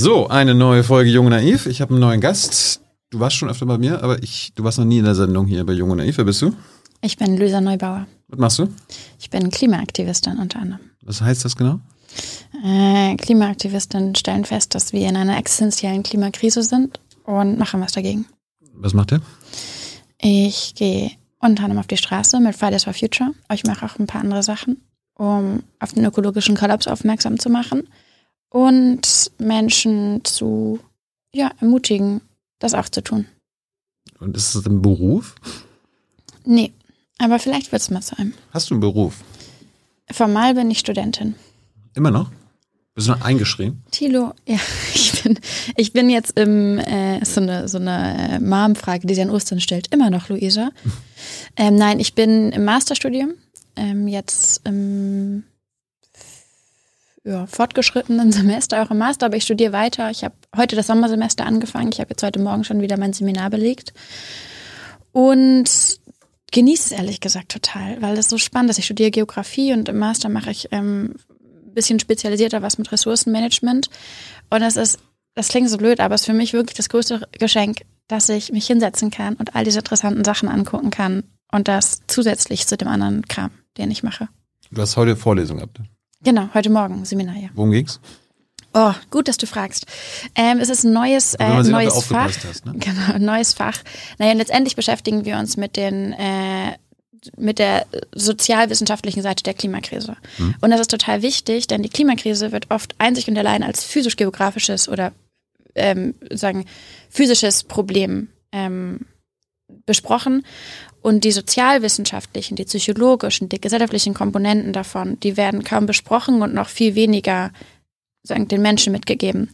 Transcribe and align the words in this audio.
So, 0.00 0.28
eine 0.28 0.54
neue 0.54 0.84
Folge 0.84 1.10
Junge 1.10 1.30
Naiv. 1.30 1.66
Ich 1.66 1.80
habe 1.80 1.90
einen 1.90 2.00
neuen 2.00 2.20
Gast. 2.20 2.80
Du 3.10 3.18
warst 3.18 3.34
schon 3.34 3.50
öfter 3.50 3.66
bei 3.66 3.78
mir, 3.78 4.00
aber 4.00 4.22
ich, 4.22 4.52
du 4.54 4.62
warst 4.62 4.78
noch 4.78 4.84
nie 4.84 4.98
in 4.98 5.04
der 5.04 5.16
Sendung 5.16 5.48
hier 5.48 5.66
bei 5.66 5.72
Junge 5.72 5.96
Naiv. 5.96 6.18
Wer 6.18 6.24
bist 6.24 6.40
du? 6.40 6.54
Ich 7.00 7.16
bin 7.16 7.36
Luisa 7.36 7.60
Neubauer. 7.60 8.06
Was 8.28 8.38
machst 8.38 8.58
du? 8.60 8.68
Ich 9.18 9.28
bin 9.28 9.50
Klimaaktivistin 9.50 10.38
unter 10.38 10.60
anderem. 10.60 10.82
Was 11.02 11.20
heißt 11.20 11.44
das 11.44 11.56
genau? 11.56 11.80
Äh, 12.64 13.16
Klimaaktivisten 13.16 14.14
stellen 14.14 14.44
fest, 14.44 14.76
dass 14.76 14.92
wir 14.92 15.08
in 15.08 15.16
einer 15.16 15.36
existenziellen 15.36 16.04
Klimakrise 16.04 16.62
sind 16.62 17.00
und 17.24 17.58
machen 17.58 17.80
was 17.80 17.90
dagegen. 17.90 18.26
Was 18.74 18.94
macht 18.94 19.10
ihr? 19.10 19.20
Ich 20.20 20.76
gehe 20.76 21.10
unter 21.40 21.64
anderem 21.64 21.80
auf 21.80 21.88
die 21.88 21.96
Straße 21.96 22.38
mit 22.38 22.54
Fridays 22.54 22.84
for 22.84 22.94
Future. 22.94 23.32
Ich 23.52 23.64
mache 23.64 23.84
auch 23.84 23.98
ein 23.98 24.06
paar 24.06 24.20
andere 24.20 24.44
Sachen, 24.44 24.80
um 25.14 25.64
auf 25.80 25.92
den 25.92 26.04
ökologischen 26.04 26.56
Kollaps 26.56 26.86
aufmerksam 26.86 27.40
zu 27.40 27.50
machen 27.50 27.88
und 28.50 29.30
Menschen 29.38 30.24
zu 30.24 30.80
ja, 31.32 31.50
ermutigen, 31.60 32.20
das 32.58 32.74
auch 32.74 32.88
zu 32.88 33.02
tun. 33.02 33.26
Und 34.18 34.36
ist 34.36 34.54
das 34.54 34.66
ein 34.66 34.82
Beruf? 34.82 35.34
Nee, 36.44 36.72
aber 37.18 37.38
vielleicht 37.38 37.72
wird 37.72 37.82
es 37.82 37.90
mal 37.90 38.02
sein. 38.02 38.34
Hast 38.52 38.70
du 38.70 38.74
einen 38.74 38.80
Beruf? 38.80 39.22
Formal 40.10 40.54
bin 40.54 40.70
ich 40.70 40.78
Studentin. 40.78 41.34
Immer 41.94 42.10
noch? 42.10 42.30
Bist 42.94 43.06
du 43.06 43.12
noch 43.12 43.20
eingeschrieben? 43.20 43.84
Tilo, 43.92 44.32
ja, 44.46 44.58
ich 44.94 45.22
bin, 45.22 45.38
ich 45.76 45.92
bin 45.92 46.10
jetzt 46.10 46.36
im, 46.38 46.78
äh, 46.78 47.24
so 47.24 47.40
eine, 47.40 47.68
so 47.68 47.78
eine 47.78 48.36
äh, 48.36 48.40
Mom-Frage, 48.40 49.06
die 49.06 49.14
sie 49.14 49.22
an 49.22 49.30
Ostern 49.30 49.60
stellt. 49.60 49.92
Immer 49.94 50.10
noch, 50.10 50.28
Luisa. 50.28 50.70
ähm, 51.56 51.76
nein, 51.76 52.00
ich 52.00 52.14
bin 52.14 52.50
im 52.50 52.64
Masterstudium, 52.64 53.34
ähm, 53.76 54.08
jetzt 54.08 54.66
im 54.66 55.44
ja, 57.28 57.46
fortgeschrittenen 57.46 58.32
Semester, 58.32 58.82
auch 58.82 58.90
im 58.90 58.98
Master, 58.98 59.26
aber 59.26 59.36
ich 59.36 59.44
studiere 59.44 59.72
weiter. 59.72 60.10
Ich 60.10 60.24
habe 60.24 60.34
heute 60.56 60.76
das 60.76 60.86
Sommersemester 60.86 61.44
angefangen. 61.44 61.90
Ich 61.92 62.00
habe 62.00 62.10
jetzt 62.10 62.22
heute 62.22 62.40
Morgen 62.40 62.64
schon 62.64 62.80
wieder 62.80 62.96
mein 62.96 63.12
Seminar 63.12 63.50
belegt. 63.50 63.92
Und 65.12 65.68
genieße 66.50 66.94
es 66.94 66.98
ehrlich 66.98 67.20
gesagt 67.20 67.50
total, 67.50 68.00
weil 68.00 68.16
es 68.16 68.28
so 68.28 68.38
spannend 68.38 68.70
ist. 68.70 68.78
Ich 68.78 68.86
studiere 68.86 69.10
Geografie 69.10 69.72
und 69.72 69.88
im 69.88 69.98
Master 69.98 70.28
mache 70.28 70.50
ich 70.50 70.68
ähm, 70.72 71.14
bisschen 71.74 72.00
spezialisierter 72.00 72.62
was 72.62 72.78
mit 72.78 72.90
Ressourcenmanagement. 72.90 73.90
Und 74.50 74.60
das 74.60 74.76
ist, 74.76 74.98
das 75.34 75.48
klingt 75.48 75.68
so 75.68 75.76
blöd, 75.76 76.00
aber 76.00 76.14
es 76.14 76.22
ist 76.22 76.26
für 76.26 76.32
mich 76.32 76.52
wirklich 76.52 76.76
das 76.76 76.88
größte 76.88 77.28
Geschenk, 77.32 77.82
dass 78.08 78.28
ich 78.30 78.52
mich 78.52 78.66
hinsetzen 78.66 79.10
kann 79.10 79.34
und 79.34 79.54
all 79.54 79.64
diese 79.64 79.80
interessanten 79.80 80.24
Sachen 80.24 80.48
angucken 80.48 80.90
kann. 80.90 81.24
Und 81.52 81.68
das 81.68 82.00
zusätzlich 82.06 82.66
zu 82.66 82.76
dem 82.76 82.88
anderen 82.88 83.26
Kram, 83.26 83.50
den 83.76 83.90
ich 83.90 84.02
mache. 84.02 84.28
Du 84.70 84.80
hast 84.80 84.96
heute 84.96 85.16
Vorlesung 85.16 85.58
gehabt. 85.58 85.80
Genau, 86.22 86.48
heute 86.54 86.70
Morgen 86.70 87.04
Seminar, 87.04 87.36
ja. 87.36 87.48
Worum 87.54 87.70
ging's? 87.70 88.00
Oh, 88.74 88.92
gut, 89.10 89.28
dass 89.28 89.38
du 89.38 89.46
fragst. 89.46 89.86
Ähm, 90.34 90.58
es 90.58 90.68
ist 90.68 90.84
ein 90.84 90.92
neues, 90.92 91.34
äh, 91.34 91.62
neues 91.62 92.04
Fach. 92.04 92.30
Hast, 92.44 92.66
ne? 92.66 92.74
Genau, 92.76 93.14
ein 93.14 93.24
neues 93.24 93.54
Fach. 93.54 93.82
Naja, 94.18 94.34
letztendlich 94.34 94.76
beschäftigen 94.76 95.24
wir 95.24 95.38
uns 95.38 95.56
mit 95.56 95.76
den 95.76 96.12
äh, 96.12 96.76
mit 97.36 97.58
der 97.58 97.86
sozialwissenschaftlichen 98.14 99.22
Seite 99.22 99.42
der 99.42 99.54
Klimakrise. 99.54 100.16
Mhm. 100.38 100.54
Und 100.60 100.70
das 100.70 100.80
ist 100.80 100.90
total 100.90 101.22
wichtig, 101.22 101.66
denn 101.66 101.82
die 101.82 101.88
Klimakrise 101.88 102.52
wird 102.52 102.70
oft 102.70 102.94
einzig 102.98 103.28
und 103.28 103.36
allein 103.36 103.62
als 103.62 103.84
physisch-geografisches 103.84 104.88
oder 104.88 105.12
ähm, 105.74 106.14
sagen 106.30 106.66
physisches 107.10 107.64
Problem 107.64 108.28
ähm, 108.52 109.00
besprochen. 109.86 110.44
Und 111.00 111.24
die 111.24 111.32
sozialwissenschaftlichen, 111.32 112.56
die 112.56 112.64
psychologischen, 112.64 113.48
die 113.48 113.60
gesellschaftlichen 113.60 114.14
Komponenten 114.14 114.72
davon, 114.72 115.18
die 115.20 115.36
werden 115.36 115.64
kaum 115.64 115.86
besprochen 115.86 116.42
und 116.42 116.54
noch 116.54 116.68
viel 116.68 116.94
weniger 116.94 117.52
sagen, 118.22 118.48
den 118.48 118.62
Menschen 118.62 118.92
mitgegeben. 118.92 119.50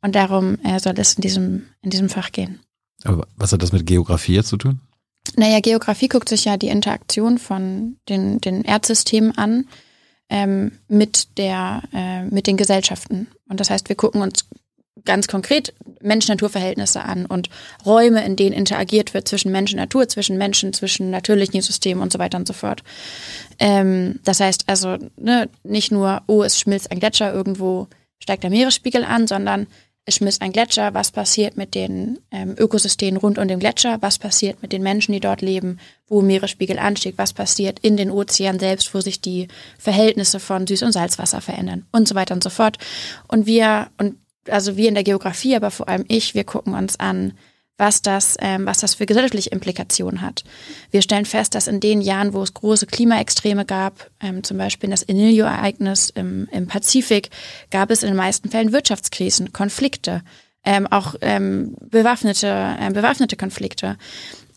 Und 0.00 0.14
darum 0.14 0.58
äh, 0.64 0.78
soll 0.80 0.94
es 0.96 1.14
in 1.14 1.22
diesem, 1.22 1.66
in 1.82 1.90
diesem 1.90 2.08
Fach 2.08 2.32
gehen. 2.32 2.60
Aber 3.04 3.26
was 3.36 3.52
hat 3.52 3.62
das 3.62 3.72
mit 3.72 3.86
Geografie 3.86 4.34
jetzt 4.34 4.48
zu 4.48 4.56
tun? 4.56 4.80
Naja, 5.36 5.60
Geografie 5.60 6.08
guckt 6.08 6.28
sich 6.28 6.44
ja 6.44 6.56
die 6.56 6.68
Interaktion 6.68 7.38
von 7.38 7.96
den, 8.08 8.40
den 8.40 8.62
Erdsystemen 8.62 9.36
an 9.36 9.66
ähm, 10.28 10.72
mit, 10.88 11.38
der, 11.38 11.82
äh, 11.92 12.24
mit 12.24 12.46
den 12.46 12.56
Gesellschaften. 12.56 13.28
Und 13.48 13.60
das 13.60 13.70
heißt, 13.70 13.88
wir 13.88 13.96
gucken 13.96 14.22
uns 14.22 14.46
ganz 15.04 15.28
konkret 15.28 15.74
Mensch-Natur-Verhältnisse 16.00 17.02
an 17.04 17.26
und 17.26 17.48
Räume, 17.84 18.24
in 18.24 18.36
denen 18.36 18.54
interagiert 18.54 19.14
wird 19.14 19.28
zwischen 19.28 19.52
Mensch 19.52 19.72
und 19.72 19.78
Natur, 19.78 20.08
zwischen 20.08 20.38
Menschen, 20.38 20.72
zwischen 20.72 21.10
natürlichen 21.10 21.60
Systemen 21.62 22.02
und 22.02 22.12
so 22.12 22.18
weiter 22.18 22.38
und 22.38 22.46
so 22.46 22.54
fort. 22.54 22.82
Ähm, 23.58 24.20
das 24.24 24.40
heißt 24.40 24.64
also 24.66 24.96
ne, 25.16 25.48
nicht 25.62 25.92
nur, 25.92 26.22
oh, 26.26 26.42
es 26.42 26.58
schmilzt 26.58 26.90
ein 26.90 27.00
Gletscher 27.00 27.32
irgendwo, 27.32 27.88
steigt 28.18 28.42
der 28.42 28.50
Meeresspiegel 28.50 29.04
an, 29.04 29.26
sondern 29.26 29.66
es 30.08 30.16
schmilzt 30.16 30.40
ein 30.40 30.52
Gletscher, 30.52 30.94
was 30.94 31.10
passiert 31.10 31.56
mit 31.56 31.74
den 31.74 32.20
ähm, 32.30 32.54
Ökosystemen 32.56 33.18
rund 33.18 33.38
um 33.38 33.48
den 33.48 33.58
Gletscher, 33.58 33.98
was 34.02 34.18
passiert 34.18 34.62
mit 34.62 34.72
den 34.72 34.82
Menschen, 34.82 35.12
die 35.12 35.20
dort 35.20 35.42
leben, 35.42 35.80
wo 36.06 36.22
Meeresspiegel 36.22 36.78
anstieg, 36.78 37.14
was 37.16 37.32
passiert 37.32 37.80
in 37.80 37.96
den 37.96 38.12
Ozeanen 38.12 38.60
selbst, 38.60 38.94
wo 38.94 39.00
sich 39.00 39.20
die 39.20 39.48
Verhältnisse 39.78 40.38
von 40.38 40.64
Süß- 40.64 40.84
und 40.84 40.92
Salzwasser 40.92 41.40
verändern 41.40 41.86
und 41.90 42.06
so 42.06 42.14
weiter 42.14 42.34
und 42.34 42.44
so 42.44 42.50
fort. 42.50 42.78
Und 43.26 43.46
wir, 43.46 43.88
und 43.98 44.14
also 44.48 44.76
wir 44.76 44.88
in 44.88 44.94
der 44.94 45.04
Geografie, 45.04 45.56
aber 45.56 45.70
vor 45.70 45.88
allem 45.88 46.04
ich, 46.08 46.34
wir 46.34 46.44
gucken 46.44 46.74
uns 46.74 46.98
an, 46.98 47.32
was 47.78 48.00
das, 48.00 48.36
ähm, 48.40 48.66
was 48.66 48.78
das 48.78 48.94
für 48.94 49.06
gesellschaftliche 49.06 49.50
Implikationen 49.50 50.22
hat. 50.22 50.44
Wir 50.90 51.02
stellen 51.02 51.26
fest, 51.26 51.54
dass 51.54 51.66
in 51.66 51.80
den 51.80 52.00
Jahren, 52.00 52.32
wo 52.32 52.42
es 52.42 52.54
große 52.54 52.86
Klimaextreme 52.86 53.64
gab, 53.66 54.10
ähm, 54.20 54.42
zum 54.42 54.56
Beispiel 54.56 54.88
das 54.90 55.02
Enilio-Ereignis 55.02 56.10
im, 56.10 56.48
im 56.50 56.68
Pazifik, 56.68 57.30
gab 57.70 57.90
es 57.90 58.02
in 58.02 58.08
den 58.08 58.16
meisten 58.16 58.48
Fällen 58.50 58.72
Wirtschaftskrisen, 58.72 59.52
Konflikte, 59.52 60.22
ähm, 60.64 60.86
auch 60.86 61.14
ähm, 61.20 61.76
bewaffnete, 61.80 62.76
äh, 62.80 62.90
bewaffnete 62.90 63.36
Konflikte. 63.36 63.98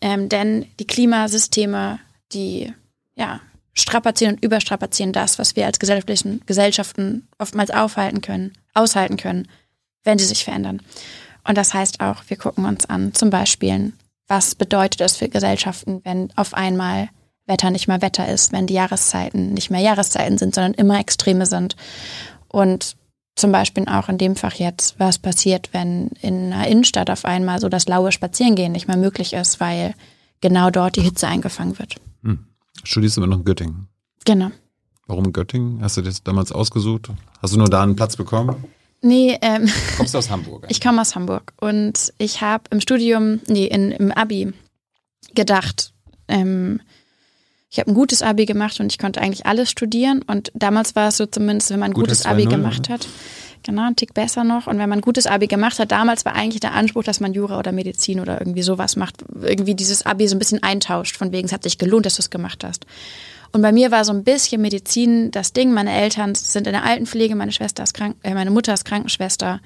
Ähm, 0.01 0.29
denn 0.29 0.65
die 0.79 0.87
Klimasysteme, 0.87 1.99
die 2.31 2.73
ja, 3.15 3.41
strapazieren 3.73 4.35
und 4.35 4.43
überstrapazieren 4.43 5.13
das, 5.13 5.39
was 5.39 5.55
wir 5.55 5.65
als 5.65 5.79
gesellschaftlichen 5.79 6.41
Gesellschaften 6.45 7.27
oftmals 7.37 7.71
aufhalten 7.71 8.21
können, 8.21 8.53
aushalten 8.73 9.17
können, 9.17 9.47
wenn 10.03 10.19
sie 10.19 10.25
sich 10.25 10.43
verändern. 10.43 10.81
Und 11.47 11.57
das 11.57 11.73
heißt 11.73 12.01
auch, 12.01 12.23
wir 12.27 12.37
gucken 12.37 12.65
uns 12.65 12.85
an, 12.87 13.13
zum 13.13 13.29
Beispiel, 13.29 13.93
was 14.27 14.55
bedeutet 14.55 15.01
es 15.01 15.17
für 15.17 15.29
Gesellschaften, 15.29 16.01
wenn 16.03 16.29
auf 16.35 16.53
einmal 16.53 17.09
Wetter 17.47 17.71
nicht 17.71 17.87
mehr 17.87 18.01
Wetter 18.01 18.27
ist, 18.27 18.51
wenn 18.53 18.67
die 18.67 18.75
Jahreszeiten 18.75 19.53
nicht 19.53 19.71
mehr 19.71 19.81
Jahreszeiten 19.81 20.37
sind, 20.37 20.53
sondern 20.53 20.75
immer 20.75 20.99
Extreme 20.99 21.45
sind. 21.45 21.75
Und 22.47 22.95
zum 23.35 23.51
Beispiel 23.51 23.87
auch 23.87 24.09
in 24.09 24.17
dem 24.17 24.35
Fach 24.35 24.53
jetzt, 24.53 24.99
was 24.99 25.17
passiert, 25.17 25.69
wenn 25.71 26.09
in 26.21 26.53
einer 26.53 26.67
Innenstadt 26.67 27.09
auf 27.09 27.25
einmal 27.25 27.59
so 27.59 27.69
das 27.69 27.87
laue 27.87 28.11
Spazierengehen 28.11 28.71
nicht 28.71 28.87
mehr 28.87 28.97
möglich 28.97 29.33
ist, 29.33 29.59
weil 29.59 29.95
genau 30.41 30.69
dort 30.69 30.95
die 30.95 31.01
Hitze 31.01 31.27
eingefangen 31.27 31.79
wird. 31.79 31.95
Hm. 32.23 32.45
Studierst 32.83 33.17
du 33.17 33.21
immer 33.21 33.29
noch 33.29 33.39
in 33.39 33.45
Göttingen? 33.45 33.87
Genau. 34.25 34.51
Warum 35.07 35.33
Göttingen? 35.33 35.81
Hast 35.81 35.97
du 35.97 36.01
das 36.01 36.23
damals 36.23 36.51
ausgesucht? 36.51 37.09
Hast 37.41 37.53
du 37.53 37.57
nur 37.57 37.69
da 37.69 37.81
einen 37.81 37.95
Platz 37.95 38.15
bekommen? 38.15 38.63
Nee, 39.01 39.37
ähm, 39.41 39.69
Kommst 39.97 40.13
du 40.13 40.17
aus 40.17 40.29
Hamburg? 40.29 40.65
Ich 40.69 40.81
komme 40.81 41.01
aus 41.01 41.15
Hamburg. 41.15 41.53
Und 41.59 42.13
ich 42.17 42.41
habe 42.41 42.63
im 42.71 42.81
Studium, 42.81 43.39
nee, 43.47 43.65
in, 43.65 43.91
im 43.91 44.11
Abi 44.11 44.53
gedacht, 45.35 45.93
ähm, 46.27 46.81
ich 47.71 47.79
habe 47.79 47.91
ein 47.91 47.93
gutes 47.93 48.23
Abi 48.23 48.45
gemacht 48.45 48.79
und 48.79 48.91
ich 48.91 48.97
konnte 48.97 49.21
eigentlich 49.21 49.45
alles 49.45 49.69
studieren. 49.69 50.23
Und 50.23 50.51
damals 50.55 50.95
war 50.95 51.09
es 51.09 51.17
so 51.17 51.25
zumindest, 51.25 51.69
wenn 51.69 51.79
man 51.79 51.91
ein 51.91 51.93
Gut 51.93 52.05
gutes 52.05 52.25
Abi 52.25 52.45
gemacht 52.45 52.89
hat, 52.89 53.07
genau, 53.63 53.85
ein 53.85 53.95
Tick 53.95 54.15
besser 54.15 54.43
noch. 54.43 54.65
Und 54.65 54.79
wenn 54.79 54.89
man 54.89 54.99
ein 54.99 55.03
gutes 55.03 55.27
Abi 55.27 55.45
gemacht 55.45 55.77
hat, 55.77 55.91
damals 55.91 56.25
war 56.25 56.33
eigentlich 56.33 56.61
der 56.61 56.73
Anspruch, 56.73 57.03
dass 57.03 57.19
man 57.19 57.33
Jura 57.33 57.59
oder 57.59 57.71
Medizin 57.71 58.19
oder 58.19 58.41
irgendwie 58.41 58.63
sowas 58.63 58.95
macht, 58.95 59.23
irgendwie 59.41 59.75
dieses 59.75 60.03
Abi 60.03 60.27
so 60.27 60.35
ein 60.35 60.39
bisschen 60.39 60.63
eintauscht, 60.63 61.15
von 61.15 61.31
wegen 61.31 61.45
es 61.45 61.53
hat 61.53 61.63
sich 61.63 61.77
gelohnt, 61.77 62.07
dass 62.07 62.15
du 62.15 62.21
es 62.21 62.31
gemacht 62.31 62.63
hast. 62.63 62.87
Und 63.51 63.61
bei 63.61 63.71
mir 63.71 63.91
war 63.91 64.05
so 64.05 64.13
ein 64.13 64.23
bisschen 64.23 64.61
Medizin 64.61 65.31
das 65.31 65.53
Ding. 65.53 65.73
Meine 65.73 65.93
Eltern 65.93 66.35
sind 66.35 66.67
in 66.67 66.73
der 66.73 66.83
Altenpflege, 66.83 67.35
meine 67.35 67.51
Schwester 67.51 67.83
ist 67.83 67.93
krank, 67.93 68.17
äh, 68.23 68.33
meine 68.33 68.51
Mutter 68.51 68.73
ist 68.73 68.85
Krankenschwester. 68.85 69.59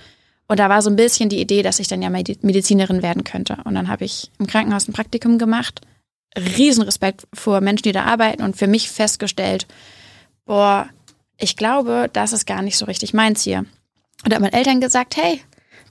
Und 0.47 0.59
da 0.59 0.69
war 0.69 0.81
so 0.81 0.89
ein 0.89 0.95
bisschen 0.95 1.29
die 1.29 1.39
Idee, 1.39 1.63
dass 1.63 1.79
ich 1.79 1.87
dann 1.87 2.01
ja 2.01 2.09
Medizinerin 2.09 3.01
werden 3.01 3.23
könnte. 3.23 3.57
Und 3.63 3.75
dann 3.75 3.87
habe 3.87 4.05
ich 4.05 4.29
im 4.39 4.47
Krankenhaus 4.47 4.87
ein 4.87 4.93
Praktikum 4.93 5.37
gemacht. 5.37 5.81
Riesenrespekt 6.37 7.27
vor 7.33 7.61
Menschen, 7.61 7.83
die 7.83 7.91
da 7.91 8.03
arbeiten 8.03 8.43
und 8.43 8.57
für 8.57 8.67
mich 8.67 8.89
festgestellt, 8.89 9.67
boah, 10.45 10.89
ich 11.37 11.55
glaube, 11.55 12.09
das 12.11 12.33
ist 12.33 12.45
gar 12.45 12.61
nicht 12.61 12.77
so 12.77 12.85
richtig 12.85 13.13
meins 13.13 13.43
hier. 13.43 13.59
Und 14.23 14.31
da 14.31 14.35
haben 14.35 14.43
meine 14.43 14.53
Eltern 14.53 14.81
gesagt, 14.81 15.15
hey, 15.17 15.41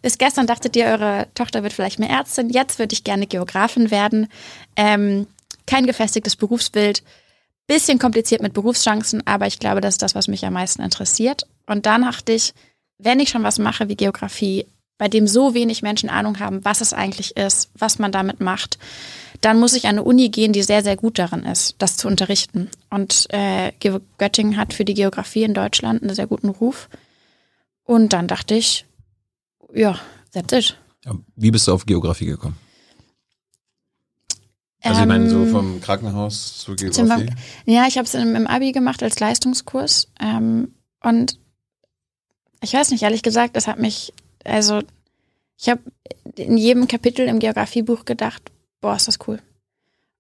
bis 0.01 0.19
gestern 0.19 0.47
dachtet 0.47 0.75
ihr, 0.77 0.87
eure 0.87 1.29
Tochter 1.35 1.63
wird 1.63 1.73
vielleicht 1.73 1.99
mehr 1.99 2.11
Ärztin, 2.11 2.51
jetzt 2.51 2.79
würde 2.79 2.93
ich 2.93 3.05
gerne 3.05 3.27
Geografin 3.27 3.91
werden. 3.91 4.29
Ähm, 4.77 5.27
kein 5.67 5.87
gefestigtes 5.87 6.37
Berufsbild 6.37 7.03
Bisschen 7.73 7.99
kompliziert 7.99 8.43
mit 8.43 8.53
Berufschancen, 8.53 9.27
aber 9.27 9.47
ich 9.47 9.59
glaube, 9.59 9.81
das 9.81 9.95
ist 9.95 10.03
das, 10.03 10.15
was 10.15 10.29
mich 10.29 10.45
am 10.45 10.53
meisten 10.53 10.83
interessiert. 10.83 11.47
Und 11.65 11.87
dann 11.87 12.03
dachte 12.03 12.33
ich, 12.33 12.53
wenn 12.99 13.19
ich 13.19 13.31
schon 13.31 13.45
was 13.45 13.59
mache 13.59 13.89
wie 13.89 13.97
Geografie, 13.97 14.67
bei 14.99 15.09
dem 15.09 15.27
so 15.27 15.55
wenig 15.55 15.81
Menschen 15.81 16.11
Ahnung 16.11 16.39
haben, 16.39 16.63
was 16.67 16.83
es 16.83 16.93
eigentlich 16.93 17.35
ist, 17.35 17.71
was 17.79 17.99
man 17.99 18.13
damit 18.13 18.41
macht, 18.41 18.79
dann 19.41 19.59
muss 19.59 19.73
ich 19.73 19.85
an 19.87 19.93
eine 19.93 20.03
Uni 20.03 20.29
gehen, 20.29 20.53
die 20.53 20.63
sehr, 20.63 20.83
sehr 20.83 20.97
gut 20.97 21.19
darin 21.19 21.45
ist, 21.45 21.77
das 21.79 21.97
zu 21.97 22.09
unterrichten. 22.09 22.69
Und 22.91 23.27
äh, 23.31 23.73
Göttingen 24.19 24.59
hat 24.59 24.75
für 24.75 24.85
die 24.85 24.93
Geografie 24.93 25.45
in 25.45 25.55
Deutschland 25.55 26.03
einen 26.03 26.15
sehr 26.15 26.27
guten 26.27 26.51
Ruf. 26.51 26.91
Und 27.85 28.13
dann 28.13 28.29
dachte 28.29 28.55
ich, 28.55 28.85
ja, 29.73 29.99
that's 30.35 30.53
it. 30.53 30.77
Wie 31.37 31.51
bist 31.51 31.67
du 31.69 31.73
auf 31.73 31.87
Geografie 31.87 32.27
gekommen? 32.27 32.59
Also 34.83 35.01
ich 35.01 35.07
meine, 35.07 35.31
so 35.31 35.43
Ähm, 35.43 35.51
vom 35.51 35.81
Krankenhaus 35.81 36.59
Zum 36.59 36.77
Geografie. 36.77 37.31
Ja, 37.67 37.87
ich 37.87 37.99
habe 37.99 38.07
es 38.07 38.15
im, 38.15 38.35
im 38.35 38.47
Abi 38.47 38.73
gemacht 38.73 39.03
als 39.03 39.21
Leistungskurs. 39.21 40.09
Ähm, 40.21 40.75
und 41.03 41.39
ich 42.61 42.73
weiß 42.73 42.91
nicht, 42.91 43.03
ehrlich 43.03 43.23
gesagt, 43.23 43.57
das 43.57 43.67
hat 43.69 43.79
mich, 43.79 44.13
also 44.45 44.81
ich 45.57 45.69
habe 45.69 45.81
in 46.37 46.57
jedem 46.57 46.89
Kapitel 46.89 47.29
im 47.29 47.39
Geografiebuch 47.39 48.05
gedacht, 48.05 48.51
boah, 48.81 48.97
ist 48.97 49.09
das 49.09 49.19
cool. 49.27 49.39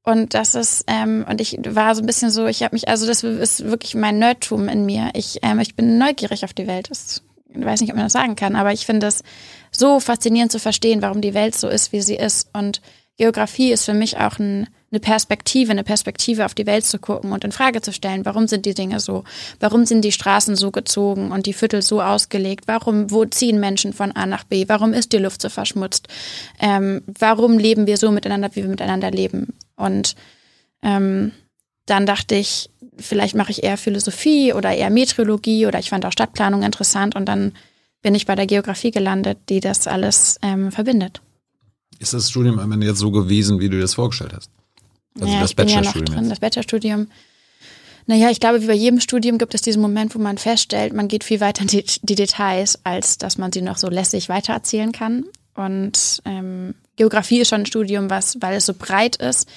Und 0.04 0.34
das 0.34 0.54
ist, 0.54 0.84
ähm, 0.88 1.24
und 1.28 1.40
ich 1.40 1.58
war 1.64 1.94
so 1.94 2.02
ein 2.02 2.06
bisschen 2.06 2.30
so, 2.30 2.46
ich 2.46 2.62
habe 2.62 2.74
mich, 2.74 2.88
also 2.88 3.06
das 3.06 3.22
ist 3.22 3.64
wirklich 3.64 3.94
mein 3.94 4.18
Nerdtum 4.18 4.68
in 4.68 4.84
mir. 4.84 5.10
Ich, 5.14 5.38
ähm, 5.42 5.60
ich 5.60 5.76
bin 5.76 5.98
neugierig 5.98 6.44
auf 6.44 6.52
die 6.52 6.66
Welt. 6.66 6.90
Das, 6.90 7.22
ich 7.48 7.64
weiß 7.64 7.80
nicht, 7.80 7.90
ob 7.90 7.96
man 7.96 8.06
das 8.06 8.12
sagen 8.12 8.34
kann, 8.34 8.56
aber 8.56 8.72
ich 8.72 8.86
finde 8.86 9.06
es 9.06 9.22
so 9.70 10.00
faszinierend 10.00 10.50
zu 10.50 10.58
verstehen, 10.58 11.02
warum 11.02 11.20
die 11.20 11.34
Welt 11.34 11.54
so 11.54 11.68
ist, 11.68 11.92
wie 11.92 12.02
sie 12.02 12.16
ist. 12.16 12.48
Und 12.52 12.80
Geografie 13.18 13.72
ist 13.72 13.84
für 13.84 13.94
mich 13.94 14.16
auch 14.16 14.38
ein, 14.38 14.68
eine 14.90 15.00
Perspektive, 15.00 15.70
eine 15.70 15.84
Perspektive 15.84 16.44
auf 16.44 16.54
die 16.54 16.66
Welt 16.66 16.84
zu 16.84 16.98
gucken 16.98 17.32
und 17.32 17.44
in 17.44 17.52
Frage 17.52 17.82
zu 17.82 17.92
stellen, 17.92 18.24
warum 18.24 18.48
sind 18.48 18.64
die 18.64 18.74
Dinge 18.74 19.00
so? 19.00 19.24
Warum 19.60 19.84
sind 19.84 20.02
die 20.02 20.12
Straßen 20.12 20.56
so 20.56 20.70
gezogen 20.70 21.30
und 21.30 21.46
die 21.46 21.52
Viertel 21.52 21.82
so 21.82 22.00
ausgelegt? 22.00 22.64
Warum, 22.66 23.10
wo 23.10 23.24
ziehen 23.24 23.60
Menschen 23.60 23.92
von 23.92 24.12
A 24.12 24.26
nach 24.26 24.44
B? 24.44 24.64
Warum 24.68 24.92
ist 24.92 25.12
die 25.12 25.18
Luft 25.18 25.42
so 25.42 25.50
verschmutzt? 25.50 26.08
Ähm, 26.58 27.02
warum 27.06 27.58
leben 27.58 27.86
wir 27.86 27.96
so 27.96 28.10
miteinander, 28.10 28.50
wie 28.52 28.62
wir 28.62 28.68
miteinander 28.68 29.10
leben? 29.10 29.54
Und 29.76 30.14
ähm, 30.82 31.32
dann 31.86 32.06
dachte 32.06 32.34
ich, 32.34 32.70
vielleicht 32.98 33.34
mache 33.34 33.50
ich 33.50 33.62
eher 33.62 33.76
Philosophie 33.76 34.52
oder 34.52 34.74
eher 34.74 34.90
Meteorologie 34.90 35.66
oder 35.66 35.78
ich 35.78 35.90
fand 35.90 36.06
auch 36.06 36.12
Stadtplanung 36.12 36.62
interessant 36.62 37.14
und 37.14 37.26
dann 37.26 37.52
bin 38.02 38.14
ich 38.14 38.26
bei 38.26 38.34
der 38.34 38.46
Geografie 38.46 38.90
gelandet, 38.90 39.38
die 39.48 39.60
das 39.60 39.86
alles 39.86 40.38
ähm, 40.42 40.72
verbindet. 40.72 41.20
Ist 42.02 42.12
das 42.12 42.30
Studium 42.30 42.58
am 42.58 42.72
Ende 42.72 42.86
jetzt 42.86 42.98
so 42.98 43.10
gewesen, 43.12 43.60
wie 43.60 43.68
du 43.68 43.76
dir 43.76 43.82
das 43.82 43.94
vorgestellt 43.94 44.32
hast? 44.34 44.50
Also 45.20 45.32
ja, 45.32 45.40
das 45.40 45.50
ja 45.50 45.56
Bachelorstudium 45.56 46.18
jetzt. 46.18 46.30
das 46.30 46.40
Bachelorstudium. 46.40 47.06
Naja, 48.06 48.30
ich 48.30 48.40
glaube, 48.40 48.60
wie 48.60 48.66
bei 48.66 48.74
jedem 48.74 48.98
Studium 48.98 49.38
gibt 49.38 49.54
es 49.54 49.62
diesen 49.62 49.80
Moment, 49.80 50.14
wo 50.14 50.18
man 50.18 50.36
feststellt, 50.36 50.92
man 50.92 51.06
geht 51.06 51.22
viel 51.22 51.40
weiter 51.40 51.62
in 51.62 51.68
die, 51.68 51.84
die 52.02 52.16
Details, 52.16 52.80
als 52.82 53.18
dass 53.18 53.38
man 53.38 53.52
sie 53.52 53.62
noch 53.62 53.78
so 53.78 53.88
lässig 53.88 54.28
weitererzählen 54.28 54.90
kann. 54.90 55.24
Und 55.54 56.20
ähm, 56.24 56.74
Geografie 56.96 57.40
ist 57.40 57.50
schon 57.50 57.60
ein 57.60 57.66
Studium, 57.66 58.10
was, 58.10 58.36
weil 58.40 58.56
es 58.56 58.66
so 58.66 58.74
breit 58.74 59.16
ist, 59.16 59.48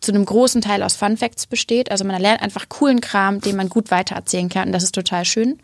zu 0.00 0.12
einem 0.12 0.24
großen 0.24 0.60
Teil 0.60 0.84
aus 0.84 0.94
Fun 0.94 1.16
Facts 1.16 1.48
besteht. 1.48 1.90
Also 1.90 2.04
man 2.04 2.20
lernt 2.20 2.42
einfach 2.42 2.68
coolen 2.68 3.00
Kram, 3.00 3.40
den 3.40 3.56
man 3.56 3.68
gut 3.68 3.90
weitererzählen 3.90 4.48
kann. 4.48 4.68
Und 4.68 4.72
das 4.72 4.84
ist 4.84 4.94
total 4.94 5.24
schön. 5.24 5.58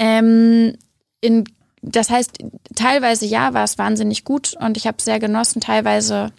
Ähm, 0.00 0.76
in, 1.20 1.44
das 1.86 2.10
heißt, 2.10 2.38
teilweise 2.74 3.26
ja, 3.26 3.54
war 3.54 3.64
es 3.64 3.78
wahnsinnig 3.78 4.24
gut 4.24 4.54
und 4.58 4.76
ich 4.76 4.86
habe 4.86 4.96
es 4.98 5.04
sehr 5.04 5.20
genossen. 5.20 5.60
Teilweise 5.60 6.32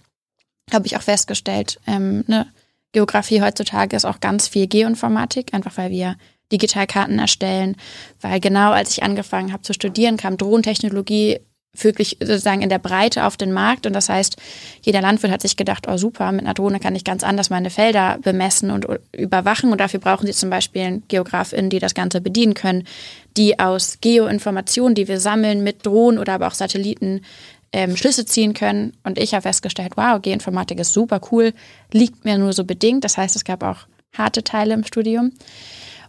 habe 0.71 0.85
ich 0.85 0.97
auch 0.97 1.01
festgestellt, 1.01 1.79
ähm, 1.88 2.25
ne, 2.27 2.47
Geografie 2.91 3.41
heutzutage 3.41 3.95
ist 3.95 4.05
auch 4.05 4.19
ganz 4.19 4.47
viel 4.47 4.67
Geoinformatik, 4.67 5.53
einfach 5.53 5.77
weil 5.77 5.91
wir 5.91 6.15
Digitalkarten 6.51 7.19
erstellen, 7.19 7.75
weil 8.21 8.39
genau 8.39 8.71
als 8.71 8.91
ich 8.91 9.03
angefangen 9.03 9.51
habe 9.51 9.63
zu 9.63 9.73
studieren, 9.73 10.17
kam 10.17 10.38
Drohnentechnologie 10.38 11.39
wirklich 11.83 12.17
sozusagen 12.19 12.61
in 12.61 12.69
der 12.69 12.79
Breite 12.79 13.25
auf 13.25 13.38
den 13.38 13.51
Markt. 13.51 13.85
Und 13.85 13.94
das 13.94 14.09
heißt, 14.09 14.38
jeder 14.81 15.01
Landwirt 15.01 15.31
hat 15.31 15.41
sich 15.41 15.57
gedacht, 15.57 15.88
oh 15.88 15.97
super, 15.97 16.31
mit 16.31 16.41
einer 16.41 16.53
Drohne 16.53 16.79
kann 16.79 16.95
ich 16.95 17.03
ganz 17.03 17.23
anders 17.23 17.49
meine 17.49 17.69
Felder 17.69 18.17
bemessen 18.21 18.71
und 18.71 18.88
überwachen. 19.11 19.71
Und 19.71 19.79
dafür 19.79 19.99
brauchen 19.99 20.25
sie 20.25 20.33
zum 20.33 20.49
Beispiel 20.49 21.03
GeografInnen, 21.07 21.69
die 21.69 21.79
das 21.79 21.94
Ganze 21.94 22.21
bedienen 22.21 22.53
können, 22.53 22.85
die 23.37 23.59
aus 23.59 23.99
Geoinformationen, 24.01 24.95
die 24.95 25.07
wir 25.07 25.19
sammeln 25.19 25.63
mit 25.63 25.85
Drohnen 25.85 26.19
oder 26.19 26.33
aber 26.33 26.47
auch 26.47 26.53
Satelliten 26.53 27.21
ähm, 27.71 27.95
Schlüsse 27.95 28.25
ziehen 28.25 28.53
können. 28.53 28.93
Und 29.03 29.19
ich 29.19 29.33
habe 29.33 29.43
festgestellt, 29.43 29.93
wow, 29.95 30.21
Geoinformatik 30.21 30.79
ist 30.79 30.93
super 30.93 31.21
cool, 31.31 31.53
liegt 31.91 32.25
mir 32.25 32.37
nur 32.37 32.53
so 32.53 32.63
bedingt. 32.63 33.03
Das 33.03 33.17
heißt, 33.17 33.35
es 33.35 33.45
gab 33.45 33.63
auch 33.63 33.87
harte 34.17 34.43
Teile 34.43 34.73
im 34.73 34.83
Studium. 34.83 35.31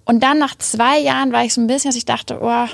Und 0.04 0.22
dann 0.22 0.38
nach 0.38 0.56
zwei 0.56 0.98
Jahren 0.98 1.32
war 1.32 1.44
ich 1.44 1.52
so 1.52 1.60
ein 1.60 1.66
bisschen, 1.66 1.90
dass 1.90 1.96
ich 1.96 2.06
dachte, 2.06 2.38
oh, 2.40 2.66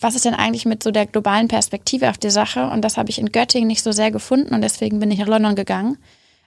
was 0.00 0.14
ist 0.14 0.26
denn 0.26 0.34
eigentlich 0.34 0.66
mit 0.66 0.82
so 0.82 0.90
der 0.90 1.06
globalen 1.06 1.48
Perspektive 1.48 2.10
auf 2.10 2.18
die 2.18 2.30
Sache? 2.30 2.68
Und 2.68 2.82
das 2.82 2.98
habe 2.98 3.08
ich 3.08 3.18
in 3.18 3.32
Göttingen 3.32 3.68
nicht 3.68 3.82
so 3.82 3.92
sehr 3.92 4.10
gefunden 4.10 4.54
und 4.54 4.60
deswegen 4.60 5.00
bin 5.00 5.10
ich 5.10 5.18
nach 5.18 5.28
London 5.28 5.54
gegangen 5.54 5.96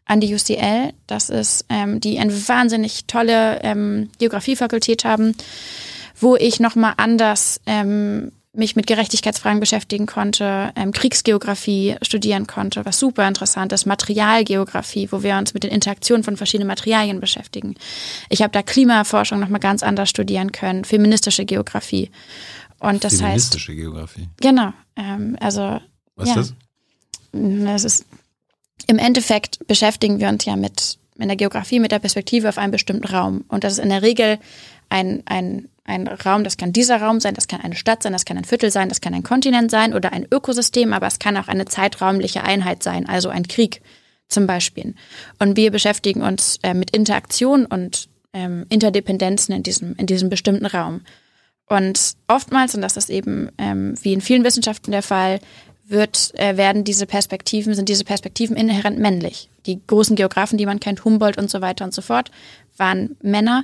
an 0.06 0.20
die 0.20 0.34
UCL. 0.34 0.94
Das 1.08 1.30
ist, 1.30 1.66
ähm, 1.70 2.00
die 2.00 2.20
eine 2.20 2.48
wahnsinnig 2.48 3.06
tolle 3.06 3.62
ähm, 3.64 4.10
Geografiefakultät 4.20 5.06
haben, 5.06 5.36
wo 6.20 6.36
ich 6.36 6.60
nochmal 6.60 6.94
anders 6.98 7.62
ähm, 7.66 8.32
mich 8.54 8.76
mit 8.76 8.88
Gerechtigkeitsfragen 8.88 9.60
beschäftigen 9.60 10.08
konnte, 10.08 10.72
ähm, 10.76 10.92
Kriegsgeografie 10.92 11.96
studieren 12.02 12.48
konnte, 12.48 12.86
was 12.86 12.98
super 12.98 13.28
interessant 13.28 13.72
ist, 13.72 13.86
Materialgeografie, 13.86 15.10
wo 15.12 15.22
wir 15.22 15.38
uns 15.38 15.54
mit 15.54 15.64
den 15.64 15.72
Interaktionen 15.72 16.24
von 16.24 16.38
verschiedenen 16.38 16.68
Materialien 16.68 17.20
beschäftigen. 17.20 17.76
Ich 18.30 18.42
habe 18.42 18.52
da 18.52 18.64
Klimaforschung 18.64 19.40
nochmal 19.40 19.60
ganz 19.60 19.84
anders 19.84 20.10
studieren 20.10 20.52
können, 20.52 20.86
feministische 20.86 21.46
Geografie. 21.46 22.10
Und 22.80 23.04
das 23.04 23.14
heißt, 23.14 23.22
Feministische 23.22 23.76
Geografie. 23.76 24.28
genau, 24.42 24.74
ähm, 24.96 25.38
also 25.40 25.80
Was 26.16 26.30
Ja. 26.30 26.42
ist 26.42 26.56
das 27.32 27.84
ist 27.84 28.06
im 28.88 28.98
Endeffekt 28.98 29.68
beschäftigen 29.68 30.20
wir 30.20 30.30
uns 30.30 30.46
ja 30.46 30.56
mit 30.56 30.98
in 31.20 31.28
der 31.28 31.38
Geografie 31.38 31.80
mit 31.80 31.92
der 31.92 32.00
Perspektive 32.00 32.50
auf 32.50 32.58
einen 32.58 32.72
bestimmten 32.72 33.08
Raum. 33.08 33.44
Und 33.48 33.64
das 33.64 33.74
ist 33.74 33.80
in 33.80 33.90
der 33.90 34.02
Regel 34.04 34.38
ein, 34.90 35.24
ein, 35.26 35.70
ein 35.86 36.08
Raum, 36.08 36.44
das 36.44 36.58
kann 36.58 36.74
dieser 36.74 37.02
Raum 37.02 37.20
sein, 37.20 37.34
das 37.34 37.48
kann 37.48 37.62
eine 37.62 37.76
Stadt 37.76 38.04
sein, 38.04 38.14
das 38.14 38.26
kann 38.26 38.38
ein 38.38 38.46
Viertel 38.46 38.72
sein, 38.72 38.90
das 38.90 39.02
kann 39.02 39.14
ein 39.14 39.24
Kontinent 39.24 39.72
sein 39.72 39.94
oder 39.94 40.14
ein 40.14 40.28
Ökosystem, 40.32 40.94
aber 40.94 41.08
es 41.08 41.20
kann 41.20 41.38
auch 41.38 41.48
eine 41.48 41.66
zeitraumliche 41.66 42.44
Einheit 42.44 42.84
sein, 42.84 43.08
also 43.08 43.30
ein 43.30 43.48
Krieg 43.48 43.82
zum 44.28 44.48
Beispiel. 44.48 44.94
Und 45.40 45.56
wir 45.58 45.72
beschäftigen 45.72 46.22
uns 46.22 46.60
äh, 46.64 46.74
mit 46.74 46.92
Interaktion 46.92 47.66
und 47.66 48.10
ähm, 48.34 48.66
Interdependenzen 48.70 49.56
in 49.56 49.64
diesem, 49.64 49.96
in 49.96 50.06
diesem 50.06 50.30
bestimmten 50.30 50.66
Raum. 50.66 51.02
Und 51.68 52.16
oftmals, 52.28 52.76
und 52.76 52.82
das 52.82 52.98
ist 52.98 53.10
eben 53.10 53.50
ähm, 53.58 53.96
wie 54.02 54.14
in 54.14 54.22
vielen 54.22 54.44
Wissenschaften 54.44 54.92
der 54.92 55.04
Fall, 55.04 55.40
wird, 55.86 56.34
äh, 56.38 56.58
werden 56.58 56.84
diese 56.84 57.06
Perspektiven, 57.06 57.74
sind 57.74 57.90
diese 57.90 58.04
Perspektiven 58.04 58.56
inhärent 58.56 59.00
männlich. 59.00 59.50
Die 59.66 59.80
großen 59.86 60.16
Geografen, 60.16 60.58
die 60.58 60.66
man 60.66 60.80
kennt, 60.80 61.04
Humboldt 61.06 61.38
und 61.38 61.50
so 61.50 61.62
weiter 61.62 61.86
und 61.86 61.94
so 61.94 62.02
fort, 62.02 62.32
waren 62.78 63.16
Männer. 63.22 63.64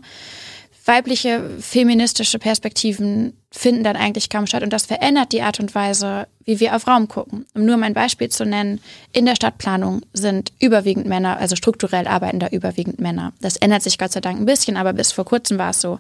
Weibliche 0.85 1.49
feministische 1.59 2.39
Perspektiven 2.39 3.37
finden 3.51 3.85
dann 3.85 3.95
eigentlich 3.95 4.29
kaum 4.29 4.47
statt 4.47 4.63
und 4.63 4.73
das 4.73 4.85
verändert 4.85 5.31
die 5.31 5.41
Art 5.41 5.59
und 5.61 5.73
Weise, 5.75 6.27
wie 6.43 6.59
wir 6.59 6.75
auf 6.75 6.87
Raum 6.87 7.07
gucken. 7.07 7.45
Um 7.53 7.65
nur 7.65 7.77
mal 7.77 7.85
ein 7.85 7.93
Beispiel 7.93 8.27
zu 8.27 8.45
nennen, 8.45 8.81
in 9.13 9.25
der 9.25 9.35
Stadtplanung 9.35 10.01
sind 10.11 10.51
überwiegend 10.59 11.05
Männer, 11.05 11.37
also 11.37 11.55
strukturell 11.55 12.07
arbeiten 12.07 12.39
da 12.39 12.47
überwiegend 12.47 12.99
Männer. 12.99 13.31
Das 13.39 13.55
ändert 13.55 13.83
sich 13.83 13.97
Gott 13.97 14.11
sei 14.11 14.19
Dank 14.19 14.39
ein 14.39 14.45
bisschen, 14.45 14.75
aber 14.75 14.91
bis 14.91 15.13
vor 15.13 15.23
kurzem 15.23 15.57
war 15.57 15.69
es 15.69 15.79
so. 15.79 15.99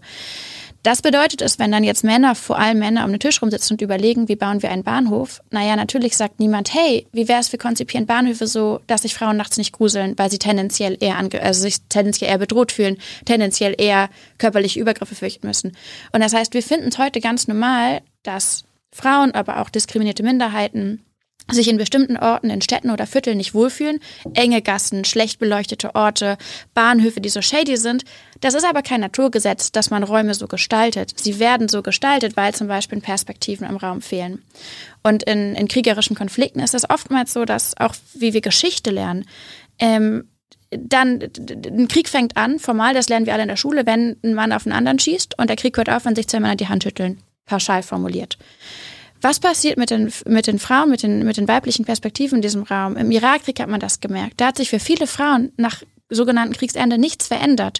Das 0.83 1.01
bedeutet 1.01 1.41
es, 1.41 1.59
wenn 1.59 1.71
dann 1.71 1.85
jetzt 1.85 2.03
Männer, 2.03 2.35
vor 2.35 2.59
allem 2.59 2.79
Männer, 2.79 3.05
um 3.05 3.11
den 3.11 3.19
Tisch 3.19 3.41
rumsitzen 3.41 3.75
und 3.75 3.81
überlegen, 3.81 4.27
wie 4.27 4.35
bauen 4.35 4.61
wir 4.61 4.69
einen 4.69 4.83
Bahnhof? 4.83 5.41
Naja, 5.49 5.77
natürlich 5.77 6.17
sagt 6.17 6.41
niemand, 6.41 6.73
hey, 6.73 7.07
wie 7.13 7.29
wäre 7.29 7.39
es, 7.39 7.53
wir 7.53 7.59
konzipieren 7.59 8.05
Bahnhöfe 8.05 8.47
so, 8.47 8.81
dass 8.87 9.03
sich 9.03 9.13
Frauen 9.13 9.37
nachts 9.37 9.57
nicht 9.57 9.71
gruseln, 9.71 10.13
weil 10.17 10.29
sie 10.29 10.39
tendenziell 10.39 10.97
eher, 10.99 11.17
ange 11.17 11.41
also 11.41 11.61
sich 11.61 11.77
tendenziell 11.87 12.29
eher 12.29 12.37
bedroht 12.37 12.73
fühlen, 12.73 12.97
tendenziell 13.23 13.75
eher 13.77 14.09
körperliche 14.37 14.79
Übergriffe 14.81 15.15
fürchten 15.15 15.47
müssen. 15.47 15.71
Und 16.11 16.21
das 16.21 16.33
heißt, 16.33 16.53
wir 16.53 16.61
finden 16.61 16.89
es 16.89 16.97
heute 16.97 17.21
ganz 17.21 17.47
normal, 17.47 18.01
dass 18.23 18.65
Frauen, 18.91 19.31
aber 19.31 19.61
auch 19.61 19.69
diskriminierte 19.69 20.21
Minderheiten 20.21 21.01
sich 21.51 21.67
in 21.67 21.77
bestimmten 21.77 22.17
Orten, 22.17 22.49
in 22.49 22.61
Städten 22.61 22.89
oder 22.89 23.05
Vierteln 23.05 23.37
nicht 23.37 23.53
wohlfühlen. 23.53 23.99
Enge 24.33 24.61
Gassen, 24.61 25.05
schlecht 25.05 25.39
beleuchtete 25.39 25.95
Orte, 25.95 26.37
Bahnhöfe, 26.73 27.21
die 27.21 27.29
so 27.29 27.41
shady 27.41 27.77
sind. 27.77 28.03
Das 28.41 28.53
ist 28.53 28.65
aber 28.65 28.81
kein 28.81 29.01
Naturgesetz, 29.01 29.71
dass 29.71 29.89
man 29.89 30.03
Räume 30.03 30.33
so 30.33 30.47
gestaltet. 30.47 31.13
Sie 31.19 31.39
werden 31.39 31.67
so 31.69 31.81
gestaltet, 31.81 32.37
weil 32.37 32.53
zum 32.53 32.67
Beispiel 32.67 32.99
Perspektiven 33.01 33.67
im 33.67 33.77
Raum 33.77 34.01
fehlen. 34.01 34.43
Und 35.03 35.23
in, 35.23 35.55
in 35.55 35.67
kriegerischen 35.67 36.15
Konflikten 36.15 36.59
ist 36.59 36.73
es 36.73 36.89
oftmals 36.89 37.33
so, 37.33 37.45
dass 37.45 37.77
auch 37.77 37.95
wie 38.13 38.33
wir 38.33 38.41
Geschichte 38.41 38.91
lernen, 38.91 39.25
ähm, 39.79 40.29
dann 40.75 41.19
ein 41.21 41.87
Krieg 41.87 42.09
fängt 42.09 42.35
an, 42.35 42.57
formal, 42.57 42.93
das 42.93 43.09
lernen 43.09 43.25
wir 43.25 43.33
alle 43.33 43.43
in 43.43 43.49
der 43.49 43.57
Schule, 43.57 43.85
wenn 43.85 44.17
ein 44.23 44.33
Mann 44.33 44.51
auf 44.51 44.65
einen 44.65 44.73
anderen 44.73 44.97
schießt 44.97 45.37
und 45.37 45.49
der 45.49 45.55
Krieg 45.55 45.77
hört 45.77 45.89
auf, 45.89 46.05
wenn 46.05 46.15
sich 46.15 46.27
zwei 46.27 46.39
Männer 46.39 46.55
die 46.55 46.67
Hand 46.67 46.83
schütteln. 46.83 47.19
Pauschal 47.45 47.83
formuliert. 47.83 48.37
Was 49.23 49.39
passiert 49.39 49.77
mit 49.77 49.89
den, 49.89 50.11
mit 50.25 50.47
den 50.47 50.59
Frauen, 50.59 50.89
mit 50.89 51.01
den, 51.01 51.23
mit 51.23 51.37
den 51.37 51.47
weiblichen 51.47 51.85
Perspektiven 51.85 52.39
in 52.39 52.41
diesem 52.41 52.63
Raum? 52.63 52.97
Im 52.97 53.09
Irakkrieg 53.09 53.57
hat 53.61 53.69
man 53.69 53.79
das 53.79 54.01
gemerkt. 54.01 54.41
Da 54.41 54.47
hat 54.47 54.57
sich 54.57 54.69
für 54.69 54.79
viele 54.79 55.07
Frauen 55.07 55.53
nach 55.55 55.81
sogenannten 56.09 56.53
Kriegsende 56.53 56.97
nichts 56.97 57.27
verändert. 57.27 57.79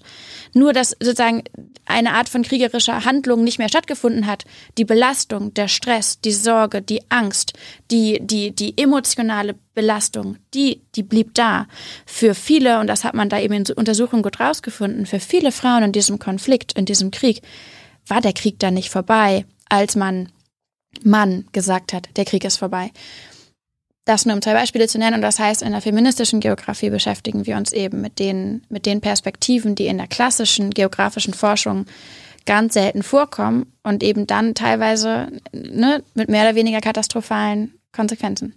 Nur, 0.54 0.72
dass 0.72 0.92
sozusagen 0.92 1.44
eine 1.86 2.14
Art 2.14 2.30
von 2.30 2.44
kriegerischer 2.44 3.04
Handlung 3.04 3.44
nicht 3.44 3.60
mehr 3.60 3.68
stattgefunden 3.68 4.26
hat. 4.26 4.46
Die 4.78 4.86
Belastung, 4.86 5.54
der 5.54 5.68
Stress, 5.68 6.22
die 6.22 6.32
Sorge, 6.32 6.82
die 6.82 7.02
Angst, 7.10 7.52
die, 7.92 8.20
die, 8.22 8.56
die 8.56 8.78
emotionale 8.78 9.56
Belastung, 9.74 10.38
die, 10.54 10.82
die 10.96 11.04
blieb 11.04 11.34
da. 11.34 11.68
Für 12.06 12.36
viele, 12.36 12.80
und 12.80 12.88
das 12.88 13.04
hat 13.04 13.16
man 13.16 13.28
da 13.28 13.38
eben 13.38 13.54
in 13.54 13.66
Untersuchungen 13.76 14.24
gut 14.24 14.40
rausgefunden, 14.40 15.06
für 15.06 15.20
viele 15.20 15.52
Frauen 15.52 15.84
in 15.84 15.92
diesem 15.92 16.20
Konflikt, 16.20 16.72
in 16.72 16.86
diesem 16.86 17.12
Krieg, 17.12 17.42
war 18.08 18.22
der 18.22 18.34
Krieg 18.34 18.60
dann 18.60 18.76
nicht 18.76 18.90
vorbei, 18.90 19.46
als 19.68 19.98
man 19.98 20.30
Mann 21.04 21.46
gesagt 21.52 21.94
hat, 21.94 22.10
der 22.16 22.26
Krieg 22.26 22.44
ist 22.44 22.58
vorbei. 22.58 22.92
Das 24.06 24.26
nur 24.26 24.36
um 24.36 24.42
zwei 24.42 24.54
Beispiele 24.54 24.88
zu 24.88 24.98
nennen. 24.98 25.16
Und 25.16 25.22
das 25.22 25.40
heißt, 25.40 25.62
in 25.62 25.72
der 25.72 25.82
feministischen 25.82 26.42
Geografie 26.42 26.90
beschäftigen 26.90 27.46
wir 27.46 27.56
uns 27.56 27.72
eben 27.72 28.02
mit 28.02 28.20
den, 28.20 28.64
mit 28.70 28.86
den 28.86 29.00
Perspektiven, 29.00 29.76
die 29.76 29.88
in 29.88 29.98
der 29.98 30.08
klassischen 30.08 30.72
geografischen 30.72 31.34
Forschung 31.34 31.86
ganz 32.46 32.74
selten 32.74 33.04
vorkommen 33.04 33.72
und 33.84 34.04
eben 34.04 34.28
dann 34.28 34.56
teilweise 34.56 35.28
ne, 35.54 36.04
mit 36.14 36.30
mehr 36.30 36.44
oder 36.44 36.56
weniger 36.56 36.82
katastrophalen 36.82 37.74
Konsequenzen. 37.94 38.56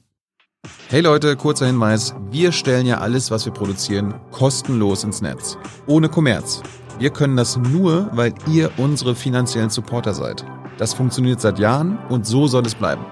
Hey 0.88 1.00
Leute, 1.00 1.36
kurzer 1.36 1.66
Hinweis. 1.66 2.14
Wir 2.30 2.50
stellen 2.50 2.86
ja 2.86 2.98
alles, 2.98 3.30
was 3.30 3.44
wir 3.46 3.52
produzieren, 3.52 4.14
kostenlos 4.32 5.04
ins 5.04 5.22
Netz. 5.22 5.56
Ohne 5.86 6.08
Kommerz. 6.08 6.62
Wir 6.98 7.10
können 7.10 7.36
das 7.36 7.56
nur, 7.56 8.08
weil 8.12 8.34
ihr 8.50 8.72
unsere 8.78 9.14
finanziellen 9.14 9.70
Supporter 9.70 10.14
seid. 10.14 10.44
Das 10.78 10.92
funktioniert 10.92 11.40
seit 11.40 11.58
Jahren 11.58 11.98
und 12.10 12.26
so 12.26 12.46
soll 12.46 12.66
es 12.66 12.74
bleiben. 12.74 13.04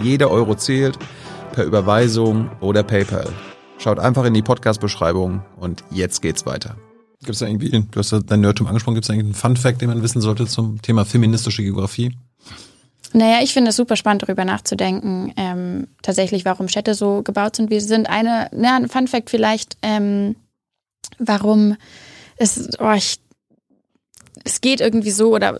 Jeder 0.00 0.30
Euro 0.30 0.54
zählt, 0.54 0.98
per 1.52 1.64
Überweisung 1.64 2.50
oder 2.60 2.82
PayPal. 2.82 3.28
Schaut 3.78 3.98
einfach 3.98 4.24
in 4.24 4.32
die 4.32 4.42
Podcast-Beschreibung 4.42 5.42
und 5.58 5.84
jetzt 5.90 6.22
geht's 6.22 6.46
weiter. 6.46 6.76
Gibt 7.20 7.34
es 7.34 7.40
da 7.40 7.46
irgendwie, 7.46 7.70
du 7.70 7.98
hast 7.98 8.14
dein 8.26 8.40
Nerdtum 8.40 8.66
angesprochen, 8.66 8.94
gibt 8.94 9.04
es 9.04 9.08
da 9.08 9.14
einen 9.14 9.34
Fun-Fact, 9.34 9.82
den 9.82 9.90
man 9.90 10.02
wissen 10.02 10.20
sollte 10.20 10.46
zum 10.46 10.80
Thema 10.80 11.04
feministische 11.04 11.62
Geografie? 11.62 12.16
Naja, 13.12 13.40
ich 13.42 13.52
finde 13.52 13.70
es 13.70 13.76
super 13.76 13.96
spannend, 13.96 14.22
darüber 14.22 14.46
nachzudenken, 14.46 15.34
ähm, 15.36 15.88
tatsächlich, 16.00 16.46
warum 16.46 16.68
Städte 16.68 16.94
so 16.94 17.22
gebaut 17.22 17.56
sind, 17.56 17.70
wie 17.70 17.78
sie 17.78 17.88
sind. 17.88 18.08
Eine, 18.08 18.48
na, 18.52 18.76
ein 18.76 18.88
Fun-Fact 18.88 19.28
vielleicht, 19.28 19.76
ähm, 19.82 20.34
warum 21.18 21.76
es, 22.36 22.70
oh, 22.80 22.92
ich, 22.92 23.20
es 24.44 24.60
geht 24.60 24.80
irgendwie 24.80 25.10
so, 25.10 25.34
oder 25.34 25.58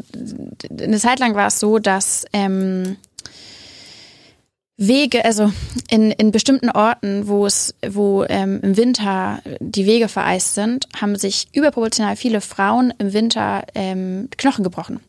eine 0.70 0.98
Zeit 0.98 1.18
lang 1.18 1.34
war 1.34 1.48
es 1.48 1.60
so, 1.60 1.78
dass 1.78 2.24
ähm, 2.32 2.96
Wege, 4.76 5.24
also 5.24 5.52
in, 5.90 6.10
in 6.10 6.32
bestimmten 6.32 6.70
Orten, 6.70 7.28
wo 7.28 7.46
es, 7.46 7.74
wo 7.86 8.24
ähm, 8.24 8.60
im 8.62 8.76
Winter 8.76 9.40
die 9.60 9.86
Wege 9.86 10.08
vereist 10.08 10.54
sind, 10.54 10.88
haben 11.00 11.16
sich 11.16 11.46
überproportional 11.52 12.16
viele 12.16 12.40
Frauen 12.40 12.92
im 12.98 13.12
Winter 13.12 13.64
ähm, 13.74 14.28
Knochen 14.36 14.64
gebrochen. 14.64 15.00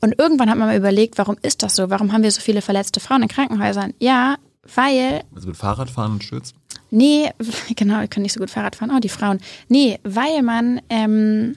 Und 0.00 0.18
irgendwann 0.18 0.50
hat 0.50 0.58
man 0.58 0.68
mal 0.68 0.76
überlegt, 0.76 1.18
warum 1.18 1.36
ist 1.42 1.62
das 1.62 1.76
so? 1.76 1.90
Warum 1.90 2.12
haben 2.12 2.22
wir 2.22 2.30
so 2.30 2.40
viele 2.40 2.62
verletzte 2.62 3.00
Frauen 3.00 3.22
in 3.22 3.28
Krankenhäusern? 3.28 3.94
Ja, 4.00 4.36
weil. 4.74 5.22
Also 5.34 5.48
mit 5.48 5.56
Fahrradfahren 5.56 6.12
und 6.12 6.24
Stürzen? 6.24 6.56
Nee, 6.90 7.30
genau, 7.76 8.02
ich 8.02 8.10
kann 8.10 8.22
nicht 8.22 8.32
so 8.32 8.40
gut 8.40 8.50
Fahrrad 8.50 8.76
fahren. 8.76 8.92
Oh, 8.94 9.00
die 9.00 9.08
Frauen. 9.08 9.38
Nee, 9.68 9.98
weil 10.02 10.42
man 10.42 10.80
ähm, 10.90 11.56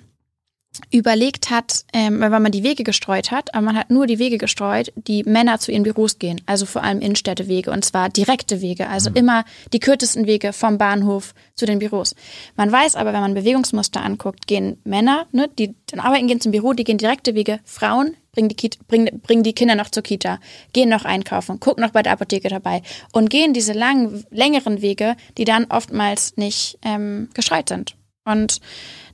überlegt 0.92 1.50
hat, 1.50 1.86
ähm, 1.94 2.20
weil 2.20 2.30
man 2.30 2.52
die 2.52 2.64
Wege 2.64 2.84
gestreut 2.84 3.32
hat, 3.32 3.54
aber 3.54 3.66
man 3.66 3.78
hat 3.78 3.90
nur 3.90 4.08
die 4.08 4.20
Wege 4.20 4.38
gestreut, 4.38 4.92
die 4.96 5.24
Männer 5.24 5.60
zu 5.60 5.72
ihren 5.72 5.84
Büros 5.84 6.20
gehen, 6.20 6.42
also 6.46 6.66
vor 6.66 6.84
allem 6.84 7.00
Innenstädtewege 7.00 7.72
und 7.72 7.84
zwar 7.86 8.10
direkte 8.10 8.62
Wege, 8.62 8.90
also 8.90 9.10
mhm. 9.10 9.16
immer 9.16 9.46
die 9.74 9.80
kürzesten 9.80 10.28
Wege 10.28 10.54
vom 10.54 10.78
Bahnhof 10.78 11.34
zu 11.56 11.66
den 11.66 11.80
Büros. 11.80 12.16
Man 12.56 12.72
weiß 12.72 12.96
aber, 12.96 13.14
wenn 13.14 13.22
man 13.22 13.34
Bewegungsmuster 13.34 14.02
anguckt, 14.02 14.48
gehen 14.48 14.80
Männer, 14.84 15.28
ne, 15.32 15.50
die 15.58 15.76
dann 15.88 16.00
arbeiten, 16.00 16.28
gehen 16.28 16.42
zum 16.42 16.52
Büro, 16.52 16.74
die 16.74 16.84
gehen 16.84 16.98
direkte 16.98 17.36
Wege, 17.36 17.60
Frauen 17.64 18.16
bringen 18.38 18.50
die, 18.50 18.56
Kita, 18.56 18.78
bringen, 18.88 19.20
bringen 19.22 19.42
die 19.42 19.54
Kinder 19.54 19.74
noch 19.74 19.90
zur 19.90 20.04
Kita, 20.04 20.40
gehen 20.72 20.90
noch 20.90 21.06
einkaufen, 21.06 21.60
gucken 21.60 21.84
noch 21.84 21.92
bei 21.92 22.04
der 22.04 22.12
Apotheke 22.14 22.50
dabei 22.50 22.84
und 23.12 23.32
gehen 23.32 23.54
diese 23.54 23.74
langen, 23.74 24.26
längeren 24.30 24.84
Wege, 24.84 25.16
die 25.40 25.44
dann 25.44 25.66
oftmals 25.70 26.38
nicht 26.38 26.78
ähm, 26.84 27.30
gestreut 27.34 27.70
sind. 27.70 27.96
Und 28.26 28.60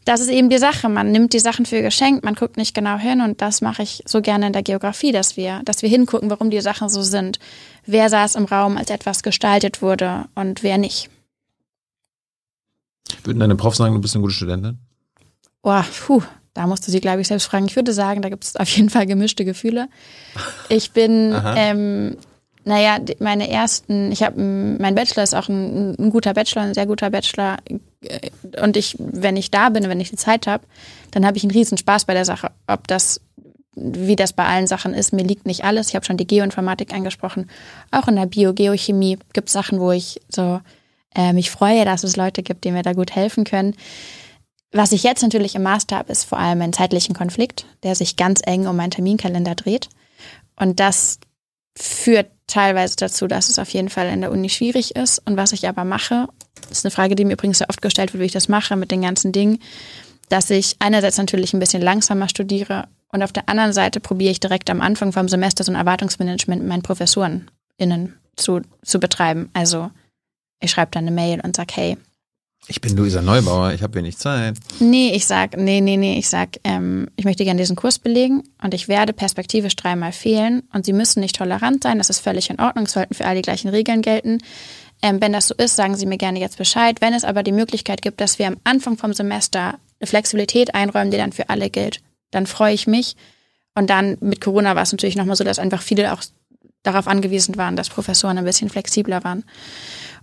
das 0.05 0.19
ist 0.19 0.29
eben 0.29 0.49
die 0.49 0.57
Sache. 0.57 0.89
Man 0.89 1.11
nimmt 1.11 1.33
die 1.33 1.39
Sachen 1.39 1.65
für 1.65 1.81
geschenkt, 1.81 2.23
man 2.23 2.35
guckt 2.35 2.57
nicht 2.57 2.73
genau 2.73 2.97
hin 2.97 3.21
und 3.21 3.41
das 3.41 3.61
mache 3.61 3.83
ich 3.83 4.03
so 4.05 4.21
gerne 4.21 4.47
in 4.47 4.53
der 4.53 4.63
Geografie, 4.63 5.11
dass 5.11 5.37
wir, 5.37 5.61
dass 5.65 5.81
wir 5.81 5.89
hingucken, 5.89 6.29
warum 6.29 6.49
die 6.49 6.61
Sachen 6.61 6.89
so 6.89 7.01
sind. 7.01 7.39
Wer 7.85 8.09
saß 8.09 8.35
im 8.35 8.45
Raum, 8.45 8.77
als 8.77 8.89
etwas 8.89 9.23
gestaltet 9.23 9.81
wurde 9.81 10.25
und 10.35 10.63
wer 10.63 10.77
nicht. 10.77 11.09
Würden 13.23 13.39
deine 13.39 13.55
Prof 13.55 13.75
sagen, 13.75 13.93
du 13.93 14.01
bist 14.01 14.15
eine 14.15 14.21
gute 14.21 14.33
Studentin? 14.33 14.79
Boah, 15.61 15.85
puh, 16.05 16.21
da 16.53 16.67
musst 16.67 16.85
du 16.87 16.91
sie, 16.91 16.99
glaube 16.99 17.21
ich, 17.21 17.27
selbst 17.27 17.45
fragen. 17.45 17.65
Ich 17.65 17.75
würde 17.75 17.93
sagen, 17.93 18.21
da 18.21 18.29
gibt 18.29 18.43
es 18.43 18.55
auf 18.55 18.69
jeden 18.69 18.89
Fall 18.89 19.05
gemischte 19.05 19.45
Gefühle. 19.45 19.87
Ich 20.69 20.91
bin 20.91 21.33
ähm, 21.55 22.17
naja, 22.65 22.97
meine 23.19 23.49
ersten, 23.49 24.11
ich 24.11 24.23
habe, 24.23 24.39
mein 24.39 24.95
Bachelor 24.95 25.23
ist 25.23 25.35
auch 25.35 25.49
ein, 25.49 25.95
ein, 25.99 26.09
guter 26.09 26.33
Bachelor, 26.33 26.63
ein 26.63 26.73
sehr 26.73 26.85
guter 26.85 27.09
Bachelor. 27.09 27.57
Und 28.61 28.77
ich, 28.77 28.95
wenn 28.99 29.35
ich 29.35 29.51
da 29.51 29.69
bin, 29.69 29.89
wenn 29.89 29.99
ich 29.99 30.11
die 30.11 30.15
Zeit 30.15 30.47
habe, 30.47 30.63
dann 31.11 31.25
habe 31.25 31.37
ich 31.37 31.43
einen 31.43 31.51
riesen 31.51 31.77
Spaß 31.77 32.05
bei 32.05 32.13
der 32.13 32.25
Sache. 32.25 32.51
Ob 32.67 32.87
das, 32.87 33.19
wie 33.75 34.15
das 34.15 34.33
bei 34.33 34.45
allen 34.45 34.67
Sachen 34.67 34.93
ist, 34.93 35.11
mir 35.11 35.23
liegt 35.23 35.45
nicht 35.45 35.65
alles. 35.65 35.89
Ich 35.89 35.95
habe 35.95 36.05
schon 36.05 36.17
die 36.17 36.27
Geoinformatik 36.27 36.93
angesprochen. 36.93 37.49
Auch 37.91 38.07
in 38.07 38.15
der 38.15 38.27
Biogeochemie 38.27 39.19
gibt 39.33 39.49
es 39.49 39.53
Sachen, 39.53 39.79
wo 39.79 39.91
ich 39.91 40.21
so 40.29 40.61
äh, 41.15 41.33
mich 41.33 41.51
freue, 41.51 41.83
dass 41.83 42.03
es 42.03 42.15
Leute 42.15 42.43
gibt, 42.43 42.63
die 42.63 42.71
mir 42.71 42.83
da 42.83 42.93
gut 42.93 43.13
helfen 43.13 43.43
können. 43.43 43.75
Was 44.71 44.91
ich 44.91 45.03
jetzt 45.03 45.21
natürlich 45.21 45.53
im 45.55 45.63
Master 45.63 45.97
habe, 45.97 46.11
ist 46.11 46.23
vor 46.23 46.39
allem 46.39 46.61
ein 46.61 46.73
zeitlichen 46.73 47.13
Konflikt, 47.13 47.65
der 47.83 47.93
sich 47.93 48.15
ganz 48.15 48.41
eng 48.43 48.67
um 48.67 48.75
meinen 48.75 48.91
Terminkalender 48.91 49.53
dreht. 49.53 49.89
Und 50.55 50.79
das 50.79 51.19
führt 51.77 52.27
teilweise 52.47 52.95
dazu, 52.95 53.27
dass 53.27 53.49
es 53.49 53.59
auf 53.59 53.69
jeden 53.69 53.89
Fall 53.89 54.07
in 54.07 54.21
der 54.21 54.31
Uni 54.31 54.49
schwierig 54.49 54.95
ist. 54.95 55.19
Und 55.25 55.37
was 55.37 55.53
ich 55.53 55.67
aber 55.67 55.83
mache, 55.85 56.27
ist 56.69 56.85
eine 56.85 56.91
Frage, 56.91 57.15
die 57.15 57.25
mir 57.25 57.33
übrigens 57.33 57.57
sehr 57.59 57.69
oft 57.69 57.81
gestellt 57.81 58.13
wird, 58.13 58.21
wie 58.21 58.27
ich 58.27 58.31
das 58.31 58.49
mache 58.49 58.75
mit 58.75 58.91
den 58.91 59.01
ganzen 59.01 59.31
Dingen, 59.31 59.59
dass 60.29 60.49
ich 60.49 60.75
einerseits 60.79 61.17
natürlich 61.17 61.53
ein 61.53 61.59
bisschen 61.59 61.81
langsamer 61.81 62.29
studiere 62.29 62.87
und 63.13 63.21
auf 63.21 63.31
der 63.31 63.47
anderen 63.47 63.73
Seite 63.73 63.99
probiere 63.99 64.31
ich 64.31 64.39
direkt 64.39 64.69
am 64.71 64.81
Anfang 64.81 65.11
vom 65.11 65.29
Semester 65.29 65.63
so 65.63 65.71
ein 65.71 65.75
Erwartungsmanagement 65.75 66.61
mit 66.63 66.69
meinen 66.69 66.81
ProfessorenInnen 66.81 68.17
zu, 68.35 68.61
zu 68.81 68.99
betreiben. 68.99 69.51
Also 69.53 69.91
ich 70.59 70.71
schreibe 70.71 70.91
dann 70.91 71.03
eine 71.03 71.15
Mail 71.15 71.39
und 71.41 71.55
sage, 71.55 71.73
hey, 71.75 71.97
ich 72.67 72.79
bin 72.79 72.95
Luisa 72.95 73.21
Neubauer, 73.21 73.73
ich 73.73 73.83
habe 73.83 73.95
wenig 73.95 74.17
Zeit. 74.17 74.55
Nee, 74.79 75.11
ich 75.13 75.25
sag, 75.25 75.57
nee, 75.57 75.81
nee, 75.81 75.97
nee, 75.97 76.17
ich 76.17 76.29
sag, 76.29 76.59
ähm, 76.63 77.07
ich 77.15 77.25
möchte 77.25 77.43
gerne 77.43 77.59
diesen 77.59 77.75
Kurs 77.75 77.99
belegen 77.99 78.43
und 78.61 78.73
ich 78.73 78.87
werde 78.87 79.11
perspektivisch 79.11 79.75
dreimal 79.75 80.11
fehlen 80.11 80.63
und 80.73 80.85
Sie 80.85 80.93
müssen 80.93 81.19
nicht 81.19 81.35
tolerant 81.35 81.83
sein, 81.83 81.97
das 81.97 82.09
ist 82.09 82.19
völlig 82.19 82.49
in 82.49 82.59
Ordnung, 82.59 82.85
es 82.85 82.93
sollten 82.93 83.13
für 83.13 83.25
alle 83.25 83.37
die 83.37 83.41
gleichen 83.41 83.69
Regeln 83.69 84.01
gelten. 84.01 84.39
Ähm, 85.01 85.19
wenn 85.21 85.33
das 85.33 85.47
so 85.47 85.55
ist, 85.55 85.75
sagen 85.75 85.97
Sie 85.97 86.05
mir 86.05 86.17
gerne 86.17 86.39
jetzt 86.39 86.57
Bescheid. 86.57 87.01
Wenn 87.01 87.13
es 87.13 87.25
aber 87.25 87.43
die 87.43 87.51
Möglichkeit 87.51 88.01
gibt, 88.01 88.21
dass 88.21 88.39
wir 88.39 88.47
am 88.47 88.57
Anfang 88.63 88.97
vom 88.97 89.13
Semester 89.13 89.77
eine 89.99 90.07
Flexibilität 90.07 90.73
einräumen, 90.73 91.11
die 91.11 91.17
dann 91.17 91.33
für 91.33 91.49
alle 91.49 91.69
gilt, 91.69 92.01
dann 92.31 92.47
freue 92.47 92.73
ich 92.73 92.87
mich. 92.87 93.17
Und 93.75 93.89
dann 93.89 94.17
mit 94.21 94.39
Corona 94.39 94.75
war 94.75 94.83
es 94.83 94.93
natürlich 94.93 95.17
nochmal 95.17 95.35
so, 95.35 95.43
dass 95.43 95.59
einfach 95.59 95.81
viele 95.81 96.13
auch 96.13 96.21
darauf 96.83 97.07
angewiesen 97.07 97.57
waren, 97.57 97.75
dass 97.75 97.89
Professoren 97.89 98.37
ein 98.37 98.45
bisschen 98.45 98.69
flexibler 98.69 99.23
waren. 99.25 99.43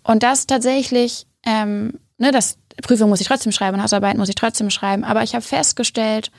Und 0.02 0.22
das 0.22 0.46
tatsächlich 0.46 1.26
ähm, 1.44 1.98
ne, 2.20 2.30
das 2.30 2.58
Prüfung 2.82 3.08
muss 3.08 3.20
ich 3.20 3.26
trotzdem 3.26 3.50
schreiben, 3.50 3.82
Hausarbeit 3.82 4.16
muss 4.16 4.28
ich 4.28 4.34
trotzdem 4.34 4.70
schreiben. 4.70 5.04
Aber 5.04 5.22
ich 5.22 5.34
habe 5.34 5.44
festgestellt, 5.44 6.30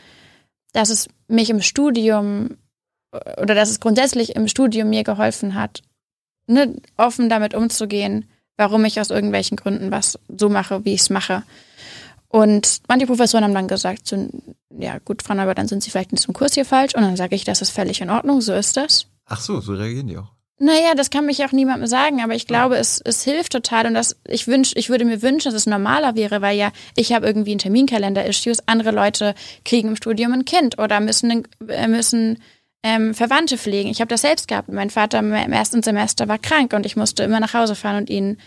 dass 0.74 0.90
es 0.90 1.10
mich 1.28 1.50
im 1.50 1.62
Studium 1.62 2.58
oder 3.12 3.56
dass 3.56 3.70
es 3.70 3.82
grundsätzlich 3.82 4.36
im 4.36 4.48
Studium 4.48 4.90
mir 4.90 5.04
geholfen 5.04 5.56
hat, 5.56 5.82
ne, 6.48 6.76
offen 6.96 7.30
damit 7.30 7.54
umzugehen, 7.54 8.30
warum 8.56 8.86
ich 8.86 9.02
aus 9.02 9.10
irgendwelchen 9.10 9.58
Gründen 9.58 9.92
was 9.92 10.18
so 10.30 10.48
mache, 10.48 10.86
wie 10.86 10.94
ich 10.94 11.02
es 11.02 11.10
mache. 11.10 11.44
Und 12.30 12.82
manche 12.88 13.08
Professoren 13.08 13.44
haben 13.44 13.54
dann 13.54 13.68
gesagt, 13.68 14.08
so, 14.08 14.30
ja 14.70 15.00
gut, 15.00 15.22
Frau 15.22 15.34
Neuber, 15.34 15.54
dann 15.54 15.68
sind 15.68 15.84
Sie 15.84 15.90
vielleicht 15.90 16.12
in 16.12 16.16
diesem 16.16 16.34
Kurs 16.34 16.54
hier 16.54 16.64
falsch. 16.64 16.96
Und 16.96 17.02
dann 17.02 17.18
sage 17.18 17.36
ich, 17.36 17.44
das 17.44 17.62
ist 17.62 17.72
völlig 17.72 18.00
in 18.00 18.10
Ordnung, 18.10 18.40
so 18.40 18.54
ist 18.54 18.78
das. 18.78 19.08
Ach 19.26 19.42
so, 19.42 19.60
so 19.60 19.74
reagieren 19.74 20.08
die 20.08 20.18
auch. 20.18 20.32
Naja, 20.64 20.94
das 20.94 21.10
kann 21.10 21.26
mich 21.26 21.44
auch 21.44 21.52
niemandem 21.52 21.88
sagen, 21.88 22.22
aber 22.22 22.36
ich 22.36 22.46
glaube, 22.46 22.78
es, 22.78 23.02
es 23.04 23.24
hilft 23.24 23.52
total 23.52 23.88
und 23.88 23.96
das, 23.96 24.16
ich 24.28 24.48
wünsch, 24.48 24.74
ich 24.76 24.92
würde 24.92 25.06
mir 25.06 25.24
wünschen, 25.24 25.46
dass 25.46 25.56
es 25.56 25.66
normaler 25.66 26.16
wäre, 26.16 26.44
weil 26.44 26.56
ja, 26.56 26.72
ich 26.96 27.14
habe 27.14 27.26
irgendwie 27.26 27.50
einen 27.50 27.58
Terminkalender-Issues, 27.58 28.68
andere 28.68 28.92
Leute 28.92 29.34
kriegen 29.66 29.88
im 29.88 29.96
Studium 29.96 30.34
ein 30.34 30.46
Kind 30.46 30.78
oder 30.78 31.00
müssen, 31.00 31.48
äh, 31.68 31.88
müssen 31.88 32.38
ähm, 32.84 33.16
Verwandte 33.16 33.58
pflegen. 33.58 33.90
Ich 33.90 34.02
habe 34.02 34.10
das 34.10 34.22
selbst 34.22 34.48
gehabt. 34.48 34.70
Mein 34.70 34.92
Vater 34.92 35.18
im 35.18 35.34
ersten 35.34 35.82
Semester 35.82 36.28
war 36.28 36.38
krank 36.38 36.74
und 36.74 36.86
ich 36.86 36.96
musste 36.96 37.24
immer 37.24 37.40
nach 37.40 37.56
Hause 37.56 37.74
fahren 37.74 37.98
und 37.98 38.12
ihn 38.12 38.38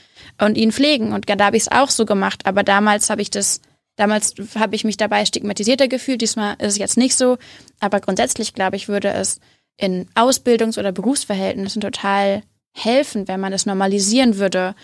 und 0.40 0.56
ihn 0.56 0.70
pflegen. 0.70 1.12
Und 1.12 1.28
da 1.28 1.44
habe 1.44 1.56
ich 1.56 1.64
es 1.64 1.72
auch 1.72 1.90
so 1.90 2.06
gemacht. 2.06 2.46
Aber 2.46 2.62
damals 2.62 3.10
habe 3.10 3.22
ich 3.22 3.30
das, 3.30 3.60
damals 3.96 4.34
habe 4.54 4.76
ich 4.76 4.84
mich 4.84 4.96
dabei 4.96 5.24
stigmatisierter 5.24 5.88
gefühlt. 5.88 6.20
Diesmal 6.20 6.54
ist 6.60 6.74
es 6.74 6.78
jetzt 6.78 6.96
nicht 6.96 7.16
so. 7.16 7.38
Aber 7.80 7.98
grundsätzlich 7.98 8.54
glaube 8.54 8.76
ich, 8.76 8.86
würde 8.86 9.08
es 9.08 9.40
in 9.76 10.06
Ausbildungs- 10.14 10.78
oder 10.78 10.92
Berufsverhältnissen 10.92 11.80
total 11.80 12.42
helfen, 12.72 13.28
wenn 13.28 13.40
man 13.40 13.52
es 13.52 13.66
normalisieren 13.66 14.38
würde, 14.38 14.74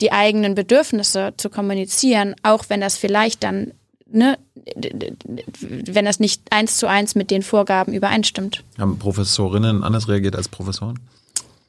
die 0.00 0.12
eigenen 0.12 0.54
Bedürfnisse 0.54 1.34
zu 1.36 1.48
kommunizieren, 1.48 2.34
auch 2.42 2.64
wenn 2.68 2.80
das 2.80 2.96
vielleicht 2.96 3.44
dann, 3.44 3.72
ne, 4.10 4.38
wenn 4.74 6.04
das 6.04 6.18
nicht 6.18 6.42
eins 6.50 6.76
zu 6.76 6.88
eins 6.88 7.14
mit 7.14 7.30
den 7.30 7.42
Vorgaben 7.42 7.92
übereinstimmt. 7.92 8.64
Haben 8.78 8.98
Professorinnen 8.98 9.84
anders 9.84 10.08
reagiert 10.08 10.34
als 10.34 10.48
Professoren? 10.48 10.98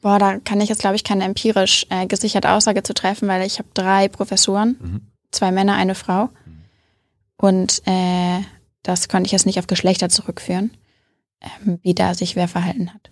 Boah, 0.02 0.18
da 0.18 0.38
kann 0.38 0.60
ich 0.60 0.68
jetzt, 0.68 0.80
glaube 0.80 0.96
ich, 0.96 1.04
keine 1.04 1.24
empirisch 1.24 1.86
äh, 1.88 2.06
gesicherte 2.06 2.50
Aussage 2.50 2.82
zu 2.82 2.92
treffen, 2.92 3.28
weil 3.28 3.46
ich 3.46 3.58
habe 3.58 3.68
drei 3.72 4.08
Professoren, 4.08 4.76
mhm. 4.80 5.00
zwei 5.30 5.50
Männer, 5.50 5.74
eine 5.74 5.94
Frau. 5.94 6.28
Und 7.36 7.82
äh, 7.86 8.40
das 8.82 9.08
konnte 9.08 9.26
ich 9.26 9.32
jetzt 9.32 9.46
nicht 9.46 9.58
auf 9.58 9.66
Geschlechter 9.66 10.08
zurückführen 10.08 10.70
ähm, 11.44 11.78
wie 11.82 11.94
da 11.94 12.14
sich 12.14 12.36
wer 12.36 12.48
verhalten 12.48 12.92
hat. 12.92 13.10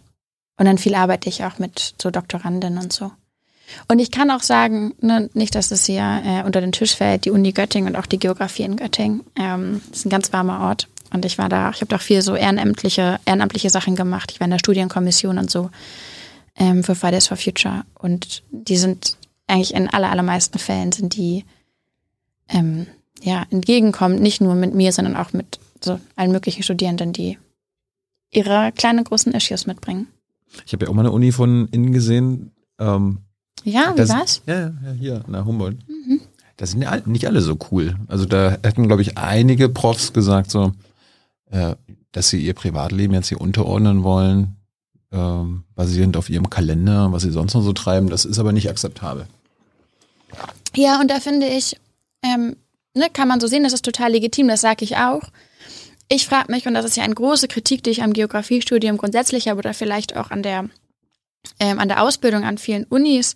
Und 0.58 0.66
dann 0.66 0.78
viel 0.78 0.94
arbeite 0.94 1.28
ich 1.28 1.44
auch 1.44 1.58
mit 1.58 1.94
so 2.00 2.10
Doktoranden 2.10 2.78
und 2.78 2.92
so. 2.92 3.10
Und 3.88 3.98
ich 3.98 4.10
kann 4.10 4.30
auch 4.30 4.42
sagen, 4.42 4.94
ne, 5.00 5.30
nicht, 5.34 5.54
dass 5.54 5.70
es 5.70 5.86
hier 5.86 6.22
äh, 6.24 6.42
unter 6.44 6.60
den 6.60 6.72
Tisch 6.72 6.94
fällt, 6.94 7.24
die 7.24 7.30
Uni 7.30 7.52
Göttingen 7.52 7.94
und 7.94 7.98
auch 7.98 8.06
die 8.06 8.18
Geografie 8.18 8.64
in 8.64 8.76
Göttingen. 8.76 9.22
Ähm, 9.36 9.80
ist 9.90 10.04
ein 10.04 10.10
ganz 10.10 10.32
warmer 10.32 10.60
Ort. 10.60 10.88
Und 11.12 11.24
ich 11.24 11.38
war 11.38 11.48
da, 11.48 11.70
ich 11.70 11.76
habe 11.76 11.86
da 11.86 11.96
auch 11.96 12.02
viel 12.02 12.22
so 12.22 12.34
ehrenamtliche, 12.34 13.20
ehrenamtliche 13.24 13.70
Sachen 13.70 13.96
gemacht. 13.96 14.30
Ich 14.32 14.40
war 14.40 14.46
in 14.46 14.50
der 14.50 14.58
Studienkommission 14.58 15.38
und 15.38 15.50
so 15.50 15.70
ähm, 16.56 16.84
für 16.84 16.94
Fridays 16.94 17.28
for 17.28 17.36
Future. 17.36 17.84
Und 17.94 18.42
die 18.50 18.76
sind 18.76 19.16
eigentlich 19.46 19.74
in 19.74 19.88
aller, 19.88 20.10
allermeisten 20.10 20.58
Fällen 20.58 20.92
sind 20.92 21.16
die 21.16 21.44
ähm, 22.48 22.86
ja 23.20 23.44
entgegenkommen, 23.50 24.20
nicht 24.20 24.40
nur 24.40 24.54
mit 24.54 24.74
mir, 24.74 24.92
sondern 24.92 25.16
auch 25.16 25.32
mit 25.32 25.58
so 25.80 26.00
allen 26.16 26.32
möglichen 26.32 26.62
Studierenden, 26.62 27.12
die 27.12 27.38
ihre 28.32 28.72
kleinen, 28.72 29.04
großen 29.04 29.32
Issues 29.32 29.66
mitbringen. 29.66 30.08
Ich 30.66 30.72
habe 30.72 30.84
ja 30.84 30.90
auch 30.90 30.94
mal 30.94 31.02
eine 31.02 31.12
Uni 31.12 31.32
von 31.32 31.68
innen 31.68 31.92
gesehen. 31.92 32.50
Ähm, 32.78 33.18
ja, 33.64 33.94
wie 33.96 34.08
war's? 34.08 34.42
Ja, 34.46 34.72
ja, 34.84 34.92
hier, 34.98 35.22
na 35.28 35.44
Humboldt. 35.44 35.78
Mhm. 35.88 36.20
Da 36.56 36.66
sind 36.66 36.82
ja 36.82 36.96
nicht 37.06 37.26
alle 37.26 37.40
so 37.40 37.56
cool. 37.70 37.96
Also 38.08 38.24
da 38.24 38.58
hätten, 38.62 38.86
glaube 38.86 39.02
ich, 39.02 39.16
einige 39.18 39.68
Profs 39.68 40.12
gesagt, 40.12 40.50
so, 40.50 40.72
äh, 41.50 41.76
dass 42.12 42.28
sie 42.28 42.44
ihr 42.44 42.54
Privatleben 42.54 43.14
jetzt 43.14 43.28
hier 43.28 43.40
unterordnen 43.40 44.02
wollen, 44.02 44.56
ähm, 45.12 45.64
basierend 45.74 46.16
auf 46.16 46.28
ihrem 46.28 46.50
Kalender, 46.50 47.12
was 47.12 47.22
sie 47.22 47.30
sonst 47.30 47.54
noch 47.54 47.62
so 47.62 47.72
treiben. 47.72 48.10
Das 48.10 48.24
ist 48.24 48.38
aber 48.38 48.52
nicht 48.52 48.68
akzeptabel. 48.68 49.26
Ja, 50.74 51.00
und 51.00 51.10
da 51.10 51.20
finde 51.20 51.46
ich, 51.46 51.76
ähm, 52.22 52.56
ne, 52.94 53.08
kann 53.12 53.28
man 53.28 53.40
so 53.40 53.46
sehen, 53.46 53.62
das 53.62 53.72
ist 53.72 53.84
total 53.84 54.12
legitim, 54.12 54.48
das 54.48 54.60
sage 54.60 54.84
ich 54.84 54.96
auch. 54.96 55.22
Ich 56.14 56.26
frage 56.26 56.52
mich, 56.52 56.66
und 56.66 56.74
das 56.74 56.84
ist 56.84 56.98
ja 56.98 57.04
eine 57.04 57.14
große 57.14 57.48
Kritik, 57.48 57.82
die 57.82 57.88
ich 57.88 58.02
am 58.02 58.12
Geografiestudium 58.12 58.98
grundsätzlich 58.98 59.48
habe 59.48 59.60
oder 59.60 59.72
vielleicht 59.72 60.14
auch 60.14 60.30
an 60.30 60.42
der, 60.42 60.68
ähm, 61.58 61.78
an 61.78 61.88
der 61.88 62.02
Ausbildung 62.02 62.44
an 62.44 62.58
vielen 62.58 62.84
Unis. 62.84 63.34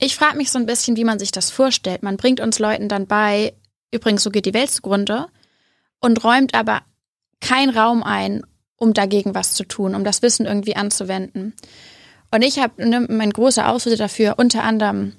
Ich 0.00 0.16
frage 0.16 0.36
mich 0.36 0.50
so 0.50 0.58
ein 0.58 0.66
bisschen, 0.66 0.96
wie 0.96 1.04
man 1.04 1.20
sich 1.20 1.30
das 1.30 1.52
vorstellt. 1.52 2.02
Man 2.02 2.16
bringt 2.16 2.40
uns 2.40 2.58
Leuten 2.58 2.88
dann 2.88 3.06
bei, 3.06 3.54
übrigens, 3.92 4.24
so 4.24 4.30
geht 4.30 4.46
die 4.46 4.54
Welt 4.54 4.68
zugrunde, 4.68 5.28
und 6.00 6.24
räumt 6.24 6.54
aber 6.54 6.82
keinen 7.40 7.70
Raum 7.70 8.02
ein, 8.02 8.42
um 8.74 8.94
dagegen 8.94 9.36
was 9.36 9.54
zu 9.54 9.62
tun, 9.62 9.94
um 9.94 10.02
das 10.02 10.20
Wissen 10.20 10.44
irgendwie 10.44 10.74
anzuwenden. 10.74 11.54
Und 12.32 12.42
ich 12.42 12.58
habe 12.58 12.84
ne, 12.84 13.06
mein 13.08 13.30
großer 13.30 13.68
Auslöser 13.68 13.96
dafür, 13.96 14.34
unter 14.38 14.64
anderem 14.64 15.12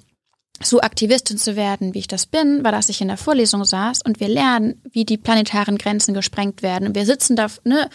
so 0.62 0.80
Aktivistin 0.80 1.38
zu 1.38 1.56
werden, 1.56 1.94
wie 1.94 2.00
ich 2.00 2.08
das 2.08 2.26
bin, 2.26 2.62
war, 2.62 2.72
dass 2.72 2.90
ich 2.90 3.00
in 3.00 3.08
der 3.08 3.16
Vorlesung 3.16 3.64
saß 3.64 4.00
und 4.04 4.20
wir 4.20 4.28
lernen, 4.28 4.80
wie 4.90 5.04
die 5.04 5.16
planetaren 5.16 5.78
Grenzen 5.78 6.12
gesprengt 6.12 6.62
werden. 6.62 6.88
Und 6.88 6.94
wir 6.94 7.06
sitzen 7.06 7.34
da 7.34 7.46
ne, 7.64 7.88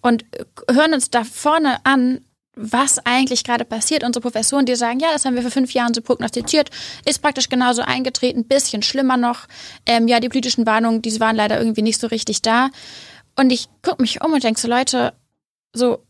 und 0.00 0.24
hören 0.70 0.94
uns 0.94 1.10
da 1.10 1.24
vorne 1.24 1.84
an, 1.84 2.20
was 2.54 2.98
eigentlich 3.04 3.44
gerade 3.44 3.64
passiert. 3.64 4.04
Unsere 4.04 4.22
Professoren, 4.22 4.66
die 4.66 4.76
sagen, 4.76 5.00
ja, 5.00 5.08
das 5.12 5.24
haben 5.24 5.34
wir 5.34 5.42
vor 5.42 5.50
fünf 5.50 5.72
Jahren 5.72 5.94
so 5.94 6.02
prognostiziert, 6.02 6.70
ist 7.06 7.22
praktisch 7.22 7.48
genauso 7.48 7.82
eingetreten, 7.82 8.44
bisschen 8.44 8.82
schlimmer 8.82 9.16
noch. 9.16 9.46
Ähm, 9.86 10.06
ja, 10.06 10.20
die 10.20 10.28
politischen 10.28 10.66
Warnungen, 10.66 11.02
die 11.02 11.18
waren 11.18 11.36
leider 11.36 11.58
irgendwie 11.58 11.82
nicht 11.82 11.98
so 11.98 12.06
richtig 12.06 12.42
da. 12.42 12.70
Und 13.36 13.50
ich 13.50 13.68
gucke 13.82 14.02
mich 14.02 14.22
um 14.22 14.32
und 14.32 14.44
denke 14.44 14.60
so, 14.60 14.68
Leute, 14.68 15.14
so, 15.72 16.04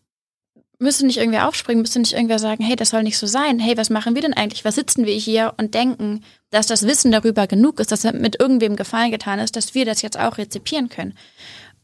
müsste 0.82 1.06
nicht 1.06 1.18
irgendwer 1.18 1.48
aufspringen, 1.48 1.82
müsste 1.82 1.98
nicht 1.98 2.12
irgendwer 2.12 2.38
sagen, 2.38 2.62
hey, 2.62 2.76
das 2.76 2.90
soll 2.90 3.02
nicht 3.02 3.18
so 3.18 3.26
sein. 3.26 3.58
Hey, 3.58 3.76
was 3.76 3.90
machen 3.90 4.14
wir 4.14 4.22
denn 4.22 4.34
eigentlich? 4.34 4.64
Was 4.64 4.74
sitzen 4.74 5.06
wir 5.06 5.14
hier 5.14 5.54
und 5.56 5.74
denken, 5.74 6.22
dass 6.50 6.66
das 6.66 6.86
Wissen 6.86 7.10
darüber 7.10 7.46
genug 7.46 7.80
ist, 7.80 7.92
dass 7.92 8.04
mit 8.04 8.40
irgendwem 8.40 8.76
Gefallen 8.76 9.10
getan 9.10 9.38
ist, 9.38 9.56
dass 9.56 9.74
wir 9.74 9.84
das 9.84 10.02
jetzt 10.02 10.18
auch 10.18 10.38
rezipieren 10.38 10.88
können. 10.88 11.14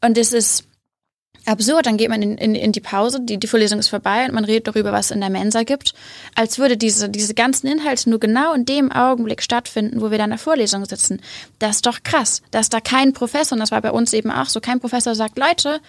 Und 0.04 0.18
es 0.18 0.32
ist 0.32 0.68
absurd. 1.48 1.86
Dann 1.86 1.96
geht 1.96 2.10
man 2.10 2.22
in, 2.22 2.36
in, 2.36 2.54
in 2.54 2.72
die 2.72 2.80
Pause, 2.80 3.20
die, 3.20 3.38
die 3.38 3.46
Vorlesung 3.46 3.78
ist 3.78 3.88
vorbei 3.88 4.26
und 4.26 4.34
man 4.34 4.44
redet 4.44 4.68
darüber, 4.68 4.92
was 4.92 5.06
es 5.06 5.10
in 5.12 5.20
der 5.20 5.30
Mensa 5.30 5.62
gibt, 5.62 5.94
als 6.34 6.58
würde 6.58 6.76
diese, 6.76 7.08
diese 7.08 7.34
ganzen 7.34 7.66
Inhalte 7.66 8.10
nur 8.10 8.20
genau 8.20 8.52
in 8.52 8.64
dem 8.64 8.92
Augenblick 8.92 9.42
stattfinden, 9.42 10.00
wo 10.00 10.10
wir 10.10 10.18
da 10.18 10.24
in 10.24 10.30
der 10.30 10.38
Vorlesung 10.38 10.84
sitzen. 10.84 11.20
Das 11.58 11.76
ist 11.76 11.86
doch 11.86 12.02
krass, 12.02 12.42
dass 12.50 12.68
da 12.68 12.80
kein 12.80 13.12
Professor, 13.12 13.56
und 13.56 13.60
das 13.60 13.70
war 13.70 13.80
bei 13.80 13.90
uns 13.90 14.12
eben 14.12 14.30
auch 14.30 14.46
so, 14.46 14.60
kein 14.60 14.80
Professor 14.80 15.14
sagt, 15.14 15.38
Leute, 15.38 15.80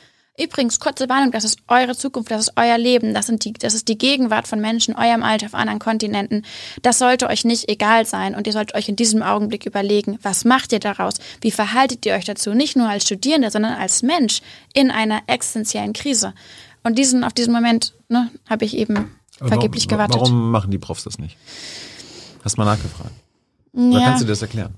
Übrigens, 0.41 0.79
kurze 0.79 1.09
Warnung, 1.09 1.31
das 1.31 1.43
ist 1.43 1.59
eure 1.67 1.95
Zukunft, 1.95 2.31
das 2.31 2.47
ist 2.47 2.53
euer 2.55 2.77
Leben, 2.77 3.13
das, 3.13 3.27
sind 3.27 3.43
die, 3.43 3.53
das 3.53 3.73
ist 3.73 3.87
die 3.87 3.97
Gegenwart 3.97 4.47
von 4.47 4.61
Menschen 4.61 4.95
eurem 4.95 5.21
Alter 5.21 5.47
auf 5.47 5.53
anderen 5.53 5.79
Kontinenten. 5.79 6.45
Das 6.81 6.97
sollte 6.97 7.27
euch 7.27 7.43
nicht 7.43 7.69
egal 7.69 8.05
sein 8.05 8.35
und 8.35 8.47
ihr 8.47 8.53
solltet 8.53 8.75
euch 8.75 8.87
in 8.87 8.95
diesem 8.95 9.21
Augenblick 9.21 9.65
überlegen, 9.65 10.17
was 10.21 10.45
macht 10.45 10.71
ihr 10.71 10.79
daraus? 10.79 11.15
Wie 11.41 11.51
verhaltet 11.51 12.05
ihr 12.05 12.13
euch 12.13 12.25
dazu? 12.25 12.53
Nicht 12.53 12.77
nur 12.77 12.87
als 12.87 13.03
Studierende, 13.03 13.51
sondern 13.51 13.73
als 13.73 14.01
Mensch 14.01 14.41
in 14.73 14.91
einer 14.91 15.21
existenziellen 15.27 15.93
Krise. 15.93 16.33
Und 16.83 16.97
diesen, 16.97 17.23
auf 17.23 17.33
diesen 17.33 17.53
Moment 17.53 17.93
ne, 18.07 18.31
habe 18.49 18.63
ich 18.63 18.77
eben 18.77 19.11
vergeblich 19.37 19.85
warum, 19.85 19.97
gewartet. 19.97 20.21
Warum 20.21 20.51
machen 20.51 20.71
die 20.71 20.77
Profs 20.77 21.03
das 21.03 21.19
nicht? 21.19 21.37
Hast 22.43 22.57
mal 22.57 22.65
nachgefragt? 22.65 23.11
Ja. 23.73 23.81
Oder 23.81 24.05
kannst 24.05 24.21
du 24.21 24.25
dir 24.25 24.31
das 24.31 24.41
erklären? 24.41 24.73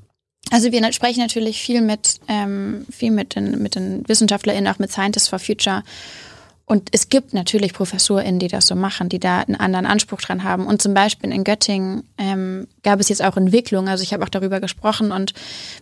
Also 0.49 0.71
wir 0.71 0.91
sprechen 0.91 1.21
natürlich 1.21 1.61
viel 1.61 1.81
mit, 1.81 2.19
ähm, 2.27 2.85
viel 2.89 3.11
mit 3.11 3.35
den, 3.35 3.61
mit 3.61 3.75
den 3.75 4.07
WissenschaftlerInnen, 4.07 4.73
auch 4.73 4.79
mit 4.79 4.91
Scientists 4.91 5.29
for 5.29 5.39
Future. 5.39 5.83
Und 6.65 6.89
es 6.93 7.09
gibt 7.09 7.33
natürlich 7.33 7.73
ProfessorInnen, 7.73 8.39
die 8.39 8.47
das 8.47 8.67
so 8.67 8.75
machen, 8.75 9.09
die 9.09 9.19
da 9.19 9.41
einen 9.41 9.55
anderen 9.55 9.85
Anspruch 9.85 10.21
dran 10.21 10.43
haben. 10.43 10.67
Und 10.67 10.81
zum 10.81 10.93
Beispiel 10.93 11.31
in 11.33 11.43
Göttingen 11.43 12.03
ähm, 12.17 12.67
gab 12.81 12.99
es 13.01 13.09
jetzt 13.09 13.21
auch 13.23 13.35
Entwicklung. 13.35 13.89
Also 13.89 14.03
ich 14.03 14.13
habe 14.13 14.23
auch 14.23 14.29
darüber 14.29 14.61
gesprochen 14.61 15.11
und 15.11 15.33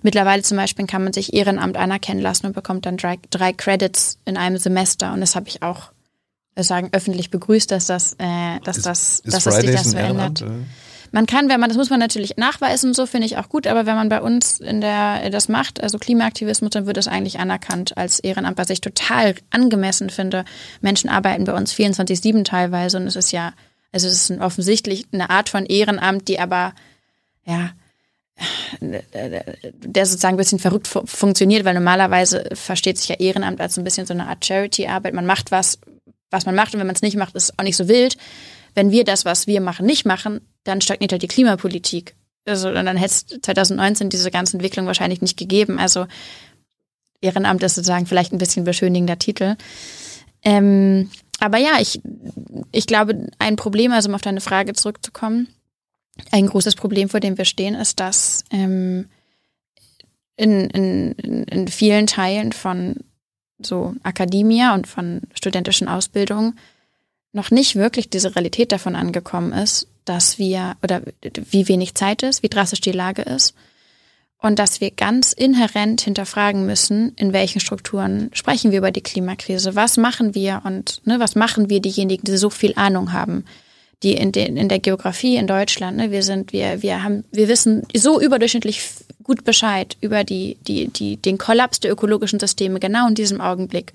mittlerweile 0.01 0.41
zum 0.41 0.57
Beispiel 0.57 0.87
kann 0.87 1.03
man 1.03 1.13
sich 1.13 1.33
Ehrenamt 1.33 1.77
anerkennen 1.77 2.21
lassen 2.21 2.47
und 2.47 2.53
bekommt 2.53 2.87
dann 2.87 2.97
drei, 2.97 3.19
drei 3.29 3.53
Credits 3.53 4.17
in 4.25 4.35
einem 4.35 4.57
Semester. 4.57 5.13
Und 5.13 5.21
das 5.21 5.35
habe 5.35 5.47
ich 5.47 5.61
auch 5.61 5.91
äh, 6.55 6.63
sagen 6.63 6.89
öffentlich 6.91 7.29
begrüßt, 7.29 7.69
dass 7.69 7.85
das, 7.85 8.13
äh, 8.13 8.59
dass 8.63 8.77
ist, 8.77 8.85
das, 8.85 9.19
ist 9.19 9.33
dass 9.33 9.45
es 9.45 9.55
sich 9.57 9.71
das 9.71 9.93
verändert. 9.93 10.41
Ehrenamt, 10.41 10.67
man 11.11 11.25
kann, 11.25 11.49
wenn 11.49 11.59
man, 11.59 11.69
das 11.69 11.77
muss 11.77 11.89
man 11.89 11.99
natürlich 11.99 12.37
nachweisen, 12.37 12.93
so 12.93 13.05
finde 13.05 13.25
ich 13.25 13.37
auch 13.37 13.49
gut, 13.49 13.67
aber 13.67 13.85
wenn 13.85 13.95
man 13.95 14.09
bei 14.09 14.21
uns 14.21 14.59
in 14.59 14.81
der, 14.81 15.29
das 15.29 15.49
macht, 15.49 15.81
also 15.81 15.97
Klimaaktivismus, 15.97 16.71
dann 16.71 16.85
wird 16.85 16.97
es 16.97 17.07
eigentlich 17.07 17.39
anerkannt 17.39 17.97
als 17.97 18.19
Ehrenamt, 18.19 18.57
was 18.57 18.69
ich 18.69 18.81
total 18.81 19.35
angemessen 19.49 20.09
finde. 20.09 20.45
Menschen 20.81 21.09
arbeiten 21.09 21.45
bei 21.45 21.53
uns 21.53 21.73
24-7 21.73 22.43
teilweise 22.43 22.97
und 22.97 23.07
es 23.07 23.15
ist 23.15 23.31
ja, 23.31 23.53
also 23.91 24.07
es 24.07 24.29
ist 24.29 24.39
offensichtlich 24.39 25.05
eine 25.11 25.29
Art 25.29 25.49
von 25.49 25.65
Ehrenamt, 25.65 26.27
die 26.27 26.39
aber, 26.39 26.73
ja, 27.45 27.71
der 28.79 30.05
sozusagen 30.05 30.35
ein 30.35 30.37
bisschen 30.37 30.59
verrückt 30.59 30.87
funktioniert, 30.87 31.65
weil 31.65 31.73
normalerweise 31.73 32.49
versteht 32.53 32.97
sich 32.97 33.09
ja 33.09 33.15
Ehrenamt 33.15 33.59
als 33.59 33.75
so 33.75 33.81
ein 33.81 33.83
bisschen 33.83 34.05
so 34.05 34.13
eine 34.13 34.27
Art 34.27 34.45
Charity-Arbeit. 34.45 35.13
Man 35.13 35.25
macht 35.25 35.51
was, 35.51 35.79
was 36.29 36.45
man 36.45 36.55
macht 36.55 36.73
und 36.73 36.79
wenn 36.79 36.87
man 36.87 36.95
es 36.95 37.01
nicht 37.01 37.17
macht, 37.17 37.35
ist 37.35 37.43
es 37.43 37.59
auch 37.59 37.63
nicht 37.63 37.75
so 37.75 37.89
wild 37.89 38.15
wenn 38.75 38.91
wir 38.91 39.03
das, 39.03 39.25
was 39.25 39.47
wir 39.47 39.61
machen, 39.61 39.85
nicht 39.85 40.05
machen, 40.05 40.41
dann 40.69 40.81
stagniert 40.81 41.11
halt 41.11 41.21
die 41.21 41.27
Klimapolitik. 41.27 42.15
Also 42.45 42.71
dann 42.71 42.97
hätte 42.97 43.13
es 43.13 43.25
2019 43.41 44.09
diese 44.09 44.31
ganze 44.31 44.53
Entwicklung 44.53 44.85
wahrscheinlich 44.85 45.21
nicht 45.21 45.37
gegeben. 45.37 45.79
Also 45.79 46.07
Ehrenamt 47.21 47.63
ist 47.63 47.75
sozusagen 47.75 48.05
vielleicht 48.05 48.31
ein 48.31 48.37
bisschen 48.37 48.63
beschönigender 48.63 49.19
Titel. 49.19 49.55
Ähm, 50.43 51.09
aber 51.39 51.57
ja, 51.57 51.79
ich, 51.79 52.01
ich 52.71 52.87
glaube, 52.87 53.27
ein 53.39 53.55
Problem, 53.55 53.91
also 53.91 54.09
um 54.09 54.15
auf 54.15 54.21
deine 54.21 54.41
Frage 54.41 54.73
zurückzukommen, 54.73 55.47
ein 56.31 56.47
großes 56.47 56.75
Problem, 56.75 57.09
vor 57.09 57.19
dem 57.19 57.37
wir 57.37 57.45
stehen, 57.45 57.75
ist, 57.75 57.99
dass 57.99 58.43
ähm, 58.51 59.07
in, 60.35 60.69
in, 60.69 61.43
in 61.43 61.67
vielen 61.67 62.07
Teilen 62.07 62.51
von 62.51 62.95
so 63.61 63.95
Akademia 64.03 64.73
und 64.73 64.87
von 64.87 65.21
studentischen 65.33 65.87
Ausbildungen 65.87 66.57
noch 67.31 67.51
nicht 67.51 67.75
wirklich 67.75 68.09
diese 68.09 68.35
Realität 68.35 68.71
davon 68.71 68.95
angekommen 68.95 69.53
ist, 69.53 69.87
dass 70.05 70.39
wir 70.39 70.75
oder 70.81 71.01
wie 71.23 71.67
wenig 71.67 71.93
Zeit 71.95 72.23
ist, 72.23 72.41
wie 72.41 72.49
drastisch 72.49 72.81
die 72.81 72.91
Lage 72.91 73.21
ist. 73.21 73.53
Und 74.41 74.57
dass 74.57 74.79
wir 74.79 74.89
ganz 74.91 75.33
inhärent 75.33 76.01
hinterfragen 76.01 76.65
müssen, 76.65 77.13
in 77.17 77.33
welchen 77.33 77.59
Strukturen 77.59 78.29
sprechen 78.31 78.71
wir 78.71 78.77
über 78.77 78.91
die 78.91 79.01
Klimakrise, 79.01 79.75
was 79.75 79.97
machen 79.97 80.33
wir 80.33 80.61
und 80.63 81.01
ne, 81.05 81.19
was 81.19 81.35
machen 81.35 81.69
wir 81.69 81.81
diejenigen, 81.81 82.23
die 82.23 82.37
so 82.37 82.49
viel 82.49 82.73
Ahnung 82.75 83.11
haben, 83.11 83.43
die 84.01 84.13
in, 84.13 84.31
den, 84.31 84.55
in 84.55 84.69
der 84.69 84.79
Geografie 84.79 85.35
in 85.35 85.45
Deutschland, 85.45 85.97
ne, 85.97 86.09
wir 86.11 86.23
sind, 86.23 86.53
wir, 86.53 86.81
wir 86.81 87.03
haben, 87.03 87.25
wir 87.31 87.49
wissen 87.49 87.85
so 87.93 88.21
überdurchschnittlich 88.21 88.81
gut 89.23 89.43
Bescheid 89.43 89.97
über 89.99 90.23
die, 90.23 90.57
die, 90.65 90.87
die, 90.87 91.17
den 91.17 91.37
Kollaps 91.37 91.81
der 91.81 91.91
ökologischen 91.91 92.39
Systeme 92.39 92.79
genau 92.79 93.09
in 93.09 93.15
diesem 93.15 93.41
Augenblick. 93.41 93.91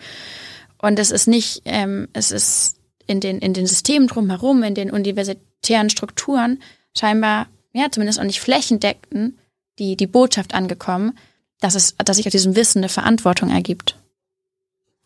Und 0.76 0.98
es 0.98 1.10
ist 1.10 1.26
nicht, 1.26 1.62
ähm, 1.64 2.06
es 2.12 2.30
ist 2.30 2.76
in 3.06 3.20
den, 3.20 3.38
in 3.38 3.54
den 3.54 3.66
Systemen 3.66 4.08
drumherum, 4.08 4.62
in 4.62 4.74
den 4.74 4.90
universitären 4.90 5.90
Strukturen 5.90 6.62
scheinbar, 6.96 7.46
ja, 7.72 7.90
zumindest 7.90 8.20
auch 8.20 8.24
nicht 8.24 8.40
flächendeckend 8.40 9.34
die, 9.78 9.96
die 9.96 10.06
Botschaft 10.06 10.54
angekommen, 10.54 11.18
dass 11.60 11.74
es, 11.74 11.96
dass 11.96 12.16
sich 12.16 12.26
aus 12.26 12.32
diesem 12.32 12.56
Wissen 12.56 12.78
eine 12.78 12.88
Verantwortung 12.88 13.50
ergibt. 13.50 13.96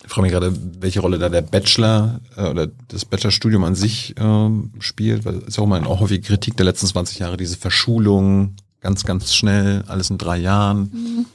Ich 0.04 0.10
frage 0.10 0.22
mich 0.22 0.32
gerade, 0.32 0.56
welche 0.80 1.00
Rolle 1.00 1.18
da 1.18 1.28
der 1.28 1.42
Bachelor 1.42 2.20
äh, 2.36 2.48
oder 2.48 2.68
das 2.88 3.04
Bachelorstudium 3.04 3.64
an 3.64 3.74
sich 3.74 4.14
ähm, 4.18 4.72
spielt, 4.78 5.24
weil 5.24 5.36
es 5.38 5.48
ist 5.48 5.58
auch 5.58 5.66
mal 5.66 5.80
eine 5.80 5.88
häufige 5.88 6.20
Kritik 6.20 6.56
der 6.56 6.66
letzten 6.66 6.86
20 6.86 7.18
Jahre, 7.18 7.36
diese 7.36 7.56
Verschulung, 7.56 8.54
ganz, 8.80 9.04
ganz 9.04 9.34
schnell, 9.34 9.82
alles 9.88 10.10
in 10.10 10.18
drei 10.18 10.38
Jahren. 10.38 10.90
Mhm. 10.92 11.26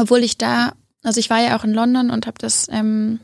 Obwohl 0.00 0.20
ich 0.20 0.38
da, 0.38 0.72
also 1.02 1.20
ich 1.20 1.28
war 1.28 1.40
ja 1.40 1.58
auch 1.58 1.64
in 1.64 1.74
London 1.74 2.10
und 2.10 2.26
habe 2.26 2.38
das 2.38 2.66
ähm, 2.70 3.20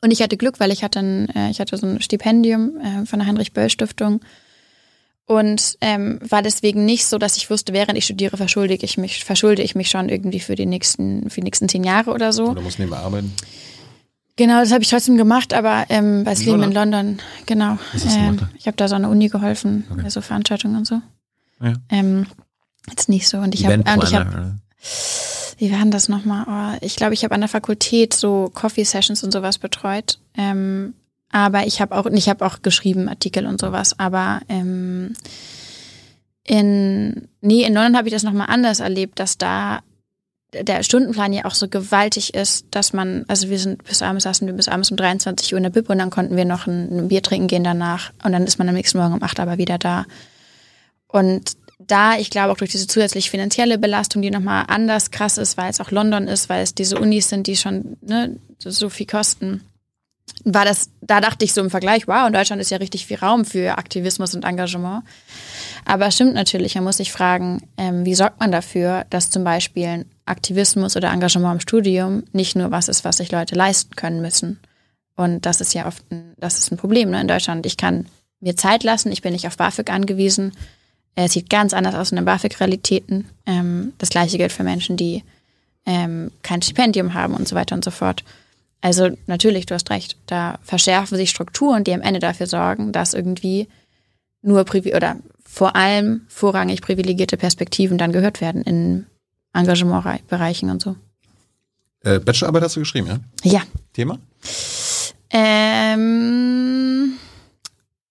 Und 0.00 0.12
ich 0.12 0.22
hatte 0.22 0.36
Glück, 0.36 0.60
weil 0.60 0.70
ich 0.70 0.84
hatte 0.84 1.00
ein, 1.00 1.28
äh, 1.30 1.50
ich 1.50 1.60
hatte 1.60 1.76
so 1.76 1.86
ein 1.86 2.00
Stipendium 2.00 2.76
äh, 2.78 3.06
von 3.06 3.18
der 3.18 3.28
Heinrich-Böll-Stiftung 3.28 4.20
und 5.28 5.76
ähm, 5.82 6.18
war 6.26 6.40
deswegen 6.40 6.86
nicht 6.86 7.04
so, 7.04 7.18
dass 7.18 7.36
ich 7.36 7.50
wusste, 7.50 7.74
während 7.74 7.98
ich 7.98 8.06
studiere, 8.06 8.38
verschulde 8.38 8.74
ich 8.74 8.96
mich, 8.96 9.24
verschulde 9.24 9.62
ich 9.62 9.74
mich 9.74 9.90
schon 9.90 10.08
irgendwie 10.08 10.40
für 10.40 10.54
die 10.54 10.64
nächsten, 10.64 11.28
für 11.28 11.40
die 11.40 11.44
nächsten 11.44 11.68
zehn 11.68 11.84
Jahre 11.84 12.12
oder 12.12 12.32
so. 12.32 12.46
Oder 12.46 12.62
musst 12.62 12.78
nebenbei 12.78 12.98
arbeiten? 12.98 13.34
Genau, 14.36 14.60
das 14.60 14.72
habe 14.72 14.82
ich 14.82 14.88
trotzdem 14.88 15.18
gemacht, 15.18 15.52
aber 15.52 15.84
ähm, 15.90 16.24
bei 16.24 16.32
Leben 16.32 16.62
in 16.62 16.72
London, 16.72 17.18
genau. 17.44 17.76
Ähm, 18.08 18.38
ich 18.56 18.66
habe 18.66 18.76
da 18.76 18.88
so 18.88 18.94
an 18.94 19.02
der 19.02 19.10
Uni 19.10 19.28
geholfen, 19.28 19.84
okay. 19.90 20.02
bei 20.04 20.10
so 20.10 20.20
Veranstaltungen 20.20 20.76
und 20.76 20.86
so. 20.86 21.02
Ja. 21.60 21.74
Ähm, 21.90 22.26
jetzt 22.88 23.08
nicht 23.08 23.28
so. 23.28 23.38
Und 23.38 23.54
ich 23.54 23.66
habe, 23.66 23.78
und 23.78 24.04
ich 24.04 24.14
habe, 24.14 24.54
wie 25.58 25.72
waren 25.72 25.90
das 25.90 26.08
nochmal? 26.08 26.44
Oh, 26.48 26.78
ich 26.80 26.96
glaube, 26.96 27.14
ich 27.14 27.24
habe 27.24 27.34
an 27.34 27.40
der 27.40 27.48
Fakultät 27.48 28.14
so 28.14 28.50
Coffee 28.54 28.84
Sessions 28.84 29.24
und 29.24 29.32
sowas 29.32 29.58
betreut. 29.58 30.18
Ähm, 30.36 30.94
aber 31.30 31.66
ich 31.66 31.80
habe 31.80 31.96
auch, 31.96 32.06
ich 32.06 32.28
habe 32.28 32.46
auch 32.46 32.62
geschrieben 32.62 33.08
Artikel 33.08 33.44
und 33.44 33.60
sowas. 33.60 33.98
Aber 33.98 34.40
ähm, 34.48 35.14
in, 36.44 37.28
nee, 37.40 37.64
in 37.64 37.74
London 37.74 37.96
habe 37.96 38.08
ich 38.08 38.14
das 38.14 38.22
nochmal 38.22 38.46
anders 38.48 38.80
erlebt, 38.80 39.18
dass 39.18 39.36
da 39.36 39.80
der 40.52 40.82
Stundenplan 40.82 41.34
ja 41.34 41.44
auch 41.44 41.54
so 41.54 41.68
gewaltig 41.68 42.34
ist, 42.34 42.66
dass 42.70 42.94
man, 42.94 43.24
also 43.28 43.50
wir 43.50 43.58
sind 43.58 43.84
bis 43.84 44.00
abends 44.00 44.24
saßen 44.24 44.46
wir 44.46 44.54
bis 44.54 44.68
abends 44.68 44.90
um 44.90 44.96
23 44.96 45.52
Uhr 45.52 45.58
in 45.58 45.64
der 45.64 45.70
Bib 45.70 45.90
und 45.90 45.98
dann 45.98 46.08
konnten 46.08 46.36
wir 46.36 46.46
noch 46.46 46.66
ein, 46.66 46.88
ein, 46.90 47.08
Bier 47.08 47.22
trinken 47.22 47.48
gehen 47.48 47.64
danach 47.64 48.12
und 48.24 48.32
dann 48.32 48.44
ist 48.44 48.58
man 48.58 48.68
am 48.68 48.74
nächsten 48.74 48.96
Morgen 48.96 49.12
um 49.12 49.22
8 49.22 49.40
aber 49.40 49.58
wieder 49.58 49.76
da. 49.76 50.06
Und 51.06 51.52
da, 51.78 52.18
ich 52.18 52.30
glaube 52.30 52.52
auch 52.52 52.56
durch 52.56 52.72
diese 52.72 52.86
zusätzliche 52.86 53.30
finanzielle 53.30 53.78
Belastung, 53.78 54.22
die 54.22 54.30
nochmal 54.30 54.64
anders 54.68 55.10
krass 55.10 55.38
ist, 55.38 55.56
weil 55.56 55.70
es 55.70 55.80
auch 55.80 55.90
London 55.90 56.26
ist, 56.26 56.48
weil 56.48 56.62
es 56.62 56.74
diese 56.74 56.98
Unis 56.98 57.28
sind, 57.28 57.46
die 57.46 57.56
schon 57.56 57.96
ne, 58.00 58.36
so 58.58 58.88
viel 58.88 59.06
kosten, 59.06 59.62
war 60.44 60.64
das, 60.64 60.90
da 61.00 61.20
dachte 61.20 61.44
ich 61.44 61.52
so 61.52 61.60
im 61.60 61.70
Vergleich, 61.70 62.06
wow, 62.06 62.26
in 62.26 62.32
Deutschland 62.32 62.60
ist 62.60 62.70
ja 62.70 62.78
richtig 62.78 63.06
viel 63.06 63.18
Raum 63.18 63.44
für 63.44 63.78
Aktivismus 63.78 64.34
und 64.34 64.44
Engagement. 64.44 65.04
Aber 65.84 66.10
stimmt 66.10 66.34
natürlich, 66.34 66.74
man 66.74 66.84
muss 66.84 66.98
sich 66.98 67.12
fragen, 67.12 67.62
ähm, 67.76 68.04
wie 68.04 68.14
sorgt 68.14 68.40
man 68.40 68.52
dafür, 68.52 69.06
dass 69.10 69.30
zum 69.30 69.44
Beispiel 69.44 70.04
Aktivismus 70.26 70.96
oder 70.96 71.10
Engagement 71.12 71.54
im 71.54 71.60
Studium 71.60 72.24
nicht 72.32 72.56
nur 72.56 72.70
was 72.70 72.88
ist, 72.88 73.04
was 73.04 73.18
sich 73.18 73.32
Leute 73.32 73.54
leisten 73.54 73.96
können 73.96 74.20
müssen. 74.20 74.60
Und 75.16 75.46
das 75.46 75.60
ist 75.60 75.74
ja 75.74 75.86
oft 75.86 76.04
ein, 76.10 76.34
das 76.36 76.58
ist 76.58 76.70
ein 76.70 76.76
Problem 76.76 77.10
ne, 77.10 77.20
in 77.20 77.28
Deutschland. 77.28 77.66
Ich 77.66 77.76
kann 77.76 78.06
mir 78.40 78.54
Zeit 78.54 78.84
lassen, 78.84 79.10
ich 79.10 79.22
bin 79.22 79.32
nicht 79.32 79.46
auf 79.46 79.56
BAföG 79.56 79.90
angewiesen. 79.90 80.52
Es 81.24 81.32
sieht 81.32 81.50
ganz 81.50 81.74
anders 81.74 81.96
aus 81.96 82.12
in 82.12 82.16
den 82.16 82.24
BAföG-Realitäten. 82.24 83.26
Ähm, 83.44 83.92
das 83.98 84.10
gleiche 84.10 84.38
gilt 84.38 84.52
für 84.52 84.62
Menschen, 84.62 84.96
die 84.96 85.24
ähm, 85.84 86.30
kein 86.42 86.62
Stipendium 86.62 87.14
haben 87.14 87.34
und 87.34 87.48
so 87.48 87.56
weiter 87.56 87.74
und 87.74 87.84
so 87.84 87.90
fort. 87.90 88.22
Also 88.80 89.10
natürlich, 89.26 89.66
du 89.66 89.74
hast 89.74 89.90
recht, 89.90 90.16
da 90.26 90.60
verschärfen 90.62 91.16
sich 91.16 91.30
Strukturen, 91.30 91.82
die 91.82 91.92
am 91.92 92.02
Ende 92.02 92.20
dafür 92.20 92.46
sorgen, 92.46 92.92
dass 92.92 93.14
irgendwie 93.14 93.66
nur 94.42 94.62
Privi 94.64 94.94
oder 94.94 95.16
vor 95.44 95.74
allem 95.74 96.20
vorrangig 96.28 96.82
privilegierte 96.82 97.36
Perspektiven 97.36 97.98
dann 97.98 98.12
gehört 98.12 98.40
werden 98.40 98.62
in 98.62 99.06
Engagementbereichen 99.52 100.70
und 100.70 100.80
so. 100.80 100.94
Äh, 102.04 102.20
Bachelorarbeit 102.20 102.62
hast 102.62 102.76
du 102.76 102.80
geschrieben, 102.80 103.08
ja? 103.08 103.18
Ja. 103.42 103.62
Thema? 103.92 104.20
Ähm, 105.30 107.14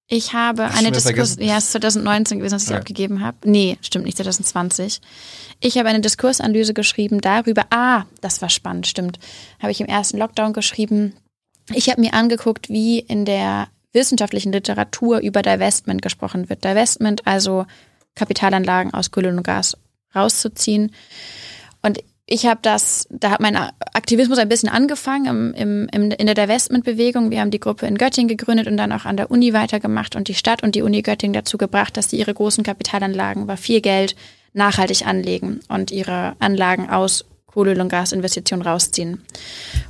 ich 0.07 0.33
habe 0.33 0.67
Hast 0.67 0.77
eine 0.77 0.91
Diskurs, 0.91 1.35
ja, 1.39 1.57
es 1.57 1.65
ist 1.65 1.71
2019 1.73 2.39
gewesen, 2.39 2.53
dass 2.55 2.63
ich 2.63 2.69
ja. 2.69 2.77
abgegeben 2.77 3.21
habe. 3.21 3.37
Nee, 3.43 3.77
stimmt 3.81 4.05
nicht, 4.05 4.17
2020. 4.17 5.01
Ich 5.59 5.77
habe 5.77 5.89
eine 5.89 5.99
Diskursanalyse 5.99 6.73
geschrieben 6.73 7.19
darüber, 7.19 7.65
ah, 7.71 8.05
das 8.21 8.41
war 8.41 8.49
spannend, 8.49 8.87
stimmt. 8.87 9.19
Habe 9.59 9.71
ich 9.71 9.81
im 9.81 9.87
ersten 9.87 10.17
Lockdown 10.17 10.53
geschrieben. 10.53 11.13
Ich 11.73 11.89
habe 11.89 11.99
mir 11.99 12.13
angeguckt, 12.13 12.69
wie 12.69 12.99
in 12.99 13.25
der 13.25 13.67
wissenschaftlichen 13.91 14.53
Literatur 14.53 15.19
über 15.19 15.41
Divestment 15.41 16.01
gesprochen 16.01 16.49
wird. 16.49 16.63
Divestment, 16.63 17.27
also 17.27 17.65
Kapitalanlagen 18.15 18.93
aus 18.93 19.11
Kohle 19.11 19.29
und 19.29 19.43
Gas 19.43 19.75
rauszuziehen. 20.15 20.93
Und 21.81 21.99
ich 22.29 22.45
habe 22.45 22.59
das, 22.61 23.07
da 23.09 23.31
hat 23.31 23.39
mein 23.39 23.55
Aktivismus 23.55 24.37
ein 24.37 24.49
bisschen 24.49 24.67
angefangen 24.67 25.53
im, 25.53 25.87
im, 25.93 26.11
in 26.11 26.25
der 26.25 26.35
Divestment-Bewegung. 26.35 27.31
Wir 27.31 27.39
haben 27.39 27.51
die 27.51 27.59
Gruppe 27.59 27.87
in 27.87 27.97
Göttingen 27.97 28.27
gegründet 28.27 28.67
und 28.67 28.75
dann 28.75 28.91
auch 28.91 29.05
an 29.05 29.15
der 29.15 29.31
Uni 29.31 29.53
weitergemacht 29.53 30.17
und 30.17 30.27
die 30.27 30.33
Stadt 30.33 30.61
und 30.61 30.75
die 30.75 30.81
Uni 30.81 31.01
Göttingen 31.01 31.33
dazu 31.33 31.57
gebracht, 31.57 31.95
dass 31.95 32.09
sie 32.09 32.19
ihre 32.19 32.33
großen 32.33 32.65
Kapitalanlagen 32.65 33.47
bei 33.47 33.55
viel 33.55 33.79
Geld 33.79 34.17
nachhaltig 34.51 35.07
anlegen 35.07 35.61
und 35.69 35.89
ihre 35.89 36.35
Anlagen 36.39 36.89
aus 36.89 37.23
Kohle- 37.45 37.79
und 37.79 37.87
Gasinvestitionen 37.87 38.65
rausziehen. 38.65 39.21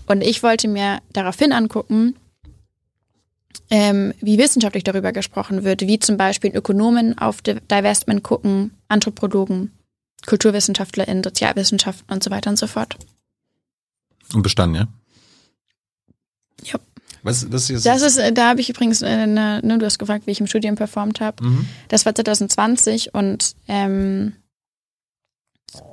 Und 0.06 0.21
ich 0.21 0.43
wollte 0.43 0.67
mir 0.67 1.00
daraufhin 1.13 1.52
angucken, 1.52 2.15
ähm, 3.71 4.13
wie 4.21 4.38
wissenschaftlich 4.38 4.84
darüber 4.84 5.12
gesprochen 5.12 5.63
wird, 5.63 5.82
wie 5.82 5.97
zum 5.97 6.17
Beispiel 6.17 6.56
Ökonomen 6.56 7.17
auf 7.17 7.41
Divestment 7.41 8.23
gucken, 8.23 8.78
Anthropologen, 8.89 9.77
KulturwissenschaftlerInnen, 10.26 11.24
Sozialwissenschaften 11.24 12.12
und 12.14 12.24
so 12.24 12.32
weiter 12.32 12.50
und 12.50 12.58
so 12.58 12.68
fort. 12.68 12.98
Und 14.34 14.44
bestanden, 14.44 14.76
ja? 14.76 14.88
Ja. 16.64 16.80
Was, 17.24 17.52
was 17.52 17.70
ist 17.70 17.86
das 17.86 18.02
ist, 18.02 18.20
da 18.38 18.50
habe 18.50 18.62
ich 18.62 18.70
übrigens, 18.70 19.04
eine, 19.04 19.62
ne, 19.62 19.78
du 19.78 19.86
hast 19.86 20.00
gefragt, 20.00 20.28
wie 20.28 20.32
ich 20.32 20.40
im 20.40 20.48
Studium 20.48 20.76
performt 20.76 21.20
habe. 21.20 21.44
Mhm. 21.44 21.68
Das 21.90 22.06
war 22.06 22.16
2020 22.16 23.14
und 23.14 23.56
ähm, 23.68 24.34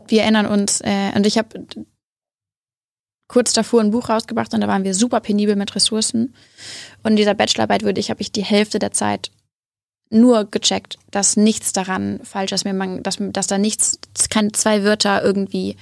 wir 0.09 0.23
erinnern 0.23 0.47
uns, 0.47 0.81
äh, 0.81 1.13
und 1.15 1.27
ich 1.27 1.39
habe 1.39 1.67
kurz 3.29 3.53
davor 3.53 3.81
ein 3.81 3.91
Buch 3.91 4.09
rausgebracht 4.09 4.55
und 4.55 4.61
da 4.61 4.69
waren 4.69 4.85
wir 4.85 4.95
super 4.95 5.21
penibel 5.21 5.57
mit 5.57 5.75
Ressourcen. 5.75 6.35
Und 7.03 7.13
in 7.13 7.17
dieser 7.17 7.35
Bachelorarbeit 7.35 7.83
würde 7.83 8.01
ich, 8.01 8.11
habe 8.11 8.21
ich 8.21 8.31
die 8.31 8.45
Hälfte 8.45 8.79
der 8.79 8.93
Zeit 8.93 9.31
nur 10.11 10.45
gecheckt, 10.45 10.99
dass 11.11 11.37
nichts 11.37 11.73
daran 11.73 12.21
falsch 12.23 12.53
ist, 12.53 12.65
dass, 13.03 13.17
dass 13.19 13.47
da 13.47 13.59
nichts, 13.59 13.99
keine 14.31 14.53
zwei 14.53 14.85
Wörter 14.85 15.23
irgendwie 15.23 15.77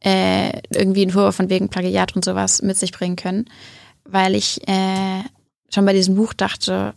äh, 0.00 0.60
irgendwie 0.70 1.02
einen 1.02 1.10
Vorwurf 1.10 1.36
von 1.36 1.50
wegen 1.50 1.68
Plagiat 1.68 2.14
und 2.14 2.24
sowas 2.24 2.62
mit 2.62 2.76
sich 2.76 2.92
bringen 2.92 3.16
können, 3.16 3.46
weil 4.04 4.34
ich 4.34 4.66
äh, 4.68 5.22
schon 5.72 5.84
bei 5.84 5.92
diesem 5.92 6.14
Buch 6.14 6.32
dachte, 6.32 6.94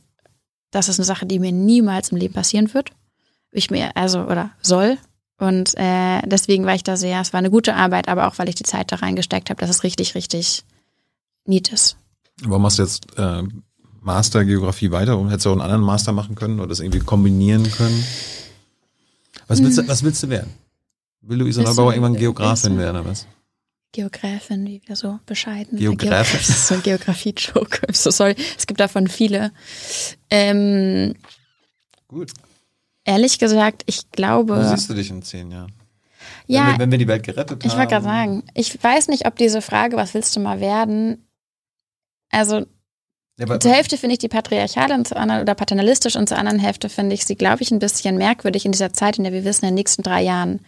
das 0.71 0.89
ist 0.89 0.99
eine 0.99 1.05
Sache, 1.05 1.25
die 1.25 1.39
mir 1.39 1.51
niemals 1.51 2.09
im 2.09 2.17
Leben 2.17 2.33
passieren 2.33 2.73
wird. 2.73 2.91
Ich 3.51 3.71
mir, 3.71 3.95
also, 3.95 4.21
oder 4.21 4.51
soll. 4.61 4.97
Und 5.39 5.75
äh, 5.77 6.21
deswegen 6.25 6.65
war 6.65 6.75
ich 6.75 6.83
da 6.83 6.97
sehr, 6.97 7.21
es 7.21 7.33
war 7.33 7.39
eine 7.39 7.49
gute 7.49 7.75
Arbeit, 7.75 8.07
aber 8.09 8.27
auch 8.27 8.37
weil 8.37 8.49
ich 8.49 8.55
die 8.55 8.63
Zeit 8.63 8.91
da 8.91 8.97
reingesteckt 8.97 9.49
habe, 9.49 9.59
dass 9.59 9.69
es 9.69 9.83
richtig, 9.83 10.13
richtig 10.13 10.63
neat 11.45 11.71
ist. 11.71 11.97
Warum 12.43 12.65
hast 12.65 12.77
du 12.77 12.83
jetzt 12.83 13.07
äh, 13.17 13.43
Master 14.01 14.45
Geografie 14.45 14.91
weiter 14.91 15.17
und 15.17 15.29
hättest 15.29 15.45
du 15.45 15.49
auch 15.49 15.53
einen 15.53 15.61
anderen 15.61 15.83
Master 15.83 16.11
machen 16.11 16.35
können 16.35 16.59
oder 16.59 16.69
das 16.69 16.79
irgendwie 16.79 16.99
kombinieren 16.99 17.69
können? 17.71 18.03
Was 19.47 19.61
willst 19.61 19.77
du, 19.77 19.87
was 19.87 20.03
willst 20.03 20.23
du 20.23 20.29
werden? 20.29 20.53
Will 21.21 21.39
Luisa 21.39 21.61
Neubauer 21.61 21.93
irgendwann 21.93 22.15
Geografin 22.15 22.77
werden 22.77 22.97
oder 22.97 23.09
was? 23.09 23.27
Geografin, 23.91 24.67
wie 24.67 24.81
wir 24.85 24.95
so 24.95 25.19
bescheiden. 25.25 25.77
Geografin? 25.77 26.39
Das 26.47 26.49
ist 26.49 26.67
so 26.67 26.75
ein 26.75 26.83
Geografie-Joke. 26.83 27.91
So 27.91 28.11
sorry. 28.11 28.35
Es 28.57 28.67
gibt 28.67 28.79
davon 28.79 29.07
viele. 29.07 29.51
Ähm, 30.29 31.15
Gut. 32.07 32.31
Ehrlich 33.03 33.39
gesagt, 33.39 33.83
ich 33.87 34.11
glaube. 34.11 34.57
Wo 34.57 34.69
siehst 34.69 34.89
du 34.89 34.93
dich 34.93 35.09
in 35.09 35.23
zehn 35.23 35.49
Jahren? 35.51 35.73
Ja. 36.45 36.67
Wenn 36.67 36.73
wir, 36.73 36.79
wenn 36.79 36.91
wir 36.91 36.97
die 36.99 37.07
Welt 37.07 37.23
gerettet 37.23 37.63
haben. 37.63 37.67
Ich 37.67 37.75
wollte 37.75 37.89
gerade 37.89 38.05
sagen, 38.05 38.43
ich 38.53 38.83
weiß 38.83 39.07
nicht, 39.07 39.25
ob 39.25 39.35
diese 39.37 39.61
Frage, 39.61 39.97
was 39.97 40.13
willst 40.13 40.35
du 40.35 40.39
mal 40.39 40.59
werden? 40.59 41.27
Also, 42.29 42.67
ja, 43.39 43.59
zur 43.59 43.71
Hälfte 43.71 43.97
finde 43.97 44.13
ich 44.13 44.19
die 44.19 44.27
patriarchal 44.27 44.91
und 44.91 45.07
zur 45.07 45.17
anderen 45.17 45.41
oder 45.41 45.55
paternalistisch 45.55 46.15
und 46.15 46.27
zur 46.27 46.37
anderen 46.37 46.59
Hälfte 46.59 46.89
finde 46.89 47.15
ich 47.15 47.25
sie, 47.25 47.35
glaube 47.35 47.63
ich, 47.63 47.71
ein 47.71 47.79
bisschen 47.79 48.17
merkwürdig 48.17 48.65
in 48.65 48.71
dieser 48.71 48.93
Zeit, 48.93 49.17
in 49.17 49.23
der 49.23 49.33
wir 49.33 49.45
wissen, 49.45 49.65
in 49.65 49.69
den 49.69 49.75
nächsten 49.75 50.03
drei 50.03 50.21
Jahren 50.21 50.59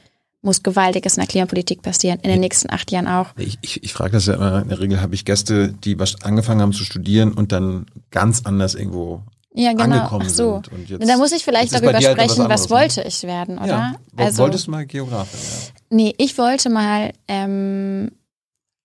muss 0.42 0.64
Gewaltiges 0.64 1.18
in 1.18 1.22
der 1.22 1.28
Klimapolitik 1.28 1.82
passieren, 1.82 2.20
in 2.22 2.30
den 2.30 2.40
nächsten 2.40 2.72
acht 2.72 2.92
Jahren 2.92 3.08
auch. 3.08 3.28
Ich, 3.38 3.60
ich, 3.62 3.84
ich 3.84 3.94
frage 3.94 4.14
das 4.14 4.26
ja 4.26 4.36
immer, 4.36 4.62
in 4.64 4.70
der 4.70 4.80
Regel 4.80 5.02
habe 5.02 5.14
ich 5.14 5.26
Gäste, 5.26 5.74
die 5.84 6.00
was 6.00 6.24
angefangen 6.24 6.62
haben 6.62 6.74
zu 6.74 6.84
studieren 6.84 7.34
und 7.34 7.52
dann 7.52 7.86
ganz 8.10 8.42
anders 8.46 8.74
irgendwo 8.74 9.22
ja, 9.54 9.72
genau. 9.72 9.84
angekommen 9.84 10.26
Ach 10.28 10.34
so. 10.34 10.54
sind. 10.54 10.72
Und 10.72 10.90
jetzt, 10.90 11.08
da 11.10 11.18
muss 11.18 11.32
ich 11.32 11.44
vielleicht 11.44 11.74
darüber 11.74 11.94
halt 11.94 12.04
sprechen, 12.04 12.30
was, 12.30 12.40
anderes, 12.40 12.62
was, 12.62 12.70
ne? 12.70 12.76
wollte 12.76 13.00
ne? 13.02 13.08
ich 13.08 13.24
werden, 13.24 13.58
oder? 13.58 13.68
Ja. 13.68 13.96
Also, 14.18 14.44
wolltest 14.44 14.68
du 14.68 14.72
mal 14.72 14.86
Geografin 14.86 15.40
werden? 15.40 15.74
Nee, 15.90 16.16
ich 16.18 16.38
wollte 16.38 16.70
mal 16.70 17.12
ähm, 17.28 18.12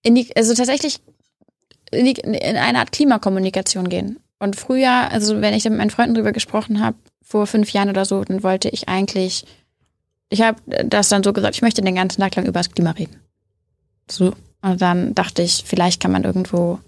in 0.02 0.14
die, 0.14 0.36
also 0.36 0.54
tatsächlich 0.54 1.00
in, 1.90 2.16
eine 2.36 2.78
Art 2.78 2.92
Klimakommunikation 2.92 3.88
gehen. 3.88 4.18
Und 4.38 4.56
früher, 4.56 5.10
also 5.10 5.40
wenn 5.40 5.54
ich 5.54 5.64
mit 5.64 5.78
meinen 5.78 5.90
Freunden 5.90 6.14
drüber 6.14 6.32
gesprochen 6.32 6.80
habe, 6.80 6.96
vor 7.22 7.46
fünf 7.46 7.72
Jahren 7.72 7.88
oder 7.88 8.04
so, 8.04 8.22
dann 8.22 8.42
wollte 8.42 8.68
ich 8.68 8.88
eigentlich, 8.88 9.44
ich 10.28 10.42
habe 10.42 10.60
das 10.84 11.08
dann 11.08 11.22
so 11.22 11.32
gesagt, 11.32 11.56
ich 11.56 11.62
möchte 11.62 11.82
den 11.82 11.94
ganzen 11.94 12.20
Tag 12.20 12.36
lang 12.36 12.46
über 12.46 12.60
das 12.60 12.70
Klima 12.70 12.92
reden. 12.92 13.20
So. 14.10 14.34
Und 14.62 14.80
dann 14.80 15.14
dachte 15.14 15.42
ich, 15.42 15.64
vielleicht 15.66 16.00
kann 16.00 16.12
man 16.12 16.24
irgendwo 16.24 16.78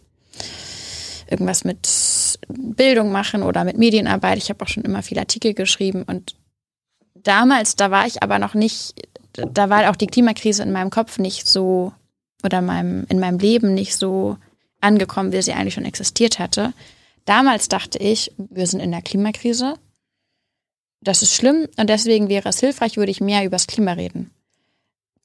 irgendwas 1.30 1.64
mit 1.64 2.38
Bildung 2.48 3.12
machen 3.12 3.42
oder 3.42 3.64
mit 3.64 3.78
Medienarbeit. 3.78 4.38
Ich 4.38 4.48
habe 4.48 4.64
auch 4.64 4.68
schon 4.68 4.84
immer 4.84 5.02
viele 5.02 5.20
Artikel 5.20 5.54
geschrieben 5.54 6.04
und 6.04 6.36
damals, 7.14 7.76
da 7.76 7.90
war 7.90 8.06
ich 8.06 8.22
aber 8.22 8.38
noch 8.38 8.54
nicht, 8.54 8.94
da 9.32 9.68
war 9.70 9.90
auch 9.90 9.96
die 9.96 10.06
Klimakrise 10.06 10.62
in 10.62 10.72
meinem 10.72 10.90
Kopf 10.90 11.18
nicht 11.18 11.46
so 11.46 11.92
oder 12.42 12.60
in 12.60 12.66
meinem, 12.66 13.06
in 13.08 13.18
meinem 13.18 13.38
Leben 13.38 13.74
nicht 13.74 13.96
so 13.96 14.38
angekommen, 14.80 15.32
wie 15.32 15.42
sie 15.42 15.52
eigentlich 15.52 15.74
schon 15.74 15.84
existiert 15.84 16.38
hatte. 16.38 16.72
Damals 17.24 17.68
dachte 17.68 17.98
ich, 17.98 18.32
wir 18.36 18.66
sind 18.66 18.80
in 18.80 18.90
der 18.90 19.02
Klimakrise. 19.02 19.74
Das 21.00 21.22
ist 21.22 21.34
schlimm 21.34 21.68
und 21.76 21.88
deswegen 21.88 22.28
wäre 22.28 22.48
es 22.48 22.60
hilfreich, 22.60 22.96
würde 22.96 23.10
ich 23.10 23.20
mehr 23.20 23.44
über 23.44 23.56
das 23.56 23.66
Klima 23.66 23.92
reden. 23.92 24.30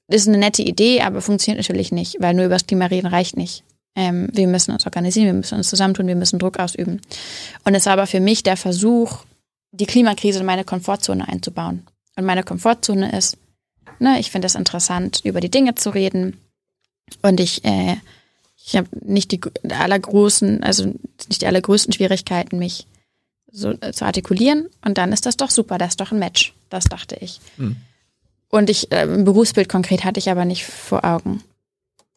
Das 0.08 0.22
ist 0.22 0.28
eine 0.28 0.38
nette 0.38 0.62
Idee, 0.62 1.02
aber 1.02 1.22
funktioniert 1.22 1.60
natürlich 1.60 1.92
nicht, 1.92 2.18
weil 2.20 2.34
nur 2.34 2.46
über 2.46 2.56
das 2.56 2.68
Klima 2.68 2.86
reden 2.88 3.08
reicht 3.08 3.38
nicht. 3.38 3.64
Ähm, 3.96 4.30
wir 4.34 4.48
müssen 4.48 4.72
uns 4.72 4.86
organisieren, 4.86 5.28
wir 5.28 5.34
müssen 5.34 5.58
uns 5.58 5.70
zusammentun, 5.70 6.08
wir 6.08 6.16
müssen 6.16 6.40
Druck 6.40 6.60
ausüben. 6.60 7.02
Und 7.64 7.76
es 7.76 7.86
war 7.86 7.94
aber 7.94 8.08
für 8.08 8.20
mich 8.20 8.44
der 8.44 8.58
Versuch, 8.58 9.24
die 9.72 9.86
Klimakrise 9.86 10.40
in 10.40 10.46
meine 10.46 10.64
Komfortzone 10.64 11.28
einzubauen. 11.28 11.86
Und 12.16 12.26
meine 12.26 12.44
Komfortzone 12.44 13.16
ist, 13.18 13.38
ne, 14.00 14.20
ich 14.20 14.32
finde 14.32 14.48
es 14.48 14.56
interessant, 14.56 15.22
über 15.24 15.40
die 15.40 15.52
Dinge 15.52 15.76
zu 15.76 15.90
reden. 15.90 16.40
Und 17.22 17.40
ich, 17.40 17.64
äh, 17.66 17.98
ich 18.66 18.78
habe 18.78 18.88
nicht 19.02 19.32
die 19.32 19.42
allergroßen, 19.70 20.64
also 20.64 20.86
nicht 21.28 21.42
die 21.42 21.48
allergrößten 21.48 21.94
Schwierigkeiten, 21.94 22.58
mich 22.60 22.88
so 23.52 23.72
äh, 23.72 23.92
zu 23.92 24.06
artikulieren. 24.06 24.70
Und 24.84 24.98
dann 24.98 25.12
ist 25.12 25.26
das 25.26 25.38
doch 25.38 25.50
super, 25.50 25.78
das 25.78 25.90
ist 25.90 26.02
doch 26.02 26.12
ein 26.12 26.20
Match. 26.20 26.54
Das 26.70 26.86
dachte 26.86 27.18
ich. 27.20 27.42
Hm. 27.58 27.76
Und 28.50 28.70
ich, 28.70 28.92
äh, 28.92 29.02
ein 29.02 29.26
Berufsbild 29.26 29.68
konkret 29.68 30.06
hatte 30.06 30.20
ich 30.20 30.30
aber 30.30 30.46
nicht 30.46 30.66
vor 30.66 31.04
Augen. 31.04 31.44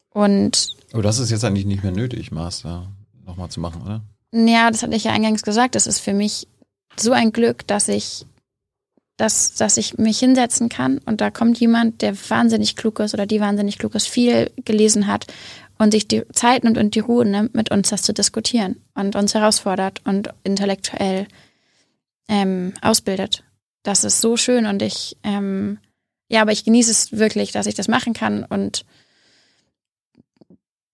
Und. 0.09 0.69
Aber 0.93 1.03
das 1.03 1.19
ist 1.19 1.31
jetzt 1.31 1.43
eigentlich 1.43 1.65
nicht 1.65 1.83
mehr 1.83 1.91
nötig, 1.91 2.31
Master 2.31 2.87
nochmal 3.25 3.49
zu 3.49 3.59
machen, 3.59 3.81
oder? 3.81 4.01
Ja, 4.31 4.71
das 4.71 4.83
hatte 4.83 4.95
ich 4.95 5.03
ja 5.03 5.11
eingangs 5.11 5.43
gesagt. 5.43 5.75
Das 5.75 5.85
ist 5.85 5.99
für 5.99 6.13
mich 6.13 6.47
so 6.97 7.11
ein 7.11 7.33
Glück, 7.33 7.67
dass 7.67 7.87
ich 7.87 8.25
dass, 9.17 9.55
dass 9.55 9.77
ich 9.77 9.97
mich 9.97 10.19
hinsetzen 10.19 10.69
kann 10.69 10.99
und 10.99 11.21
da 11.21 11.31
kommt 11.31 11.59
jemand, 11.59 12.03
der 12.03 12.15
wahnsinnig 12.29 12.75
klug 12.75 12.99
ist 12.99 13.15
oder 13.15 13.25
die 13.25 13.41
wahnsinnig 13.41 13.79
klug 13.79 13.95
ist, 13.95 14.07
viel 14.07 14.51
gelesen 14.63 15.07
hat 15.07 15.25
und 15.77 15.91
sich 15.91 16.07
die 16.07 16.23
Zeit 16.33 16.63
nimmt 16.63 16.77
und 16.77 16.95
die 16.95 16.99
Ruhe 16.99 17.25
nimmt, 17.25 17.55
mit 17.55 17.71
uns 17.71 17.89
das 17.89 18.01
zu 18.01 18.13
diskutieren 18.13 18.77
und 18.95 19.15
uns 19.15 19.33
herausfordert 19.33 20.01
und 20.05 20.29
intellektuell 20.43 21.27
ähm, 22.27 22.73
ausbildet. 22.81 23.43
Das 23.83 24.03
ist 24.03 24.21
so 24.21 24.37
schön 24.37 24.65
und 24.65 24.81
ich, 24.81 25.17
ähm, 25.23 25.79
ja, 26.29 26.41
aber 26.41 26.51
ich 26.51 26.65
genieße 26.65 26.91
es 26.91 27.11
wirklich, 27.13 27.51
dass 27.51 27.67
ich 27.67 27.75
das 27.75 27.87
machen 27.87 28.13
kann 28.13 28.43
und 28.43 28.85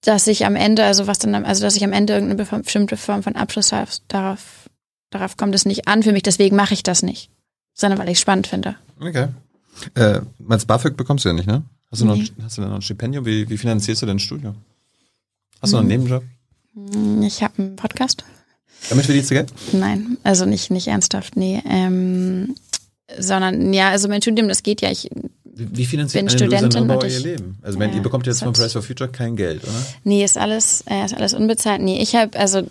dass 0.01 0.27
ich 0.27 0.45
am 0.45 0.55
Ende, 0.55 0.83
also 0.83 1.07
was 1.07 1.19
dann, 1.19 1.33
also 1.45 1.63
dass 1.63 1.75
ich 1.75 1.83
am 1.83 1.93
Ende 1.93 2.13
irgendeine 2.13 2.61
bestimmte 2.61 2.97
Form 2.97 3.23
von 3.23 3.35
Abschluss 3.35 3.71
habe, 3.71 3.89
darauf, 4.09 4.69
darauf 5.09 5.37
kommt 5.37 5.55
es 5.55 5.65
nicht 5.65 5.87
an 5.87 6.03
für 6.03 6.11
mich, 6.11 6.23
deswegen 6.23 6.55
mache 6.55 6.73
ich 6.73 6.83
das 6.83 7.03
nicht, 7.03 7.29
sondern 7.73 7.99
weil 7.99 8.09
ich 8.09 8.15
es 8.15 8.21
spannend 8.21 8.47
finde. 8.47 8.75
Okay. 8.99 9.29
Äh, 9.95 10.21
als 10.49 10.65
BAföG 10.65 10.97
bekommst 10.97 11.25
du 11.25 11.29
ja 11.29 11.33
nicht, 11.33 11.47
ne? 11.47 11.63
Hast 11.89 12.01
du, 12.01 12.05
noch, 12.05 12.15
nee. 12.15 12.31
hast 12.43 12.57
du 12.57 12.61
noch 12.61 12.73
ein 12.73 12.81
Stipendium? 12.81 13.25
Wie, 13.25 13.47
wie 13.49 13.57
finanzierst 13.57 14.01
du 14.01 14.05
dein 14.05 14.19
Studium? 14.19 14.55
Hast 15.63 15.71
du 15.71 15.77
noch 15.77 15.83
einen 15.83 15.91
hm. 15.91 15.99
Nebenjob? 16.01 16.23
Hm, 16.75 17.23
ich 17.23 17.41
habe 17.41 17.53
einen 17.57 17.75
Podcast. 17.77 18.25
Damit 18.89 19.05
verdienst 19.05 19.31
du 19.31 19.35
Geld? 19.35 19.53
Nein, 19.71 20.17
also 20.23 20.45
nicht, 20.45 20.69
nicht 20.71 20.87
ernsthaft, 20.87 21.37
nee. 21.37 21.63
Ähm, 21.65 22.55
sondern, 23.17 23.73
ja, 23.73 23.89
also 23.89 24.09
mein 24.09 24.21
Studium, 24.21 24.49
das 24.49 24.61
geht 24.61 24.81
ja, 24.81 24.91
ich 24.91 25.09
wie, 25.55 25.77
wie 25.77 25.85
finanziert 25.85 26.25
bin 26.25 26.37
Studentin 26.37 26.89
und 26.89 27.03
ich, 27.05 27.13
ihr 27.13 27.19
Leben? 27.19 27.57
Also 27.61 27.79
ja, 27.79 27.87
ihr 27.87 28.01
bekommt 28.01 28.27
jetzt 28.27 28.43
von 28.43 28.51
Price 28.51 28.73
for 28.73 28.81
Future 28.81 29.09
kein 29.09 29.37
Geld, 29.37 29.63
oder? 29.63 29.85
Nee, 30.03 30.25
ist 30.25 30.37
alles, 30.37 30.83
äh, 30.89 31.05
ist 31.05 31.13
alles 31.13 31.33
unbezahlt. 31.33 31.81
Nee, 31.81 32.01
ich 32.01 32.15
habe, 32.15 32.37
also 32.37 32.63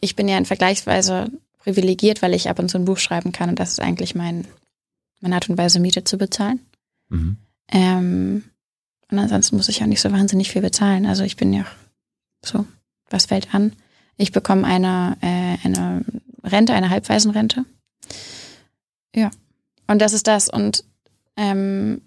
ich 0.00 0.16
bin 0.16 0.26
ja 0.26 0.36
in 0.36 0.46
vergleichsweise 0.46 1.26
privilegiert, 1.58 2.22
weil 2.22 2.34
ich 2.34 2.48
ab 2.48 2.58
und 2.58 2.68
zu 2.68 2.78
ein 2.78 2.84
Buch 2.84 2.98
schreiben 2.98 3.30
kann 3.30 3.50
und 3.50 3.60
das 3.60 3.72
ist 3.72 3.80
eigentlich 3.80 4.16
mein, 4.16 4.46
meine 5.20 5.36
Art 5.36 5.48
und 5.48 5.58
Weise, 5.58 5.78
Miete 5.78 6.02
zu 6.02 6.18
bezahlen. 6.18 6.58
Mhm. 7.10 7.36
Ähm, 7.70 8.42
und 9.10 9.18
ansonsten 9.18 9.56
muss 9.56 9.68
ich 9.68 9.78
ja 9.78 9.86
nicht 9.86 10.00
so 10.00 10.10
wahnsinnig 10.10 10.50
viel 10.50 10.62
bezahlen. 10.62 11.06
Also 11.06 11.22
ich 11.22 11.36
bin 11.36 11.52
ja 11.52 11.62
auch 11.62 11.79
so, 12.44 12.66
was 13.08 13.26
fällt 13.26 13.54
an? 13.54 13.74
Ich 14.16 14.32
bekomme 14.32 14.66
eine, 14.66 15.16
äh, 15.20 15.56
eine 15.64 16.04
Rente, 16.44 16.74
eine 16.74 16.90
Halbwaisenrente. 16.90 17.64
Ja. 19.14 19.30
Und 19.86 20.00
das 20.00 20.12
ist 20.12 20.26
das. 20.26 20.48
Und 20.48 20.84
ähm, 21.36 22.02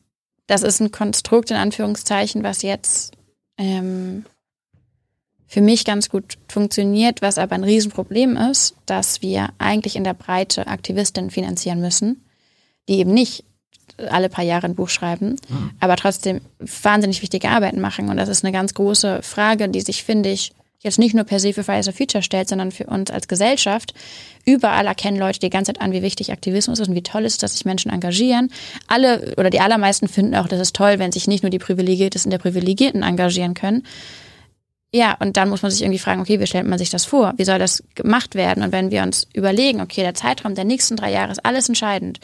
das 0.47 0.63
ist 0.63 0.79
ein 0.79 0.91
Konstrukt 0.91 1.51
in 1.51 1.57
Anführungszeichen, 1.57 2.43
was 2.43 2.61
jetzt 2.61 3.13
ähm, 3.57 4.25
für 5.47 5.61
mich 5.61 5.85
ganz 5.85 6.09
gut 6.09 6.37
funktioniert, 6.49 7.21
was 7.21 7.37
aber 7.37 7.55
ein 7.55 7.63
Riesenproblem 7.63 8.37
ist, 8.37 8.75
dass 8.85 9.21
wir 9.21 9.49
eigentlich 9.57 9.95
in 9.95 10.03
der 10.03 10.13
Breite 10.13 10.67
Aktivistinnen 10.67 11.29
finanzieren 11.29 11.79
müssen, 11.79 12.25
die 12.89 12.97
eben 12.99 13.13
nicht 13.13 13.45
alle 14.09 14.29
paar 14.29 14.43
Jahre 14.43 14.65
ein 14.65 14.75
Buch 14.75 14.89
schreiben, 14.89 15.37
mhm. 15.49 15.71
aber 15.79 15.95
trotzdem 15.95 16.41
wahnsinnig 16.59 17.21
wichtige 17.21 17.49
Arbeiten 17.49 17.79
machen. 17.79 18.09
Und 18.09 18.17
das 18.17 18.29
ist 18.29 18.43
eine 18.43 18.51
ganz 18.51 18.73
große 18.73 19.21
Frage, 19.21 19.69
die 19.69 19.81
sich, 19.81 20.03
finde 20.03 20.29
ich, 20.29 20.51
jetzt 20.83 20.99
nicht 20.99 21.15
nur 21.15 21.23
per 21.23 21.39
se 21.39 21.53
für 21.53 21.63
Fridays 21.63 21.85
for 21.85 21.93
Future 21.93 22.21
stellt, 22.21 22.49
sondern 22.49 22.71
für 22.71 22.85
uns 22.85 23.09
als 23.09 23.27
Gesellschaft. 23.27 23.93
Überall 24.45 24.85
erkennen 24.85 25.17
Leute 25.17 25.39
die 25.39 25.49
ganze 25.49 25.73
Zeit 25.73 25.81
an, 25.81 25.93
wie 25.93 26.01
wichtig 26.01 26.31
Aktivismus 26.31 26.79
ist 26.79 26.89
und 26.89 26.95
wie 26.95 27.03
toll 27.03 27.25
es 27.25 27.33
ist, 27.33 27.43
dass 27.43 27.53
sich 27.53 27.65
Menschen 27.65 27.91
engagieren. 27.91 28.51
Alle 28.87 29.33
oder 29.37 29.49
die 29.49 29.61
allermeisten 29.61 30.07
finden 30.07 30.35
auch, 30.35 30.47
dass 30.47 30.59
es 30.59 30.73
toll, 30.73 30.99
wenn 30.99 31.11
sich 31.11 31.27
nicht 31.27 31.43
nur 31.43 31.49
die 31.49 31.59
Privilegiertesten 31.59 32.29
der 32.29 32.37
Privilegierten 32.37 33.03
engagieren 33.03 33.53
können. 33.53 33.83
Ja, 34.95 35.17
und 35.19 35.37
dann 35.37 35.49
muss 35.49 35.63
man 35.63 35.71
sich 35.71 35.81
irgendwie 35.81 35.99
fragen, 35.99 36.21
okay, 36.21 36.39
wie 36.39 36.45
stellt 36.45 36.67
man 36.67 36.77
sich 36.77 36.91
das 36.91 37.05
vor? 37.05 37.33
Wie 37.37 37.45
soll 37.45 37.57
das 37.57 37.83
gemacht 37.95 38.35
werden? 38.35 38.63
Und 38.63 38.71
wenn 38.71 38.91
wir 38.91 39.01
uns 39.01 39.27
überlegen, 39.33 39.81
okay, 39.81 40.01
der 40.01 40.13
Zeitraum 40.13 40.53
der 40.53 40.65
nächsten 40.65 40.97
drei 40.97 41.11
Jahre 41.11 41.31
ist 41.31 41.43
alles 41.43 41.67
entscheidend 41.67 42.19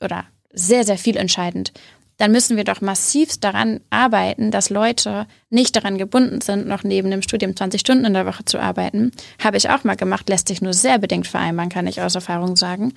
oder 0.00 0.24
sehr, 0.52 0.84
sehr 0.84 0.98
viel 0.98 1.16
entscheidend, 1.16 1.72
dann 2.18 2.32
müssen 2.32 2.56
wir 2.56 2.64
doch 2.64 2.80
massivst 2.80 3.44
daran 3.44 3.80
arbeiten, 3.90 4.50
dass 4.50 4.70
Leute 4.70 5.26
nicht 5.50 5.76
daran 5.76 5.98
gebunden 5.98 6.40
sind, 6.40 6.66
noch 6.66 6.82
neben 6.82 7.10
dem 7.10 7.22
Studium 7.22 7.54
20 7.56 7.80
Stunden 7.80 8.04
in 8.04 8.14
der 8.14 8.26
Woche 8.26 8.44
zu 8.44 8.58
arbeiten. 8.58 9.12
Habe 9.42 9.56
ich 9.56 9.70
auch 9.70 9.84
mal 9.84 9.94
gemacht, 9.94 10.28
lässt 10.28 10.48
sich 10.48 10.60
nur 10.60 10.74
sehr 10.74 10.98
bedingt 10.98 11.28
vereinbaren, 11.28 11.70
kann 11.70 11.86
ich 11.86 12.02
aus 12.02 12.16
Erfahrung 12.16 12.56
sagen. 12.56 12.92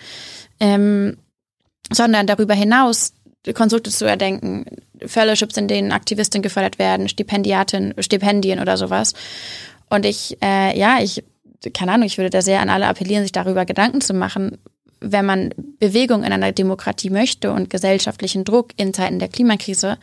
Ähm, 0.59 1.17
sondern 1.91 2.25
darüber 2.25 2.55
hinaus 2.55 3.13
Konstrukte 3.53 3.91
zu 3.91 4.05
erdenken, 4.05 4.65
Fellowships, 5.05 5.57
in 5.57 5.67
denen 5.67 5.91
Aktivistinnen 5.91 6.43
gefördert 6.43 6.79
werden, 6.79 7.09
Stipendiaten, 7.09 7.93
Stipendien 7.99 8.59
oder 8.59 8.77
sowas. 8.77 9.13
Und 9.89 10.05
ich, 10.05 10.37
äh, 10.41 10.77
ja, 10.77 10.99
ich, 11.01 11.23
keine 11.73 11.91
Ahnung, 11.93 12.07
ich 12.07 12.17
würde 12.17 12.29
da 12.29 12.41
sehr 12.41 12.61
an 12.61 12.69
alle 12.69 12.87
appellieren, 12.87 13.23
sich 13.23 13.31
darüber 13.31 13.65
Gedanken 13.65 14.01
zu 14.01 14.13
machen, 14.13 14.57
wenn 15.01 15.25
man 15.25 15.53
Bewegung 15.79 16.23
in 16.23 16.31
einer 16.31 16.51
Demokratie 16.51 17.09
möchte 17.09 17.51
und 17.51 17.69
gesellschaftlichen 17.69 18.45
Druck 18.45 18.69
in 18.77 18.93
Zeiten 18.93 19.19
der 19.19 19.27
Klimakrise, 19.27 19.97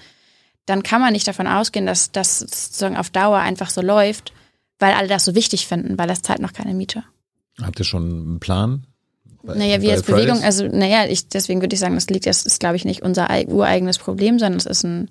dann 0.67 0.83
kann 0.83 1.01
man 1.01 1.13
nicht 1.13 1.27
davon 1.27 1.47
ausgehen, 1.47 1.87
dass 1.87 2.13
das 2.13 2.41
sozusagen 2.41 2.97
auf 2.97 3.09
Dauer 3.09 3.39
einfach 3.39 3.71
so 3.71 3.81
läuft, 3.81 4.33
weil 4.79 4.93
alle 4.93 5.09
das 5.09 5.25
so 5.25 5.35
wichtig 5.35 5.67
finden, 5.67 5.97
weil 5.99 6.09
das 6.09 6.23
zahlt 6.23 6.41
noch 6.41 6.53
keine 6.53 6.75
Miete. 6.75 7.05
Habt 7.63 7.79
ihr 7.79 7.85
schon 7.85 8.03
einen 8.05 8.41
Plan? 8.41 8.85
Bei, 9.43 9.55
naja, 9.55 9.81
wir 9.81 9.93
als 9.93 10.03
Bewegung, 10.03 10.43
also 10.43 10.67
naja, 10.67 11.07
ich, 11.09 11.29
deswegen 11.29 11.61
würde 11.61 11.75
ich 11.75 11.81
sagen, 11.81 11.95
das 11.95 12.11
liegt, 12.11 12.27
das 12.27 12.45
ist, 12.45 12.61
glaube 12.61 12.77
ich, 12.77 12.85
nicht 12.85 13.03
unser 13.03 13.29
ureigenes 13.47 13.99
Problem, 13.99 14.39
sondern 14.39 14.59
es 14.59 14.67
ist 14.67 14.85
ein, 14.85 15.11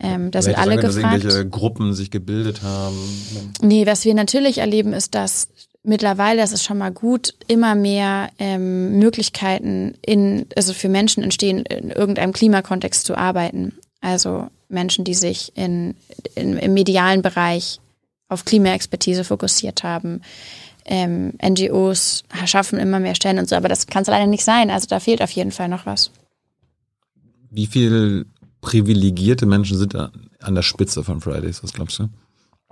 ähm, 0.00 0.30
da 0.30 0.42
sind 0.42 0.56
alle 0.56 0.76
sagen, 0.76 0.86
gefragt. 0.86 1.24
Dass 1.24 1.34
irgendwelche 1.34 1.48
Gruppen 1.48 1.92
sich 1.92 2.10
gebildet 2.10 2.62
haben. 2.62 2.96
Nee, 3.60 3.86
was 3.86 4.04
wir 4.04 4.14
natürlich 4.14 4.58
erleben, 4.58 4.92
ist, 4.92 5.14
dass 5.14 5.48
mittlerweile, 5.82 6.40
das 6.40 6.52
ist 6.52 6.64
schon 6.64 6.78
mal 6.78 6.92
gut, 6.92 7.34
immer 7.46 7.74
mehr 7.74 8.30
ähm, 8.38 8.98
Möglichkeiten 8.98 9.94
in, 10.04 10.46
also 10.56 10.72
für 10.72 10.88
Menschen 10.88 11.22
entstehen, 11.22 11.64
in 11.66 11.90
irgendeinem 11.90 12.32
Klimakontext 12.32 13.04
zu 13.04 13.16
arbeiten. 13.16 13.74
Also 14.00 14.48
Menschen, 14.68 15.04
die 15.04 15.14
sich 15.14 15.52
in, 15.56 15.94
in 16.34 16.56
im 16.56 16.74
medialen 16.74 17.22
Bereich 17.22 17.80
auf 18.28 18.44
Klimaexpertise 18.44 19.24
fokussiert 19.24 19.82
haben. 19.82 20.20
Ähm, 20.84 21.34
NGOs 21.42 22.24
schaffen 22.46 22.78
immer 22.78 23.00
mehr 23.00 23.14
Stellen 23.14 23.38
und 23.38 23.48
so, 23.48 23.56
aber 23.56 23.68
das 23.68 23.86
kann 23.86 24.02
es 24.02 24.08
leider 24.08 24.26
nicht 24.26 24.44
sein. 24.44 24.70
Also 24.70 24.86
da 24.86 25.00
fehlt 25.00 25.22
auf 25.22 25.30
jeden 25.30 25.52
Fall 25.52 25.68
noch 25.68 25.86
was. 25.86 26.10
Wie 27.50 27.66
viele 27.66 28.26
privilegierte 28.60 29.46
Menschen 29.46 29.78
sind 29.78 29.94
an 29.94 30.54
der 30.54 30.62
Spitze 30.62 31.04
von 31.04 31.20
Fridays, 31.20 31.62
was 31.62 31.72
glaubst 31.72 31.98
du? 31.98 32.08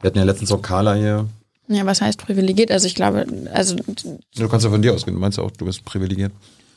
Wir 0.00 0.08
hatten 0.08 0.18
ja 0.18 0.24
letztens 0.24 0.52
auch 0.52 0.60
Carla 0.60 0.94
hier 0.94 1.26
ja, 1.68 1.84
was 1.84 2.00
heißt 2.00 2.18
privilegiert? 2.18 2.70
Also 2.70 2.86
ich 2.86 2.94
glaube, 2.94 3.26
also 3.52 3.76
du 3.76 4.48
kannst 4.48 4.64
ja 4.64 4.70
von 4.70 4.82
dir 4.82 4.94
ausgehen. 4.94 5.14
Du 5.14 5.20
meinst 5.20 5.38
ja 5.38 5.44
auch, 5.44 5.50
du 5.50 5.64
bist 5.64 5.84
privilegiert. 5.84 6.32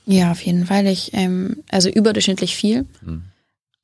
Ja, 0.06 0.32
auf 0.32 0.42
jeden 0.42 0.66
Fall. 0.66 0.88
Ich 0.88 1.14
ähm, 1.14 1.58
also 1.70 1.90
überdurchschnittlich 1.90 2.56
viel 2.56 2.86
hm. 3.04 3.24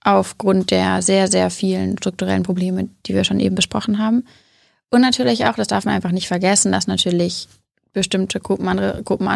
aufgrund 0.01 0.71
der 0.71 1.01
sehr 1.01 1.27
sehr 1.27 1.49
vielen 1.51 1.97
strukturellen 1.97 2.43
Probleme, 2.43 2.89
die 3.05 3.13
wir 3.13 3.23
schon 3.23 3.39
eben 3.39 3.55
besprochen 3.55 3.99
haben. 3.99 4.23
Und 4.89 5.01
natürlich 5.01 5.45
auch, 5.45 5.55
das 5.55 5.67
darf 5.67 5.85
man 5.85 5.95
einfach 5.95 6.11
nicht 6.11 6.27
vergessen, 6.27 6.71
dass 6.71 6.87
natürlich 6.87 7.47
bestimmte 7.93 8.39
Gruppen 8.39 8.67
andere 8.67 9.03
Gruppen 9.03 9.27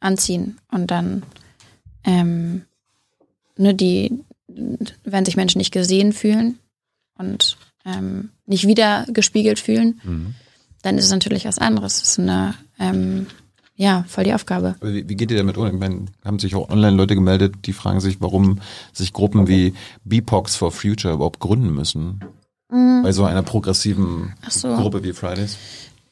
anziehen 0.00 0.58
und 0.70 0.90
dann 0.90 1.22
ähm, 2.04 2.62
ne, 3.56 3.74
die, 3.74 4.12
wenn 5.04 5.24
sich 5.24 5.36
Menschen 5.36 5.58
nicht 5.58 5.72
gesehen 5.72 6.12
fühlen 6.12 6.58
und 7.16 7.56
ähm, 7.84 8.30
nicht 8.46 8.66
wieder 8.66 9.06
gespiegelt 9.08 9.58
fühlen. 9.58 10.00
Mhm 10.04 10.34
dann 10.88 10.98
ist 10.98 11.04
es 11.04 11.10
natürlich 11.10 11.44
was 11.44 11.58
anderes. 11.58 12.00
Das 12.00 12.10
ist 12.10 12.18
eine, 12.18 12.54
ähm, 12.80 13.26
ja, 13.76 14.04
voll 14.08 14.24
die 14.24 14.32
Aufgabe. 14.32 14.74
Wie, 14.80 15.08
wie 15.08 15.16
geht 15.16 15.30
ihr 15.30 15.36
damit 15.36 15.58
um? 15.58 15.66
Ich 15.66 15.72
meine, 15.74 16.06
haben 16.24 16.38
sich 16.38 16.54
auch 16.54 16.70
online 16.70 16.96
Leute 16.96 17.14
gemeldet, 17.14 17.54
die 17.66 17.74
fragen 17.74 18.00
sich, 18.00 18.20
warum 18.20 18.60
sich 18.92 19.12
Gruppen 19.12 19.48
wie 19.48 19.74
BIPOX 20.04 20.56
for 20.56 20.72
Future 20.72 21.14
überhaupt 21.14 21.40
gründen 21.40 21.74
müssen. 21.74 22.24
Mhm. 22.70 23.02
Bei 23.02 23.12
so 23.12 23.24
einer 23.24 23.42
progressiven 23.42 24.34
so. 24.48 24.74
Gruppe 24.76 25.04
wie 25.04 25.12
Fridays. 25.12 25.58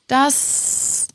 Das, 0.09 1.09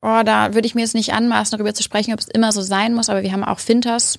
oh, 0.00 0.22
da 0.24 0.54
würde 0.54 0.66
ich 0.66 0.74
mir 0.74 0.80
jetzt 0.80 0.94
nicht 0.94 1.12
anmaßen, 1.12 1.56
darüber 1.56 1.74
zu 1.74 1.82
sprechen, 1.82 2.14
ob 2.14 2.20
es 2.20 2.28
immer 2.28 2.50
so 2.50 2.62
sein 2.62 2.94
muss, 2.94 3.10
aber 3.10 3.22
wir 3.22 3.32
haben 3.32 3.44
auch 3.44 3.58
Finters 3.58 4.18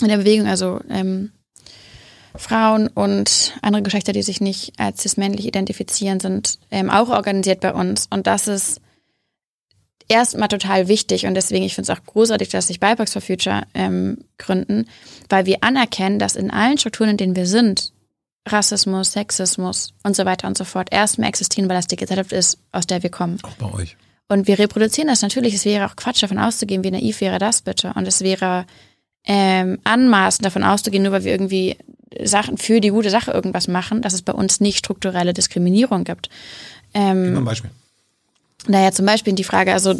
in 0.00 0.08
der 0.08 0.18
Bewegung, 0.18 0.46
also 0.46 0.80
ähm, 0.88 1.32
Frauen 2.38 2.88
und 2.88 3.54
andere 3.62 3.82
Geschlechter, 3.82 4.12
die 4.12 4.22
sich 4.22 4.40
nicht 4.40 4.78
als 4.78 5.02
cis-männlich 5.02 5.46
identifizieren, 5.46 6.20
sind 6.20 6.58
ähm, 6.70 6.90
auch 6.90 7.08
organisiert 7.08 7.60
bei 7.60 7.72
uns. 7.72 8.06
Und 8.10 8.26
das 8.26 8.48
ist 8.48 8.80
erstmal 10.08 10.48
total 10.48 10.88
wichtig 10.88 11.26
und 11.26 11.34
deswegen, 11.34 11.64
ich 11.64 11.74
finde 11.74 11.90
es 11.90 11.98
auch 11.98 12.04
großartig, 12.04 12.48
dass 12.48 12.68
sich 12.68 12.80
BIPOX 12.80 13.12
for 13.12 13.22
Future 13.22 13.62
ähm, 13.74 14.18
gründen, 14.38 14.86
weil 15.28 15.46
wir 15.46 15.62
anerkennen, 15.62 16.18
dass 16.18 16.36
in 16.36 16.50
allen 16.50 16.78
Strukturen, 16.78 17.10
in 17.10 17.16
denen 17.16 17.36
wir 17.36 17.46
sind, 17.46 17.92
Rassismus, 18.48 19.12
Sexismus 19.12 19.92
und 20.04 20.14
so 20.14 20.24
weiter 20.24 20.46
und 20.46 20.56
so 20.56 20.64
fort 20.64 20.88
erstmal 20.92 21.28
existieren, 21.28 21.68
weil 21.68 21.76
das 21.76 21.88
die 21.88 21.96
Gesellschaft 21.96 22.32
ist, 22.32 22.58
aus 22.70 22.86
der 22.86 23.02
wir 23.02 23.10
kommen. 23.10 23.38
Auch 23.42 23.54
bei 23.54 23.72
euch. 23.72 23.96
Und 24.28 24.46
wir 24.46 24.58
reproduzieren 24.58 25.08
das 25.08 25.22
natürlich. 25.22 25.54
Es 25.54 25.64
wäre 25.64 25.86
auch 25.86 25.96
Quatsch, 25.96 26.22
davon 26.22 26.38
auszugehen, 26.38 26.84
wie 26.84 26.90
naiv 26.90 27.20
wäre 27.20 27.38
das 27.38 27.62
bitte. 27.62 27.92
Und 27.94 28.06
es 28.06 28.20
wäre 28.22 28.66
ähm, 29.24 29.78
anmaßend, 29.84 30.44
davon 30.44 30.64
auszugehen, 30.64 31.02
nur 31.02 31.12
weil 31.12 31.24
wir 31.24 31.32
irgendwie 31.32 31.76
Sachen 32.24 32.56
für 32.58 32.80
die 32.80 32.90
gute 32.90 33.10
Sache 33.10 33.32
irgendwas 33.32 33.68
machen, 33.68 34.02
dass 34.02 34.12
es 34.12 34.22
bei 34.22 34.32
uns 34.32 34.60
nicht 34.60 34.78
strukturelle 34.78 35.32
Diskriminierung 35.32 36.04
gibt. 36.04 36.28
Ähm, 36.94 37.24
Gib 37.24 37.36
ein 37.36 37.44
Beispiel. 37.44 37.70
Naja, 38.68 38.92
zum 38.92 39.06
Beispiel 39.06 39.34
die 39.34 39.44
Frage, 39.44 39.72
also 39.72 39.94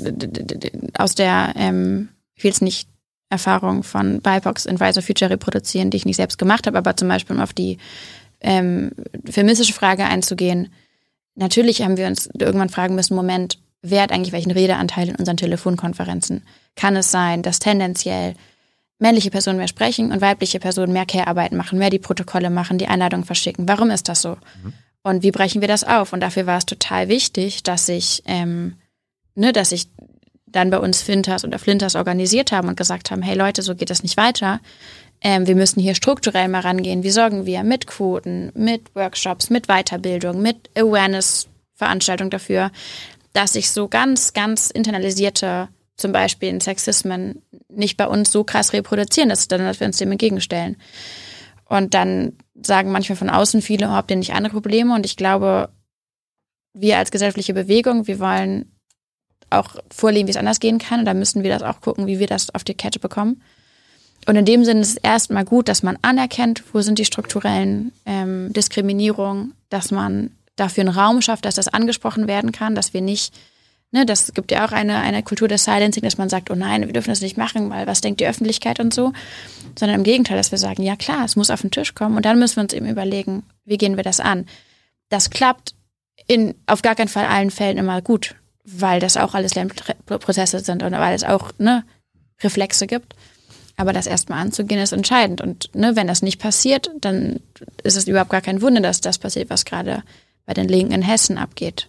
aus 0.96 1.14
der, 1.14 1.52
ähm, 1.56 2.08
ich 2.34 2.44
will 2.44 2.50
es 2.50 2.60
nicht 2.60 2.88
Erfahrung 3.28 3.82
von 3.82 4.20
BIPOX 4.20 4.66
in 4.66 4.76
Rise 4.76 5.00
of 5.00 5.06
Future 5.06 5.30
reproduzieren, 5.30 5.90
die 5.90 5.96
ich 5.96 6.04
nicht 6.04 6.16
selbst 6.16 6.38
gemacht 6.38 6.66
habe, 6.66 6.78
aber 6.78 6.96
zum 6.96 7.08
Beispiel 7.08 7.36
um 7.36 7.42
auf 7.42 7.52
die 7.52 7.78
ähm, 8.40 8.92
feministische 9.28 9.72
Frage 9.72 10.04
einzugehen. 10.04 10.72
Natürlich 11.34 11.82
haben 11.82 11.96
wir 11.96 12.06
uns 12.06 12.28
irgendwann 12.38 12.68
fragen 12.68 12.94
müssen, 12.94 13.14
Moment, 13.14 13.58
wer 13.82 14.02
hat 14.02 14.12
eigentlich 14.12 14.32
welchen 14.32 14.52
Redeanteil 14.52 15.08
in 15.08 15.16
unseren 15.16 15.36
Telefonkonferenzen? 15.36 16.42
Kann 16.76 16.96
es 16.96 17.10
sein, 17.10 17.42
dass 17.42 17.58
tendenziell 17.58 18.34
männliche 18.98 19.30
Personen 19.30 19.58
mehr 19.58 19.68
sprechen 19.68 20.12
und 20.12 20.20
weibliche 20.20 20.58
Personen 20.58 20.92
mehr 20.92 21.06
Care-Arbeit 21.06 21.52
machen, 21.52 21.78
mehr 21.78 21.90
die 21.90 21.98
Protokolle 21.98 22.50
machen, 22.50 22.78
die 22.78 22.88
Einladung 22.88 23.24
verschicken? 23.24 23.68
Warum 23.68 23.90
ist 23.90 24.08
das 24.08 24.22
so? 24.22 24.36
Mhm. 24.62 24.72
Und 25.02 25.22
wie 25.22 25.30
brechen 25.30 25.60
wir 25.60 25.68
das 25.68 25.84
auf? 25.84 26.12
Und 26.12 26.20
dafür 26.20 26.46
war 26.46 26.58
es 26.58 26.66
total 26.66 27.08
wichtig, 27.08 27.62
dass 27.62 27.88
ich, 27.88 28.22
ähm, 28.26 28.74
ne, 29.34 29.52
dass 29.52 29.70
ich 29.72 29.88
dann 30.46 30.70
bei 30.70 30.78
uns 30.78 31.02
Flinters 31.02 31.44
oder 31.44 31.58
Flinters 31.58 31.94
organisiert 31.94 32.50
haben 32.50 32.68
und 32.68 32.76
gesagt 32.76 33.10
haben, 33.10 33.22
hey 33.22 33.36
Leute, 33.36 33.62
so 33.62 33.74
geht 33.74 33.90
das 33.90 34.02
nicht 34.02 34.16
weiter. 34.16 34.60
Ähm, 35.20 35.46
wir 35.46 35.54
müssen 35.54 35.80
hier 35.80 35.94
strukturell 35.94 36.48
mal 36.48 36.60
rangehen. 36.60 37.02
Wie 37.02 37.10
sorgen 37.10 37.46
wir 37.46 37.62
mit 37.62 37.86
Quoten, 37.86 38.50
mit 38.54 38.94
Workshops, 38.94 39.50
mit 39.50 39.66
Weiterbildung, 39.68 40.42
mit 40.42 40.70
Awareness-Veranstaltung 40.76 42.30
dafür, 42.30 42.70
dass 43.32 43.52
sich 43.52 43.70
so 43.70 43.88
ganz, 43.88 44.32
ganz 44.32 44.70
internalisierte, 44.70 45.68
zum 45.96 46.12
Beispiel 46.12 46.48
in 46.48 46.60
Sexismen, 46.60 47.42
nicht 47.68 47.96
bei 47.96 48.06
uns 48.06 48.30
so 48.30 48.44
krass 48.44 48.72
reproduzieren, 48.72 49.28
dass, 49.28 49.48
dann, 49.48 49.60
dass 49.60 49.80
wir 49.80 49.86
uns 49.86 49.96
dem 49.96 50.12
entgegenstellen. 50.12 50.76
Und 51.64 51.94
dann 51.94 52.36
sagen 52.62 52.92
manchmal 52.92 53.16
von 53.16 53.30
außen 53.30 53.62
viele, 53.62 53.86
oh, 53.86 53.90
habt 53.90 54.10
ihr 54.10 54.16
nicht 54.16 54.34
andere 54.34 54.52
Probleme? 54.52 54.94
Und 54.94 55.06
ich 55.06 55.16
glaube, 55.16 55.70
wir 56.74 56.98
als 56.98 57.10
gesellschaftliche 57.10 57.54
Bewegung, 57.54 58.06
wir 58.06 58.20
wollen 58.20 58.72
auch 59.50 59.76
vorleben, 59.90 60.26
wie 60.26 60.32
es 60.32 60.36
anders 60.36 60.60
gehen 60.60 60.78
kann. 60.78 61.00
Und 61.00 61.06
da 61.06 61.14
müssen 61.14 61.42
wir 61.42 61.50
das 61.50 61.62
auch 61.62 61.80
gucken, 61.80 62.06
wie 62.06 62.18
wir 62.18 62.26
das 62.26 62.54
auf 62.54 62.64
die 62.64 62.74
Kette 62.74 62.98
bekommen. 62.98 63.42
Und 64.26 64.36
in 64.36 64.44
dem 64.44 64.64
Sinne 64.64 64.80
ist 64.80 64.90
es 64.90 64.96
erstmal 64.96 65.44
gut, 65.44 65.68
dass 65.68 65.82
man 65.82 65.98
anerkennt, 66.02 66.62
wo 66.72 66.80
sind 66.80 66.98
die 66.98 67.04
strukturellen 67.04 67.92
ähm, 68.06 68.52
Diskriminierungen, 68.52 69.54
dass 69.68 69.90
man 69.90 70.32
dafür 70.56 70.82
einen 70.82 70.96
Raum 70.96 71.22
schafft, 71.22 71.44
dass 71.44 71.54
das 71.54 71.68
angesprochen 71.68 72.26
werden 72.26 72.50
kann, 72.50 72.74
dass 72.74 72.92
wir 72.92 73.02
nicht, 73.02 73.34
ne, 73.96 74.06
das 74.06 74.32
gibt 74.34 74.50
ja 74.52 74.66
auch 74.66 74.72
eine, 74.72 74.98
eine 74.98 75.22
Kultur 75.22 75.48
des 75.48 75.64
Silencing, 75.64 76.02
dass 76.02 76.18
man 76.18 76.28
sagt, 76.28 76.50
oh 76.50 76.54
nein, 76.54 76.86
wir 76.86 76.92
dürfen 76.92 77.10
das 77.10 77.22
nicht 77.22 77.36
machen, 77.36 77.70
weil 77.70 77.86
was 77.86 78.02
denkt 78.02 78.20
die 78.20 78.26
Öffentlichkeit 78.26 78.78
und 78.78 78.92
so, 78.92 79.12
sondern 79.78 79.98
im 79.98 80.04
Gegenteil, 80.04 80.36
dass 80.36 80.50
wir 80.50 80.58
sagen, 80.58 80.82
ja 80.82 80.96
klar, 80.96 81.24
es 81.24 81.34
muss 81.34 81.50
auf 81.50 81.62
den 81.62 81.70
Tisch 81.70 81.94
kommen 81.94 82.16
und 82.16 82.24
dann 82.24 82.38
müssen 82.38 82.56
wir 82.56 82.62
uns 82.64 82.74
eben 82.74 82.86
überlegen, 82.86 83.42
wie 83.64 83.78
gehen 83.78 83.96
wir 83.96 84.04
das 84.04 84.20
an. 84.20 84.46
Das 85.08 85.30
klappt 85.30 85.74
in 86.26 86.54
auf 86.66 86.82
gar 86.82 86.94
keinen 86.94 87.08
Fall 87.08 87.24
allen 87.24 87.50
Fällen 87.50 87.78
immer 87.78 88.02
gut, 88.02 88.34
weil 88.64 89.00
das 89.00 89.16
auch 89.16 89.34
alles 89.34 89.54
Lernprozesse 89.54 90.60
sind 90.60 90.82
und 90.82 90.92
weil 90.92 91.14
es 91.14 91.24
auch 91.24 91.52
ne, 91.58 91.84
Reflexe 92.42 92.86
gibt. 92.86 93.14
Aber 93.78 93.92
das 93.92 94.06
erstmal 94.06 94.40
anzugehen 94.40 94.80
ist 94.80 94.92
entscheidend. 94.92 95.40
Und 95.40 95.74
ne, 95.74 95.96
wenn 95.96 96.06
das 96.06 96.22
nicht 96.22 96.40
passiert, 96.40 96.90
dann 97.00 97.40
ist 97.82 97.96
es 97.96 98.08
überhaupt 98.08 98.30
gar 98.30 98.40
kein 98.40 98.62
Wunder, 98.62 98.80
dass 98.80 99.02
das 99.02 99.18
passiert, 99.18 99.50
was 99.50 99.66
gerade 99.66 100.02
bei 100.46 100.54
den 100.54 100.68
Linken 100.68 100.92
in 100.92 101.02
Hessen 101.02 101.36
abgeht. 101.36 101.88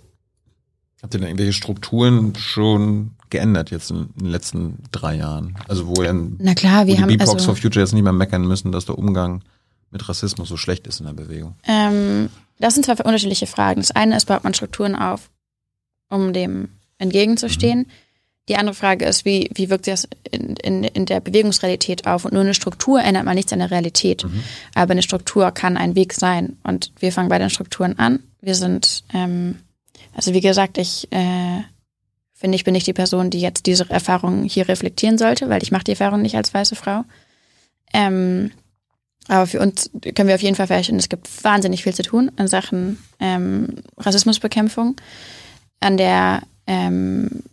Habt 1.02 1.14
ihr 1.14 1.20
denn 1.20 1.28
irgendwelche 1.28 1.54
Strukturen 1.54 2.34
schon 2.36 3.12
geändert 3.30 3.70
jetzt 3.70 3.92
in 3.92 4.10
den 4.16 4.30
letzten 4.30 4.80
drei 4.92 5.16
Jahren? 5.16 5.56
Also 5.68 5.88
wo, 5.88 6.02
in, 6.02 6.38
Na 6.40 6.56
klar, 6.56 6.88
wir 6.88 6.96
wo 6.96 7.02
haben 7.02 7.10
die 7.10 7.18
BIPOX 7.18 7.34
also, 7.36 7.46
for 7.46 7.56
Future 7.56 7.84
jetzt 7.84 7.94
nicht 7.94 8.04
mehr 8.04 8.14
meckern 8.14 8.48
müssen, 8.48 8.72
dass 8.72 8.86
der 8.86 8.98
Umgang 8.98 9.44
mit 9.92 10.08
Rassismus 10.08 10.50
so 10.50 10.58
schlecht 10.58 10.88
ist 10.88 11.00
in 11.00 11.06
der 11.06 11.14
Bewegung. 11.14 11.56
Ähm, 11.68 12.30
das 12.60 12.74
sind 12.74 12.86
zwei 12.86 12.94
unterschiedliche 12.94 13.48
Fragen. 13.48 13.82
Das 13.82 13.92
eine 13.92 14.18
ist, 14.18 14.26
baut 14.26 14.44
man 14.44 14.54
Strukturen 14.54 14.96
auf, 14.96 15.30
um 16.10 16.34
dem 16.34 16.70
entgegenzustehen. 16.98 17.80
Mhm. 17.80 17.86
Die 18.50 18.56
andere 18.56 18.74
Frage 18.74 19.06
ist, 19.06 19.26
wie, 19.26 19.50
wie 19.54 19.70
wirkt 19.70 19.86
sich 19.86 19.94
das 19.94 20.08
in, 20.32 20.56
in, 20.56 20.84
in 20.86 21.06
der 21.06 21.20
Bewegungsrealität 21.20 22.08
auf? 22.08 22.24
Und 22.24 22.34
nur 22.34 22.42
eine 22.42 22.54
Struktur 22.54 23.02
ändert 23.02 23.26
man 23.26 23.36
nichts 23.36 23.52
an 23.52 23.60
der 23.60 23.72
Realität. 23.72 24.24
Mhm. 24.24 24.44
Aber 24.74 24.92
eine 24.92 25.04
Struktur 25.04 25.52
kann 25.52 25.76
ein 25.76 25.96
Weg 25.96 26.14
sein. 26.14 26.58
Und 26.64 26.92
wir 27.00 27.12
fangen 27.12 27.30
bei 27.30 27.40
den 27.40 27.50
Strukturen 27.50 28.00
an. 28.00 28.20
Wir 28.42 28.56
sind, 28.56 29.04
ähm, 29.14 29.58
also 30.18 30.34
wie 30.34 30.42
gesagt, 30.42 30.80
ich 30.80 31.08
äh, 31.12 31.62
finde, 32.34 32.56
ich 32.56 32.64
bin 32.64 32.74
nicht 32.74 32.88
die 32.88 32.94
Person, 32.94 33.30
die 33.30 33.40
jetzt 33.40 33.68
diese 33.68 33.88
Erfahrung 33.90 34.44
hier 34.44 34.68
reflektieren 34.68 35.20
sollte, 35.20 35.48
weil 35.48 35.62
ich 35.62 35.72
mache 35.72 35.84
die 35.84 35.92
Erfahrung 35.92 36.24
nicht 36.24 36.36
als 36.36 36.54
weiße 36.54 36.76
Frau. 36.76 37.04
Ähm, 37.94 38.52
aber 39.28 39.46
für 39.46 39.60
uns 39.60 39.92
können 40.16 40.28
wir 40.28 40.36
auf 40.36 40.42
jeden 40.42 40.56
Fall 40.56 40.68
feststellen, 40.68 41.00
es 41.00 41.10
gibt 41.10 41.44
wahnsinnig 41.44 41.84
viel 41.84 41.94
zu 41.94 42.02
tun 42.02 42.32
in 42.36 42.48
Sachen 42.48 42.98
ähm, 43.20 43.76
Rassismusbekämpfung, 43.98 44.96
an 45.82 45.98
der 45.98 46.42
ähm, 46.66 47.44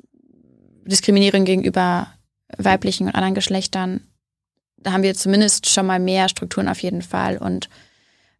Diskriminierung 0.86 1.44
gegenüber 1.44 2.08
weiblichen 2.56 3.08
und 3.08 3.14
anderen 3.14 3.34
Geschlechtern. 3.34 4.00
Da 4.78 4.92
haben 4.92 5.02
wir 5.02 5.14
zumindest 5.14 5.68
schon 5.68 5.86
mal 5.86 5.98
mehr 5.98 6.30
Strukturen 6.30 6.68
auf 6.68 6.80
jeden 6.80 7.02
Fall 7.02 7.36
und 7.36 7.68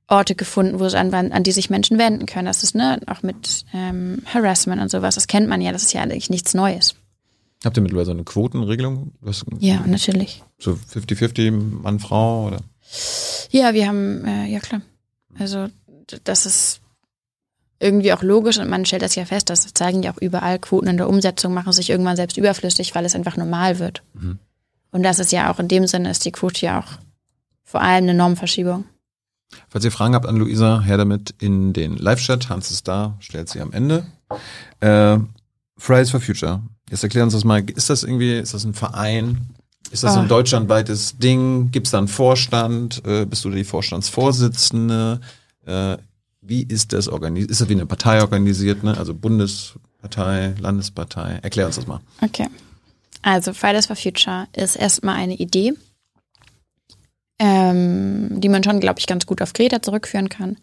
Orte 0.07 0.35
gefunden, 0.35 0.81
wo 0.81 0.85
es 0.85 0.95
an, 0.95 1.13
an 1.15 1.43
die 1.43 1.53
sich 1.53 1.71
Menschen 1.71 1.99
wenden 1.99 2.27
können. 2.27 2.47
Das 2.47 2.63
ist 2.63 2.75
ne, 2.75 3.01
auch 3.07 3.23
mit 3.23 3.65
ähm, 3.73 4.23
Harassment 4.27 4.81
und 4.83 4.91
sowas. 4.91 5.15
Das 5.15 5.27
kennt 5.27 5.49
man 5.49 5.61
ja. 5.61 5.73
Das 5.73 5.83
ist 5.83 5.93
ja 5.93 6.03
eigentlich 6.03 6.31
nichts 6.31 6.55
Neues. 6.55 6.95
Habt 7.65 7.79
ihr 7.79 7.83
mittlerweile 7.83 8.07
so 8.07 8.13
eine 8.13 8.25
Quotenregelung? 8.25 9.13
ja, 9.59 9.83
natürlich. 9.87 10.43
So 10.59 10.73
50-50 10.93 11.51
Mann, 11.83 11.99
Frau 11.99 12.49
oder? 12.49 12.59
Ja, 13.51 13.73
wir 13.73 13.89
haben, 13.89 14.25
äh, 14.27 14.47
ja 14.47 14.61
klar. 14.61 14.83
Also 15.39 15.69
das 16.25 16.45
ist 16.45 16.81
irgendwie 17.81 18.13
auch 18.13 18.23
logisch 18.23 18.59
und 18.59 18.69
man 18.69 18.85
stellt 18.85 19.03
das 19.03 19.15
ja 19.15 19.25
fest, 19.25 19.51
das 19.51 19.73
zeigen 19.75 20.03
ja 20.03 20.13
auch 20.13 20.21
überall 20.21 20.59
Quoten 20.59 20.89
in 20.89 20.97
der 20.97 21.09
Umsetzung, 21.09 21.55
machen 21.55 21.73
sich 21.73 21.91
irgendwann 21.91 22.17
selbst 22.17 22.37
überflüssig, 22.37 22.95
weil 22.95 23.05
es 23.05 23.15
einfach 23.15 23.37
normal 23.37 23.79
wird. 23.79 24.03
Mhm. 24.15 24.39
Und 24.91 25.03
das 25.03 25.19
ist 25.19 25.33
ja 25.33 25.53
auch 25.53 25.59
in 25.59 25.69
dem 25.69 25.87
Sinne, 25.87 26.11
ist 26.11 26.25
die 26.25 26.33
Quote 26.33 26.65
ja 26.65 26.81
auch 26.81 26.99
vor 27.65 27.81
allem 27.81 28.05
eine 28.05 28.15
Normverschiebung. 28.15 28.85
Falls 29.69 29.85
ihr 29.85 29.93
Fragen 29.93 30.15
habt 30.15 30.27
an 30.27 30.37
Luisa, 30.37 30.81
her 30.81 30.97
damit 30.97 31.35
in 31.39 31.73
den 31.73 31.97
Live-Chat. 31.97 32.49
Hans 32.49 32.71
ist 32.71 32.89
da, 32.89 33.17
stellt 33.21 33.49
sie 33.49 33.61
am 33.61 33.73
Ende. 33.73 34.07
Äh, 34.81 35.19
Fridays 35.77 36.11
for 36.11 36.21
Future. 36.21 36.63
Jetzt 36.91 37.03
erklären 37.03 37.25
uns 37.25 37.35
das 37.35 37.45
mal. 37.45 37.63
Ist 37.71 37.91
das 37.91 38.05
irgendwie, 38.05 38.35
ist 38.39 38.55
das 38.55 38.65
ein 38.65 38.75
Verein? 38.75 39.55
Ist 39.91 40.03
das 40.03 40.17
oh. 40.17 40.21
ein 40.21 40.29
deutschlandweites 40.29 41.19
Ding? 41.19 41.71
Gibt 41.71 41.87
es 41.87 41.93
da 41.93 41.99
einen 41.99 42.09
Vorstand? 42.09 43.03
Äh, 43.07 43.27
bist 43.27 43.45
du 43.45 43.51
die 43.51 43.65
Vorstandsvorsitzende? 43.65 45.21
Äh, 45.67 45.97
wie 46.41 46.63
ist 46.63 46.93
das 46.93 47.09
organisiert? 47.09 47.51
Ist 47.51 47.61
das 47.61 47.69
wie 47.69 47.75
eine 47.75 47.87
Partei 47.87 48.21
organisiert, 48.21 48.83
ne? 48.83 48.97
Also 48.97 49.15
Bundespartei, 49.15 50.55
Landespartei? 50.59 51.39
Erklär 51.43 51.67
uns 51.67 51.77
das 51.77 51.87
mal. 51.87 52.01
Okay. 52.21 52.49
Also 53.23 53.55
Fridays 53.55 53.87
for 53.87 53.97
Future 53.97 54.47
ist 54.55 54.77
erstmal 54.77 55.17
eine 55.17 55.35
Idee, 55.35 55.73
ähm, 57.39 58.41
die 58.41 58.49
man 58.49 58.63
schon, 58.63 58.81
glaube 58.81 59.01
ich, 59.01 59.07
ganz 59.07 59.27
gut 59.27 59.43
auf 59.43 59.53
Greta 59.53 59.83
zurückführen 59.83 60.29
kann. 60.29 60.57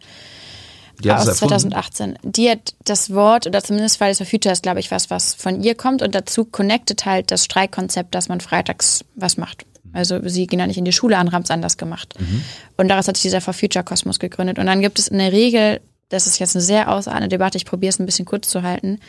Die 1.04 1.12
aus 1.12 1.26
2018. 1.26 2.20
Die 2.24 2.50
hat 2.50 2.76
das 2.86 3.14
Wort, 3.14 3.48
oder 3.48 3.64
zumindest 3.64 3.98
Fridays 3.98 4.18
for 4.18 4.28
Future 4.28 4.54
ist, 4.54 4.64
glaube 4.64 4.80
ich, 4.80 4.92
was, 4.92 5.10
was 5.10 5.34
von 5.34 5.62
ihr 5.64 5.76
kommt 5.76 6.02
und 6.02 6.14
dazu 6.14 6.46
connectet 6.46 7.06
halt 7.06 7.32
das 7.32 7.46
Streikkonzept, 7.46 8.14
dass 8.14 8.30
man 8.30 8.40
freitags 8.40 9.04
was 9.16 9.38
macht. 9.38 9.66
Also 9.94 10.20
sie 10.28 10.48
gehen 10.48 10.60
ja 10.60 10.68
nicht 10.68 10.78
in 10.78 10.86
die 10.86 10.94
Schule, 10.94 11.18
andere 11.18 11.36
haben 11.36 11.44
es 11.44 11.52
anders 11.52 11.78
gemacht. 11.78 12.14
Mhm. 12.20 12.44
Und 12.78 12.88
daraus 12.88 13.08
hat 13.08 13.18
sich 13.18 13.24
dieser 13.24 13.42
For 13.42 13.54
Future 13.54 13.84
Kosmos 13.84 14.20
gegründet. 14.20 14.58
Und 14.60 14.68
dann 14.68 14.82
gibt 14.82 15.00
es 15.00 15.08
in 15.08 15.18
der 15.18 15.32
Regel, 15.32 15.82
das 16.10 16.28
ist 16.28 16.40
jetzt 16.40 16.56
eine 16.56 16.64
sehr 16.64 16.92
ausartende 16.92 17.30
Debatte, 17.30 17.58
ich 17.58 17.66
probiere 17.66 17.90
es 17.90 18.00
ein 18.00 18.06
bisschen 18.06 18.26
kurz 18.26 18.48
zu 18.50 18.62
halten, 18.64 19.00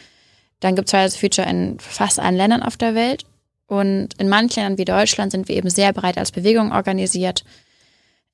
dann 0.60 0.74
gibt 0.74 0.88
es 0.88 0.92
Fridays 0.92 1.14
for 1.14 1.20
Future 1.20 1.48
in 1.48 1.78
fast 1.78 2.18
allen 2.18 2.36
Ländern 2.36 2.62
auf 2.62 2.76
der 2.76 2.94
Welt. 2.94 3.24
Und 3.72 4.10
in 4.18 4.28
manchen 4.28 4.62
Ländern 4.62 4.76
wie 4.76 4.84
Deutschland 4.84 5.32
sind 5.32 5.48
wir 5.48 5.56
eben 5.56 5.70
sehr 5.70 5.94
breit 5.94 6.18
als 6.18 6.30
Bewegung 6.30 6.72
organisiert. 6.72 7.42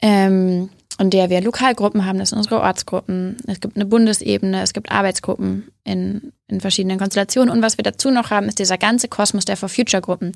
Ähm, 0.03 0.69
in 0.99 1.11
der 1.11 1.31
wir 1.31 1.41
Lokalgruppen 1.41 2.05
haben, 2.05 2.19
das 2.19 2.31
sind 2.31 2.39
unsere 2.39 2.61
Ortsgruppen. 2.61 3.37
Es 3.47 3.61
gibt 3.61 3.77
eine 3.77 3.87
Bundesebene, 3.87 4.63
es 4.63 4.73
gibt 4.73 4.91
Arbeitsgruppen 4.91 5.71
in, 5.85 6.33
in 6.49 6.61
verschiedenen 6.61 6.99
Konstellationen. 6.99 7.51
Und 7.55 7.63
was 7.63 7.79
wir 7.79 7.85
dazu 7.85 8.11
noch 8.11 8.31
haben, 8.31 8.49
ist 8.49 8.59
dieser 8.59 8.79
ganze 8.79 9.07
Kosmos 9.07 9.45
der 9.45 9.57
For 9.57 9.69
Future 9.69 10.03
Gruppen. 10.03 10.33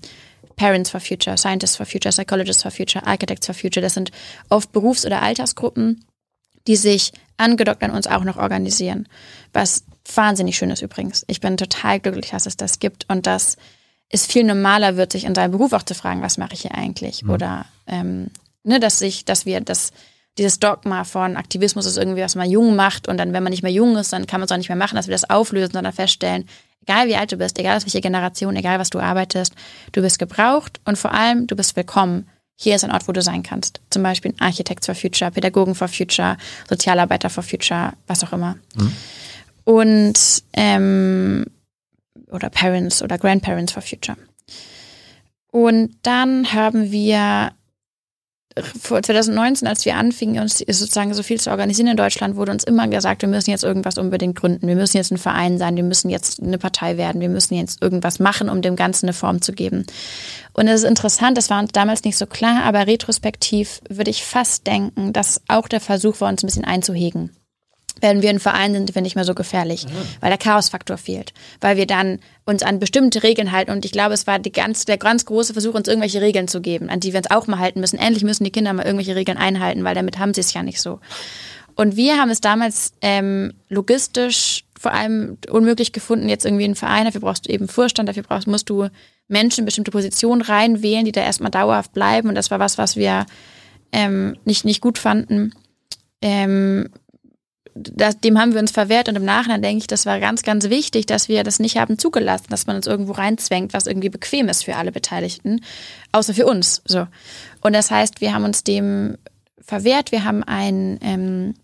Parents 0.54 0.90
for 0.90 1.00
Future, 1.00 1.36
Scientists 1.36 1.74
for 1.74 1.86
Future, 1.86 2.12
Psychologists 2.12 2.62
for 2.62 2.70
Future, 2.70 3.04
Architects 3.04 3.46
for 3.46 3.56
Future. 3.56 3.82
Das 3.82 3.94
sind 3.94 4.12
oft 4.50 4.70
Berufs- 4.70 5.04
oder 5.04 5.20
Altersgruppen, 5.20 6.04
die 6.68 6.76
sich 6.76 7.10
angedockt 7.38 7.82
an 7.82 7.90
uns 7.90 8.06
auch 8.06 8.22
noch 8.22 8.36
organisieren. 8.36 9.08
Was 9.52 9.82
wahnsinnig 10.14 10.56
schön 10.56 10.70
ist 10.70 10.82
übrigens. 10.82 11.24
Ich 11.26 11.40
bin 11.40 11.56
total 11.56 11.98
glücklich, 11.98 12.30
dass 12.30 12.46
es 12.46 12.56
das 12.56 12.78
gibt 12.78 13.06
und 13.08 13.26
dass 13.26 13.56
es 14.12 14.26
viel 14.26 14.44
normaler 14.44 14.96
wird, 14.96 15.10
sich 15.10 15.24
in 15.24 15.34
seinem 15.34 15.50
Beruf 15.50 15.72
auch 15.72 15.82
zu 15.82 15.94
fragen, 15.94 16.22
was 16.22 16.38
mache 16.38 16.52
ich 16.52 16.60
hier 16.60 16.74
eigentlich? 16.74 17.24
Mhm. 17.24 17.30
Oder 17.30 17.64
ähm, 17.86 18.28
ne, 18.62 18.78
dass 18.78 18.98
sich, 18.98 19.24
dass 19.24 19.46
wir 19.46 19.60
das 19.60 19.92
dieses 20.38 20.58
Dogma 20.58 21.04
von 21.04 21.36
Aktivismus 21.36 21.84
ist 21.84 21.98
irgendwie, 21.98 22.22
was 22.22 22.36
man 22.36 22.50
jung 22.50 22.74
macht 22.74 23.06
und 23.06 23.18
dann, 23.18 23.32
wenn 23.32 23.42
man 23.42 23.50
nicht 23.50 23.62
mehr 23.62 23.72
jung 23.72 23.96
ist, 23.96 24.12
dann 24.12 24.26
kann 24.26 24.40
man 24.40 24.46
es 24.46 24.52
auch 24.52 24.56
nicht 24.56 24.70
mehr 24.70 24.76
machen, 24.76 24.96
dass 24.96 25.06
wir 25.06 25.12
das 25.12 25.28
auflösen, 25.28 25.72
sondern 25.72 25.92
feststellen, 25.92 26.48
egal 26.82 27.06
wie 27.08 27.16
alt 27.16 27.32
du 27.32 27.36
bist, 27.36 27.58
egal 27.58 27.76
aus 27.76 27.84
welcher 27.84 28.00
Generation, 28.00 28.56
egal 28.56 28.78
was 28.78 28.90
du 28.90 28.98
arbeitest, 28.98 29.54
du 29.92 30.00
bist 30.00 30.18
gebraucht 30.18 30.80
und 30.84 30.96
vor 30.96 31.12
allem, 31.12 31.46
du 31.46 31.56
bist 31.56 31.76
willkommen. 31.76 32.28
Hier 32.56 32.76
ist 32.76 32.84
ein 32.84 32.92
Ort, 32.92 33.08
wo 33.08 33.12
du 33.12 33.22
sein 33.22 33.42
kannst. 33.42 33.80
Zum 33.90 34.02
Beispiel 34.02 34.34
Architects 34.38 34.86
for 34.86 34.94
Future, 34.94 35.30
Pädagogen 35.30 35.74
for 35.74 35.88
Future, 35.88 36.36
Sozialarbeiter 36.68 37.28
for 37.28 37.42
Future, 37.42 37.92
was 38.06 38.22
auch 38.24 38.32
immer. 38.32 38.56
Mhm. 38.74 38.92
Und 39.64 40.42
ähm, 40.54 41.46
oder 42.30 42.50
Parents 42.50 43.02
oder 43.02 43.18
Grandparents 43.18 43.72
for 43.72 43.82
Future. 43.82 44.16
Und 45.50 45.96
dann 46.02 46.52
haben 46.52 46.90
wir 46.90 47.52
vor 48.80 49.02
2019, 49.02 49.66
als 49.66 49.84
wir 49.84 49.96
anfingen, 49.96 50.42
uns 50.42 50.58
sozusagen 50.58 51.14
so 51.14 51.22
viel 51.22 51.40
zu 51.40 51.50
organisieren 51.50 51.88
in 51.88 51.96
Deutschland, 51.96 52.36
wurde 52.36 52.52
uns 52.52 52.64
immer 52.64 52.86
gesagt, 52.88 53.22
wir 53.22 53.28
müssen 53.28 53.50
jetzt 53.50 53.64
irgendwas 53.64 53.96
unbedingt 53.96 54.36
gründen. 54.36 54.66
Wir 54.66 54.76
müssen 54.76 54.98
jetzt 54.98 55.10
ein 55.10 55.18
Verein 55.18 55.58
sein. 55.58 55.76
Wir 55.76 55.82
müssen 55.82 56.10
jetzt 56.10 56.42
eine 56.42 56.58
Partei 56.58 56.96
werden. 56.96 57.20
Wir 57.20 57.30
müssen 57.30 57.54
jetzt 57.54 57.80
irgendwas 57.82 58.18
machen, 58.18 58.50
um 58.50 58.60
dem 58.60 58.76
Ganzen 58.76 59.06
eine 59.06 59.14
Form 59.14 59.40
zu 59.40 59.52
geben. 59.52 59.86
Und 60.52 60.68
es 60.68 60.82
ist 60.82 60.88
interessant, 60.88 61.38
das 61.38 61.48
war 61.48 61.60
uns 61.60 61.72
damals 61.72 62.04
nicht 62.04 62.18
so 62.18 62.26
klar, 62.26 62.64
aber 62.64 62.86
retrospektiv 62.86 63.80
würde 63.88 64.10
ich 64.10 64.22
fast 64.22 64.66
denken, 64.66 65.12
dass 65.12 65.40
auch 65.48 65.68
der 65.68 65.80
Versuch 65.80 66.20
war, 66.20 66.28
uns 66.28 66.42
ein 66.42 66.46
bisschen 66.46 66.64
einzuhegen 66.64 67.30
wenn 68.00 68.22
wir 68.22 68.30
ein 68.30 68.40
Verein 68.40 68.72
sind, 68.72 68.86
sind 68.86 68.94
wir 68.94 69.02
nicht 69.02 69.14
mehr 69.14 69.24
so 69.24 69.34
gefährlich, 69.34 69.86
mhm. 69.86 69.90
weil 70.20 70.30
der 70.30 70.38
Chaosfaktor 70.38 70.96
fehlt, 70.96 71.32
weil 71.60 71.76
wir 71.76 71.86
dann 71.86 72.18
uns 72.44 72.62
an 72.62 72.78
bestimmte 72.78 73.22
Regeln 73.22 73.52
halten 73.52 73.70
und 73.70 73.84
ich 73.84 73.92
glaube, 73.92 74.14
es 74.14 74.26
war 74.26 74.38
ganz, 74.40 74.84
der 74.84 74.98
ganz 74.98 75.24
große 75.24 75.52
Versuch, 75.52 75.74
uns 75.74 75.88
irgendwelche 75.88 76.20
Regeln 76.20 76.48
zu 76.48 76.60
geben, 76.60 76.88
an 76.88 77.00
die 77.00 77.12
wir 77.12 77.18
uns 77.18 77.30
auch 77.30 77.46
mal 77.46 77.58
halten 77.58 77.80
müssen. 77.80 77.98
Endlich 77.98 78.24
müssen 78.24 78.44
die 78.44 78.50
Kinder 78.50 78.72
mal 78.72 78.84
irgendwelche 78.84 79.14
Regeln 79.14 79.38
einhalten, 79.38 79.84
weil 79.84 79.94
damit 79.94 80.18
haben 80.18 80.34
sie 80.34 80.40
es 80.40 80.52
ja 80.52 80.62
nicht 80.62 80.80
so. 80.80 81.00
Und 81.74 81.96
wir 81.96 82.18
haben 82.18 82.30
es 82.30 82.40
damals 82.40 82.92
ähm, 83.00 83.54
logistisch 83.68 84.64
vor 84.78 84.92
allem 84.92 85.38
unmöglich 85.48 85.92
gefunden, 85.92 86.28
jetzt 86.28 86.44
irgendwie 86.44 86.64
einen 86.64 86.74
Verein, 86.74 87.04
dafür 87.04 87.20
brauchst 87.20 87.46
du 87.46 87.52
eben 87.52 87.68
Vorstand, 87.68 88.08
dafür 88.08 88.24
brauchst, 88.24 88.48
musst 88.48 88.68
du 88.68 88.88
Menschen 89.28 89.60
in 89.60 89.64
bestimmte 89.64 89.92
Positionen 89.92 90.42
reinwählen, 90.42 91.04
die 91.04 91.12
da 91.12 91.22
erstmal 91.22 91.52
dauerhaft 91.52 91.92
bleiben 91.92 92.28
und 92.28 92.34
das 92.34 92.50
war 92.50 92.58
was, 92.58 92.78
was 92.78 92.96
wir 92.96 93.26
ähm, 93.92 94.36
nicht, 94.44 94.64
nicht 94.64 94.80
gut 94.80 94.98
fanden. 94.98 95.54
Ähm, 96.20 96.88
das, 97.74 98.20
dem 98.20 98.38
haben 98.38 98.52
wir 98.52 98.60
uns 98.60 98.70
verwehrt 98.70 99.08
und 99.08 99.16
im 99.16 99.24
Nachhinein 99.24 99.62
denke 99.62 99.78
ich, 99.78 99.86
das 99.86 100.06
war 100.06 100.20
ganz, 100.20 100.42
ganz 100.42 100.68
wichtig, 100.68 101.06
dass 101.06 101.28
wir 101.28 101.42
das 101.42 101.58
nicht 101.58 101.76
haben 101.76 101.98
zugelassen, 101.98 102.46
dass 102.50 102.66
man 102.66 102.76
uns 102.76 102.86
irgendwo 102.86 103.12
reinzwängt, 103.12 103.72
was 103.72 103.86
irgendwie 103.86 104.10
bequem 104.10 104.48
ist 104.48 104.64
für 104.64 104.76
alle 104.76 104.92
Beteiligten, 104.92 105.60
außer 106.12 106.34
für 106.34 106.46
uns. 106.46 106.82
So. 106.86 107.06
Und 107.60 107.72
das 107.72 107.90
heißt, 107.90 108.20
wir 108.20 108.34
haben 108.34 108.44
uns 108.44 108.64
dem 108.64 109.16
verwehrt. 109.60 110.12
Wir 110.12 110.24
haben 110.24 110.42
ein, 110.42 110.98
ähm, 111.02 111.54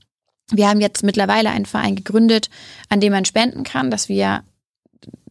wir 0.51 0.69
haben 0.69 0.81
jetzt 0.81 1.03
mittlerweile 1.03 1.51
einen 1.51 1.67
Verein 1.67 1.97
gegründet, 1.97 2.49
an 2.89 3.01
dem 3.01 3.13
man 3.13 3.25
spenden 3.25 3.65
kann, 3.65 3.91
dass 3.91 4.09
wir 4.09 4.43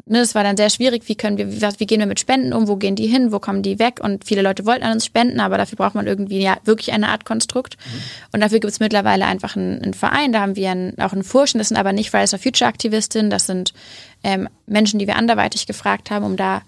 ne, 0.10 0.20
es 0.20 0.36
war 0.36 0.43
dann 0.43 0.58
sehr 0.58 0.70
schwierig, 0.70 1.03
wie 1.08 1.16
können 1.16 1.38
wir, 1.38 1.51
wie, 1.51 1.62
wie 1.62 1.86
gehen 1.86 1.99
wir 1.99 2.08
mit 2.08 2.20
Spenden 2.20 2.53
um, 2.53 2.68
wo 2.68 2.76
gehen 2.76 2.95
die 2.95 3.08
hin, 3.08 3.32
wo 3.32 3.39
kommen 3.39 3.62
die 3.62 3.80
weg 3.80 3.99
und 4.01 4.26
viele 4.26 4.41
Leute 4.41 4.66
wollten 4.66 4.84
an 4.84 4.93
uns 4.93 5.05
spenden, 5.05 5.39
aber 5.39 5.58
dafür 5.58 5.78
braucht 5.78 5.95
man 5.95 6.08
irgendwie 6.08 6.41
ja 6.41 6.58
wirklich 6.66 6.93
eine 6.93 7.10
Art 7.10 7.26
Konstrukt 7.26 7.78
mhm. 7.78 7.99
und 8.34 8.41
dafür 8.41 8.60
gibt 8.60 8.72
es 8.72 8.80
mittlerweile 8.80 9.26
einfach 9.26 9.55
einen, 9.55 9.82
einen, 9.82 9.93
Verein, 9.93 10.32
da 10.32 10.41
haben 10.41 10.55
wir 10.55 10.72
einen, 10.72 10.97
auch 10.99 11.14
einen 11.14 11.24
Vorstand, 11.24 11.60
das 11.60 11.70
sind 11.70 11.78
aber 11.78 11.93
nicht 11.93 12.12
Fridays 12.12 12.32
for 12.32 12.39
Future 12.39 12.68
Aktivistinnen, 12.68 13.30
das 13.30 13.45
sind 13.45 13.74
ähm, 14.24 14.47
Menschen, 14.66 14.99
die 14.99 15.08
wir 15.08 15.16
anderweitig 15.16 15.68
gefragt 15.68 16.12
haben, 16.12 16.26
um 16.26 16.38
da 16.38 16.62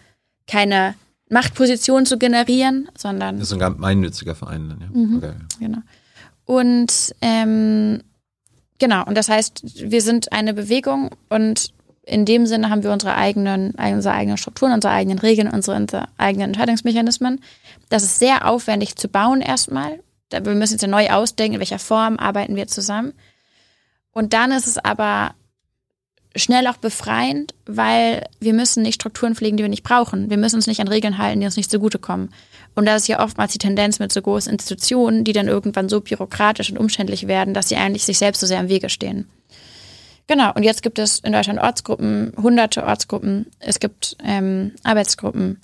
keine 0.47 0.95
Machtposition 1.29 2.05
zu 2.05 2.17
generieren, 2.17 2.89
sondern... 2.97 3.37
Das 3.37 3.51
ist 3.51 3.53
ein 3.53 3.59
gemeinnütziger 3.59 4.35
Verein 4.35 4.69
dann, 4.69 4.81
ja. 4.81 4.87
Mhm, 4.91 5.17
okay. 5.17 5.33
Genau. 5.59 5.77
Und 6.45 7.15
ähm, 7.21 8.01
genau, 8.79 9.05
und 9.05 9.15
das 9.15 9.29
heißt, 9.29 9.91
wir 9.91 10.01
sind 10.01 10.31
eine 10.31 10.55
Bewegung 10.55 11.11
und 11.29 11.71
in 12.09 12.25
dem 12.25 12.45
Sinne 12.45 12.69
haben 12.69 12.83
wir 12.83 12.91
unsere 12.91 13.15
eigenen, 13.15 13.71
unsere 13.71 14.13
eigenen 14.13 14.37
Strukturen, 14.37 14.73
unsere 14.73 14.93
eigenen 14.93 15.19
Regeln, 15.19 15.47
unsere, 15.47 15.77
unsere 15.77 16.07
eigenen 16.17 16.49
Entscheidungsmechanismen. 16.49 17.39
Das 17.89 18.03
ist 18.03 18.19
sehr 18.19 18.47
aufwendig 18.47 18.95
zu 18.95 19.07
bauen 19.07 19.41
erstmal. 19.41 19.99
Wir 20.31 20.55
müssen 20.55 20.73
jetzt 20.73 20.87
neu 20.87 21.09
ausdenken, 21.09 21.55
in 21.55 21.59
welcher 21.59 21.79
Form 21.79 22.17
arbeiten 22.17 22.55
wir 22.55 22.67
zusammen. 22.67 23.13
Und 24.11 24.33
dann 24.33 24.51
ist 24.51 24.67
es 24.67 24.77
aber 24.77 25.35
schnell 26.35 26.67
auch 26.67 26.77
befreiend, 26.77 27.53
weil 27.65 28.23
wir 28.39 28.53
müssen 28.53 28.83
nicht 28.83 28.95
Strukturen 28.95 29.35
pflegen, 29.35 29.57
die 29.57 29.63
wir 29.63 29.69
nicht 29.69 29.83
brauchen. 29.83 30.29
Wir 30.29 30.37
müssen 30.37 30.55
uns 30.55 30.67
nicht 30.67 30.81
an 30.81 30.87
Regeln 30.87 31.17
halten, 31.17 31.39
die 31.39 31.45
uns 31.45 31.57
nicht 31.57 31.71
zugutekommen. 31.71 32.29
Und 32.75 32.85
da 32.85 32.95
ist 32.95 33.07
ja 33.07 33.23
oftmals 33.23 33.51
die 33.51 33.57
Tendenz 33.59 33.99
mit 33.99 34.11
so 34.11 34.21
großen 34.21 34.51
Institutionen, 34.51 35.23
die 35.23 35.33
dann 35.33 35.47
irgendwann 35.47 35.89
so 35.89 36.01
bürokratisch 36.01 36.71
und 36.71 36.77
umständlich 36.77 37.27
werden, 37.27 37.53
dass 37.53 37.69
sie 37.69 37.75
eigentlich 37.75 38.05
sich 38.05 38.17
selbst 38.17 38.39
so 38.39 38.47
sehr 38.47 38.59
im 38.59 38.69
Wege 38.69 38.89
stehen. 38.89 39.27
Genau, 40.29 40.53
und 40.53 40.61
jetzt 40.61 40.83
gibt 40.83 40.99
es 40.99 41.17
in 41.21 41.33
Deutschland 41.33 41.59
Ortsgruppen, 41.59 42.33
hunderte 42.37 42.83
Ortsgruppen, 42.83 43.47
es 43.57 43.79
gibt 43.79 44.15
ähm, 44.23 44.73
Arbeitsgruppen, 44.83 45.59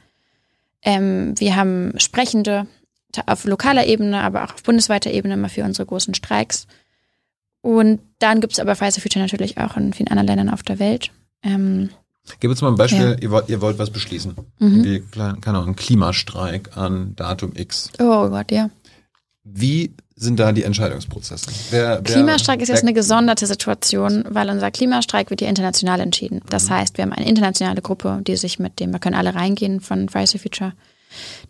ähm, 0.82 1.36
wir 1.38 1.56
haben 1.56 1.94
Sprechende 2.00 2.66
auf 3.28 3.46
lokaler 3.46 3.86
Ebene, 3.86 4.24
aber 4.24 4.44
auch 4.44 4.56
auf 4.56 4.64
bundesweiter 4.64 5.12
Ebene 5.12 5.36
immer 5.36 5.50
für 5.50 5.64
unsere 5.64 5.86
großen 5.86 6.16
Streiks. 6.16 6.66
Und 7.62 8.00
dann 8.18 8.42
gibt 8.42 8.54
es 8.54 8.60
aber 8.60 8.76
Fridays 8.76 8.96
for 8.96 9.04
Future 9.04 9.24
natürlich 9.24 9.60
auch 9.60 9.78
in 9.78 9.94
vielen 9.94 10.08
anderen 10.08 10.28
Ländern 10.28 10.50
auf 10.50 10.64
der 10.64 10.80
Welt. 10.80 11.12
Ähm, 11.44 11.92
Gib 12.40 12.50
uns 12.50 12.64
mal 12.64 12.70
ein 12.70 12.76
Beispiel, 12.76 13.12
ja. 13.12 13.18
ihr, 13.20 13.30
wollt, 13.30 13.50
ihr 13.50 13.62
wollt 13.62 13.78
was 13.78 13.92
beschließen. 13.92 14.34
Mhm. 14.58 14.84
Wie, 14.84 15.04
keine 15.12 15.60
Ahnung, 15.60 15.76
Klimastreik 15.76 16.76
an 16.76 17.16
Datum 17.16 17.52
X. 17.56 17.92
Oh 18.00 18.30
Gott, 18.30 18.52
ja. 18.52 18.72
Wie 19.44 19.94
sind 20.16 20.40
da 20.40 20.52
die 20.52 20.64
Entscheidungsprozesse? 20.64 21.52
Wer, 21.72 22.00
wer, 22.02 22.02
Klimastreik 22.02 22.62
ist 22.62 22.70
jetzt 22.70 22.84
eine 22.84 22.94
gesonderte 22.94 23.46
Situation, 23.48 24.24
weil 24.30 24.50
unser 24.50 24.72
Klimastreik 24.72 25.30
wird 25.30 25.42
hier 25.42 25.50
international 25.50 26.00
entschieden. 26.00 26.42
Das 26.50 26.70
mhm. 26.70 26.76
heißt, 26.76 26.98
wir 26.98 27.04
haben 27.04 27.14
eine 27.14 27.28
internationale 27.28 27.82
Gruppe, 27.82 28.22
die 28.26 28.38
sich 28.38 28.58
mit 28.58 28.80
dem, 28.80 28.92
wir 28.94 29.00
können 29.00 29.16
alle 29.16 29.36
reingehen 29.36 29.82
von 29.82 30.08
Fridays 30.08 30.32
for 30.32 30.40
Future, 30.40 30.74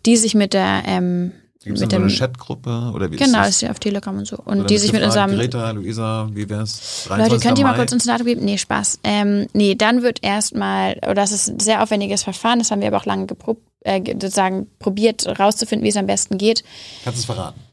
die 0.04 0.16
sich 0.16 0.34
mit 0.34 0.52
der 0.52 0.82
ähm, 0.86 1.32
Gibt 1.62 1.80
es 1.80 1.90
so 1.90 1.96
eine 1.96 2.06
Chatgruppe 2.06 2.92
oder 2.94 3.10
wie 3.10 3.16
Genau, 3.16 3.42
ist, 3.42 3.48
ist 3.48 3.62
ja 3.62 3.70
auf 3.70 3.80
Telegram 3.80 4.16
und 4.16 4.24
so. 4.24 4.36
Und 4.36 4.60
oder 4.60 4.66
die 4.66 4.78
sich 4.78 4.92
mit 4.92 5.02
unserem. 5.02 5.32
Greta, 5.32 5.72
Luisa, 5.72 6.28
wie 6.32 6.48
wär's? 6.48 7.08
Leute, 7.08 7.40
könnt 7.40 7.58
ihr 7.58 7.64
mal 7.64 7.74
kurz 7.74 7.90
uns 7.90 8.06
ein 8.06 8.08
Datum 8.08 8.26
geben? 8.26 8.44
Nee, 8.44 8.56
Spaß. 8.56 9.00
Ähm, 9.02 9.48
nee, 9.52 9.74
dann 9.74 10.02
wird 10.02 10.22
erstmal, 10.22 10.94
oder 10.98 11.14
das 11.14 11.32
ist 11.32 11.48
ein 11.48 11.58
sehr 11.58 11.82
aufwendiges 11.82 12.22
Verfahren, 12.22 12.60
das 12.60 12.70
haben 12.70 12.82
wir 12.82 12.86
aber 12.86 12.98
auch 12.98 13.04
lange 13.04 13.26
geprobt, 13.26 13.62
äh, 13.80 14.00
sozusagen 14.12 14.68
probiert 14.78 15.26
rauszufinden, 15.40 15.84
wie 15.84 15.88
es 15.88 15.96
am 15.96 16.06
besten 16.06 16.38
geht. 16.38 16.62
Kannst 17.02 17.18
du 17.18 17.20
es 17.22 17.24
verraten? 17.24 17.65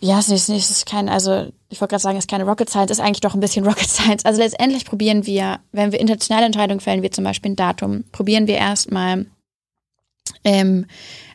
Ja, 0.00 0.20
es 0.20 0.28
ist, 0.28 0.48
es 0.48 0.70
ist 0.70 0.86
kein, 0.86 1.08
also 1.08 1.52
ich 1.68 1.80
wollte 1.80 1.92
gerade 1.92 2.02
sagen, 2.02 2.18
es 2.18 2.24
ist 2.24 2.30
keine 2.30 2.44
Rocket 2.44 2.70
Science, 2.70 2.90
es 2.90 2.98
ist 2.98 3.04
eigentlich 3.04 3.20
doch 3.20 3.34
ein 3.34 3.40
bisschen 3.40 3.64
Rocket 3.68 3.88
Science. 3.88 4.24
Also 4.24 4.40
letztendlich 4.40 4.84
probieren 4.84 5.26
wir, 5.26 5.60
wenn 5.72 5.92
wir 5.92 6.00
internationale 6.00 6.46
Entscheidungen 6.46 6.80
fällen, 6.80 7.02
wie 7.02 7.10
zum 7.10 7.24
Beispiel 7.24 7.52
ein 7.52 7.56
Datum, 7.56 8.04
probieren 8.12 8.46
wir 8.46 8.56
erstmal 8.56 9.26
ähm, 10.44 10.86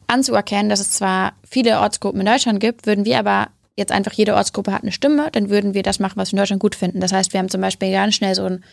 anzuerkennen, 0.08 0.70
dass 0.70 0.80
es 0.80 0.92
zwar 0.92 1.34
viele 1.48 1.80
Ortsgruppen 1.80 2.22
in 2.22 2.26
Deutschland 2.26 2.60
gibt, 2.60 2.86
würden 2.86 3.06
wir 3.06 3.20
aber 3.20 3.50
jetzt 3.76 3.92
einfach 3.92 4.14
jede 4.14 4.36
Ortsgruppe 4.36 4.72
hat 4.72 4.84
eine 4.84 4.92
Stimme, 4.92 5.30
dann 5.32 5.50
würden 5.50 5.74
wir 5.74 5.84
das 5.84 6.00
machen, 6.00 6.18
was 6.18 6.32
wir 6.32 6.38
in 6.38 6.42
Deutschland 6.42 6.62
gut 6.62 6.76
finden. 6.76 7.02
Das 7.02 7.12
heißt, 7.12 7.34
wir 7.34 7.40
haben 7.40 7.50
zum 7.50 7.62
Beispiel 7.62 7.92
ganz 7.92 8.16
schnell 8.16 8.36
so 8.36 8.46
ein 8.46 8.64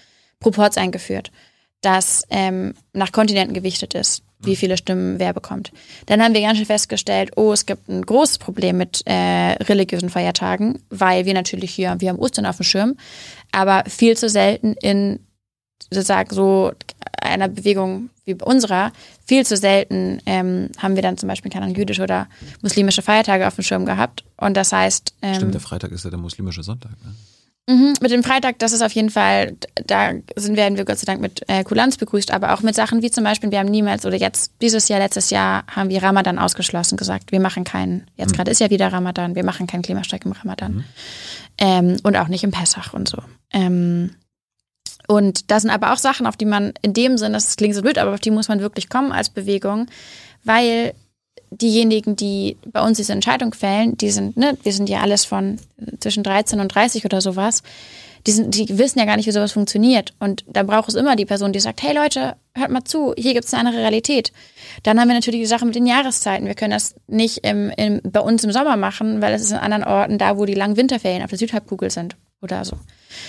Proporz 0.41 0.76
eingeführt, 0.76 1.32
das 1.80 2.24
ähm, 2.30 2.74
nach 2.93 3.11
Kontinenten 3.11 3.55
gewichtet 3.55 3.95
ist 3.95 4.22
wie 4.43 4.57
viele 4.57 4.76
Stimmen 4.76 5.18
wer 5.18 5.32
bekommt. 5.32 5.72
Dann 6.07 6.22
haben 6.22 6.34
wir 6.34 6.41
ganz 6.41 6.59
schön 6.59 6.66
festgestellt, 6.66 7.32
oh, 7.36 7.53
es 7.53 7.66
gibt 7.66 7.88
ein 7.88 8.05
großes 8.05 8.38
Problem 8.38 8.78
mit 8.78 9.03
äh, 9.07 9.53
religiösen 9.62 10.11
Feiertagen, 10.11 10.78
weil 10.91 11.24
wir 11.24 11.34
natürlich 11.34 11.72
hier, 11.72 11.97
wir 11.99 12.09
haben 12.09 12.18
Ostern 12.18 12.47
auf 12.47 12.57
dem 12.57 12.64
Schirm, 12.64 12.97
aber 13.53 13.84
viel 13.88 14.16
zu 14.16 14.28
selten 14.28 14.74
in 14.74 15.20
sozusagen 15.91 16.34
so 16.34 16.72
einer 17.20 17.49
Bewegung 17.49 18.11
wie 18.24 18.34
bei 18.34 18.47
unserer, 18.47 18.93
viel 19.26 19.45
zu 19.45 19.57
selten 19.57 20.20
ähm, 20.26 20.70
haben 20.78 20.95
wir 20.95 21.03
dann 21.03 21.18
zum 21.18 21.28
Beispiel 21.28 21.51
keine 21.51 21.68
jüdische 21.72 22.03
oder 22.03 22.28
muslimische 22.62 23.03
Feiertage 23.03 23.47
auf 23.47 23.57
dem 23.57 23.64
Schirm 23.64 23.84
gehabt. 23.86 24.24
Und 24.36 24.57
das 24.57 24.72
heißt. 24.72 25.14
Ähm, 25.22 25.34
Stimmt, 25.34 25.55
der 25.55 25.61
Freitag 25.61 25.91
ist 25.93 26.05
ja 26.05 26.11
der 26.11 26.18
muslimische 26.18 26.62
Sonntag, 26.62 26.93
ne? 27.05 27.14
Mhm, 27.71 27.95
mit 28.01 28.11
dem 28.11 28.25
Freitag, 28.25 28.59
das 28.59 28.73
ist 28.73 28.83
auf 28.83 28.91
jeden 28.93 29.11
Fall, 29.11 29.57
da 29.87 30.11
sind, 30.35 30.57
werden 30.57 30.77
wir 30.77 30.85
Gott 30.85 30.99
sei 30.99 31.05
Dank 31.05 31.21
mit 31.21 31.49
äh, 31.49 31.62
Kulanz 31.62 31.97
begrüßt, 31.99 32.33
aber 32.33 32.53
auch 32.53 32.62
mit 32.62 32.75
Sachen 32.75 33.01
wie 33.01 33.12
zum 33.12 33.23
Beispiel, 33.23 33.53
wir 33.53 33.61
haben 33.61 33.68
niemals 33.68 34.05
oder 34.05 34.16
jetzt, 34.16 34.53
dieses 34.61 34.89
Jahr, 34.89 34.99
letztes 34.99 35.31
Jahr, 35.31 35.62
haben 35.68 35.89
wir 35.89 36.03
Ramadan 36.03 36.41
ausgeschlossen, 36.41 36.97
gesagt, 36.97 37.31
wir 37.31 37.39
machen 37.39 37.62
keinen, 37.62 38.09
jetzt 38.16 38.33
mhm. 38.33 38.37
gerade 38.37 38.51
ist 38.51 38.59
ja 38.61 38.71
wieder 38.71 38.93
Ramadan, 38.93 39.37
wir 39.37 39.45
machen 39.45 39.68
keinen 39.68 39.83
Klimastreik 39.83 40.25
im 40.25 40.33
Ramadan. 40.33 40.73
Mhm. 40.73 40.85
Ähm, 41.59 41.97
und 42.03 42.16
auch 42.16 42.27
nicht 42.27 42.43
im 42.43 42.51
Pessach 42.51 42.93
und 42.93 43.09
so. 43.09 43.18
Ähm, 43.53 44.16
und 45.07 45.53
das 45.53 45.62
sind 45.62 45.71
aber 45.71 45.93
auch 45.93 45.99
Sachen, 45.99 46.27
auf 46.27 46.37
die 46.37 46.47
man 46.47 46.73
in 46.83 46.93
dem 46.93 47.18
Sinne, 47.18 47.35
das 47.35 47.55
klingt 47.55 47.77
so 47.77 47.83
blöd, 47.83 47.99
aber 47.99 48.14
auf 48.14 48.21
die 48.21 48.33
muss 48.33 48.49
man 48.49 48.61
wirklich 48.61 48.89
kommen 48.89 49.12
als 49.12 49.29
Bewegung, 49.29 49.87
weil 50.43 50.95
diejenigen, 51.51 52.16
die 52.16 52.57
bei 52.66 52.82
uns 52.82 52.96
diese 52.96 53.12
Entscheidung 53.12 53.53
fällen, 53.53 53.96
die 53.96 54.11
sind, 54.11 54.36
ne, 54.36 54.57
wir 54.62 54.72
sind 54.72 54.88
ja 54.88 55.01
alles 55.01 55.24
von 55.24 55.59
zwischen 55.98 56.22
13 56.22 56.61
und 56.61 56.68
30 56.68 57.05
oder 57.05 57.20
sowas, 57.20 57.62
die, 58.26 58.32
sind, 58.32 58.55
die 58.55 58.78
wissen 58.78 58.98
ja 58.98 59.05
gar 59.05 59.16
nicht, 59.16 59.26
wie 59.26 59.32
sowas 59.32 59.53
funktioniert. 59.53 60.12
Und 60.18 60.44
da 60.46 60.62
braucht 60.62 60.88
es 60.88 60.94
immer 60.94 61.16
die 61.16 61.24
Person, 61.24 61.53
die 61.53 61.61
sagt, 61.61 61.82
hey 61.82 61.94
Leute, 61.94 62.36
hört 62.55 62.70
mal 62.70 62.84
zu, 62.84 63.14
hier 63.16 63.32
gibt 63.32 63.46
es 63.46 63.55
eine 63.55 63.66
andere 63.66 63.82
Realität. 63.82 64.32
Dann 64.82 65.01
haben 65.01 65.09
wir 65.09 65.14
natürlich 65.14 65.40
die 65.40 65.46
Sache 65.46 65.64
mit 65.64 65.74
den 65.74 65.86
Jahreszeiten. 65.86 66.46
Wir 66.46 66.55
können 66.55 66.72
das 66.72 66.94
nicht 67.07 67.38
im, 67.38 67.70
im, 67.70 68.01
bei 68.05 68.20
uns 68.20 68.44
im 68.44 68.53
Sommer 68.53 68.76
machen, 68.76 69.22
weil 69.22 69.32
es 69.32 69.42
ist 69.42 69.53
in 69.53 69.57
anderen 69.57 69.84
Orten 69.84 70.18
da, 70.18 70.36
wo 70.36 70.44
die 70.44 70.55
langen 70.55 70.76
Winterferien 70.76 71.22
auf 71.22 71.30
der 71.30 71.38
Südhalbkugel 71.38 71.90
sind 71.90 72.16
oder 72.42 72.64
so. 72.64 72.76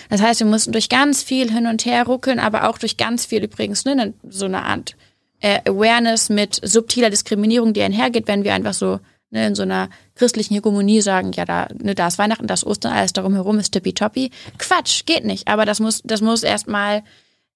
Das 0.09 0.22
heißt, 0.22 0.41
wir 0.41 0.47
mussten 0.47 0.72
durch 0.72 0.89
ganz 0.89 1.24
viel 1.24 1.51
hin 1.51 1.67
und 1.67 1.86
her 1.86 2.05
ruckeln, 2.05 2.39
aber 2.39 2.69
auch 2.69 2.78
durch 2.78 2.97
ganz 2.97 3.26
viel 3.26 3.43
übrigens, 3.43 3.86
ne, 3.86 4.13
so 4.30 4.45
eine 4.45 4.63
Art 4.63 4.95
äh, 5.42 5.60
Awareness 5.70 6.30
mit 6.30 6.60
subtiler 6.64 7.10
Diskriminierung, 7.10 7.74
die 7.74 7.82
einhergeht, 7.82 8.28
wenn 8.28 8.44
wir 8.44 8.54
einfach 8.54 8.74
so 8.74 9.00
ne, 9.32 9.48
in 9.48 9.56
so 9.56 9.64
einer 9.64 9.89
christlichen 10.16 10.54
Hegemonie 10.54 11.02
sagen, 11.02 11.32
ja, 11.34 11.46
da, 11.46 11.68
ne, 11.82 11.96
da 11.96 12.08
ist 12.08 12.20
Weihnachten, 12.20 12.48
das 12.48 12.66
Ostern, 12.66 12.94
alles 12.94 13.14
darum 13.14 13.34
herum 13.34 13.60
ist 13.60 13.72
tippitoppi. 13.72 14.32
Quatsch, 14.58 15.06
geht 15.06 15.26
nicht. 15.26 15.48
Aber 15.48 15.66
das 15.66 15.80
muss, 15.80 16.02
das 16.04 16.22
muss 16.22 16.44
erstmal, 16.44 17.04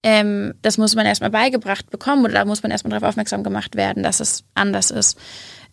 ähm, 0.04 0.56
das 0.62 0.78
muss 0.78 0.96
man 0.96 1.06
erstmal 1.06 1.30
beigebracht 1.30 1.90
bekommen 1.90 2.26
oder 2.26 2.34
da 2.34 2.46
muss 2.46 2.64
man 2.64 2.72
erstmal 2.72 2.92
darauf 2.92 3.10
aufmerksam 3.10 3.44
gemacht 3.44 3.76
werden, 3.76 4.04
dass 4.04 4.20
es 4.20 4.44
anders 4.56 4.92
ist, 4.92 5.18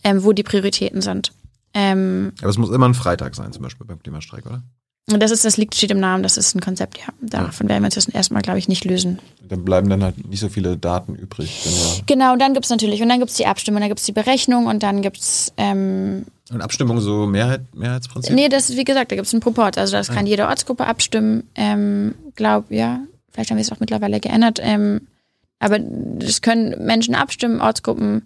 ähm, 0.04 0.24
wo 0.24 0.32
die 0.32 0.42
Prioritäten 0.42 1.00
sind. 1.00 1.32
Ähm, 1.74 2.32
Aber 2.40 2.50
es 2.50 2.58
muss 2.58 2.70
immer 2.70 2.88
ein 2.88 2.94
Freitag 2.94 3.34
sein, 3.34 3.52
zum 3.52 3.62
Beispiel 3.62 3.86
beim 3.86 4.02
Klimastreik, 4.02 4.44
oder? 4.44 4.62
Und 5.10 5.20
das 5.20 5.32
ist, 5.32 5.44
das 5.44 5.56
liegt, 5.56 5.74
steht 5.74 5.90
im 5.90 5.98
Namen, 5.98 6.22
das 6.22 6.36
ist 6.36 6.54
ein 6.54 6.60
Konzept, 6.60 6.98
ja. 6.98 7.06
Davon 7.20 7.68
werden 7.68 7.82
wir 7.82 7.86
uns 7.86 7.96
das 7.96 8.08
erstmal, 8.08 8.40
glaube 8.40 8.60
ich, 8.60 8.68
nicht 8.68 8.84
lösen. 8.84 9.18
Dann 9.48 9.64
bleiben 9.64 9.90
dann 9.90 10.02
halt 10.02 10.28
nicht 10.28 10.38
so 10.38 10.48
viele 10.48 10.76
Daten 10.76 11.16
übrig. 11.16 11.64
Ja 11.64 12.02
genau, 12.06 12.32
und 12.34 12.38
dann 12.38 12.54
gibt 12.54 12.66
es 12.66 12.70
natürlich, 12.70 13.02
und 13.02 13.08
dann 13.08 13.18
gibt 13.18 13.30
es 13.30 13.36
die 13.36 13.46
Abstimmung, 13.46 13.80
dann 13.80 13.88
gibt 13.88 13.98
es 13.98 14.06
die 14.06 14.12
Berechnung 14.12 14.66
und 14.66 14.84
dann 14.84 15.02
gibt 15.02 15.18
es 15.18 15.52
ähm, 15.56 16.24
Und 16.50 16.60
Abstimmung 16.60 17.00
so 17.00 17.26
Mehrheit, 17.26 17.62
Mehrheitsprinzip? 17.74 18.32
Nee, 18.32 18.48
das 18.48 18.70
ist, 18.70 18.76
wie 18.76 18.84
gesagt, 18.84 19.10
da 19.10 19.16
gibt 19.16 19.26
es 19.26 19.34
einen 19.34 19.40
Proport. 19.40 19.76
Also 19.76 19.96
das 19.96 20.08
ah. 20.08 20.14
kann 20.14 20.26
jede 20.26 20.46
Ortsgruppe 20.46 20.86
abstimmen. 20.86 21.48
Ähm, 21.56 22.14
glaub, 22.36 22.70
ja, 22.70 23.00
vielleicht 23.32 23.50
haben 23.50 23.56
wir 23.56 23.62
es 23.62 23.72
auch 23.72 23.80
mittlerweile 23.80 24.20
geändert. 24.20 24.60
Ähm, 24.62 25.08
aber 25.58 25.78
das 25.80 26.42
können 26.42 26.84
Menschen 26.84 27.16
abstimmen, 27.16 27.60
Ortsgruppen 27.60 28.22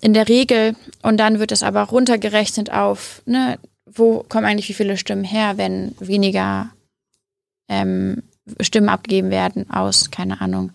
in 0.00 0.14
der 0.14 0.28
Regel. 0.28 0.76
Und 1.02 1.18
dann 1.18 1.40
wird 1.40 1.50
es 1.50 1.64
aber 1.64 1.82
runtergerechnet 1.82 2.72
auf, 2.72 3.22
ne, 3.26 3.58
wo 3.94 4.24
kommen 4.28 4.46
eigentlich 4.46 4.68
wie 4.68 4.74
viele 4.74 4.96
Stimmen 4.96 5.24
her, 5.24 5.58
wenn 5.58 5.94
weniger 5.98 6.70
ähm, 7.68 8.22
Stimmen 8.60 8.88
abgegeben 8.88 9.30
werden 9.30 9.70
aus, 9.70 10.10
keine 10.10 10.40
Ahnung, 10.40 10.72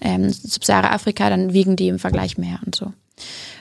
ähm, 0.00 0.30
Subsahara-Afrika, 0.30 1.30
dann 1.30 1.52
wiegen 1.52 1.76
die 1.76 1.88
im 1.88 1.98
Vergleich 1.98 2.38
mehr 2.38 2.60
und 2.64 2.74
so. 2.74 2.92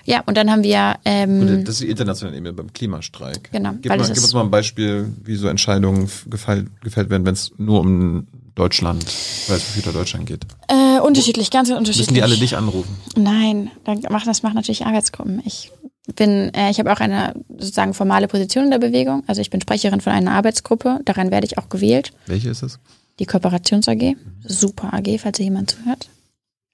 Ja, 0.04 0.22
und 0.26 0.38
dann 0.38 0.52
haben 0.52 0.64
wir. 0.64 0.98
Ähm, 1.06 1.64
das 1.64 1.76
ist 1.76 1.82
die 1.82 1.90
internationale 1.90 2.38
Ebene 2.38 2.54
beim 2.54 2.72
Klimastreik. 2.72 3.52
Genau. 3.52 3.72
Gib, 3.82 3.90
mal, 3.90 3.98
gib 3.98 4.10
uns 4.10 4.34
mal 4.34 4.42
ein 4.42 4.52
Beispiel, 4.52 5.12
wie 5.24 5.36
so 5.36 5.48
Entscheidungen 5.48 6.10
gefällt, 6.28 6.68
gefällt 6.82 7.10
werden, 7.10 7.26
wenn 7.26 7.34
es 7.34 7.52
nur 7.58 7.80
um 7.80 8.28
Deutschland, 8.54 9.04
weil 9.48 9.58
es 9.58 9.76
wieder 9.76 9.92
Deutschland 9.92 10.28
geht. 10.28 10.46
Äh, 10.68 11.00
unterschiedlich, 11.00 11.50
ganz 11.52 11.70
unterschiedlich. 11.70 12.08
Müssen 12.08 12.14
die 12.14 12.24
alle 12.24 12.38
dich 12.38 12.56
anrufen? 12.56 12.96
Nein, 13.18 13.72
dann 13.84 14.02
machen 14.10 14.28
das 14.28 14.44
machen 14.44 14.56
natürlich 14.56 14.86
Arbeitsgruppen. 14.86 15.42
Ich 15.46 15.72
bin, 16.14 16.54
äh, 16.54 16.70
ich 16.70 16.80
habe 16.80 16.92
auch 16.92 17.00
eine 17.00 17.34
sozusagen 17.50 17.94
formale 17.94 18.28
Position 18.28 18.66
in 18.66 18.72
der 18.72 18.80
Bewegung. 18.80 19.24
Also 19.28 19.42
ich 19.42 19.50
bin 19.50 19.62
Sprecherin 19.62 20.02
von 20.02 20.14
einer 20.14 20.32
Arbeitsgruppe. 20.32 21.00
Daran 21.06 21.32
werde 21.32 21.48
ich 21.48 21.58
auch 21.58 21.70
gewählt. 21.70 22.12
Welche 22.28 22.50
ist 22.50 22.64
es? 22.64 22.80
Die 23.20 23.26
Kooperations 23.26 23.88
AG. 23.88 24.16
Super 24.44 24.94
AG, 24.94 25.20
falls 25.20 25.40
ihr 25.40 25.46
jemand 25.46 25.72
zuhört. 25.72 26.10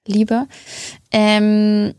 Liebe. 0.06 0.46
Ähm, 1.12 1.94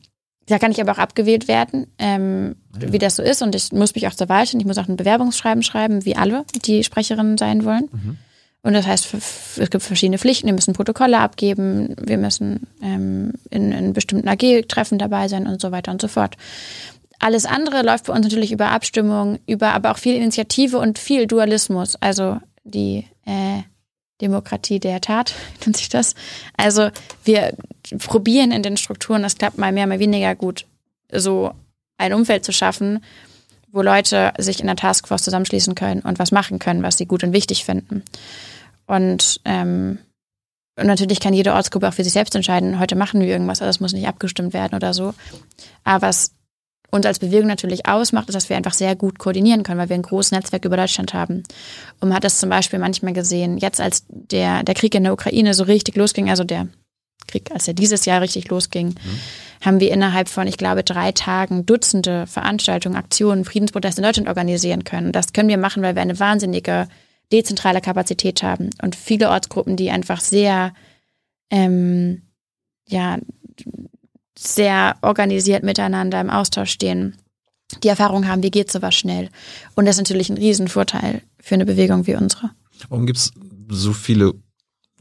da 0.47 0.59
kann 0.59 0.71
ich 0.71 0.81
aber 0.81 0.91
auch 0.91 0.97
abgewählt 0.97 1.47
werden, 1.47 1.87
ähm, 1.97 2.55
ja. 2.79 2.91
wie 2.91 2.99
das 2.99 3.15
so 3.15 3.23
ist. 3.23 3.41
Und 3.41 3.55
ich 3.55 3.71
muss 3.71 3.95
mich 3.95 4.07
auch 4.07 4.13
zur 4.13 4.29
Wahl 4.29 4.45
stellen. 4.45 4.59
Ich 4.61 4.67
muss 4.67 4.77
auch 4.77 4.89
ein 4.89 4.97
Bewerbungsschreiben 4.97 5.63
schreiben, 5.63 6.05
wie 6.05 6.15
alle, 6.15 6.45
die 6.65 6.83
Sprecherinnen 6.83 7.37
sein 7.37 7.63
wollen. 7.63 7.89
Mhm. 7.91 8.17
Und 8.65 8.73
das 8.73 8.87
heißt, 8.87 9.13
es 9.57 9.69
gibt 9.69 9.83
verschiedene 9.83 10.17
Pflichten. 10.17 10.47
Wir 10.47 10.53
müssen 10.53 10.73
Protokolle 10.73 11.19
abgeben, 11.19 11.95
wir 12.01 12.17
müssen 12.17 12.67
ähm, 12.81 13.33
in, 13.49 13.73
in 13.73 13.91
bestimmten 13.91 14.27
AG-Treffen 14.29 14.97
dabei 14.97 15.27
sein 15.27 15.47
und 15.47 15.59
so 15.59 15.71
weiter 15.71 15.91
und 15.91 16.01
so 16.01 16.07
fort. 16.07 16.37
Alles 17.23 17.45
andere 17.45 17.83
läuft 17.83 18.07
bei 18.07 18.13
uns 18.13 18.25
natürlich 18.25 18.51
über 18.51 18.71
Abstimmung, 18.71 19.39
über 19.47 19.73
aber 19.73 19.91
auch 19.91 19.97
viel 19.97 20.17
Initiative 20.17 20.77
und 20.77 20.99
viel 20.99 21.25
Dualismus. 21.25 21.95
Also 22.01 22.39
die 22.65 23.07
äh, 23.25 23.61
Demokratie 24.19 24.81
der 24.81 24.99
Tat 24.99 25.33
nennt 25.65 25.77
sich 25.77 25.87
das. 25.87 26.15
Also 26.57 26.89
wir 27.23 27.55
probieren 27.99 28.51
in 28.51 28.61
den 28.61 28.75
Strukturen, 28.75 29.23
das 29.23 29.37
klappt 29.37 29.57
mal 29.57 29.71
mehr, 29.71 29.87
mal 29.87 29.99
weniger 29.99 30.35
gut, 30.35 30.65
so 31.13 31.53
ein 31.97 32.11
Umfeld 32.11 32.43
zu 32.43 32.51
schaffen, 32.51 33.01
wo 33.71 33.81
Leute 33.81 34.33
sich 34.37 34.59
in 34.59 34.67
der 34.67 34.75
Taskforce 34.75 35.23
zusammenschließen 35.23 35.75
können 35.75 36.01
und 36.01 36.19
was 36.19 36.33
machen 36.33 36.59
können, 36.59 36.83
was 36.83 36.97
sie 36.97 37.05
gut 37.05 37.23
und 37.23 37.31
wichtig 37.31 37.63
finden. 37.63 38.03
Und 38.85 39.39
ähm, 39.45 39.97
und 40.75 40.87
natürlich 40.87 41.19
kann 41.21 41.35
jede 41.35 41.53
Ortsgruppe 41.53 41.87
auch 41.87 41.93
für 41.93 42.03
sich 42.03 42.13
selbst 42.13 42.35
entscheiden, 42.35 42.79
heute 42.79 42.95
machen 42.95 43.21
wir 43.21 43.27
irgendwas, 43.27 43.61
also 43.61 43.69
das 43.69 43.79
muss 43.79 43.93
nicht 43.93 44.07
abgestimmt 44.07 44.53
werden 44.53 44.75
oder 44.75 44.93
so. 44.93 45.13
Aber 45.83 46.07
was 46.07 46.31
uns 46.93 47.05
als 47.05 47.19
Bewegung 47.19 47.47
natürlich 47.47 47.87
ausmacht, 47.87 48.29
ist, 48.29 48.35
dass 48.35 48.49
wir 48.49 48.57
einfach 48.57 48.73
sehr 48.73 48.95
gut 48.95 49.17
koordinieren 49.17 49.63
können, 49.63 49.79
weil 49.79 49.89
wir 49.89 49.95
ein 49.95 50.03
großes 50.03 50.31
Netzwerk 50.31 50.63
über 50.63 50.77
Deutschland 50.77 51.13
haben. 51.13 51.43
Und 51.99 52.09
man 52.09 52.13
hat 52.13 52.23
das 52.23 52.39
zum 52.39 52.49
Beispiel 52.49 52.79
manchmal 52.79 53.13
gesehen, 53.13 53.57
jetzt 53.57 53.81
als 53.81 54.05
der, 54.07 54.63
der 54.63 54.75
Krieg 54.75 54.93
in 54.93 55.03
der 55.03 55.13
Ukraine 55.13 55.53
so 55.53 55.63
richtig 55.63 55.95
losging, 55.95 56.29
also 56.29 56.43
der 56.43 56.67
Krieg, 57.27 57.49
als 57.51 57.67
er 57.67 57.73
dieses 57.73 58.05
Jahr 58.05 58.21
richtig 58.21 58.47
losging, 58.49 58.89
mhm. 58.89 59.19
haben 59.65 59.79
wir 59.79 59.91
innerhalb 59.91 60.29
von, 60.29 60.45
ich 60.45 60.57
glaube, 60.57 60.83
drei 60.83 61.11
Tagen 61.11 61.65
Dutzende 61.65 62.27
Veranstaltungen, 62.27 62.95
Aktionen, 62.95 63.43
Friedensproteste 63.43 64.01
in 64.01 64.05
Deutschland 64.05 64.29
organisieren 64.29 64.83
können. 64.83 65.11
Das 65.11 65.33
können 65.33 65.49
wir 65.49 65.57
machen, 65.57 65.81
weil 65.81 65.95
wir 65.95 66.01
eine 66.01 66.19
wahnsinnige 66.19 66.87
dezentrale 67.31 67.81
Kapazität 67.81 68.43
haben 68.43 68.69
und 68.83 68.95
viele 68.95 69.29
Ortsgruppen, 69.29 69.77
die 69.77 69.89
einfach 69.89 70.21
sehr, 70.21 70.73
ähm, 71.49 72.21
ja, 72.87 73.17
sehr 74.43 74.97
organisiert 75.01 75.63
miteinander 75.63 76.19
im 76.19 76.29
Austausch 76.29 76.71
stehen, 76.71 77.17
die 77.83 77.87
Erfahrung 77.87 78.27
haben, 78.27 78.43
wie 78.43 78.51
geht 78.51 78.71
sowas 78.71 78.95
schnell. 78.95 79.29
Und 79.75 79.85
das 79.85 79.95
ist 79.95 80.01
natürlich 80.01 80.29
ein 80.29 80.37
Riesenvorteil 80.37 81.21
für 81.39 81.55
eine 81.55 81.65
Bewegung 81.65 82.07
wie 82.07 82.15
unsere. 82.15 82.51
Warum 82.89 83.05
gibt 83.05 83.19
es 83.19 83.31
so 83.69 83.93
viele 83.93 84.33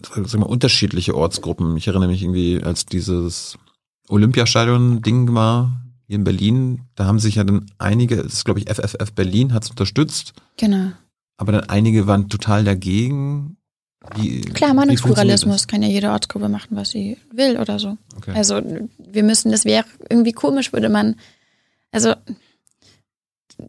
sag 0.03 0.39
mal, 0.39 0.47
unterschiedliche 0.47 1.15
Ortsgruppen? 1.15 1.77
Ich 1.77 1.89
erinnere 1.89 2.09
mich 2.09 2.23
irgendwie, 2.23 2.63
als 2.63 2.87
dieses 2.87 3.59
Olympiastadion-Ding 4.09 5.35
war 5.35 5.83
hier 6.07 6.17
in 6.17 6.25
Berlin, 6.25 6.83
da 6.95 7.07
haben 7.07 7.19
sich 7.19 7.37
ja 7.37 7.45
dann 7.45 7.67
einige, 7.79 8.17
das 8.17 8.33
ist 8.33 8.45
glaube 8.45 8.61
ich 8.61 8.69
FFF 8.69 9.13
Berlin, 9.15 9.53
hat 9.53 9.65
es 9.65 9.71
unterstützt. 9.71 10.35
Genau. 10.57 10.93
Aber 11.37 11.53
dann 11.53 11.69
einige 11.69 12.07
waren 12.07 12.29
total 12.29 12.65
dagegen. 12.65 13.57
Wie, 14.17 14.41
Klar, 14.41 14.75
Meinungspluralismus 14.75 15.67
kann 15.67 15.83
ja 15.83 15.89
jede 15.89 16.11
Ortsgruppe 16.11 16.49
machen, 16.49 16.77
was 16.77 16.91
sie 16.91 17.19
will 17.33 17.59
oder 17.59 17.79
so. 17.79 17.97
Okay. 18.17 18.33
Also 18.35 18.61
wir 18.99 19.23
müssen, 19.23 19.53
das 19.53 19.65
wäre 19.65 19.85
irgendwie 20.11 20.33
komisch, 20.33 20.73
würde 20.73 20.89
man, 20.89 21.17
also 21.93 22.15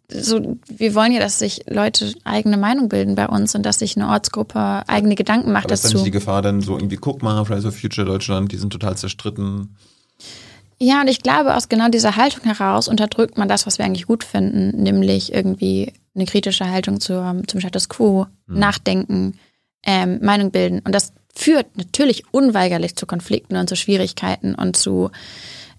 so, 0.09 0.57
wir 0.67 0.95
wollen 0.95 1.11
ja, 1.11 1.19
dass 1.19 1.39
sich 1.39 1.65
Leute 1.67 2.13
eigene 2.23 2.57
Meinung 2.57 2.89
bilden 2.89 3.15
bei 3.15 3.27
uns 3.27 3.53
und 3.55 3.63
dass 3.63 3.79
sich 3.79 3.95
eine 3.95 4.09
Ortsgruppe 4.09 4.83
eigene 4.87 5.15
Gedanken 5.15 5.51
macht 5.51 5.65
Aber 5.65 5.75
dazu. 5.75 5.87
Ist 5.87 5.93
dann 5.93 6.01
nicht 6.01 6.07
die 6.07 6.11
Gefahr 6.11 6.41
dann 6.41 6.61
so 6.61 6.77
irgendwie, 6.77 6.95
guck 6.95 7.21
mal, 7.21 7.43
Fridays 7.45 7.63
for 7.63 7.71
Future 7.71 8.05
Deutschland, 8.05 8.51
die 8.51 8.57
sind 8.57 8.71
total 8.71 8.97
zerstritten. 8.97 9.75
Ja, 10.79 11.01
und 11.01 11.07
ich 11.07 11.21
glaube, 11.21 11.55
aus 11.55 11.69
genau 11.69 11.89
dieser 11.89 12.15
Haltung 12.15 12.43
heraus 12.43 12.87
unterdrückt 12.87 13.37
man 13.37 13.47
das, 13.47 13.65
was 13.65 13.77
wir 13.77 13.85
eigentlich 13.85 14.07
gut 14.07 14.23
finden, 14.23 14.81
nämlich 14.81 15.33
irgendwie 15.33 15.93
eine 16.15 16.25
kritische 16.25 16.69
Haltung 16.69 16.99
zur, 16.99 17.41
zum 17.47 17.59
Status 17.59 17.89
quo, 17.89 18.25
hm. 18.47 18.59
nachdenken, 18.59 19.39
ähm, 19.83 20.19
Meinung 20.21 20.51
bilden. 20.51 20.79
Und 20.79 20.93
das 20.93 21.13
führt 21.35 21.77
natürlich 21.77 22.25
unweigerlich 22.31 22.95
zu 22.95 23.05
Konflikten 23.05 23.55
und 23.55 23.67
zu 23.67 23.75
Schwierigkeiten 23.75 24.55
und 24.55 24.77
zu 24.77 25.11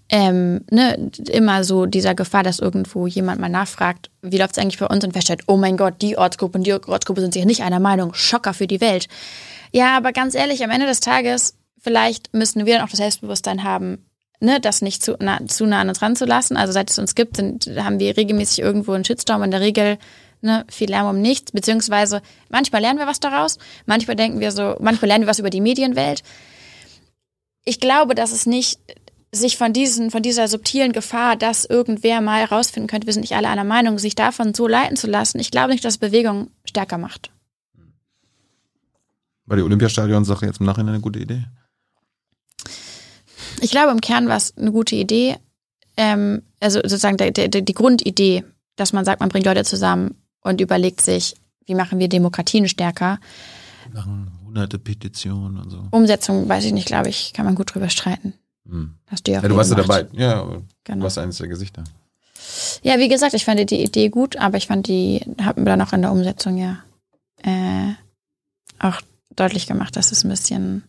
ähm, 0.09 0.61
ne, 0.69 1.11
immer 1.31 1.63
so 1.63 1.85
dieser 1.87 2.13
Gefahr, 2.13 2.43
dass 2.43 2.59
irgendwo 2.59 3.07
jemand 3.07 3.41
mal 3.41 3.49
nachfragt, 3.49 4.11
wie 4.21 4.37
läuft 4.37 4.51
es 4.51 4.57
eigentlich 4.59 4.79
bei 4.79 4.85
uns 4.85 5.03
und 5.03 5.13
feststellt, 5.13 5.43
oh 5.47 5.57
mein 5.57 5.77
Gott, 5.77 5.95
die 6.01 6.17
Ortsgruppe 6.17 6.59
und 6.59 6.67
die 6.67 6.73
Ortsgruppe 6.73 7.21
sind 7.21 7.33
sich 7.33 7.45
nicht 7.45 7.63
einer 7.63 7.79
Meinung, 7.79 8.13
Schocker 8.13 8.53
für 8.53 8.67
die 8.67 8.81
Welt. 8.81 9.07
Ja, 9.71 9.97
aber 9.97 10.11
ganz 10.11 10.35
ehrlich, 10.35 10.63
am 10.63 10.69
Ende 10.69 10.85
des 10.85 10.99
Tages, 10.99 11.57
vielleicht 11.79 12.33
müssen 12.33 12.65
wir 12.65 12.75
dann 12.75 12.85
auch 12.85 12.89
das 12.89 12.99
Selbstbewusstsein 12.99 13.63
haben, 13.63 14.05
ne, 14.39 14.59
das 14.59 14.83
nicht 14.83 15.03
zu, 15.03 15.17
na, 15.19 15.39
zu 15.47 15.65
nah 15.65 15.81
an 15.81 15.89
uns 15.89 16.01
ranzulassen. 16.03 16.55
Also 16.55 16.71
seit 16.71 16.91
es 16.91 16.99
uns 16.99 17.15
gibt, 17.15 17.37
sind, 17.37 17.67
haben 17.77 17.99
wir 17.99 18.15
regelmäßig 18.15 18.59
irgendwo 18.59 18.91
einen 18.91 19.05
Shitstorm. 19.05 19.41
In 19.41 19.51
der 19.51 19.61
Regel 19.61 19.97
ne, 20.45 20.65
viel 20.69 20.89
Lärm 20.89 21.07
um 21.07 21.21
nichts, 21.21 21.51
beziehungsweise 21.51 22.21
manchmal 22.49 22.81
lernen 22.81 22.99
wir 22.99 23.07
was 23.07 23.19
daraus, 23.19 23.57
manchmal 23.85 24.15
denken 24.15 24.39
wir 24.39 24.51
so, 24.51 24.75
manchmal 24.79 25.09
lernen 25.09 25.25
wir 25.25 25.29
was 25.29 25.39
über 25.39 25.49
die 25.49 25.61
Medienwelt. 25.61 26.23
Ich 27.65 27.79
glaube, 27.79 28.15
dass 28.15 28.31
es 28.31 28.45
nicht 28.45 28.79
sich 29.31 29.57
von 29.57 29.73
diesen, 29.73 30.11
von 30.11 30.21
dieser 30.21 30.47
subtilen 30.47 30.93
Gefahr, 30.93 31.35
dass 31.35 31.65
irgendwer 31.65 32.21
mal 32.21 32.39
herausfinden 32.39 32.87
könnte, 32.87 33.07
wir 33.07 33.13
sind 33.13 33.21
nicht 33.21 33.35
alle 33.35 33.49
einer 33.49 33.65
Meinung, 33.65 33.99
sich 33.99 34.15
davon 34.15 34.53
so 34.53 34.67
leiten 34.67 34.95
zu 34.95 35.07
lassen, 35.07 35.39
ich 35.39 35.51
glaube 35.51 35.71
nicht, 35.71 35.83
dass 35.83 35.97
Bewegung 35.97 36.51
stärker 36.63 36.97
macht. 36.97 37.31
War 39.47 39.57
die 39.57 39.63
Olympiastadion-Sache 39.63 40.45
jetzt 40.45 40.59
im 40.59 40.65
Nachhinein 40.65 40.95
eine 40.95 41.01
gute 41.01 41.19
Idee? 41.19 41.43
Ich 43.61 43.71
glaube, 43.71 43.91
im 43.91 44.01
Kern 44.01 44.27
war 44.27 44.37
es 44.37 44.57
eine 44.57 44.71
gute 44.71 44.95
Idee. 44.95 45.37
Ähm, 45.97 46.41
also 46.59 46.79
sozusagen 46.81 47.17
der, 47.17 47.31
der, 47.31 47.47
die 47.47 47.73
Grundidee, 47.73 48.43
dass 48.75 48.91
man 48.91 49.05
sagt, 49.05 49.19
man 49.19 49.29
bringt 49.29 49.45
Leute 49.45 49.63
zusammen 49.63 50.15
und 50.45 50.61
überlegt 50.61 51.01
sich, 51.01 51.35
wie 51.65 51.75
machen 51.75 51.99
wir 51.99 52.07
Demokratien 52.07 52.69
stärker. 52.69 53.19
Wir 53.87 53.99
machen 53.99 54.31
hunderte 54.45 54.77
Petitionen 54.77 55.57
und 55.57 55.69
so. 55.71 55.83
Umsetzung, 55.91 56.47
weiß 56.47 56.65
ich 56.65 56.71
nicht, 56.71 56.85
glaube 56.85 57.09
ich, 57.09 57.33
kann 57.33 57.45
man 57.45 57.55
gut 57.55 57.73
drüber 57.73 57.89
streiten. 57.89 58.33
Hm. 58.67 58.93
Hast 59.07 59.27
du 59.27 59.31
ja, 59.31 59.41
ja 59.41 59.47
du 59.47 59.55
warst 59.55 59.71
ja 59.71 59.77
dabei. 59.77 60.07
Ja, 60.13 60.43
genau. 60.83 60.99
du 60.99 61.03
warst 61.03 61.17
eines 61.17 61.37
der 61.37 61.47
Gesichter. 61.47 61.83
Ja, 62.83 62.99
wie 62.99 63.09
gesagt, 63.09 63.33
ich 63.33 63.43
fand 63.43 63.69
die 63.71 63.83
Idee 63.83 64.09
gut, 64.09 64.37
aber 64.37 64.57
ich 64.57 64.67
fand 64.67 64.87
die, 64.87 65.21
haben 65.41 65.63
wir 65.63 65.75
dann 65.75 65.81
auch 65.81 65.93
in 65.93 66.03
der 66.03 66.11
Umsetzung 66.11 66.57
ja 66.57 66.77
äh, 67.41 67.93
auch 68.79 69.01
deutlich 69.35 69.65
gemacht, 69.65 69.95
dass 69.95 70.11
es 70.11 70.23
ein 70.23 70.29
bisschen, 70.29 70.83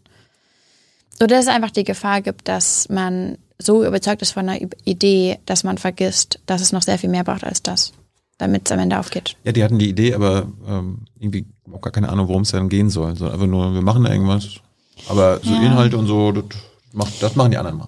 so 1.19 1.27
dass 1.27 1.45
es 1.45 1.49
einfach 1.49 1.71
die 1.71 1.85
Gefahr 1.85 2.21
gibt, 2.21 2.47
dass 2.49 2.91
man 2.91 3.39
so 3.59 3.87
überzeugt 3.87 4.21
ist 4.21 4.33
von 4.33 4.49
einer 4.49 4.69
Idee, 4.85 5.39
dass 5.47 5.65
man 5.65 5.79
vergisst, 5.79 6.41
dass 6.45 6.61
es 6.61 6.73
noch 6.73 6.83
sehr 6.83 6.99
viel 6.99 7.09
mehr 7.09 7.25
braucht 7.25 7.45
als 7.45 7.63
das, 7.63 7.93
damit 8.39 8.67
es 8.67 8.73
am 8.73 8.79
Ende 8.79 8.99
aufgeht. 8.99 9.37
Ja, 9.45 9.53
die 9.53 9.65
hatten 9.65 9.79
die 9.79 9.89
Idee, 9.89 10.15
aber 10.15 10.47
ähm, 10.67 10.99
irgendwie 11.19 11.47
auch 11.73 11.81
gar 11.81 11.93
keine 11.93 12.09
Ahnung, 12.09 12.29
worum 12.29 12.43
es 12.43 12.51
dann 12.51 12.69
gehen 12.69 12.91
soll. 12.91 13.17
So 13.17 13.31
einfach 13.31 13.47
nur, 13.47 13.75
wir 13.75 13.83
machen 13.83 14.05
da 14.05 14.13
irgendwas. 14.13 14.61
Aber 15.09 15.41
so 15.43 15.51
ja. 15.51 15.63
Inhalte 15.63 15.97
und 15.99 16.07
so, 16.07 16.33
das, 16.33 16.45
macht, 16.93 17.23
das 17.23 17.37
machen 17.37 17.51
die 17.51 17.59
anderen 17.59 17.79
mal. 17.79 17.87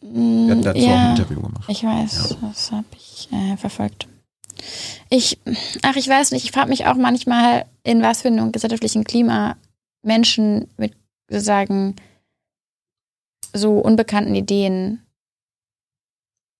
Wir 0.00 0.52
hatten 0.52 0.62
dazu 0.62 0.78
ja, 0.78 0.86
auch 0.86 0.98
ein 0.98 1.10
Interview 1.10 1.42
gemacht. 1.42 1.64
Ich 1.68 1.82
weiß, 1.82 2.36
ja. 2.40 2.48
das 2.48 2.72
habe 2.72 2.86
ich 2.96 3.28
äh, 3.32 3.56
verfolgt. 3.56 4.06
Ich, 5.10 5.38
ach, 5.82 5.96
ich 5.96 6.08
weiß 6.08 6.32
nicht, 6.32 6.44
ich 6.44 6.52
frage 6.52 6.68
mich 6.68 6.86
auch 6.86 6.96
manchmal, 6.96 7.66
in 7.82 8.02
was 8.02 8.22
für 8.22 8.28
einem 8.28 8.52
gesellschaftlichen 8.52 9.04
Klima 9.04 9.56
Menschen 10.02 10.68
mit 10.76 10.94
sozusagen 11.28 11.96
so 13.52 13.78
unbekannten 13.78 14.34
Ideen 14.34 15.02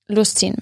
Lust 0.09 0.39
ziehen. 0.39 0.57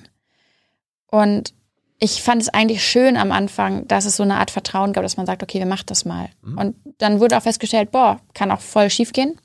Und 1.06 1.54
ich 1.98 2.22
fand 2.22 2.42
es 2.42 2.48
eigentlich 2.48 2.84
schön 2.84 3.16
am 3.16 3.32
Anfang, 3.32 3.88
dass 3.88 4.04
es 4.04 4.16
so 4.16 4.22
eine 4.22 4.36
Art 4.36 4.50
Vertrauen 4.50 4.92
gab, 4.92 5.02
dass 5.02 5.16
man 5.16 5.26
sagt, 5.26 5.42
okay, 5.42 5.58
wir 5.58 5.66
machen 5.66 5.86
das 5.86 6.04
mal. 6.04 6.28
Mhm. 6.42 6.58
Und 6.58 6.76
dann 6.98 7.20
wurde 7.20 7.36
auch 7.36 7.42
festgestellt, 7.42 7.90
boah, 7.90 8.20
kann 8.34 8.50
auch 8.50 8.60
voll 8.60 8.90
schief 8.90 9.12
gehen. 9.12 9.40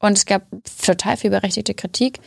Und 0.00 0.16
es 0.16 0.26
gab 0.26 0.42
total 0.84 1.16
viel 1.16 1.30
berechtigte 1.30 1.74
Kritik. 1.74 2.20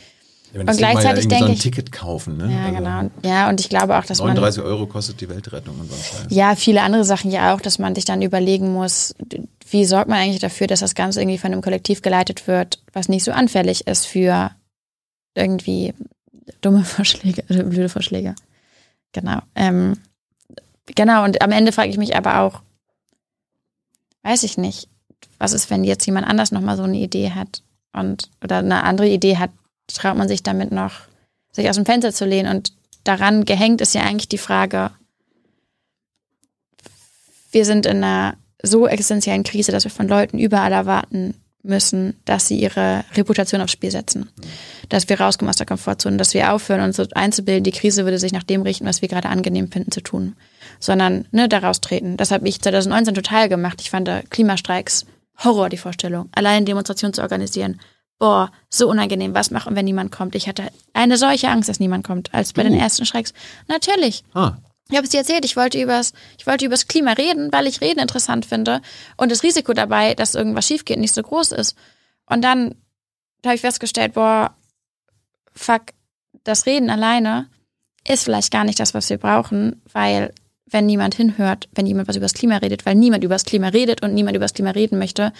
Ja, 0.52 0.60
und 0.60 0.76
gleichzeitig 0.76 1.24
ja 1.24 1.30
denke 1.30 1.44
so 1.44 1.50
ein 1.50 1.54
ich, 1.54 1.62
Ticket 1.62 1.90
kaufen, 1.92 2.36
ne? 2.36 2.52
Ja, 2.52 2.64
also 2.64 2.76
genau. 2.76 3.10
Ja, 3.24 3.48
und 3.48 3.60
ich 3.60 3.70
glaube 3.70 3.96
auch, 3.96 4.04
dass 4.04 4.18
39 4.18 4.62
man, 4.62 4.70
Euro 4.70 4.86
kostet 4.86 5.18
die 5.22 5.28
Weltrettung 5.30 5.80
und 5.80 5.90
so 5.90 5.94
ein 5.94 6.02
Scheiß. 6.02 6.36
Ja, 6.36 6.54
viele 6.54 6.82
andere 6.82 7.04
Sachen 7.04 7.30
ja 7.30 7.54
auch, 7.54 7.60
dass 7.62 7.78
man 7.78 7.94
sich 7.94 8.04
dann 8.04 8.20
überlegen 8.20 8.70
muss, 8.74 9.14
wie 9.70 9.86
sorgt 9.86 10.08
man 10.08 10.18
eigentlich 10.18 10.40
dafür, 10.40 10.66
dass 10.66 10.80
das 10.80 10.94
Ganze 10.94 11.22
irgendwie 11.22 11.38
von 11.38 11.52
einem 11.52 11.62
Kollektiv 11.62 12.02
geleitet 12.02 12.46
wird, 12.46 12.82
was 12.92 13.08
nicht 13.08 13.24
so 13.24 13.32
anfällig 13.32 13.86
ist 13.86 14.06
für 14.06 14.50
irgendwie 15.34 15.94
dumme 16.60 16.84
Vorschläge, 16.84 17.44
äh, 17.48 17.62
blöde 17.62 17.88
Vorschläge. 17.88 18.34
Genau. 19.12 19.40
Ähm, 19.54 19.98
genau, 20.86 21.24
und 21.24 21.42
am 21.42 21.52
Ende 21.52 21.72
frage 21.72 21.90
ich 21.90 21.98
mich 21.98 22.16
aber 22.16 22.40
auch, 22.40 22.62
weiß 24.22 24.42
ich 24.42 24.58
nicht, 24.58 24.88
was 25.38 25.52
ist, 25.52 25.70
wenn 25.70 25.84
jetzt 25.84 26.06
jemand 26.06 26.26
anders 26.26 26.52
nochmal 26.52 26.76
so 26.76 26.84
eine 26.84 26.98
Idee 26.98 27.30
hat 27.32 27.62
und 27.92 28.30
oder 28.42 28.58
eine 28.58 28.84
andere 28.84 29.08
Idee 29.08 29.38
hat, 29.38 29.50
traut 29.86 30.16
man 30.16 30.28
sich 30.28 30.42
damit 30.42 30.72
noch, 30.72 30.92
sich 31.52 31.68
aus 31.68 31.76
dem 31.76 31.86
Fenster 31.86 32.12
zu 32.12 32.24
lehnen. 32.24 32.54
Und 32.54 32.72
daran 33.04 33.44
gehängt 33.44 33.80
ist 33.80 33.94
ja 33.94 34.02
eigentlich 34.02 34.28
die 34.28 34.38
Frage, 34.38 34.90
wir 37.50 37.64
sind 37.64 37.86
in 37.86 37.98
einer 37.98 38.36
so 38.62 38.86
existenziellen 38.86 39.42
Krise, 39.42 39.72
dass 39.72 39.84
wir 39.84 39.90
von 39.90 40.08
Leuten 40.08 40.38
überall 40.38 40.72
erwarten 40.72 41.34
müssen, 41.62 42.16
dass 42.24 42.48
sie 42.48 42.58
ihre 42.58 43.04
Reputation 43.14 43.60
aufs 43.60 43.72
Spiel 43.72 43.90
setzen. 43.90 44.28
Dass 44.88 45.08
wir 45.08 45.20
rauskommen 45.20 45.48
aus 45.48 45.56
der 45.56 45.66
Komfortzone, 45.66 46.16
dass 46.16 46.34
wir 46.34 46.52
aufhören, 46.52 46.80
uns 46.80 46.96
so 46.96 47.06
einzubilden, 47.14 47.64
die 47.64 47.72
Krise 47.72 48.04
würde 48.04 48.18
sich 48.18 48.32
nach 48.32 48.42
dem 48.42 48.62
richten, 48.62 48.86
was 48.86 49.02
wir 49.02 49.08
gerade 49.08 49.28
angenehm 49.28 49.70
finden 49.70 49.92
zu 49.92 50.00
tun. 50.00 50.34
Sondern 50.80 51.26
ne, 51.30 51.48
daraus 51.48 51.80
treten. 51.80 52.16
Das 52.16 52.30
habe 52.30 52.48
ich 52.48 52.60
2019 52.60 53.14
total 53.14 53.48
gemacht. 53.48 53.80
Ich 53.80 53.90
fand 53.90 54.10
Klimastreiks 54.30 55.06
Horror, 55.38 55.68
die 55.68 55.76
Vorstellung. 55.76 56.28
Allein 56.34 56.64
Demonstrationen 56.64 57.14
zu 57.14 57.22
organisieren, 57.22 57.80
boah, 58.18 58.52
so 58.68 58.88
unangenehm, 58.88 59.34
was 59.34 59.50
machen, 59.50 59.74
wenn 59.74 59.84
niemand 59.84 60.12
kommt? 60.12 60.34
Ich 60.34 60.48
hatte 60.48 60.64
eine 60.92 61.16
solche 61.16 61.48
Angst, 61.48 61.68
dass 61.68 61.80
niemand 61.80 62.04
kommt, 62.04 62.32
als 62.34 62.52
bei 62.52 62.62
uh. 62.62 62.68
den 62.68 62.78
ersten 62.78 63.06
Schrecks. 63.06 63.32
Natürlich. 63.68 64.24
Ah. 64.34 64.56
Ich 64.92 64.98
habe 64.98 65.06
es 65.06 65.10
dir 65.10 65.20
erzählt, 65.20 65.46
ich 65.46 65.56
wollte 65.56 65.80
übers, 65.80 66.12
ich 66.38 66.46
wollte 66.46 66.66
übers 66.66 66.86
Klima 66.86 67.12
reden, 67.12 67.50
weil 67.50 67.66
ich 67.66 67.80
Reden 67.80 67.98
interessant 67.98 68.44
finde 68.44 68.82
und 69.16 69.32
das 69.32 69.42
Risiko 69.42 69.72
dabei, 69.72 70.14
dass 70.14 70.34
irgendwas 70.34 70.66
schief 70.66 70.84
geht, 70.84 70.98
nicht 70.98 71.14
so 71.14 71.22
groß 71.22 71.52
ist. 71.52 71.78
Und 72.26 72.42
dann 72.42 72.74
habe 73.42 73.54
ich 73.54 73.62
festgestellt, 73.62 74.12
boah, 74.12 74.54
fuck, 75.54 75.84
das 76.44 76.66
Reden 76.66 76.90
alleine 76.90 77.48
ist 78.06 78.24
vielleicht 78.24 78.52
gar 78.52 78.64
nicht 78.64 78.78
das, 78.80 78.92
was 78.92 79.08
wir 79.08 79.16
brauchen, 79.16 79.80
weil 79.94 80.34
wenn 80.66 80.84
niemand 80.84 81.14
hinhört, 81.14 81.70
wenn 81.74 81.86
jemand 81.86 82.06
was 82.06 82.16
übers 82.16 82.34
Klima 82.34 82.58
redet, 82.58 82.84
weil 82.84 82.94
niemand 82.94 83.24
übers 83.24 83.44
Klima 83.46 83.68
redet 83.68 84.02
und 84.02 84.12
niemand 84.12 84.36
übers 84.36 84.52
Klima 84.52 84.72
reden 84.72 84.98
möchte, 84.98 85.32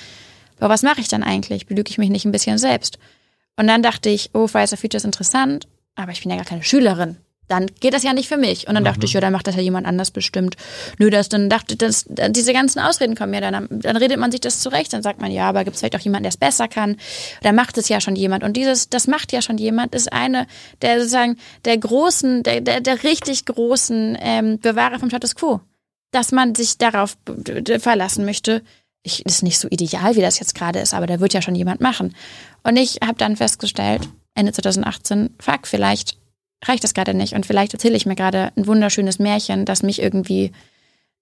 aber 0.61 0.72
was 0.72 0.82
mache 0.82 1.03
ich 1.03 1.09
dann 1.09 1.22
eigentlich? 1.22 1.66
Belüge 1.66 1.90
ich 1.90 1.98
mich 1.98 2.09
nicht 2.09 2.24
ein 2.24 2.32
bisschen 2.32 2.57
selbst? 2.57 2.98
Und 3.57 3.66
dann 3.66 3.82
dachte 3.82 4.09
ich, 4.09 4.30
oh, 4.32 4.46
Fridays 4.46 4.70
for 4.70 4.78
Future 4.78 4.96
ist 4.96 5.05
interessant, 5.05 5.68
aber 5.94 6.12
ich 6.12 6.22
bin 6.22 6.30
ja 6.30 6.36
gar 6.36 6.46
keine 6.46 6.62
Schülerin. 6.62 7.18
Dann 7.53 7.66
geht 7.80 7.92
das 7.92 8.03
ja 8.03 8.14
nicht 8.14 8.30
für 8.30 8.38
mich. 8.38 8.66
Und 8.66 8.72
dann 8.72 8.82
mhm. 8.82 8.86
dachte 8.86 9.05
ich, 9.05 9.12
ja, 9.12 9.20
dann 9.20 9.34
macht 9.34 9.46
das 9.46 9.57
ja 9.57 9.61
jemand 9.61 9.86
anders 9.86 10.11
bestimmt. 10.11 10.57
Nö, 10.98 11.11
das, 11.11 11.28
dann 11.28 11.50
dachte 11.50 11.74
ich, 11.74 12.05
diese 12.30 12.55
ganzen 12.55 12.78
Ausreden 12.78 13.14
kommen 13.14 13.34
ja 13.34 13.42
dann, 13.42 13.68
dann 13.70 13.98
redet 13.98 14.18
man 14.18 14.32
sich 14.32 14.40
das 14.40 14.61
zurecht. 14.61 14.90
Dann 14.94 15.03
sagt 15.03 15.20
man, 15.20 15.30
ja, 15.30 15.50
aber 15.50 15.64
gibt 15.64 15.74
es 15.74 15.80
vielleicht 15.80 15.96
auch 15.96 16.00
jemanden, 16.00 16.22
der 16.22 16.30
es 16.30 16.38
besser 16.38 16.66
kann? 16.66 16.96
Dann 17.42 17.55
macht 17.55 17.76
es 17.76 17.90
ja 17.90 18.00
schon 18.00 18.16
jemand. 18.16 18.42
Und 18.42 18.57
dieses, 18.57 18.88
das 18.88 19.07
macht 19.07 19.32
ja 19.32 19.42
schon 19.42 19.59
jemand, 19.59 19.94
ist 19.94 20.11
eine 20.11 20.46
der 20.80 20.98
sozusagen 20.98 21.36
der 21.66 21.76
großen, 21.76 22.42
der, 22.42 22.62
der, 22.62 22.80
der 22.80 23.05
richtig 23.05 23.44
großen 23.44 24.16
ähm, 24.18 24.59
Bewahrer 24.59 24.98
vom 24.98 25.11
Status 25.11 25.34
Quo. 25.34 25.61
Dass 26.11 26.32
man 26.32 26.55
sich 26.55 26.78
darauf 26.78 27.18
verlassen 27.80 28.24
möchte, 28.24 28.62
ich, 29.03 29.26
ist 29.26 29.42
nicht 29.42 29.59
so 29.59 29.68
ideal, 29.68 30.16
wie 30.16 30.22
das 30.22 30.38
jetzt 30.38 30.55
gerade 30.55 30.78
ist, 30.78 30.94
aber 30.94 31.07
da 31.07 31.20
wird 31.20 31.34
ja 31.34 31.42
schon 31.42 31.55
jemand 31.55 31.82
machen. 31.82 32.14
Und 32.62 32.78
ich 32.78 33.00
habe 33.05 33.18
dann 33.18 33.36
festgestellt, 33.36 34.09
Ende 34.34 34.53
2018, 34.53 35.34
fuck, 35.38 35.66
vielleicht 35.66 36.16
reicht 36.62 36.84
das 36.84 36.94
gerade 36.94 37.14
nicht 37.14 37.34
und 37.34 37.46
vielleicht 37.46 37.72
erzähle 37.72 37.96
ich 37.96 38.06
mir 38.06 38.14
gerade 38.14 38.52
ein 38.56 38.66
wunderschönes 38.66 39.18
Märchen, 39.18 39.64
das 39.64 39.82
mich 39.82 40.00
irgendwie 40.00 40.52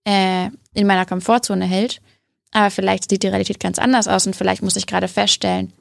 äh, 0.04 0.50
in 0.74 0.86
meiner 0.86 1.06
Komfortzone 1.06 1.64
hält. 1.64 2.00
Aber 2.52 2.70
vielleicht 2.70 3.08
sieht 3.08 3.22
die 3.22 3.28
Realität 3.28 3.60
ganz 3.60 3.78
anders 3.78 4.08
aus 4.08 4.26
und 4.26 4.34
vielleicht 4.34 4.62
muss 4.62 4.76
ich 4.76 4.86
gerade 4.86 5.08
feststellen, 5.08 5.72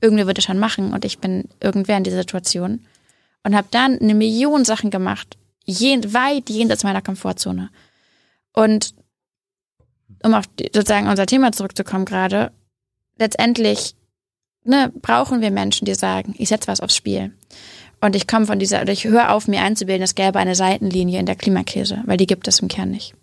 irgendwer 0.00 0.26
wird 0.26 0.38
es 0.38 0.44
schon 0.44 0.58
machen 0.58 0.92
und 0.92 1.04
ich 1.04 1.18
bin 1.18 1.48
irgendwer 1.60 1.96
in 1.96 2.04
dieser 2.04 2.18
Situation. 2.18 2.84
Und 3.44 3.54
habe 3.54 3.68
dann 3.70 3.98
eine 4.00 4.14
Million 4.14 4.64
Sachen 4.64 4.90
gemacht, 4.90 5.36
jen, 5.64 6.12
weit 6.12 6.50
jenseits 6.50 6.82
meiner 6.82 7.00
Komfortzone. 7.00 7.70
Und 8.52 8.94
um 10.24 10.34
auf 10.34 10.46
die, 10.48 10.70
sozusagen 10.74 11.08
unser 11.08 11.26
Thema 11.26 11.52
zurückzukommen 11.52 12.06
gerade, 12.06 12.50
letztendlich 13.18 13.94
ne, 14.64 14.92
brauchen 15.00 15.40
wir 15.40 15.52
Menschen, 15.52 15.84
die 15.84 15.94
sagen, 15.94 16.34
ich 16.38 16.48
setze 16.48 16.68
was 16.68 16.80
aufs 16.80 16.96
Spiel. 16.96 17.32
Und 18.00 18.14
ich 18.14 18.26
komme 18.26 18.46
von 18.46 18.58
dieser, 18.58 18.82
oder 18.82 18.92
ich 18.92 19.04
höre 19.04 19.32
auf, 19.32 19.48
mir 19.48 19.62
einzubilden, 19.62 20.02
es 20.02 20.14
gäbe 20.14 20.38
eine 20.38 20.54
Seitenlinie 20.54 21.18
in 21.18 21.26
der 21.26 21.36
Klimakrise, 21.36 22.02
weil 22.06 22.16
die 22.16 22.26
gibt 22.26 22.46
es 22.46 22.60
im 22.60 22.68
Kern 22.68 22.90
nicht. 22.90 23.14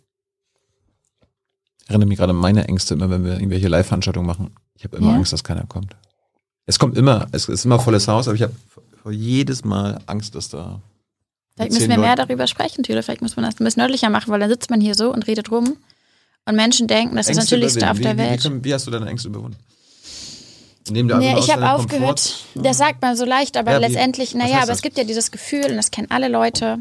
Ich 1.83 1.89
erinnere 1.89 2.07
mich 2.07 2.17
gerade 2.17 2.31
an 2.31 2.37
meine 2.37 2.67
Ängste 2.67 2.93
immer, 2.93 3.09
wenn 3.09 3.23
wir 3.23 3.33
irgendwelche 3.33 3.67
Live-Veranstaltungen 3.67 4.25
machen. 4.25 4.51
Ich 4.75 4.83
habe 4.83 4.97
immer 4.97 5.11
ja? 5.11 5.15
Angst, 5.15 5.33
dass 5.33 5.43
keiner 5.43 5.65
kommt. 5.67 5.95
Es 6.65 6.79
kommt 6.79 6.97
immer, 6.97 7.27
es 7.31 7.49
ist 7.49 7.65
immer 7.65 7.79
volles 7.79 8.07
Haus, 8.07 8.27
aber 8.27 8.35
ich 8.35 8.41
habe 8.41 8.53
jedes 9.11 9.65
Mal 9.65 9.99
Angst, 10.05 10.33
dass 10.35 10.49
da. 10.49 10.81
Vielleicht 11.55 11.73
müssen 11.73 11.89
wir 11.89 11.99
mehr 11.99 12.15
darüber 12.15 12.47
sprechen, 12.47 12.83
Thüle. 12.83 13.03
Vielleicht 13.03 13.21
muss 13.21 13.35
man 13.35 13.45
das 13.45 13.59
ein 13.59 13.63
bisschen 13.65 13.81
nördlicher 13.81 14.09
machen, 14.09 14.31
weil 14.31 14.39
dann 14.39 14.49
sitzt 14.49 14.69
man 14.69 14.81
hier 14.81 14.95
so 14.95 15.11
und 15.13 15.27
redet 15.27 15.51
rum. 15.51 15.77
Und 16.45 16.55
Menschen 16.55 16.87
denken, 16.87 17.15
das 17.15 17.27
Ängste 17.27 17.31
ist 17.31 17.51
das 17.51 17.51
Natürlichste 17.51 17.91
auf 17.91 17.99
der 17.99 18.17
Welt. 18.17 18.43
Wie, 18.43 18.49
wie, 18.49 18.63
wie, 18.63 18.73
hast 18.73 18.87
du 18.87 18.91
deine 18.91 19.07
Ängste 19.07 19.27
überwunden? 19.27 19.57
Nee, 20.89 21.35
ich 21.39 21.51
habe 21.51 21.71
aufgehört, 21.71 22.21
Komfort? 22.53 22.67
das 22.67 22.77
sagt 22.77 23.01
man 23.01 23.15
so 23.15 23.25
leicht, 23.25 23.57
aber 23.57 23.73
ja, 23.73 23.77
letztendlich, 23.77 24.35
naja, 24.35 24.57
aber 24.57 24.67
das? 24.67 24.77
es 24.77 24.81
gibt 24.81 24.97
ja 24.97 25.03
dieses 25.03 25.31
Gefühl, 25.31 25.65
und 25.65 25.75
das 25.75 25.91
kennen 25.91 26.11
alle 26.11 26.27
Leute, 26.27 26.79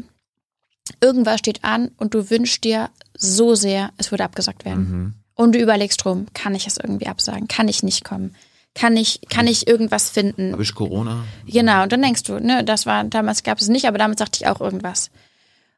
irgendwas 1.01 1.39
steht 1.39 1.63
an 1.63 1.91
und 1.97 2.13
du 2.13 2.29
wünschst 2.29 2.63
dir 2.63 2.89
so 3.17 3.55
sehr, 3.55 3.91
es 3.97 4.11
würde 4.11 4.23
abgesagt 4.23 4.65
werden. 4.65 4.89
Mhm. 4.89 5.13
Und 5.35 5.55
du 5.55 5.59
überlegst 5.59 6.03
drum, 6.03 6.27
kann 6.33 6.53
ich 6.53 6.67
es 6.67 6.77
irgendwie 6.77 7.07
absagen? 7.07 7.47
Kann 7.47 7.67
ich 7.67 7.83
nicht 7.83 8.03
kommen? 8.03 8.35
Kann 8.75 8.97
ich, 8.97 9.21
kann 9.29 9.47
ich 9.47 9.67
irgendwas 9.67 10.09
finden? 10.09 10.51
Habe 10.51 10.63
ich 10.63 10.73
Corona? 10.73 11.23
Genau, 11.45 11.83
und 11.83 11.91
dann 11.91 12.01
denkst 12.01 12.23
du, 12.23 12.39
ne, 12.39 12.63
das 12.63 12.85
war, 12.85 13.03
damals 13.03 13.43
gab 13.43 13.59
es 13.59 13.67
nicht, 13.67 13.87
aber 13.87 13.97
damit 13.97 14.19
sagte 14.19 14.39
ich 14.41 14.47
auch 14.47 14.61
irgendwas. 14.61 15.11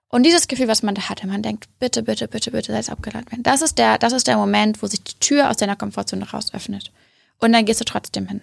Und 0.07 0.23
dieses 0.23 0.47
Gefühl, 0.47 0.67
was 0.67 0.83
man 0.83 0.95
da 0.95 1.09
hatte, 1.09 1.27
man 1.27 1.41
denkt, 1.41 1.67
bitte, 1.79 2.03
bitte, 2.03 2.27
bitte, 2.27 2.51
bitte, 2.51 2.71
sei 2.71 2.79
es 2.79 2.89
abgeladen 2.89 3.29
werden. 3.31 3.43
Das 3.43 3.61
ist 3.61 3.77
der, 3.77 3.97
das 3.97 4.13
ist 4.13 4.27
der 4.27 4.37
Moment, 4.37 4.81
wo 4.81 4.87
sich 4.87 5.03
die 5.03 5.19
Tür 5.19 5.49
aus 5.49 5.57
deiner 5.57 5.75
Komfortzone 5.75 6.29
raus 6.29 6.53
öffnet. 6.53 6.91
Und 7.39 7.53
dann 7.53 7.65
gehst 7.65 7.81
du 7.81 7.85
trotzdem 7.85 8.27
hin. 8.27 8.41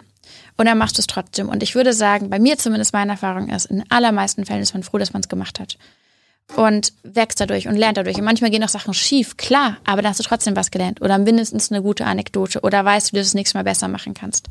Und 0.57 0.65
dann 0.65 0.77
machst 0.77 0.97
du 0.97 1.01
es 1.01 1.07
trotzdem. 1.07 1.49
Und 1.49 1.63
ich 1.63 1.75
würde 1.75 1.93
sagen, 1.93 2.29
bei 2.29 2.39
mir 2.39 2.57
zumindest 2.57 2.93
meine 2.93 3.13
Erfahrung 3.13 3.49
ist, 3.49 3.65
in 3.65 3.83
allermeisten 3.89 4.45
Fällen 4.45 4.61
ist 4.61 4.73
man 4.73 4.83
froh, 4.83 4.97
dass 4.97 5.13
man 5.13 5.21
es 5.21 5.29
gemacht 5.29 5.59
hat. 5.59 5.77
Und 6.55 6.93
wächst 7.03 7.39
dadurch 7.39 7.67
und 7.67 7.75
lernt 7.75 7.97
dadurch. 7.97 8.17
Und 8.17 8.25
manchmal 8.25 8.51
gehen 8.51 8.63
auch 8.63 8.69
Sachen 8.69 8.93
schief, 8.93 9.37
klar, 9.37 9.77
aber 9.85 10.01
dann 10.01 10.09
hast 10.11 10.19
du 10.19 10.23
trotzdem 10.23 10.55
was 10.55 10.71
gelernt. 10.71 11.01
Oder 11.01 11.17
mindestens 11.17 11.71
eine 11.71 11.81
gute 11.81 12.05
Anekdote. 12.05 12.61
Oder 12.61 12.83
weißt, 12.85 13.13
wie 13.13 13.17
du 13.17 13.21
das 13.21 13.33
nächste 13.33 13.57
Mal 13.57 13.63
besser 13.63 13.87
machen 13.87 14.13
kannst. 14.13 14.47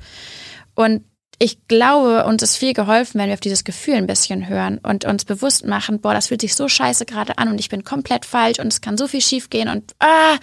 Und 0.75 1.05
ich 1.39 1.67
glaube, 1.67 2.25
uns 2.25 2.43
ist 2.43 2.57
viel 2.57 2.73
geholfen, 2.73 3.21
wenn 3.21 3.27
wir 3.27 3.35
auf 3.35 3.41
dieses 3.41 3.65
Gefühl 3.65 3.95
ein 3.95 4.07
bisschen 4.07 4.49
hören 4.49 4.79
und 4.79 5.05
uns 5.05 5.25
bewusst 5.25 5.67
machen, 5.67 6.01
boah, 6.01 6.15
das 6.15 6.29
fühlt 6.29 6.41
sich 6.41 6.55
so 6.55 6.69
scheiße 6.69 7.05
gerade 7.05 7.37
an 7.39 7.49
und 7.49 7.59
ich 7.59 7.69
bin 7.69 7.83
komplett 7.83 8.25
falsch 8.25 8.61
und 8.61 8.69
es 8.69 8.81
kann 8.81 8.97
so 8.97 9.09
viel 9.09 9.21
schief 9.21 9.51
gehen 9.51 9.69
und 9.69 9.95
ah. 9.99 10.37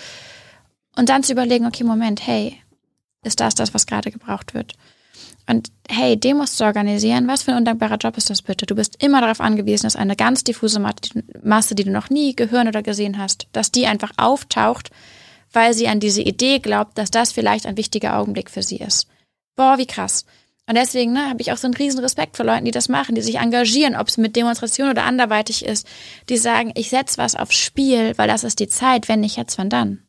Und 0.97 1.07
dann 1.07 1.23
zu 1.23 1.31
überlegen, 1.31 1.65
okay, 1.65 1.85
Moment, 1.85 2.25
hey, 2.27 2.57
ist 3.23 3.39
das 3.39 3.55
das, 3.55 3.73
was 3.73 3.85
gerade 3.85 4.11
gebraucht 4.11 4.53
wird? 4.53 4.75
Und 5.47 5.71
hey, 5.89 6.15
Demos 6.15 6.55
zu 6.55 6.63
organisieren, 6.63 7.27
was 7.27 7.41
für 7.41 7.51
ein 7.51 7.57
undankbarer 7.57 7.97
Job 7.97 8.17
ist 8.17 8.29
das 8.29 8.43
bitte? 8.43 8.67
Du 8.67 8.75
bist 8.75 9.03
immer 9.03 9.19
darauf 9.19 9.41
angewiesen, 9.41 9.83
dass 9.83 9.95
eine 9.95 10.15
ganz 10.15 10.43
diffuse 10.43 10.79
Masse, 11.41 11.75
die 11.75 11.83
du 11.83 11.91
noch 11.91 12.09
nie 12.11 12.35
gehört 12.35 12.67
oder 12.67 12.83
gesehen 12.83 13.17
hast, 13.17 13.47
dass 13.51 13.71
die 13.71 13.87
einfach 13.87 14.11
auftaucht, 14.17 14.91
weil 15.51 15.73
sie 15.73 15.87
an 15.87 15.99
diese 15.99 16.21
Idee 16.21 16.59
glaubt, 16.59 16.97
dass 16.97 17.09
das 17.09 17.31
vielleicht 17.31 17.65
ein 17.65 17.77
wichtiger 17.77 18.17
Augenblick 18.17 18.51
für 18.51 18.61
sie 18.61 18.77
ist. 18.77 19.07
Boah, 19.55 19.79
wie 19.79 19.87
krass. 19.87 20.25
Und 20.67 20.75
deswegen 20.75 21.13
ne, 21.13 21.27
habe 21.27 21.41
ich 21.41 21.51
auch 21.51 21.57
so 21.57 21.65
einen 21.65 21.73
riesen 21.73 21.99
Respekt 21.99 22.37
vor 22.37 22.45
Leuten, 22.45 22.65
die 22.65 22.71
das 22.71 22.87
machen, 22.87 23.15
die 23.15 23.23
sich 23.23 23.39
engagieren, 23.39 23.95
ob 23.95 24.07
es 24.07 24.17
mit 24.17 24.35
Demonstration 24.35 24.91
oder 24.91 25.03
anderweitig 25.03 25.65
ist, 25.65 25.87
die 26.29 26.37
sagen, 26.37 26.71
ich 26.75 26.91
setze 26.91 27.17
was 27.17 27.35
aufs 27.35 27.55
Spiel, 27.55 28.15
weil 28.17 28.27
das 28.27 28.43
ist 28.43 28.59
die 28.59 28.67
Zeit, 28.67 29.09
wenn 29.09 29.21
nicht 29.21 29.35
jetzt, 29.35 29.57
wann 29.57 29.71
dann. 29.71 30.03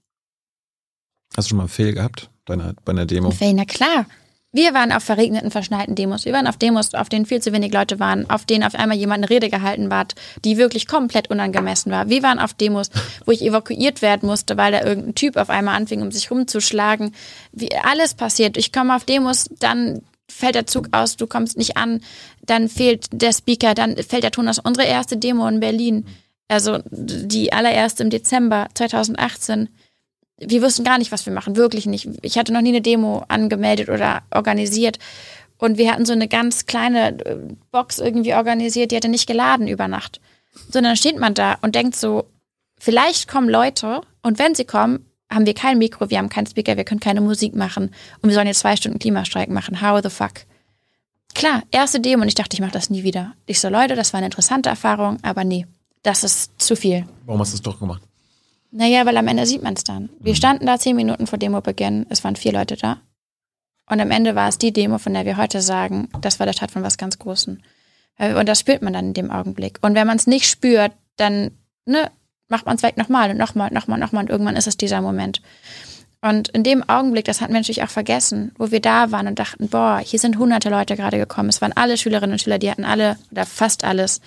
Hast 1.34 1.46
du 1.46 1.50
schon 1.50 1.56
mal 1.56 1.62
einen 1.62 1.70
Fail 1.70 1.94
gehabt 1.94 2.28
bei 2.50 2.54
einer, 2.54 2.74
bei 2.84 2.92
einer 2.92 3.06
Demo? 3.06 3.32
Na 3.40 3.64
klar. 3.64 4.06
Wir 4.52 4.74
waren 4.74 4.90
auf 4.90 5.04
verregneten, 5.04 5.52
verschneiten 5.52 5.94
Demos. 5.94 6.24
Wir 6.24 6.32
waren 6.32 6.48
auf 6.48 6.56
Demos, 6.56 6.92
auf 6.94 7.08
denen 7.08 7.24
viel 7.24 7.40
zu 7.40 7.52
wenig 7.52 7.72
Leute 7.72 8.00
waren, 8.00 8.28
auf 8.28 8.44
denen 8.44 8.64
auf 8.64 8.74
einmal 8.74 8.96
jemand 8.96 9.22
eine 9.22 9.30
Rede 9.30 9.48
gehalten 9.48 9.94
hat, 9.94 10.16
die 10.44 10.56
wirklich 10.56 10.88
komplett 10.88 11.30
unangemessen 11.30 11.92
war. 11.92 12.08
Wir 12.08 12.24
waren 12.24 12.40
auf 12.40 12.52
Demos, 12.54 12.90
wo 13.26 13.30
ich 13.30 13.42
evakuiert 13.42 14.02
werden 14.02 14.28
musste, 14.28 14.56
weil 14.56 14.72
da 14.72 14.82
irgendein 14.82 15.14
Typ 15.14 15.36
auf 15.36 15.50
einmal 15.50 15.76
anfing, 15.76 16.02
um 16.02 16.10
sich 16.10 16.32
rumzuschlagen. 16.32 17.14
Wie 17.52 17.68
alles 17.76 18.14
passiert. 18.14 18.56
Ich 18.56 18.72
komme 18.72 18.96
auf 18.96 19.04
Demos, 19.04 19.48
dann 19.60 20.02
fällt 20.28 20.56
der 20.56 20.66
Zug 20.66 20.88
aus, 20.90 21.16
du 21.16 21.28
kommst 21.28 21.56
nicht 21.56 21.76
an, 21.76 22.00
dann 22.44 22.68
fehlt 22.68 23.06
der 23.12 23.32
Speaker, 23.32 23.74
dann 23.74 23.96
fällt 23.98 24.24
der 24.24 24.32
Ton 24.32 24.48
aus. 24.48 24.58
Unsere 24.58 24.88
erste 24.88 25.16
Demo 25.16 25.46
in 25.46 25.60
Berlin, 25.60 26.06
also 26.48 26.78
die 26.90 27.52
allererste 27.52 28.02
im 28.02 28.10
Dezember 28.10 28.66
2018, 28.74 29.68
wir 30.40 30.62
wussten 30.62 30.84
gar 30.84 30.98
nicht, 30.98 31.12
was 31.12 31.26
wir 31.26 31.32
machen, 31.32 31.56
wirklich 31.56 31.86
nicht. 31.86 32.08
Ich 32.22 32.38
hatte 32.38 32.52
noch 32.52 32.62
nie 32.62 32.70
eine 32.70 32.80
Demo 32.80 33.24
angemeldet 33.28 33.88
oder 33.88 34.22
organisiert. 34.30 34.98
Und 35.58 35.76
wir 35.76 35.92
hatten 35.92 36.06
so 36.06 36.12
eine 36.12 36.26
ganz 36.26 36.66
kleine 36.66 37.18
äh, 37.24 37.36
Box 37.70 37.98
irgendwie 37.98 38.34
organisiert, 38.34 38.90
die 38.90 38.96
hatte 38.96 39.10
nicht 39.10 39.26
geladen 39.26 39.68
über 39.68 39.88
Nacht. 39.88 40.20
Sondern 40.54 40.90
dann 40.90 40.96
steht 40.96 41.18
man 41.18 41.34
da 41.34 41.58
und 41.60 41.74
denkt 41.74 41.94
so, 41.94 42.24
vielleicht 42.78 43.28
kommen 43.28 43.48
Leute 43.48 44.00
und 44.22 44.38
wenn 44.38 44.54
sie 44.54 44.64
kommen, 44.64 45.06
haben 45.30 45.46
wir 45.46 45.54
kein 45.54 45.78
Mikro, 45.78 46.10
wir 46.10 46.18
haben 46.18 46.30
keinen 46.30 46.46
Speaker, 46.46 46.76
wir 46.76 46.84
können 46.84 46.98
keine 46.98 47.20
Musik 47.20 47.54
machen 47.54 47.90
und 48.20 48.28
wir 48.30 48.34
sollen 48.34 48.48
jetzt 48.48 48.60
zwei 48.60 48.74
Stunden 48.74 48.98
Klimastreik 48.98 49.50
machen. 49.50 49.80
How 49.82 50.00
the 50.02 50.10
fuck? 50.10 50.32
Klar, 51.34 51.62
erste 51.70 52.00
Demo 52.00 52.22
und 52.22 52.28
ich 52.28 52.34
dachte, 52.34 52.54
ich 52.54 52.60
mache 52.60 52.72
das 52.72 52.90
nie 52.90 53.04
wieder. 53.04 53.34
Ich 53.46 53.60
so, 53.60 53.68
Leute, 53.68 53.94
das 53.94 54.12
war 54.12 54.18
eine 54.18 54.26
interessante 54.26 54.68
Erfahrung, 54.68 55.18
aber 55.22 55.44
nee, 55.44 55.66
das 56.02 56.24
ist 56.24 56.60
zu 56.60 56.74
viel. 56.74 57.06
Warum 57.26 57.40
hast 57.40 57.52
du 57.52 57.56
es 57.56 57.62
doch 57.62 57.78
gemacht? 57.78 58.02
Naja, 58.72 59.04
weil 59.04 59.16
am 59.16 59.28
Ende 59.28 59.46
sieht 59.46 59.62
man 59.62 59.74
es 59.74 59.84
dann. 59.84 60.10
Wir 60.20 60.32
mhm. 60.32 60.36
standen 60.36 60.66
da 60.66 60.78
zehn 60.78 60.96
Minuten 60.96 61.26
vor 61.26 61.38
Demo-Beginn, 61.38 62.06
es 62.08 62.22
waren 62.22 62.36
vier 62.36 62.52
Leute 62.52 62.76
da. 62.76 63.00
Und 63.88 64.00
am 64.00 64.12
Ende 64.12 64.36
war 64.36 64.48
es 64.48 64.58
die 64.58 64.72
Demo, 64.72 64.98
von 64.98 65.14
der 65.14 65.24
wir 65.24 65.36
heute 65.36 65.60
sagen, 65.60 66.08
das 66.20 66.38
war 66.38 66.46
der 66.46 66.52
Start 66.52 66.70
von 66.70 66.84
was 66.84 66.96
ganz 66.96 67.18
Großem. 67.18 67.58
Und 68.18 68.48
das 68.48 68.60
spürt 68.60 68.82
man 68.82 68.92
dann 68.92 69.06
in 69.06 69.14
dem 69.14 69.30
Augenblick. 69.30 69.78
Und 69.82 69.94
wenn 69.94 70.06
man 70.06 70.16
es 70.16 70.28
nicht 70.28 70.46
spürt, 70.46 70.92
dann 71.16 71.50
ne, 71.86 72.10
macht 72.48 72.66
man 72.66 72.76
es 72.76 72.82
weg 72.82 72.96
nochmal 72.96 73.30
und 73.30 73.38
nochmal, 73.38 73.70
nochmal, 73.72 73.98
nochmal 73.98 74.24
und 74.24 74.30
irgendwann 74.30 74.56
ist 74.56 74.66
es 74.66 74.76
dieser 74.76 75.00
Moment. 75.00 75.40
Und 76.20 76.48
in 76.48 76.62
dem 76.62 76.86
Augenblick, 76.86 77.24
das 77.24 77.40
hatten 77.40 77.54
wir 77.54 77.60
natürlich 77.60 77.82
auch 77.82 77.90
vergessen, 77.90 78.52
wo 78.58 78.70
wir 78.70 78.80
da 78.80 79.10
waren 79.10 79.26
und 79.26 79.38
dachten, 79.38 79.68
boah, 79.68 80.00
hier 80.04 80.18
sind 80.18 80.36
hunderte 80.36 80.68
Leute 80.68 80.94
gerade 80.96 81.16
gekommen. 81.16 81.48
Es 81.48 81.62
waren 81.62 81.72
alle 81.72 81.96
Schülerinnen 81.96 82.32
und 82.32 82.42
Schüler, 82.42 82.58
die 82.58 82.70
hatten 82.70 82.84
alle 82.84 83.16
oder 83.30 83.46
fast 83.46 83.84
alles. 83.84 84.20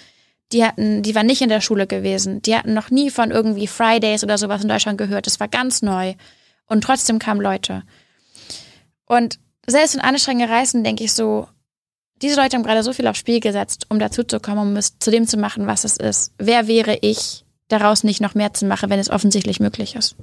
Die 0.53 0.63
hatten, 0.63 1.01
die 1.01 1.15
waren 1.15 1.25
nicht 1.25 1.41
in 1.41 1.49
der 1.49 1.61
Schule 1.61 1.87
gewesen. 1.87 2.41
Die 2.43 2.55
hatten 2.55 2.73
noch 2.73 2.91
nie 2.91 3.09
von 3.09 3.31
irgendwie 3.31 3.67
Fridays 3.67 4.23
oder 4.23 4.37
sowas 4.37 4.61
in 4.61 4.69
Deutschland 4.69 4.97
gehört. 4.97 5.25
Das 5.25 5.39
war 5.39 5.47
ganz 5.47 5.81
neu. 5.81 6.13
Und 6.67 6.83
trotzdem 6.83 7.19
kamen 7.19 7.41
Leute. 7.41 7.83
Und 9.05 9.39
selbst 9.65 9.95
in 9.95 10.01
anstrengende 10.01 10.53
Reisen 10.53 10.83
denke 10.83 11.03
ich 11.03 11.13
so, 11.13 11.47
diese 12.21 12.39
Leute 12.39 12.55
haben 12.55 12.63
gerade 12.63 12.83
so 12.83 12.93
viel 12.93 13.07
aufs 13.07 13.19
Spiel 13.19 13.39
gesetzt, 13.39 13.87
um 13.89 13.99
dazu 13.99 14.23
zu 14.23 14.39
kommen, 14.39 14.59
um 14.59 14.75
es 14.77 14.97
zu 14.99 15.11
dem 15.11 15.27
zu 15.27 15.37
machen, 15.37 15.67
was 15.67 15.83
es 15.83 15.97
ist. 15.97 16.31
Wer 16.37 16.67
wäre 16.67 16.97
ich, 17.01 17.43
daraus 17.67 18.03
nicht 18.03 18.21
noch 18.21 18.35
mehr 18.35 18.53
zu 18.53 18.65
machen, 18.65 18.89
wenn 18.89 18.99
es 18.99 19.09
offensichtlich 19.09 19.59
möglich 19.59 19.95
ist. 19.95 20.15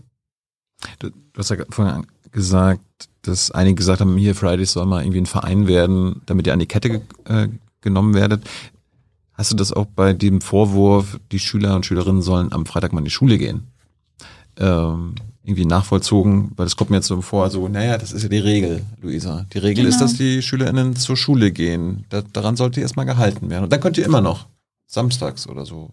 Du, 1.00 1.10
du 1.10 1.38
hast 1.38 1.50
ja 1.50 1.56
vorhin 1.68 2.06
gesagt, 2.30 2.80
dass 3.22 3.50
einige 3.50 3.74
gesagt 3.74 4.00
haben, 4.00 4.16
hier 4.16 4.34
Fridays 4.34 4.72
soll 4.72 4.86
mal 4.86 5.02
irgendwie 5.02 5.20
ein 5.20 5.26
Verein 5.26 5.66
werden, 5.66 6.22
damit 6.26 6.46
ihr 6.46 6.52
an 6.52 6.58
die 6.58 6.66
Kette 6.66 7.02
äh, 7.24 7.48
genommen 7.80 8.14
werdet. 8.14 8.48
Hast 9.40 9.52
du 9.52 9.56
das 9.56 9.72
auch 9.72 9.86
bei 9.86 10.12
dem 10.12 10.42
Vorwurf, 10.42 11.18
die 11.32 11.38
Schüler 11.38 11.74
und 11.74 11.86
Schülerinnen 11.86 12.20
sollen 12.20 12.52
am 12.52 12.66
Freitag 12.66 12.92
mal 12.92 12.98
in 12.98 13.06
die 13.06 13.10
Schule 13.10 13.38
gehen, 13.38 13.68
ähm, 14.58 15.14
irgendwie 15.42 15.64
nachvollzogen? 15.64 16.52
Weil 16.56 16.66
das 16.66 16.76
kommt 16.76 16.90
mir 16.90 16.96
jetzt 16.96 17.06
so 17.06 17.22
vor, 17.22 17.48
so, 17.48 17.66
naja, 17.66 17.96
das 17.96 18.12
ist 18.12 18.22
ja 18.22 18.28
die 18.28 18.36
Regel, 18.36 18.82
Luisa. 19.00 19.46
Die 19.54 19.58
Regel 19.58 19.84
genau. 19.84 19.88
ist, 19.88 20.02
dass 20.02 20.12
die 20.12 20.42
SchülerInnen 20.42 20.94
zur 20.94 21.16
Schule 21.16 21.52
gehen. 21.52 22.04
Da, 22.10 22.20
daran 22.20 22.56
sollte 22.56 22.82
erstmal 22.82 23.06
gehalten 23.06 23.48
werden. 23.48 23.64
Und 23.64 23.72
dann 23.72 23.80
könnt 23.80 23.96
ihr 23.96 24.04
immer 24.04 24.20
noch 24.20 24.46
samstags 24.86 25.48
oder 25.48 25.64
so 25.64 25.90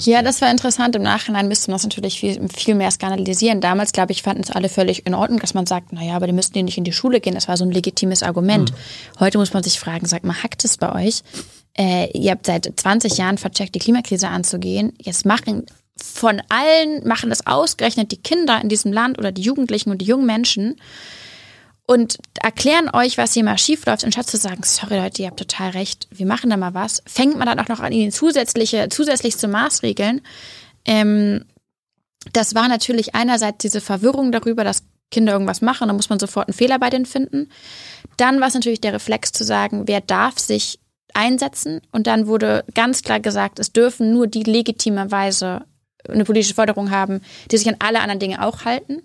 ja, 0.00 0.22
das 0.22 0.40
war 0.40 0.50
interessant. 0.50 0.96
Im 0.96 1.02
Nachhinein 1.02 1.46
müsste 1.48 1.70
man 1.70 1.74
das 1.74 1.82
natürlich 1.82 2.18
viel, 2.18 2.48
viel 2.48 2.74
mehr 2.74 2.90
skandalisieren. 2.90 3.60
Damals, 3.60 3.92
glaube 3.92 4.12
ich, 4.12 4.22
fanden 4.22 4.42
es 4.42 4.50
alle 4.50 4.70
völlig 4.70 5.06
in 5.06 5.14
Ordnung, 5.14 5.40
dass 5.40 5.52
man 5.52 5.66
sagt, 5.66 5.92
naja, 5.92 6.16
aber 6.16 6.26
die 6.26 6.32
müssten 6.32 6.54
die 6.54 6.62
nicht 6.62 6.78
in 6.78 6.84
die 6.84 6.92
Schule 6.92 7.20
gehen. 7.20 7.34
Das 7.34 7.48
war 7.48 7.56
so 7.58 7.64
ein 7.64 7.70
legitimes 7.70 8.22
Argument. 8.22 8.70
Mhm. 8.70 9.20
Heute 9.20 9.36
muss 9.36 9.52
man 9.52 9.62
sich 9.62 9.78
fragen, 9.78 10.06
sagt 10.06 10.24
mal, 10.24 10.42
hackt 10.42 10.64
es 10.64 10.78
bei 10.78 10.90
euch? 11.06 11.22
Äh, 11.76 12.10
ihr 12.16 12.30
habt 12.30 12.46
seit 12.46 12.72
20 12.74 13.18
Jahren 13.18 13.38
vercheckt, 13.38 13.74
die 13.74 13.80
Klimakrise 13.80 14.28
anzugehen. 14.28 14.92
Jetzt 15.00 15.26
machen 15.26 15.66
von 15.96 16.42
allen, 16.48 17.06
machen 17.06 17.30
das 17.30 17.46
ausgerechnet 17.46 18.12
die 18.12 18.20
Kinder 18.20 18.60
in 18.60 18.68
diesem 18.68 18.92
Land 18.92 19.18
oder 19.18 19.32
die 19.32 19.42
Jugendlichen 19.42 19.90
und 19.90 19.98
die 19.98 20.06
jungen 20.06 20.26
Menschen 20.26 20.76
und 21.86 22.18
erklären 22.40 22.88
euch, 22.92 23.18
was 23.18 23.34
hier 23.34 23.44
mal 23.44 23.58
schief 23.58 23.84
läuft, 23.84 24.04
anstatt 24.04 24.26
zu 24.26 24.38
sagen, 24.38 24.62
sorry 24.62 24.96
Leute, 24.96 25.22
ihr 25.22 25.28
habt 25.28 25.38
total 25.38 25.70
recht, 25.70 26.08
wir 26.10 26.26
machen 26.26 26.50
da 26.50 26.56
mal 26.56 26.74
was, 26.74 27.02
fängt 27.06 27.36
man 27.36 27.46
dann 27.46 27.60
auch 27.60 27.68
noch 27.68 27.80
an, 27.80 27.92
ihnen 27.92 28.10
zusätzliche, 28.10 28.88
zusätzlich 28.88 29.36
zu 29.36 29.48
Maßregeln. 29.48 30.22
Ähm, 30.86 31.44
das 32.32 32.54
war 32.54 32.68
natürlich 32.68 33.14
einerseits 33.14 33.58
diese 33.58 33.82
Verwirrung 33.82 34.32
darüber, 34.32 34.64
dass 34.64 34.84
Kinder 35.10 35.34
irgendwas 35.34 35.60
machen, 35.60 35.88
dann 35.88 35.96
muss 35.96 36.08
man 36.08 36.18
sofort 36.18 36.48
einen 36.48 36.56
Fehler 36.56 36.78
bei 36.78 36.88
denen 36.88 37.06
finden. 37.06 37.50
Dann 38.16 38.40
war 38.40 38.48
es 38.48 38.54
natürlich 38.54 38.80
der 38.80 38.94
Reflex 38.94 39.32
zu 39.32 39.44
sagen, 39.44 39.86
wer 39.86 40.00
darf 40.00 40.38
sich 40.38 40.80
einsetzen. 41.14 41.80
Und 41.92 42.06
dann 42.06 42.26
wurde 42.26 42.64
ganz 42.74 43.02
klar 43.02 43.20
gesagt, 43.20 43.58
es 43.58 43.72
dürfen 43.72 44.12
nur 44.12 44.26
die 44.26 44.42
legitimerweise 44.42 45.62
eine 46.08 46.24
politische 46.24 46.54
Forderung 46.54 46.90
haben, 46.90 47.22
die 47.50 47.56
sich 47.56 47.68
an 47.68 47.76
alle 47.78 48.00
anderen 48.00 48.20
Dinge 48.20 48.44
auch 48.44 48.64
halten. 48.64 49.02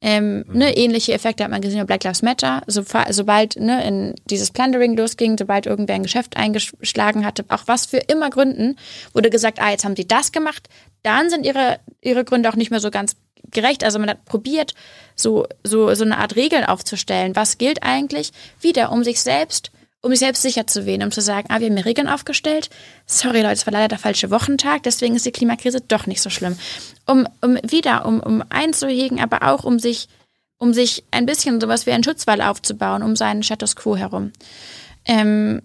Ähm, 0.00 0.44
mhm. 0.46 0.58
ne, 0.58 0.76
ähnliche 0.76 1.12
Effekte 1.12 1.42
hat 1.42 1.50
man 1.50 1.60
gesehen 1.60 1.80
bei 1.80 1.84
Black 1.84 2.04
Lives 2.04 2.22
Matter. 2.22 2.62
So, 2.66 2.84
sobald 3.10 3.56
ne, 3.56 3.84
in 3.84 4.14
dieses 4.30 4.50
Plundering 4.52 4.96
losging, 4.96 5.36
sobald 5.36 5.66
irgendwer 5.66 5.96
ein 5.96 6.04
Geschäft 6.04 6.36
eingeschlagen 6.36 7.24
hatte, 7.24 7.44
auch 7.48 7.64
was 7.66 7.86
für 7.86 7.96
immer 7.96 8.30
Gründen, 8.30 8.76
wurde 9.12 9.30
gesagt, 9.30 9.58
ah, 9.60 9.70
jetzt 9.70 9.84
haben 9.84 9.96
sie 9.96 10.06
das 10.06 10.30
gemacht, 10.30 10.68
dann 11.02 11.30
sind 11.30 11.44
ihre, 11.44 11.80
ihre 12.00 12.24
Gründe 12.24 12.48
auch 12.48 12.56
nicht 12.56 12.70
mehr 12.70 12.80
so 12.80 12.90
ganz 12.90 13.16
gerecht. 13.50 13.82
Also 13.82 13.98
man 13.98 14.10
hat 14.10 14.24
probiert, 14.24 14.74
so, 15.16 15.46
so, 15.64 15.92
so 15.94 16.04
eine 16.04 16.18
Art 16.18 16.36
Regeln 16.36 16.64
aufzustellen. 16.64 17.34
Was 17.34 17.58
gilt 17.58 17.82
eigentlich? 17.82 18.30
Wieder, 18.60 18.92
um 18.92 19.02
sich 19.02 19.20
selbst 19.20 19.72
um 20.00 20.10
sich 20.10 20.20
selbst 20.20 20.42
sicher 20.42 20.66
zu 20.66 20.86
wählen, 20.86 21.02
um 21.02 21.10
zu 21.10 21.20
sagen, 21.20 21.48
ah, 21.50 21.60
wir 21.60 21.66
haben 21.66 21.76
hier 21.76 21.86
Regeln 21.86 22.08
aufgestellt. 22.08 22.70
Sorry, 23.06 23.42
Leute, 23.42 23.54
es 23.54 23.66
war 23.66 23.72
leider 23.72 23.88
der 23.88 23.98
falsche 23.98 24.30
Wochentag, 24.30 24.84
deswegen 24.84 25.16
ist 25.16 25.26
die 25.26 25.32
Klimakrise 25.32 25.80
doch 25.80 26.06
nicht 26.06 26.22
so 26.22 26.30
schlimm. 26.30 26.56
Um, 27.06 27.26
um 27.40 27.58
wieder, 27.62 28.06
um, 28.06 28.20
um 28.20 28.44
einzuhegen, 28.48 29.20
aber 29.20 29.42
auch 29.42 29.64
um 29.64 29.78
sich, 29.78 30.08
um 30.58 30.72
sich 30.72 31.04
ein 31.10 31.26
bisschen 31.26 31.60
sowas 31.60 31.86
wie 31.86 31.92
einen 31.92 32.04
Schutzwall 32.04 32.42
aufzubauen, 32.42 33.02
um 33.02 33.16
seinen 33.16 33.42
Status 33.42 33.74
quo 33.74 33.96
herum. 33.96 34.32
Ähm, 35.04 35.62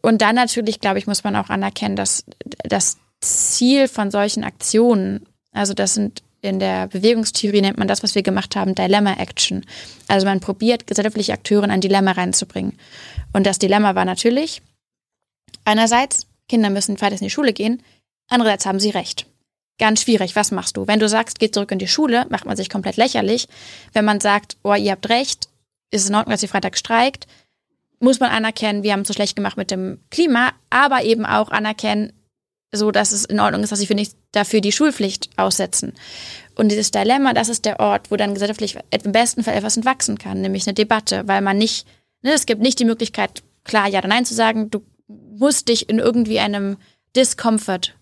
und 0.00 0.22
dann 0.22 0.36
natürlich, 0.36 0.80
glaube 0.80 0.98
ich, 0.98 1.06
muss 1.06 1.24
man 1.24 1.36
auch 1.36 1.50
anerkennen, 1.50 1.96
dass 1.96 2.24
das 2.64 2.96
Ziel 3.20 3.88
von 3.88 4.10
solchen 4.10 4.44
Aktionen, 4.44 5.26
also 5.52 5.74
das 5.74 5.94
sind 5.94 6.22
in 6.46 6.58
der 6.58 6.86
Bewegungstheorie 6.86 7.60
nennt 7.60 7.78
man 7.78 7.88
das, 7.88 8.02
was 8.02 8.14
wir 8.14 8.22
gemacht 8.22 8.56
haben, 8.56 8.74
Dilemma 8.74 9.14
Action. 9.14 9.64
Also 10.08 10.26
man 10.26 10.40
probiert, 10.40 10.86
gesellschaftliche 10.86 11.32
Akteure 11.32 11.64
in 11.64 11.70
ein 11.70 11.80
Dilemma 11.80 12.12
reinzubringen. 12.12 12.78
Und 13.32 13.46
das 13.46 13.58
Dilemma 13.58 13.94
war 13.94 14.04
natürlich, 14.04 14.62
einerseits, 15.64 16.26
Kinder 16.48 16.70
müssen 16.70 17.00
weiter 17.00 17.16
in 17.16 17.24
die 17.24 17.30
Schule 17.30 17.52
gehen, 17.52 17.82
andererseits 18.28 18.66
haben 18.66 18.80
sie 18.80 18.90
recht. 18.90 19.26
ganz 19.78 20.02
schwierig. 20.02 20.36
Was 20.36 20.50
machst 20.50 20.76
du? 20.76 20.86
Wenn 20.86 21.00
du 21.00 21.08
sagst, 21.08 21.38
geh 21.38 21.50
zurück 21.50 21.70
in 21.70 21.78
die 21.78 21.88
Schule, 21.88 22.26
macht 22.30 22.46
man 22.46 22.56
sich 22.56 22.70
komplett 22.70 22.96
lächerlich. 22.96 23.48
Wenn 23.92 24.04
man 24.04 24.20
sagt, 24.20 24.56
oh, 24.62 24.74
ihr 24.74 24.92
habt 24.92 25.08
recht, 25.08 25.48
ist 25.90 26.02
es 26.02 26.08
in 26.08 26.14
Ordnung, 26.14 26.32
dass 26.32 26.42
ihr 26.42 26.48
Freitag 26.48 26.78
streikt, 26.78 27.26
muss 27.98 28.20
man 28.20 28.30
anerkennen, 28.30 28.82
wir 28.82 28.92
haben 28.92 29.00
es 29.00 29.08
so 29.08 29.14
schlecht 29.14 29.36
gemacht 29.36 29.56
mit 29.56 29.70
dem 29.70 30.00
Klima, 30.10 30.52
aber 30.68 31.04
eben 31.04 31.24
auch 31.24 31.50
anerkennen, 31.50 32.12
so 32.72 32.90
dass 32.90 33.12
es 33.12 33.24
in 33.24 33.40
Ordnung 33.40 33.62
ist, 33.62 33.70
dass 33.70 33.78
sie 33.78 33.86
für 33.86 33.94
nicht 33.94 34.14
dafür 34.32 34.60
die 34.60 34.72
Schulpflicht 34.72 35.30
aussetzen. 35.36 35.92
Und 36.54 36.70
dieses 36.70 36.90
Dilemma, 36.90 37.32
das 37.32 37.48
ist 37.48 37.64
der 37.64 37.80
Ort, 37.80 38.10
wo 38.10 38.16
dann 38.16 38.34
gesellschaftlich 38.34 38.78
im 38.90 39.12
besten 39.12 39.44
Fall 39.44 39.54
etwas 39.54 39.76
entwachsen 39.76 40.18
kann, 40.18 40.40
nämlich 40.40 40.66
eine 40.66 40.74
Debatte, 40.74 41.26
weil 41.26 41.42
man 41.42 41.58
nicht, 41.58 41.86
ne, 42.22 42.32
es 42.32 42.46
gibt 42.46 42.62
nicht 42.62 42.78
die 42.78 42.84
Möglichkeit, 42.84 43.42
klar 43.64 43.88
ja 43.88 43.98
oder 43.98 44.08
nein 44.08 44.24
zu 44.24 44.34
sagen, 44.34 44.70
du 44.70 44.82
musst 45.06 45.68
dich 45.68 45.88
in 45.88 45.98
irgendwie 45.98 46.40
einem 46.40 46.76
Discomfort 47.14 47.94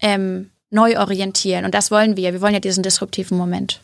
ähm, 0.00 0.50
neu 0.70 0.98
orientieren. 0.98 1.64
Und 1.64 1.74
das 1.74 1.90
wollen 1.90 2.16
wir. 2.16 2.32
Wir 2.32 2.40
wollen 2.40 2.54
ja 2.54 2.60
diesen 2.60 2.82
disruptiven 2.82 3.36
Moment. 3.36 3.80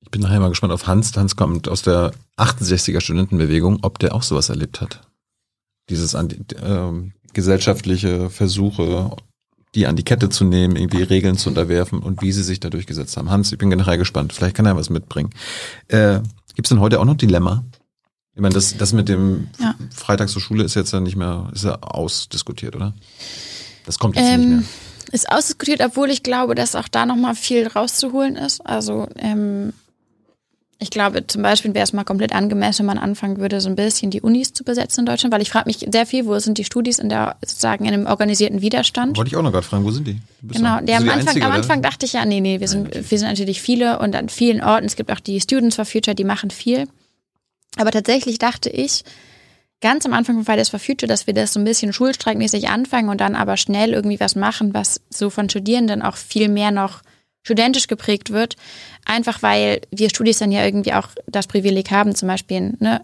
Ich 0.00 0.10
bin 0.10 0.20
nachher 0.20 0.40
mal 0.40 0.48
gespannt 0.48 0.72
auf 0.72 0.86
Hans. 0.86 1.16
Hans 1.16 1.34
kommt 1.34 1.68
aus 1.68 1.82
der 1.82 2.12
68er 2.36 3.00
Studentenbewegung, 3.00 3.78
ob 3.82 3.98
der 3.98 4.14
auch 4.14 4.22
sowas 4.22 4.48
erlebt 4.48 4.80
hat. 4.80 5.00
Dieses 5.88 6.14
äh, 6.14 6.92
gesellschaftliche 7.34 8.30
Versuche, 8.30 9.16
die 9.74 9.86
an 9.86 9.96
die 9.96 10.04
Kette 10.04 10.28
zu 10.28 10.44
nehmen, 10.44 10.76
irgendwie 10.76 11.02
Regeln 11.02 11.36
zu 11.36 11.48
unterwerfen 11.48 11.98
und 12.00 12.22
wie 12.22 12.32
sie 12.32 12.42
sich 12.42 12.60
da 12.60 12.70
durchgesetzt 12.70 13.16
haben. 13.16 13.30
Hans, 13.30 13.52
ich 13.52 13.58
bin 13.58 13.70
generell 13.70 13.98
gespannt. 13.98 14.32
Vielleicht 14.32 14.56
kann 14.56 14.66
er 14.66 14.76
was 14.76 14.90
mitbringen. 14.90 15.30
Äh, 15.88 16.20
Gibt 16.54 16.66
es 16.66 16.68
denn 16.68 16.80
heute 16.80 17.00
auch 17.00 17.04
noch 17.04 17.16
Dilemma? 17.16 17.64
Ich 18.34 18.40
meine, 18.40 18.54
das, 18.54 18.76
das 18.76 18.92
mit 18.92 19.08
dem 19.08 19.48
ja. 19.60 19.74
Freitag 19.94 20.28
zur 20.28 20.42
Schule 20.42 20.64
ist 20.64 20.74
jetzt 20.74 20.92
ja 20.92 21.00
nicht 21.00 21.16
mehr, 21.16 21.50
ist 21.52 21.64
ja 21.64 21.80
ausdiskutiert, 21.80 22.74
oder? 22.74 22.94
Das 23.86 23.98
kommt 23.98 24.16
jetzt 24.16 24.26
ähm, 24.26 24.40
nicht 24.40 24.48
mehr. 24.48 24.62
Ist 25.12 25.30
ausdiskutiert, 25.30 25.80
obwohl 25.84 26.10
ich 26.10 26.22
glaube, 26.22 26.54
dass 26.54 26.74
auch 26.74 26.88
da 26.88 27.06
nochmal 27.06 27.34
viel 27.34 27.66
rauszuholen 27.68 28.36
ist. 28.36 28.64
Also 28.66 29.08
ähm, 29.16 29.72
ich 30.84 30.90
glaube, 30.90 31.26
zum 31.26 31.40
Beispiel 31.40 31.72
wäre 31.72 31.82
es 31.82 31.94
mal 31.94 32.04
komplett 32.04 32.34
angemessen, 32.34 32.80
wenn 32.80 32.96
man 32.96 32.98
anfangen 32.98 33.38
würde, 33.38 33.58
so 33.62 33.70
ein 33.70 33.74
bisschen 33.74 34.10
die 34.10 34.20
Unis 34.20 34.52
zu 34.52 34.64
besetzen 34.64 35.00
in 35.00 35.06
Deutschland, 35.06 35.32
weil 35.32 35.40
ich 35.40 35.48
frage 35.48 35.66
mich 35.66 35.78
sehr 35.90 36.04
viel, 36.04 36.26
wo 36.26 36.38
sind 36.38 36.58
die 36.58 36.64
Studis 36.64 36.98
in 36.98 37.08
der, 37.08 37.36
sozusagen 37.40 37.86
in 37.86 37.94
einem 37.94 38.06
organisierten 38.06 38.60
Widerstand? 38.60 39.16
Wollte 39.16 39.28
ich 39.28 39.36
auch 39.36 39.42
noch 39.42 39.50
gerade 39.50 39.64
fragen, 39.64 39.84
wo 39.84 39.90
sind 39.90 40.06
die? 40.06 40.18
Genau, 40.42 40.80
der 40.80 40.98
am, 40.98 41.08
Anfang, 41.08 41.28
Einzige, 41.28 41.46
am 41.46 41.52
Anfang 41.52 41.80
dachte 41.80 42.04
ich 42.04 42.12
ja, 42.12 42.26
nee, 42.26 42.40
nee, 42.40 42.60
wir 42.60 42.68
sind, 42.68 42.94
wir 42.94 43.18
sind 43.18 43.28
natürlich 43.28 43.62
viele 43.62 43.98
und 43.98 44.14
an 44.14 44.28
vielen 44.28 44.62
Orten, 44.62 44.84
es 44.84 44.94
gibt 44.94 45.10
auch 45.10 45.20
die 45.20 45.40
Students 45.40 45.76
for 45.76 45.86
Future, 45.86 46.14
die 46.14 46.24
machen 46.24 46.50
viel. 46.50 46.86
Aber 47.78 47.90
tatsächlich 47.90 48.38
dachte 48.38 48.68
ich, 48.68 49.04
ganz 49.80 50.04
am 50.04 50.12
Anfang 50.12 50.36
von 50.36 50.44
Fridays 50.44 50.68
for 50.68 50.78
Future, 50.78 51.08
dass 51.08 51.26
wir 51.26 51.32
das 51.32 51.54
so 51.54 51.60
ein 51.60 51.64
bisschen 51.64 51.94
schulstreikmäßig 51.94 52.68
anfangen 52.68 53.08
und 53.08 53.22
dann 53.22 53.36
aber 53.36 53.56
schnell 53.56 53.94
irgendwie 53.94 54.20
was 54.20 54.36
machen, 54.36 54.74
was 54.74 55.00
so 55.08 55.30
von 55.30 55.48
Studierenden 55.48 56.02
auch 56.02 56.18
viel 56.18 56.50
mehr 56.50 56.72
noch 56.72 57.00
studentisch 57.44 57.86
geprägt 57.86 58.30
wird. 58.30 58.56
Einfach 59.04 59.42
weil 59.42 59.82
wir 59.92 60.10
Studis 60.10 60.38
dann 60.38 60.50
ja 60.50 60.64
irgendwie 60.64 60.94
auch 60.94 61.08
das 61.28 61.46
Privileg 61.46 61.92
haben, 61.92 62.14
zum 62.16 62.26
Beispiel, 62.26 62.74
ne, 62.80 63.02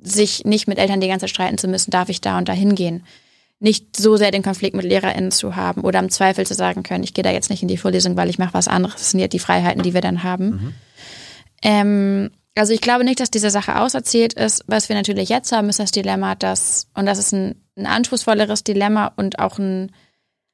sich 0.00 0.44
nicht 0.44 0.68
mit 0.68 0.78
Eltern 0.78 1.00
die 1.00 1.08
ganze 1.08 1.24
Zeit 1.24 1.30
streiten 1.30 1.58
zu 1.58 1.68
müssen, 1.68 1.90
darf 1.90 2.08
ich 2.08 2.20
da 2.20 2.38
und 2.38 2.48
da 2.48 2.52
hingehen. 2.52 3.04
Nicht 3.58 3.96
so 3.96 4.16
sehr 4.16 4.30
den 4.30 4.42
Konflikt 4.42 4.76
mit 4.76 4.84
LehrerInnen 4.84 5.32
zu 5.32 5.56
haben 5.56 5.82
oder 5.82 5.98
im 5.98 6.10
Zweifel 6.10 6.46
zu 6.46 6.54
sagen 6.54 6.82
können, 6.82 7.02
ich 7.02 7.14
gehe 7.14 7.24
da 7.24 7.30
jetzt 7.30 7.50
nicht 7.50 7.62
in 7.62 7.68
die 7.68 7.78
Vorlesung, 7.78 8.16
weil 8.16 8.30
ich 8.30 8.38
mache 8.38 8.54
was 8.54 8.68
anderes. 8.68 8.96
Das 8.96 9.10
sind 9.10 9.20
ja 9.20 9.28
die 9.28 9.38
Freiheiten, 9.38 9.82
die 9.82 9.94
wir 9.94 10.02
dann 10.02 10.22
haben. 10.22 10.46
Mhm. 10.46 10.74
Ähm, 11.62 12.30
also 12.54 12.72
ich 12.72 12.80
glaube 12.80 13.04
nicht, 13.04 13.18
dass 13.18 13.30
diese 13.30 13.50
Sache 13.50 13.80
auserzählt 13.80 14.34
ist. 14.34 14.62
Was 14.66 14.88
wir 14.88 14.96
natürlich 14.96 15.28
jetzt 15.28 15.52
haben, 15.52 15.68
ist 15.68 15.80
das 15.80 15.90
Dilemma, 15.90 16.34
dass, 16.34 16.88
und 16.94 17.06
das 17.06 17.18
ist 17.18 17.32
ein, 17.32 17.56
ein 17.76 17.86
anspruchsvolleres 17.86 18.62
Dilemma 18.62 19.12
und 19.16 19.38
auch 19.38 19.58
ein 19.58 19.90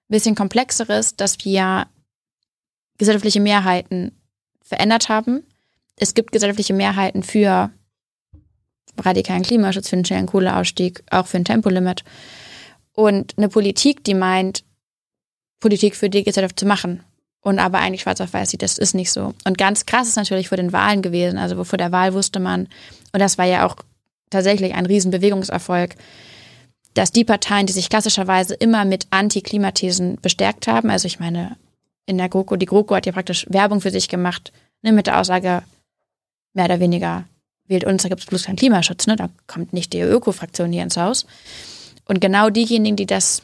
bisschen 0.09 0.35
komplexeres, 0.35 1.16
dass 1.16 1.45
wir 1.45 1.87
gesellschaftliche 3.03 3.40
Mehrheiten 3.40 4.12
verändert 4.62 5.09
haben. 5.09 5.42
Es 5.96 6.14
gibt 6.14 6.30
gesellschaftliche 6.30 6.72
Mehrheiten 6.72 7.24
für 7.24 7.70
radikalen 8.96 9.42
Klimaschutz, 9.42 9.88
für 9.88 9.96
einen 9.96 10.05
schnellen 10.05 10.26
Kohleausstieg, 10.26 11.03
auch 11.11 11.26
für 11.26 11.38
ein 11.38 11.44
Tempolimit. 11.44 12.05
Und 12.92 13.34
eine 13.36 13.48
Politik, 13.48 14.05
die 14.05 14.14
meint, 14.14 14.62
Politik 15.59 15.96
für 15.96 16.09
die 16.09 16.22
Gesellschaft 16.22 16.61
zu 16.61 16.64
machen. 16.64 17.03
Und 17.40 17.59
aber 17.59 17.78
eigentlich 17.78 18.03
schwarz 18.03 18.20
auf 18.20 18.32
weiß 18.32 18.50
sieht, 18.50 18.62
das 18.62 18.78
ist 18.78 18.94
nicht 18.94 19.11
so. 19.11 19.34
Und 19.44 19.59
ganz 19.59 19.84
krass 19.84 20.07
ist 20.07 20.14
natürlich 20.14 20.48
vor 20.48 20.57
den 20.57 20.72
Wahlen 20.72 21.03
gewesen. 21.03 21.38
Also 21.38 21.64
vor 21.64 21.78
der 21.78 21.90
Wahl 21.90 22.14
wusste 22.14 22.38
man, 22.38 22.68
und 23.12 23.18
das 23.18 23.36
war 23.36 23.46
ja 23.46 23.66
auch 23.66 23.74
tatsächlich 24.30 24.74
ein 24.74 24.86
Riesenbewegungserfolg, 24.86 25.96
dass 26.94 27.11
die 27.11 27.24
Parteien, 27.24 27.66
die 27.66 27.72
sich 27.72 27.88
klassischerweise 27.88 28.55
immer 28.55 28.84
mit 28.84 29.09
Anti-Klimathesen 29.11 30.18
bestärkt 30.22 30.68
haben, 30.68 30.88
also 30.88 31.07
ich 31.07 31.18
meine, 31.18 31.57
in 32.07 32.18
der 32.18 32.28
GroKo. 32.28 32.57
Die 32.57 32.66
GroKo 32.66 32.94
hat 32.94 33.07
ja 33.07 33.12
praktisch 33.12 33.46
Werbung 33.48 33.80
für 33.80 33.90
sich 33.90 34.09
gemacht, 34.09 34.53
ne, 34.82 34.92
mit 34.92 35.07
der 35.07 35.20
Aussage, 35.20 35.62
mehr 36.55 36.66
oder 36.66 36.80
weniger 36.80 37.24
wählt 37.66 37.84
uns, 37.84 38.03
da 38.03 38.09
gibt 38.09 38.20
es 38.20 38.26
bloß 38.26 38.44
keinen 38.44 38.57
Klimaschutz, 38.57 39.07
ne? 39.07 39.16
Da 39.16 39.28
kommt 39.46 39.72
nicht 39.72 39.92
die 39.92 40.00
Öko-Fraktion 40.00 40.72
hier 40.72 40.82
ins 40.82 40.96
Haus. 40.96 41.26
Und 42.07 42.20
genau 42.20 42.50
diejenigen, 42.50 42.96
die 42.96 43.07
das 43.07 43.42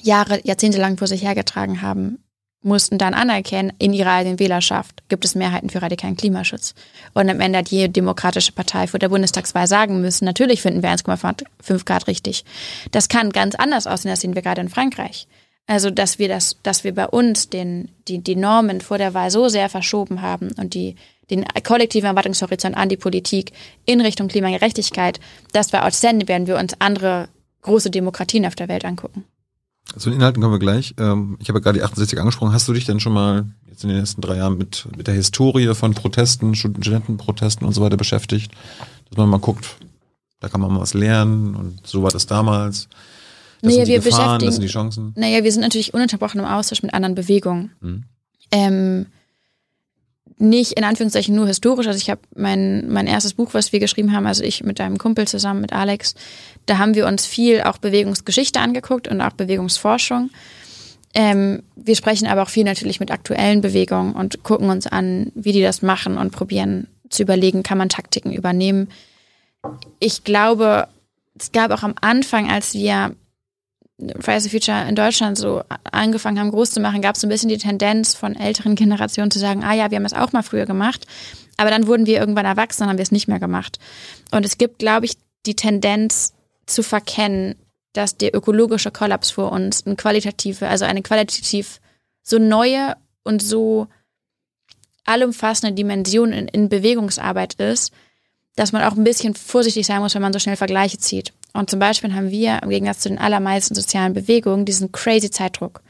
Jahre, 0.00 0.40
Jahrzehnte 0.44 0.78
lang 0.78 0.96
vor 0.96 1.06
sich 1.06 1.22
hergetragen 1.22 1.82
haben, 1.82 2.18
mussten 2.62 2.96
dann 2.96 3.12
anerkennen, 3.12 3.72
in 3.78 3.92
ihrer 3.92 4.12
eigenen 4.12 4.38
Wählerschaft 4.38 5.02
gibt 5.08 5.24
es 5.24 5.34
Mehrheiten 5.34 5.68
für 5.68 5.82
radikalen 5.82 6.16
Klimaschutz. 6.16 6.74
Und 7.12 7.28
am 7.28 7.40
Ende 7.40 7.58
hat 7.58 7.68
jede 7.68 7.90
demokratische 7.90 8.52
Partei 8.52 8.86
vor 8.86 9.00
der 9.00 9.08
Bundestagswahl 9.08 9.66
sagen 9.66 10.00
müssen, 10.00 10.24
natürlich 10.24 10.62
finden 10.62 10.82
wir 10.82 10.90
1,5 10.90 11.84
Grad 11.84 12.06
richtig. 12.06 12.44
Das 12.92 13.08
kann 13.08 13.30
ganz 13.30 13.56
anders 13.56 13.88
aussehen, 13.88 14.10
das 14.10 14.20
sehen 14.20 14.36
wir 14.36 14.42
gerade 14.42 14.60
in 14.60 14.68
Frankreich. 14.68 15.26
Also, 15.66 15.90
dass 15.90 16.18
wir 16.18 16.28
das, 16.28 16.56
dass 16.62 16.84
wir 16.84 16.94
bei 16.94 17.06
uns 17.06 17.48
den, 17.48 17.88
die, 18.08 18.18
die 18.18 18.36
Normen 18.36 18.80
vor 18.80 18.98
der 18.98 19.14
Wahl 19.14 19.30
so 19.30 19.48
sehr 19.48 19.68
verschoben 19.68 20.20
haben 20.20 20.50
und 20.58 20.74
die, 20.74 20.96
den 21.30 21.44
kollektiven 21.64 22.08
Erwartungshorizont 22.08 22.76
an 22.76 22.88
die 22.88 22.96
Politik 22.96 23.52
in 23.86 24.00
Richtung 24.00 24.28
Klimagerechtigkeit, 24.28 25.20
das 25.52 25.72
war 25.72 25.84
outstanding, 25.84 26.28
werden 26.28 26.46
wir 26.46 26.58
uns 26.58 26.74
andere 26.80 27.28
große 27.62 27.90
Demokratien 27.90 28.44
auf 28.44 28.56
der 28.56 28.68
Welt 28.68 28.84
angucken. 28.84 29.24
Zu 29.96 30.10
den 30.10 30.18
Inhalten 30.18 30.42
kommen 30.42 30.54
wir 30.54 30.58
gleich. 30.58 30.94
Ähm, 30.98 31.36
ich 31.40 31.48
habe 31.48 31.60
gerade 31.60 31.78
die 31.78 31.84
68 31.84 32.18
angesprochen. 32.18 32.52
Hast 32.52 32.68
du 32.68 32.72
dich 32.72 32.84
denn 32.84 33.00
schon 33.00 33.12
mal 33.12 33.46
jetzt 33.68 33.84
in 33.84 33.90
den 33.90 33.98
letzten 33.98 34.20
drei 34.20 34.36
Jahren 34.36 34.56
mit, 34.56 34.86
mit 34.96 35.06
der 35.06 35.14
Historie 35.14 35.74
von 35.74 35.94
Protesten, 35.94 36.54
Studentenprotesten 36.54 37.66
und 37.66 37.72
so 37.72 37.82
weiter 37.82 37.96
beschäftigt? 37.96 38.52
Dass 39.08 39.18
man 39.18 39.28
mal 39.28 39.38
guckt, 39.38 39.76
da 40.40 40.48
kann 40.48 40.60
man 40.60 40.72
mal 40.72 40.80
was 40.80 40.94
lernen 40.94 41.54
und 41.54 41.86
so 41.86 42.02
war 42.02 42.10
das 42.10 42.26
damals. 42.26 42.88
Das 43.62 43.74
naja, 43.74 43.86
wir 43.86 44.00
Gefahren, 44.00 44.38
beschäftigen, 44.38 44.46
das 44.46 44.54
sind 44.56 44.62
die 44.64 44.68
Chancen. 44.68 45.12
Naja, 45.16 45.44
wir 45.44 45.52
sind 45.52 45.62
natürlich 45.62 45.94
ununterbrochen 45.94 46.40
im 46.40 46.46
Austausch 46.46 46.82
mit 46.82 46.92
anderen 46.92 47.14
Bewegungen. 47.14 47.70
Mhm. 47.80 48.04
Ähm, 48.50 49.06
nicht 50.38 50.72
in 50.72 50.82
Anführungszeichen 50.82 51.34
nur 51.34 51.46
historisch. 51.46 51.86
Also 51.86 51.96
ich 51.96 52.10
habe 52.10 52.20
mein, 52.34 52.90
mein 52.90 53.06
erstes 53.06 53.34
Buch, 53.34 53.54
was 53.54 53.72
wir 53.72 53.78
geschrieben 53.78 54.12
haben, 54.12 54.26
also 54.26 54.42
ich 54.42 54.64
mit 54.64 54.80
einem 54.80 54.98
Kumpel 54.98 55.28
zusammen 55.28 55.60
mit 55.60 55.72
Alex, 55.72 56.16
da 56.66 56.78
haben 56.78 56.96
wir 56.96 57.06
uns 57.06 57.24
viel 57.24 57.62
auch 57.62 57.78
Bewegungsgeschichte 57.78 58.58
angeguckt 58.58 59.06
und 59.06 59.20
auch 59.20 59.32
Bewegungsforschung. 59.32 60.30
Ähm, 61.14 61.62
wir 61.76 61.94
sprechen 61.94 62.26
aber 62.26 62.42
auch 62.42 62.48
viel 62.48 62.64
natürlich 62.64 62.98
mit 62.98 63.12
aktuellen 63.12 63.60
Bewegungen 63.60 64.14
und 64.14 64.42
gucken 64.42 64.70
uns 64.70 64.86
an, 64.88 65.30
wie 65.34 65.52
die 65.52 65.62
das 65.62 65.82
machen 65.82 66.18
und 66.18 66.32
probieren 66.32 66.88
zu 67.10 67.22
überlegen, 67.22 67.62
kann 67.62 67.78
man 67.78 67.90
Taktiken 67.90 68.32
übernehmen. 68.32 68.88
Ich 70.00 70.24
glaube, 70.24 70.88
es 71.38 71.52
gab 71.52 71.70
auch 71.70 71.82
am 71.82 71.94
Anfang, 72.00 72.50
als 72.50 72.74
wir 72.74 73.14
Fridays 74.20 74.44
for 74.44 74.50
Future 74.50 74.88
in 74.88 74.94
Deutschland 74.94 75.38
so 75.38 75.62
angefangen 75.90 76.38
haben, 76.38 76.50
groß 76.50 76.72
zu 76.72 76.80
machen, 76.80 77.02
gab 77.02 77.14
es 77.14 77.20
so 77.20 77.26
ein 77.26 77.30
bisschen 77.30 77.48
die 77.48 77.58
Tendenz 77.58 78.14
von 78.14 78.36
älteren 78.36 78.74
Generationen 78.74 79.30
zu 79.30 79.38
sagen, 79.38 79.64
ah 79.64 79.74
ja, 79.74 79.90
wir 79.90 79.96
haben 79.96 80.04
es 80.04 80.12
auch 80.12 80.32
mal 80.32 80.42
früher 80.42 80.66
gemacht. 80.66 81.06
Aber 81.56 81.70
dann 81.70 81.86
wurden 81.86 82.06
wir 82.06 82.18
irgendwann 82.18 82.46
erwachsen 82.46 82.82
und 82.82 82.88
haben 82.88 82.98
wir 82.98 83.02
es 83.02 83.12
nicht 83.12 83.28
mehr 83.28 83.40
gemacht. 83.40 83.78
Und 84.30 84.44
es 84.44 84.58
gibt, 84.58 84.78
glaube 84.78 85.06
ich, 85.06 85.16
die 85.46 85.56
Tendenz 85.56 86.32
zu 86.66 86.82
verkennen, 86.82 87.56
dass 87.92 88.16
der 88.16 88.34
ökologische 88.34 88.90
Kollaps 88.90 89.30
vor 89.30 89.52
uns 89.52 89.86
eine 89.86 89.96
qualitative, 89.96 90.68
also 90.68 90.84
eine 90.84 91.02
qualitativ 91.02 91.80
so 92.22 92.38
neue 92.38 92.96
und 93.22 93.42
so 93.42 93.88
allumfassende 95.04 95.74
Dimension 95.74 96.32
in, 96.32 96.48
in 96.48 96.68
Bewegungsarbeit 96.68 97.54
ist, 97.54 97.92
dass 98.56 98.72
man 98.72 98.82
auch 98.82 98.96
ein 98.96 99.04
bisschen 99.04 99.34
vorsichtig 99.34 99.86
sein 99.86 100.00
muss, 100.00 100.14
wenn 100.14 100.22
man 100.22 100.32
so 100.32 100.38
schnell 100.38 100.56
Vergleiche 100.56 100.98
zieht. 100.98 101.32
Und 101.52 101.70
zum 101.70 101.78
Beispiel 101.78 102.14
haben 102.14 102.30
wir 102.30 102.62
im 102.62 102.70
Gegensatz 102.70 103.00
zu 103.00 103.08
den 103.08 103.18
allermeisten 103.18 103.74
sozialen 103.74 104.14
Bewegungen 104.14 104.64
diesen 104.64 104.92
crazy 104.92 105.30
Zeitdruck. 105.30 105.82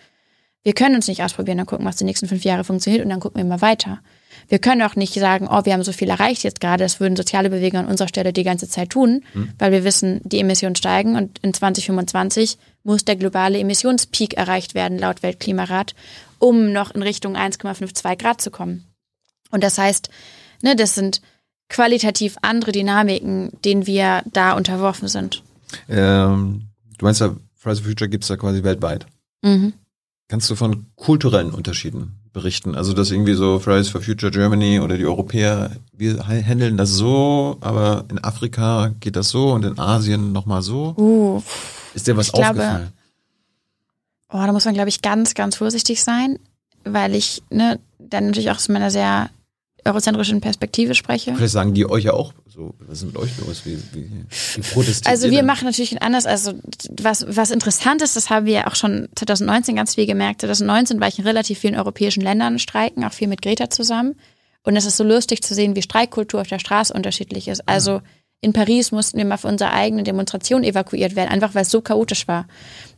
Wir 0.65 0.75
können 0.75 0.95
uns 0.95 1.09
nicht 1.09 1.23
ausprobieren 1.23 1.59
und 1.61 1.67
gucken, 1.67 1.87
was 1.87 1.97
die 1.97 2.05
nächsten 2.05 2.29
fünf 2.29 2.45
Jahre 2.45 2.65
funktioniert 2.65 3.03
und 3.03 3.11
dann 3.11 3.21
gucken 3.21 3.39
wir 3.39 3.49
mal 3.49 3.63
weiter. 3.63 4.01
Wir 4.49 4.59
können 4.59 4.83
auch 4.83 4.97
nicht 4.97 5.15
sagen, 5.15 5.49
oh, 5.51 5.65
wir 5.65 5.73
haben 5.73 5.83
so 5.83 5.93
viel 5.93 6.09
erreicht 6.09 6.45
jetzt 6.45 6.61
gerade, 6.61 6.85
das 6.85 7.01
würden 7.01 7.17
soziale 7.17 7.51
Bewegungen 7.51 7.85
an 7.85 7.91
unserer 7.91 8.09
Stelle 8.09 8.33
die 8.33 8.45
ganze 8.45 8.69
Zeit 8.69 8.91
tun, 8.91 9.25
hm. 9.33 9.51
weil 9.59 9.73
wir 9.73 9.85
wissen, 9.85 10.21
die 10.25 10.41
Emissionen 10.41 10.77
steigen 10.77 11.17
und 11.17 11.39
in 11.41 11.53
2025 11.53 12.59
muss 12.85 13.05
der 13.05 13.17
globale 13.17 13.59
Emissionspeak 13.59 14.35
erreicht 14.35 14.75
werden, 14.75 14.99
laut 14.99 15.23
Weltklimarat, 15.23 15.95
um 16.39 16.73
noch 16.73 16.93
in 16.93 17.03
Richtung 17.03 17.37
1,52 17.37 18.17
Grad 18.17 18.41
zu 18.41 18.51
kommen. 18.51 18.85
Und 19.51 19.63
das 19.63 19.79
heißt, 19.79 20.11
ne, 20.63 20.77
das 20.77 20.95
sind 20.95 21.23
qualitativ 21.69 22.37
andere 22.43 22.73
Dynamiken, 22.73 23.51
denen 23.65 23.87
wir 23.87 24.23
da 24.27 24.53
unterworfen 24.53 25.09
sind. 25.09 25.43
Ähm, 25.89 26.63
du 26.99 27.05
meinst 27.05 27.21
ja, 27.21 27.35
Fridays 27.55 27.81
for 27.81 27.89
Future 27.89 28.09
gibt 28.11 28.25
es 28.25 28.29
ja 28.31 28.37
quasi 28.37 28.63
weltweit. 28.63 29.07
Mhm. 29.43 29.73
Kannst 30.29 30.49
du 30.51 30.55
von 30.55 30.87
kulturellen 30.97 31.51
Unterschieden 31.51 32.19
berichten? 32.33 32.75
Also 32.75 32.93
dass 32.95 33.11
irgendwie 33.11 33.35
so 33.35 33.59
Fridays 33.59 33.89
for 33.89 34.01
Future 34.01 34.33
Germany 34.33 34.81
oder 34.81 34.97
die 34.97 35.05
Europäer, 35.05 35.73
wir 35.93 36.27
handeln 36.27 36.77
das 36.77 36.91
so, 36.91 37.59
aber 37.61 38.05
in 38.11 38.23
Afrika 38.25 38.93
geht 39.01 39.17
das 39.17 39.29
so 39.29 39.53
und 39.53 39.65
in 39.65 39.79
Asien 39.79 40.33
nochmal 40.33 40.63
so. 40.63 40.95
Uh, 40.97 41.43
Ist 41.95 42.07
dir 42.07 42.17
was 42.17 42.29
ich 42.29 42.33
glaube- 42.33 42.49
aufgefallen? 42.61 42.93
oh, 44.31 44.39
da 44.47 44.53
muss 44.53 44.65
man, 44.65 44.73
glaube 44.75 44.89
ich, 44.89 45.03
ganz, 45.03 45.35
ganz 45.35 45.57
vorsichtig 45.57 46.03
sein, 46.03 46.39
weil 46.85 47.15
ich 47.15 47.43
ne, 47.51 47.79
dann 47.99 48.27
natürlich 48.27 48.51
auch 48.51 48.57
aus 48.57 48.69
meiner 48.71 48.91
sehr 48.91 49.29
eurozentrischen 49.85 50.41
Perspektive 50.41 50.95
spreche. 50.95 51.35
Vielleicht 51.35 51.53
sagen 51.53 51.75
die 51.75 51.89
euch 51.89 52.05
ja 52.05 52.13
auch 52.13 52.33
so, 52.47 52.75
was 52.81 52.99
ist 52.99 53.07
mit 53.07 53.17
euch 53.17 53.31
los? 53.39 53.63
Wie, 53.65 53.79
wie, 53.93 54.09
wie 54.11 55.09
Also 55.09 55.31
wir 55.31 55.43
machen 55.43 55.65
natürlich 55.65 56.03
anders. 56.03 56.27
Also 56.27 56.53
was, 57.01 57.25
was 57.29 57.51
interessant 57.51 58.03
ist, 58.03 58.15
das 58.15 58.31
haben 58.31 58.47
wir 58.47 58.53
ja 58.53 58.67
auch 58.67 58.75
schon 58.75 59.09
2019 59.15 59.77
ganz 59.77 59.95
viel 59.95 60.07
gemerkt. 60.07 60.43
2019 60.43 61.01
war 61.01 61.09
ich 61.09 61.19
in 61.19 61.25
relativ 61.25 61.59
vielen 61.59 61.77
europäischen 61.77 62.21
Ländern 62.21 62.59
streiken, 62.59 63.05
auch 63.05 63.13
viel 63.13 63.29
mit 63.29 63.43
Greta 63.43 63.71
zusammen. 63.71 64.17
Und 64.65 64.77
es 64.77 64.85
ist 64.85 64.97
so 64.97 65.05
lustig 65.05 65.43
zu 65.43 65.55
sehen, 65.55 65.75
wie 65.75 65.83
Streikkultur 65.83 66.41
auf 66.41 66.49
der 66.49 66.59
Straße 66.59 66.93
unterschiedlich 66.93 67.49
ist. 67.49 67.67
Also 67.67 68.01
in 68.45 68.53
Paris 68.53 68.91
mussten 68.91 69.19
wir 69.19 69.25
mal 69.25 69.37
für 69.37 69.47
unsere 69.47 69.73
eigene 69.73 70.03
Demonstration 70.03 70.65
evakuiert 70.65 71.15
werden, 71.15 71.31
einfach 71.31 71.55
weil 71.55 71.63
es 71.63 71.71
so 71.71 71.81
chaotisch 71.81 72.27
war. 72.27 72.49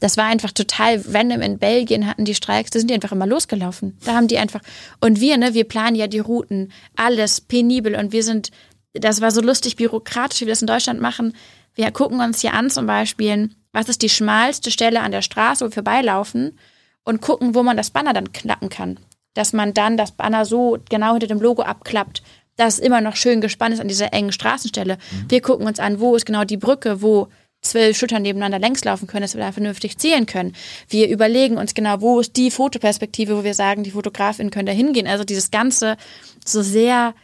Das 0.01 0.17
war 0.17 0.25
einfach 0.25 0.53
total 0.53 1.05
random. 1.07 1.43
In 1.43 1.59
Belgien 1.59 2.07
hatten 2.07 2.25
die 2.25 2.35
Streiks, 2.35 2.71
da 2.71 2.79
sind 2.79 2.89
die 2.89 2.95
einfach 2.95 3.13
immer 3.13 3.27
losgelaufen. 3.27 3.99
Da 4.07 4.15
haben 4.15 4.27
die 4.27 4.39
einfach, 4.39 4.63
und 5.03 5.21
wir, 5.21 5.37
ne, 5.37 5.53
wir 5.53 5.65
planen 5.65 5.97
ja 5.97 6.07
die 6.07 6.19
Routen, 6.19 6.73
alles 6.97 7.43
penibel 7.43 7.95
und 7.95 8.11
wir 8.11 8.23
sind, 8.23 8.53
das 8.95 9.21
war 9.21 9.31
so 9.31 9.43
lustig 9.43 9.77
bürokratisch, 9.77 10.41
wie 10.41 10.47
wir 10.47 10.53
das 10.53 10.63
in 10.63 10.67
Deutschland 10.67 11.03
machen. 11.03 11.37
Wir 11.75 11.91
gucken 11.91 12.21
uns 12.21 12.41
hier 12.41 12.55
an 12.55 12.71
zum 12.71 12.87
Beispiel, 12.87 13.51
was 13.73 13.91
ist 13.91 14.01
die 14.01 14.09
schmalste 14.09 14.71
Stelle 14.71 15.03
an 15.03 15.13
der 15.13 15.23
Straße, 15.23 15.63
wo 15.63 15.69
wir 15.69 15.75
vorbeilaufen 15.75 16.59
und 17.05 17.21
gucken, 17.21 17.55
wo 17.55 17.63
man 17.63 17.77
das 17.77 17.91
Banner 17.91 18.15
dann 18.15 18.33
klappen 18.33 18.71
kann. 18.71 18.99
Dass 19.35 19.53
man 19.53 19.75
dann 19.75 19.99
das 19.99 20.13
Banner 20.13 20.47
so 20.47 20.79
genau 20.89 21.13
hinter 21.13 21.27
dem 21.27 21.43
Logo 21.43 21.63
abklappt, 21.63 22.23
dass 22.57 22.79
immer 22.79 23.01
noch 23.01 23.17
schön 23.17 23.41
gespannt 23.41 23.75
ist 23.75 23.81
an 23.81 23.89
dieser 23.89 24.13
engen 24.13 24.33
Straßenstelle. 24.33 24.99
Wir 25.29 25.41
gucken 25.41 25.67
uns 25.67 25.81
an, 25.81 26.01
wo 26.01 26.15
ist 26.15 26.27
genau 26.27 26.45
die 26.45 26.57
Brücke, 26.57 27.03
wo 27.03 27.29
zwölf 27.65 27.97
Schultern 27.97 28.23
nebeneinander 28.23 28.59
längs 28.59 28.85
laufen 28.85 29.07
können, 29.07 29.23
dass 29.23 29.35
wir 29.35 29.41
da 29.41 29.53
vernünftig 29.53 29.99
zielen 29.99 30.27
können. 30.27 30.55
Wir 30.89 31.09
überlegen 31.09 31.57
uns 31.57 31.75
genau, 31.75 32.01
wo 32.01 32.21
ist 32.21 32.37
die 32.37 32.51
Fotoperspektive, 32.51 33.37
wo 33.37 33.45
wir 33.45 33.55
sagen, 33.55 33.83
die 33.83 33.91
Fotografin 33.91 34.51
können 34.51 34.67
da 34.67 34.73
hingehen. 34.73 35.07
Also 35.07 35.25
dieses 35.25 35.51
Ganze 35.51 35.97
so 36.45 36.63
sehr, 36.63 37.15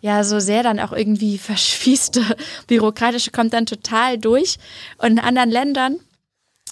ja, 0.00 0.22
so 0.22 0.38
sehr 0.38 0.62
dann 0.62 0.78
auch 0.78 0.92
irgendwie 0.92 1.38
verschwießte, 1.38 2.22
bürokratische 2.66 3.30
kommt 3.30 3.52
dann 3.52 3.66
total 3.66 4.18
durch. 4.18 4.58
Und 4.98 5.12
in 5.12 5.18
anderen 5.18 5.50
Ländern, 5.50 5.96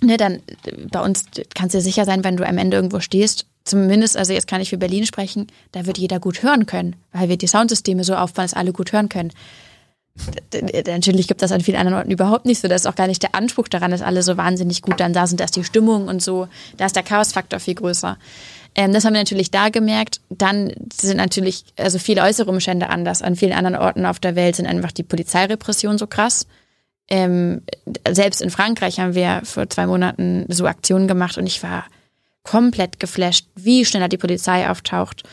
ne, 0.02 0.16
dann 0.16 0.36
äh, 0.66 0.86
bei 0.90 1.00
uns 1.00 1.24
kannst 1.54 1.74
du 1.74 1.78
dir 1.78 1.82
sicher 1.82 2.04
sein, 2.04 2.22
wenn 2.22 2.36
du 2.36 2.46
am 2.46 2.58
Ende 2.58 2.76
irgendwo 2.76 3.00
stehst, 3.00 3.46
zumindest, 3.64 4.16
also 4.16 4.32
jetzt 4.32 4.46
kann 4.46 4.60
ich 4.60 4.70
für 4.70 4.78
Berlin 4.78 5.06
sprechen, 5.06 5.46
da 5.72 5.86
wird 5.86 5.98
jeder 5.98 6.20
gut 6.20 6.42
hören 6.42 6.66
können, 6.66 6.96
weil 7.12 7.28
wir 7.28 7.36
die 7.36 7.46
Soundsysteme 7.46 8.04
so 8.04 8.14
aufbauen, 8.14 8.44
dass 8.44 8.54
alle 8.54 8.72
gut 8.72 8.92
hören 8.92 9.08
können. 9.08 9.32
Natürlich 10.86 11.26
gibt 11.26 11.42
das 11.42 11.50
an 11.50 11.60
vielen 11.60 11.76
anderen 11.76 11.98
Orten 11.98 12.10
überhaupt 12.12 12.46
nicht 12.46 12.60
so. 12.60 12.68
Das 12.68 12.82
ist 12.82 12.86
auch 12.86 12.94
gar 12.94 13.08
nicht 13.08 13.22
der 13.24 13.34
Anspruch 13.34 13.66
daran, 13.66 13.90
dass 13.90 14.00
alle 14.00 14.22
so 14.22 14.36
wahnsinnig 14.36 14.80
gut 14.80 15.00
dann 15.00 15.12
da 15.12 15.26
sind, 15.26 15.40
dass 15.40 15.50
die 15.50 15.64
Stimmung 15.64 16.06
und 16.06 16.22
so, 16.22 16.46
da 16.76 16.86
ist 16.86 16.94
der 16.94 17.02
Chaosfaktor 17.02 17.58
viel 17.58 17.74
größer. 17.74 18.16
Ähm, 18.76 18.92
das 18.92 19.04
haben 19.04 19.14
wir 19.14 19.20
natürlich 19.20 19.50
da 19.50 19.70
gemerkt. 19.70 20.20
Dann 20.30 20.72
sind 20.92 21.16
natürlich, 21.16 21.64
also 21.76 21.98
viele 21.98 22.22
äußere 22.22 22.48
Umstände 22.48 22.90
anders. 22.90 23.22
An 23.22 23.34
vielen 23.34 23.52
anderen 23.52 23.76
Orten 23.76 24.06
auf 24.06 24.20
der 24.20 24.36
Welt 24.36 24.54
sind 24.54 24.66
einfach 24.66 24.92
die 24.92 25.02
Polizeirepression 25.02 25.98
so 25.98 26.06
krass. 26.06 26.46
Ähm, 27.08 27.62
selbst 28.08 28.40
in 28.40 28.50
Frankreich 28.50 29.00
haben 29.00 29.14
wir 29.14 29.42
vor 29.44 29.68
zwei 29.68 29.86
Monaten 29.86 30.46
so 30.48 30.66
Aktionen 30.66 31.08
gemacht 31.08 31.36
und 31.38 31.46
ich 31.46 31.62
war 31.62 31.84
komplett 32.44 33.00
geflasht, 33.00 33.48
wie 33.56 33.84
schneller 33.84 34.08
die 34.08 34.18
Polizei 34.18 34.70
auftaucht. 34.70 35.24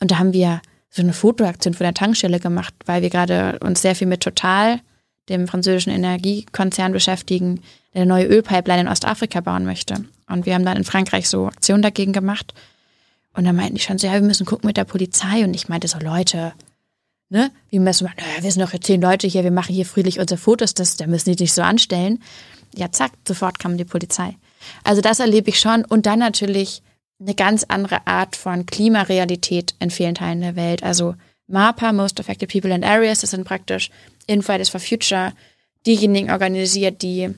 Und 0.00 0.10
da 0.10 0.18
haben 0.18 0.32
wir 0.32 0.60
so 0.90 1.02
eine 1.02 1.12
Fotoaktion 1.12 1.74
vor 1.74 1.84
der 1.84 1.94
Tankstelle 1.94 2.40
gemacht, 2.40 2.74
weil 2.84 3.02
wir 3.02 3.10
gerade 3.10 3.58
uns 3.60 3.82
sehr 3.82 3.94
viel 3.94 4.06
mit 4.06 4.20
Total, 4.20 4.80
dem 5.28 5.48
französischen 5.48 5.92
Energiekonzern, 5.92 6.92
beschäftigen, 6.92 7.62
der 7.94 8.02
eine 8.02 8.08
neue 8.08 8.26
Ölpipeline 8.26 8.82
in 8.82 8.88
Ostafrika 8.88 9.40
bauen 9.40 9.64
möchte. 9.64 10.04
Und 10.28 10.46
wir 10.46 10.54
haben 10.54 10.64
dann 10.64 10.76
in 10.76 10.84
Frankreich 10.84 11.28
so 11.28 11.46
Aktionen 11.46 11.82
dagegen 11.82 12.12
gemacht. 12.12 12.54
Und 13.32 13.44
dann 13.44 13.56
meinten 13.56 13.74
die 13.74 13.80
schon 13.80 13.98
so, 13.98 14.06
ja, 14.06 14.14
wir 14.14 14.20
müssen 14.22 14.46
gucken 14.46 14.66
mit 14.66 14.76
der 14.76 14.84
Polizei. 14.84 15.44
Und 15.44 15.54
ich 15.54 15.68
meinte 15.68 15.88
so, 15.88 15.98
Leute, 15.98 16.52
ne, 17.28 17.50
wie 17.70 17.78
müssen 17.78 18.06
wir, 18.06 18.14
naja, 18.16 18.42
wir 18.42 18.50
sind 18.50 18.62
doch 18.62 18.78
zehn 18.78 19.00
Leute 19.00 19.26
hier, 19.26 19.44
wir 19.44 19.50
machen 19.50 19.74
hier 19.74 19.86
friedlich 19.86 20.18
unsere 20.18 20.38
Fotos, 20.38 20.74
das, 20.74 20.96
da 20.96 21.06
müssen 21.06 21.32
die 21.32 21.38
sich 21.38 21.52
so 21.52 21.62
anstellen. 21.62 22.22
Ja, 22.74 22.90
zack, 22.90 23.12
sofort 23.26 23.58
kam 23.58 23.76
die 23.76 23.84
Polizei. 23.84 24.36
Also 24.84 25.00
das 25.00 25.20
erlebe 25.20 25.50
ich 25.50 25.60
schon. 25.60 25.84
Und 25.84 26.06
dann 26.06 26.18
natürlich 26.18 26.82
eine 27.20 27.34
ganz 27.34 27.64
andere 27.64 28.06
Art 28.06 28.36
von 28.36 28.66
Klimarealität 28.66 29.74
in 29.78 29.90
vielen 29.90 30.14
Teilen 30.14 30.40
der 30.40 30.56
Welt. 30.56 30.82
Also 30.82 31.14
MAPA, 31.46 31.92
Most 31.92 32.20
Affected 32.20 32.50
People 32.50 32.74
and 32.74 32.84
Areas, 32.84 33.20
das 33.20 33.30
sind 33.30 33.44
praktisch 33.44 33.90
in 34.26 34.42
Fridays 34.42 34.68
for 34.68 34.80
Future 34.80 35.32
diejenigen 35.86 36.30
organisiert, 36.30 37.02
die 37.02 37.30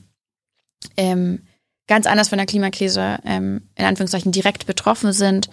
ähm, 0.97 1.43
ganz 1.87 2.07
anders 2.07 2.29
von 2.29 2.37
der 2.37 2.47
Klimakrise 2.47 3.19
ähm, 3.25 3.61
in 3.75 3.85
Anführungszeichen 3.85 4.31
direkt 4.31 4.65
betroffen 4.65 5.13
sind, 5.13 5.49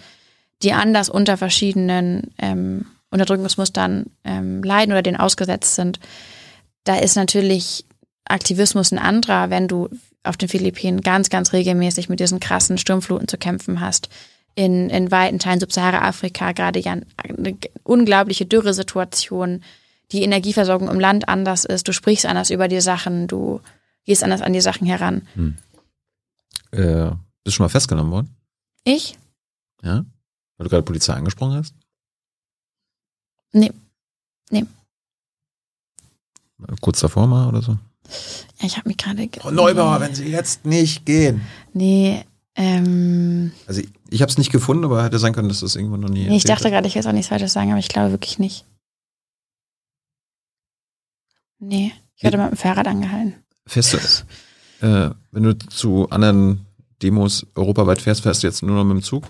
die 0.63 0.73
anders 0.73 1.09
unter 1.09 1.37
verschiedenen 1.37 2.33
ähm, 2.37 2.85
Unterdrückungsmustern 3.11 4.07
ähm, 4.23 4.63
leiden 4.63 4.91
oder 4.91 5.03
denen 5.03 5.17
ausgesetzt 5.17 5.75
sind. 5.75 5.99
Da 6.83 6.97
ist 6.97 7.15
natürlich 7.15 7.85
Aktivismus 8.25 8.91
ein 8.91 8.99
anderer, 8.99 9.49
wenn 9.49 9.67
du 9.67 9.89
auf 10.27 10.37
den 10.37 10.49
Philippinen 10.49 11.01
ganz, 11.01 11.29
ganz 11.29 11.53
regelmäßig 11.53 12.09
mit 12.09 12.19
diesen 12.19 12.39
krassen 12.39 12.77
Sturmfluten 12.77 13.27
zu 13.27 13.37
kämpfen 13.37 13.79
hast. 13.79 14.09
In, 14.55 14.89
in 14.89 15.11
weiten 15.11 15.39
Teilen 15.39 15.59
Subsahara-Afrika 15.59 16.51
gerade 16.51 16.79
ja 16.79 16.93
eine 16.93 17.57
unglaubliche 17.83 18.45
Dürresituation, 18.45 19.63
die 20.11 20.23
Energieversorgung 20.23 20.89
im 20.89 20.99
Land 20.99 21.29
anders 21.29 21.65
ist, 21.65 21.87
du 21.87 21.93
sprichst 21.93 22.25
anders 22.25 22.49
über 22.49 22.67
die 22.67 22.81
Sachen, 22.81 23.27
du 23.27 23.61
gehst 24.05 24.23
anders 24.23 24.41
an 24.41 24.53
die 24.53 24.61
Sachen 24.61 24.87
heran. 24.87 25.27
Äh, 26.71 27.11
bist 27.43 27.45
du 27.45 27.51
schon 27.51 27.65
mal 27.65 27.69
festgenommen 27.69 28.11
worden? 28.11 28.35
Ich? 28.83 29.17
Ja? 29.83 30.05
Weil 30.57 30.63
du 30.63 30.69
gerade 30.69 30.83
Polizei 30.83 31.13
angesprochen 31.13 31.55
hast? 31.55 31.75
Nee. 33.51 33.71
Nee. 34.49 34.65
Kurz 36.81 36.99
davor 36.99 37.27
mal 37.27 37.47
oder 37.47 37.61
so? 37.61 37.77
Ja, 38.59 38.65
ich 38.65 38.77
habe 38.77 38.87
mich 38.89 38.97
gerade. 38.97 39.27
ge- 39.27 39.41
Frau 39.41 39.51
Neubauer, 39.51 39.99
wenn 39.99 40.15
Sie 40.15 40.25
jetzt 40.25 40.65
nicht 40.65 41.05
gehen. 41.05 41.41
Nee, 41.73 42.23
ähm, 42.55 43.51
Also 43.67 43.81
ich, 43.81 43.89
ich 44.09 44.21
habe 44.21 44.31
es 44.31 44.37
nicht 44.37 44.51
gefunden, 44.51 44.83
aber 44.85 45.03
hätte 45.03 45.19
sein 45.19 45.33
können, 45.33 45.49
dass 45.49 45.59
das 45.59 45.75
irgendwann 45.75 45.99
noch 45.99 46.09
nie. 46.09 46.27
nee, 46.27 46.37
ich 46.37 46.43
dachte 46.43 46.69
gerade, 46.69 46.87
ich 46.87 46.95
will 46.95 46.99
jetzt 47.01 47.07
auch 47.07 47.11
nichts 47.13 47.31
weiter 47.31 47.47
sagen, 47.47 47.69
aber 47.71 47.79
ich 47.79 47.89
glaube 47.89 48.11
wirklich 48.11 48.39
nicht. 48.39 48.65
Nee, 51.59 51.91
ich 52.15 52.23
werde 52.23 52.37
mit 52.37 52.51
dem 52.51 52.57
Fahrrad 52.57 52.87
angehalten. 52.87 53.35
Fährst 53.65 53.93
du, 53.93 53.97
äh, 54.85 55.11
wenn 55.31 55.43
du 55.43 55.57
zu 55.57 56.09
anderen 56.09 56.65
Demos 57.01 57.45
europaweit 57.55 58.01
fährst, 58.01 58.21
fährst 58.21 58.43
du 58.43 58.47
jetzt 58.47 58.61
nur 58.63 58.75
noch 58.75 58.83
mit 58.83 58.97
dem 58.97 59.03
Zug? 59.03 59.25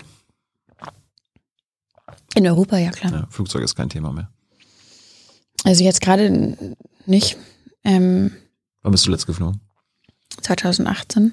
In 2.34 2.46
Europa, 2.46 2.76
ja 2.76 2.90
klar. 2.90 3.12
Ja, 3.12 3.26
Flugzeug 3.30 3.62
ist 3.62 3.74
kein 3.74 3.88
Thema 3.88 4.12
mehr. 4.12 4.30
Also 5.64 5.82
jetzt 5.82 6.00
gerade 6.00 6.76
nicht. 7.06 7.36
Ähm, 7.84 8.32
Wann 8.82 8.92
bist 8.92 9.06
du 9.06 9.10
letzt 9.10 9.26
geflogen? 9.26 9.60
2018. 10.40 11.32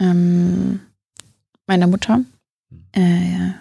Ähm, 0.00 0.80
meiner 1.66 1.86
Mutter. 1.86 2.20
Äh, 2.94 3.32
ja. 3.32 3.54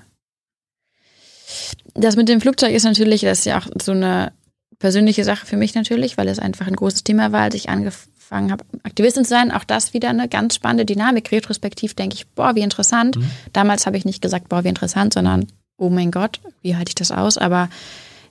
Das 1.94 2.16
mit 2.16 2.30
dem 2.30 2.42
Flugzeug 2.42 2.74
ist 2.74 2.84
natürlich, 2.84 3.22
das 3.22 3.40
ist 3.40 3.46
ja 3.46 3.60
auch 3.60 3.68
so 3.82 3.92
eine 3.92 4.34
persönliche 4.80 5.24
Sache 5.24 5.46
für 5.46 5.58
mich 5.58 5.74
natürlich, 5.74 6.18
weil 6.18 6.28
es 6.28 6.40
einfach 6.40 6.68
ein 6.68 6.76
großes 6.76 7.04
Thema 7.04 7.32
war, 7.32 7.42
als 7.42 7.56
ich 7.56 7.70
angefangen 7.70 8.52
habe, 8.52 8.66
Aktivistin 8.84 9.24
zu 9.24 9.30
sein. 9.30 9.52
Auch 9.52 9.64
das 9.64 9.94
wieder 9.94 10.10
eine 10.10 10.28
ganz 10.28 10.56
spannende 10.56 10.86
Dynamik. 10.86 11.32
Retrospektiv 11.32 11.96
denke 11.96 12.16
ich, 12.16 12.28
boah, 12.28 12.56
wie 12.56 12.62
interessant. 12.62 13.18
Damals 13.54 13.86
habe 13.86 13.98
ich 13.98 14.06
nicht 14.06 14.22
gesagt, 14.22 14.50
boah, 14.50 14.64
wie 14.64 14.70
interessant, 14.70 15.14
sondern, 15.14 15.48
oh 15.78 15.90
mein 15.90 16.12
Gott, 16.12 16.40
wie 16.62 16.76
halte 16.76 16.90
ich 16.90 16.96
das 16.96 17.12
aus? 17.12 17.38
Aber 17.38 17.70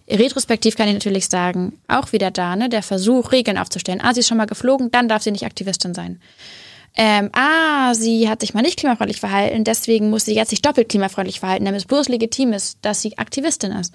retrospektiv 0.08 0.76
kann 0.76 0.88
ich 0.88 0.94
natürlich 0.94 1.28
sagen, 1.28 1.78
auch 1.88 2.12
wieder 2.12 2.30
da, 2.30 2.56
ne, 2.56 2.68
der 2.68 2.82
Versuch, 2.82 3.32
Regeln 3.32 3.58
aufzustellen. 3.58 4.00
Ah, 4.02 4.14
sie 4.14 4.20
ist 4.20 4.28
schon 4.28 4.38
mal 4.38 4.46
geflogen, 4.46 4.90
dann 4.90 5.08
darf 5.08 5.22
sie 5.22 5.32
nicht 5.32 5.44
Aktivistin 5.44 5.94
sein. 5.94 6.20
Ähm, 6.98 7.28
ah, 7.32 7.92
sie 7.92 8.28
hat 8.28 8.40
sich 8.40 8.54
mal 8.54 8.62
nicht 8.62 8.78
klimafreundlich 8.78 9.20
verhalten, 9.20 9.64
deswegen 9.64 10.08
muss 10.08 10.24
sie 10.24 10.34
jetzt 10.34 10.48
sich 10.48 10.62
doppelt 10.62 10.88
klimafreundlich 10.88 11.40
verhalten, 11.40 11.66
damit 11.66 11.82
es 11.82 11.86
bloß 11.86 12.08
legitim 12.08 12.54
ist, 12.54 12.78
dass 12.80 13.02
sie 13.02 13.18
Aktivistin 13.18 13.70
ist. 13.72 13.92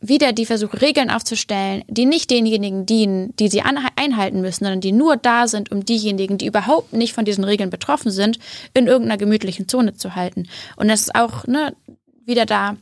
Wieder 0.00 0.32
die 0.32 0.46
Versuche, 0.46 0.80
Regeln 0.80 1.10
aufzustellen, 1.10 1.84
die 1.86 2.06
nicht 2.06 2.28
denjenigen 2.28 2.86
dienen, 2.86 3.36
die 3.36 3.48
sie 3.48 3.62
einhalten 3.62 4.40
müssen, 4.40 4.64
sondern 4.64 4.80
die 4.80 4.90
nur 4.90 5.16
da 5.16 5.46
sind, 5.46 5.70
um 5.70 5.84
diejenigen, 5.84 6.38
die 6.38 6.46
überhaupt 6.46 6.92
nicht 6.92 7.12
von 7.12 7.24
diesen 7.24 7.44
Regeln 7.44 7.70
betroffen 7.70 8.10
sind, 8.10 8.40
in 8.74 8.88
irgendeiner 8.88 9.18
gemütlichen 9.18 9.68
Zone 9.68 9.94
zu 9.94 10.16
halten. 10.16 10.48
Und 10.74 10.88
das 10.88 11.02
ist 11.02 11.14
auch 11.14 11.46
ne, 11.46 11.76
wieder 12.24 12.46
da, 12.46 12.76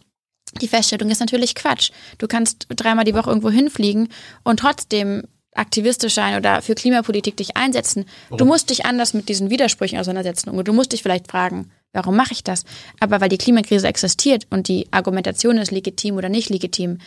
die 0.53 0.69
Feststellung 0.69 1.11
ist 1.11 1.21
natürlich 1.21 1.55
Quatsch. 1.55 1.91
Du 2.19 2.27
kannst 2.27 2.67
dreimal 2.69 3.05
die 3.05 3.15
Woche 3.15 3.31
irgendwo 3.31 3.51
hinfliegen 3.51 4.09
und 4.45 4.61
trotzdem 4.61 5.25
aktivistisch 5.55 6.15
sein 6.15 6.37
oder 6.37 6.63
für 6.63 6.75
Klimapolitik 6.75 7.37
dich 7.37 7.57
einsetzen. 7.57 8.05
Du 8.37 8.45
musst 8.45 8.71
dich 8.71 8.87
anders 8.87 9.15
mit 9.15 9.29
diesen 9.29 9.51
Widersprüchen 9.51 9.99
auseinandersetzen 9.99 10.51
und 10.51 10.69
du 10.69 10.73
musst 10.73 10.93
dich 10.93 11.03
vielleicht 11.03 11.31
fragen, 11.31 11.71
Warum 11.93 12.17
mache 12.17 12.33
ich 12.33 12.45
das? 12.45 12.65
Aber 13.01 13.21
weil 13.21 13.29
die 13.29 13.39
Klimakrise 13.39 13.89
existiert 13.89 14.47
und 14.51 14.69
die 14.69 14.87
Argumentation 14.91 15.57
ist 15.57 15.71
legitim 15.71 16.17
oder 16.17 16.29
nicht 16.29 16.51
legitim. 16.51 16.99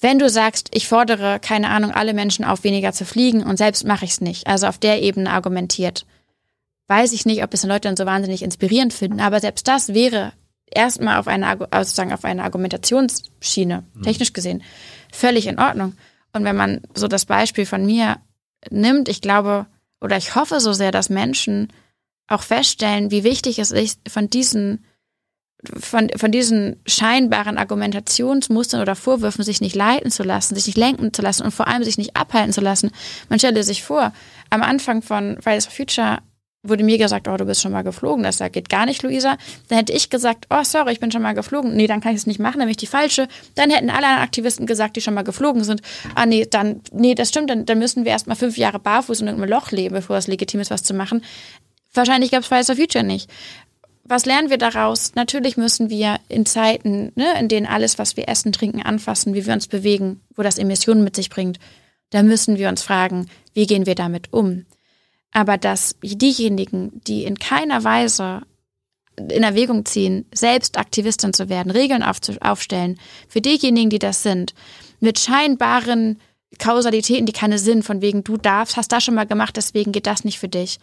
Wenn 0.00 0.18
du 0.18 0.28
sagst, 0.28 0.68
ich 0.72 0.88
fordere, 0.88 1.38
keine 1.40 1.70
Ahnung, 1.70 1.92
alle 1.92 2.12
Menschen 2.12 2.44
auf, 2.44 2.64
weniger 2.64 2.92
zu 2.92 3.04
fliegen 3.04 3.42
und 3.42 3.56
selbst 3.56 3.84
mache 3.84 4.04
ich 4.04 4.12
es 4.12 4.20
nicht, 4.20 4.46
also 4.46 4.66
auf 4.66 4.78
der 4.78 5.00
Ebene 5.00 5.30
argumentiert, 5.30 6.04
weiß 6.88 7.12
ich 7.12 7.24
nicht, 7.24 7.42
ob 7.42 7.54
es 7.54 7.62
Leute 7.62 7.88
dann 7.88 7.96
so 7.96 8.04
wahnsinnig 8.04 8.42
inspirierend 8.42 8.92
finden, 8.92 9.20
aber 9.20 9.40
selbst 9.40 9.66
das 9.68 9.94
wäre 9.94 10.32
erstmal 10.74 11.18
auf 11.18 11.26
einer, 11.26 11.48
also 11.48 11.88
sozusagen 11.88 12.12
auf 12.12 12.24
einer 12.24 12.44
Argumentationsschiene, 12.44 13.84
mhm. 13.94 14.02
technisch 14.02 14.32
gesehen, 14.32 14.62
völlig 15.12 15.46
in 15.46 15.58
Ordnung. 15.58 15.94
Und 16.32 16.44
wenn 16.44 16.56
man 16.56 16.80
so 16.94 17.08
das 17.08 17.26
Beispiel 17.26 17.66
von 17.66 17.84
mir 17.84 18.16
nimmt, 18.70 19.08
ich 19.08 19.20
glaube, 19.20 19.66
oder 20.00 20.16
ich 20.16 20.34
hoffe 20.34 20.60
so 20.60 20.72
sehr, 20.72 20.90
dass 20.90 21.10
Menschen 21.10 21.72
auch 22.28 22.42
feststellen, 22.42 23.10
wie 23.10 23.24
wichtig 23.24 23.58
es 23.58 23.70
ist, 23.70 24.00
von 24.08 24.28
diesen, 24.28 24.84
von, 25.64 26.08
von 26.16 26.32
diesen 26.32 26.80
scheinbaren 26.86 27.58
Argumentationsmustern 27.58 28.80
oder 28.80 28.96
Vorwürfen 28.96 29.44
sich 29.44 29.60
nicht 29.60 29.76
leiten 29.76 30.10
zu 30.10 30.22
lassen, 30.22 30.54
sich 30.54 30.66
nicht 30.66 30.78
lenken 30.78 31.12
zu 31.12 31.22
lassen 31.22 31.42
und 31.42 31.52
vor 31.52 31.68
allem 31.68 31.84
sich 31.84 31.98
nicht 31.98 32.16
abhalten 32.16 32.52
zu 32.52 32.60
lassen. 32.60 32.90
Man 33.28 33.38
stelle 33.38 33.62
sich 33.62 33.82
vor, 33.82 34.12
am 34.50 34.62
Anfang 34.62 35.02
von 35.02 35.40
Fridays 35.40 35.66
for 35.66 35.74
Future 35.74 36.18
wurde 36.62 36.84
mir 36.84 36.98
gesagt, 36.98 37.26
oh, 37.26 37.36
du 37.36 37.44
bist 37.44 37.60
schon 37.60 37.72
mal 37.72 37.82
geflogen, 37.82 38.22
das 38.22 38.38
geht 38.52 38.68
gar 38.68 38.86
nicht, 38.86 39.02
Luisa. 39.02 39.36
Dann 39.68 39.78
hätte 39.78 39.92
ich 39.92 40.10
gesagt, 40.10 40.46
oh, 40.50 40.62
sorry, 40.62 40.92
ich 40.92 41.00
bin 41.00 41.10
schon 41.10 41.22
mal 41.22 41.34
geflogen. 41.34 41.74
Nee, 41.74 41.88
dann 41.88 42.00
kann 42.00 42.12
ich 42.12 42.18
es 42.18 42.26
nicht 42.26 42.38
machen, 42.38 42.58
dann 42.58 42.66
bin 42.66 42.70
ich 42.70 42.76
die 42.76 42.86
falsche. 42.86 43.26
Dann 43.56 43.70
hätten 43.70 43.90
alle 43.90 44.06
Aktivisten 44.06 44.66
gesagt, 44.66 44.96
die 44.96 45.00
schon 45.00 45.14
mal 45.14 45.22
geflogen 45.22 45.64
sind, 45.64 45.82
ah, 46.14 46.26
nee, 46.26 46.46
dann, 46.48 46.80
nee, 46.92 47.14
das 47.14 47.30
stimmt, 47.30 47.50
dann, 47.50 47.66
dann 47.66 47.78
müssen 47.78 48.04
wir 48.04 48.12
erst 48.12 48.28
mal 48.28 48.36
fünf 48.36 48.56
Jahre 48.56 48.78
barfuß 48.78 49.20
in 49.20 49.26
irgendeinem 49.26 49.50
Loch 49.50 49.70
leben, 49.72 49.94
bevor 49.94 50.16
es 50.16 50.28
legitim 50.28 50.60
ist, 50.60 50.70
was 50.70 50.84
zu 50.84 50.94
machen. 50.94 51.24
Wahrscheinlich 51.94 52.30
gab 52.30 52.42
es 52.42 52.46
Fridays 52.46 52.66
for 52.66 52.76
Future 52.76 53.04
nicht. 53.04 53.28
Was 54.04 54.26
lernen 54.26 54.50
wir 54.50 54.58
daraus? 54.58 55.14
Natürlich 55.14 55.56
müssen 55.56 55.90
wir 55.90 56.18
in 56.28 56.46
Zeiten, 56.46 57.12
ne, 57.14 57.38
in 57.38 57.48
denen 57.48 57.66
alles, 57.66 57.98
was 57.98 58.16
wir 58.16 58.28
essen, 58.28 58.52
trinken, 58.52 58.82
anfassen, 58.82 59.34
wie 59.34 59.46
wir 59.46 59.52
uns 59.52 59.68
bewegen, 59.68 60.20
wo 60.36 60.42
das 60.42 60.58
Emissionen 60.58 61.04
mit 61.04 61.16
sich 61.16 61.30
bringt, 61.30 61.58
da 62.10 62.22
müssen 62.22 62.58
wir 62.58 62.68
uns 62.68 62.82
fragen, 62.82 63.26
wie 63.54 63.66
gehen 63.66 63.86
wir 63.86 63.94
damit 63.94 64.32
um? 64.32 64.66
Aber 65.32 65.56
dass 65.56 65.96
diejenigen, 66.02 67.00
die 67.06 67.24
in 67.24 67.38
keiner 67.38 67.84
Weise 67.84 68.42
in 69.16 69.42
Erwägung 69.42 69.84
ziehen, 69.84 70.26
selbst 70.34 70.78
Aktivistin 70.78 71.32
zu 71.32 71.48
werden, 71.48 71.70
Regeln 71.70 72.02
aufstellen, 72.02 72.98
für 73.28 73.40
diejenigen, 73.40 73.90
die 73.90 73.98
das 73.98 74.22
sind, 74.22 74.54
mit 75.00 75.18
scheinbaren 75.18 76.18
Kausalitäten, 76.58 77.26
die 77.26 77.32
keine 77.32 77.58
Sinn, 77.58 77.82
von 77.82 78.00
wegen 78.02 78.24
du 78.24 78.36
darfst, 78.36 78.76
hast 78.76 78.92
das 78.92 79.04
schon 79.04 79.14
mal 79.14 79.26
gemacht, 79.26 79.56
deswegen 79.56 79.92
geht 79.92 80.06
das 80.06 80.24
nicht 80.24 80.38
für 80.38 80.48
dich. 80.48 80.78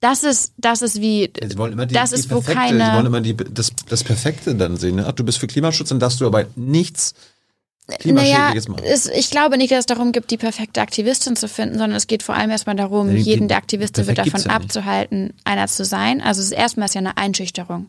Das 0.00 0.24
ist, 0.24 0.52
das 0.58 0.82
ist 0.82 1.00
wie, 1.00 1.30
sie 1.42 1.56
wollen 1.56 1.72
immer 1.72 1.86
die, 1.86 1.94
das 1.94 2.10
die 2.10 2.16
ist, 2.16 2.28
perfekte, 2.28 2.52
wo 2.52 2.54
keine. 2.54 2.84
Sie 2.84 2.92
wollen 2.92 3.06
immer 3.06 3.20
die, 3.20 3.36
das, 3.36 3.72
das 3.88 4.04
Perfekte 4.04 4.54
dann 4.54 4.76
sehen. 4.76 4.96
Ne? 4.96 5.06
Ach, 5.06 5.12
du 5.12 5.24
bist 5.24 5.38
für 5.38 5.46
Klimaschutz, 5.46 5.88
dann 5.88 6.00
darfst 6.00 6.20
du 6.20 6.26
aber 6.26 6.44
nichts 6.56 7.14
naja, 8.04 8.54
es, 8.82 9.08
ich 9.08 9.30
glaube 9.30 9.58
nicht, 9.58 9.70
dass 9.70 9.80
es 9.80 9.86
darum 9.86 10.12
gibt, 10.12 10.30
die 10.30 10.38
perfekte 10.38 10.80
Aktivistin 10.80 11.36
zu 11.36 11.48
finden, 11.48 11.76
sondern 11.76 11.96
es 11.96 12.06
geht 12.06 12.22
vor 12.22 12.34
allem 12.34 12.50
erstmal 12.50 12.76
darum, 12.76 13.10
ja, 13.10 13.16
jeden 13.16 13.48
der 13.48 13.58
Aktivisten 13.58 14.06
wird 14.06 14.18
davon 14.18 14.40
ja 14.40 14.50
abzuhalten, 14.50 15.34
einer 15.44 15.66
zu 15.66 15.84
sein. 15.84 16.22
Also 16.22 16.40
es 16.40 16.46
ist 16.46 16.52
erstmal 16.52 16.88
ja 16.88 17.00
eine 17.00 17.18
Einschüchterung. 17.18 17.88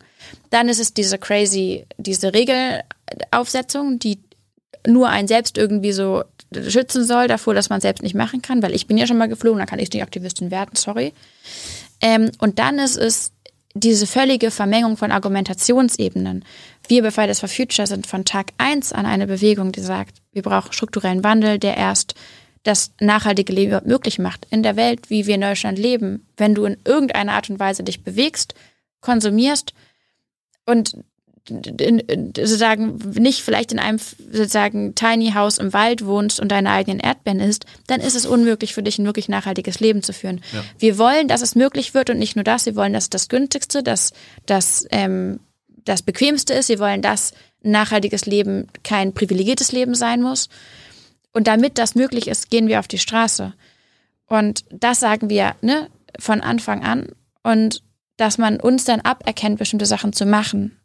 Dann 0.50 0.68
ist 0.68 0.80
es 0.80 0.93
diese 0.93 1.18
crazy, 1.18 1.86
diese 1.98 2.34
Regelaufsetzung, 2.34 4.00
die 4.00 4.20
nur 4.86 5.10
einen 5.10 5.30
selbst 5.30 5.58
irgendwie 5.58 5.93
so 5.93 6.24
schützen 6.68 7.06
soll 7.06 7.28
davor, 7.28 7.54
dass 7.54 7.70
man 7.70 7.80
selbst 7.80 8.04
nicht 8.04 8.16
machen 8.16 8.41
kann, 8.41 8.62
weil 8.62 8.76
ich 8.76 8.88
bin 8.88 8.98
ja 8.98 9.08
schon 9.08 9.18
mal 9.18 9.30
geflogen, 9.30 9.60
dann 9.60 9.68
kann 9.68 9.80
ich 9.80 9.91
nicht 9.91 10.04
Aktivistin 10.04 10.52
werden, 10.52 10.72
sorry. 10.76 11.14
Ähm, 12.02 12.32
und 12.39 12.60
dann 12.60 12.80
ist 12.80 12.98
es 12.98 13.32
diese 13.74 14.08
völlige 14.08 14.52
Vermengung 14.52 14.96
von 14.96 15.12
Argumentationsebenen. 15.12 16.46
Wir 16.88 17.02
bei 17.04 17.12
Fridays 17.12 17.40
for 17.40 17.50
Future 17.50 17.88
sind 17.88 18.08
von 18.08 18.26
Tag 18.26 18.52
eins 18.58 18.94
an 18.94 19.06
eine 19.06 19.28
Bewegung, 19.28 19.72
die 19.72 19.82
sagt, 19.82 20.22
wir 20.32 20.42
brauchen 20.42 20.74
strukturellen 20.74 21.24
Wandel, 21.24 21.60
der 21.60 21.78
erst 21.78 22.16
das 22.64 22.92
nachhaltige 23.00 23.54
Leben 23.54 23.88
möglich 23.88 24.20
macht. 24.20 24.48
In 24.50 24.64
der 24.64 24.76
Welt, 24.76 25.10
wie 25.10 25.28
wir 25.28 25.36
in 25.36 25.42
Deutschland 25.42 25.78
leben, 25.78 26.28
wenn 26.36 26.56
du 26.56 26.66
in 26.66 26.78
irgendeiner 26.84 27.34
Art 27.34 27.50
und 27.50 27.60
Weise 27.60 27.84
dich 27.84 28.04
bewegst, 28.04 28.56
konsumierst 29.02 29.74
und 30.66 30.98
in, 31.48 32.00
in, 32.00 32.34
sozusagen 32.36 32.98
nicht 33.14 33.42
vielleicht 33.42 33.72
in 33.72 33.78
einem 33.78 34.00
sozusagen 34.00 34.96
Tiny 34.96 35.34
House 35.34 35.60
im 35.60 35.74
Wald 35.74 36.06
wohnst 36.06 36.40
und 36.40 36.52
deine 36.52 36.72
eigenen 36.72 37.00
Erdbeeren 37.00 37.40
isst, 37.40 37.66
dann 37.86 38.02
ist 38.02 38.16
es 38.16 38.26
unmöglich 38.26 38.74
für 38.74 38.82
dich 38.82 38.98
ein 38.98 39.06
wirklich 39.06 39.30
nachhaltiges 39.30 39.80
Leben 39.80 40.02
zu 40.02 40.12
führen. 40.12 40.42
Ja. 40.52 40.64
Wir 40.80 40.98
wollen, 40.98 41.28
dass 41.28 41.42
es 41.42 41.54
möglich 41.54 41.94
wird 41.94 42.10
und 42.10 42.18
nicht 42.18 42.36
nur 42.36 42.44
das, 42.44 42.66
wir 42.66 42.76
wollen, 42.76 42.94
dass 42.94 43.12
das 43.12 43.30
günstigste, 43.30 43.84
dass 43.84 44.12
das 44.48 44.88
ähm, 44.90 45.40
das 45.86 46.02
bequemste 46.02 46.54
ist. 46.54 46.70
Wir 46.70 46.80
wollen, 46.80 47.02
dass 47.02 47.34
ein 47.64 47.72
nachhaltiges 47.72 48.26
Leben 48.26 48.68
kein 48.84 49.14
privilegiertes 49.14 49.72
Leben 49.72 49.96
sein 49.96 50.22
muss. 50.22 50.50
Und 51.34 51.48
damit 51.48 51.78
das 51.78 51.96
möglich 51.96 52.28
ist, 52.28 52.50
gehen 52.50 52.68
wir 52.68 52.80
auf 52.80 52.88
die 52.88 53.00
Straße. 53.00 53.54
Und 54.28 54.66
das 54.70 55.00
sagen 55.00 55.30
wir 55.30 55.56
ne, 55.62 55.90
von 56.20 56.42
Anfang 56.42 56.84
an. 56.84 57.10
Und 57.44 57.84
dass 58.18 58.38
man 58.38 58.60
uns 58.60 58.86
dann 58.86 59.02
aberkennt, 59.02 59.60
bestimmte 59.60 59.86
Sachen 59.86 60.14
zu 60.14 60.26
machen 60.26 60.78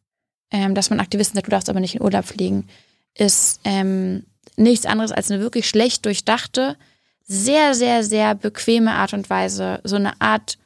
ähm, 0.51 0.75
dass 0.75 0.91
man 0.91 1.01
Aktivisten 1.01 1.37
sagt, 1.37 1.47
du 1.47 1.51
darfst 1.51 1.71
aber 1.71 1.81
nicht 1.81 1.95
in 1.95 2.03
Urlaub 2.03 2.25
fliegen, 2.25 2.69
ist 3.15 3.61
ähm, 3.65 4.25
nichts 4.57 4.87
anderes 4.87 5.13
als 5.13 5.31
eine 5.31 5.41
wirklich 5.41 5.69
schlecht 5.69 6.05
durchdachte, 6.05 6.77
sehr, 7.23 7.75
sehr, 7.75 8.03
sehr 8.03 8.35
bequeme 8.35 8.93
Art 8.93 9.13
und 9.13 9.31
Weise, 9.31 9.81
so 9.85 9.97
eine 9.97 10.21
Art 10.21 10.59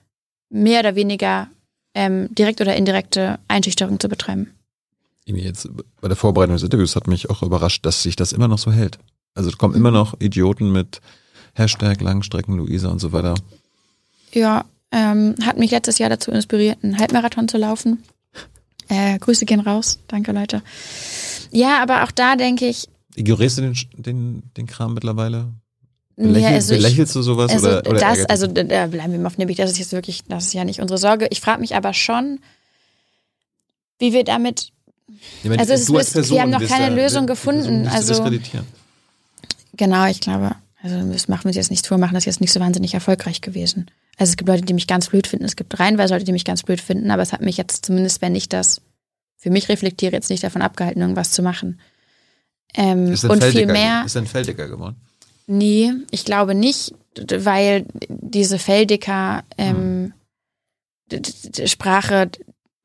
mehr 0.48 0.80
oder 0.80 0.94
weniger 0.94 1.48
ähm, 1.94 2.28
direkt 2.34 2.60
oder 2.60 2.76
indirekte 2.76 3.38
Einschüchterung 3.48 4.00
zu 4.00 4.08
betreiben. 4.08 4.50
Jetzt 5.26 5.68
bei 6.00 6.08
der 6.08 6.16
Vorbereitung 6.16 6.56
des 6.56 6.62
Interviews 6.62 6.96
hat 6.96 7.06
mich 7.06 7.30
auch 7.30 7.42
überrascht, 7.42 7.86
dass 7.86 8.02
sich 8.02 8.14
das 8.16 8.32
immer 8.32 8.48
noch 8.48 8.58
so 8.58 8.72
hält. 8.72 8.98
Also 9.34 9.48
es 9.48 9.58
kommen 9.58 9.74
immer 9.74 9.90
noch 9.90 10.20
Idioten 10.20 10.70
mit 10.70 11.00
Hashtag 11.54 12.00
Langstrecken 12.00 12.56
Luisa 12.56 12.88
und 12.88 13.00
so 13.00 13.12
weiter. 13.12 13.34
Ja, 14.32 14.64
ähm, 14.92 15.34
hat 15.44 15.58
mich 15.58 15.70
letztes 15.70 15.98
Jahr 15.98 16.10
dazu 16.10 16.30
inspiriert, 16.30 16.78
einen 16.82 16.98
Halbmarathon 16.98 17.48
zu 17.48 17.56
laufen. 17.56 18.02
Äh, 18.88 19.18
Grüße 19.18 19.46
gehen 19.46 19.60
raus. 19.60 19.98
Danke, 20.08 20.32
Leute. 20.32 20.62
Ja, 21.50 21.82
aber 21.82 22.04
auch 22.04 22.10
da 22.10 22.36
denke 22.36 22.66
ich. 22.68 22.88
Ignorierst 23.14 23.58
du 23.58 23.62
den, 23.62 23.76
den, 23.96 24.42
den 24.56 24.66
Kram 24.66 24.94
mittlerweile? 24.94 25.46
Belächel, 26.16 26.42
ja, 26.42 26.48
also 26.50 26.74
belächelst 26.74 27.14
du 27.16 27.22
sowas? 27.22 27.50
Also 27.50 27.68
oder, 27.68 27.90
oder 27.90 27.98
das, 27.98 28.24
also 28.26 28.46
da 28.46 28.86
bleiben 28.86 29.12
wir 29.12 29.18
mal 29.18 29.26
auf 29.26 29.38
nämlich, 29.38 29.56
das 29.56 29.70
ist 29.70 29.78
jetzt 29.78 29.92
wirklich, 29.92 30.22
das 30.28 30.46
ist 30.46 30.54
ja 30.54 30.64
nicht 30.64 30.80
unsere 30.80 30.98
Sorge. 30.98 31.26
Ich 31.30 31.40
frage 31.40 31.60
mich 31.60 31.74
aber 31.74 31.92
schon, 31.92 32.38
wie 33.98 34.12
wir 34.12 34.24
damit. 34.24 34.72
Ich 35.42 35.48
meine, 35.48 35.60
also 35.60 35.72
es 35.72 35.88
ist, 35.88 36.12
Person, 36.12 36.36
wir 36.36 36.42
haben 36.42 36.50
noch 36.50 36.66
keine 36.66 36.94
da, 36.94 37.02
Lösung 37.02 37.26
gefunden. 37.26 37.88
Also 37.88 38.24
genau, 39.76 40.06
ich 40.06 40.20
glaube, 40.20 40.54
also 40.82 41.12
das 41.12 41.28
machen 41.28 41.44
wir 41.46 41.52
jetzt 41.52 41.70
nicht 41.70 41.86
vor, 41.86 41.98
machen 41.98 42.14
das 42.14 42.26
jetzt 42.26 42.40
nicht 42.40 42.52
so 42.52 42.60
wahnsinnig 42.60 42.94
erfolgreich 42.94 43.40
gewesen. 43.40 43.90
Also 44.16 44.30
es 44.30 44.36
gibt 44.36 44.48
Leute, 44.48 44.64
die 44.64 44.74
mich 44.74 44.86
ganz 44.86 45.08
blöd 45.08 45.26
finden, 45.26 45.44
es 45.44 45.56
gibt 45.56 45.78
reinweise 45.80 46.14
Leute, 46.14 46.24
die 46.24 46.32
mich 46.32 46.44
ganz 46.44 46.62
blöd 46.62 46.80
finden, 46.80 47.10
aber 47.10 47.22
es 47.22 47.32
hat 47.32 47.40
mich 47.40 47.56
jetzt 47.56 47.86
zumindest, 47.86 48.22
wenn 48.22 48.36
ich 48.36 48.48
das 48.48 48.80
für 49.36 49.50
mich 49.50 49.68
reflektiere, 49.68 50.12
jetzt 50.12 50.30
nicht 50.30 50.44
davon 50.44 50.62
abgehalten, 50.62 51.00
irgendwas 51.00 51.32
zu 51.32 51.42
machen. 51.42 51.80
Ähm, 52.74 53.12
ist 53.12 53.24
und 53.24 53.42
viel 53.42 53.66
mehr. 53.66 54.04
Ist 54.06 54.16
ein 54.16 54.26
Feldiger 54.26 54.68
geworden? 54.68 54.96
Nee, 55.46 55.92
ich 56.10 56.24
glaube 56.24 56.54
nicht, 56.54 56.94
weil 57.16 57.86
diese 58.08 58.58
Feldiker 58.58 59.44
ähm, 59.58 60.12
hm. 61.10 61.22
Sprache 61.66 62.30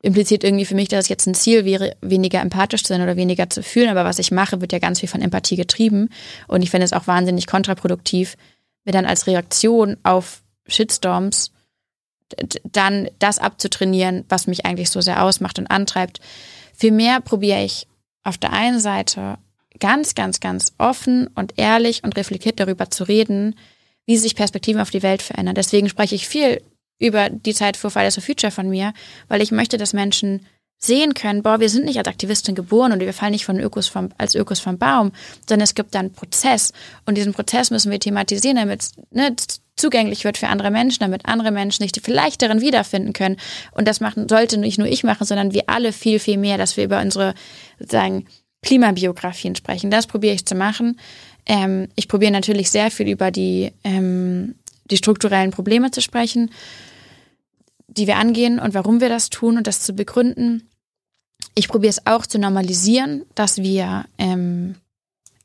impliziert 0.02 0.44
irgendwie 0.44 0.64
für 0.64 0.74
mich, 0.74 0.88
dass 0.88 1.04
es 1.04 1.08
jetzt 1.08 1.26
ein 1.26 1.34
Ziel 1.34 1.64
wäre, 1.64 1.96
weniger 2.00 2.40
empathisch 2.40 2.82
zu 2.82 2.88
sein 2.92 3.02
oder 3.02 3.16
weniger 3.16 3.50
zu 3.50 3.62
fühlen. 3.62 3.90
Aber 3.90 4.04
was 4.04 4.18
ich 4.18 4.30
mache, 4.30 4.60
wird 4.60 4.72
ja 4.72 4.78
ganz 4.78 5.00
viel 5.00 5.08
von 5.08 5.20
Empathie 5.20 5.56
getrieben. 5.56 6.08
Und 6.48 6.62
ich 6.62 6.70
finde 6.70 6.84
es 6.84 6.92
auch 6.92 7.06
wahnsinnig 7.06 7.46
kontraproduktiv, 7.46 8.36
mir 8.84 8.92
dann 8.92 9.04
als 9.04 9.26
Reaktion 9.26 9.96
auf 10.02 10.42
Shitstorms 10.66 11.52
dann 12.64 13.08
das 13.18 13.38
abzutrainieren, 13.38 14.24
was 14.28 14.46
mich 14.46 14.64
eigentlich 14.64 14.90
so 14.90 15.00
sehr 15.00 15.22
ausmacht 15.22 15.58
und 15.58 15.70
antreibt. 15.70 16.20
Vielmehr 16.74 17.20
probiere 17.20 17.64
ich 17.64 17.88
auf 18.22 18.38
der 18.38 18.52
einen 18.52 18.80
Seite 18.80 19.38
ganz, 19.80 20.14
ganz, 20.14 20.40
ganz 20.40 20.72
offen 20.78 21.28
und 21.34 21.54
ehrlich 21.56 22.04
und 22.04 22.16
reflektiert 22.16 22.60
darüber 22.60 22.90
zu 22.90 23.04
reden, 23.04 23.56
wie 24.06 24.16
sich 24.16 24.36
Perspektiven 24.36 24.80
auf 24.80 24.90
die 24.90 25.02
Welt 25.02 25.22
verändern. 25.22 25.54
Deswegen 25.54 25.88
spreche 25.88 26.14
ich 26.14 26.28
viel 26.28 26.62
über 26.98 27.30
die 27.30 27.54
Zeit 27.54 27.76
vor 27.76 27.90
Fridays 27.90 28.14
for 28.14 28.22
Future 28.22 28.50
von 28.50 28.68
mir, 28.68 28.92
weil 29.28 29.42
ich 29.42 29.52
möchte, 29.52 29.78
dass 29.78 29.92
Menschen 29.92 30.46
sehen 30.82 31.12
können, 31.12 31.42
boah, 31.42 31.60
wir 31.60 31.68
sind 31.68 31.84
nicht 31.84 31.98
als 31.98 32.08
Aktivistin 32.08 32.54
geboren 32.54 32.92
und 32.92 33.00
wir 33.00 33.12
fallen 33.12 33.32
nicht 33.32 33.44
von 33.44 33.60
Ökos 33.60 33.86
vom, 33.86 34.10
als 34.16 34.34
Ökos 34.34 34.60
vom 34.60 34.78
Baum, 34.78 35.12
sondern 35.46 35.64
es 35.64 35.74
gibt 35.74 35.94
dann 35.94 36.06
einen 36.06 36.14
Prozess 36.14 36.72
und 37.04 37.18
diesen 37.18 37.34
Prozess 37.34 37.70
müssen 37.70 37.90
wir 37.90 38.00
thematisieren, 38.00 38.56
damit 38.56 38.80
es 38.80 38.92
ne, 39.10 39.36
zugänglich 39.76 40.24
wird 40.24 40.38
für 40.38 40.48
andere 40.48 40.70
Menschen, 40.70 41.00
damit 41.00 41.26
andere 41.26 41.50
Menschen 41.50 41.82
sich 41.82 41.92
vielleicht 42.02 42.40
darin 42.40 42.62
wiederfinden 42.62 43.12
können. 43.12 43.36
Und 43.72 43.88
das 43.88 44.00
machen 44.00 44.28
sollte 44.28 44.58
nicht 44.58 44.78
nur 44.78 44.88
ich 44.88 45.04
machen, 45.04 45.26
sondern 45.26 45.52
wir 45.52 45.64
alle 45.66 45.92
viel, 45.92 46.18
viel 46.18 46.38
mehr, 46.38 46.56
dass 46.56 46.76
wir 46.76 46.84
über 46.84 47.00
unsere 47.00 47.34
sozusagen 47.78 48.26
Klimabiografien 48.62 49.54
sprechen. 49.54 49.90
Das 49.90 50.06
probiere 50.06 50.34
ich 50.34 50.46
zu 50.46 50.54
machen. 50.54 50.98
Ähm, 51.46 51.88
ich 51.96 52.08
probiere 52.08 52.32
natürlich 52.32 52.70
sehr 52.70 52.90
viel 52.90 53.08
über 53.08 53.30
die, 53.30 53.72
ähm, 53.84 54.54
die 54.90 54.96
strukturellen 54.96 55.50
Probleme 55.50 55.90
zu 55.90 56.02
sprechen 56.02 56.50
die 57.96 58.06
wir 58.06 58.16
angehen 58.16 58.58
und 58.58 58.74
warum 58.74 59.00
wir 59.00 59.08
das 59.08 59.30
tun 59.30 59.56
und 59.56 59.66
das 59.66 59.80
zu 59.80 59.92
begründen. 59.92 60.68
Ich 61.54 61.68
probiere 61.68 61.90
es 61.90 62.06
auch 62.06 62.26
zu 62.26 62.38
normalisieren, 62.38 63.24
dass 63.34 63.58
wir 63.58 64.04
ähm, 64.18 64.76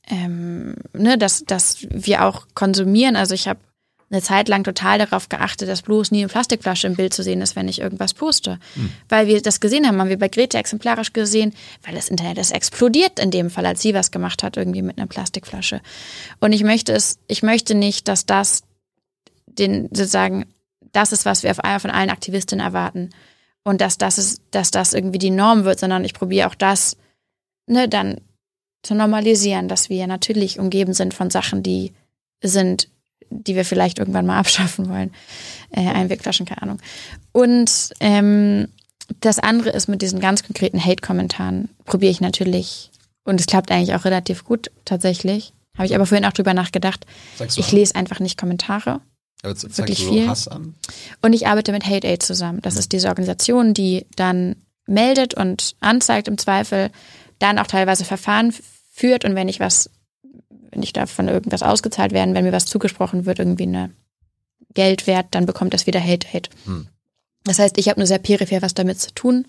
ähm, 0.08 0.76
ne, 0.94 1.18
dass, 1.18 1.44
dass 1.46 1.88
wir 1.90 2.26
auch 2.26 2.48
konsumieren. 2.54 3.16
Also 3.16 3.34
ich 3.34 3.48
habe 3.48 3.60
eine 4.16 4.24
Zeit 4.24 4.48
lang 4.48 4.64
total 4.64 4.98
darauf 4.98 5.30
geachtet, 5.30 5.70
dass 5.70 5.82
bloß 5.82 6.12
nie 6.12 6.20
eine 6.20 6.28
Plastikflasche 6.28 6.88
im 6.88 6.96
Bild 6.96 7.14
zu 7.14 7.22
sehen 7.22 7.42
ist, 7.42 7.56
wenn 7.56 7.68
ich 7.68 7.80
irgendwas 7.80 8.14
poste. 8.14 8.60
Mhm. 8.76 8.92
Weil 9.10 9.28
wir 9.28 9.42
das 9.42 9.60
gesehen 9.60 9.86
haben, 9.86 10.00
haben 10.00 10.10
wir 10.10 10.18
bei 10.18 10.30
Grete 10.30 10.58
exemplarisch 10.58 11.14
gesehen, 11.14 11.54
weil 11.84 11.96
das 11.96 12.10
Internet 12.10 12.38
ist 12.38 12.52
explodiert 12.52 13.20
in 13.20 13.32
dem 13.32 13.50
Fall, 13.50 13.66
als 13.66 13.82
sie 13.82 13.94
was 13.94 14.12
gemacht 14.12 14.44
hat, 14.44 14.58
irgendwie 14.58 14.82
mit 14.82 14.98
einer 14.98 15.08
Plastikflasche. 15.08 15.82
Und 16.40 16.54
ich 16.54 16.64
möchte 16.64 16.94
es, 16.94 17.20
ich 17.28 17.44
möchte 17.44 17.76
nicht, 17.76 18.08
dass 18.08 18.26
das 18.26 18.64
den 19.46 19.90
sozusagen, 19.92 20.46
das 20.92 21.12
ist, 21.12 21.26
was 21.26 21.44
wir 21.44 21.52
auf 21.52 21.60
einmal 21.60 21.80
von 21.80 21.92
allen 21.92 22.10
Aktivistinnen 22.10 22.66
erwarten. 22.66 23.10
Und 23.64 23.82
dass 23.82 23.98
das 23.98 24.18
ist, 24.18 24.42
dass 24.52 24.72
das 24.72 24.94
irgendwie 24.94 25.20
die 25.20 25.32
Norm 25.32 25.66
wird, 25.66 25.80
sondern 25.80 26.06
ich 26.06 26.14
probiere 26.14 26.48
auch 26.48 26.56
das, 26.56 26.98
ne, 27.68 27.90
dann 27.90 28.22
zu 28.84 28.94
normalisieren, 28.94 29.68
dass 29.68 29.90
wir 29.90 30.06
natürlich 30.08 30.60
umgeben 30.60 30.94
sind 30.94 31.14
von 31.14 31.30
Sachen, 31.32 31.64
die 31.64 31.94
sind 32.44 32.90
die 33.30 33.56
wir 33.56 33.66
vielleicht 33.66 34.00
irgendwann 34.00 34.26
mal 34.26 34.38
abschaffen 34.40 34.90
wollen. 34.90 35.12
Äh, 35.72 35.88
Einwegflaschen, 35.88 36.46
keine 36.46 36.62
Ahnung. 36.62 36.80
Und 37.32 37.92
ähm, 38.00 38.68
das 39.22 39.40
andere 39.40 39.70
ist 39.70 39.88
mit 39.88 40.02
diesen 40.02 40.20
ganz 40.20 40.44
konkreten 40.44 40.84
Hate-Kommentaren, 40.84 41.70
probiere 41.86 42.12
ich 42.12 42.22
natürlich, 42.22 42.92
und 43.26 43.40
es 43.40 43.48
klappt 43.48 43.72
eigentlich 43.72 43.94
auch 43.96 44.06
relativ 44.06 44.46
gut 44.46 44.72
tatsächlich. 44.86 45.52
Habe 45.76 45.88
ich 45.88 45.96
aber 45.96 46.06
vorhin 46.06 46.26
auch 46.26 46.32
drüber 46.32 46.54
nachgedacht. 46.54 47.06
Ich 47.58 47.72
lese 47.72 47.96
einfach 47.96 48.20
nicht 48.20 48.38
Kommentare. 48.38 49.02
Aber 49.44 49.56
wirklich 49.62 50.06
du 50.06 50.10
viel. 50.10 50.28
Hass 50.28 50.48
an? 50.48 50.76
Und 51.22 51.34
ich 51.34 51.48
arbeite 51.48 51.72
mit 51.72 51.86
Hate 51.86 52.08
Aid 52.08 52.24
zusammen. 52.24 52.62
Das 52.62 52.78
ist 52.78 52.94
diese 52.94 53.10
Organisation, 53.10 53.74
die 53.74 54.06
dann 54.16 54.56
meldet 54.88 55.34
und 55.34 55.76
anzeigt 55.82 56.28
im 56.28 56.38
Zweifel, 56.38 56.92
dann 57.40 57.60
auch 57.60 57.68
teilweise 57.68 58.06
Verfahren 58.06 58.54
führt 58.92 59.26
und 59.26 59.36
wenn 59.36 59.50
ich 59.50 59.60
was 59.60 59.90
wenn 60.76 60.84
ich 60.84 60.94
davon 60.94 61.30
irgendwas 61.30 61.64
ausgezahlt 61.64 62.12
werden, 62.12 62.36
wenn 62.36 62.44
mir 62.44 62.52
was 62.52 62.66
zugesprochen 62.66 63.26
wird, 63.26 63.40
irgendwie 63.40 63.64
eine 63.64 63.92
Geldwert, 64.74 65.28
dann 65.32 65.46
bekommt 65.46 65.74
das 65.74 65.88
wieder 65.88 66.02
Hate 66.02 66.28
Hate. 66.32 66.50
Hm. 66.66 66.88
Das 67.46 67.60
heißt, 67.60 67.78
ich 67.78 67.88
habe 67.88 68.00
nur 68.00 68.08
sehr 68.08 68.20
peripher 68.20 68.62
was 68.62 68.74
damit 68.74 69.00
zu 69.00 69.14
tun. 69.14 69.48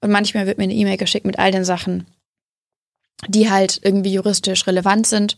Und 0.00 0.10
manchmal 0.10 0.46
wird 0.46 0.58
mir 0.58 0.64
eine 0.64 0.74
E-Mail 0.74 0.96
geschickt 0.96 1.26
mit 1.26 1.38
all 1.38 1.52
den 1.52 1.64
Sachen, 1.64 2.06
die 3.26 3.50
halt 3.50 3.80
irgendwie 3.82 4.12
juristisch 4.12 4.66
relevant 4.66 5.06
sind. 5.06 5.36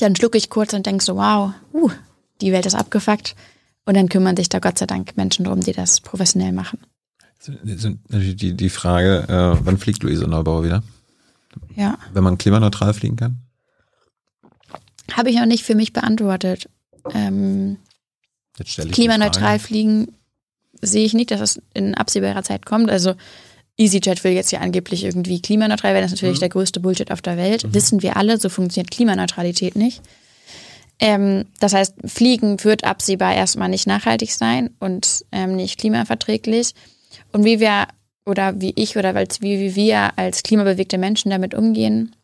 Dann 0.00 0.16
schlucke 0.16 0.36
ich 0.36 0.50
kurz 0.50 0.72
und 0.72 0.84
denke 0.84 1.04
so, 1.04 1.16
wow, 1.16 1.52
uh, 1.72 1.90
die 2.40 2.52
Welt 2.52 2.66
ist 2.66 2.74
abgefuckt. 2.74 3.34
Und 3.84 3.96
dann 3.96 4.08
kümmern 4.08 4.36
sich 4.36 4.48
da 4.48 4.58
Gott 4.58 4.78
sei 4.78 4.86
Dank 4.86 5.16
Menschen 5.16 5.44
drum, 5.44 5.60
die 5.60 5.72
das 5.72 6.00
professionell 6.00 6.52
machen. 6.52 6.80
Die, 7.46 8.54
die 8.54 8.70
Frage, 8.70 9.24
äh, 9.28 9.64
wann 9.64 9.78
fliegt 9.78 10.02
Luise 10.02 10.28
Neubauer 10.28 10.64
wieder? 10.64 10.82
Ja. 11.74 11.98
Wenn 12.12 12.24
man 12.24 12.38
klimaneutral 12.38 12.94
fliegen 12.94 13.16
kann? 13.16 13.38
Habe 15.12 15.30
ich 15.30 15.36
noch 15.36 15.46
nicht 15.46 15.64
für 15.64 15.74
mich 15.74 15.92
beantwortet. 15.92 16.68
Ähm, 17.12 17.78
klimaneutral 18.92 19.58
fliegen 19.58 20.14
sehe 20.80 21.04
ich 21.04 21.14
nicht, 21.14 21.30
dass 21.30 21.40
das 21.40 21.62
in 21.74 21.94
absehbarer 21.94 22.42
Zeit 22.42 22.66
kommt. 22.66 22.90
Also 22.90 23.14
EasyJet 23.78 24.24
will 24.24 24.32
jetzt 24.32 24.52
ja 24.52 24.60
angeblich 24.60 25.04
irgendwie 25.04 25.40
klimaneutral 25.40 25.94
werden. 25.94 26.04
Das 26.04 26.12
ist 26.12 26.18
natürlich 26.18 26.38
mhm. 26.38 26.40
der 26.40 26.48
größte 26.50 26.80
Bullshit 26.80 27.10
auf 27.10 27.22
der 27.22 27.36
Welt. 27.36 27.64
Mhm. 27.64 27.74
Wissen 27.74 28.02
wir 28.02 28.16
alle, 28.16 28.38
so 28.38 28.48
funktioniert 28.48 28.90
Klimaneutralität 28.90 29.76
nicht. 29.76 30.02
Ähm, 30.98 31.46
das 31.58 31.72
heißt, 31.72 31.94
Fliegen 32.06 32.62
wird 32.62 32.84
absehbar 32.84 33.34
erstmal 33.34 33.68
nicht 33.68 33.86
nachhaltig 33.86 34.32
sein 34.32 34.70
und 34.78 35.24
ähm, 35.32 35.56
nicht 35.56 35.78
klimaverträglich. 35.78 36.74
Und 37.32 37.44
wie 37.44 37.60
wir 37.60 37.88
oder 38.24 38.60
wie 38.60 38.72
ich 38.76 38.96
oder 38.96 39.14
wie, 39.14 39.58
wie 39.58 39.74
wir 39.74 40.18
als 40.18 40.42
klimabewegte 40.42 40.98
Menschen 40.98 41.30
damit 41.30 41.54
umgehen, 41.54 42.14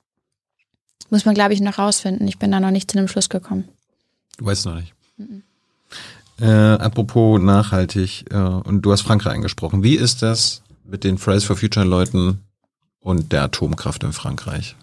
muss 1.10 1.24
man, 1.24 1.34
glaube 1.34 1.54
ich, 1.54 1.60
noch 1.60 1.78
rausfinden. 1.78 2.28
Ich 2.28 2.38
bin 2.38 2.52
da 2.52 2.60
noch 2.60 2.70
nicht 2.70 2.90
zu 2.90 2.98
einem 2.98 3.08
Schluss 3.08 3.28
gekommen. 3.28 3.68
Du 4.36 4.44
weißt 4.44 4.66
noch 4.66 4.76
nicht. 4.76 4.92
Mhm. 5.16 5.42
Äh, 6.40 6.46
apropos 6.46 7.40
nachhaltig, 7.40 8.26
äh, 8.30 8.36
und 8.36 8.82
du 8.82 8.92
hast 8.92 9.02
Frankreich 9.02 9.34
angesprochen. 9.34 9.82
Wie 9.82 9.96
ist 9.96 10.22
das 10.22 10.62
mit 10.84 11.02
den 11.02 11.18
Fridays 11.18 11.44
for 11.44 11.56
Future 11.56 11.84
Leuten 11.84 12.44
und 13.00 13.32
der 13.32 13.42
Atomkraft 13.42 14.04
in 14.04 14.12
Frankreich? 14.12 14.76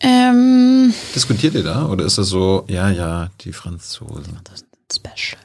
Ähm, 0.00 0.92
Diskutiert 1.14 1.54
ihr 1.54 1.62
da 1.62 1.86
oder 1.86 2.04
ist 2.04 2.18
das 2.18 2.28
so, 2.28 2.64
ja, 2.68 2.90
ja, 2.90 3.30
die 3.40 3.52
Franzosen? 3.52 4.38
Das 4.44 4.60
ist 4.60 4.66
special 4.96 5.40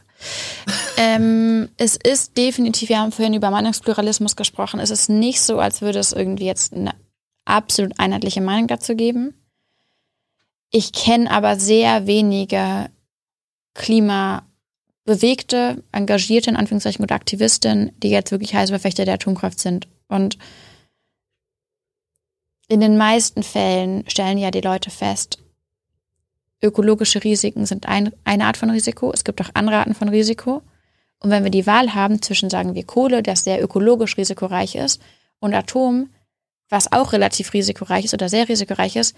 ähm, 1.02 1.70
es 1.78 1.96
ist 1.96 2.36
definitiv, 2.36 2.90
wir 2.90 3.00
haben 3.00 3.14
vorhin 3.14 3.34
über 3.34 3.52
Meinungspluralismus 3.52 4.36
gesprochen, 4.36 4.82
es 4.82 4.90
ist 4.90 5.10
nicht 5.10 5.40
so, 5.40 5.58
als 5.58 5.82
würde 5.82 6.00
es 6.00 6.12
irgendwie 6.12 6.44
jetzt 6.44 6.74
eine 6.74 6.92
absolut 7.46 7.98
einheitliche 7.98 8.42
Meinung 8.42 8.68
dazu 8.68 8.98
geben. 8.98 9.34
Ich 10.72 10.92
kenne 10.92 11.32
aber 11.32 11.58
sehr 11.58 12.06
wenige 12.06 12.90
klimabewegte, 13.76 15.82
engagierte, 15.94 16.50
in 16.50 16.58
Anführungszeichen, 16.58 17.06
oder 17.06 17.16
Aktivistinnen, 17.16 17.94
die 18.04 18.10
jetzt 18.10 18.32
wirklich 18.32 18.54
heiße 18.54 18.74
Verfechter 18.74 19.06
der 19.06 19.14
Atomkraft 19.14 19.62
sind. 19.62 19.88
Und 20.10 20.38
in 22.68 22.82
den 22.82 22.98
meisten 22.98 23.42
Fällen 23.42 24.04
stellen 24.10 24.38
ja 24.38 24.52
die 24.52 24.60
Leute 24.60 24.90
fest, 24.90 25.42
ökologische 26.62 27.24
Risiken 27.24 27.66
sind 27.66 27.88
ein, 27.88 28.12
eine 28.26 28.48
Art 28.48 28.58
von 28.58 28.70
Risiko. 28.70 29.14
Es 29.14 29.24
gibt 29.24 29.40
auch 29.40 29.52
andere 29.54 29.78
Arten 29.78 29.96
von 29.96 30.10
Risiko. 30.10 30.62
Und 31.20 31.32
wenn 31.32 31.44
wir 31.44 31.52
die 31.52 31.68
Wahl 31.68 31.94
haben 31.94 32.22
zwischen, 32.22 32.50
sagen 32.50 32.76
wir, 32.76 32.86
Kohle, 32.86 33.22
das 33.22 33.44
sehr 33.44 33.62
ökologisch 33.62 34.18
risikoreich 34.18 34.76
ist, 34.76 35.02
und 35.40 35.54
Atom, 35.54 36.10
was 36.70 36.92
auch 36.92 37.14
relativ 37.14 37.54
risikoreich 37.54 38.06
ist 38.06 38.14
oder 38.14 38.30
sehr 38.30 38.48
risikoreich 38.48 38.96
ist, 38.96 39.16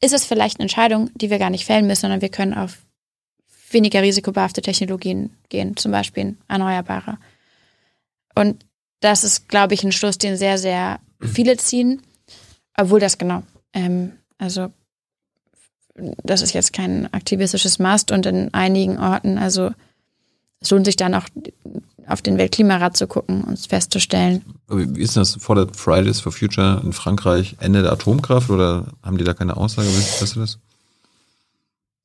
ist 0.00 0.14
es 0.14 0.24
vielleicht 0.24 0.58
eine 0.58 0.64
Entscheidung, 0.64 1.10
die 1.14 1.30
wir 1.30 1.38
gar 1.38 1.50
nicht 1.50 1.64
fällen 1.64 1.86
müssen, 1.86 2.02
sondern 2.02 2.20
wir 2.20 2.28
können 2.28 2.54
auf 2.54 2.78
weniger 3.70 4.02
risikobehaftete 4.02 4.70
Technologien 4.70 5.36
gehen, 5.48 5.76
zum 5.76 5.92
Beispiel 5.92 6.36
erneuerbare. 6.48 7.18
Und 8.34 8.64
das 9.00 9.24
ist, 9.24 9.48
glaube 9.48 9.74
ich, 9.74 9.84
ein 9.84 9.92
Schluss, 9.92 10.18
den 10.18 10.36
sehr, 10.36 10.58
sehr 10.58 11.00
viele 11.20 11.56
ziehen, 11.56 12.02
obwohl 12.76 13.00
das 13.00 13.18
genau, 13.18 13.42
ähm, 13.72 14.12
also 14.38 14.70
das 15.94 16.42
ist 16.42 16.54
jetzt 16.54 16.72
kein 16.72 17.12
aktivistisches 17.12 17.78
Mast 17.78 18.10
und 18.10 18.26
in 18.26 18.52
einigen 18.52 18.98
Orten, 18.98 19.38
also 19.38 19.70
es 20.64 20.70
lohnt 20.70 20.86
sich 20.86 20.96
dann 20.96 21.14
auch 21.14 21.26
auf 22.06 22.20
den 22.20 22.36
Weltklimarat 22.36 22.96
zu 22.96 23.06
gucken 23.06 23.44
und 23.44 23.58
festzustellen. 23.58 24.44
Wie 24.68 25.00
ist 25.00 25.16
das? 25.16 25.36
Fordert 25.40 25.76
Fridays 25.76 26.20
for 26.20 26.32
Future 26.32 26.80
in 26.84 26.92
Frankreich 26.92 27.56
Ende 27.60 27.82
der 27.82 27.92
Atomkraft 27.92 28.50
oder 28.50 28.88
haben 29.02 29.16
die 29.16 29.24
da 29.24 29.34
keine 29.34 29.56
Aussage? 29.56 29.88
Weißt 29.88 30.36
du 30.36 30.40
das? 30.40 30.58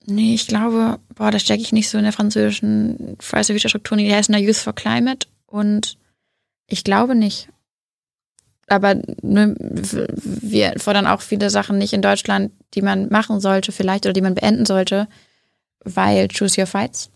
Nee, 0.05 0.33
ich 0.33 0.47
glaube, 0.47 0.99
boah, 1.15 1.31
da 1.31 1.39
stecke 1.39 1.61
ich 1.61 1.71
nicht 1.71 1.89
so 1.89 1.97
in 1.97 2.03
der 2.03 2.13
französischen 2.13 3.17
Fridays 3.19 3.47
for 3.47 3.55
Future 3.55 3.69
Struktur. 3.69 3.97
Die 3.97 4.13
heißen 4.13 4.33
da 4.33 4.39
Youth 4.39 4.55
for 4.55 4.73
Climate 4.73 5.27
und 5.47 5.97
ich 6.67 6.83
glaube 6.83 7.15
nicht 7.15 7.49
aber 8.69 8.95
ne, 9.21 9.55
wir 9.57 10.73
fordern 10.77 11.07
auch 11.07 11.21
viele 11.21 11.49
Sachen 11.49 11.77
nicht 11.77 11.93
in 11.93 12.01
Deutschland, 12.01 12.51
die 12.73 12.81
man 12.81 13.09
machen 13.09 13.39
sollte 13.39 13.71
vielleicht 13.71 14.05
oder 14.05 14.13
die 14.13 14.21
man 14.21 14.35
beenden 14.35 14.65
sollte, 14.65 15.07
weil 15.83 16.27
choose 16.27 16.59
your 16.59 16.67
fights. 16.67 17.09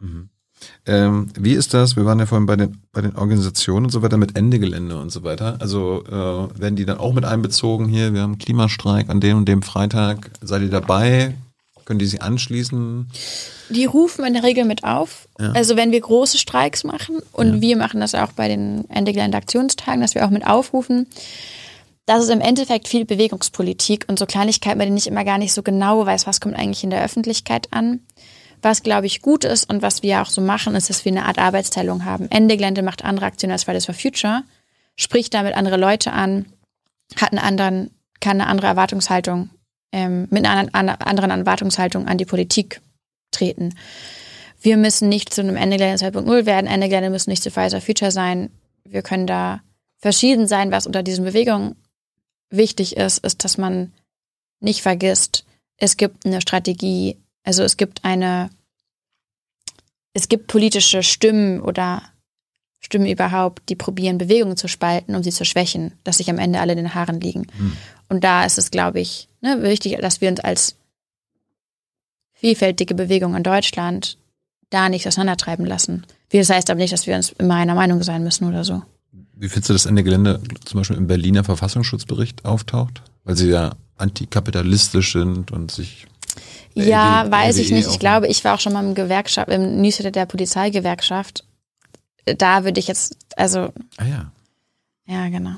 Mhm. 0.00 0.28
Ähm, 0.86 1.28
wie 1.38 1.52
ist 1.52 1.74
das? 1.74 1.96
Wir 1.96 2.04
waren 2.04 2.18
ja 2.18 2.26
vorhin 2.26 2.46
bei 2.46 2.56
den, 2.56 2.78
bei 2.92 3.00
den 3.00 3.16
Organisationen 3.16 3.86
und 3.86 3.90
so 3.90 4.02
weiter 4.02 4.16
mit 4.16 4.36
Ende 4.36 4.58
Gelände 4.58 4.98
und 4.98 5.10
so 5.10 5.22
weiter. 5.22 5.56
Also 5.60 6.04
äh, 6.06 6.60
werden 6.60 6.76
die 6.76 6.84
dann 6.84 6.98
auch 6.98 7.12
mit 7.12 7.24
einbezogen 7.24 7.88
hier? 7.88 8.12
Wir 8.12 8.22
haben 8.22 8.38
Klimastreik 8.38 9.08
an 9.08 9.20
dem 9.20 9.38
und 9.38 9.48
dem 9.48 9.62
Freitag. 9.62 10.30
Seid 10.40 10.62
ihr 10.62 10.70
dabei? 10.70 11.34
Können 11.84 11.98
die 11.98 12.06
sich 12.06 12.22
anschließen? 12.22 13.08
Die 13.70 13.84
rufen 13.84 14.24
in 14.24 14.34
der 14.34 14.42
Regel 14.42 14.64
mit 14.64 14.84
auf. 14.84 15.28
Ja. 15.38 15.52
Also 15.52 15.76
wenn 15.76 15.92
wir 15.92 16.00
große 16.00 16.38
Streiks 16.38 16.84
machen 16.84 17.18
und 17.32 17.54
ja. 17.54 17.60
wir 17.60 17.76
machen 17.76 18.00
das 18.00 18.14
auch 18.14 18.32
bei 18.32 18.48
den 18.48 18.88
Ende 18.90 19.12
Gelände 19.12 19.36
Aktionstagen, 19.36 20.00
dass 20.00 20.14
wir 20.14 20.24
auch 20.24 20.30
mit 20.30 20.46
aufrufen. 20.46 21.06
Das 22.06 22.24
ist 22.24 22.30
im 22.30 22.40
Endeffekt 22.40 22.88
viel 22.88 23.04
Bewegungspolitik 23.04 24.06
und 24.08 24.18
so 24.18 24.26
Kleinigkeiten, 24.26 24.78
bei 24.78 24.84
denen 24.84 24.96
ich 24.96 25.06
immer 25.06 25.24
gar 25.24 25.38
nicht 25.38 25.52
so 25.52 25.62
genau 25.62 26.04
weiß, 26.04 26.26
was 26.26 26.40
kommt 26.40 26.56
eigentlich 26.56 26.82
in 26.82 26.90
der 26.90 27.04
Öffentlichkeit 27.04 27.68
an. 27.70 28.00
Was, 28.62 28.82
glaube 28.82 29.06
ich, 29.06 29.22
gut 29.22 29.44
ist 29.44 29.68
und 29.68 29.82
was 29.82 30.02
wir 30.02 30.22
auch 30.22 30.30
so 30.30 30.40
machen, 30.40 30.74
ist, 30.76 30.88
dass 30.88 31.04
wir 31.04 31.12
eine 31.12 31.26
Art 31.26 31.38
Arbeitsteilung 31.38 32.04
haben. 32.04 32.30
Ende 32.30 32.56
Gelände 32.56 32.82
macht 32.82 33.04
andere 33.04 33.26
Aktionen 33.26 33.52
als 33.52 33.64
Fridays 33.64 33.86
for 33.86 33.94
Future, 33.94 34.44
spricht 34.96 35.34
damit 35.34 35.54
andere 35.54 35.76
Leute 35.76 36.12
an, 36.12 36.46
hat 37.16 37.32
eine 37.32 37.42
anderen, 37.42 37.90
kann 38.20 38.40
eine 38.40 38.48
andere 38.48 38.68
Erwartungshaltung 38.68 39.50
ähm, 39.90 40.28
mit 40.30 40.46
einer 40.46 40.68
anderen 40.72 41.30
Erwartungshaltung 41.30 42.06
an 42.06 42.18
die 42.18 42.24
Politik 42.24 42.80
treten. 43.32 43.74
Wir 44.60 44.76
müssen 44.76 45.08
nicht 45.08 45.34
zu 45.34 45.40
einem 45.40 45.56
Ende 45.56 45.76
Gelände 45.76 46.04
2.0 46.04 46.46
werden, 46.46 46.68
Ende 46.68 46.88
Gelände 46.88 47.10
müssen 47.10 47.30
nicht 47.30 47.42
zu 47.42 47.50
Pfizer 47.50 47.80
Future 47.80 48.12
sein. 48.12 48.50
Wir 48.84 49.02
können 49.02 49.26
da 49.26 49.60
verschieden 49.98 50.46
sein. 50.46 50.70
Was 50.70 50.86
unter 50.86 51.02
diesen 51.02 51.24
Bewegungen 51.24 51.74
wichtig 52.48 52.96
ist, 52.96 53.18
ist, 53.18 53.42
dass 53.42 53.58
man 53.58 53.92
nicht 54.60 54.82
vergisst, 54.82 55.44
es 55.78 55.96
gibt 55.96 56.24
eine 56.24 56.40
Strategie, 56.40 57.16
also 57.44 57.62
es 57.62 57.76
gibt 57.76 58.04
eine 58.04 58.50
es 60.14 60.28
gibt 60.28 60.46
politische 60.46 61.02
Stimmen 61.02 61.60
oder 61.60 62.02
Stimmen 62.80 63.06
überhaupt, 63.06 63.68
die 63.68 63.76
probieren, 63.76 64.18
Bewegungen 64.18 64.56
zu 64.56 64.68
spalten, 64.68 65.14
um 65.14 65.22
sie 65.22 65.30
zu 65.30 65.44
schwächen, 65.44 65.92
dass 66.04 66.18
sich 66.18 66.28
am 66.28 66.38
Ende 66.38 66.60
alle 66.60 66.72
in 66.72 66.78
den 66.78 66.94
Haaren 66.94 67.20
liegen. 67.20 67.46
Mhm. 67.58 67.76
Und 68.08 68.24
da 68.24 68.44
ist 68.44 68.58
es, 68.58 68.70
glaube 68.70 69.00
ich, 69.00 69.28
ne, 69.40 69.62
wichtig, 69.62 69.96
dass 70.00 70.20
wir 70.20 70.28
uns 70.28 70.40
als 70.40 70.74
vielfältige 72.34 72.94
Bewegung 72.94 73.36
in 73.36 73.44
Deutschland 73.44 74.18
da 74.68 74.88
nicht 74.88 75.06
auseinandertreiben 75.06 75.64
lassen. 75.64 76.04
Das 76.32 76.50
heißt 76.50 76.70
aber 76.70 76.80
nicht, 76.80 76.92
dass 76.92 77.06
wir 77.06 77.14
uns 77.14 77.30
immer 77.38 77.54
einer 77.54 77.74
Meinung 77.74 78.02
sein 78.02 78.24
müssen 78.24 78.48
oder 78.48 78.64
so. 78.64 78.82
Wie 79.34 79.48
findest 79.48 79.68
du, 79.68 79.72
dass 79.74 79.86
Ende 79.86 80.02
Gelände 80.02 80.40
zum 80.64 80.80
Beispiel 80.80 80.96
im 80.96 81.06
Berliner 81.06 81.44
Verfassungsschutzbericht 81.44 82.44
auftaucht? 82.44 83.02
Weil 83.24 83.36
sie 83.36 83.48
ja 83.48 83.76
antikapitalistisch 83.96 85.12
sind 85.12 85.52
und 85.52 85.70
sich 85.70 86.06
ja, 86.74 87.30
weiß 87.30 87.58
ich 87.58 87.70
nicht. 87.70 87.88
Ich 87.88 87.98
glaube, 87.98 88.26
ich 88.28 88.44
war 88.44 88.54
auch 88.54 88.60
schon 88.60 88.72
mal 88.72 88.84
im 88.84 88.94
Gewerkschaft, 88.94 89.50
im 89.50 89.80
Newsletter 89.80 90.10
der 90.10 90.26
Polizeigewerkschaft. 90.26 91.44
Da 92.24 92.64
würde 92.64 92.80
ich 92.80 92.88
jetzt, 92.88 93.16
also. 93.36 93.72
Ah 93.96 94.06
ja. 94.06 94.32
Ja, 95.06 95.28
genau. 95.28 95.56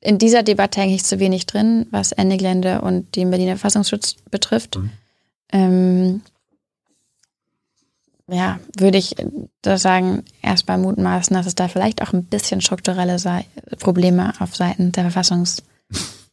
In 0.00 0.18
dieser 0.18 0.42
Debatte 0.42 0.80
hänge 0.80 0.94
ich 0.94 1.04
zu 1.04 1.18
wenig 1.18 1.46
drin, 1.46 1.86
was 1.90 2.12
Ende 2.12 2.36
Gelände 2.36 2.80
und 2.82 3.16
den 3.16 3.30
Berliner 3.30 3.56
Verfassungsschutz 3.56 4.16
betrifft. 4.30 4.76
Mhm. 4.76 4.90
Ähm, 5.52 6.22
ja, 8.28 8.58
würde 8.76 8.98
ich 8.98 9.14
da 9.62 9.78
sagen, 9.78 10.24
erstmal 10.42 10.78
mutmaßen, 10.78 11.34
dass 11.34 11.46
es 11.46 11.54
da 11.54 11.68
vielleicht 11.68 12.02
auch 12.02 12.12
ein 12.12 12.24
bisschen 12.24 12.60
strukturelle 12.60 13.16
Probleme 13.78 14.32
auf 14.40 14.54
Seiten 14.56 14.92
der 14.92 15.10
Verfassungs- 15.10 15.62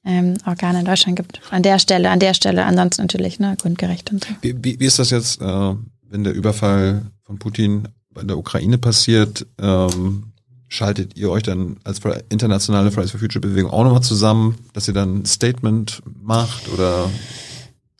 ähm, 0.05 0.35
Organe 0.45 0.79
in 0.79 0.85
Deutschland 0.85 1.15
gibt. 1.15 1.41
An 1.49 1.63
der 1.63 1.79
Stelle, 1.79 2.09
an 2.09 2.19
der 2.19 2.33
Stelle, 2.33 2.65
ansonsten 2.65 3.03
natürlich, 3.03 3.39
ne, 3.39 3.55
grundgerecht 3.59 4.11
und 4.11 4.23
so. 4.23 4.33
Wie, 4.41 4.55
wie, 4.63 4.79
wie 4.79 4.85
ist 4.85 4.99
das 4.99 5.09
jetzt, 5.09 5.41
äh, 5.41 5.75
wenn 6.09 6.23
der 6.23 6.33
Überfall 6.33 7.03
von 7.23 7.39
Putin 7.39 7.87
in 8.19 8.27
der 8.27 8.37
Ukraine 8.37 8.77
passiert? 8.77 9.45
Ähm, 9.59 10.33
schaltet 10.67 11.15
ihr 11.15 11.29
euch 11.29 11.43
dann 11.43 11.77
als 11.83 12.01
internationale 12.29 12.91
Fridays 12.91 13.11
for 13.11 13.19
Future 13.19 13.41
Bewegung 13.41 13.71
auch 13.71 13.83
nochmal 13.83 14.01
zusammen, 14.01 14.57
dass 14.73 14.87
ihr 14.87 14.93
dann 14.93 15.19
ein 15.19 15.25
Statement 15.25 16.01
macht 16.21 16.67
oder? 16.69 17.09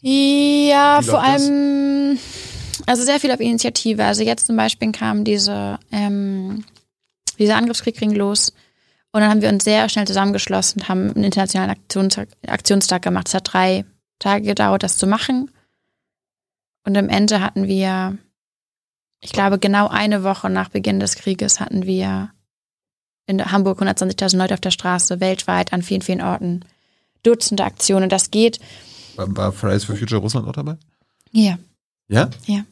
Ja, 0.02 1.02
vor 1.02 1.24
allem, 1.24 2.16
das? 2.16 2.88
also 2.88 3.04
sehr 3.04 3.20
viel 3.20 3.32
auf 3.32 3.40
Initiative. 3.40 4.04
Also 4.04 4.24
jetzt 4.24 4.48
zum 4.48 4.58
Beispiel 4.58 4.92
kam 4.92 5.24
diese, 5.24 5.80
ähm, 5.92 6.66
dieser 7.40 7.56
Angriffskrieg 7.56 7.98
ging 7.98 8.12
los 8.12 8.54
und 9.14 9.22
dann 9.22 9.30
haben 9.30 9.41
wir 9.41 9.49
uns 9.49 9.64
sehr 9.64 9.88
schnell 9.90 10.07
zusammengeschlossen 10.07 10.81
und 10.81 10.90
haben 10.90 11.11
einen 11.11 11.23
internationalen 11.23 11.69
Aktionstag, 11.69 12.30
Aktionstag 12.48 13.03
gemacht. 13.03 13.27
Es 13.27 13.35
hat 13.35 13.53
drei 13.53 13.85
Tage 14.18 14.44
gedauert, 14.44 14.81
das 14.81 14.98
zu 14.98 15.06
machen. 15.06 15.52
Und 16.84 16.98
am 16.98 17.10
Ende 17.10 17.40
hatten 17.40 17.68
wir, 17.68 18.18
ich 19.22 19.31
glaube, 19.31 19.60
genau 19.60 19.88
eine 19.88 20.23
Woche 20.23 20.49
nach 20.49 20.69
Beginn 20.69 20.99
des 20.99 21.15
Krieges 21.15 21.60
hatten 21.60 21.85
wir 21.85 22.31
in 23.27 23.52
Hamburg 23.52 23.81
120.000 23.81 24.35
Leute 24.35 24.56
auf 24.56 24.60
der 24.61 24.72
Straße, 24.72 25.19
weltweit, 25.19 25.73
an 25.73 25.84
vielen, 25.84 26.02
vielen 26.02 26.22
Orten. 26.22 26.65
Dutzende 27.22 27.64
Aktionen. 27.64 28.10
Das 28.10 28.31
geht. 28.31 28.60
War, 29.15 29.34
war 29.38 29.52
Fridays 29.53 29.85
for 29.85 29.95
Future 29.95 30.19
Russland 30.19 30.48
auch 30.48 30.53
dabei? 30.53 30.76
Ja. 31.31 31.57
Ja? 32.07 32.31
Ja. 32.48 32.65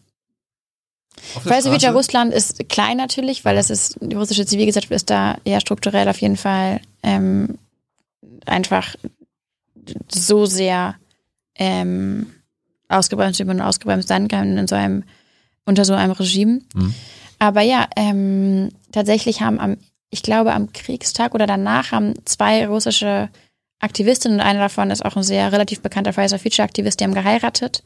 Future 1.71 1.93
Russland 1.93 2.33
ist 2.33 2.67
klein 2.69 2.97
natürlich, 2.97 3.45
weil 3.45 3.57
es 3.57 3.69
ist, 3.69 3.97
die 4.01 4.15
russische 4.15 4.45
Zivilgesellschaft 4.45 4.91
ist 4.91 5.09
da 5.09 5.37
eher 5.43 5.59
strukturell 5.59 6.07
auf 6.09 6.19
jeden 6.19 6.37
Fall 6.37 6.81
ähm, 7.03 7.57
einfach 8.45 8.95
so 10.09 10.45
sehr 10.45 10.95
ähm, 11.55 12.27
ausgebremst, 12.89 13.39
wie 13.39 13.45
man 13.45 13.61
ausgebremst 13.61 14.07
sein 14.07 14.27
kann 14.27 14.57
in 14.57 14.67
so 14.67 14.75
einem, 14.75 15.03
unter 15.65 15.85
so 15.85 15.93
einem 15.93 16.11
Regime. 16.11 16.61
Mhm. 16.73 16.93
Aber 17.39 17.61
ja, 17.61 17.87
ähm, 17.95 18.69
tatsächlich 18.91 19.41
haben 19.41 19.59
am, 19.59 19.77
ich 20.09 20.23
glaube, 20.23 20.53
am 20.53 20.73
Kriegstag 20.73 21.33
oder 21.33 21.47
danach 21.47 21.91
haben 21.91 22.13
zwei 22.25 22.67
russische 22.67 23.29
Aktivistinnen 23.79 24.39
und 24.39 24.45
eine 24.45 24.59
davon 24.59 24.91
ist 24.91 25.03
auch 25.03 25.15
ein 25.15 25.23
sehr 25.23 25.51
relativ 25.51 25.81
bekannter 25.81 26.13
for 26.13 26.27
Future 26.27 26.63
Aktivist, 26.63 26.99
die 26.99 27.03
haben 27.03 27.15
geheiratet 27.15 27.83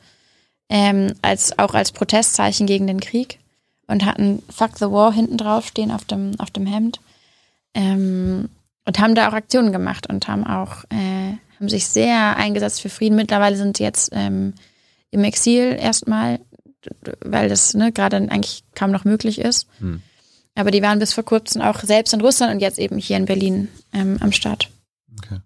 ähm, 0.70 1.14
als 1.22 1.58
auch 1.60 1.74
als 1.74 1.92
Protestzeichen 1.92 2.68
gegen 2.68 2.88
den 2.88 3.00
Krieg 3.00 3.40
und 3.88 4.06
hatten 4.06 4.42
Fuck 4.50 4.78
the 4.78 4.86
War 4.86 5.14
hinten 5.14 5.38
drauf 5.38 5.68
stehen 5.68 5.92
auf 5.92 6.06
dem, 6.06 6.40
auf 6.40 6.52
dem 6.52 6.66
Hemd. 6.66 7.00
Ähm, 7.74 8.50
und 8.86 9.00
haben 9.00 9.16
da 9.16 9.30
auch 9.30 9.34
Aktionen 9.34 9.72
gemacht 9.72 10.08
und 10.08 10.28
haben 10.28 10.46
auch, 10.46 10.84
äh, 10.90 11.34
haben 11.60 11.70
sich 11.70 11.88
sehr 11.88 12.38
eingesetzt 12.38 12.82
für 12.82 12.90
Frieden. 12.90 13.16
Mittlerweile 13.16 13.58
sind 13.58 13.78
sie 13.78 13.84
jetzt 13.84 14.10
ähm, 14.14 14.54
im 15.12 15.24
Exil 15.24 15.76
erstmal, 15.80 16.40
weil 17.22 17.50
das 17.50 17.74
ne, 17.74 17.92
gerade 17.92 18.18
eigentlich 18.18 18.64
kaum 18.76 18.92
noch 18.92 19.06
möglich 19.06 19.40
ist. 19.40 19.68
Hm. 19.80 20.02
Aber 20.54 20.72
die 20.72 20.82
waren 20.82 21.00
bis 21.00 21.14
vor 21.14 21.26
kurzem 21.26 21.62
auch 21.62 21.82
selbst 21.82 22.14
in 22.14 22.22
Russland 22.22 22.54
und 22.54 22.60
jetzt 22.60 22.80
eben 22.80 22.98
hier 22.98 23.18
in 23.18 23.26
Berlin 23.26 23.68
ähm, 23.92 24.18
am 24.22 24.32
Start. 24.32 24.70
Okay. 25.18 25.40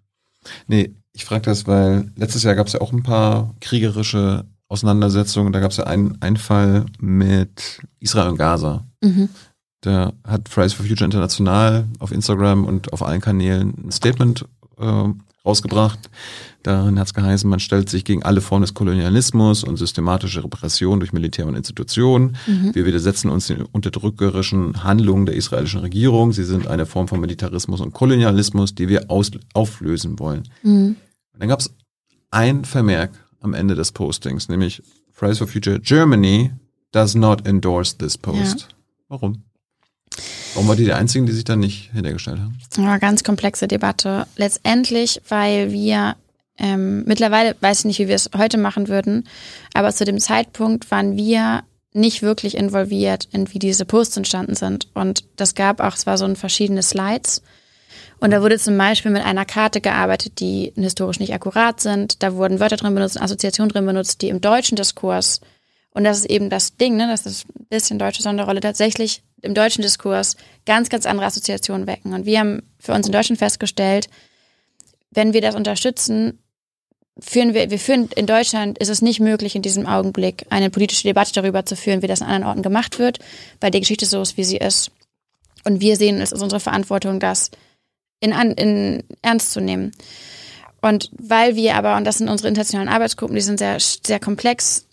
Nee, 0.68 0.94
ich 1.12 1.24
frage 1.24 1.42
das, 1.42 1.66
weil 1.66 2.12
letztes 2.16 2.44
Jahr 2.44 2.54
gab 2.54 2.66
es 2.66 2.74
ja 2.74 2.80
auch 2.80 2.92
ein 2.92 3.02
paar 3.02 3.54
kriegerische 3.60 4.44
Auseinandersetzung. 4.70 5.52
Da 5.52 5.58
gab 5.58 5.72
es 5.72 5.78
ja 5.78 5.84
einen, 5.84 6.16
einen 6.22 6.36
Fall 6.36 6.86
mit 7.00 7.80
Israel 7.98 8.28
und 8.30 8.38
Gaza. 8.38 8.86
Mhm. 9.02 9.28
Da 9.80 10.12
hat 10.24 10.48
Fridays 10.48 10.74
for 10.74 10.86
Future 10.86 11.04
International 11.04 11.86
auf 11.98 12.12
Instagram 12.12 12.64
und 12.64 12.92
auf 12.92 13.02
allen 13.02 13.20
Kanälen 13.20 13.74
ein 13.84 13.90
Statement 13.90 14.46
äh, 14.78 15.04
rausgebracht. 15.44 15.98
Darin 16.62 17.00
hat 17.00 17.08
es 17.08 17.14
geheißen, 17.14 17.50
man 17.50 17.58
stellt 17.58 17.88
sich 17.88 18.04
gegen 18.04 18.22
alle 18.22 18.42
Formen 18.42 18.62
des 18.62 18.74
Kolonialismus 18.74 19.64
und 19.64 19.76
systematische 19.76 20.44
Repression 20.44 21.00
durch 21.00 21.12
Militär 21.12 21.46
und 21.46 21.56
Institutionen. 21.56 22.36
Mhm. 22.46 22.72
Wir 22.72 22.84
widersetzen 22.84 23.28
uns 23.28 23.48
den 23.48 23.62
unterdrückerischen 23.62 24.84
Handlungen 24.84 25.26
der 25.26 25.34
israelischen 25.34 25.80
Regierung. 25.80 26.32
Sie 26.32 26.44
sind 26.44 26.68
eine 26.68 26.86
Form 26.86 27.08
von 27.08 27.18
Militarismus 27.18 27.80
und 27.80 27.92
Kolonialismus, 27.92 28.74
die 28.74 28.88
wir 28.88 29.10
aus, 29.10 29.32
auflösen 29.52 30.20
wollen. 30.20 30.44
Mhm. 30.62 30.94
dann 31.36 31.48
gab 31.48 31.58
es 31.58 31.74
ein 32.30 32.64
Vermerk 32.64 33.10
am 33.40 33.54
Ende 33.54 33.74
des 33.74 33.92
Postings, 33.92 34.48
nämlich 34.48 34.82
Fridays 35.12 35.38
for 35.38 35.48
Future 35.48 35.80
Germany 35.80 36.52
does 36.92 37.14
not 37.14 37.46
endorse 37.46 37.96
this 37.96 38.16
post. 38.16 38.60
Ja. 38.60 38.66
Warum? 39.08 39.42
Warum 40.54 40.68
war 40.68 40.76
die 40.76 40.84
die 40.84 40.92
einzigen, 40.92 41.26
die 41.26 41.32
sich 41.32 41.44
da 41.44 41.56
nicht 41.56 41.92
hintergestellt 41.92 42.40
haben? 42.40 42.58
Ja, 42.76 42.98
ganz 42.98 43.22
komplexe 43.22 43.68
Debatte. 43.68 44.26
Letztendlich, 44.36 45.20
weil 45.28 45.70
wir 45.72 46.16
ähm, 46.58 47.04
mittlerweile, 47.06 47.56
weiß 47.60 47.80
ich 47.80 47.84
nicht, 47.84 47.98
wie 48.00 48.08
wir 48.08 48.16
es 48.16 48.30
heute 48.36 48.58
machen 48.58 48.88
würden, 48.88 49.28
aber 49.74 49.92
zu 49.92 50.04
dem 50.04 50.18
Zeitpunkt 50.18 50.90
waren 50.90 51.16
wir 51.16 51.62
nicht 51.92 52.22
wirklich 52.22 52.56
involviert 52.56 53.28
in 53.32 53.52
wie 53.52 53.58
diese 53.58 53.84
Posts 53.84 54.18
entstanden 54.18 54.54
sind. 54.54 54.88
Und 54.94 55.24
das 55.36 55.54
gab 55.54 55.80
auch, 55.80 55.94
es 55.94 56.06
war 56.06 56.18
so 56.18 56.24
ein 56.24 56.36
verschiedene 56.36 56.82
Slides 56.82 57.42
und 58.20 58.30
da 58.30 58.42
wurde 58.42 58.58
zum 58.58 58.76
Beispiel 58.76 59.10
mit 59.10 59.24
einer 59.24 59.46
Karte 59.46 59.80
gearbeitet, 59.80 60.40
die 60.40 60.72
historisch 60.76 61.20
nicht 61.20 61.32
akkurat 61.32 61.80
sind. 61.80 62.22
Da 62.22 62.34
wurden 62.34 62.60
Wörter 62.60 62.76
drin 62.76 62.94
benutzt, 62.94 63.20
Assoziationen 63.20 63.70
drin 63.70 63.86
benutzt, 63.86 64.20
die 64.20 64.28
im 64.28 64.42
deutschen 64.42 64.76
Diskurs, 64.76 65.40
und 65.92 66.04
das 66.04 66.18
ist 66.18 66.26
eben 66.26 66.50
das 66.50 66.76
Ding, 66.76 66.96
ne, 66.96 67.08
das 67.08 67.26
ist 67.26 67.46
ein 67.48 67.66
bisschen 67.70 67.98
deutsche 67.98 68.22
Sonderrolle, 68.22 68.60
tatsächlich 68.60 69.22
im 69.42 69.54
deutschen 69.54 69.82
Diskurs 69.82 70.36
ganz, 70.66 70.90
ganz 70.90 71.06
andere 71.06 71.26
Assoziationen 71.26 71.86
wecken. 71.86 72.12
Und 72.12 72.26
wir 72.26 72.38
haben 72.38 72.62
für 72.78 72.92
uns 72.92 73.06
in 73.06 73.12
Deutschland 73.12 73.38
festgestellt, 73.38 74.08
wenn 75.10 75.32
wir 75.32 75.40
das 75.40 75.54
unterstützen, 75.54 76.38
führen 77.18 77.54
wir, 77.54 77.70
wir 77.70 77.78
führen 77.78 78.08
in 78.14 78.26
Deutschland 78.26 78.78
ist 78.78 78.88
es 78.88 79.02
nicht 79.02 79.20
möglich, 79.20 79.56
in 79.56 79.62
diesem 79.62 79.86
Augenblick 79.86 80.46
eine 80.50 80.70
politische 80.70 81.04
Debatte 81.04 81.32
darüber 81.32 81.64
zu 81.64 81.74
führen, 81.74 82.02
wie 82.02 82.06
das 82.06 82.22
an 82.22 82.28
anderen 82.28 82.48
Orten 82.48 82.62
gemacht 82.62 82.98
wird, 82.98 83.18
weil 83.60 83.70
die 83.70 83.80
Geschichte 83.80 84.06
so 84.06 84.20
ist, 84.20 84.36
wie 84.36 84.44
sie 84.44 84.58
ist. 84.58 84.90
Und 85.64 85.80
wir 85.80 85.96
sehen 85.96 86.20
es 86.20 86.32
als 86.32 86.42
unsere 86.42 86.60
Verantwortung, 86.60 87.18
dass 87.18 87.50
in, 88.20 88.32
in 88.32 89.02
ernst 89.22 89.52
zu 89.52 89.60
nehmen. 89.60 89.92
Und 90.80 91.10
weil 91.18 91.56
wir 91.56 91.74
aber, 91.74 91.96
und 91.96 92.04
das 92.04 92.18
sind 92.18 92.28
unsere 92.28 92.48
internationalen 92.48 92.88
Arbeitsgruppen, 92.88 93.34
die 93.34 93.42
sind 93.42 93.58
sehr, 93.58 93.78
sehr 93.78 94.20
komplex, 94.20 94.86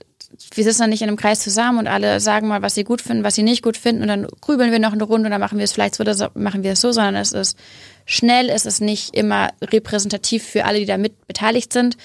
wir 0.53 0.63
sitzen 0.63 0.81
dann 0.81 0.89
nicht 0.89 1.01
in 1.01 1.07
einem 1.07 1.17
Kreis 1.17 1.39
zusammen 1.39 1.79
und 1.79 1.87
alle 1.87 2.19
sagen 2.19 2.47
mal, 2.47 2.61
was 2.61 2.75
sie 2.75 2.83
gut 2.83 3.01
finden, 3.01 3.23
was 3.23 3.35
sie 3.35 3.43
nicht 3.43 3.63
gut 3.63 3.77
finden 3.77 4.01
und 4.01 4.07
dann 4.07 4.27
grübeln 4.41 4.71
wir 4.71 4.79
noch 4.79 4.93
eine 4.93 5.03
Runde 5.03 5.27
und 5.27 5.31
dann 5.31 5.39
machen 5.39 5.57
wir 5.57 5.65
es 5.65 5.71
vielleicht 5.71 5.95
so 5.95 6.01
oder 6.01 6.31
machen 6.35 6.63
wir 6.63 6.73
es 6.73 6.81
so, 6.81 6.91
sondern 6.91 7.15
es 7.15 7.31
ist 7.31 7.57
schnell, 8.05 8.49
es 8.49 8.65
ist 8.65 8.81
nicht 8.81 9.15
immer 9.15 9.49
repräsentativ 9.61 10.43
für 10.43 10.65
alle, 10.65 10.79
die 10.79 10.85
da 10.85 10.97
mit 10.97 11.27
beteiligt 11.27 11.73
sind. 11.73 11.95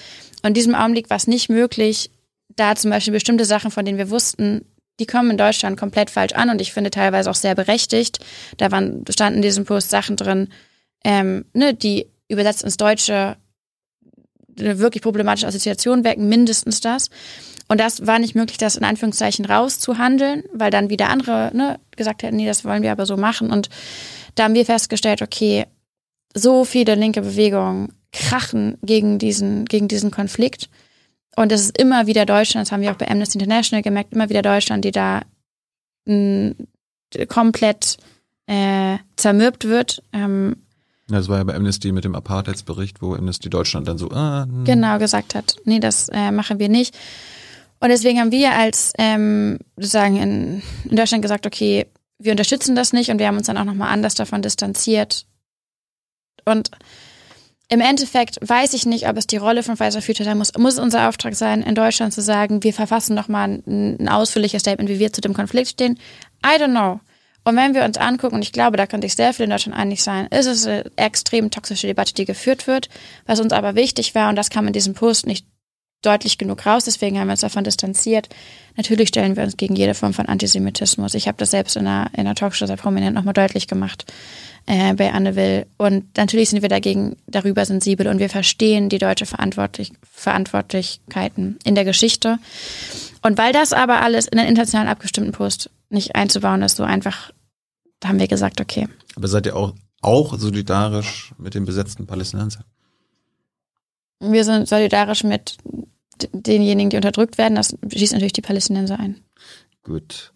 Und 0.41 0.49
in 0.49 0.53
diesem 0.53 0.75
Augenblick 0.75 1.09
war 1.09 1.17
es 1.17 1.27
nicht 1.27 1.49
möglich, 1.49 2.11
da 2.55 2.75
zum 2.75 2.91
Beispiel 2.91 3.13
bestimmte 3.13 3.45
Sachen, 3.45 3.71
von 3.71 3.85
denen 3.85 3.97
wir 3.97 4.09
wussten, 4.09 4.65
die 4.99 5.05
kommen 5.05 5.31
in 5.31 5.37
Deutschland 5.37 5.77
komplett 5.77 6.09
falsch 6.09 6.33
an 6.33 6.49
und 6.49 6.61
ich 6.61 6.73
finde 6.73 6.91
teilweise 6.91 7.29
auch 7.29 7.35
sehr 7.35 7.55
berechtigt. 7.55 8.19
Da 8.57 8.71
waren, 8.71 9.03
standen 9.09 9.37
in 9.37 9.41
diesem 9.41 9.65
Post 9.65 9.89
Sachen 9.89 10.15
drin, 10.15 10.49
ähm, 11.03 11.45
ne, 11.53 11.73
die 11.73 12.07
übersetzt 12.27 12.63
ins 12.63 12.77
Deutsche 12.77 13.37
eine 14.59 14.79
wirklich 14.79 15.01
problematische 15.01 15.47
Assoziation 15.47 16.03
wecken, 16.03 16.29
mindestens 16.29 16.81
das. 16.81 17.09
Und 17.67 17.79
das 17.79 18.05
war 18.05 18.19
nicht 18.19 18.35
möglich, 18.35 18.57
das 18.57 18.75
in 18.75 18.83
Anführungszeichen 18.83 19.45
rauszuhandeln, 19.45 20.43
weil 20.53 20.69
dann 20.69 20.89
wieder 20.89 21.09
andere 21.09 21.51
ne, 21.53 21.79
gesagt 21.95 22.23
hätten, 22.23 22.35
nee, 22.35 22.45
das 22.45 22.65
wollen 22.65 22.83
wir 22.83 22.91
aber 22.91 23.05
so 23.05 23.17
machen. 23.17 23.51
Und 23.51 23.69
da 24.35 24.43
haben 24.43 24.53
wir 24.53 24.65
festgestellt, 24.65 25.21
okay, 25.21 25.65
so 26.35 26.65
viele 26.65 26.95
linke 26.95 27.21
Bewegungen 27.21 27.93
krachen 28.11 28.77
gegen 28.83 29.17
diesen, 29.17 29.65
gegen 29.65 29.87
diesen 29.87 30.11
Konflikt. 30.11 30.69
Und 31.35 31.51
es 31.51 31.61
ist 31.61 31.77
immer 31.77 32.05
wieder 32.05 32.25
Deutschland, 32.25 32.67
das 32.67 32.71
haben 32.71 32.81
wir 32.81 32.91
auch 32.91 32.97
bei 32.97 33.09
Amnesty 33.09 33.39
International 33.39 33.81
gemerkt, 33.81 34.13
immer 34.13 34.29
wieder 34.29 34.43
Deutschland, 34.43 34.85
die 34.85 34.91
da 34.91 35.21
mh, 36.05 36.53
komplett 37.27 37.97
äh, 38.45 38.97
zermürbt 39.15 39.65
wird. 39.65 40.03
Ähm, 40.11 40.62
das 41.07 41.27
war 41.27 41.37
ja 41.37 41.43
bei 41.43 41.55
Amnesty 41.55 41.91
mit 41.91 42.05
dem 42.05 42.15
Apartheidsbericht, 42.15 43.01
wo 43.01 43.13
Amnesty 43.15 43.49
Deutschland 43.49 43.87
dann 43.87 43.97
so 43.97 44.09
ah, 44.11 44.45
hm. 44.45 44.63
genau 44.63 44.97
gesagt 44.99 45.35
hat, 45.35 45.57
nee, 45.65 45.79
das 45.79 46.09
äh, 46.09 46.31
machen 46.31 46.59
wir 46.59 46.69
nicht. 46.69 46.97
Und 47.79 47.89
deswegen 47.89 48.19
haben 48.19 48.31
wir 48.31 48.53
als 48.53 48.93
ähm, 48.97 49.59
sozusagen 49.75 50.15
in, 50.15 50.61
in 50.89 50.95
Deutschland 50.95 51.21
gesagt, 51.21 51.45
okay, 51.45 51.87
wir 52.17 52.31
unterstützen 52.31 52.75
das 52.75 52.93
nicht 52.93 53.09
und 53.09 53.19
wir 53.19 53.27
haben 53.27 53.37
uns 53.37 53.47
dann 53.47 53.57
auch 53.57 53.65
nochmal 53.65 53.89
anders 53.91 54.15
davon 54.15 54.41
distanziert. 54.41 55.25
Und 56.45 56.71
im 57.67 57.81
Endeffekt 57.81 58.37
weiß 58.41 58.73
ich 58.73 58.85
nicht, 58.85 59.07
ob 59.09 59.17
es 59.17 59.27
die 59.27 59.37
Rolle 59.37 59.63
von 59.63 59.77
Pfizer 59.77 60.01
Future 60.01 60.25
sein 60.25 60.37
muss. 60.37 60.55
Muss 60.57 60.79
unser 60.79 61.09
Auftrag 61.09 61.35
sein, 61.35 61.61
in 61.61 61.75
Deutschland 61.75 62.13
zu 62.13 62.21
sagen, 62.21 62.63
wir 62.63 62.73
verfassen 62.73 63.15
nochmal 63.15 63.61
ein, 63.65 63.97
ein 63.99 64.09
ausführliches 64.09 64.61
Statement, 64.61 64.89
wie 64.89 64.99
wir 64.99 65.11
zu 65.11 65.21
dem 65.21 65.33
Konflikt 65.33 65.69
stehen? 65.69 65.97
I 66.45 66.61
don't 66.61 66.71
know. 66.71 66.99
Und 67.43 67.55
wenn 67.57 67.73
wir 67.73 67.83
uns 67.83 67.97
angucken, 67.97 68.35
und 68.35 68.41
ich 68.41 68.53
glaube, 68.53 68.77
da 68.77 68.87
könnte 68.87 69.07
ich 69.07 69.15
sehr 69.15 69.33
viel 69.33 69.45
in 69.45 69.49
Deutschland 69.49 69.77
einig 69.77 70.01
sein, 70.01 70.27
ist 70.27 70.45
es 70.45 70.65
eine 70.65 70.85
extrem 70.95 71.51
toxische 71.51 71.87
Debatte, 71.87 72.13
die 72.13 72.25
geführt 72.25 72.67
wird. 72.67 72.89
Was 73.25 73.39
uns 73.39 73.51
aber 73.51 73.75
wichtig 73.75 74.15
war, 74.15 74.29
und 74.29 74.35
das 74.35 74.49
kam 74.49 74.67
in 74.67 74.73
diesem 74.73 74.93
Post 74.93 75.27
nicht 75.27 75.45
deutlich 76.01 76.37
genug 76.37 76.65
raus, 76.65 76.85
deswegen 76.85 77.19
haben 77.19 77.27
wir 77.27 77.33
uns 77.33 77.41
davon 77.41 77.63
distanziert. 77.63 78.29
Natürlich 78.75 79.09
stellen 79.09 79.35
wir 79.35 79.43
uns 79.43 79.57
gegen 79.57 79.75
jede 79.75 79.93
Form 79.93 80.13
von 80.13 80.27
Antisemitismus. 80.27 81.13
Ich 81.13 81.27
habe 81.27 81.37
das 81.37 81.51
selbst 81.51 81.75
in 81.75 81.87
einer, 81.87 82.09
in 82.13 82.21
einer 82.21 82.35
Talkshow 82.35 82.65
sehr 82.65 82.77
prominent 82.77 83.15
nochmal 83.15 83.33
deutlich 83.33 83.67
gemacht 83.67 84.05
äh, 84.65 84.93
bei 84.93 85.11
Anne 85.11 85.35
Will. 85.35 85.65
Und 85.77 86.17
natürlich 86.17 86.49
sind 86.49 86.61
wir 86.61 86.69
dagegen 86.69 87.15
darüber 87.27 87.65
sensibel 87.65 88.07
und 88.07 88.19
wir 88.19 88.29
verstehen 88.29 88.89
die 88.89 88.99
deutsche 88.99 89.25
Verantwortlich 89.25 89.91
Verantwortlichkeiten 90.11 91.57
in 91.63 91.75
der 91.75 91.85
Geschichte. 91.85 92.39
Und 93.21 93.37
weil 93.37 93.53
das 93.53 93.73
aber 93.73 94.01
alles 94.01 94.27
in 94.27 94.39
einen 94.39 94.49
international 94.49 94.87
abgestimmten 94.87 95.31
Post 95.31 95.69
nicht 95.89 96.15
einzubauen 96.15 96.61
ist, 96.61 96.77
so 96.77 96.83
einfach, 96.83 97.31
da 97.99 98.09
haben 98.09 98.19
wir 98.19 98.27
gesagt, 98.27 98.61
okay. 98.61 98.87
Aber 99.15 99.27
seid 99.27 99.45
ihr 99.45 99.55
auch, 99.55 99.75
auch 100.01 100.37
solidarisch 100.37 101.33
mit 101.37 101.53
den 101.53 101.65
besetzten 101.65 102.07
Palästinensern? 102.07 102.65
Wir 104.19 104.43
sind 104.45 104.67
solidarisch 104.67 105.23
mit 105.23 105.57
denjenigen, 106.31 106.89
die 106.89 106.95
unterdrückt 106.95 107.37
werden. 107.37 107.55
Das 107.55 107.75
schießt 107.91 108.13
natürlich 108.13 108.33
die 108.33 108.41
Palästinenser 108.41 108.99
ein. 108.99 109.21
Gut. 109.83 110.31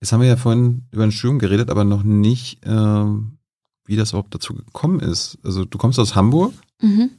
Jetzt 0.00 0.12
haben 0.12 0.20
wir 0.20 0.28
ja 0.28 0.36
vorhin 0.36 0.82
über 0.90 1.04
ein 1.04 1.12
Studium 1.12 1.38
geredet, 1.38 1.70
aber 1.70 1.84
noch 1.84 2.02
nicht, 2.02 2.64
äh, 2.64 3.04
wie 3.84 3.96
das 3.96 4.10
überhaupt 4.10 4.34
dazu 4.34 4.54
gekommen 4.54 5.00
ist. 5.00 5.38
Also 5.44 5.64
du 5.64 5.78
kommst 5.78 5.98
aus 5.98 6.14
Hamburg, 6.14 6.52
mhm. 6.80 7.10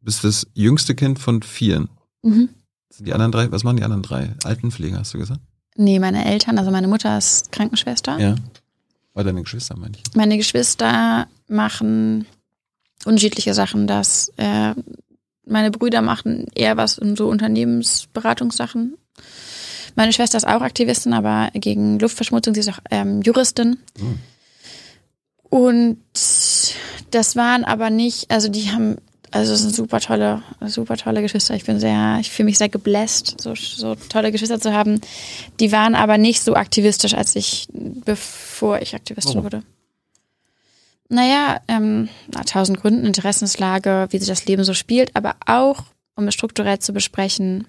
bist 0.00 0.24
das 0.24 0.46
jüngste 0.54 0.94
Kind 0.94 1.18
von 1.18 1.42
vieren. 1.42 1.88
Mhm. 2.22 2.50
Die 2.98 3.12
anderen 3.12 3.32
drei, 3.32 3.50
was 3.52 3.64
machen 3.64 3.76
die 3.76 3.84
anderen 3.84 4.02
drei? 4.02 4.34
Altenpfleger, 4.44 4.98
hast 4.98 5.14
du 5.14 5.18
gesagt? 5.18 5.40
Nee, 5.80 5.98
meine 5.98 6.26
Eltern, 6.26 6.58
also 6.58 6.70
meine 6.70 6.88
Mutter 6.88 7.16
ist 7.16 7.52
Krankenschwester. 7.52 8.18
Ja. 8.18 8.34
Oder 9.14 9.24
deine 9.24 9.40
Geschwister, 9.40 9.78
meine 9.78 9.94
ich. 9.96 10.14
Meine 10.14 10.36
Geschwister 10.36 11.26
machen 11.48 12.26
unterschiedliche 13.06 13.54
Sachen. 13.54 13.86
Das, 13.86 14.30
äh, 14.36 14.74
meine 15.46 15.70
Brüder 15.70 16.02
machen 16.02 16.48
eher 16.54 16.76
was 16.76 16.98
in 16.98 17.16
so 17.16 17.28
Unternehmensberatungssachen. 17.28 18.98
Meine 19.96 20.12
Schwester 20.12 20.36
ist 20.36 20.46
auch 20.46 20.60
Aktivistin, 20.60 21.14
aber 21.14 21.48
gegen 21.54 21.98
Luftverschmutzung. 21.98 22.52
Sie 22.52 22.60
ist 22.60 22.68
auch 22.68 22.80
ähm, 22.90 23.22
Juristin. 23.22 23.78
Mhm. 23.98 24.18
Und 25.44 25.98
das 27.10 27.36
waren 27.36 27.64
aber 27.64 27.88
nicht, 27.88 28.30
also 28.30 28.50
die 28.50 28.70
haben 28.70 28.98
also 29.30 29.52
es 29.52 29.60
sind 29.60 29.74
super 29.74 30.00
tolle, 30.00 30.42
super 30.66 30.96
tolle 30.96 31.22
Geschwister. 31.22 31.54
Ich 31.54 31.64
bin 31.64 31.78
sehr, 31.78 32.18
ich 32.20 32.30
fühle 32.30 32.46
mich 32.46 32.58
sehr 32.58 32.68
gebläst, 32.68 33.40
so, 33.40 33.54
so 33.54 33.94
tolle 33.94 34.32
Geschwister 34.32 34.60
zu 34.60 34.72
haben. 34.72 35.00
Die 35.60 35.72
waren 35.72 35.94
aber 35.94 36.18
nicht 36.18 36.42
so 36.42 36.54
aktivistisch, 36.54 37.14
als 37.14 37.36
ich, 37.36 37.68
bevor 37.72 38.80
ich 38.80 38.94
Aktivistin 38.94 39.40
oh. 39.40 39.44
wurde. 39.44 39.62
Naja, 41.08 41.60
ähm, 41.68 42.08
na, 42.32 42.44
tausend 42.44 42.80
Gründen, 42.80 43.04
Interessenslage, 43.04 44.08
wie 44.10 44.18
sich 44.18 44.28
das 44.28 44.46
Leben 44.46 44.64
so 44.64 44.74
spielt, 44.74 45.14
aber 45.16 45.36
auch, 45.46 45.84
um 46.14 46.28
es 46.28 46.34
strukturell 46.34 46.78
zu 46.78 46.92
besprechen, 46.92 47.66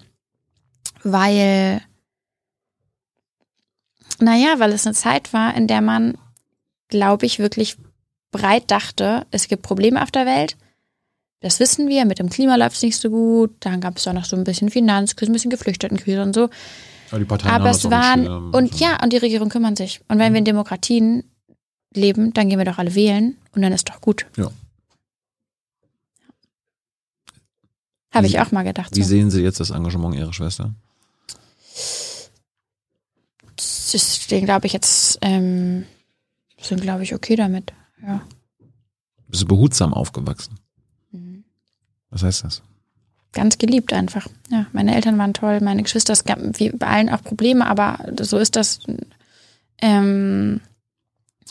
weil, 1.02 1.80
naja, 4.20 4.54
weil 4.58 4.72
es 4.72 4.86
eine 4.86 4.94
Zeit 4.94 5.32
war, 5.32 5.56
in 5.56 5.66
der 5.66 5.80
man, 5.80 6.16
glaube 6.88 7.26
ich, 7.26 7.40
wirklich 7.40 7.76
breit 8.30 8.70
dachte, 8.70 9.26
es 9.30 9.48
gibt 9.48 9.62
Probleme 9.62 10.02
auf 10.02 10.10
der 10.10 10.26
Welt 10.26 10.56
das 11.42 11.58
wissen 11.58 11.88
wir, 11.88 12.04
mit 12.04 12.20
dem 12.20 12.30
Klima 12.30 12.54
läuft 12.54 12.76
es 12.76 12.82
nicht 12.82 12.96
so 12.96 13.10
gut. 13.10 13.52
Dann 13.60 13.80
gab 13.80 13.96
es 13.98 14.06
auch 14.06 14.12
noch 14.12 14.24
so 14.24 14.36
ein 14.36 14.44
bisschen 14.44 14.70
Finanzkrise, 14.70 15.30
ein 15.30 15.34
bisschen 15.34 15.50
Geflüchtetenkrise 15.50 16.22
und 16.22 16.34
so. 16.34 16.48
Aber, 17.10 17.18
die 17.18 17.24
Parteien 17.24 17.54
Aber 17.54 17.70
es 17.70 17.90
waren, 17.90 18.26
und 18.52 18.78
ja, 18.80 19.02
und 19.02 19.12
die 19.12 19.18
Regierung 19.18 19.48
kümmern 19.48 19.76
sich. 19.76 20.00
Und 20.08 20.18
wenn 20.18 20.30
mhm. 20.30 20.34
wir 20.34 20.38
in 20.38 20.44
Demokratien 20.44 21.24
leben, 21.92 22.32
dann 22.32 22.48
gehen 22.48 22.58
wir 22.58 22.64
doch 22.64 22.78
alle 22.78 22.94
wählen 22.94 23.36
und 23.54 23.62
dann 23.62 23.72
ist 23.72 23.88
doch 23.88 24.00
gut. 24.00 24.26
Ja. 24.36 24.50
Habe 28.12 28.26
ich 28.26 28.38
auch 28.40 28.52
mal 28.52 28.62
gedacht. 28.62 28.94
Wie 28.94 29.02
so. 29.02 29.08
sehen 29.08 29.30
Sie 29.30 29.42
jetzt 29.42 29.58
das 29.58 29.70
Engagement 29.70 30.14
Ihrer 30.14 30.32
Schwester? 30.32 30.74
Den 34.30 34.44
glaube 34.44 34.66
ich 34.66 34.72
jetzt, 34.72 35.18
ähm, 35.20 35.84
sind 36.60 36.80
glaube 36.80 37.02
ich 37.02 37.14
okay 37.14 37.36
damit. 37.36 37.72
Ja. 38.06 38.22
Bist 39.28 39.42
du 39.42 39.46
behutsam 39.46 39.92
aufgewachsen? 39.92 40.61
Was 42.12 42.22
heißt 42.22 42.44
das? 42.44 42.62
Ganz 43.32 43.58
geliebt 43.58 43.92
einfach. 43.92 44.28
Ja, 44.50 44.66
meine 44.72 44.94
Eltern 44.94 45.18
waren 45.18 45.32
toll, 45.32 45.60
meine 45.60 45.82
Geschwister, 45.82 46.12
es 46.12 46.24
gab 46.24 46.38
wie 46.58 46.70
bei 46.70 46.86
allen 46.86 47.08
auch 47.08 47.22
Probleme, 47.22 47.66
aber 47.66 47.98
so 48.20 48.36
ist 48.36 48.54
das. 48.56 48.80
Ähm, 49.80 50.60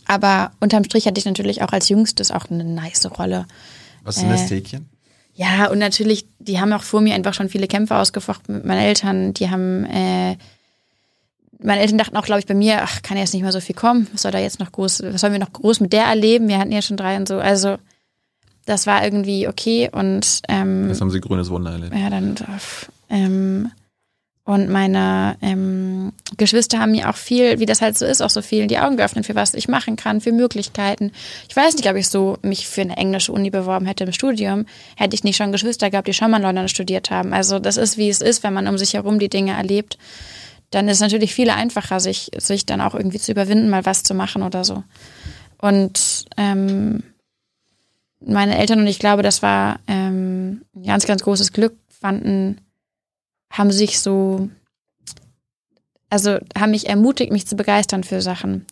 aber 0.06 0.52
unterm 0.60 0.84
Strich 0.84 1.08
hatte 1.08 1.20
ich 1.20 1.26
natürlich 1.26 1.64
auch 1.64 1.74
als 1.74 1.90
Jüngstes 1.90 2.32
auch 2.32 2.50
eine 2.50 2.64
nice 2.64 3.10
Rolle. 3.18 3.48
Was 4.04 4.18
sind 4.18 4.30
das 4.30 4.46
Städtchen? 4.46 4.90
Äh, 5.36 5.42
ja, 5.42 5.68
und 5.70 5.80
natürlich, 5.80 6.26
die 6.40 6.60
haben 6.60 6.74
auch 6.74 6.84
vor 6.84 7.02
mir 7.02 7.16
einfach 7.16 7.34
schon 7.34 7.50
viele 7.50 7.68
Kämpfe 7.68 7.96
ausgefochten 7.96 8.56
mit 8.56 8.66
meinen 8.66 8.82
Eltern. 8.82 9.34
Die 9.34 9.50
haben, 9.50 9.86
äh, 9.86 10.38
meine 11.60 11.82
Eltern 11.82 11.98
dachten 11.98 12.16
auch, 12.18 12.26
glaube 12.26 12.40
ich, 12.40 12.46
bei 12.46 12.54
mir, 12.54 12.84
ach, 12.84 13.02
kann 13.02 13.18
jetzt 13.18 13.34
nicht 13.34 13.42
mehr 13.42 13.52
so 13.52 13.60
viel 13.60 13.76
kommen. 13.76 14.08
Was 14.12 14.22
soll 14.22 14.32
da 14.32 14.40
jetzt 14.40 14.60
noch 14.60 14.72
groß, 14.72 15.02
was 15.04 15.22
sollen 15.22 15.34
wir 15.34 15.40
noch 15.40 15.54
groß 15.54 15.80
mit 15.80 15.94
der 15.94 16.04
erleben? 16.04 16.48
Wir 16.48 16.60
hatten 16.60 16.72
ja 16.72 16.82
schon 16.82 16.98
drei 16.98 17.18
und 17.18 17.28
so. 17.28 17.38
Also, 17.38 17.78
das 18.66 18.88
war 18.88 19.04
irgendwie 19.04 19.48
okay 19.48 19.90
und 19.92 20.42
ähm, 20.48 20.88
Jetzt 20.88 21.02
haben 21.02 21.12
sie 21.12 21.22
grünes 21.22 21.50
Wunder 21.50 21.72
erlebt. 21.72 21.96
Ja, 21.96 22.10
dann 22.10 22.36
ähm, 23.10 23.72
und 24.44 24.70
meine 24.70 25.38
ähm, 25.42 26.14
Geschwister 26.36 26.80
haben 26.80 26.92
mir 26.92 27.10
auch 27.10 27.16
viel, 27.16 27.60
wie 27.60 27.68
das 27.68 27.80
halt 27.80 27.98
so 27.98 28.06
ist, 28.06 28.22
auch 28.22 28.30
so 28.30 28.42
viel 28.42 28.66
die 28.66 28.80
Augen 28.80 28.98
geöffnet, 28.98 29.28
für 29.28 29.36
was 29.36 29.54
ich 29.54 29.68
machen 29.68 29.96
kann, 29.96 30.20
für 30.20 30.32
Möglichkeiten. 30.32 31.12
Ich 31.48 31.56
weiß 31.56 31.76
nicht, 31.76 31.88
ob 31.88 31.96
ich 31.96 32.10
so 32.10 32.38
mich 32.42 32.68
für 32.68 32.82
eine 32.82 32.98
englische 32.98 33.32
Uni 33.32 33.52
beworben 33.52 33.86
hätte 33.86 34.04
im 34.04 34.12
Studium, 34.12 34.66
hätte 34.98 35.14
ich 35.14 35.24
nicht 35.24 35.38
schon 35.38 35.52
Geschwister 35.52 35.92
gehabt, 35.92 36.08
die 36.08 36.14
schon 36.14 36.32
mal 36.32 36.38
in 36.38 36.44
London 36.44 36.68
studiert 36.68 37.12
haben. 37.12 37.34
Also 37.34 37.60
das 37.60 37.78
ist, 37.78 37.98
wie 37.98 38.10
es 38.10 38.20
ist, 38.20 38.44
wenn 38.44 38.54
man 38.54 38.68
um 38.68 38.80
sich 38.80 38.96
herum 38.96 39.20
die 39.20 39.30
Dinge 39.30 39.54
erlebt. 39.54 40.00
Dann 40.72 40.88
ist 40.88 40.98
es 40.98 41.02
natürlich 41.02 41.36
viel 41.36 41.50
einfacher, 41.50 42.00
sich, 42.00 42.32
sich 42.38 42.66
dann 42.66 42.82
auch 42.82 42.96
irgendwie 42.96 43.20
zu 43.20 43.32
überwinden, 43.32 43.70
mal 43.70 43.86
was 43.86 44.04
zu 44.04 44.16
machen 44.16 44.42
oder 44.42 44.64
so. 44.64 44.84
Und 45.60 46.26
ähm, 46.38 47.04
meine 48.26 48.58
Eltern 48.58 48.80
und 48.80 48.88
ich 48.88 49.00
glaube, 49.00 49.24
das 49.24 49.42
war 49.42 49.80
ähm, 49.88 50.62
ein 50.76 50.84
ganz, 50.84 51.06
ganz 51.06 51.24
großes 51.24 51.54
Glück, 51.54 51.76
fanden, 51.90 52.62
haben 53.52 53.72
sich 53.72 54.00
so, 54.00 54.50
also 56.10 56.38
haben 56.58 56.72
mich 56.72 56.90
ermutigt, 56.90 57.32
mich 57.32 57.48
zu 57.48 57.56
begeistern 57.56 58.04
für 58.04 58.22
Sachen. 58.22 58.66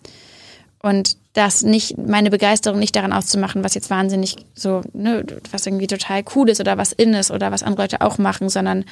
Und 0.81 1.17
das 1.33 1.63
nicht, 1.63 1.97
meine 1.97 2.29
Begeisterung 2.29 2.79
nicht 2.79 2.95
daran 2.95 3.13
auszumachen, 3.13 3.63
was 3.63 3.75
jetzt 3.75 3.89
wahnsinnig 3.89 4.37
so, 4.53 4.81
ne, 4.93 5.25
was 5.51 5.65
irgendwie 5.65 5.87
total 5.87 6.23
cool 6.35 6.49
ist 6.49 6.61
oder 6.61 6.77
was 6.77 6.93
in 6.93 7.13
ist 7.13 7.31
oder 7.31 7.51
was 7.51 7.63
andere 7.63 7.83
Leute 7.83 8.01
auch 8.01 8.17
machen, 8.17 8.49
sondern 8.49 8.85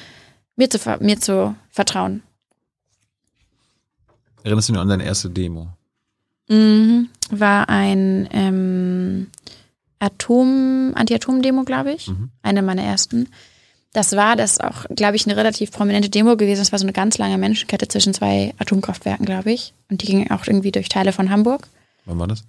mir 0.56 0.68
zu, 0.68 0.78
mir 1.00 1.18
zu 1.18 1.54
vertrauen. 1.70 2.22
Erinnerst 4.42 4.68
du 4.68 4.72
dich 4.74 4.82
an 4.82 4.88
deine 4.88 5.04
erste 5.04 5.30
Demo? 5.30 5.68
Mhm, 6.48 7.08
war 7.30 7.68
ein, 7.68 8.28
ähm, 8.32 9.28
Atom, 9.98 10.92
Anti-Atom-Demo, 10.94 11.64
glaube 11.64 11.92
ich. 11.92 12.08
Mhm. 12.08 12.30
Eine 12.42 12.62
meiner 12.62 12.82
ersten. 12.82 13.28
Das 13.92 14.14
war 14.14 14.36
das 14.36 14.60
auch, 14.60 14.84
glaube 14.94 15.16
ich, 15.16 15.26
eine 15.26 15.36
relativ 15.36 15.72
prominente 15.72 16.10
Demo 16.10 16.36
gewesen. 16.36 16.60
Das 16.60 16.72
war 16.72 16.78
so 16.78 16.84
eine 16.84 16.92
ganz 16.92 17.18
lange 17.18 17.38
Menschenkette 17.38 17.88
zwischen 17.88 18.14
zwei 18.14 18.54
Atomkraftwerken, 18.58 19.24
glaube 19.24 19.50
ich. 19.50 19.72
Und 19.90 20.02
die 20.02 20.06
ging 20.06 20.30
auch 20.30 20.46
irgendwie 20.46 20.72
durch 20.72 20.88
Teile 20.88 21.12
von 21.12 21.30
Hamburg. 21.30 21.68
Wann 22.04 22.18
war 22.18 22.28
das? 22.28 22.44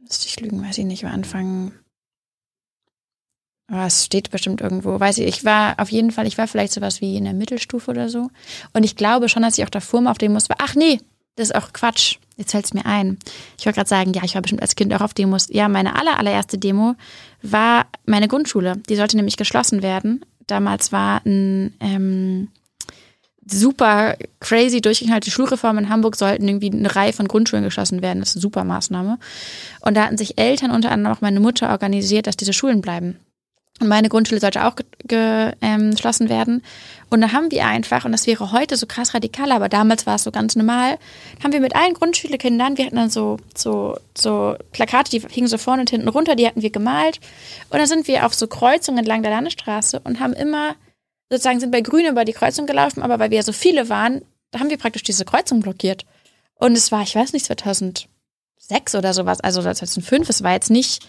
Müsste 0.00 0.26
ich 0.26 0.40
lügen, 0.40 0.62
weiß 0.62 0.78
ich 0.78 0.84
nicht. 0.84 1.04
War 1.04 1.12
Anfang. 1.12 1.72
Aber 3.66 3.86
es 3.86 4.04
steht 4.04 4.30
bestimmt 4.30 4.60
irgendwo. 4.60 4.98
Weiß 4.98 5.18
ich, 5.18 5.26
ich 5.26 5.44
war 5.44 5.78
auf 5.78 5.90
jeden 5.90 6.10
Fall, 6.12 6.26
ich 6.26 6.38
war 6.38 6.48
vielleicht 6.48 6.72
sowas 6.72 7.00
wie 7.00 7.16
in 7.16 7.24
der 7.24 7.32
Mittelstufe 7.32 7.90
oder 7.90 8.08
so. 8.08 8.30
Und 8.72 8.84
ich 8.84 8.96
glaube 8.96 9.28
schon, 9.28 9.42
dass 9.42 9.58
ich 9.58 9.64
auch 9.64 9.70
davor 9.70 10.00
mal 10.00 10.10
auf 10.10 10.18
Demos 10.18 10.48
war. 10.48 10.56
Ach 10.60 10.74
nee, 10.74 11.00
das 11.36 11.50
ist 11.50 11.54
auch 11.54 11.72
Quatsch. 11.72 12.16
Jetzt 12.36 12.52
fällt 12.52 12.64
es 12.64 12.74
mir 12.74 12.84
ein. 12.86 13.18
Ich 13.58 13.66
wollte 13.66 13.76
gerade 13.76 13.88
sagen, 13.88 14.12
ja, 14.12 14.22
ich 14.24 14.34
war 14.34 14.42
bestimmt 14.42 14.62
als 14.62 14.74
Kind 14.74 14.92
auch 14.94 15.00
auf 15.00 15.14
Demos. 15.14 15.48
Ja, 15.50 15.68
meine 15.68 15.96
aller, 15.96 16.18
allererste 16.18 16.58
Demo 16.58 16.96
war 17.42 17.86
meine 18.06 18.28
Grundschule. 18.28 18.76
Die 18.88 18.96
sollte 18.96 19.16
nämlich 19.16 19.36
geschlossen 19.36 19.82
werden. 19.82 20.24
Damals 20.46 20.90
war 20.90 21.24
ein 21.24 21.74
ähm, 21.80 22.48
super 23.46 24.16
crazy 24.40 24.80
durchgeknallte 24.80 25.30
Schulreform 25.30 25.78
in 25.78 25.88
Hamburg, 25.88 26.16
sollten 26.16 26.48
irgendwie 26.48 26.72
eine 26.72 26.94
Reihe 26.94 27.12
von 27.12 27.28
Grundschulen 27.28 27.64
geschlossen 27.64 28.02
werden. 28.02 28.20
Das 28.20 28.30
ist 28.30 28.36
eine 28.36 28.42
super 28.42 28.64
Maßnahme. 28.64 29.18
Und 29.80 29.96
da 29.96 30.04
hatten 30.04 30.18
sich 30.18 30.38
Eltern, 30.38 30.70
unter 30.70 30.90
anderem 30.90 31.16
auch 31.16 31.20
meine 31.20 31.40
Mutter, 31.40 31.70
organisiert, 31.70 32.26
dass 32.26 32.36
diese 32.36 32.52
Schulen 32.52 32.80
bleiben. 32.80 33.18
Und 33.80 33.88
meine 33.88 34.08
Grundschule 34.08 34.40
sollte 34.40 34.64
auch 34.64 34.76
ähm, 35.08 35.90
geschlossen 35.90 36.28
werden. 36.28 36.62
Und 37.10 37.20
da 37.20 37.32
haben 37.32 37.50
wir 37.50 37.66
einfach, 37.66 38.04
und 38.04 38.12
das 38.12 38.26
wäre 38.26 38.52
heute 38.52 38.76
so 38.76 38.86
krass 38.86 39.14
radikal, 39.14 39.50
aber 39.50 39.68
damals 39.68 40.06
war 40.06 40.14
es 40.14 40.22
so 40.22 40.30
ganz 40.30 40.54
normal, 40.54 40.98
haben 41.42 41.52
wir 41.52 41.60
mit 41.60 41.74
allen 41.74 41.94
Grundschulkindern, 41.94 42.78
wir 42.78 42.86
hatten 42.86 42.96
dann 42.96 43.10
so, 43.10 43.38
so, 43.56 43.96
so 44.16 44.56
Plakate, 44.72 45.10
die 45.10 45.26
hingen 45.28 45.48
so 45.48 45.58
vorne 45.58 45.80
und 45.80 45.90
hinten 45.90 46.08
runter, 46.08 46.36
die 46.36 46.46
hatten 46.46 46.62
wir 46.62 46.70
gemalt. 46.70 47.18
Und 47.70 47.78
dann 47.78 47.88
sind 47.88 48.06
wir 48.06 48.24
auf 48.24 48.34
so 48.34 48.46
Kreuzungen 48.46 48.98
entlang 48.98 49.22
der 49.22 49.32
Landesstraße 49.32 50.00
und 50.04 50.20
haben 50.20 50.34
immer, 50.34 50.76
sozusagen 51.28 51.58
sind 51.58 51.72
bei 51.72 51.80
Grün 51.80 52.06
über 52.06 52.24
die 52.24 52.32
Kreuzung 52.32 52.66
gelaufen, 52.66 53.02
aber 53.02 53.18
weil 53.18 53.30
wir 53.32 53.42
so 53.42 53.52
viele 53.52 53.88
waren, 53.88 54.22
da 54.52 54.60
haben 54.60 54.70
wir 54.70 54.78
praktisch 54.78 55.02
diese 55.02 55.24
Kreuzung 55.24 55.60
blockiert. 55.60 56.06
Und 56.54 56.72
es 56.76 56.92
war, 56.92 57.02
ich 57.02 57.16
weiß 57.16 57.32
nicht, 57.32 57.46
2006 57.46 58.94
oder 58.94 59.12
sowas, 59.12 59.40
also 59.40 59.62
2005, 59.62 60.28
es 60.28 60.44
war 60.44 60.52
jetzt 60.52 60.70
nicht, 60.70 61.06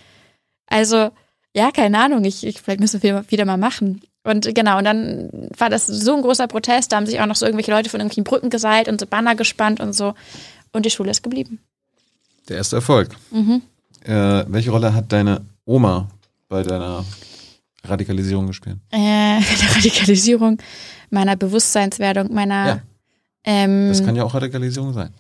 also 0.66 1.12
ja, 1.56 1.72
keine 1.72 1.98
Ahnung, 2.00 2.24
ich, 2.26 2.46
ich 2.46 2.62
vielleicht 2.62 2.82
müssen 2.82 3.02
wir 3.02 3.24
wieder 3.32 3.46
mal 3.46 3.58
machen. 3.58 4.02
Und 4.24 4.54
genau, 4.54 4.78
und 4.78 4.84
dann 4.84 5.30
war 5.58 5.70
das 5.70 5.88
so 5.88 6.16
ein 6.16 6.22
großer 6.22 6.48
Protest, 6.48 6.92
da 6.92 6.98
haben 6.98 7.06
sich 7.06 7.20
auch 7.22 7.26
noch 7.26 7.36
so 7.36 7.46
irgendwelche 7.46 7.72
Leute 7.72 7.90
von 7.90 8.00
irgendwelchen 8.00 8.26
Brücken 8.26 8.50
geseilt 8.50 8.90
und 8.90 9.00
so 9.00 9.08
Banner 9.08 9.36
gespannt 9.36 9.80
und 9.80 9.94
so. 9.94 10.16
Und 10.74 10.86
die 10.86 10.90
Schule 10.90 11.12
ist 11.12 11.24
geblieben. 11.24 11.60
Der 12.50 12.58
erste 12.58 12.76
Erfolg. 12.76 13.16
Mhm. 13.32 13.62
Äh, 14.04 14.44
welche 14.48 14.72
Rolle 14.72 14.94
hat 14.94 15.12
deine 15.14 15.46
Oma 15.64 16.10
bei 16.50 16.62
deiner 16.62 17.06
Radikalisierung 17.86 18.48
gespielt? 18.48 18.78
Äh, 18.92 18.98
der 19.62 19.76
Radikalisierung, 19.78 20.58
meiner 21.10 21.38
Bewusstseinswerdung, 21.38 22.34
meiner. 22.34 22.68
Ja. 22.68 22.82
Ähm, 23.46 23.88
das 23.88 24.04
kann 24.04 24.18
ja 24.18 24.24
auch 24.24 24.34
Radikalisierung 24.34 24.92
sein. 24.92 25.12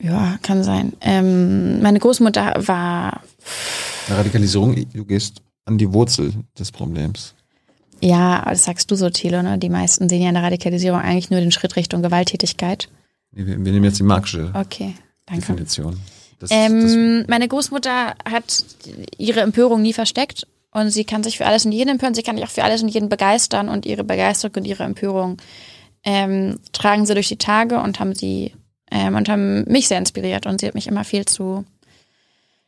Ja, 0.00 0.38
kann 0.42 0.64
sein. 0.64 0.94
Ähm, 1.00 1.82
meine 1.82 1.98
Großmutter 1.98 2.54
war 2.66 3.20
eine 4.08 4.18
Radikalisierung, 4.18 4.74
du 4.92 5.04
gehst 5.04 5.42
an 5.64 5.78
die 5.78 5.92
Wurzel 5.92 6.32
des 6.58 6.72
Problems. 6.72 7.34
Ja, 8.00 8.44
das 8.44 8.64
sagst 8.64 8.90
du 8.90 8.96
so, 8.96 9.08
Thilo. 9.10 9.42
Ne? 9.42 9.58
Die 9.58 9.70
meisten 9.70 10.08
sehen 10.08 10.22
ja 10.22 10.28
in 10.28 10.34
der 10.34 10.42
Radikalisierung 10.42 11.00
eigentlich 11.00 11.30
nur 11.30 11.40
den 11.40 11.52
Schritt 11.52 11.76
Richtung 11.76 12.02
Gewalttätigkeit. 12.02 12.88
Wir, 13.30 13.46
wir 13.46 13.56
nehmen 13.56 13.84
jetzt 13.84 13.98
die 13.98 14.04
marxische 14.04 14.52
okay, 14.54 14.94
danke. 15.26 15.46
Definition. 15.46 15.98
Das, 16.38 16.50
ähm, 16.52 16.82
das 17.20 17.28
meine 17.28 17.48
Großmutter 17.48 18.14
hat 18.24 18.64
ihre 19.16 19.40
Empörung 19.40 19.82
nie 19.82 19.92
versteckt 19.92 20.46
und 20.72 20.90
sie 20.90 21.04
kann 21.04 21.22
sich 21.22 21.38
für 21.38 21.46
alles 21.46 21.64
und 21.64 21.72
jeden 21.72 21.90
empören, 21.90 22.14
sie 22.14 22.22
kann 22.22 22.36
sich 22.36 22.44
auch 22.44 22.50
für 22.50 22.64
alles 22.64 22.82
und 22.82 22.88
jeden 22.88 23.08
begeistern 23.08 23.68
und 23.68 23.86
ihre 23.86 24.04
Begeisterung 24.04 24.56
und 24.56 24.66
ihre 24.66 24.82
Empörung 24.82 25.38
ähm, 26.04 26.58
tragen 26.72 27.06
sie 27.06 27.14
durch 27.14 27.28
die 27.28 27.38
Tage 27.38 27.80
und 27.80 28.00
haben 28.00 28.14
sie 28.14 28.52
ähm, 28.90 29.14
und 29.14 29.28
haben 29.28 29.64
mich 29.64 29.88
sehr 29.88 29.98
inspiriert 29.98 30.46
und 30.46 30.60
sie 30.60 30.66
hat 30.66 30.74
mich 30.74 30.86
immer 30.86 31.04
viel 31.04 31.24
zu 31.24 31.64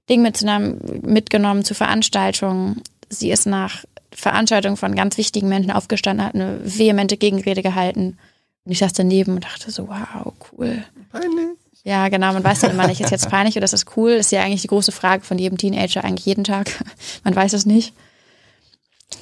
Ding 0.09 0.23
mitzunehmen, 0.23 0.81
mitgenommen 1.03 1.65
zu 1.65 1.75
Veranstaltungen. 1.75 2.83
Sie 3.09 3.31
ist 3.31 3.47
nach 3.47 3.85
Veranstaltungen 4.13 4.77
von 4.77 4.95
ganz 4.95 5.19
wichtigen 5.19 5.49
Menschen 5.49 5.71
aufgestanden, 5.71 6.27
hat 6.27 6.35
eine 6.35 6.61
vehemente 6.63 7.17
Gegenrede 7.17 7.63
gehalten. 7.63 8.19
Und 8.65 8.73
ich 8.73 8.79
saß 8.79 8.93
daneben 8.95 9.35
und 9.35 9.45
dachte 9.45 9.71
so, 9.71 9.89
wow, 9.89 10.33
cool. 10.53 10.83
Peinlich. 11.13 11.57
Ja, 11.85 12.09
genau, 12.09 12.33
man 12.33 12.43
weiß 12.43 12.61
dann 12.61 12.73
immer 12.73 12.89
nicht, 12.89 13.01
ist 13.01 13.13
jetzt 13.13 13.31
peinlich 13.31 13.57
oder 13.57 13.65
ist 13.65 13.73
das 13.73 13.85
cool? 13.97 14.11
Ist 14.11 14.33
ja 14.33 14.43
eigentlich 14.43 14.63
die 14.63 14.69
große 14.69 14.91
Frage 14.91 15.23
von 15.23 15.39
jedem 15.39 15.57
Teenager, 15.57 16.03
eigentlich 16.03 16.27
jeden 16.27 16.43
Tag. 16.43 16.85
man 17.25 17.37
weiß 17.37 17.53
es 17.53 17.65
nicht. 17.65 17.95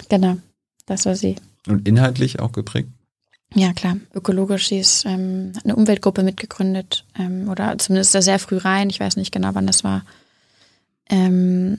Genau, 0.09 0.39
das 0.87 1.05
war 1.05 1.15
sie. 1.15 1.37
Und 1.67 1.87
inhaltlich 1.87 2.41
auch 2.41 2.53
geprägt? 2.53 2.89
Ja, 3.55 3.73
klar. 3.75 3.99
Ökologisch, 4.15 4.69
sie 4.69 4.79
ist 4.79 5.05
ähm, 5.05 5.53
eine 5.63 5.77
Umweltgruppe 5.77 6.23
mitgegründet 6.23 7.05
ähm, 7.19 7.49
oder 7.51 7.77
zumindest 7.79 8.15
da 8.15 8.23
sehr 8.23 8.39
früh 8.39 8.57
rein. 8.57 8.89
Ich 8.89 8.99
weiß 8.99 9.17
nicht 9.17 9.31
genau, 9.31 9.51
wann 9.53 9.67
das 9.67 9.85
war 9.85 10.03
ähm, 11.11 11.79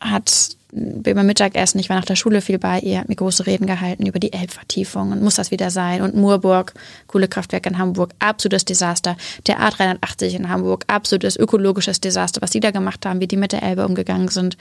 hat 0.00 0.56
beim 0.72 1.26
Mittagessen, 1.26 1.78
ich 1.78 1.88
war 1.88 1.96
nach 1.96 2.04
der 2.04 2.16
Schule 2.16 2.42
viel 2.42 2.58
bei 2.58 2.80
ihr, 2.80 3.00
hat 3.00 3.08
mir 3.08 3.14
große 3.14 3.46
Reden 3.46 3.66
gehalten 3.66 4.04
über 4.04 4.18
die 4.18 4.32
Elbvertiefung 4.32 5.12
und 5.12 5.22
muss 5.22 5.36
das 5.36 5.50
wieder 5.50 5.70
sein 5.70 6.02
und 6.02 6.14
Moorburg, 6.14 6.74
Kohlekraftwerk 7.06 7.66
in 7.66 7.78
Hamburg, 7.78 8.12
absolutes 8.18 8.64
Desaster. 8.64 9.16
Der 9.46 9.60
A380 9.60 10.34
in 10.34 10.48
Hamburg, 10.48 10.84
absolutes 10.88 11.36
ökologisches 11.36 12.00
Desaster, 12.00 12.42
was 12.42 12.50
die 12.50 12.60
da 12.60 12.72
gemacht 12.72 13.06
haben, 13.06 13.20
wie 13.20 13.26
die 13.26 13.36
mit 13.36 13.52
der 13.52 13.62
Elbe 13.62 13.86
umgegangen 13.86 14.28
sind. 14.28 14.58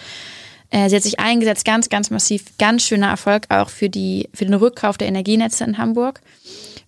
Äh, 0.69 0.89
sie 0.89 0.95
hat 0.95 1.03
sich 1.03 1.19
eingesetzt, 1.19 1.65
ganz, 1.65 1.89
ganz 1.89 2.11
massiv, 2.11 2.57
ganz 2.57 2.83
schöner 2.83 3.07
Erfolg 3.07 3.47
auch 3.49 3.69
für, 3.69 3.89
die, 3.89 4.29
für 4.33 4.45
den 4.45 4.53
Rückkauf 4.53 4.97
der 4.97 5.07
Energienetze 5.07 5.63
in 5.63 5.77
Hamburg. 5.77 6.21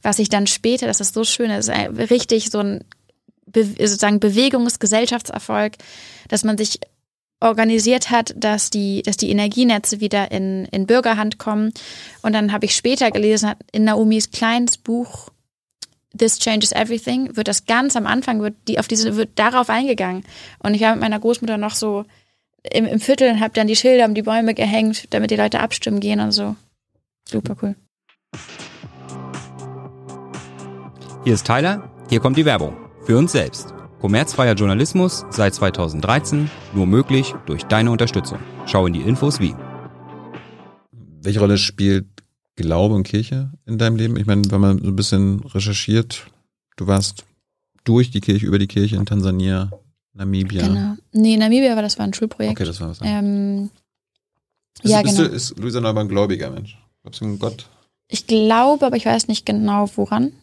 Was 0.03 0.19
ich 0.19 0.29
dann 0.29 0.47
später, 0.47 0.87
das 0.87 1.01
ist 1.01 1.13
so 1.13 1.23
schön, 1.23 1.51
ist 1.51 1.69
richtig 1.69 2.49
so 2.49 2.59
ein 2.59 2.85
sozusagen 3.55 4.19
Bewegungsgesellschaftserfolg, 4.19 5.73
dass 6.27 6.43
man 6.43 6.57
sich 6.57 6.79
organisiert 7.39 8.09
hat, 8.09 8.33
dass 8.35 8.69
die, 8.69 9.03
dass 9.03 9.17
die 9.17 9.29
Energienetze 9.29 9.99
wieder 9.99 10.31
in, 10.31 10.65
in 10.65 10.87
Bürgerhand 10.87 11.37
kommen. 11.37 11.71
Und 12.21 12.33
dann 12.33 12.51
habe 12.51 12.65
ich 12.65 12.75
später 12.75 13.11
gelesen, 13.11 13.53
in 13.71 13.83
Naomis 13.83 14.31
kleines 14.31 14.77
Buch 14.77 15.29
This 16.17 16.39
Changes 16.39 16.71
Everything 16.71 17.35
wird 17.35 17.47
das 17.47 17.65
ganz 17.65 17.95
am 17.95 18.07
Anfang 18.07 18.41
wird 18.41 18.55
die 18.67 18.79
auf 18.79 18.87
diese 18.87 19.15
wird 19.15 19.29
darauf 19.35 19.69
eingegangen. 19.69 20.23
Und 20.59 20.73
ich 20.73 20.81
war 20.81 20.91
mit 20.91 21.01
meiner 21.01 21.19
Großmutter 21.19 21.57
noch 21.57 21.75
so 21.75 22.05
im, 22.63 22.85
im 22.85 22.99
Viertel 22.99 23.31
und 23.31 23.39
habe 23.39 23.53
dann 23.53 23.67
die 23.67 23.75
Schilder 23.75 24.05
um 24.05 24.15
die 24.15 24.23
Bäume 24.23 24.53
gehängt, 24.53 25.13
damit 25.13 25.31
die 25.31 25.35
Leute 25.35 25.59
abstimmen 25.59 25.99
gehen 25.99 26.19
und 26.19 26.31
so. 26.31 26.55
Super 27.29 27.55
cool. 27.61 27.75
Hier 31.23 31.33
ist 31.33 31.45
Tyler, 31.45 31.91
hier 32.09 32.19
kommt 32.19 32.37
die 32.37 32.45
Werbung. 32.45 32.77
Für 33.05 33.17
uns 33.17 33.33
selbst. 33.33 33.76
Kommerzfreier 33.99 34.53
Journalismus 34.53 35.25
seit 35.31 35.55
2013 35.55 36.51
nur 36.75 36.85
möglich 36.85 37.33
durch 37.47 37.63
deine 37.63 37.89
Unterstützung. 37.89 38.37
Schau 38.67 38.85
in 38.85 38.93
die 38.93 39.01
Infos 39.01 39.39
wie. 39.39 39.55
Welche 41.23 41.39
Rolle 41.39 41.57
spielt 41.57 42.05
Glaube 42.55 42.93
und 42.93 43.03
Kirche 43.03 43.51
in 43.65 43.79
deinem 43.79 43.95
Leben? 43.95 44.15
Ich 44.17 44.27
meine, 44.27 44.43
wenn 44.51 44.61
man 44.61 44.77
so 44.79 44.87
ein 44.87 44.95
bisschen 44.95 45.39
recherchiert, 45.39 46.27
du 46.75 46.85
warst 46.85 47.25
durch 47.85 48.11
die 48.11 48.21
Kirche, 48.21 48.45
über 48.45 48.59
die 48.59 48.67
Kirche 48.67 48.97
in 48.97 49.05
Tansania, 49.07 49.71
Namibia. 50.13 50.67
Genau. 50.67 50.95
Nee, 51.13 51.37
Namibia 51.37 51.75
war 51.75 51.81
das 51.81 51.97
war 51.97 52.05
ein 52.05 52.13
Schulprojekt. 52.13 52.59
Okay, 52.59 52.65
das 52.65 52.79
war 52.79 52.89
was. 52.89 52.99
Ähm, 53.01 53.71
bist, 54.79 54.93
ja, 54.93 55.01
bist 55.01 55.17
genau. 55.17 55.29
Du, 55.29 55.35
ist 55.35 55.57
Luisa 55.57 55.81
Neumann 55.81 56.05
ein 56.05 56.09
gläubiger 56.09 56.51
Mensch? 56.51 56.77
Glaubst 57.01 57.21
du 57.21 57.25
an 57.25 57.39
Gott? 57.39 57.65
Ich 58.09 58.27
glaube, 58.27 58.85
aber 58.85 58.95
ich 58.95 59.05
weiß 59.05 59.27
nicht 59.27 59.45
genau 59.45 59.89
woran. 59.95 60.33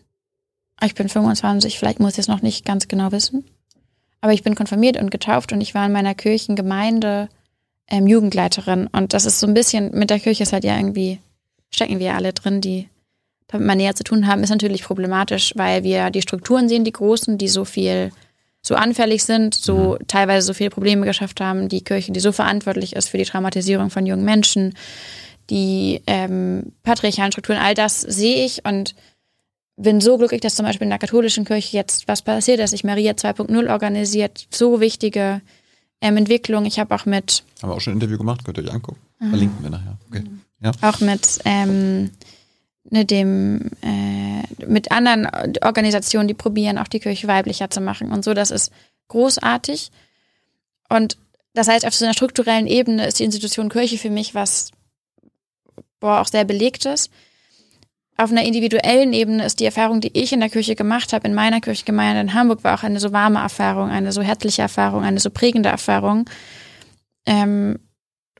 Ich 0.83 0.95
bin 0.95 1.09
25, 1.09 1.79
vielleicht 1.79 2.01
muss 2.01 2.15
ich 2.15 2.21
es 2.21 2.29
noch 2.29 2.43
nicht 2.43 2.65
ganz 2.65 2.89
genau 2.89 3.13
wissen. 3.13 3.45
Aber 4.21 4.33
ich 4.33 4.43
bin 4.43 4.55
konfirmiert 4.55 4.97
und 4.97 5.11
getauft 5.11 5.53
und 5.53 5.61
ich 5.61 5.75
war 5.75 5.87
in 5.87 5.93
meiner 5.93 6.15
Kirchengemeinde 6.15 7.29
ähm, 7.89 8.07
Jugendleiterin. 8.07 8.89
Und 8.89 9.13
das 9.13 9.27
ist 9.27 9.41
so 9.41 9.47
ein 9.47 9.55
bisschen, 9.55 9.91
mit 9.93 10.11
der 10.11 10.21
Kirche 10.21 10.43
ist 10.43 10.53
halt 10.53 10.65
ja 10.65 10.77
irgendwie, 10.77 11.21
stecken 11.71 11.99
wir 11.99 12.15
alle 12.15 12.33
drin, 12.33 12.61
die 12.61 12.89
damit 13.49 13.67
mal 13.67 13.75
näher 13.75 13.95
zu 13.95 14.05
tun 14.05 14.27
haben, 14.27 14.43
ist 14.43 14.51
natürlich 14.51 14.83
problematisch, 14.83 15.53
weil 15.57 15.85
wir 15.85 16.11
die 16.11 16.23
Strukturen 16.23 16.69
sehen, 16.69 16.85
die 16.85 16.93
großen, 16.93 17.39
die 17.39 17.49
so 17.49 17.65
viel, 17.65 18.11
so 18.63 18.75
anfällig 18.75 19.25
sind, 19.25 19.55
so 19.55 19.99
mhm. 20.01 20.09
teilweise 20.09 20.47
so 20.47 20.55
viele 20.55 20.71
Probleme 20.71 21.05
geschafft 21.05 21.41
haben, 21.41 21.69
die 21.69 21.85
Kirche, 21.85 22.13
die 22.13 22.21
so 22.21 22.33
verantwortlich 22.33 22.97
ist 22.97 23.11
für 23.11 23.19
die 23.19 23.25
Traumatisierung 23.25 23.91
von 23.91 24.07
jungen 24.07 24.25
Menschen, 24.25 24.75
die 25.51 26.01
ähm, 26.07 26.73
patriarchalen 26.83 27.33
Strukturen, 27.33 27.59
all 27.59 27.75
das 27.75 28.01
sehe 28.01 28.45
ich 28.45 28.65
und 28.65 28.95
bin 29.77 30.01
so 30.01 30.19
glücklich, 30.19 30.41
dass 30.41 30.55
zum 30.55 30.67
Beispiel 30.67 30.85
in 30.85 30.91
der 30.91 30.99
katholischen 30.99 31.45
Kirche 31.45 31.77
jetzt 31.77 32.07
was 32.07 32.23
passiert, 32.23 32.61
dass 32.61 32.71
sich 32.71 32.85
Maria 32.85 33.13
2.0 33.13 33.71
organisiert. 33.71 34.47
So 34.51 34.81
wichtige 34.81 35.41
ähm, 36.01 36.17
Entwicklung. 36.17 36.65
Ich 36.65 36.79
habe 36.79 36.95
auch 36.95 37.07
mit. 37.07 37.43
Haben 37.63 37.71
wir 37.71 37.77
auch 37.77 37.81
schon 37.81 37.95
ein 37.95 37.97
Interview 37.97 38.19
gemacht, 38.19 38.45
könnt 38.45 38.59
ihr 38.59 38.65
euch 38.65 38.73
angucken. 38.73 39.01
Mhm. 39.19 39.29
Verlinken 39.31 39.63
wir 39.63 39.71
nachher. 39.71 39.99
Okay. 40.09 40.25
Ja. 40.61 40.73
Auch 40.83 41.01
mit 41.01 41.41
ähm, 41.45 42.11
ne, 42.89 43.05
dem, 43.05 43.71
äh, 43.83 44.65
mit 44.67 44.93
anderen 44.93 45.29
Organisationen, 45.63 46.29
die 46.29 46.35
probieren, 46.35 46.79
auch 46.79 46.89
die 46.89 47.01
Kirche 47.01 47.27
weiblicher 47.27 47.71
zu 47.71 47.81
machen 47.81 48.13
und 48.13 48.25
so. 48.25 48.35
Das 48.35 48.51
ist 48.51 48.73
großartig. 49.09 49.91
Und 50.89 51.19
das 51.55 51.69
heißt, 51.69 51.87
auf 51.87 51.95
so 51.95 52.05
einer 52.05 52.15
strukturellen 52.15 52.67
Ebene 52.67 53.07
ist 53.07 53.19
die 53.19 53.25
Institution 53.25 53.69
Kirche 53.69 53.99
für 53.99 54.11
mich 54.11 54.35
was, 54.35 54.71
boah, 56.01 56.21
auch 56.21 56.29
sehr 56.29 56.45
belegtes 56.45 57.11
auf 58.16 58.31
einer 58.31 58.45
individuellen 58.45 59.12
Ebene 59.12 59.45
ist 59.45 59.59
die 59.61 59.65
Erfahrung, 59.65 60.01
die 60.01 60.16
ich 60.16 60.32
in 60.32 60.41
der 60.41 60.49
Kirche 60.49 60.77
gemacht 60.77 61.12
habe, 61.12 61.27
in 61.27 61.35
meiner 61.35 61.61
Kirchgemeinde 61.61 62.20
in 62.20 62.35
Hamburg, 62.35 62.62
war 62.62 62.78
auch 62.78 62.85
eine 62.85 63.01
so 63.01 63.12
warme 63.12 63.41
Erfahrung, 63.41 63.91
eine 63.91 64.12
so 64.12 64.23
herzliche 64.23 64.62
Erfahrung, 64.62 65.03
eine 65.03 65.19
so 65.19 65.31
prägende 65.31 65.69
Erfahrung. 65.69 66.28
Ähm, 67.27 67.81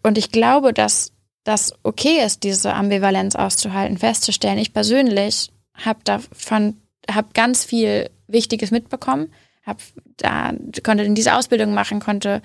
und 0.03 0.17
ich 0.17 0.31
glaube, 0.31 0.73
dass 0.73 1.13
das 1.43 1.73
okay 1.83 2.25
ist, 2.25 2.45
diese 2.45 2.73
Ambivalenz 2.75 3.35
auszuhalten, 3.35 3.99
festzustellen. 3.99 4.59
Ich 4.59 4.73
persönlich 4.73 5.51
habe 5.75 6.01
davon 6.05 6.77
habe 7.11 7.29
ganz 7.35 7.65
viel 7.65 8.11
Wichtiges 8.29 8.71
mitbekommen, 8.71 9.33
hab 9.67 9.79
da 10.17 10.53
konnte 10.83 11.05
dann 11.05 11.15
diese 11.15 11.35
Ausbildung 11.35 11.75
machen, 11.75 12.01
konnte 12.01 12.41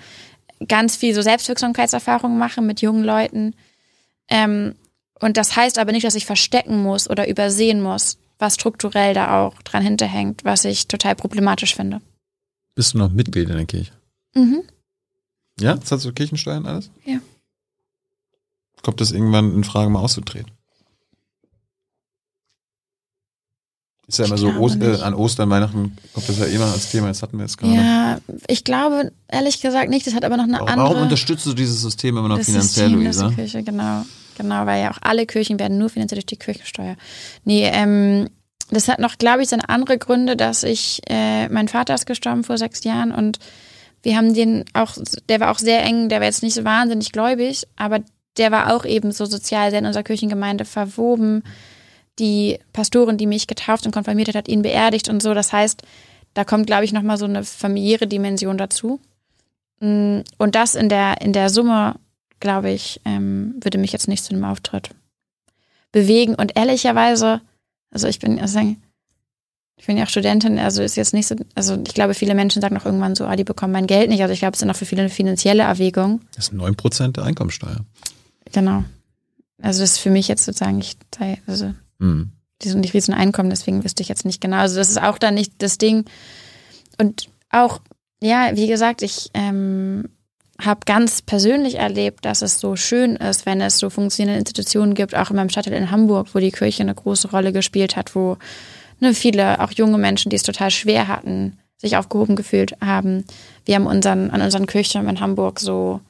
ganz 0.68 0.96
viel 0.96 1.14
so 1.14 1.22
Selbstwirksamkeitserfahrungen 1.22 2.38
machen 2.38 2.66
mit 2.66 2.82
jungen 2.82 3.04
Leuten. 3.04 3.54
Ähm, 4.28 4.74
und 5.20 5.36
das 5.36 5.56
heißt 5.56 5.78
aber 5.78 5.92
nicht, 5.92 6.04
dass 6.04 6.14
ich 6.14 6.26
verstecken 6.26 6.82
muss 6.82 7.08
oder 7.08 7.28
übersehen 7.28 7.82
muss, 7.82 8.18
was 8.38 8.54
strukturell 8.54 9.14
da 9.14 9.40
auch 9.42 9.60
dran 9.62 9.82
hinterhängt, 9.82 10.44
was 10.44 10.64
ich 10.64 10.88
total 10.88 11.14
problematisch 11.14 11.74
finde. 11.74 12.00
Bist 12.74 12.94
du 12.94 12.98
noch 12.98 13.10
Mitglied 13.10 13.48
in 13.50 13.56
der 13.56 13.66
Kirche? 13.66 13.92
Mhm. 14.34 14.62
Ja? 15.60 15.80
Zahlst 15.80 16.06
du 16.06 16.12
Kirchensteuern 16.12 16.66
alles? 16.66 16.90
Ja. 17.04 17.18
Kommt 18.82 19.00
das 19.00 19.12
irgendwann 19.12 19.52
in 19.54 19.64
Frage, 19.64 19.90
mal 19.90 20.00
auszutreten? 20.00 20.50
Ist 24.10 24.18
ja 24.18 24.24
immer 24.24 24.34
Ich 24.34 24.40
so, 24.40 24.48
Ost, 24.48 24.80
äh, 24.82 25.02
an 25.02 25.14
Ostern, 25.14 25.50
Weihnachten 25.50 25.96
kommt 26.14 26.28
das 26.28 26.38
ja 26.38 26.46
immer 26.46 26.64
als 26.72 26.90
Thema, 26.90 27.08
das 27.08 27.22
hatten 27.22 27.36
wir 27.36 27.44
jetzt 27.44 27.58
gerade. 27.58 27.74
Ja, 27.74 28.18
ich 28.48 28.64
glaube 28.64 29.12
ehrlich 29.28 29.60
gesagt 29.60 29.88
nicht. 29.88 30.04
Das 30.04 30.14
hat 30.14 30.24
aber 30.24 30.36
noch 30.36 30.44
eine 30.44 30.54
Warum, 30.54 30.68
andere. 30.68 30.88
warum 30.88 31.02
unterstützt 31.02 31.46
du 31.46 31.52
dieses 31.54 31.80
System 31.80 32.16
immer 32.16 32.26
noch 32.28 32.38
das 32.38 32.46
finanziell, 32.46 32.88
System, 32.88 33.04
das 33.04 33.16
Luisa? 33.16 33.28
die 33.28 33.34
Kirche, 33.36 33.62
genau, 33.62 34.04
genau, 34.40 34.66
weil 34.66 34.82
ja 34.82 34.90
auch 34.90 34.98
alle 35.02 35.26
Kirchen 35.26 35.58
werden 35.58 35.78
nur 35.78 35.90
finanziert 35.90 36.18
durch 36.18 36.26
die 36.26 36.36
Kirchensteuer. 36.36 36.96
Nee, 37.44 37.68
ähm, 37.72 38.28
das 38.70 38.88
hat 38.88 38.98
noch, 38.98 39.18
glaube 39.18 39.42
ich, 39.42 39.48
seine 39.48 39.68
andere 39.68 39.98
Gründe, 39.98 40.36
dass 40.36 40.62
ich, 40.62 41.00
äh, 41.08 41.48
mein 41.48 41.68
Vater 41.68 41.94
ist 41.94 42.06
gestorben 42.06 42.44
vor 42.44 42.58
sechs 42.58 42.84
Jahren 42.84 43.12
und 43.12 43.38
wir 44.02 44.16
haben 44.16 44.32
den 44.32 44.64
auch, 44.72 44.96
der 45.28 45.40
war 45.40 45.50
auch 45.50 45.58
sehr 45.58 45.82
eng, 45.82 46.08
der 46.08 46.20
war 46.20 46.26
jetzt 46.26 46.42
nicht 46.42 46.54
so 46.54 46.64
wahnsinnig 46.64 47.12
gläubig, 47.12 47.66
aber 47.76 48.00
der 48.36 48.50
war 48.50 48.74
auch 48.74 48.84
eben 48.84 49.12
so 49.12 49.26
sozial 49.26 49.70
sehr 49.70 49.80
in 49.80 49.86
unserer 49.86 50.04
Kirchengemeinde 50.04 50.64
verwoben. 50.64 51.42
Die 52.18 52.58
Pastorin, 52.72 53.18
die 53.18 53.26
mich 53.26 53.46
getauft 53.46 53.84
und 53.86 53.92
konfirmiert 53.92 54.28
hat, 54.28 54.36
hat 54.36 54.48
ihn 54.48 54.62
beerdigt 54.62 55.08
und 55.08 55.22
so. 55.22 55.34
Das 55.34 55.52
heißt, 55.52 55.82
da 56.34 56.44
kommt, 56.44 56.66
glaube 56.66 56.84
ich, 56.84 56.92
nochmal 56.92 57.18
so 57.18 57.24
eine 57.26 57.44
familiäre 57.44 58.06
Dimension 58.06 58.56
dazu. 58.56 59.00
Mm, 59.80 60.20
Und 60.38 60.54
das 60.54 60.74
in 60.74 60.88
der, 60.88 61.20
in 61.20 61.32
der 61.32 61.50
Summe, 61.50 61.96
glaube 62.40 62.70
ich, 62.70 63.00
ähm, 63.04 63.54
würde 63.60 63.78
mich 63.78 63.92
jetzt 63.92 64.08
nicht 64.08 64.24
zu 64.24 64.34
einem 64.34 64.44
Auftritt 64.44 64.90
bewegen. 65.92 66.34
Und 66.34 66.56
ehrlicherweise, 66.56 67.40
also 67.90 68.06
ich 68.08 68.18
bin, 68.18 68.40
also 68.40 68.58
ich 69.76 69.86
bin 69.86 69.96
ja 69.96 70.04
auch 70.04 70.08
Studentin, 70.08 70.58
also 70.58 70.82
ist 70.82 70.96
jetzt 70.96 71.14
nicht 71.14 71.26
so, 71.26 71.36
also 71.54 71.78
ich 71.86 71.94
glaube, 71.94 72.14
viele 72.14 72.34
Menschen 72.34 72.60
sagen 72.60 72.76
auch 72.76 72.84
irgendwann 72.84 73.14
so, 73.14 73.24
ah, 73.26 73.36
die 73.36 73.44
bekommen 73.44 73.72
mein 73.72 73.86
Geld 73.86 74.10
nicht. 74.10 74.22
Also 74.22 74.32
ich 74.32 74.40
glaube, 74.40 74.54
es 74.54 74.60
sind 74.60 74.70
auch 74.70 74.76
für 74.76 74.86
viele 74.86 75.02
eine 75.02 75.10
finanzielle 75.10 75.62
Erwägung. 75.62 76.20
Das 76.34 76.48
ist 76.48 76.54
9% 76.54 77.12
der 77.12 77.24
Einkommensteuer. 77.24 77.84
Genau. 78.52 78.84
Also 79.62 79.82
das 79.82 79.92
ist 79.92 79.98
für 79.98 80.10
mich 80.10 80.28
jetzt 80.28 80.44
sozusagen, 80.44 80.80
ich, 80.80 80.96
also 81.46 81.74
Hm. 82.00 82.32
die 82.62 82.68
sind 82.68 82.80
nicht 82.80 82.94
riesen 82.94 83.14
Einkommen, 83.14 83.50
deswegen 83.50 83.84
wüsste 83.84 84.02
ich 84.02 84.08
jetzt 84.08 84.24
nicht 84.24 84.40
genau. 84.40 84.56
Also 84.56 84.76
das 84.76 84.90
ist 84.90 85.00
auch 85.00 85.18
da 85.18 85.30
nicht 85.30 85.52
das 85.58 85.78
Ding. 85.78 86.06
Und 86.98 87.28
auch, 87.50 87.80
ja, 88.22 88.50
wie 88.54 88.66
gesagt, 88.66 89.02
ich 89.02 89.30
ähm, 89.34 90.08
habe 90.60 90.80
ganz 90.86 91.22
persönlich 91.22 91.76
erlebt, 91.76 92.24
dass 92.24 92.42
es 92.42 92.60
so 92.60 92.76
schön 92.76 93.16
ist, 93.16 93.46
wenn 93.46 93.60
es 93.60 93.78
so 93.78 93.90
funktionierende 93.90 94.38
Institutionen 94.38 94.94
gibt, 94.94 95.14
auch 95.14 95.30
in 95.30 95.36
meinem 95.36 95.48
Stadtteil 95.48 95.74
in 95.74 95.90
Hamburg, 95.90 96.28
wo 96.34 96.38
die 96.38 96.50
Kirche 96.50 96.82
eine 96.82 96.94
große 96.94 97.30
Rolle 97.30 97.52
gespielt 97.52 97.96
hat, 97.96 98.14
wo 98.14 98.36
ne, 99.00 99.14
viele, 99.14 99.60
auch 99.60 99.72
junge 99.72 99.98
Menschen, 99.98 100.30
die 100.30 100.36
es 100.36 100.42
total 100.42 100.70
schwer 100.70 101.08
hatten, 101.08 101.58
sich 101.76 101.96
aufgehoben 101.96 102.36
gefühlt 102.36 102.76
haben. 102.80 103.24
Wir 103.64 103.76
haben 103.76 103.86
unseren, 103.86 104.30
an 104.30 104.42
unseren 104.42 104.66
Kirchtürmen 104.66 105.08
in 105.16 105.20
Hamburg 105.20 105.60
so 105.60 106.00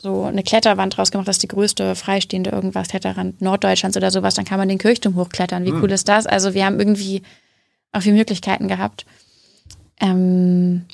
so 0.00 0.24
eine 0.24 0.44
Kletterwand 0.44 0.96
draus 0.96 1.10
gemacht, 1.10 1.26
das 1.26 1.36
ist 1.36 1.42
die 1.42 1.48
größte 1.48 1.96
freistehende 1.96 2.50
irgendwas, 2.50 2.86
Kletterwand 2.88 3.42
Norddeutschlands 3.42 3.96
oder 3.96 4.12
sowas, 4.12 4.34
dann 4.34 4.44
kann 4.44 4.58
man 4.58 4.68
den 4.68 4.78
Kirchturm 4.78 5.16
hochklettern. 5.16 5.64
Wie 5.64 5.72
Hm. 5.72 5.82
cool 5.82 5.90
ist 5.90 6.08
das? 6.08 6.24
Also 6.26 6.54
wir 6.54 6.64
haben 6.64 6.78
irgendwie 6.78 7.22
auch 7.90 8.02
viele 8.02 8.14
Möglichkeiten 8.14 8.68
gehabt. 8.68 9.06
Ähm, 10.00 10.84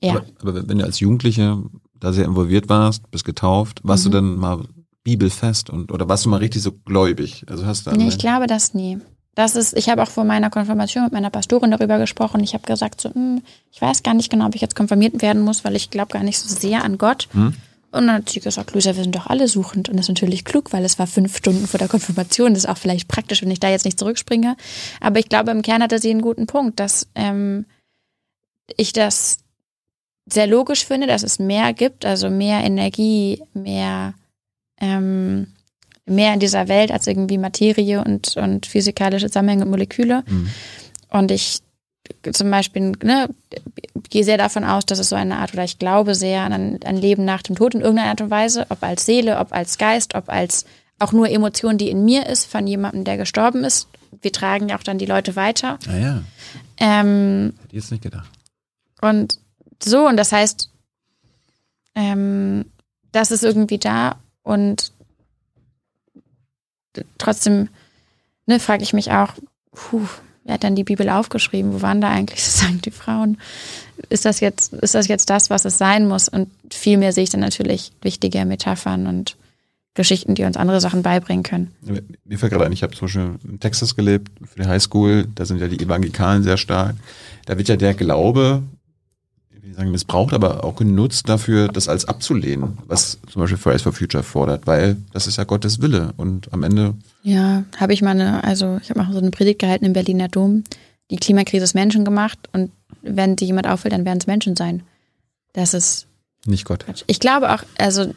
ja. 0.00 0.12
Aber, 0.12 0.24
aber 0.40 0.68
wenn 0.68 0.78
du 0.78 0.84
als 0.84 1.00
Jugendliche 1.00 1.60
da 2.00 2.12
sehr 2.12 2.24
involviert 2.24 2.68
warst, 2.68 3.10
bist 3.10 3.24
getauft, 3.24 3.80
warst 3.84 4.04
Mhm. 4.06 4.10
du 4.10 4.16
dann 4.16 4.36
mal 4.36 4.64
bibelfest 5.04 5.70
und 5.70 5.92
oder 5.92 6.08
warst 6.08 6.24
du 6.24 6.28
mal 6.28 6.36
richtig 6.38 6.62
so 6.62 6.72
gläubig? 6.72 7.44
Also 7.48 7.64
hast 7.66 7.86
du 7.86 7.90
Nee, 7.92 8.08
ich 8.08 8.18
glaube 8.18 8.46
das 8.46 8.74
nie. 8.74 8.98
Das 9.34 9.54
ist, 9.54 9.76
ich 9.76 9.88
habe 9.88 10.02
auch 10.02 10.10
vor 10.10 10.24
meiner 10.24 10.50
Konfirmation 10.50 11.04
mit 11.04 11.12
meiner 11.12 11.30
Pastorin 11.30 11.70
darüber 11.70 11.98
gesprochen. 11.98 12.42
Ich 12.42 12.52
habe 12.52 12.66
gesagt, 12.66 13.00
so, 13.00 13.14
hm, 13.14 13.42
ich 13.70 13.80
weiß 13.80 14.02
gar 14.02 14.12
nicht 14.14 14.28
genau, 14.30 14.46
ob 14.46 14.54
ich 14.54 14.60
jetzt 14.60 14.74
konfirmiert 14.74 15.22
werden 15.22 15.42
muss, 15.42 15.64
weil 15.64 15.76
ich 15.76 15.90
glaube 15.90 16.12
gar 16.12 16.22
nicht 16.24 16.38
so 16.38 16.48
sehr 16.54 16.84
an 16.84 16.98
Gott. 16.98 17.28
Hm? 17.32 17.54
Und 17.92 18.06
dann 18.06 18.16
hat 18.16 18.28
sie 18.28 18.40
gesagt, 18.40 18.72
Luisa, 18.72 18.94
wir 18.96 19.02
sind 19.02 19.14
doch 19.14 19.26
alle 19.28 19.48
suchend. 19.48 19.88
Und 19.88 19.96
das 19.96 20.04
ist 20.06 20.10
natürlich 20.10 20.44
klug, 20.44 20.72
weil 20.72 20.84
es 20.84 20.98
war 20.98 21.06
fünf 21.06 21.36
Stunden 21.36 21.66
vor 21.66 21.78
der 21.78 21.88
Konfirmation. 21.88 22.54
Das 22.54 22.64
ist 22.64 22.68
auch 22.68 22.76
vielleicht 22.78 23.08
praktisch, 23.08 23.42
wenn 23.42 23.50
ich 23.50 23.58
da 23.60 23.68
jetzt 23.68 23.84
nicht 23.84 23.98
zurückspringe. 23.98 24.56
Aber 25.00 25.18
ich 25.18 25.28
glaube, 25.28 25.50
im 25.52 25.62
Kern 25.62 25.82
hatte 25.82 25.98
sie 25.98 26.10
einen 26.10 26.20
guten 26.22 26.46
Punkt, 26.46 26.78
dass 26.78 27.06
ähm, 27.14 27.66
ich 28.76 28.92
das 28.92 29.38
sehr 30.32 30.46
logisch 30.46 30.84
finde, 30.84 31.06
dass 31.06 31.22
es 31.22 31.38
mehr 31.38 31.72
gibt, 31.72 32.04
also 32.04 32.30
mehr 32.30 32.62
Energie, 32.64 33.42
mehr, 33.54 34.14
ähm, 34.80 35.48
mehr 36.06 36.34
in 36.34 36.40
dieser 36.40 36.68
Welt 36.68 36.90
als 36.90 37.06
irgendwie 37.06 37.38
Materie 37.38 38.02
und, 38.02 38.36
und 38.36 38.66
physikalische 38.66 39.26
Zusammenhänge 39.28 39.64
und 39.64 39.70
Moleküle. 39.70 40.22
Mhm. 40.26 40.50
Und 41.10 41.30
ich 41.30 41.60
zum 42.32 42.50
Beispiel 42.50 42.92
ne, 43.02 43.28
gehe 44.08 44.24
sehr 44.24 44.38
davon 44.38 44.64
aus, 44.64 44.84
dass 44.86 44.98
es 44.98 45.08
so 45.08 45.16
eine 45.16 45.36
Art, 45.36 45.52
oder 45.52 45.64
ich 45.64 45.78
glaube 45.78 46.14
sehr 46.14 46.42
an 46.42 46.78
ein, 46.82 46.96
Leben 46.96 47.24
nach 47.24 47.42
dem 47.42 47.56
Tod 47.56 47.74
in 47.74 47.80
irgendeiner 47.80 48.10
Art 48.10 48.20
und 48.20 48.30
Weise, 48.30 48.66
ob 48.68 48.82
als 48.82 49.06
Seele, 49.06 49.38
ob 49.38 49.52
als 49.52 49.78
Geist, 49.78 50.14
ob 50.14 50.28
als 50.28 50.64
auch 50.98 51.12
nur 51.12 51.28
Emotion, 51.30 51.78
die 51.78 51.88
in 51.88 52.04
mir 52.04 52.26
ist, 52.26 52.46
von 52.46 52.66
jemandem, 52.66 53.04
der 53.04 53.16
gestorben 53.16 53.64
ist. 53.64 53.88
Wir 54.22 54.32
tragen 54.32 54.68
ja 54.68 54.76
auch 54.76 54.82
dann 54.82 54.98
die 54.98 55.06
Leute 55.06 55.36
weiter. 55.36 55.78
Naja, 55.86 56.22
Ähm, 56.78 57.54
hätte 57.62 57.68
ich 57.68 57.82
jetzt 57.82 57.90
nicht 57.90 58.02
gedacht. 58.02 58.28
und 59.00 59.38
so, 59.82 60.06
und 60.06 60.16
das 60.16 60.32
heißt, 60.32 60.70
ähm, 61.94 62.66
das 63.12 63.30
ist 63.30 63.44
irgendwie 63.44 63.78
da 63.78 64.16
und 64.42 64.92
trotzdem 67.18 67.68
ne, 68.46 68.60
frage 68.60 68.82
ich 68.82 68.92
mich 68.92 69.10
auch, 69.10 69.34
puh, 69.72 70.06
wer 70.44 70.54
hat 70.54 70.64
dann 70.64 70.74
die 70.74 70.84
Bibel 70.84 71.08
aufgeschrieben? 71.08 71.72
Wo 71.72 71.82
waren 71.82 72.00
da 72.00 72.10
eigentlich 72.10 72.42
sozusagen 72.44 72.80
die 72.82 72.90
Frauen? 72.90 73.38
Ist 74.08 74.24
das 74.24 74.40
jetzt, 74.40 74.72
ist 74.74 74.94
das 74.94 75.08
jetzt 75.08 75.30
das, 75.30 75.50
was 75.50 75.64
es 75.64 75.78
sein 75.78 76.08
muss? 76.08 76.28
Und 76.28 76.50
vielmehr 76.70 77.12
sehe 77.12 77.24
ich 77.24 77.30
dann 77.30 77.40
natürlich 77.40 77.92
wichtige 78.02 78.44
Metaphern 78.44 79.06
und 79.06 79.36
Geschichten, 79.94 80.36
die 80.36 80.44
uns 80.44 80.56
andere 80.56 80.80
Sachen 80.80 81.02
beibringen 81.02 81.42
können. 81.42 81.74
Mir 82.24 82.38
fällt 82.38 82.52
gerade 82.52 82.64
ein, 82.64 82.72
ich 82.72 82.84
habe 82.84 82.94
zum 82.94 83.06
Beispiel 83.06 83.34
in 83.48 83.58
Texas 83.58 83.96
gelebt, 83.96 84.30
für 84.44 84.62
die 84.62 84.68
Highschool, 84.68 85.26
da 85.34 85.44
sind 85.44 85.60
ja 85.60 85.66
die 85.66 85.80
Evangelikalen 85.80 86.44
sehr 86.44 86.56
stark. 86.56 86.94
Da 87.46 87.58
wird 87.58 87.68
ja 87.68 87.76
der 87.76 87.94
Glaube, 87.94 88.62
will 89.70 89.76
nicht 89.76 89.76
sagen 89.78 89.90
missbraucht, 89.90 90.34
aber 90.34 90.64
auch 90.64 90.76
genutzt 90.76 91.28
dafür, 91.28 91.68
das 91.68 91.88
als 91.88 92.04
abzulehnen, 92.04 92.78
was 92.86 93.18
zum 93.30 93.40
Beispiel 93.40 93.58
Fridays 93.58 93.82
for 93.82 93.92
Future 93.92 94.22
fordert, 94.22 94.66
weil 94.66 94.96
das 95.12 95.26
ist 95.26 95.36
ja 95.36 95.44
Gottes 95.44 95.80
Wille 95.80 96.12
und 96.16 96.52
am 96.52 96.62
Ende 96.62 96.94
Ja, 97.22 97.64
habe 97.76 97.92
ich 97.92 98.02
mal 98.02 98.10
eine, 98.10 98.44
also 98.44 98.78
ich 98.82 98.90
habe 98.90 99.02
mal 99.02 99.12
so 99.12 99.18
eine 99.18 99.30
Predigt 99.30 99.60
gehalten 99.60 99.84
im 99.84 99.92
Berliner 99.92 100.28
Dom. 100.28 100.64
Die 101.10 101.16
Klimakrise 101.16 101.64
ist 101.64 101.74
Menschen 101.74 102.04
gemacht 102.04 102.38
und 102.52 102.70
wenn 103.02 103.38
sich 103.38 103.46
jemand 103.46 103.66
auffällt, 103.66 103.92
dann 103.92 104.04
werden 104.04 104.18
es 104.18 104.26
Menschen 104.26 104.56
sein. 104.56 104.82
Das 105.52 105.74
ist 105.74 106.06
nicht 106.46 106.64
Gott. 106.64 106.84
Quatsch. 106.84 107.04
Ich 107.06 107.20
glaube 107.20 107.52
auch, 107.52 107.62
also, 107.78 108.12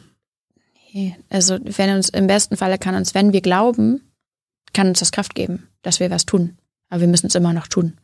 nee, 0.92 1.16
also 1.30 1.58
wenn 1.62 1.96
uns 1.96 2.08
im 2.08 2.26
besten 2.26 2.56
Falle 2.56 2.78
kann 2.78 2.94
uns, 2.94 3.14
wenn 3.14 3.32
wir 3.32 3.40
glauben, 3.40 4.00
kann 4.72 4.88
uns 4.88 5.00
das 5.00 5.12
Kraft 5.12 5.34
geben, 5.34 5.68
dass 5.82 6.00
wir 6.00 6.10
was 6.10 6.26
tun. 6.26 6.56
Aber 6.88 7.00
wir 7.00 7.08
müssen 7.08 7.26
es 7.26 7.34
immer 7.34 7.52
noch 7.52 7.68
tun. 7.68 7.94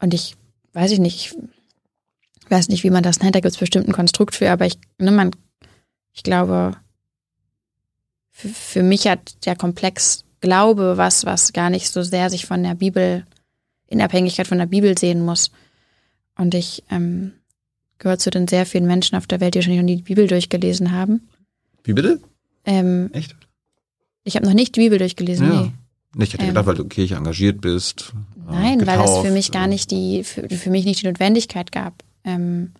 Und 0.00 0.14
ich 0.14 0.36
weiß 0.72 0.92
ich 0.92 0.98
nicht, 0.98 1.16
ich 1.16 1.36
weiß 2.50 2.68
nicht, 2.68 2.84
wie 2.84 2.90
man 2.90 3.02
das 3.02 3.20
nennt, 3.20 3.34
da 3.34 3.40
gibt 3.40 3.52
es 3.52 3.58
bestimmt 3.60 3.88
ein 3.88 3.92
Konstrukt 3.92 4.34
für, 4.34 4.50
aber 4.50 4.66
ich, 4.66 4.78
ne, 4.98 5.10
man, 5.10 5.30
ich 6.12 6.22
glaube, 6.22 6.76
für, 8.30 8.48
für 8.48 8.82
mich 8.82 9.06
hat 9.06 9.44
der 9.46 9.56
Komplex 9.56 10.24
Glaube 10.40 10.96
was, 10.96 11.26
was 11.26 11.52
gar 11.52 11.68
nicht 11.68 11.88
so 11.90 12.02
sehr 12.02 12.30
sich 12.30 12.46
von 12.46 12.62
der 12.62 12.74
Bibel, 12.74 13.24
in 13.88 14.00
Abhängigkeit 14.00 14.46
von 14.46 14.56
der 14.58 14.66
Bibel 14.66 14.96
sehen 14.96 15.22
muss. 15.22 15.50
Und 16.38 16.54
ich 16.54 16.82
ähm, 16.90 17.32
gehöre 17.98 18.18
zu 18.18 18.30
den 18.30 18.48
sehr 18.48 18.64
vielen 18.64 18.86
Menschen 18.86 19.16
auf 19.16 19.26
der 19.26 19.40
Welt, 19.40 19.54
die 19.54 19.58
wahrscheinlich 19.58 19.80
noch 19.80 19.86
nie 19.86 19.96
die 19.96 20.02
Bibel 20.02 20.26
durchgelesen 20.26 20.92
haben. 20.92 21.28
Wie 21.84 21.92
bitte? 21.92 22.20
Ähm, 22.64 23.10
Echt? 23.12 23.36
ich 24.24 24.36
habe 24.36 24.46
noch 24.46 24.54
nicht 24.54 24.76
die 24.76 24.80
Bibel 24.80 24.98
durchgelesen, 24.98 25.48
nee. 25.48 25.72
Ich 26.24 26.32
hätte 26.32 26.42
Ähm. 26.44 26.48
gedacht, 26.48 26.66
weil 26.66 26.74
du 26.74 26.84
Kirche 26.88 27.16
engagiert 27.16 27.60
bist. 27.60 28.14
äh, 28.48 28.52
Nein, 28.52 28.86
weil 28.86 28.98
es 29.00 29.10
für 29.10 29.16
getauft, 29.18 29.32
mich 29.32 29.52
gar 29.52 29.66
äh, 29.66 29.68
nicht 29.68 29.90
die, 29.90 30.24
für, 30.24 30.48
für 30.48 30.70
mich 30.70 30.84
nicht 30.86 31.02
die 31.02 31.06
Notwendigkeit 31.06 31.70
gab. 31.70 32.02
Ähm, 32.24 32.72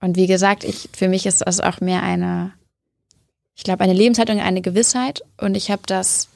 und 0.00 0.16
wie 0.16 0.26
gesagt, 0.26 0.64
ich, 0.64 0.88
für 0.92 1.08
mich 1.08 1.26
ist 1.26 1.42
das 1.46 1.60
auch 1.60 1.80
mehr 1.80 2.02
eine, 2.02 2.52
ich 3.54 3.62
glaube, 3.62 3.84
eine 3.84 3.92
Lebenshaltung, 3.92 4.40
eine 4.40 4.62
Gewissheit. 4.62 5.22
Und 5.38 5.56
ich 5.56 5.70
habe 5.70 5.82
das 5.86 6.28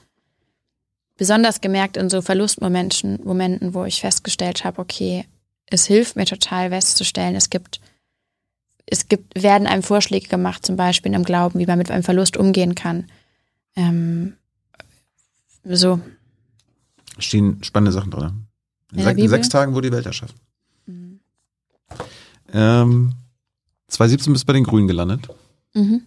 besonders 1.16 1.60
gemerkt 1.60 1.96
in 1.96 2.10
so 2.10 2.22
Verlustmomenten, 2.22 3.20
Momenten, 3.24 3.74
wo 3.74 3.84
ich 3.84 4.00
festgestellt 4.00 4.64
habe, 4.64 4.80
okay, 4.80 5.24
es 5.66 5.86
hilft 5.86 6.16
mir 6.16 6.26
total 6.26 6.70
festzustellen, 6.70 7.34
es 7.34 7.50
gibt, 7.50 7.80
es 8.86 9.08
gibt, 9.08 9.42
werden 9.42 9.66
einem 9.66 9.82
Vorschläge 9.82 10.28
gemacht, 10.28 10.64
zum 10.64 10.76
Beispiel 10.76 11.12
im 11.12 11.24
Glauben, 11.24 11.58
wie 11.58 11.66
man 11.66 11.78
mit 11.78 11.90
einem 11.90 12.04
Verlust 12.04 12.36
umgehen 12.36 12.76
kann. 12.76 13.10
Ähm, 13.74 14.34
so, 15.64 16.00
Stehen 17.18 17.62
spannende 17.64 17.92
Sachen 17.92 18.10
drin. 18.10 18.46
In, 18.92 19.18
in 19.18 19.28
sechs 19.28 19.48
Tagen 19.48 19.74
wurde 19.74 19.90
die 19.90 19.96
Welt 19.96 20.06
erschaffen. 20.06 20.38
Ähm, 22.52 23.12
2017 23.88 24.32
bist 24.32 24.44
du 24.44 24.46
bei 24.46 24.52
den 24.52 24.64
Grünen 24.64 24.88
gelandet. 24.88 25.28
Mhm. 25.74 26.02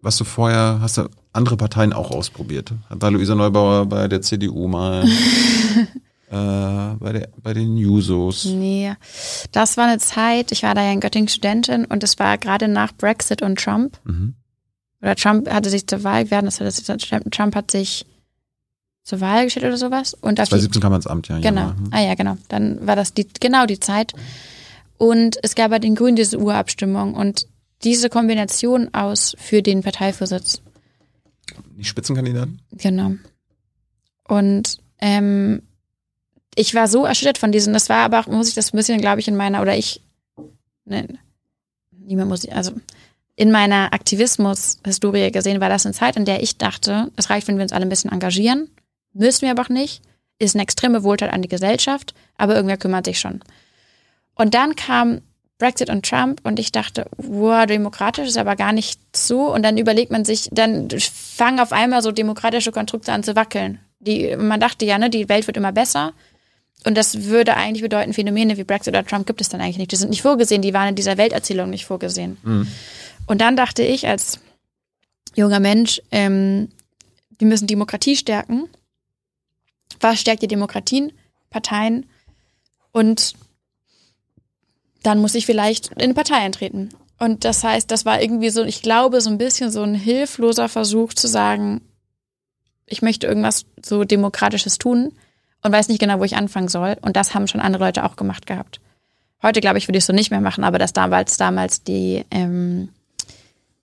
Was 0.00 0.16
du 0.16 0.24
vorher, 0.24 0.78
hast 0.80 0.98
du 0.98 1.08
andere 1.32 1.56
Parteien 1.56 1.92
auch 1.92 2.10
ausprobiert? 2.10 2.72
War 2.88 3.10
Luisa 3.10 3.34
Neubauer 3.34 3.86
bei 3.86 4.06
der 4.06 4.22
CDU 4.22 4.68
mal? 4.68 5.04
äh, 6.30 6.96
bei, 6.98 7.12
der, 7.12 7.28
bei 7.42 7.54
den 7.54 7.76
Jusos? 7.76 8.44
Nee, 8.44 8.94
das 9.50 9.76
war 9.76 9.86
eine 9.86 9.98
Zeit, 9.98 10.52
ich 10.52 10.62
war 10.62 10.74
da 10.74 10.82
ja 10.82 10.92
in 10.92 11.00
Göttingen 11.00 11.28
Studentin 11.28 11.84
und 11.84 12.04
es 12.04 12.18
war 12.18 12.38
gerade 12.38 12.68
nach 12.68 12.92
Brexit 12.92 13.42
und 13.42 13.58
Trump. 13.58 13.98
Mhm. 14.04 14.34
Oder 15.02 15.16
Trump 15.16 15.50
hatte 15.50 15.70
sich 15.70 15.86
zur 15.86 16.04
Wahl 16.04 16.24
gewählt, 16.24 17.32
Trump 17.32 17.54
hat 17.54 17.70
sich 17.70 18.06
zur 19.04 19.20
Wahl 19.20 19.44
gestellt 19.44 19.64
oder 19.64 19.76
sowas. 19.76 20.14
Und 20.14 20.36
2017 20.36 20.82
kam 20.82 20.92
er 20.92 20.96
ins 20.96 21.06
Amt, 21.06 21.28
ja. 21.28 21.38
Genau. 21.38 21.60
Ja. 21.62 21.76
Ah 21.92 22.00
ja, 22.00 22.14
genau. 22.14 22.36
Dann 22.48 22.86
war 22.86 22.94
das 22.94 23.14
die, 23.14 23.26
genau 23.40 23.64
die 23.64 23.80
Zeit. 23.80 24.12
Und 24.98 25.38
es 25.42 25.54
gab 25.54 25.70
bei 25.70 25.78
den 25.78 25.94
Grünen 25.94 26.16
diese 26.16 26.38
Urabstimmung 26.38 27.14
und 27.14 27.46
diese 27.84 28.10
Kombination 28.10 28.92
aus 28.92 29.34
für 29.38 29.62
den 29.62 29.82
Parteivorsitz. 29.82 30.60
Die 31.76 31.84
Spitzenkandidaten? 31.84 32.60
Genau. 32.72 33.12
Und 34.26 34.78
ähm, 35.00 35.62
ich 36.54 36.74
war 36.74 36.88
so 36.88 37.04
erschüttert 37.04 37.38
von 37.38 37.52
diesen, 37.52 37.72
das 37.72 37.88
war 37.88 37.98
aber 37.98 38.20
auch, 38.20 38.26
muss 38.26 38.48
ich 38.48 38.54
das 38.54 38.72
ein 38.72 38.76
bisschen, 38.76 39.00
glaube 39.00 39.20
ich, 39.20 39.28
in 39.28 39.36
meiner, 39.36 39.62
oder 39.62 39.76
ich, 39.76 40.02
ne, 40.84 41.06
niemand 41.92 42.28
muss, 42.28 42.48
also 42.48 42.72
in 43.36 43.52
meiner 43.52 43.92
Aktivismus-Historie 43.92 45.30
gesehen, 45.30 45.60
war 45.60 45.68
das 45.68 45.86
eine 45.86 45.94
Zeit, 45.94 46.16
in 46.16 46.24
der 46.24 46.42
ich 46.42 46.58
dachte, 46.58 47.12
es 47.14 47.30
reicht, 47.30 47.46
wenn 47.46 47.56
wir 47.56 47.62
uns 47.62 47.72
alle 47.72 47.86
ein 47.86 47.88
bisschen 47.88 48.10
engagieren. 48.10 48.68
Müssen 49.12 49.42
wir 49.42 49.52
aber 49.52 49.62
auch 49.62 49.68
nicht. 49.68 50.02
Ist 50.40 50.56
eine 50.56 50.64
extreme 50.64 51.04
Wohltat 51.04 51.32
an 51.32 51.42
die 51.42 51.48
Gesellschaft, 51.48 52.14
aber 52.36 52.56
irgendwer 52.56 52.76
kümmert 52.76 53.04
sich 53.04 53.20
schon. 53.20 53.40
Und 54.38 54.54
dann 54.54 54.76
kam 54.76 55.20
Brexit 55.58 55.90
und 55.90 56.08
Trump 56.08 56.40
und 56.44 56.58
ich 56.58 56.70
dachte, 56.70 57.06
wow, 57.16 57.66
demokratisch 57.66 58.28
ist 58.28 58.38
aber 58.38 58.54
gar 58.56 58.72
nicht 58.72 59.00
so. 59.14 59.52
Und 59.52 59.64
dann 59.64 59.76
überlegt 59.76 60.12
man 60.12 60.24
sich, 60.24 60.48
dann 60.52 60.88
fangen 60.90 61.58
auf 61.60 61.72
einmal 61.72 62.00
so 62.00 62.12
demokratische 62.12 62.70
Konstrukte 62.72 63.12
an 63.12 63.24
zu 63.24 63.34
wackeln. 63.34 63.80
Die, 63.98 64.36
man 64.36 64.60
dachte 64.60 64.84
ja, 64.84 64.96
ne, 64.96 65.10
die 65.10 65.28
Welt 65.28 65.48
wird 65.48 65.56
immer 65.56 65.72
besser. 65.72 66.12
Und 66.84 66.96
das 66.96 67.24
würde 67.24 67.56
eigentlich 67.56 67.82
bedeuten, 67.82 68.12
Phänomene 68.12 68.56
wie 68.56 68.62
Brexit 68.62 68.94
oder 68.94 69.04
Trump 69.04 69.26
gibt 69.26 69.40
es 69.40 69.48
dann 69.48 69.60
eigentlich 69.60 69.78
nicht. 69.78 69.90
Die 69.90 69.96
sind 69.96 70.10
nicht 70.10 70.22
vorgesehen, 70.22 70.62
die 70.62 70.72
waren 70.72 70.90
in 70.90 70.94
dieser 70.94 71.18
Welterzählung 71.18 71.70
nicht 71.70 71.84
vorgesehen. 71.84 72.38
Mhm. 72.44 72.68
Und 73.26 73.40
dann 73.40 73.56
dachte 73.56 73.82
ich 73.82 74.06
als 74.06 74.38
junger 75.34 75.58
Mensch, 75.58 76.00
ähm, 76.12 76.68
wir 77.36 77.48
müssen 77.48 77.66
Demokratie 77.66 78.14
stärken. 78.14 78.68
Was 79.98 80.20
stärkt 80.20 80.42
die 80.42 80.48
Demokratien? 80.48 81.12
Parteien. 81.50 82.06
Und 82.92 83.34
dann 85.02 85.20
muss 85.20 85.34
ich 85.34 85.46
vielleicht 85.46 85.92
in 85.92 86.02
eine 86.02 86.14
Partei 86.14 86.36
eintreten. 86.36 86.90
Und 87.18 87.44
das 87.44 87.64
heißt, 87.64 87.90
das 87.90 88.04
war 88.04 88.22
irgendwie 88.22 88.50
so, 88.50 88.64
ich 88.64 88.82
glaube, 88.82 89.20
so 89.20 89.30
ein 89.30 89.38
bisschen 89.38 89.70
so 89.70 89.82
ein 89.82 89.94
hilfloser 89.94 90.68
Versuch 90.68 91.14
zu 91.14 91.26
sagen, 91.26 91.80
ich 92.86 93.02
möchte 93.02 93.26
irgendwas 93.26 93.66
so 93.84 94.04
Demokratisches 94.04 94.78
tun 94.78 95.12
und 95.62 95.72
weiß 95.72 95.88
nicht 95.88 96.00
genau, 96.00 96.20
wo 96.20 96.24
ich 96.24 96.36
anfangen 96.36 96.68
soll. 96.68 96.96
Und 97.00 97.16
das 97.16 97.34
haben 97.34 97.48
schon 97.48 97.60
andere 97.60 97.84
Leute 97.84 98.04
auch 98.04 98.16
gemacht 98.16 98.46
gehabt. 98.46 98.80
Heute, 99.42 99.60
glaube 99.60 99.78
ich, 99.78 99.88
würde 99.88 99.98
ich 99.98 100.02
es 100.02 100.06
so 100.06 100.12
nicht 100.12 100.30
mehr 100.30 100.40
machen, 100.40 100.64
aber 100.64 100.78
das 100.78 100.92
damals, 100.92 101.36
damals 101.36 101.82
die, 101.82 102.24
ähm, 102.30 102.88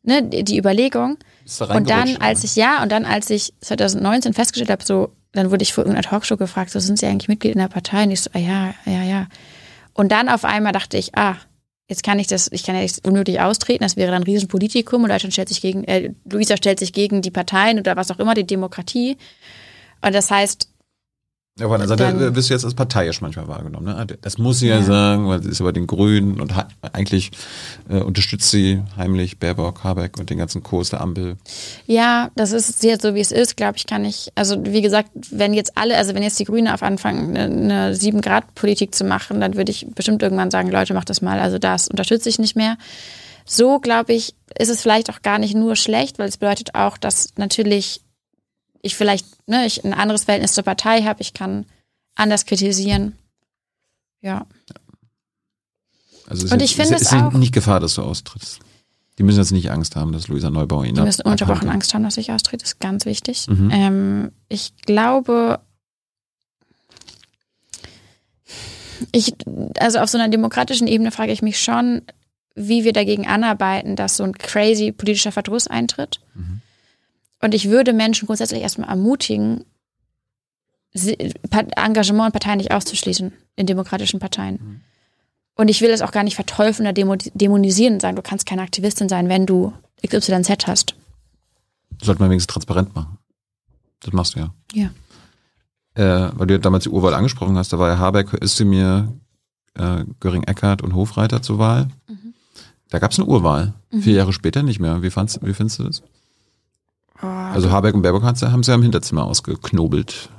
ne, 0.04 0.24
die 0.24 0.58
Überlegung. 0.58 1.18
Da 1.60 1.76
und 1.76 1.90
dann, 1.90 2.18
als 2.18 2.44
ich, 2.44 2.56
ja, 2.56 2.82
und 2.82 2.92
dann, 2.92 3.06
als 3.06 3.30
ich 3.30 3.54
2019 3.62 4.34
festgestellt 4.34 4.72
habe, 4.72 4.84
so, 4.84 5.12
dann 5.32 5.52
wurde 5.52 5.64
ich 5.64 5.74
vor 5.74 5.84
irgendeiner 5.84 6.08
Talkshow 6.08 6.38
gefragt, 6.38 6.72
so, 6.72 6.80
sind 6.80 7.00
Sie 7.00 7.06
eigentlich 7.06 7.28
Mitglied 7.28 7.54
in 7.54 7.60
der 7.60 7.68
Partei? 7.68 8.04
Und 8.04 8.12
ich 8.12 8.22
so, 8.22 8.30
ah, 8.34 8.40
ja, 8.40 8.74
ja, 8.86 9.04
ja. 9.04 9.28
Und 9.96 10.12
dann 10.12 10.30
auf 10.30 10.44
einmal 10.46 10.74
dachte 10.74 10.98
ich, 10.98 11.18
ah, 11.18 11.38
jetzt 11.88 12.04
kann 12.04 12.20
ich 12.20 12.28
das, 12.28 12.52
ich 12.52 12.64
kann 12.64 12.76
ja 12.76 12.82
nicht 12.82 13.08
unnötig 13.08 13.40
austreten, 13.40 13.84
das 13.84 13.96
wäre 13.96 14.12
dann 14.12 14.22
ein 14.22 14.26
Riesenpolitikum 14.26 15.04
und 15.04 15.10
Deutschland 15.10 15.34
stellt 15.34 15.50
sich 15.50 15.62
gegen, 15.62 15.84
äh, 15.86 16.12
Luisa 16.30 16.58
stellt 16.58 16.80
sich 16.80 16.94
gegen 16.94 17.22
die 17.22 17.32
Parteien 17.32 17.80
oder 17.80 17.96
was 17.96 18.12
auch 18.12 18.20
immer, 18.20 18.34
die 18.34 18.46
Demokratie. 18.46 19.18
Und 20.02 20.14
das 20.14 20.30
heißt, 20.30 20.70
ja, 21.58 21.68
aber 21.68 21.78
dann, 21.78 21.98
dann 21.98 22.36
wirst 22.36 22.50
du 22.50 22.54
jetzt 22.54 22.66
als 22.66 22.74
parteiisch 22.74 23.22
manchmal 23.22 23.48
wahrgenommen. 23.48 23.86
Ne? 23.86 24.06
Das 24.22 24.38
muss 24.38 24.60
sie 24.60 24.68
ja, 24.68 24.80
ja 24.80 24.84
sagen, 24.84 25.30
weil 25.30 25.42
sie 25.42 25.50
ist 25.50 25.62
aber 25.62 25.72
den 25.72 25.88
Grünen 25.88 26.42
und 26.42 26.54
eigentlich 26.92 27.32
äh, 27.88 28.02
unterstützt 28.02 28.52
sie 28.52 28.82
heimlich 28.98 29.40
Baerbock, 29.40 29.86
Habeck 29.86 30.20
und 30.20 30.30
den 30.30 30.38
ganzen 30.38 30.64
Kurs 30.64 30.90
der 30.90 31.00
Ampel. 31.00 31.38
Ja, 31.88 32.30
das 32.36 32.52
ist 32.52 32.82
sehr 32.82 33.00
so, 33.00 33.16
wie 33.16 33.22
es 33.22 33.32
ist, 33.32 33.56
glaube 33.56 33.78
ich, 33.78 33.88
kann 33.88 34.04
ich. 34.04 34.34
Also 34.36 34.66
wie 34.66 34.82
gesagt, 34.82 35.12
wenn 35.32 35.54
jetzt 35.54 35.78
alle, 35.78 35.96
also 35.96 36.14
wenn 36.14 36.24
jetzt 36.24 36.40
die 36.40 36.46
Grünen 36.46 36.68
auf 36.68 36.84
anfangen, 36.84 37.38
eine, 37.38 37.46
eine 37.46 37.96
7-Grad-Politik 37.96 38.94
zu 38.94 39.06
machen, 39.06 39.40
dann 39.40 39.56
würde 39.56 39.72
ich 39.72 39.88
bestimmt 39.96 40.24
irgendwann 40.24 40.52
sagen, 40.52 40.70
Leute, 40.70 40.94
macht 40.94 41.10
das 41.10 41.22
mal. 41.22 41.40
Also 41.40 41.58
das 41.58 41.88
unterstütze 41.88 42.28
ich 42.28 42.38
nicht 42.38 42.58
mehr. 42.58 42.78
So, 43.46 43.80
glaube 43.80 44.12
ich, 44.12 44.36
ist 44.58 44.70
es 44.70 44.82
vielleicht 44.82 45.10
auch 45.10 45.22
gar 45.22 45.40
nicht 45.40 45.56
nur 45.56 45.78
schlecht, 45.78 46.20
weil 46.20 46.28
es 46.28 46.38
bedeutet 46.38 46.76
auch, 46.76 46.98
dass 46.98 47.30
natürlich 47.38 48.02
ich 48.86 48.96
vielleicht 48.96 49.26
ne, 49.48 49.66
ich 49.66 49.84
ein 49.84 49.94
anderes 49.94 50.26
Verhältnis 50.26 50.54
zur 50.54 50.64
Partei 50.64 51.04
habe, 51.04 51.22
ich 51.22 51.34
kann 51.34 51.66
anders 52.16 52.46
kritisieren. 52.46 53.18
Ja. 54.22 54.46
Also 56.28 56.54
und 56.54 56.62
ich 56.62 56.76
finde 56.76 56.96
es 56.96 57.04
ist 57.04 57.14
auch 57.14 57.34
nicht 57.34 57.54
Gefahr, 57.54 57.80
dass 57.80 57.96
du 57.96 58.04
austrittst. 58.04 58.60
Die 59.18 59.24
müssen 59.24 59.40
jetzt 59.40 59.52
nicht 59.52 59.72
Angst 59.72 59.96
haben, 59.96 60.12
dass 60.12 60.28
Luisa 60.28 60.50
Neubauer 60.50 60.86
ihn 60.86 60.96
Die 60.96 61.02
müssen 61.02 61.22
ununterbrochen 61.22 61.70
Angst 61.70 61.94
haben, 61.94 62.04
dass 62.04 62.18
ich 62.18 62.32
austrete. 62.32 62.64
Das 62.64 62.74
ist 62.74 62.80
ganz 62.80 63.06
wichtig. 63.06 63.48
Mhm. 63.48 63.70
Ähm, 63.72 64.32
ich 64.50 64.76
glaube, 64.86 65.60
ich, 69.12 69.34
also 69.80 70.00
auf 70.00 70.10
so 70.10 70.18
einer 70.18 70.30
demokratischen 70.30 70.88
Ebene 70.88 71.12
frage 71.12 71.32
ich 71.32 71.42
mich 71.42 71.62
schon, 71.62 72.02
wie 72.56 72.84
wir 72.84 72.94
dagegen 72.94 73.26
anarbeiten, 73.28 73.96
dass 73.96 74.18
so 74.18 74.24
ein 74.24 74.34
crazy 74.34 74.92
politischer 74.92 75.32
Verdruss 75.32 75.68
eintritt. 75.68 76.20
Mhm. 76.34 76.62
Und 77.42 77.54
ich 77.54 77.70
würde 77.70 77.94
Menschen 77.94 78.26
grundsätzlich 78.26 78.62
erstmal 78.62 78.90
ermutigen, 78.90 79.66
Engagement 80.94 82.28
in 82.28 82.32
Parteien 82.32 82.58
nicht 82.58 82.72
auszuschließen, 82.72 83.34
in 83.56 83.66
demokratischen 83.66 84.20
Parteien. 84.20 84.60
Mhm. 84.62 84.82
Und 85.56 85.70
ich 85.70 85.82
will 85.82 85.90
es 85.90 86.02
auch 86.02 86.12
gar 86.12 86.24
nicht 86.24 86.36
verteufeln 86.36 86.88
oder 86.88 87.18
dämonisieren 87.34 87.96
und 87.96 88.02
sagen, 88.02 88.16
du 88.16 88.22
kannst 88.22 88.46
keine 88.46 88.62
Aktivistin 88.62 89.10
sein, 89.10 89.30
wenn 89.30 89.46
du 89.46 89.74
XYZ 90.06 90.68
hast. 90.68 90.96
Sollte 92.02 92.22
man 92.22 92.30
wenigstens 92.30 92.54
transparent 92.54 92.94
machen. 92.94 93.18
Das 94.02 94.14
machst 94.14 94.36
du 94.36 94.40
ja. 94.40 94.54
Ja. 94.74 94.90
Äh, 95.96 96.32
weil 96.36 96.48
du 96.48 96.54
ja 96.56 96.58
damals 96.60 96.84
die 96.84 96.90
Urwahl 96.90 97.14
angesprochen 97.14 97.58
hast, 97.58 97.72
da 97.72 97.80
war 97.80 97.90
ja 97.90 97.98
Habeck, 97.98 98.34
Özdemir, 98.34 99.14
äh, 99.76 100.04
Göring-Eckardt 100.20 100.82
und 100.82 100.94
Hofreiter 100.94 101.42
zur 101.42 101.58
Wahl. 101.58 101.88
Mhm. 102.08 102.34
Da 102.90 103.00
gab 103.00 103.12
es 103.12 103.20
eine 103.20 103.28
Urwahl. 103.28 103.74
Mhm. 103.92 104.02
Vier 104.02 104.14
Jahre 104.14 104.34
später 104.34 104.62
nicht 104.62 104.80
mehr. 104.80 105.02
Wie, 105.02 105.10
fandst, 105.10 105.40
wie 105.42 105.54
findest 105.54 105.80
du 105.80 105.84
das? 105.84 106.04
Also 107.22 107.72
Habeck 107.72 107.96
und 107.96 108.02
Baerbock 108.02 108.24
haben 108.24 108.64
sie 108.64 108.72
ja 108.72 108.76
im 108.76 108.84
Hinterzimmer 108.84 109.24
ausgeknobelt. 109.24 110.30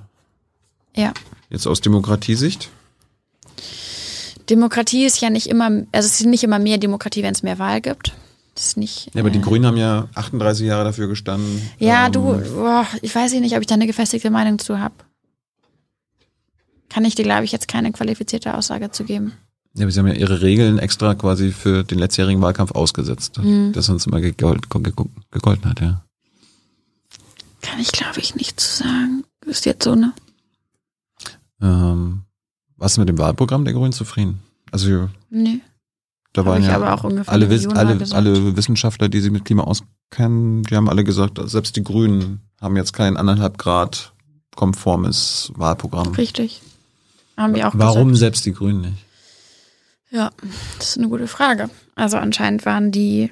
Ja. 0.94 1.12
Jetzt 1.50 1.66
aus 1.66 1.80
Demokratiesicht? 1.80 2.70
Demokratie 4.48 5.04
ist 5.04 5.20
ja 5.20 5.30
nicht 5.30 5.48
immer, 5.48 5.66
also 5.66 6.06
es 6.06 6.20
ist 6.20 6.26
nicht 6.26 6.44
immer 6.44 6.58
mehr 6.58 6.78
Demokratie, 6.78 7.22
wenn 7.22 7.32
es 7.32 7.42
mehr 7.42 7.58
Wahl 7.58 7.80
gibt. 7.80 8.12
Das 8.54 8.68
ist 8.68 8.76
nicht. 8.76 9.10
Ja, 9.14 9.20
aber 9.20 9.28
äh, 9.28 9.32
die 9.32 9.40
Grünen 9.40 9.66
haben 9.66 9.76
ja 9.76 10.08
38 10.14 10.66
Jahre 10.66 10.84
dafür 10.84 11.08
gestanden. 11.08 11.60
Ja, 11.78 12.06
ähm, 12.06 12.12
du, 12.12 12.20
boah, 12.54 12.86
ich 13.02 13.14
weiß 13.14 13.34
nicht, 13.34 13.54
ob 13.54 13.60
ich 13.60 13.66
da 13.66 13.74
eine 13.74 13.86
gefestigte 13.86 14.30
Meinung 14.30 14.58
zu 14.58 14.78
habe. 14.78 14.94
Kann 16.88 17.04
ich 17.04 17.14
dir, 17.14 17.24
glaube 17.24 17.44
ich, 17.44 17.52
jetzt 17.52 17.68
keine 17.68 17.92
qualifizierte 17.92 18.54
Aussage 18.54 18.90
zu 18.90 19.04
geben. 19.04 19.32
Ja, 19.74 19.84
aber 19.84 19.92
sie 19.92 19.98
haben 19.98 20.06
ja 20.06 20.14
ihre 20.14 20.40
Regeln 20.40 20.78
extra 20.78 21.14
quasi 21.14 21.50
für 21.52 21.84
den 21.84 21.98
letztjährigen 21.98 22.40
Wahlkampf 22.40 22.70
ausgesetzt, 22.72 23.38
mhm. 23.38 23.72
dass 23.72 23.90
uns 23.90 24.06
immer 24.06 24.20
gegolten 24.22 25.64
hat, 25.68 25.80
ja. 25.80 26.05
Kann 27.66 27.80
ich, 27.80 27.92
glaube 27.92 28.20
ich, 28.20 28.34
nicht 28.34 28.60
zu 28.60 28.84
sagen. 28.84 29.24
Ist 29.44 29.66
jetzt 29.66 29.84
so, 29.84 29.94
ne? 29.94 30.12
Ähm, 31.60 32.22
warst 32.76 32.96
du 32.96 33.00
mit 33.00 33.08
dem 33.08 33.18
Wahlprogramm 33.18 33.64
der 33.64 33.74
Grünen 33.74 33.92
zufrieden? 33.92 34.40
Also, 34.70 35.08
nee. 35.30 35.60
Da 36.32 36.44
waren 36.44 36.62
ja 36.62 36.78
alle, 36.78 37.26
alle, 37.26 38.06
alle 38.10 38.56
Wissenschaftler, 38.56 39.08
die 39.08 39.20
sich 39.20 39.30
mit 39.30 39.46
Klima 39.46 39.64
auskennen, 39.64 40.64
die 40.64 40.76
haben 40.76 40.88
alle 40.88 41.02
gesagt, 41.02 41.40
selbst 41.44 41.76
die 41.76 41.82
Grünen 41.82 42.40
haben 42.60 42.76
jetzt 42.76 42.92
kein 42.92 43.16
anderthalb 43.16 43.56
Grad 43.56 44.12
konformes 44.54 45.50
Wahlprogramm. 45.56 46.08
Richtig. 46.08 46.60
Haben 47.36 47.54
wir 47.54 47.68
auch 47.68 47.72
Warum 47.74 48.08
gesagt. 48.08 48.18
selbst 48.18 48.46
die 48.46 48.52
Grünen 48.52 48.82
nicht? 48.82 49.04
Ja, 50.10 50.30
das 50.78 50.90
ist 50.90 50.98
eine 50.98 51.08
gute 51.08 51.26
Frage. 51.26 51.70
Also 51.94 52.18
anscheinend 52.18 52.66
waren 52.66 52.92
die 52.92 53.30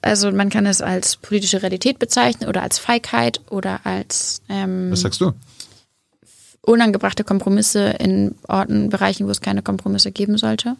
also 0.00 0.32
man 0.32 0.48
kann 0.48 0.66
es 0.66 0.80
als 0.80 1.16
politische 1.16 1.62
Realität 1.62 1.98
bezeichnen 1.98 2.48
oder 2.48 2.62
als 2.62 2.78
Feigheit 2.78 3.40
oder 3.50 3.80
als 3.84 4.42
ähm, 4.48 4.90
Was 4.90 5.00
sagst 5.02 5.20
du? 5.20 5.32
unangebrachte 6.62 7.24
Kompromisse 7.24 7.90
in 7.98 8.36
Orten, 8.46 8.88
Bereichen, 8.88 9.26
wo 9.26 9.30
es 9.30 9.40
keine 9.40 9.62
Kompromisse 9.62 10.12
geben 10.12 10.38
sollte. 10.38 10.76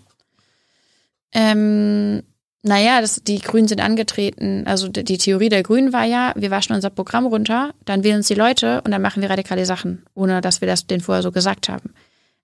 Ähm, 1.33 2.23
naja, 2.63 3.01
das, 3.01 3.23
die 3.25 3.41
Grünen 3.41 3.67
sind 3.67 3.81
angetreten. 3.81 4.65
Also 4.67 4.89
die, 4.89 5.03
die 5.03 5.19
Theorie 5.19 5.49
der 5.49 5.65
Grünen 5.65 5.93
war 5.93 6.05
ja, 6.05 6.33
wir 6.37 6.51
waschen 6.51 6.77
unser 6.77 6.91
Programm 6.91 7.27
runter, 7.27 7.75
dann 7.85 8.05
wählen 8.05 8.19
uns 8.19 8.29
die 8.29 8.35
Leute 8.35 8.81
und 8.83 8.93
dann 8.93 9.03
machen 9.03 9.23
wir 9.23 9.31
radikale 9.31 9.67
Sachen, 9.67 10.05
ohne 10.15 10.41
dass 10.41 10.61
wir 10.61 10.69
das 10.69 10.87
denen 10.87 11.01
vorher 11.01 11.23
so 11.23 11.33
gesagt 11.33 11.69
haben. 11.69 11.93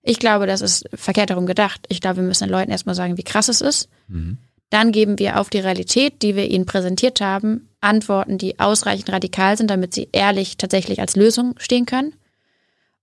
Ich 0.01 0.19
glaube, 0.19 0.45
das 0.47 0.61
ist 0.61 0.89
verkehrt 0.93 1.29
darum 1.29 1.45
gedacht. 1.45 1.85
Ich 1.89 2.01
glaube, 2.01 2.17
wir 2.17 2.23
müssen 2.23 2.45
den 2.45 2.51
Leuten 2.51 2.71
erstmal 2.71 2.95
sagen, 2.95 3.17
wie 3.17 3.23
krass 3.23 3.47
es 3.47 3.61
ist. 3.61 3.89
Mhm. 4.07 4.37
Dann 4.69 4.91
geben 4.91 5.17
wir 5.17 5.39
auf 5.39 5.49
die 5.49 5.59
Realität, 5.59 6.21
die 6.21 6.35
wir 6.35 6.49
ihnen 6.49 6.65
präsentiert 6.65 7.21
haben, 7.21 7.69
Antworten, 7.81 8.37
die 8.37 8.59
ausreichend 8.59 9.11
radikal 9.11 9.57
sind, 9.57 9.69
damit 9.69 9.93
sie 9.93 10.09
ehrlich 10.11 10.57
tatsächlich 10.57 10.99
als 10.99 11.15
Lösung 11.15 11.55
stehen 11.57 11.85
können. 11.85 12.13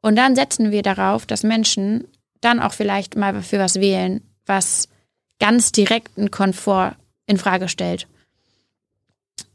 Und 0.00 0.16
dann 0.16 0.36
setzen 0.36 0.70
wir 0.70 0.82
darauf, 0.82 1.26
dass 1.26 1.42
Menschen 1.42 2.06
dann 2.40 2.60
auch 2.60 2.72
vielleicht 2.72 3.16
mal 3.16 3.42
für 3.42 3.58
was 3.58 3.76
wählen, 3.80 4.20
was 4.44 4.88
ganz 5.40 5.72
direkten 5.72 6.30
Komfort 6.30 6.96
in 7.26 7.38
Frage 7.38 7.68
stellt. 7.68 8.06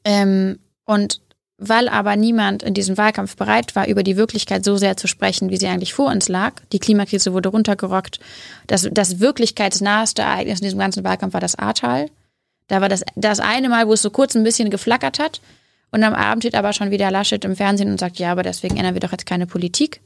Ähm, 0.03 0.59
und 0.85 1.21
weil 1.63 1.87
aber 1.87 2.15
niemand 2.15 2.63
in 2.63 2.73
diesem 2.73 2.97
Wahlkampf 2.97 3.35
bereit 3.35 3.75
war, 3.75 3.87
über 3.87 4.01
die 4.01 4.17
Wirklichkeit 4.17 4.65
so 4.65 4.77
sehr 4.77 4.97
zu 4.97 5.07
sprechen, 5.07 5.51
wie 5.51 5.57
sie 5.57 5.67
eigentlich 5.67 5.93
vor 5.93 6.09
uns 6.09 6.27
lag, 6.27 6.53
die 6.71 6.79
Klimakrise 6.79 7.33
wurde 7.33 7.49
runtergerockt, 7.49 8.19
das, 8.65 8.89
das 8.91 9.19
wirklichkeitsnaheste 9.19 10.23
Ereignis 10.23 10.59
in 10.59 10.65
diesem 10.65 10.79
ganzen 10.79 11.03
Wahlkampf 11.03 11.33
war 11.33 11.41
das 11.41 11.55
Ahrtal. 11.55 12.09
Da 12.67 12.81
war 12.81 12.89
das, 12.89 13.03
das 13.15 13.39
eine 13.39 13.69
Mal, 13.69 13.87
wo 13.87 13.93
es 13.93 14.01
so 14.01 14.09
kurz 14.09 14.35
ein 14.35 14.43
bisschen 14.43 14.71
geflackert 14.71 15.19
hat 15.19 15.39
und 15.91 16.03
am 16.03 16.15
Abend 16.15 16.43
steht 16.43 16.55
aber 16.55 16.73
schon 16.73 16.89
wieder 16.89 17.11
Laschet 17.11 17.45
im 17.45 17.55
Fernsehen 17.55 17.91
und 17.91 17.99
sagt, 17.99 18.17
ja, 18.17 18.31
aber 18.31 18.41
deswegen 18.41 18.77
ändern 18.77 18.95
wir 18.95 19.01
doch 19.01 19.11
jetzt 19.11 19.27
keine 19.27 19.45
Politik. 19.45 20.01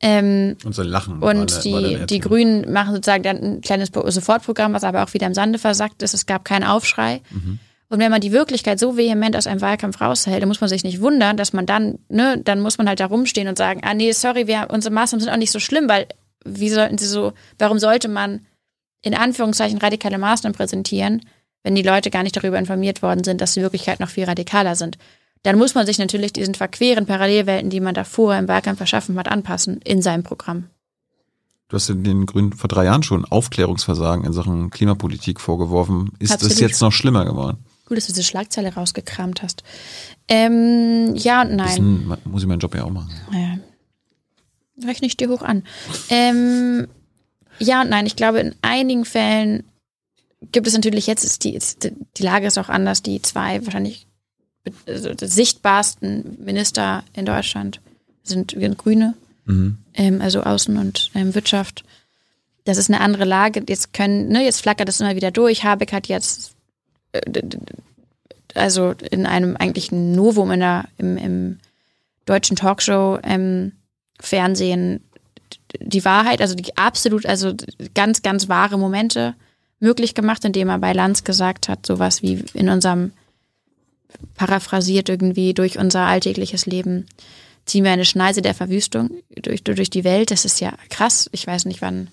Ähm, 0.00 0.56
und 0.64 0.74
so 0.74 0.82
lachen. 0.82 1.22
Und 1.22 1.64
die, 1.64 1.98
die 2.08 2.18
Grünen 2.18 2.72
machen 2.72 2.94
sozusagen 2.94 3.22
dann 3.22 3.36
ein 3.36 3.60
kleines 3.60 3.90
Sofortprogramm, 3.92 4.72
was 4.72 4.84
aber 4.84 5.04
auch 5.04 5.12
wieder 5.12 5.26
im 5.26 5.34
Sande 5.34 5.58
versackt 5.58 6.02
ist. 6.02 6.14
Es 6.14 6.24
gab 6.26 6.44
keinen 6.44 6.64
Aufschrei. 6.64 7.20
Mhm. 7.30 7.58
Und 7.92 7.98
wenn 7.98 8.10
man 8.10 8.22
die 8.22 8.32
Wirklichkeit 8.32 8.78
so 8.78 8.96
vehement 8.96 9.36
aus 9.36 9.46
einem 9.46 9.60
Wahlkampf 9.60 10.00
raushält, 10.00 10.40
dann 10.40 10.48
muss 10.48 10.62
man 10.62 10.70
sich 10.70 10.82
nicht 10.82 11.02
wundern, 11.02 11.36
dass 11.36 11.52
man 11.52 11.66
dann, 11.66 11.98
ne, 12.08 12.40
dann 12.42 12.60
muss 12.60 12.78
man 12.78 12.88
halt 12.88 13.00
da 13.00 13.04
rumstehen 13.04 13.48
und 13.48 13.58
sagen, 13.58 13.82
ah 13.84 13.92
nee, 13.92 14.12
sorry, 14.12 14.46
wir, 14.46 14.68
unsere 14.70 14.94
Maßnahmen 14.94 15.22
sind 15.22 15.30
auch 15.30 15.36
nicht 15.36 15.50
so 15.50 15.58
schlimm, 15.58 15.90
weil 15.90 16.06
wie 16.42 16.70
sollten 16.70 16.96
sie 16.96 17.06
so, 17.06 17.34
warum 17.58 17.78
sollte 17.78 18.08
man 18.08 18.46
in 19.02 19.12
Anführungszeichen 19.12 19.76
radikale 19.76 20.16
Maßnahmen 20.16 20.56
präsentieren, 20.56 21.20
wenn 21.64 21.74
die 21.74 21.82
Leute 21.82 22.08
gar 22.08 22.22
nicht 22.22 22.34
darüber 22.34 22.58
informiert 22.58 23.02
worden 23.02 23.24
sind, 23.24 23.42
dass 23.42 23.52
die 23.52 23.60
Wirklichkeit 23.60 24.00
noch 24.00 24.08
viel 24.08 24.24
radikaler 24.24 24.74
sind. 24.74 24.96
Dann 25.42 25.58
muss 25.58 25.74
man 25.74 25.84
sich 25.84 25.98
natürlich 25.98 26.32
diesen 26.32 26.54
verqueren 26.54 27.04
Parallelwelten, 27.04 27.68
die 27.68 27.80
man 27.80 27.94
davor 27.94 28.34
im 28.36 28.48
Wahlkampf 28.48 28.78
verschaffen 28.78 29.18
hat, 29.18 29.28
anpassen 29.28 29.82
in 29.84 30.00
seinem 30.00 30.22
Programm. 30.22 30.64
Du 31.68 31.76
hast 31.76 31.88
den 31.88 32.24
Grünen 32.24 32.54
vor 32.54 32.68
drei 32.68 32.86
Jahren 32.86 33.02
schon 33.02 33.26
Aufklärungsversagen 33.26 34.24
in 34.24 34.32
Sachen 34.32 34.70
Klimapolitik 34.70 35.40
vorgeworfen. 35.40 36.12
Ist 36.20 36.32
Absolut. 36.32 36.52
das 36.52 36.60
jetzt 36.60 36.80
noch 36.80 36.92
schlimmer 36.92 37.26
geworden? 37.26 37.58
Gut, 37.92 37.98
dass 37.98 38.06
du 38.06 38.14
diese 38.14 38.22
Schlagzeile 38.22 38.72
rausgekramt 38.72 39.42
hast. 39.42 39.64
Ähm, 40.26 41.14
ja 41.14 41.42
und 41.42 41.56
nein. 41.56 42.08
Ein, 42.08 42.18
muss 42.24 42.40
ich 42.40 42.48
meinen 42.48 42.58
Job 42.58 42.74
ja 42.74 42.84
auch 42.84 42.90
machen. 42.90 43.10
Ja. 43.30 44.88
Rechne 44.88 45.08
ich 45.08 45.18
dir 45.18 45.28
hoch 45.28 45.42
an. 45.42 45.62
Ähm, 46.08 46.88
ja 47.58 47.82
und 47.82 47.90
nein. 47.90 48.06
Ich 48.06 48.16
glaube, 48.16 48.40
in 48.40 48.54
einigen 48.62 49.04
Fällen 49.04 49.64
gibt 50.52 50.66
es 50.66 50.72
natürlich 50.72 51.06
jetzt, 51.06 51.22
ist 51.22 51.44
die, 51.44 51.54
ist, 51.54 51.90
die 52.16 52.22
Lage 52.22 52.46
ist 52.46 52.56
auch 52.56 52.70
anders. 52.70 53.02
Die 53.02 53.20
zwei 53.20 53.62
wahrscheinlich 53.62 54.06
also 54.86 55.10
sichtbarsten 55.20 56.38
Minister 56.42 57.04
in 57.12 57.26
Deutschland 57.26 57.82
sind 58.22 58.56
Grüne, 58.78 59.12
mhm. 59.44 59.76
ähm, 59.92 60.22
also 60.22 60.44
Außen- 60.44 60.80
und 60.80 61.10
ähm, 61.14 61.34
Wirtschaft. 61.34 61.84
Das 62.64 62.78
ist 62.78 62.88
eine 62.88 63.02
andere 63.02 63.26
Lage. 63.26 63.62
Jetzt 63.68 63.92
können, 63.92 64.28
ne, 64.28 64.42
jetzt 64.42 64.62
flackert 64.62 64.88
das 64.88 65.02
immer 65.02 65.14
wieder 65.14 65.30
durch. 65.30 65.62
Habeck 65.62 65.92
hat 65.92 66.08
jetzt 66.08 66.54
also 68.54 68.94
in 69.10 69.26
einem 69.26 69.56
eigentlichen 69.56 70.12
Novum 70.12 70.50
in 70.50 70.60
der, 70.60 70.88
im, 70.98 71.16
im 71.16 71.58
deutschen 72.26 72.56
Talkshow 72.56 73.18
ähm, 73.22 73.72
Fernsehen 74.20 75.02
die 75.80 76.04
Wahrheit, 76.04 76.40
also 76.40 76.54
die 76.54 76.76
absolut, 76.76 77.26
also 77.26 77.54
ganz, 77.94 78.22
ganz 78.22 78.48
wahre 78.48 78.78
Momente 78.78 79.34
möglich 79.80 80.14
gemacht, 80.14 80.44
indem 80.44 80.68
er 80.68 80.78
bei 80.78 80.92
Lanz 80.92 81.24
gesagt 81.24 81.68
hat, 81.68 81.86
sowas 81.86 82.22
wie 82.22 82.44
in 82.54 82.68
unserem 82.68 83.12
paraphrasiert 84.36 85.08
irgendwie 85.08 85.54
durch 85.54 85.78
unser 85.78 86.00
alltägliches 86.00 86.66
Leben 86.66 87.06
ziehen 87.64 87.84
wir 87.84 87.92
eine 87.92 88.04
Schneise 88.04 88.42
der 88.42 88.54
Verwüstung 88.54 89.10
durch, 89.40 89.62
durch 89.62 89.90
die 89.90 90.04
Welt. 90.04 90.30
Das 90.30 90.44
ist 90.44 90.60
ja 90.60 90.72
krass. 90.90 91.28
Ich 91.32 91.46
weiß 91.46 91.64
nicht, 91.66 91.82
wann. 91.82 92.08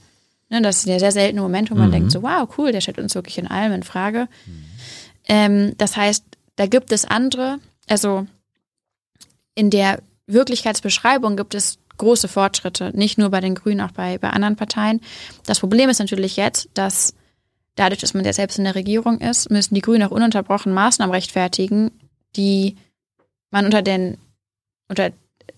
Ne, 0.49 0.61
das 0.61 0.79
ist 0.79 0.87
ja 0.87 0.97
sehr 0.97 1.11
seltene 1.11 1.41
Moment, 1.41 1.69
wo 1.69 1.75
man 1.75 1.87
mhm. 1.87 1.93
denkt, 1.93 2.11
so 2.11 2.23
wow, 2.23 2.49
cool, 2.57 2.71
der 2.71 2.81
stellt 2.81 2.97
uns 2.97 3.15
wirklich 3.15 3.37
in 3.37 3.47
allem 3.47 3.71
in 3.71 3.83
Frage. 3.83 4.27
Mhm. 4.45 4.65
Ähm, 5.27 5.73
das 5.77 5.95
heißt, 5.95 6.25
da 6.55 6.65
gibt 6.65 6.91
es 6.91 7.05
andere, 7.05 7.59
also 7.87 8.25
in 9.53 9.69
der 9.69 10.01
Wirklichkeitsbeschreibung 10.25 11.37
gibt 11.37 11.53
es 11.53 11.77
große 11.97 12.27
Fortschritte, 12.27 12.91
nicht 12.97 13.17
nur 13.17 13.29
bei 13.29 13.41
den 13.41 13.55
Grünen, 13.55 13.81
auch 13.81 13.91
bei, 13.91 14.17
bei 14.17 14.29
anderen 14.31 14.55
Parteien. 14.55 15.01
Das 15.45 15.59
Problem 15.59 15.89
ist 15.89 15.99
natürlich 15.99 16.35
jetzt, 16.35 16.69
dass 16.73 17.13
dadurch, 17.75 17.99
dass 18.01 18.13
man 18.13 18.25
ja 18.25 18.33
selbst 18.33 18.57
in 18.57 18.63
der 18.63 18.75
Regierung 18.75 19.19
ist, 19.19 19.51
müssen 19.51 19.75
die 19.75 19.81
Grünen 19.81 20.03
auch 20.03 20.11
ununterbrochen 20.11 20.73
Maßnahmen 20.73 21.13
rechtfertigen, 21.13 21.91
die 22.35 22.77
man 23.51 23.65
unter, 23.65 23.81
den, 23.81 24.17
unter 24.87 25.11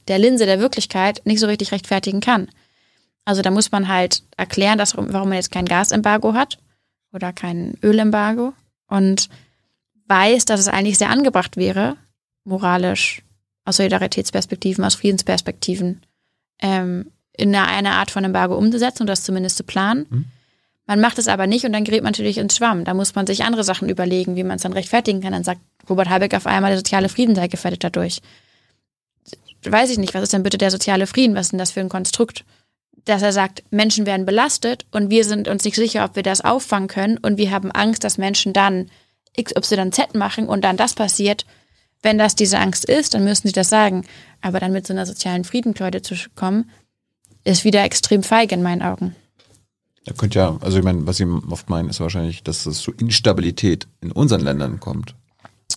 der 0.08 0.20
Linse 0.20 0.46
der 0.46 0.60
Wirklichkeit 0.60 1.22
nicht 1.26 1.40
so 1.40 1.48
richtig 1.48 1.72
rechtfertigen 1.72 2.20
kann. 2.20 2.50
Also 3.26 3.42
da 3.42 3.52
muss 3.52 3.72
man 3.72 3.88
halt 3.88 4.24
erklären, 4.38 4.78
dass, 4.78 4.98
warum 4.98 5.30
man 5.30 5.34
jetzt 5.34 5.52
kein 5.52 5.66
Gasembargo 5.66 6.34
hat 6.34 6.58
oder 7.14 7.34
kein 7.34 7.78
Ölembargo. 7.84 8.54
Und 8.88 9.30
weiß, 10.08 10.46
dass 10.46 10.60
es 10.60 10.68
eigentlich 10.68 10.98
sehr 10.98 11.10
angebracht 11.10 11.56
wäre, 11.56 11.98
moralisch, 12.44 13.22
aus 13.64 13.78
Solidaritätsperspektiven, 13.78 14.84
aus 14.84 14.96
Friedensperspektiven, 14.96 16.02
ähm, 16.62 17.12
in 17.34 17.56
eine 17.56 17.92
Art 17.92 18.12
von 18.12 18.24
Embargo 18.24 18.58
umzusetzen 18.58 19.04
und 19.04 19.08
das 19.08 19.24
zumindest 19.24 19.58
zu 19.58 19.64
planen. 19.64 20.06
Mhm. 20.10 20.26
Man 20.88 21.00
macht 21.00 21.20
es 21.20 21.28
aber 21.28 21.48
nicht 21.48 21.64
und 21.64 21.72
dann 21.74 21.86
gerät 21.86 22.04
man 22.04 22.12
natürlich 22.12 22.38
ins 22.38 22.58
Schwamm. 22.58 22.84
Da 22.84 22.94
muss 22.94 23.16
man 23.16 23.26
sich 23.26 23.44
andere 23.44 23.64
Sachen 23.64 23.88
überlegen, 23.88 24.36
wie 24.36 24.44
man 24.44 24.58
es 24.58 24.64
dann 24.64 24.74
rechtfertigen 24.74 25.22
kann. 25.22 25.32
Dann 25.32 25.44
sagt 25.44 25.62
Robert 25.90 26.10
Habeck 26.10 26.34
auf 26.34 26.48
einmal, 26.48 26.72
der 26.72 26.80
soziale 26.80 27.08
Frieden 27.08 27.36
sei 27.36 27.48
gefährdet 27.48 27.84
dadurch. 27.84 28.22
Weiß 29.64 29.90
ich 29.92 30.00
nicht, 30.00 30.14
was 30.14 30.24
ist 30.24 30.34
denn 30.34 30.44
bitte 30.44 30.58
der 30.58 30.72
soziale 30.72 31.08
Frieden? 31.08 31.36
Was 31.36 31.48
ist 31.48 31.52
denn 31.52 31.60
das 31.60 31.72
für 31.72 31.80
ein 31.80 31.90
Konstrukt? 31.90 32.44
Dass 33.06 33.22
er 33.22 33.32
sagt, 33.32 33.64
Menschen 33.72 34.06
werden 34.06 34.26
belastet 34.26 34.86
und 34.92 35.10
wir 35.10 35.26
sind 35.26 35.48
uns 35.48 35.64
nicht 35.64 35.76
sicher, 35.76 36.06
ob 36.06 36.16
wir 36.16 36.24
das 36.24 36.42
auffangen 36.42 36.88
können 36.88 37.18
und 37.18 37.38
wir 37.38 37.52
haben 37.52 37.72
Angst, 37.72 38.04
dass 38.04 38.18
Menschen 38.18 38.54
dann 38.54 38.92
XYZ 39.42 40.14
machen 40.14 40.48
und 40.48 40.64
dann 40.64 40.78
das 40.78 40.94
passiert, 40.94 41.46
wenn 42.04 42.18
das 42.18 42.36
diese 42.36 42.60
Angst 42.60 42.86
ist, 42.86 43.14
dann 43.14 43.24
müssen 43.24 43.48
sie 43.48 43.54
das 43.54 43.70
sagen. 43.70 44.06
Aber 44.42 44.60
dann 44.60 44.72
mit 44.72 44.88
so 44.88 44.94
einer 44.94 45.06
sozialen 45.06 45.44
Friedenkleude 45.44 46.02
zu 46.02 46.16
kommen, 46.36 46.70
ist 47.44 47.64
wieder 47.64 47.84
extrem 47.84 48.24
feige 48.24 48.56
in 48.56 48.64
meinen 48.64 48.82
Augen. 48.82 49.16
Da 50.06 50.14
könnte 50.14 50.40
ja, 50.40 50.58
also 50.62 50.80
ich 50.80 50.84
meine, 50.84 51.06
was 51.06 51.18
Sie 51.18 51.26
oft 51.26 51.70
meinen, 51.70 51.90
ist 51.90 52.00
wahrscheinlich, 52.00 52.44
dass 52.44 52.66
es 52.66 52.80
zu 52.80 52.92
Instabilität 52.92 53.88
in 54.02 54.12
unseren 54.12 54.42
Ländern 54.42 54.80
kommt. 54.80 55.16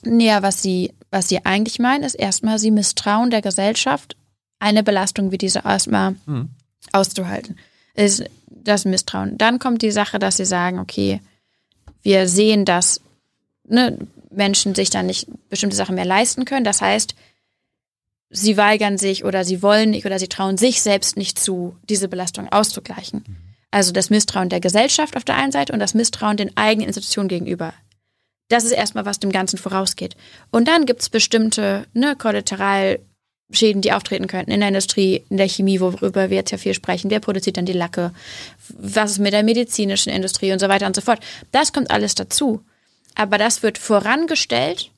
Naja, 0.03 0.43
was 0.43 0.63
Sie, 0.63 0.95
was 1.11 1.29
Sie 1.29 1.45
eigentlich 1.45 1.79
meinen, 1.79 2.05
ist 2.05 2.15
erstmal, 2.15 2.59
Sie 2.59 2.71
misstrauen 2.71 3.31
der 3.31 3.43
Gesellschaft, 3.43 4.17
eine 4.59 4.83
Belastung 4.83 5.31
wie 5.31 5.39
diese 5.39 5.63
erstmal 5.65 6.17
hm. 6.25 6.51
Auszuhalten. 6.95 7.59
Ist 7.95 8.25
das 8.49 8.85
Misstrauen. 8.85 9.37
Dann 9.39 9.59
kommt 9.59 9.83
die 9.83 9.91
Sache, 9.91 10.19
dass 10.19 10.37
Sie 10.37 10.45
sagen, 10.45 10.79
okay, 10.79 11.21
wir 12.03 12.29
sehen, 12.29 12.65
dass 12.65 13.01
ne, 13.65 13.99
Menschen 14.31 14.75
sich 14.75 14.91
dann 14.91 15.07
nicht 15.07 15.29
bestimmte 15.49 15.77
Sachen 15.77 15.95
mehr 15.95 16.05
leisten 16.05 16.45
können. 16.45 16.65
Das 16.65 16.81
heißt, 16.81 17.15
sie 18.31 18.57
weigern 18.57 18.99
sich 18.99 19.25
oder 19.25 19.45
sie 19.45 19.63
wollen 19.63 19.91
nicht 19.91 20.07
oder 20.07 20.19
sie 20.19 20.29
trauen 20.29 20.57
sich 20.57 20.83
selbst 20.83 21.17
nicht 21.17 21.39
zu, 21.39 21.77
diese 21.89 22.09
Belastung 22.09 22.49
auszugleichen. 22.51 23.25
Also 23.71 23.93
das 23.93 24.11
Misstrauen 24.11 24.49
der 24.49 24.61
Gesellschaft 24.61 25.17
auf 25.17 25.25
der 25.25 25.37
einen 25.37 25.53
Seite 25.53 25.73
und 25.73 25.79
das 25.79 25.95
Misstrauen 25.95 26.37
den 26.37 26.57
eigenen 26.57 26.89
Institutionen 26.89 27.29
gegenüber. 27.29 27.73
Das 28.49 28.65
ist 28.65 28.73
erstmal, 28.73 29.07
was 29.07 29.21
dem 29.21 29.33
Ganzen 29.33 29.59
vorausgeht. 29.59 30.17
Und 30.51 30.69
dann 30.69 30.85
gibt 30.85 31.01
es 31.01 31.09
bestimmte 31.09 31.87
ne, 31.95 32.15
Kollateralschäden, 33.55 33.83
die 33.83 33.93
auftreten 33.93 34.27
könnten 34.27 34.51
in 34.51 34.61
der 34.61 34.69
Industrie, 34.69 35.25
in 35.31 35.37
der 35.37 35.49
Chemie, 35.49 35.81
worüber 35.81 36.31
wir 36.31 36.37
jetzt 36.37 36.51
ja 36.51 36.59
viel 36.59 36.75
sprechen. 36.75 37.11
Wer 37.11 37.21
produziert 37.21 37.57
dann 37.57 37.67
die 37.67 37.73
Lacke? 37.73 38.13
Was 38.69 39.13
ist 39.13 39.19
mit 39.19 39.33
der 39.33 39.43
medizinischen 39.43 40.13
Industrie 40.13 40.53
und 40.53 40.59
so 40.59 40.69
weiter 40.69 40.87
und 40.87 40.97
so 40.97 41.03
fort? 41.03 41.21
Das 41.53 41.73
kommt 41.73 41.91
alles 41.91 42.15
dazu. 42.15 42.61
Aber 43.15 43.39
das 43.39 43.63
wird 43.63 43.79
vorangestellt 43.79 44.91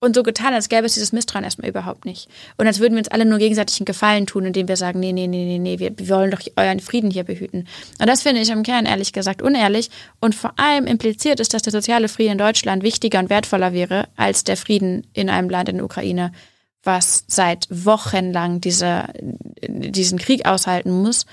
und 0.00 0.16
so 0.16 0.22
getan, 0.24 0.52
als 0.52 0.68
gäbe 0.68 0.86
es 0.86 0.94
dieses 0.94 1.12
Misstrauen 1.12 1.44
erstmal 1.44 1.68
überhaupt 1.68 2.06
nicht. 2.06 2.28
Und 2.56 2.66
als 2.66 2.80
würden 2.80 2.94
wir 2.94 2.98
uns 2.98 3.08
alle 3.08 3.24
nur 3.24 3.38
gegenseitig 3.38 3.78
einen 3.78 3.84
Gefallen 3.84 4.26
tun, 4.26 4.46
indem 4.46 4.66
wir 4.66 4.76
sagen, 4.76 4.98
nee, 4.98 5.12
nee, 5.12 5.28
nee, 5.28 5.44
nee, 5.44 5.58
nee, 5.58 5.78
wir 5.78 6.08
wollen 6.08 6.32
doch 6.32 6.40
euren 6.56 6.80
Frieden 6.80 7.10
hier 7.10 7.22
behüten. 7.22 7.68
Und 8.00 8.08
das 8.08 8.22
finde 8.22 8.40
ich 8.40 8.50
im 8.50 8.64
Kern 8.64 8.86
ehrlich 8.86 9.12
gesagt 9.12 9.42
unehrlich. 9.42 9.90
Und 10.18 10.34
vor 10.34 10.54
allem 10.56 10.86
impliziert 10.86 11.38
ist, 11.38 11.54
dass 11.54 11.62
der 11.62 11.72
soziale 11.72 12.08
Frieden 12.08 12.32
in 12.32 12.38
Deutschland 12.38 12.82
wichtiger 12.82 13.20
und 13.20 13.30
wertvoller 13.30 13.72
wäre 13.72 14.08
als 14.16 14.42
der 14.42 14.56
Frieden 14.56 15.06
in 15.12 15.30
einem 15.30 15.50
Land 15.50 15.68
in 15.68 15.76
der 15.76 15.84
Ukraine, 15.84 16.32
was 16.82 17.24
seit 17.28 17.68
Wochen 17.70 18.32
lang 18.32 18.60
diese, 18.60 19.06
diesen 19.66 20.18
Krieg 20.18 20.46
aushalten 20.46 20.90
muss 20.90 21.26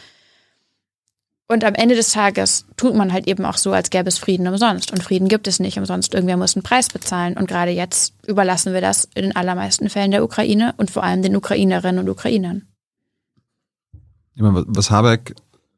und 1.51 1.63
am 1.63 1.73
Ende 1.73 1.95
des 1.95 2.11
Tages 2.11 2.65
tut 2.77 2.93
man 2.93 3.11
halt 3.11 3.27
eben 3.27 3.43
auch 3.43 3.57
so, 3.57 3.71
als 3.73 3.89
gäbe 3.89 4.07
es 4.07 4.19
Frieden 4.19 4.47
umsonst. 4.47 4.91
Und 4.91 5.01
Frieden 5.01 5.27
gibt 5.27 5.47
es 5.47 5.59
nicht 5.59 5.79
umsonst. 5.79 6.13
Irgendwer 6.13 6.37
muss 6.37 6.55
einen 6.55 6.61
Preis 6.61 6.89
bezahlen. 6.89 7.35
Und 7.37 7.47
gerade 7.47 7.71
jetzt 7.71 8.13
überlassen 8.27 8.71
wir 8.71 8.81
das 8.81 9.09
in 9.15 9.23
den 9.23 9.35
allermeisten 9.35 9.89
Fällen 9.89 10.11
der 10.11 10.23
Ukraine 10.23 10.75
und 10.77 10.91
vor 10.91 11.03
allem 11.03 11.23
den 11.23 11.35
Ukrainerinnen 11.35 12.05
und 12.05 12.09
Ukrainern. 12.09 12.67
Meine, 14.35 14.63
was 14.67 14.91
Habeck 14.91 15.33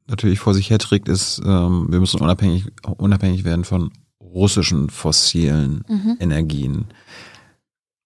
natürlich 0.07 0.39
vor 0.39 0.53
sich 0.53 0.69
herträgt, 0.69 1.07
ist, 1.07 1.41
ähm, 1.45 1.87
wir 1.89 2.01
müssen 2.01 2.19
unabhängig, 2.19 2.65
unabhängig 2.97 3.45
werden 3.45 3.63
von 3.63 3.93
russischen 4.19 4.89
fossilen 4.89 5.85
Mhm. 5.87 6.17
Energien. 6.19 6.85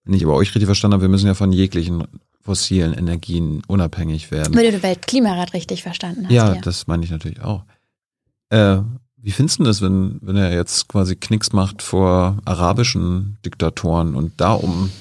Wenn 0.06 0.14
ich 0.14 0.24
aber 0.24 0.36
euch 0.36 0.50
richtig 0.50 0.66
verstanden 0.66 0.94
habe, 0.94 1.04
wir 1.04 1.10
müssen 1.10 1.28
ja 1.28 1.34
von 1.34 1.52
jeglichen 1.52 2.04
fossilen 2.42 2.94
Energien 2.94 3.64
unabhängig 3.68 4.30
werden. 4.30 4.54
Wenn 4.54 4.66
du 4.66 4.72
den 4.72 4.84
Weltklimarat 4.84 5.54
richtig 5.54 5.82
verstanden 5.82 6.26
hast. 6.26 6.32
Ja, 6.32 6.56
das 6.56 6.86
meine 6.86 7.04
ich 7.04 7.10
natürlich 7.10 7.42
auch. 7.42 7.64
Äh, 8.50 8.78
wie 9.18 9.32
findest 9.32 9.60
du 9.60 9.64
das, 9.64 9.82
wenn, 9.82 10.20
wenn 10.22 10.36
er 10.36 10.54
jetzt 10.54 10.88
quasi 10.88 11.16
Knicks 11.16 11.52
macht 11.52 11.82
vor 11.82 12.38
arabischen 12.46 13.40
Diktatoren 13.44 14.14
und 14.16 14.40
da 14.40 14.54
um 14.54 14.92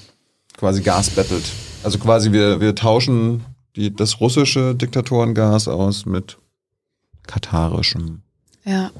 quasi 0.56 0.80
Gas 0.80 1.10
bettelt? 1.10 1.44
Also 1.82 1.98
quasi 1.98 2.32
wir, 2.32 2.60
wir 2.60 2.74
tauschen 2.74 3.44
die, 3.76 3.94
das 3.94 4.20
russische 4.20 4.74
Diktatorengas 4.74 5.68
aus 5.68 6.06
mit 6.06 6.38
katarischem. 7.26 8.22
Ja. 8.64 8.90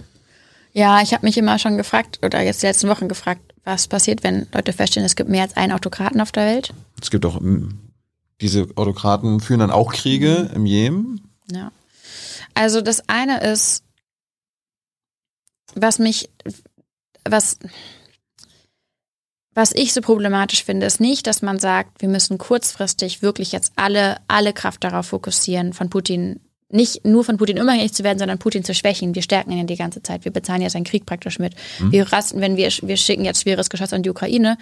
Ja, 0.75 1.01
ich 1.01 1.15
habe 1.15 1.25
mich 1.25 1.39
immer 1.39 1.59
schon 1.59 1.79
gefragt, 1.79 2.19
oder 2.23 2.43
jetzt 2.43 2.63
die 2.63 2.67
letzten 2.67 2.89
Wochen 2.89 3.09
gefragt, 3.09 3.54
was 3.65 3.89
passiert, 3.89 4.23
wenn 4.23 4.47
Leute 4.53 4.73
feststellen, 4.73 5.07
es 5.07 5.17
gibt 5.17 5.31
mehr 5.31 5.43
als 5.43 5.57
einen 5.57 5.73
Autokraten 5.73 6.21
auf 6.21 6.33
der 6.33 6.47
Welt. 6.47 6.73
Es 7.01 7.11
gibt 7.11 7.25
auch, 7.27 7.41
mm, 7.41 7.71
diese 8.41 8.69
Autokraten 8.77 9.41
führen 9.41 9.61
dann 9.61 9.71
auch 9.71 9.93
Kriege 9.93 10.51
im 10.55 10.67
Jemen. 10.67 11.31
Ja. 11.51 11.73
Also 12.53 12.81
das 12.81 13.09
eine 13.09 13.41
ist, 13.41 13.83
was 15.75 15.99
mich, 15.99 16.31
was, 17.25 17.59
was 19.55 19.73
ich 19.73 19.93
so 19.93 20.01
problematisch 20.01 20.65
finde, 20.65 20.87
ist 20.87 21.01
nicht, 21.01 21.27
dass 21.27 21.43
man 21.43 21.59
sagt, 21.59 22.03
wir 22.03 22.09
müssen 22.09 22.39
kurzfristig 22.39 23.23
wirklich 23.23 23.53
jetzt 23.53 23.73
alle, 23.77 24.19
alle 24.29 24.53
Kraft 24.53 24.85
darauf 24.85 25.07
fokussieren, 25.07 25.73
von 25.73 25.91
Putin, 25.91 26.41
nicht 26.75 27.05
nur 27.05 27.25
von 27.25 27.37
Putin 27.37 27.61
unabhängig 27.61 27.93
zu 27.95 28.03
werden, 28.03 28.19
sondern 28.19 28.39
Putin 28.39 28.65
zu 28.65 28.75
schwächen. 28.75 29.15
Wir 29.15 29.23
stärken 29.23 29.53
ihn 29.53 29.67
die 29.67 29.77
ganze 29.77 30.03
Zeit. 30.03 30.25
Wir 30.25 30.33
bezahlen 30.33 30.61
ja 30.61 30.69
seinen 30.69 30.85
Krieg 30.85 31.07
praktisch 31.07 31.39
mit. 31.39 31.55
Wir 31.91 32.13
rasten, 32.13 32.41
wenn 32.41 32.57
wir, 32.57 32.69
wir 32.83 32.97
schicken 32.97 33.25
jetzt 33.25 33.43
schweres 33.43 33.71
Geschoss 33.71 33.93
an 33.93 34.03
die 34.03 34.11
Ukraine. 34.11 34.59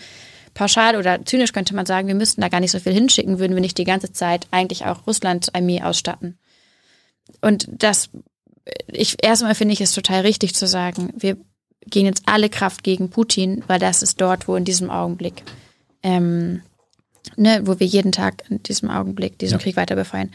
Pauschal 0.54 0.96
oder 0.96 1.24
zynisch 1.24 1.52
könnte 1.52 1.74
man 1.74 1.86
sagen, 1.86 2.08
wir 2.08 2.14
müssten 2.14 2.42
da 2.42 2.48
gar 2.48 2.60
nicht 2.60 2.70
so 2.70 2.78
viel 2.78 2.92
hinschicken, 2.92 3.38
würden 3.38 3.54
wir 3.54 3.62
nicht 3.62 3.78
die 3.78 3.84
ganze 3.84 4.12
Zeit 4.12 4.46
eigentlich 4.50 4.84
auch 4.84 5.06
Russland 5.06 5.54
Armee 5.54 5.80
ausstatten. 5.80 6.38
Und 7.40 7.66
das, 7.70 8.10
ich, 8.88 9.16
erstmal 9.24 9.54
finde 9.54 9.72
ich 9.72 9.80
es 9.80 9.92
total 9.92 10.20
richtig 10.20 10.54
zu 10.54 10.66
sagen, 10.66 11.14
wir 11.16 11.38
gehen 11.86 12.04
jetzt 12.04 12.24
alle 12.26 12.50
Kraft 12.50 12.84
gegen 12.84 13.08
Putin, 13.08 13.64
weil 13.66 13.78
das 13.78 14.02
ist 14.02 14.20
dort, 14.20 14.46
wo 14.48 14.56
in 14.56 14.66
diesem 14.66 14.90
Augenblick, 14.90 15.42
ähm, 16.02 16.62
ne, 17.36 17.62
wo 17.64 17.80
wir 17.80 17.86
jeden 17.86 18.12
Tag 18.12 18.44
in 18.50 18.62
diesem 18.62 18.90
Augenblick 18.90 19.38
diesen 19.38 19.58
Ja. 19.58 19.62
Krieg 19.62 19.76
weiter 19.76 19.96
befeuern. 19.96 20.30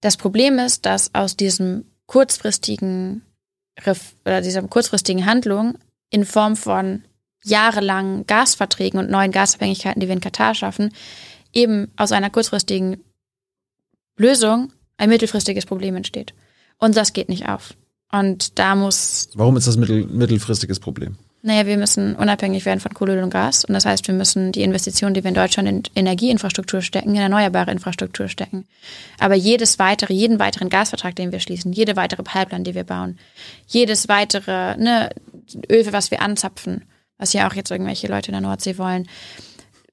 Das 0.00 0.16
Problem 0.16 0.58
ist, 0.58 0.86
dass 0.86 1.14
aus 1.14 1.36
diesem 1.36 1.84
kurzfristigen 2.06 3.22
Ref- 3.78 4.14
oder 4.24 4.40
dieser 4.40 4.62
kurzfristigen 4.62 5.26
Handlung 5.26 5.78
in 6.10 6.24
Form 6.24 6.56
von 6.56 7.04
jahrelangen 7.44 8.26
Gasverträgen 8.26 8.98
und 8.98 9.10
neuen 9.10 9.32
Gasabhängigkeiten, 9.32 10.00
die 10.00 10.08
wir 10.08 10.14
in 10.14 10.20
Katar 10.20 10.54
schaffen, 10.54 10.92
eben 11.52 11.90
aus 11.96 12.12
einer 12.12 12.30
kurzfristigen 12.30 13.02
Lösung 14.16 14.72
ein 14.96 15.08
mittelfristiges 15.08 15.66
Problem 15.66 15.96
entsteht. 15.96 16.34
Und 16.78 16.96
das 16.96 17.12
geht 17.12 17.28
nicht 17.28 17.48
auf. 17.48 17.74
Und 18.12 18.58
da 18.58 18.74
muss 18.74 19.28
Warum 19.34 19.56
ist 19.56 19.66
das 19.66 19.76
mittel, 19.76 20.06
mittelfristiges 20.06 20.80
Problem? 20.80 21.16
Naja, 21.42 21.64
wir 21.64 21.78
müssen 21.78 22.16
unabhängig 22.16 22.66
werden 22.66 22.80
von 22.80 22.92
Kohle 22.92 23.22
und 23.22 23.30
Gas. 23.30 23.64
Und 23.64 23.72
das 23.72 23.86
heißt, 23.86 24.06
wir 24.06 24.14
müssen 24.14 24.52
die 24.52 24.62
Investitionen, 24.62 25.14
die 25.14 25.24
wir 25.24 25.28
in 25.28 25.34
Deutschland 25.34 25.68
in 25.68 25.82
Energieinfrastruktur 25.94 26.82
stecken, 26.82 27.14
in 27.14 27.20
erneuerbare 27.20 27.70
Infrastruktur 27.70 28.28
stecken. 28.28 28.66
Aber 29.18 29.34
jedes 29.34 29.78
weitere, 29.78 30.12
jeden 30.12 30.38
weiteren 30.38 30.68
Gasvertrag, 30.68 31.16
den 31.16 31.32
wir 31.32 31.40
schließen, 31.40 31.72
jede 31.72 31.96
weitere 31.96 32.22
Pipeline, 32.22 32.64
die 32.64 32.74
wir 32.74 32.84
bauen, 32.84 33.18
jedes 33.66 34.08
weitere 34.08 34.76
ne, 34.76 35.10
Öl, 35.70 35.90
was 35.92 36.10
wir 36.10 36.20
anzapfen, 36.20 36.84
was 37.16 37.32
ja 37.32 37.48
auch 37.48 37.54
jetzt 37.54 37.70
irgendwelche 37.70 38.06
Leute 38.06 38.28
in 38.28 38.32
der 38.32 38.42
Nordsee 38.42 38.76
wollen, 38.76 39.08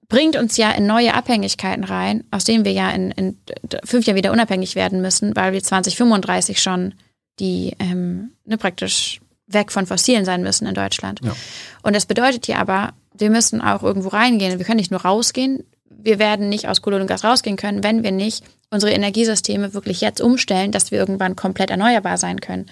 bringt 0.10 0.36
uns 0.36 0.58
ja 0.58 0.72
in 0.72 0.86
neue 0.86 1.14
Abhängigkeiten 1.14 1.86
rein, 1.86 2.26
aus 2.32 2.44
denen 2.44 2.66
wir 2.66 2.74
ja 2.74 2.90
in, 2.92 3.12
in 3.12 3.38
fünf 3.86 4.06
Jahren 4.06 4.18
wieder 4.18 4.32
unabhängig 4.32 4.76
werden 4.76 5.02
müssen, 5.02 5.36
weil 5.36 5.54
wir 5.54 5.64
2035 5.64 6.62
schon 6.62 6.94
die 7.40 7.74
ähm, 7.80 8.32
ne, 8.46 8.58
praktisch 8.58 9.22
weg 9.48 9.72
von 9.72 9.86
Fossilen 9.86 10.26
sein 10.26 10.44
müssen 10.44 10.68
in 10.68 10.76
Deutschland. 10.76 11.22
Ja. 11.24 11.36
Und 11.82 11.96
das 11.96 12.06
bedeutet 12.06 12.46
hier 12.46 12.60
aber, 12.60 12.94
wir 13.14 13.30
müssen 13.30 13.62
auch 13.62 13.84
irgendwo 13.84 14.10
reingehen. 14.10 14.60
Wir 14.60 14.66
können 14.66 14.80
nicht 14.80 14.92
nur 14.92 15.02
rausgehen. 15.02 15.64
Wir 15.90 16.20
werden 16.20 16.50
nicht 16.50 16.68
aus 16.68 16.82
Kohle 16.82 17.00
und 17.00 17.08
Gas 17.08 17.24
rausgehen 17.24 17.58
können, 17.58 17.84
wenn 17.84 18.04
wir 18.04 18.12
nicht 18.12 18.44
unsere 18.70 18.92
Energiesysteme 18.92 19.74
wirklich 19.74 20.02
jetzt 20.02 20.22
umstellen, 20.22 20.72
dass 20.72 20.92
wir 20.92 21.00
irgendwann 21.00 21.36
komplett 21.36 21.72
erneuerbar 21.72 22.18
sein 22.18 22.42
können. 22.42 22.68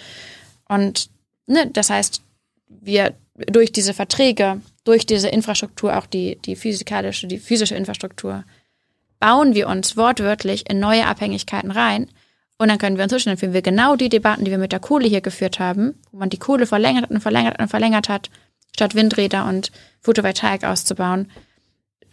Und 0.68 1.10
ne, 1.48 1.70
das 1.72 1.90
heißt, 1.90 2.22
wir 2.68 3.16
durch 3.36 3.72
diese 3.72 3.94
Verträge, 3.94 4.62
durch 4.84 5.06
diese 5.06 5.30
Infrastruktur, 5.30 5.98
auch 5.98 6.06
die, 6.06 6.38
die 6.46 6.56
physikalische, 6.56 7.28
die 7.28 7.40
physische 7.40 7.76
Infrastruktur, 7.76 8.44
bauen 9.20 9.56
wir 9.56 9.68
uns 9.68 9.98
wortwörtlich 9.98 10.70
in 10.70 10.80
neue 10.80 11.08
Abhängigkeiten 11.08 11.72
rein. 11.72 12.10
Und 12.58 12.70
dann 12.70 12.78
können 12.78 12.98
wir 12.98 13.04
uns 13.04 13.12
zwischen, 13.12 13.30
dann 13.30 13.38
führen 13.38 13.54
wir 13.54 13.62
genau 13.62 13.96
die 13.96 14.10
Debatten, 14.10 14.46
die 14.46 14.52
wir 14.52 14.58
mit 14.58 14.72
der 14.72 14.80
Kohle 14.80 15.08
hier 15.08 15.22
geführt 15.22 15.60
haben, 15.60 15.96
wo 16.12 16.20
man 16.20 16.30
die 16.30 16.38
Kohle 16.40 16.66
verlängert 16.66 17.10
und 17.10 17.20
verlängert 17.20 17.60
und 17.60 17.68
verlängert 17.68 18.08
hat, 18.08 18.30
statt 18.74 18.96
Windräder 18.96 19.46
und 19.48 19.72
Photovoltaik 20.02 20.64
auszubauen, 20.64 21.32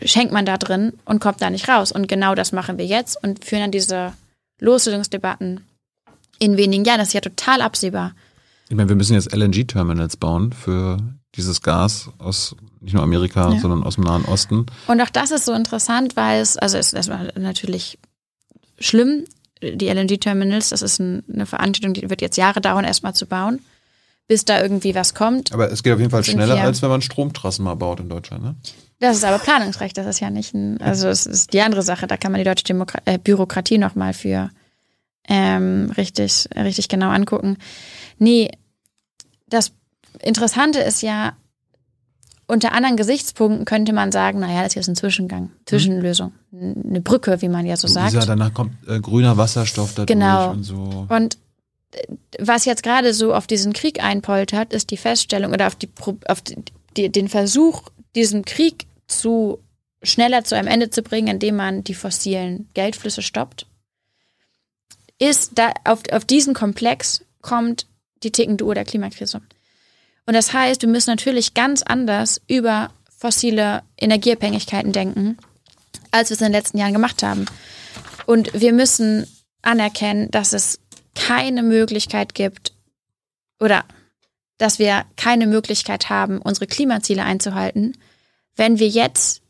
schenkt 0.03 0.33
man 0.33 0.45
da 0.45 0.57
drin 0.59 0.95
und 1.05 1.21
kommt 1.21 1.41
da 1.41 1.51
nicht 1.51 1.69
raus. 1.69 1.93
Und 1.93 2.09
genau 2.09 2.35
das 2.35 2.53
machen 2.53 2.77
wir 2.79 2.87
jetzt 2.87 3.23
und 3.23 3.45
führen 3.45 3.63
dann 3.63 3.71
diese 3.71 4.13
Loslösungsdebatten 4.59 5.61
in 6.39 6.57
wenigen 6.57 6.85
Jahren. 6.85 6.99
Das 6.99 7.09
ist 7.09 7.15
ja 7.15 7.21
total 7.21 7.63
absehbar. 7.63 8.15
Ich 8.69 8.77
meine, 8.77 8.89
wir 8.89 8.97
müssen 8.97 9.15
jetzt 9.15 9.33
LNG-Terminals 9.35 10.17
bauen 10.17 10.53
für 10.53 10.99
dieses 11.37 11.63
Gas 11.63 12.11
aus 12.19 12.57
nicht 12.81 12.95
nur 12.95 13.03
Amerika, 13.03 13.53
Ja. 13.53 13.61
sondern 13.61 13.85
aus 13.85 13.95
dem 13.95 14.05
Nahen 14.05 14.25
Osten. 14.25 14.67
Und 14.89 15.01
auch 15.01 15.11
das 15.11 15.31
ist 15.31 15.45
so 15.45 15.53
interessant, 15.53 16.17
weil 16.17 16.41
es, 16.41 16.57
also 16.57 16.79
es, 16.79 16.93
war 17.09 17.29
natürlich 17.39 17.99
schlimm, 18.79 19.25
die 19.63 19.89
LNG-Terminals, 19.89 20.71
das 20.71 20.83
ist 20.83 20.99
ein, 20.99 21.23
eine 21.33 21.47
Veranstaltung, 21.47 21.95
die 21.95 22.11
wird 22.11 22.21
jetzt 22.21 22.37
Jahre 22.37 22.61
dauern, 22.61 22.85
erstmal 22.85 23.15
zu 23.15 23.27
bauen, 23.27 23.61
bis 24.27 24.45
da 24.45 24.61
irgendwie 24.61 24.95
was 24.95 25.15
kommt. 25.15 25.53
Aber 25.53 25.71
es 25.71 25.83
geht 25.83 25.93
auf 25.93 26.01
jeden 26.01 26.11
Fall 26.11 26.25
schneller, 26.25 26.61
als 26.61 26.83
wenn 26.83 26.91
man 26.91 27.03
Stromtrassen 27.03 27.65
mal 27.65 27.75
baut 27.75 28.01
in 28.01 28.09
Deutschland. 28.09 28.43
Ne? 28.43 28.57
Das 28.99 29.17
ist 29.17 29.25
aber 29.25 29.39
Planungsrecht, 29.39 29.97
das 29.97 30.07
ist 30.07 30.21
ja 30.21 30.31
nicht 30.31 30.55
ein, 30.55 30.81
also 30.81 31.09
es 31.09 31.27
ist 31.27 31.53
die 31.53 31.61
andere 31.61 31.83
Sache, 31.83 32.07
da 32.07 32.17
kann 32.17 32.33
man 32.33 32.39
die 32.39 32.45
deutsche 32.45 32.65
Demokra 32.65 33.01
äh, 33.05 33.19
Bürokratie 33.19 33.79
nochmal 33.79 34.13
für 34.15 34.51
ähm, 35.29 35.93
richtig, 35.97 36.49
richtig 36.57 36.89
genau 36.89 37.11
angucken. 37.11 37.57
Nee, 38.19 38.51
das 39.49 39.73
Interessante 40.21 40.81
ist 40.81 41.03
ja, 41.03 41.37
unter 42.53 42.73
anderen 42.73 42.99
Gesichtspunkten 42.99 43.65
könnte 43.65 43.95
man 43.95 44.13
sagen, 44.13 44.41
naja, 44.41 44.63
das 44.63 44.77
ist 44.77 44.87
ein 44.87 44.95
Zwischengang, 44.95 45.51
Zwischenlösung, 45.65 46.35
eine 46.53 47.01
Brücke, 47.01 47.41
wie 47.41 47.49
man 47.49 47.65
ja 47.65 47.77
so 47.79 47.89
sagt. 47.89 48.13
Lisa, 48.13 48.27
danach 48.27 48.53
kommt 48.53 48.75
äh, 48.87 49.01
grüner 49.01 49.39
Wasserstoff 49.39 49.95
dadurch 49.95 50.09
Genau. 50.09 50.51
und 50.51 50.63
so. 50.63 51.07
Und 51.09 51.39
äh, 51.93 52.07
was 52.39 52.67
jetzt 52.67 52.83
gerade 52.83 53.15
so 53.15 53.35
auf 53.35 53.47
diesen 53.47 53.73
Krieg 53.73 54.05
einpoltert, 54.05 54.75
ist 54.75 54.91
die 54.91 54.99
Feststellung 54.99 55.53
oder 55.53 55.67
auf, 55.67 55.77
die, 55.77 55.89
auf 56.29 56.43
die, 56.43 56.57
die, 56.97 57.11
den 57.11 57.29
Versuch, 57.29 57.89
diesen 58.15 58.45
Krieg 58.45 58.87
zu 59.07 59.59
schneller 60.03 60.45
zu 60.45 60.55
einem 60.55 60.69
Ende 60.69 60.91
zu 60.91 61.03
bringen, 61.03 61.29
indem 61.29 61.57
man 61.57 61.85
die 61.85 61.95
fossilen 61.95 62.69
Geldflüsse 62.75 63.23
stoppt, 63.23 63.67
ist 65.19 65.53
da 65.55 65.73
auf, 65.85 66.03
auf 66.13 66.27
diesen 66.27 66.53
Komplex 66.53 67.25
kommt 67.41 67.87
die 68.25 68.31
tickende 68.31 68.65
Uhr 68.65 68.75
der 68.75 68.85
Klimakrise. 68.85 69.41
Und 70.27 70.35
das 70.35 70.53
heißt, 70.53 70.83
wir 70.83 70.89
müssen 70.89 71.11
natürlich 71.11 71.55
ganz 71.55 71.83
anders 71.83 72.41
über 72.47 72.91
fossile 73.17 73.83
Energieabhängigkeiten 73.99 74.93
denken, 74.93 75.39
als 76.11 76.31
wir 76.31 76.35
es 76.35 76.41
in 76.41 76.47
den 76.47 76.53
letzten 76.53 76.79
Jahren 76.79 76.93
gemacht 76.93 77.23
haben. 77.23 77.47
Und 78.27 78.53
wir 78.53 78.73
müssen 78.73 79.27
anerkennen, 79.63 80.31
dass 80.31 80.53
es 80.53 80.79
keine 81.15 81.63
Möglichkeit 81.63 82.35
gibt 82.35 82.73
oder 83.61 83.85
dass 84.59 84.79
wir 84.79 85.05
keine 85.17 85.47
Möglichkeit 85.47 86.09
haben, 86.09 86.39
unsere 86.39 86.67
Klimaziele 86.67 87.25
einzuhalten, 87.25 87.97
wenn 88.57 88.79
wir 88.79 88.89
jetzt 88.89 89.43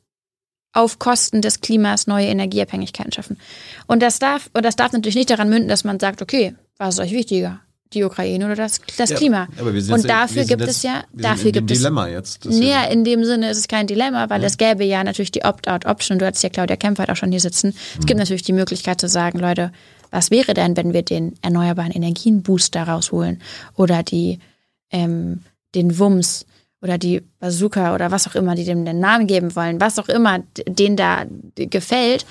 auf 0.72 0.98
Kosten 0.98 1.42
des 1.42 1.60
Klimas 1.60 2.06
neue 2.06 2.28
Energieabhängigkeiten 2.28 3.12
schaffen. 3.12 3.38
Und 3.86 4.00
das 4.00 4.18
darf, 4.18 4.48
und 4.54 4.64
das 4.64 4.76
darf 4.76 4.92
natürlich 4.92 5.16
nicht 5.16 5.30
daran 5.30 5.50
münden, 5.50 5.68
dass 5.68 5.84
man 5.84 6.00
sagt, 6.00 6.22
okay, 6.22 6.54
was 6.78 6.94
ist 6.94 7.00
euch 7.00 7.12
wichtiger? 7.12 7.60
Die 7.94 8.04
Ukraine 8.04 8.44
oder 8.46 8.54
das, 8.56 8.80
das 8.96 9.10
Ja, 9.10 9.16
Klima? 9.16 9.48
aber 9.58 9.74
wir 9.74 9.82
sind 9.82 9.94
und 9.94 10.08
dafür 10.08 10.44
gibt 10.44 10.62
es 10.62 10.82
ja, 10.82 11.04
dafür 11.12 11.52
gibt 11.52 11.70
es 11.70 11.78
Dilemma 11.78 12.08
jetzt. 12.08 12.44
Das 12.44 12.54
ist 12.54 12.58
Nee, 12.60 12.70
ja- 12.70 12.84
in 12.84 13.04
dem 13.04 13.24
Sinne 13.24 13.50
ist 13.50 13.58
es 13.58 13.68
kein 13.68 13.86
Dilemma, 13.86 14.30
weil 14.30 14.42
es 14.44 14.56
gäbe 14.56 14.84
ja 14.84 15.04
natürlich 15.04 15.30
die 15.32 15.44
Opt-out-Option. 15.44 16.18
Du 16.18 16.26
hattest 16.26 16.42
ja 16.42 16.48
Claudia 16.48 16.76
Kempfert 16.76 17.10
auch 17.10 17.16
schon 17.16 17.30
hier 17.30 17.40
sitzen. 17.40 17.74
Es 17.94 17.98
Mhm. 18.00 18.06
gibt 18.06 18.18
natürlich 18.18 18.42
die 18.42 18.52
Möglichkeit 18.52 19.00
zu 19.00 19.08
sagen, 19.08 19.38
Leute, 19.38 19.72
was 20.10 20.30
wäre 20.30 20.54
denn, 20.54 20.76
wenn 20.76 20.92
wir 20.92 21.02
den 21.02 21.34
erneuerbaren 21.42 21.92
Energien-Booster 21.92 22.82
rausholen 22.82 23.40
oder 23.76 24.02
die, 24.02 24.38
ähm, 24.90 25.40
den 25.74 25.98
Wumms 25.98 26.44
oder 26.82 26.98
die 26.98 27.22
Bazooka 27.38 27.94
oder 27.94 28.10
was 28.10 28.26
auch 28.26 28.34
immer, 28.34 28.54
die 28.54 28.64
dem 28.64 28.84
den 28.84 28.98
Namen 29.00 29.26
geben 29.26 29.54
wollen, 29.56 29.80
was 29.80 29.98
auch 29.98 30.08
immer 30.08 30.40
d- 30.40 30.64
denen 30.68 30.96
da 30.96 31.24
gefällt. 31.56 32.26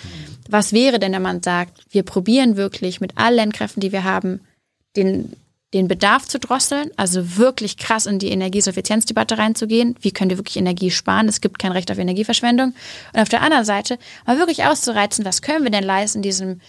Was 0.49 0.73
wäre 0.73 0.99
denn, 0.99 1.13
wenn 1.13 1.21
man 1.21 1.41
sagt, 1.41 1.85
wir 1.91 2.03
probieren 2.03 2.57
wirklich 2.57 2.99
mit 2.99 3.17
allen 3.17 3.51
Kräften, 3.53 3.79
die 3.79 3.91
wir 3.93 4.03
haben, 4.03 4.41
den 4.97 5.31
den 5.73 5.87
Bedarf 5.87 6.27
zu 6.27 6.37
drosseln, 6.37 6.91
also 6.97 7.37
wirklich 7.37 7.77
krass 7.77 8.05
in 8.05 8.19
die 8.19 8.31
Energiesuffizienzdebatte 8.31 9.37
reinzugehen. 9.37 9.95
Wie 10.01 10.11
können 10.11 10.29
wir 10.29 10.37
wirklich 10.37 10.57
Energie 10.57 10.91
sparen? 10.91 11.29
Es 11.29 11.39
gibt 11.39 11.59
kein 11.59 11.71
Recht 11.71 11.89
auf 11.91 11.97
Energieverschwendung. 11.97 12.73
Und 13.13 13.19
auf 13.19 13.29
der 13.29 13.41
anderen 13.41 13.63
Seite 13.63 13.97
mal 14.25 14.37
wirklich 14.37 14.65
auszureizen, 14.65 15.23
was 15.23 15.41
können 15.41 15.63
wir 15.63 15.71
denn 15.71 15.85
leisten 15.85 16.17
in 16.19 16.23
diesem 16.23 16.59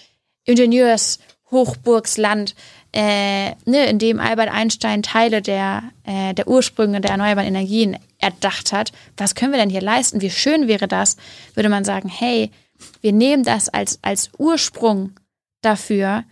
Ingenieurshochburgsland, 0.44 2.54
äh, 2.92 3.50
ne, 3.64 3.86
in 3.86 3.98
dem 3.98 4.20
Albert 4.20 4.50
Einstein 4.50 5.02
Teile 5.02 5.42
der, 5.42 5.82
äh, 6.04 6.32
der 6.34 6.46
Ursprünge 6.46 7.00
der 7.00 7.10
erneuerbaren 7.12 7.48
Energien 7.48 7.98
erdacht 8.18 8.72
hat. 8.72 8.92
Was 9.16 9.34
können 9.34 9.52
wir 9.52 9.58
denn 9.58 9.70
hier 9.70 9.82
leisten? 9.82 10.20
Wie 10.20 10.30
schön 10.30 10.68
wäre 10.68 10.86
das, 10.86 11.16
würde 11.54 11.68
man 11.68 11.84
sagen, 11.84 12.08
hey, 12.08 12.52
wir 13.00 13.12
nehmen 13.12 13.42
das 13.42 13.68
als, 13.68 13.98
als 14.02 14.30
Ursprung 14.38 15.12
dafür, 15.60 16.22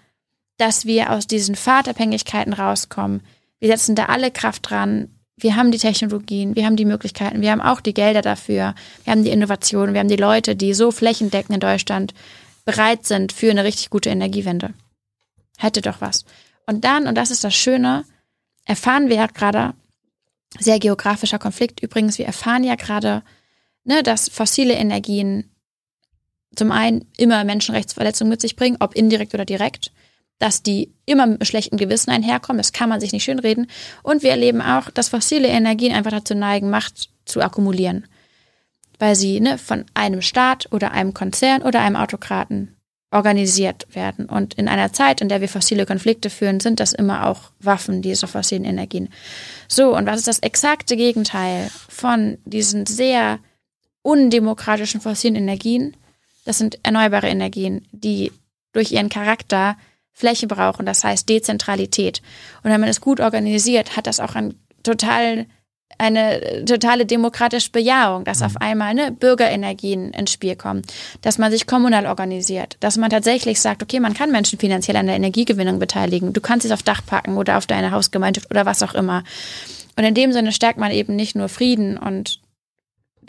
dass 0.61 0.85
wir 0.85 1.11
aus 1.11 1.27
diesen 1.27 1.55
Fahrtabhängigkeiten 1.55 2.53
rauskommen. 2.53 3.23
Wir 3.61 3.69
setzen 3.69 3.95
da 3.95 4.07
alle 4.07 4.31
Kraft 4.31 4.69
dran. 4.69 5.09
Wir 5.37 5.57
haben 5.57 5.73
die 5.73 5.79
Technologien, 5.79 6.55
wir 6.55 6.67
haben 6.67 6.77
die 6.77 6.85
Möglichkeiten, 6.85 7.41
wir 7.41 7.51
haben 7.51 7.63
auch 7.63 7.81
die 7.81 7.95
Gelder 7.95 8.21
dafür, 8.21 8.75
wir 9.05 9.11
haben 9.11 9.25
die 9.25 9.31
Innovationen, 9.31 9.95
wir 9.95 10.01
haben 10.01 10.09
die 10.09 10.17
Leute, 10.17 10.55
die 10.55 10.75
so 10.75 10.91
flächendeckend 10.91 11.55
in 11.55 11.61
Deutschland 11.61 12.13
bereit 12.67 13.07
sind 13.07 13.33
für 13.33 13.51
eine 13.51 13.65
richtig 13.65 13.89
gute 13.89 14.11
Energiewende. 14.11 14.75
Hätte 15.57 15.81
doch 15.81 16.03
was. 16.03 16.27
Und 16.67 16.85
dann, 16.85 17.07
und 17.07 17.15
das 17.15 17.31
ist 17.31 17.43
das 17.43 17.55
Schöne, 17.55 18.05
erfahren 18.67 19.09
wir 19.09 19.17
ja 19.17 19.27
gerade, 19.29 19.73
sehr 20.59 20.79
geografischer 20.79 21.39
Konflikt 21.39 21.81
übrigens, 21.83 22.19
wir 22.19 22.27
erfahren 22.27 22.65
ja 22.65 22.75
gerade, 22.75 23.23
ne, 23.85 24.03
dass 24.03 24.29
fossile 24.29 24.75
Energien 24.75 25.51
zum 26.55 26.71
einen 26.71 27.07
immer 27.17 27.45
Menschenrechtsverletzungen 27.45 28.31
mit 28.31 28.43
sich 28.43 28.57
bringen, 28.57 28.77
ob 28.81 28.95
indirekt 28.95 29.33
oder 29.33 29.47
direkt 29.47 29.91
dass 30.41 30.63
die 30.63 30.91
immer 31.07 31.27
mit 31.27 31.41
einem 31.41 31.47
schlechten 31.47 31.77
Gewissen 31.77 32.11
einherkommen. 32.11 32.59
Das 32.59 32.73
kann 32.73 32.89
man 32.89 33.01
sich 33.01 33.13
nicht 33.13 33.25
schönreden. 33.25 33.69
Und 34.03 34.23
wir 34.25 34.31
erleben 34.31 34.63
auch, 34.63 34.91
dass 34.91 35.11
fossile 35.11 35.47
Energien 35.47 35.93
einfach 35.93 36.11
dazu 36.11 36.35
neigen, 36.35 36.71
Macht 36.71 37.11
zu 37.27 37.43
akkumulieren. 37.43 38.07
Weil 38.99 39.15
sie 39.15 39.39
ne, 39.39 39.59
von 39.59 39.85
einem 39.95 40.23
Staat 40.23 40.67
oder 40.73 40.93
einem 40.93 41.15
Konzern 41.15 41.63
oder 41.63 41.81
einem 41.81 41.97
Autokraten 41.97 42.75
organisiert 43.11 43.87
werden. 43.95 44.27
Und 44.27 44.55
in 44.55 44.69
einer 44.69 44.93
Zeit, 44.93 45.21
in 45.21 45.29
der 45.29 45.41
wir 45.41 45.49
fossile 45.49 45.85
Konflikte 45.85 46.31
führen, 46.31 46.61
sind 46.61 46.81
das 46.81 46.93
immer 46.93 47.27
auch 47.27 47.51
Waffen, 47.59 48.03
diese 48.03 48.27
fossilen 48.27 48.65
Energien. 48.65 49.11
So, 49.69 49.95
und 49.97 50.07
was 50.07 50.19
ist 50.19 50.29
das 50.29 50.39
exakte 50.39 50.97
Gegenteil 50.97 51.71
von 51.89 52.39
diesen 52.45 52.87
sehr 52.87 53.41
undemokratischen 54.03 55.01
fossilen 55.01 55.37
Energien? 55.37 55.97
Das 56.47 56.57
sind 56.57 56.79
erneuerbare 56.83 57.29
Energien, 57.29 57.87
die 57.93 58.33
durch 58.73 58.93
ihren 58.93 59.09
Charakter 59.09 59.77
Fläche 60.21 60.47
brauchen, 60.47 60.87
das 60.87 61.03
heißt 61.03 61.29
Dezentralität. 61.29 62.23
Und 62.63 62.71
wenn 62.71 62.81
man 62.81 62.89
es 62.89 63.01
gut 63.01 63.21
organisiert, 63.21 63.97
hat 63.97 64.07
das 64.07 64.21
auch 64.21 64.35
ein 64.35 64.55
total, 64.83 65.47
eine 65.99 66.65
totale 66.65 67.07
demokratische 67.07 67.71
Bejahung, 67.71 68.25
dass 68.25 68.43
auf 68.43 68.53
mhm. 68.53 68.59
einmal 68.61 68.95
ne, 68.95 69.13
Bürgerenergien 69.13 70.13
ins 70.13 70.33
Spiel 70.33 70.57
kommen, 70.57 70.83
dass 71.23 71.39
man 71.39 71.51
sich 71.51 71.67
kommunal 71.67 72.07
organisiert, 72.07 72.77
dass 72.81 72.97
man 72.97 73.11
tatsächlich 73.11 73.61
sagt, 73.61 73.83
okay, 73.83 73.99
man 73.99 74.15
kann 74.15 74.31
Menschen 74.31 74.59
finanziell 74.59 74.97
an 74.97 75.07
der 75.07 75.17
Energiegewinnung 75.17 75.79
beteiligen, 75.79 76.33
du 76.33 76.41
kannst 76.41 76.67
es 76.67 76.73
auf 76.73 76.83
Dach 76.83 77.03
packen 77.05 77.37
oder 77.37 77.59
auf 77.59 77.67
deine 77.67 77.91
Hausgemeinschaft 77.91 78.51
oder 78.51 78.67
was 78.67 78.83
auch 78.83 78.95
immer. 78.95 79.25
Und 79.97 80.05
in 80.05 80.15
dem 80.15 80.33
Sinne 80.33 80.53
stärkt 80.53 80.79
man 80.79 80.93
eben 80.93 81.17
nicht 81.17 81.35
nur 81.35 81.49
Frieden 81.49 81.99
und 81.99 82.41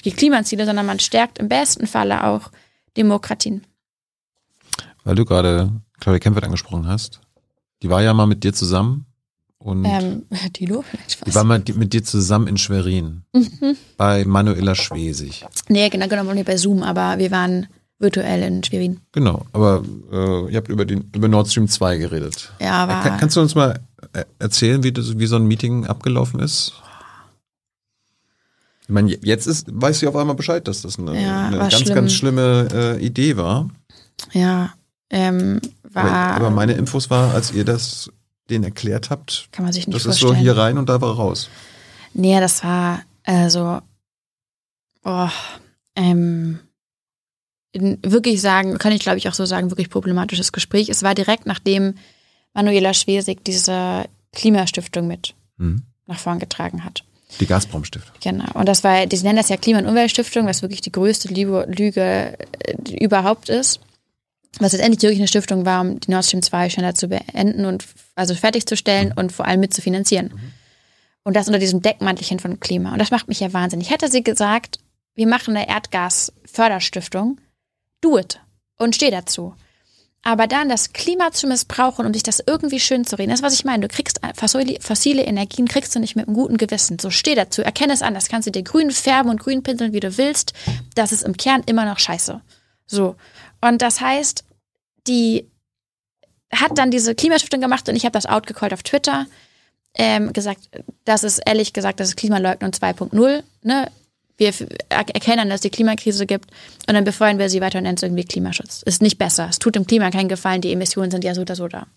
die 0.06 0.12
Klimaziele, 0.12 0.66
sondern 0.66 0.86
man 0.86 1.00
stärkt 1.00 1.40
im 1.40 1.50
besten 1.50 1.88
Falle 1.88 2.26
auch 2.26 2.52
Demokratien. 2.98 3.66
Weil 5.04 5.16
du 5.16 5.26
gerade 5.26 5.72
Claudia 6.02 6.20
Kempfert 6.20 6.44
angesprochen 6.44 6.88
hast. 6.88 7.22
Die 7.82 7.90
war 7.90 8.02
ja 8.02 8.14
mal 8.14 8.28
mit 8.28 8.44
dir 8.44 8.54
zusammen. 8.54 9.06
Und 9.60 9.86
ähm, 9.86 10.24
Dilo? 10.60 10.84
Die 11.26 11.34
war 11.34 11.44
mal 11.44 11.64
mit 11.76 11.94
dir 11.94 12.04
zusammen 12.04 12.48
in 12.48 12.58
Schwerin. 12.58 13.22
Mhm. 13.34 13.78
Bei 13.96 14.26
Manuela 14.26 14.76
Schwesig. 14.76 15.46
Nee, 15.70 15.90
genau, 15.90 16.08
genau, 16.08 16.24
nicht 16.34 16.48
bei 16.48 16.58
Zoom, 16.58 16.84
aber 16.84 17.20
wir 17.20 17.32
waren 17.32 17.68
virtuell 18.00 18.42
in 18.42 18.64
Schwerin. 18.64 19.00
Genau, 19.12 19.46
aber 19.54 19.84
äh, 20.12 20.52
ihr 20.52 20.58
habt 20.58 20.68
über, 20.68 20.86
den, 20.86 21.10
über 21.16 21.28
Nord 21.28 21.48
Stream 21.48 21.68
2 21.68 21.98
geredet. 21.98 22.52
Ja, 22.60 22.84
aber. 22.84 23.08
Kann, 23.08 23.20
kannst 23.20 23.38
du 23.38 23.42
uns 23.42 23.54
mal 23.54 23.80
äh, 24.14 24.26
erzählen, 24.40 24.84
wie, 24.84 24.92
das, 24.92 25.20
wie 25.20 25.28
so 25.28 25.36
ein 25.36 25.46
Meeting 25.46 25.86
abgelaufen 25.86 26.40
ist? 26.40 26.74
Ich 28.82 28.90
meine, 28.90 29.16
jetzt 29.22 29.46
ist, 29.46 29.68
weiß 29.72 30.00
sie 30.00 30.08
auf 30.08 30.16
einmal 30.16 30.36
Bescheid, 30.36 30.68
dass 30.68 30.82
das 30.82 30.98
eine, 30.98 31.22
ja, 31.22 31.48
eine 31.48 31.60
ganz, 31.60 31.80
schlimm. 31.80 31.96
ganz 31.96 32.14
schlimme 32.14 32.68
äh, 32.74 33.06
Idee 33.06 33.38
war. 33.38 33.70
Ja, 34.34 34.74
ähm, 35.12 35.62
war. 35.94 36.06
Aber, 36.06 36.36
aber, 36.36 36.50
meine 36.50 36.74
Infos 36.74 37.10
war, 37.10 37.34
als 37.34 37.52
ihr 37.52 37.66
das 37.66 38.12
denen 38.50 38.64
erklärt 38.64 39.10
habt, 39.10 39.48
kann 39.52 39.64
man 39.64 39.74
sich 39.74 39.88
nicht 39.88 39.96
das 39.96 40.04
vorstellen. 40.04 40.34
ist 40.34 40.38
so 40.38 40.42
hier 40.42 40.58
rein 40.58 40.78
und 40.78 40.90
da 40.90 41.02
war 41.02 41.16
raus. 41.16 41.50
Nee, 42.14 42.40
das 42.40 42.64
war 42.64 43.02
also 43.24 43.80
oh, 45.06 45.30
ähm, 45.96 46.60
wirklich 47.74 48.42
sagen, 48.42 48.78
kann 48.78 48.92
ich 48.92 49.02
glaube 49.02 49.18
ich 49.18 49.30
auch 49.30 49.34
so 49.34 49.46
sagen, 49.46 49.72
wirklich 49.72 49.90
problematisches 49.90 50.52
Gespräch. 50.52 50.90
Es 50.90 51.04
war 51.04 51.16
direkt 51.16 51.46
nachdem 51.46 51.96
Manuela 52.54 52.94
Schwesig 52.94 53.44
diese 53.46 54.06
Klimastiftung 54.34 55.08
mit 55.08 55.34
mhm. 55.58 55.84
nach 56.08 56.20
vorn 56.20 56.40
getragen 56.40 56.84
hat. 56.84 57.04
Die 57.40 57.46
Gazprom-Stiftung. 57.46 58.14
Genau. 58.22 58.52
Und 58.56 58.68
das 58.68 58.84
war, 58.84 59.06
die 59.06 59.18
nennen 59.20 59.38
das 59.38 59.48
ja 59.48 59.56
Klima- 59.56 59.80
und 59.80 59.86
Umweltstiftung, 59.86 60.48
was 60.48 60.62
wirklich 60.62 60.82
die 60.82 60.92
größte 60.92 61.30
Lüge 61.30 62.38
äh, 62.38 62.76
überhaupt 63.00 63.48
ist 63.48 63.80
was 64.60 64.74
letztendlich 64.74 65.02
wirklich 65.02 65.20
eine 65.20 65.28
Stiftung 65.28 65.66
war, 65.66 65.82
um 65.82 66.00
die 66.00 66.12
Nord 66.12 66.26
Stream 66.26 66.42
2 66.42 66.70
schneller 66.70 66.96
zu 66.96 67.08
beenden 67.08 67.66
und 67.66 67.86
also 68.16 68.36
fertigzustellen 68.36 69.10
mhm. 69.10 69.18
und 69.18 69.32
vor 69.32 69.46
allem 69.46 69.60
mitzufinanzieren. 69.60 70.28
Mhm. 70.28 70.54
Und 71.24 71.36
das 71.36 71.48
unter 71.48 71.60
diesem 71.60 71.82
Deckmantelchen 71.82 72.40
von 72.40 72.60
Klima. 72.60 72.92
Und 72.92 73.00
das 73.00 73.12
macht 73.12 73.28
mich 73.28 73.40
ja 73.40 73.54
wahnsinnig. 73.54 73.92
Hätte 73.92 74.10
sie 74.10 74.24
gesagt, 74.24 74.80
wir 75.14 75.28
machen 75.28 75.56
eine 75.56 75.70
Erdgasförderstiftung, 75.70 77.40
do 78.02 78.18
it 78.18 78.40
und 78.78 78.96
steh 78.96 79.12
dazu. 79.12 79.54
Aber 80.24 80.46
dann 80.46 80.70
das 80.70 80.94
Klima 80.94 81.32
zu 81.32 81.48
missbrauchen, 81.48 82.06
um 82.06 82.14
sich 82.14 82.22
das 82.22 82.44
irgendwie 82.46 82.80
schön 82.80 83.06
zu 83.06 83.18
reden, 83.18 83.32
das 83.32 83.40
ist, 83.40 83.46
was 83.46 83.54
ich 83.56 83.66
meine. 83.66 83.88
Du 83.88 83.94
kriegst 83.94 84.20
fossile 84.36 85.24
Energien, 85.24 85.68
kriegst 85.68 85.96
du 85.96 86.00
nicht 86.00 86.16
mit 86.16 86.28
einem 86.28 86.36
guten 86.36 86.58
Gewissen. 86.58 87.00
So 87.00 87.10
steh 87.10 87.34
dazu, 87.34 87.64
erkenne 87.64 87.94
es 87.94 88.04
an, 88.04 88.14
das 88.14 88.28
kannst 88.28 88.48
du 88.48 88.52
dir 88.52 88.62
grün 88.62 88.92
färben 88.92 89.32
und 89.32 89.40
grün 89.40 89.64
pinseln, 89.64 89.94
wie 89.94 90.00
du 90.00 90.18
willst. 90.18 90.54
Das 90.94 91.12
ist 91.12 91.24
im 91.24 91.38
Kern 91.38 91.64
immer 91.66 91.86
noch 91.86 91.98
scheiße. 91.98 92.42
So. 92.86 93.16
Und 93.62 93.82
das 93.82 94.02
heißt, 94.02 94.44
die 95.08 95.48
hat 96.54 96.78
dann 96.78 96.92
diese 96.92 97.16
Klimastiftung 97.16 97.62
gemacht 97.62 97.88
und 97.88 97.96
ich 97.96 98.04
habe 98.04 98.14
das 98.14 98.26
outgecallt 98.26 98.74
auf 98.74 98.84
Twitter. 98.84 99.26
Ähm, 99.94 100.32
gesagt, 100.34 100.70
das 101.06 101.24
ist 101.24 101.40
ehrlich 101.40 101.74
gesagt, 101.74 102.00
das 102.00 102.10
ist 102.10 102.16
Klimaleugnung 102.16 102.72
2.0. 102.72 103.44
Ne? 103.64 103.92
Wir 104.38 104.54
erkennen, 104.90 105.50
dass 105.50 105.56
es 105.56 105.62
die 105.62 105.70
Klimakrise 105.70 106.26
gibt 106.26 106.50
und 106.88 106.96
dann 106.96 107.04
befeuern 107.04 107.38
wir 107.38 107.50
sie 107.50 107.62
weiter 107.62 107.78
und 107.78 107.84
nennen 107.84 107.98
es 107.98 108.04
irgendwie 108.04 108.24
Klimaschutz. 108.24 108.82
Ist 108.84 109.02
nicht 109.02 109.18
besser. 109.18 109.48
Es 109.50 109.60
tut 109.60 109.76
dem 109.76 109.86
Klima 109.86 110.10
keinen 110.10 110.30
Gefallen. 110.30 110.62
Die 110.62 110.72
Emissionen 110.72 111.12
sind 111.12 111.24
ja 111.24 111.36
so 111.36 111.42
oder 111.42 111.56
so 111.56 111.68
da. 111.68 111.88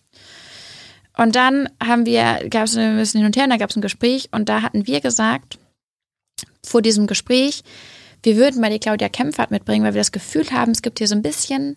Und 1.17 1.37
dann 1.37 1.69
haben 1.83 2.07
wir, 2.07 2.49
gab 2.51 2.65
es 2.65 2.77
ein 2.77 2.97
bisschen 2.97 3.21
hin 3.21 3.27
und 3.27 3.37
her, 3.37 3.45
und 3.45 3.51
da 3.51 3.57
gab 3.57 3.71
es 3.71 3.77
ein 3.77 3.83
Gespräch 3.83 4.29
und 4.33 4.49
da 4.49 4.63
hatten 4.63 4.87
wir 4.87 5.01
gesagt, 5.01 5.59
vor 6.65 6.83
diesem 6.83 7.07
Gespräch, 7.07 7.63
wir 8.25 8.37
würden 8.37 8.61
mal 8.61 8.71
die 8.71 8.79
Claudia 8.79 9.09
Kempfert 9.09 9.51
mitbringen, 9.51 9.85
weil 9.85 9.95
wir 9.95 10.01
das 10.01 10.13
Gefühl 10.13 10.51
haben, 10.51 10.73
es 10.73 10.83
gibt 10.83 10.99
hier 10.99 11.09
so 11.09 11.15
ein 11.15 11.23
bisschen 11.23 11.77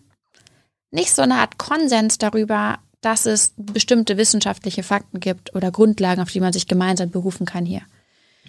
nicht 0.90 1.14
so 1.14 1.22
eine 1.22 1.36
Art 1.36 1.58
Konsens 1.58 2.18
darüber, 2.18 2.78
dass 3.00 3.26
es 3.26 3.52
bestimmte 3.56 4.16
wissenschaftliche 4.16 4.82
Fakten 4.82 5.20
gibt 5.20 5.54
oder 5.54 5.70
Grundlagen, 5.70 6.20
auf 6.22 6.30
die 6.30 6.40
man 6.40 6.52
sich 6.52 6.66
gemeinsam 6.66 7.10
berufen 7.10 7.46
kann 7.46 7.64
hier. 7.64 7.82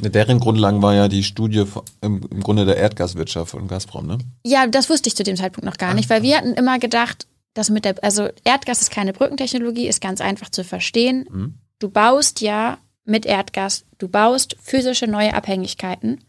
Deren 0.02 0.40
Grundlagen 0.40 0.82
war 0.82 0.94
ja 0.94 1.10
die 1.10 1.24
Studie 1.24 1.66
im, 2.02 2.22
im 2.32 2.42
Grunde 2.42 2.66
der 2.66 2.78
Erdgaswirtschaft 2.78 3.52
von 3.52 3.68
Gazprom, 3.68 4.08
ne? 4.08 4.18
Ja, 4.46 4.66
das 4.66 4.90
wusste 4.90 5.10
ich 5.10 5.16
zu 5.16 5.24
dem 5.24 5.36
Zeitpunkt 5.36 5.66
noch 5.66 5.78
gar 5.78 5.94
nicht, 5.94 6.10
weil 6.10 6.24
wir 6.24 6.38
hatten 6.38 6.54
immer 6.54 6.80
gedacht, 6.80 7.28
dass 7.54 7.70
mit 7.70 7.84
der, 7.84 8.02
also 8.02 8.30
Erdgas 8.46 8.82
ist 8.82 8.92
keine 8.92 9.12
Brückentechnologie, 9.12 9.88
ist 9.88 10.00
ganz 10.00 10.22
einfach 10.22 10.50
zu 10.50 10.64
verstehen. 10.64 11.28
Mhm. 11.30 11.56
Du 11.80 11.90
baust 11.90 12.40
ja 12.40 12.78
mit 13.04 13.26
Erdgas, 13.26 13.86
du 13.98 14.08
baust 14.08 14.56
physische 14.62 15.08
neue 15.08 15.34
Abhängigkeiten 15.34 16.24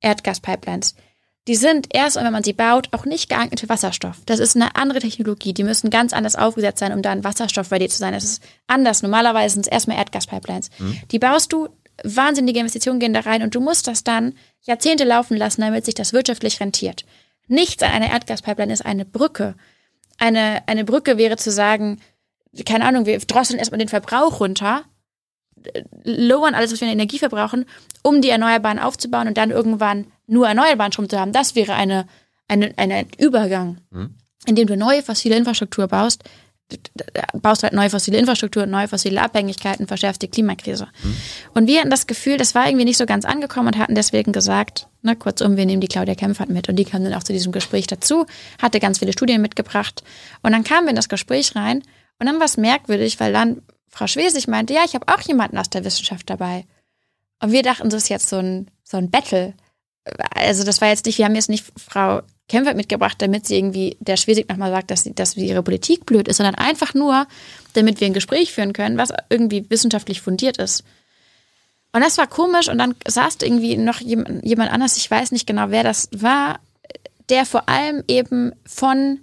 Erdgaspipelines. 0.00 0.94
Die 1.46 1.56
sind 1.56 1.88
erst, 1.90 2.16
wenn 2.16 2.32
man 2.32 2.42
sie 2.42 2.54
baut, 2.54 2.88
auch 2.92 3.04
nicht 3.04 3.28
geeignet 3.28 3.60
für 3.60 3.68
Wasserstoff. 3.68 4.16
Das 4.24 4.40
ist 4.40 4.56
eine 4.56 4.76
andere 4.76 5.00
Technologie. 5.00 5.52
Die 5.52 5.64
müssen 5.64 5.90
ganz 5.90 6.14
anders 6.14 6.36
aufgesetzt 6.36 6.78
sein, 6.78 6.92
um 6.92 7.02
dann 7.02 7.22
Wasserstoff-ready 7.22 7.88
zu 7.88 7.98
sein. 7.98 8.14
Das 8.14 8.24
ist 8.24 8.42
anders. 8.66 9.02
Normalerweise 9.02 9.54
sind 9.54 9.66
es 9.66 9.72
erstmal 9.72 9.98
Erdgaspipelines. 9.98 10.70
Mhm. 10.78 10.98
Die 11.10 11.18
baust 11.18 11.52
du, 11.52 11.68
wahnsinnige 12.02 12.60
Investitionen 12.60 12.98
gehen 12.98 13.12
da 13.12 13.20
rein 13.20 13.42
und 13.42 13.54
du 13.54 13.60
musst 13.60 13.86
das 13.86 14.04
dann 14.04 14.34
Jahrzehnte 14.62 15.04
laufen 15.04 15.36
lassen, 15.36 15.60
damit 15.60 15.84
sich 15.84 15.94
das 15.94 16.14
wirtschaftlich 16.14 16.60
rentiert. 16.60 17.04
Nichts 17.46 17.82
an 17.82 17.90
einer 17.90 18.10
Erdgaspipeline 18.10 18.72
ist 18.72 18.86
eine 18.86 19.04
Brücke. 19.04 19.54
Eine, 20.16 20.66
eine 20.66 20.84
Brücke 20.84 21.18
wäre 21.18 21.36
zu 21.36 21.50
sagen, 21.50 22.00
keine 22.64 22.86
Ahnung, 22.86 23.04
wir 23.04 23.18
drosseln 23.18 23.58
erstmal 23.58 23.78
den 23.78 23.88
Verbrauch 23.88 24.40
runter, 24.40 24.84
lowern 26.04 26.54
alles, 26.54 26.72
was 26.72 26.80
wir 26.80 26.88
an 26.88 26.92
Energie 26.92 27.18
verbrauchen, 27.18 27.66
um 28.02 28.22
die 28.22 28.30
Erneuerbaren 28.30 28.78
aufzubauen 28.78 29.28
und 29.28 29.36
dann 29.36 29.50
irgendwann 29.50 30.06
nur 30.26 30.46
erneuerbaren 30.48 30.92
Strom 30.92 31.08
zu 31.08 31.18
haben. 31.18 31.32
Das 31.32 31.54
wäre 31.54 31.74
eine, 31.74 32.06
eine, 32.48 32.72
eine, 32.76 32.94
ein 32.94 33.06
Übergang, 33.18 33.78
mhm. 33.90 34.14
indem 34.46 34.66
du 34.66 34.76
neue 34.76 35.02
fossile 35.02 35.36
Infrastruktur 35.36 35.88
baust, 35.88 36.24
baust 37.34 37.62
halt 37.62 37.74
neue 37.74 37.90
fossile 37.90 38.18
Infrastruktur, 38.18 38.66
neue 38.66 38.88
fossile 38.88 39.20
Abhängigkeiten, 39.20 39.86
verschärfst 39.86 40.22
die 40.22 40.28
Klimakrise. 40.28 40.88
Mhm. 41.02 41.16
Und 41.54 41.66
wir 41.66 41.80
hatten 41.80 41.90
das 41.90 42.06
Gefühl, 42.06 42.36
das 42.38 42.54
war 42.54 42.66
irgendwie 42.66 42.86
nicht 42.86 42.96
so 42.96 43.06
ganz 43.06 43.24
angekommen 43.24 43.68
und 43.68 43.78
hatten 43.78 43.94
deswegen 43.94 44.32
gesagt, 44.32 44.88
na 45.02 45.14
kurzum, 45.14 45.56
wir 45.56 45.66
nehmen 45.66 45.80
die 45.80 45.88
Claudia 45.88 46.14
Kempfert 46.14 46.48
mit. 46.48 46.68
Und 46.68 46.76
die 46.76 46.84
kam 46.84 47.04
dann 47.04 47.14
auch 47.14 47.22
zu 47.22 47.32
diesem 47.32 47.52
Gespräch 47.52 47.86
dazu, 47.86 48.26
hatte 48.60 48.80
ganz 48.80 48.98
viele 48.98 49.12
Studien 49.12 49.42
mitgebracht. 49.42 50.02
Und 50.42 50.52
dann 50.52 50.64
kamen 50.64 50.86
wir 50.86 50.90
in 50.90 50.96
das 50.96 51.10
Gespräch 51.10 51.54
rein 51.54 51.82
und 52.18 52.26
dann 52.26 52.38
war 52.38 52.46
es 52.46 52.56
merkwürdig, 52.56 53.20
weil 53.20 53.32
dann 53.32 53.62
Frau 53.88 54.06
Schwesig 54.06 54.48
meinte, 54.48 54.74
ja, 54.74 54.82
ich 54.84 54.94
habe 54.94 55.06
auch 55.12 55.20
jemanden 55.20 55.58
aus 55.58 55.70
der 55.70 55.84
Wissenschaft 55.84 56.28
dabei. 56.30 56.64
Und 57.40 57.52
wir 57.52 57.62
dachten, 57.62 57.90
das 57.90 58.04
ist 58.04 58.08
jetzt 58.08 58.28
so 58.28 58.38
ein, 58.38 58.70
so 58.82 58.96
ein 58.96 59.10
Battle. 59.10 59.54
Also 60.34 60.64
das 60.64 60.80
war 60.80 60.88
jetzt 60.88 61.06
nicht, 61.06 61.18
wir 61.18 61.24
haben 61.24 61.34
jetzt 61.34 61.48
nicht 61.48 61.64
Frau 61.76 62.22
Kempfert 62.48 62.76
mitgebracht, 62.76 63.16
damit 63.20 63.46
sie 63.46 63.56
irgendwie 63.56 63.96
der 64.00 64.18
Schwesig 64.18 64.48
nochmal 64.48 64.70
sagt, 64.70 64.90
dass, 64.90 65.02
sie, 65.02 65.14
dass 65.14 65.36
ihre 65.36 65.62
Politik 65.62 66.04
blöd 66.04 66.28
ist, 66.28 66.36
sondern 66.36 66.56
einfach 66.56 66.92
nur, 66.92 67.26
damit 67.72 68.00
wir 68.00 68.06
ein 68.06 68.12
Gespräch 68.12 68.52
führen 68.52 68.74
können, 68.74 68.98
was 68.98 69.12
irgendwie 69.30 69.64
wissenschaftlich 69.70 70.20
fundiert 70.20 70.58
ist. 70.58 70.84
Und 71.92 72.02
das 72.02 72.18
war 72.18 72.26
komisch 72.26 72.68
und 72.68 72.78
dann 72.78 72.96
saß 73.06 73.38
irgendwie 73.42 73.76
noch 73.76 74.00
jemand, 74.00 74.44
jemand 74.44 74.72
anders, 74.72 74.96
ich 74.96 75.10
weiß 75.10 75.32
nicht 75.32 75.46
genau, 75.46 75.70
wer 75.70 75.84
das 75.84 76.08
war, 76.12 76.58
der 77.30 77.46
vor 77.46 77.68
allem 77.68 78.02
eben 78.08 78.52
von 78.66 79.20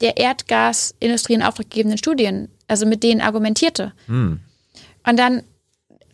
der 0.00 0.18
Erdgasindustrie 0.18 1.34
in 1.34 1.42
Auftrag 1.42 1.70
gegebenen 1.70 1.98
Studien, 1.98 2.48
also 2.68 2.86
mit 2.86 3.02
denen 3.02 3.20
argumentierte. 3.20 3.94
Hm. 4.06 4.40
Und 5.06 5.18
dann 5.18 5.42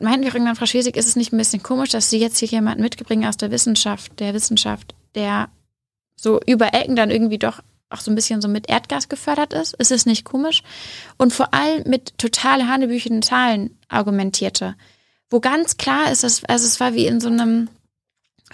meinten 0.03 0.25
wir 0.25 0.35
irgendwann, 0.35 0.57
Frau 0.57 0.67
Schwesig, 0.67 0.97
ist 0.97 1.07
es 1.07 1.17
nicht 1.17 1.33
ein 1.33 1.39
bisschen 1.39 1.63
komisch, 1.63 1.91
dass 1.91 2.11
Sie 2.11 2.19
jetzt 2.19 2.39
hier 2.39 2.49
jemanden 2.49 2.83
mitbringen 2.83 3.27
aus 3.27 3.37
der 3.37 3.51
Wissenschaft, 3.51 4.19
der 4.21 4.35
Wissenschaft, 4.35 4.95
der 5.15 5.49
so 6.17 6.41
über 6.47 6.75
Ecken 6.75 6.97
dann 6.97 7.11
irgendwie 7.11 7.39
doch 7.39 7.61
auch 7.91 8.01
so 8.01 8.11
ein 8.11 8.15
bisschen 8.15 8.41
so 8.41 8.49
mit 8.49 8.69
Erdgas 8.71 9.09
gefördert 9.09 9.53
ist. 9.53 9.75
Ist 9.75 9.91
es 9.91 10.07
nicht 10.07 10.25
komisch? 10.25 10.63
Und 11.19 11.33
vor 11.33 11.53
allem 11.53 11.83
mit 11.87 12.17
total 12.19 12.69
hanebüchenden 12.69 13.23
Zahlen 13.23 13.77
argumentierte. 13.89 14.77
Wo 15.29 15.41
ganz 15.41 15.77
klar 15.77 16.11
ist, 16.11 16.23
dass, 16.23 16.45
also 16.45 16.67
es 16.67 16.81
war 16.81 16.95
wie 16.95 17.07
in 17.07 17.21
so 17.21 17.29
einem, 17.29 17.69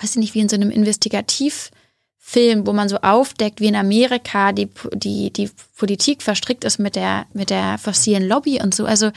weiß 0.01 0.11
ich 0.11 0.17
nicht, 0.17 0.35
wie 0.35 0.41
in 0.41 0.49
so 0.49 0.57
einem 0.57 0.71
Investigativfilm, 0.71 2.67
wo 2.67 2.73
man 2.73 2.89
so 2.89 2.99
aufdeckt, 2.99 3.61
wie 3.61 3.69
in 3.69 3.77
Amerika 3.77 4.53
die, 4.53 4.69
die, 4.95 5.31
die 5.33 5.51
Politik 5.77 6.23
verstrickt 6.23 6.65
ist 6.65 6.79
mit 6.79 6.97
der, 6.97 7.27
mit 7.35 7.51
der 7.51 7.79
fossilen 7.79 8.27
Lobby 8.27 8.63
und 8.63 8.75
so. 8.75 8.87
Also 8.87 9.11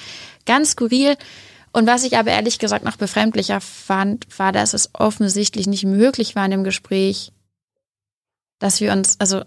ganz 0.46 0.72
skurril. 0.72 1.16
Und 1.72 1.88
was 1.88 2.04
ich 2.04 2.18
aber 2.18 2.32
ehrlich 2.32 2.60
gesagt 2.60 2.84
noch 2.84 2.98
befremdlicher 2.98 3.62
fand, 3.62 4.28
war, 4.40 4.52
dass 4.52 4.74
es 4.74 4.90
offensichtlich 4.94 5.68
nicht 5.68 5.86
möglich 5.86 6.36
war 6.36 6.46
in 6.46 6.52
dem 6.52 6.64
Gespräch, 6.64 7.32
dass 8.60 8.82
wir 8.82 8.91
uns, 8.91 9.20
also 9.20 9.44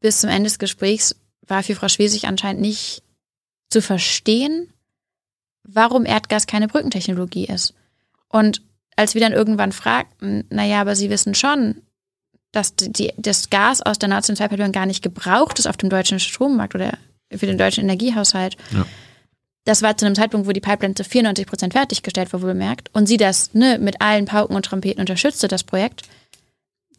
bis 0.00 0.20
zum 0.20 0.30
Ende 0.30 0.48
des 0.48 0.58
Gesprächs 0.58 1.16
war 1.46 1.62
für 1.62 1.74
Frau 1.74 1.88
Schwesig 1.88 2.26
anscheinend 2.26 2.62
nicht 2.62 3.02
zu 3.68 3.82
verstehen, 3.82 4.72
warum 5.62 6.06
Erdgas 6.06 6.46
keine 6.46 6.68
Brückentechnologie 6.68 7.46
ist. 7.46 7.74
Und 8.28 8.62
als 8.96 9.14
wir 9.14 9.20
dann 9.20 9.32
irgendwann 9.32 9.72
fragten, 9.72 10.44
naja, 10.50 10.80
aber 10.80 10.96
Sie 10.96 11.10
wissen 11.10 11.34
schon, 11.34 11.82
dass 12.52 12.74
die, 12.74 13.12
das 13.16 13.50
Gas 13.50 13.80
aus 13.82 13.98
der 13.98 14.08
nationalen 14.08 14.50
Pipeline 14.50 14.72
gar 14.72 14.86
nicht 14.86 15.02
gebraucht 15.02 15.58
ist 15.58 15.66
auf 15.66 15.76
dem 15.76 15.90
deutschen 15.90 16.18
Strommarkt 16.18 16.74
oder 16.74 16.98
für 17.30 17.46
den 17.46 17.58
deutschen 17.58 17.84
Energiehaushalt. 17.84 18.56
Ja. 18.72 18.86
Das 19.64 19.82
war 19.82 19.96
zu 19.96 20.06
einem 20.06 20.14
Zeitpunkt, 20.14 20.46
wo 20.46 20.52
die 20.52 20.60
Pipeline 20.60 20.94
zu 20.94 21.04
94 21.04 21.46
Prozent 21.46 21.72
fertiggestellt 21.74 22.32
war, 22.32 22.40
wohl 22.40 22.52
bemerkt. 22.52 22.88
Und 22.94 23.06
sie 23.06 23.18
das 23.18 23.52
ne, 23.52 23.78
mit 23.78 24.00
allen 24.00 24.24
Pauken 24.24 24.56
und 24.56 24.64
Trompeten 24.64 25.00
unterstützte, 25.00 25.48
das 25.48 25.64
Projekt 25.64 26.04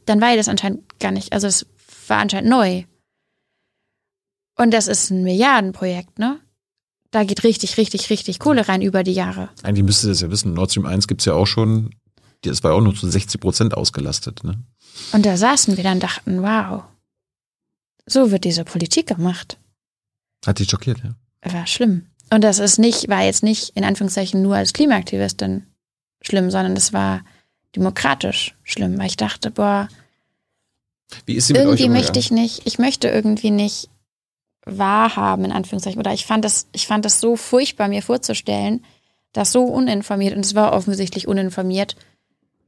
dann 0.05 0.21
war 0.21 0.31
ja 0.31 0.35
das 0.35 0.49
anscheinend 0.49 0.99
gar 0.99 1.11
nicht, 1.11 1.33
also 1.33 1.47
es 1.47 1.65
war 2.07 2.19
anscheinend 2.19 2.49
neu. 2.49 2.83
Und 4.57 4.71
das 4.71 4.87
ist 4.87 5.09
ein 5.09 5.23
Milliardenprojekt, 5.23 6.19
ne? 6.19 6.39
Da 7.11 7.23
geht 7.23 7.43
richtig, 7.43 7.77
richtig, 7.77 8.09
richtig 8.09 8.39
Kohle 8.39 8.67
rein 8.67 8.81
über 8.81 9.03
die 9.03 9.13
Jahre. 9.13 9.49
Eigentlich 9.63 9.83
müsste 9.83 10.07
das 10.07 10.21
ja 10.21 10.29
wissen. 10.29 10.53
Nord 10.53 10.71
Stream 10.71 10.85
1 10.85 11.07
gibt 11.07 11.21
es 11.21 11.25
ja 11.25 11.33
auch 11.33 11.45
schon, 11.45 11.93
das 12.41 12.63
war 12.63 12.71
ja 12.71 12.77
auch 12.77 12.81
nur 12.81 12.95
zu 12.95 13.09
60 13.09 13.41
Prozent 13.41 13.73
ausgelastet, 13.73 14.43
ne? 14.43 14.63
Und 15.13 15.25
da 15.25 15.37
saßen 15.37 15.77
wir 15.77 15.83
dann 15.83 15.95
und 15.95 16.03
dachten, 16.03 16.41
wow, 16.41 16.83
so 18.05 18.31
wird 18.31 18.43
diese 18.43 18.65
Politik 18.65 19.07
gemacht. 19.07 19.57
Hat 20.45 20.59
die 20.59 20.65
schockiert, 20.65 21.01
ja. 21.03 21.15
War 21.51 21.67
schlimm. 21.67 22.07
Und 22.31 22.43
das 22.43 22.59
ist 22.59 22.77
nicht, 22.77 23.09
war 23.09 23.23
jetzt 23.23 23.43
nicht 23.43 23.75
in 23.75 23.83
Anführungszeichen 23.83 24.41
nur 24.41 24.55
als 24.55 24.73
Klimaaktivistin 24.73 25.67
schlimm, 26.21 26.49
sondern 26.49 26.75
es 26.77 26.93
war 26.93 27.21
demokratisch 27.75 28.55
schlimm, 28.63 28.97
weil 28.97 29.07
ich 29.07 29.17
dachte, 29.17 29.51
boah, 29.51 29.89
Wie 31.25 31.35
ist 31.35 31.47
sie 31.47 31.53
mit 31.53 31.63
irgendwie 31.63 31.83
euch 31.83 31.89
möchte 31.89 32.19
ich 32.19 32.31
nicht, 32.31 32.61
ich 32.65 32.79
möchte 32.79 33.09
irgendwie 33.09 33.51
nicht 33.51 33.89
wahrhaben, 34.65 35.45
in 35.45 35.51
Anführungszeichen. 35.51 35.99
Oder 35.99 36.13
ich 36.13 36.25
fand 36.25 36.45
das, 36.45 36.67
ich 36.71 36.87
fand 36.87 37.05
das 37.05 37.19
so 37.19 37.35
furchtbar, 37.35 37.87
mir 37.87 38.01
vorzustellen, 38.01 38.85
dass 39.33 39.51
so 39.51 39.63
uninformiert, 39.63 40.35
und 40.35 40.45
es 40.45 40.55
war 40.55 40.73
offensichtlich 40.73 41.27
uninformiert, 41.27 41.95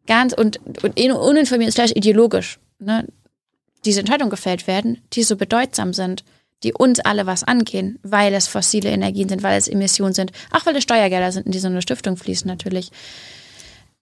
ganz 0.08 0.34
und, 0.34 0.60
und 0.84 0.98
uninformiert 0.98 1.70
ist 1.70 1.76
gleich 1.76 1.96
ideologisch, 1.96 2.60
ne, 2.80 3.08
diese 3.86 4.00
Entscheidungen 4.00 4.30
gefällt 4.30 4.66
werden, 4.68 5.02
die 5.14 5.24
so 5.24 5.36
bedeutsam 5.36 5.94
sind, 5.94 6.24
die 6.64 6.74
uns 6.74 7.00
alle 7.00 7.26
was 7.26 7.44
angehen, 7.44 8.00
weil 8.04 8.34
es 8.34 8.48
fossile 8.48 8.90
Energien 8.90 9.30
sind, 9.30 9.44
weil 9.44 9.58
es 9.58 9.68
Emissionen 9.68 10.14
sind, 10.14 10.32
auch 10.52 10.66
weil 10.66 10.76
es 10.76 10.84
Steuergelder 10.84 11.32
sind, 11.32 11.46
in 11.46 11.52
die 11.52 11.60
so 11.60 11.68
eine 11.68 11.82
Stiftung 11.82 12.18
fließen 12.18 12.48
natürlich. 12.48 12.92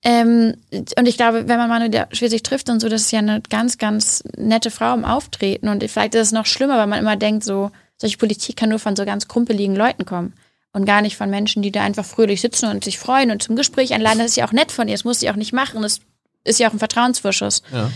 Ähm, 0.04 0.56
und 0.72 1.08
ich 1.08 1.18
glaube, 1.18 1.48
wenn 1.48 1.58
man 1.58 1.70
Manuel 1.70 2.08
Schwesig 2.12 2.44
trifft 2.44 2.70
und 2.70 2.80
so, 2.80 2.90
das 2.90 3.02
ist 3.02 3.12
ja 3.12 3.20
eine 3.20 3.42
ganz, 3.50 3.78
ganz 3.78 4.24
nette 4.36 4.72
Frau 4.72 4.94
im 4.94 5.06
Auftreten. 5.06 5.68
Und 5.68 5.84
vielleicht 5.90 6.16
ist 6.16 6.28
es 6.28 6.32
noch 6.32 6.46
schlimmer, 6.46 6.78
weil 6.78 6.88
man 6.88 7.00
immer 7.00 7.16
denkt, 7.16 7.44
so, 7.44 7.72
solche 7.98 8.18
Politik 8.18 8.56
kann 8.56 8.70
nur 8.70 8.80
von 8.80 8.96
so 8.96 9.06
ganz 9.06 9.28
krumpeligen 9.28 9.76
Leuten 9.76 10.06
kommen. 10.06 10.34
Und 10.74 10.86
gar 10.86 11.02
nicht 11.02 11.18
von 11.18 11.30
Menschen, 11.30 11.62
die 11.62 11.72
da 11.72 11.84
einfach 11.84 12.06
fröhlich 12.06 12.40
sitzen 12.40 12.70
und 12.70 12.84
sich 12.84 12.98
freuen 12.98 13.30
und 13.30 13.44
zum 13.44 13.58
Gespräch 13.58 13.94
einladen. 13.94 14.20
Das 14.20 14.28
ist 14.28 14.38
ja 14.38 14.48
auch 14.48 14.54
nett 14.54 14.72
von 14.72 14.88
ihr. 14.88 14.94
Das 14.94 15.04
muss 15.04 15.20
sie 15.20 15.30
auch 15.30 15.36
nicht 15.36 15.52
machen. 15.52 15.82
Das 15.82 16.00
ist 16.46 16.60
ja 16.60 16.70
auch 16.70 16.74
ein 16.74 16.80
Vertrauensvorschuss. 16.80 17.62
Ja. 17.74 17.92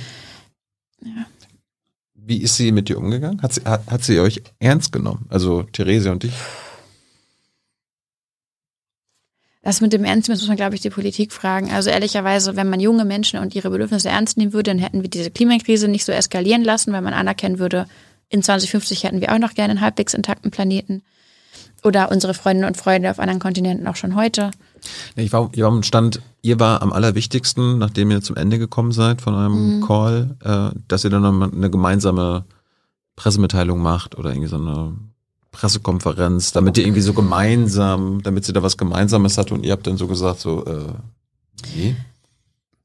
ja. 1.02 1.26
Wie 2.28 2.42
ist 2.42 2.58
sie 2.58 2.72
mit 2.72 2.90
dir 2.90 2.98
umgegangen? 2.98 3.42
Hat 3.44 3.54
sie, 3.54 3.62
hat, 3.66 3.86
hat 3.88 4.04
sie 4.04 4.20
euch 4.20 4.42
ernst 4.60 4.92
genommen? 4.92 5.28
Also 5.30 5.64
Therese 5.64 6.12
und 6.12 6.24
dich? 6.24 6.34
Das 9.62 9.82
mit 9.82 9.94
dem 9.94 10.04
Ernst 10.04 10.30
muss 10.30 10.48
man, 10.48 10.58
glaube 10.58 10.76
ich, 10.76 10.82
die 10.82 10.90
Politik 10.90 11.32
fragen. 11.32 11.72
Also 11.72 11.90
ehrlicherweise, 11.90 12.56
wenn 12.56 12.70
man 12.70 12.80
junge 12.80 13.06
Menschen 13.06 13.40
und 13.40 13.56
ihre 13.56 13.70
Bedürfnisse 13.70 14.10
ernst 14.10 14.38
nehmen 14.38 14.54
würde, 14.54 14.72
dann 14.72 14.80
hätten 14.80 15.02
wir 15.02 15.10
diese 15.10 15.32
Klimakrise 15.32 15.88
nicht 15.88 16.06
so 16.06 16.12
eskalieren 16.12 16.64
lassen, 16.64 16.94
weil 16.94 17.02
man 17.02 17.14
anerkennen 17.14 17.60
würde, 17.60 17.88
in 18.30 18.42
2050 18.42 19.04
hätten 19.04 19.22
wir 19.22 19.32
auch 19.32 19.40
noch 19.40 19.54
gerne 19.54 19.72
einen 19.72 19.82
halbwegs 19.82 20.14
intakten 20.14 20.52
Planeten. 20.52 21.04
Oder 21.84 22.12
unsere 22.12 22.34
Freundinnen 22.34 22.68
und 22.68 22.78
Freunde 22.78 23.10
auf 23.12 23.20
anderen 23.20 23.40
Kontinenten 23.40 23.88
auch 23.88 23.96
schon 23.96 24.16
heute. 24.16 24.50
Ich 25.16 25.34
war, 25.34 25.50
ich 25.52 25.62
war 25.62 25.70
am 25.70 25.84
Stand, 25.84 26.22
ihr 26.42 26.60
war 26.60 26.82
am 26.82 26.94
allerwichtigsten, 26.94 27.78
nachdem 27.78 28.12
ihr 28.12 28.22
zum 28.22 28.36
Ende 28.36 28.60
gekommen 28.60 28.92
seid 28.92 29.22
von 29.22 29.34
eurem 29.34 29.78
mhm. 29.78 29.86
Call, 29.86 30.38
äh, 30.44 30.78
dass 30.88 31.04
ihr 31.04 31.10
dann 31.10 31.22
noch 31.22 31.52
eine 31.52 31.70
gemeinsame 31.70 32.46
Pressemitteilung 33.16 33.82
macht 33.82 34.18
oder 34.18 34.32
irgendwie 34.32 34.50
so 34.50 34.58
eine 34.58 34.94
Pressekonferenz, 35.52 36.52
damit 36.52 36.78
ihr 36.78 36.86
irgendwie 36.86 37.02
so 37.02 37.14
gemeinsam, 37.14 38.22
damit 38.24 38.46
sie 38.46 38.54
da 38.54 38.62
was 38.62 38.78
Gemeinsames 38.78 39.38
hat 39.38 39.52
und 39.52 39.66
ihr 39.66 39.72
habt 39.72 39.88
dann 39.88 39.98
so 39.98 40.08
gesagt, 40.08 40.40
so, 40.40 40.66
äh, 40.66 40.94
wie? 41.74 41.96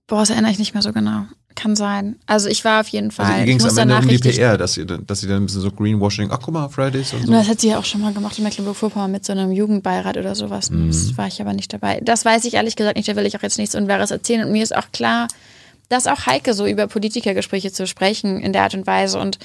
Boah, 0.06 0.20
das 0.20 0.30
erinnere 0.30 0.52
ich 0.52 0.58
nicht 0.58 0.74
mehr 0.74 0.82
so 0.82 0.92
genau. 0.92 1.24
Kann 1.54 1.76
sein. 1.76 2.16
Also 2.26 2.48
ich 2.48 2.64
war 2.64 2.80
auf 2.80 2.88
jeden 2.88 3.10
Fall. 3.10 3.26
Also 3.26 3.44
ging 3.44 3.58
es 3.58 3.78
am 3.78 3.90
Ende 3.90 3.96
um 3.96 4.08
die 4.08 4.18
PR, 4.18 4.56
dass 4.56 4.74
sie, 4.74 4.86
dass 4.86 5.20
sie 5.20 5.26
dann 5.26 5.42
ein 5.42 5.46
bisschen 5.46 5.60
so 5.60 5.70
Greenwashing, 5.70 6.28
ach 6.30 6.38
guck 6.42 6.54
mal, 6.54 6.68
Fridays 6.68 7.12
und 7.12 7.26
so. 7.26 7.32
Das 7.32 7.48
hat 7.48 7.60
sie 7.60 7.68
ja 7.68 7.78
auch 7.78 7.84
schon 7.84 8.00
mal 8.00 8.12
gemacht 8.12 8.38
in 8.38 8.44
Mecklenburg-Vorpommern 8.44 9.10
mit 9.10 9.24
so 9.24 9.32
einem 9.32 9.50
Jugendbeirat 9.50 10.16
oder 10.16 10.34
sowas. 10.34 10.70
Mhm. 10.70 10.88
Das 10.88 11.16
war 11.18 11.26
ich 11.26 11.40
aber 11.40 11.52
nicht 11.52 11.72
dabei. 11.72 12.00
Das 12.02 12.24
weiß 12.24 12.44
ich 12.44 12.54
ehrlich 12.54 12.76
gesagt 12.76 12.96
nicht, 12.96 13.08
da 13.08 13.16
will 13.16 13.26
ich 13.26 13.36
auch 13.36 13.42
jetzt 13.42 13.58
nichts 13.58 13.74
Unwahres 13.74 14.10
erzählen. 14.10 14.44
Und 14.46 14.52
mir 14.52 14.62
ist 14.62 14.74
auch 14.74 14.92
klar, 14.92 15.28
dass 15.88 16.06
auch 16.06 16.26
Heike 16.26 16.54
so 16.54 16.66
über 16.66 16.86
Politikergespräche 16.86 17.72
zu 17.72 17.86
sprechen 17.86 18.40
in 18.40 18.52
der 18.52 18.62
Art 18.62 18.74
und 18.74 18.86
Weise 18.86 19.18
und 19.18 19.38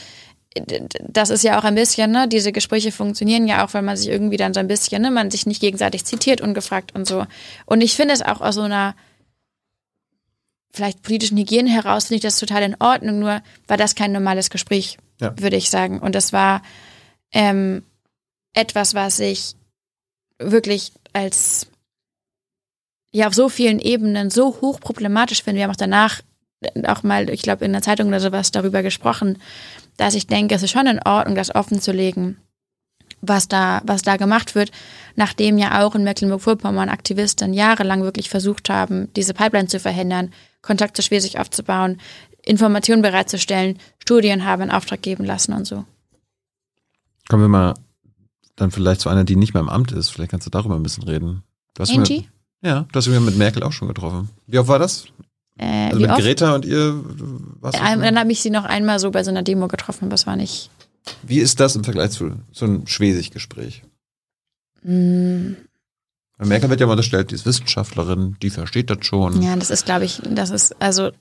das 1.02 1.32
ist 1.32 1.44
ja 1.44 1.60
auch 1.60 1.64
ein 1.65 1.76
bisschen, 1.76 2.11
ne, 2.11 2.27
diese 2.27 2.52
Gespräche 2.52 2.91
funktionieren 2.91 3.45
ja 3.48 3.65
auch, 3.65 3.73
weil 3.73 3.82
man 3.82 3.98
sich 3.98 4.07
irgendwie 4.07 4.38
dann 4.38 4.53
so 4.53 4.61
ein 4.61 4.68
bisschen, 4.68 5.02
ne, 5.02 5.11
man 5.11 5.30
sich 5.30 5.45
nicht 5.45 5.60
gegenseitig 5.60 6.06
zitiert 6.06 6.40
ungefragt 6.40 6.95
und 6.95 7.06
so. 7.06 7.26
Und 7.65 7.82
ich 7.82 7.95
finde 7.95 8.14
es 8.14 8.22
auch 8.22 8.40
aus 8.41 8.56
so 8.56 8.61
einer 8.61 8.95
vielleicht 10.76 11.02
politischen 11.02 11.38
Hygiene 11.38 11.69
heraus, 11.69 12.06
finde 12.06 12.18
ich 12.18 12.22
das 12.22 12.39
total 12.39 12.64
in 12.64 12.76
Ordnung, 12.80 13.19
nur 13.19 13.41
war 13.68 13.77
das 13.77 13.95
kein 13.95 14.11
normales 14.11 14.49
Gespräch, 14.49 14.97
ja. 15.22 15.34
würde 15.39 15.56
ich 15.56 15.69
sagen. 15.69 15.99
Und 15.99 16.15
das 16.15 16.34
war 16.34 16.61
ähm, 17.31 17.84
etwas, 18.53 18.93
was 18.93 19.19
ich 19.19 19.56
wirklich 20.39 20.91
als 21.14 21.68
ja 23.11 23.27
auf 23.27 23.34
so 23.34 23.47
vielen 23.49 23.80
Ebenen 23.80 24.30
so 24.30 24.60
hoch 24.61 24.80
problematisch 24.80 25.43
finde. 25.43 25.60
Wir 25.60 25.64
haben 25.64 25.72
auch 25.72 25.77
danach 25.77 26.22
auch 26.88 27.03
mal, 27.03 27.30
ich 27.30 27.41
glaube, 27.41 27.65
in 27.65 27.73
der 27.73 27.81
Zeitung 27.81 28.07
oder 28.07 28.19
sowas 28.19 28.52
darüber 28.52 28.84
gesprochen, 28.84 29.38
dass 29.97 30.15
ich 30.15 30.27
denke, 30.27 30.56
es 30.56 30.64
ist 30.64 30.72
schon 30.72 30.88
in 30.88 31.02
Ordnung, 31.06 31.35
das 31.35 31.53
offen 31.53 31.80
zu 31.80 31.91
legen, 31.91 32.38
was 33.22 33.47
da, 33.47 33.81
was 33.85 34.02
da 34.02 34.18
gemacht 34.18 34.56
wird, 34.56 34.72
nachdem 35.15 35.57
ja 35.57 35.84
auch 35.84 35.95
in 35.95 36.03
Mecklenburg-Vorpommern 36.03 36.89
Aktivisten 36.89 37.53
jahrelang 37.53 38.03
wirklich 38.03 38.30
versucht 38.30 38.69
haben, 38.69 39.11
diese 39.15 39.34
Pipeline 39.34 39.68
zu 39.68 39.80
verhindern, 39.80 40.34
Kontakt 40.65 40.95
zu 40.95 41.03
Schwesig 41.03 41.39
aufzubauen, 41.39 42.01
Informationen 42.43 43.01
bereitzustellen, 43.01 43.77
Studien 43.99 44.45
haben 44.45 44.63
in 44.63 44.71
Auftrag 44.71 45.01
geben 45.01 45.23
lassen 45.25 45.53
und 45.53 45.65
so. 45.65 45.85
Kommen 47.29 47.43
wir 47.43 47.47
mal 47.49 47.73
dann 48.55 48.71
vielleicht 48.71 49.01
zu 49.01 49.09
einer, 49.09 49.23
die 49.23 49.35
nicht 49.35 49.53
mehr 49.53 49.61
im 49.61 49.69
Amt 49.69 49.91
ist. 49.91 50.09
Vielleicht 50.09 50.31
kannst 50.31 50.45
du 50.47 50.51
darüber 50.51 50.75
ein 50.75 50.83
bisschen 50.83 51.03
reden. 51.03 51.43
Du 51.73 51.81
hast 51.81 51.91
Angie? 51.91 52.27
Mir, 52.61 52.69
ja, 52.69 52.85
du 52.91 52.97
hast 52.97 53.07
mich 53.07 53.19
mit 53.19 53.37
Merkel 53.37 53.63
auch 53.63 53.71
schon 53.71 53.87
getroffen. 53.87 54.29
Wie 54.47 54.57
oft 54.57 54.69
war 54.69 54.79
das? 54.79 55.05
Äh, 55.57 55.87
Also 55.87 55.99
mit 55.99 56.09
oft? 56.09 56.21
Greta 56.21 56.55
und 56.55 56.65
ihr 56.65 57.01
was? 57.59 57.75
Ähm, 57.75 58.01
dann 58.01 58.17
habe 58.17 58.31
ich 58.31 58.41
sie 58.41 58.49
noch 58.49 58.65
einmal 58.65 58.99
so 58.99 59.11
bei 59.11 59.23
so 59.23 59.31
einer 59.31 59.43
Demo 59.43 59.67
getroffen, 59.67 60.05
aber 60.05 60.15
es 60.15 60.25
war 60.25 60.35
nicht. 60.35 60.69
Wie 61.23 61.39
ist 61.39 61.59
das 61.59 61.75
im 61.75 61.83
Vergleich 61.83 62.11
zu 62.11 62.31
so 62.51 62.65
einem 62.65 62.87
Schwesig-Gespräch? 62.87 63.83
Mm, 64.83 65.53
Weil 65.53 65.64
Merkel 66.38 66.70
wird 66.70 66.82
ja 66.82 66.86
mal 66.86 66.94
unterstellt, 66.94 67.32
die 67.32 67.36
ist 67.36 67.45
Wissenschaftlerin, 67.45 68.36
die 68.41 68.49
versteht 68.49 68.90
das 68.90 69.06
schon. 69.06 69.41
ja, 69.41 69.56
das 69.56 69.70
ist, 69.70 69.86
glaube 69.86 70.06
ich, 70.06 70.22
das 70.24 70.49
ist, 70.49 70.82
also 70.82 71.12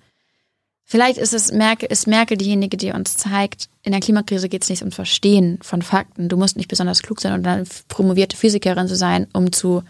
vielleicht 0.84 1.18
ist 1.18 1.32
es 1.32 1.52
Merkel, 1.52 1.90
ist 1.90 2.06
Merkel 2.06 2.36
diejenige, 2.36 2.76
die 2.76 2.90
uns 2.90 3.16
zeigt, 3.16 3.68
in 3.82 3.92
der 3.92 4.00
Klimakrise 4.00 4.48
geht 4.48 4.62
es 4.62 4.70
nicht 4.70 4.82
ums 4.82 4.96
Verstehen 4.96 5.58
von 5.62 5.82
Fakten. 5.82 6.28
Du 6.28 6.36
musst 6.36 6.56
nicht 6.56 6.68
besonders 6.68 7.02
klug 7.02 7.20
sein 7.20 7.32
und 7.34 7.46
eine 7.46 7.64
promovierte 7.88 8.36
Physikerin 8.36 8.88
zu 8.88 8.96
sein, 8.96 9.28
um 9.32 9.52
zu 9.52 9.84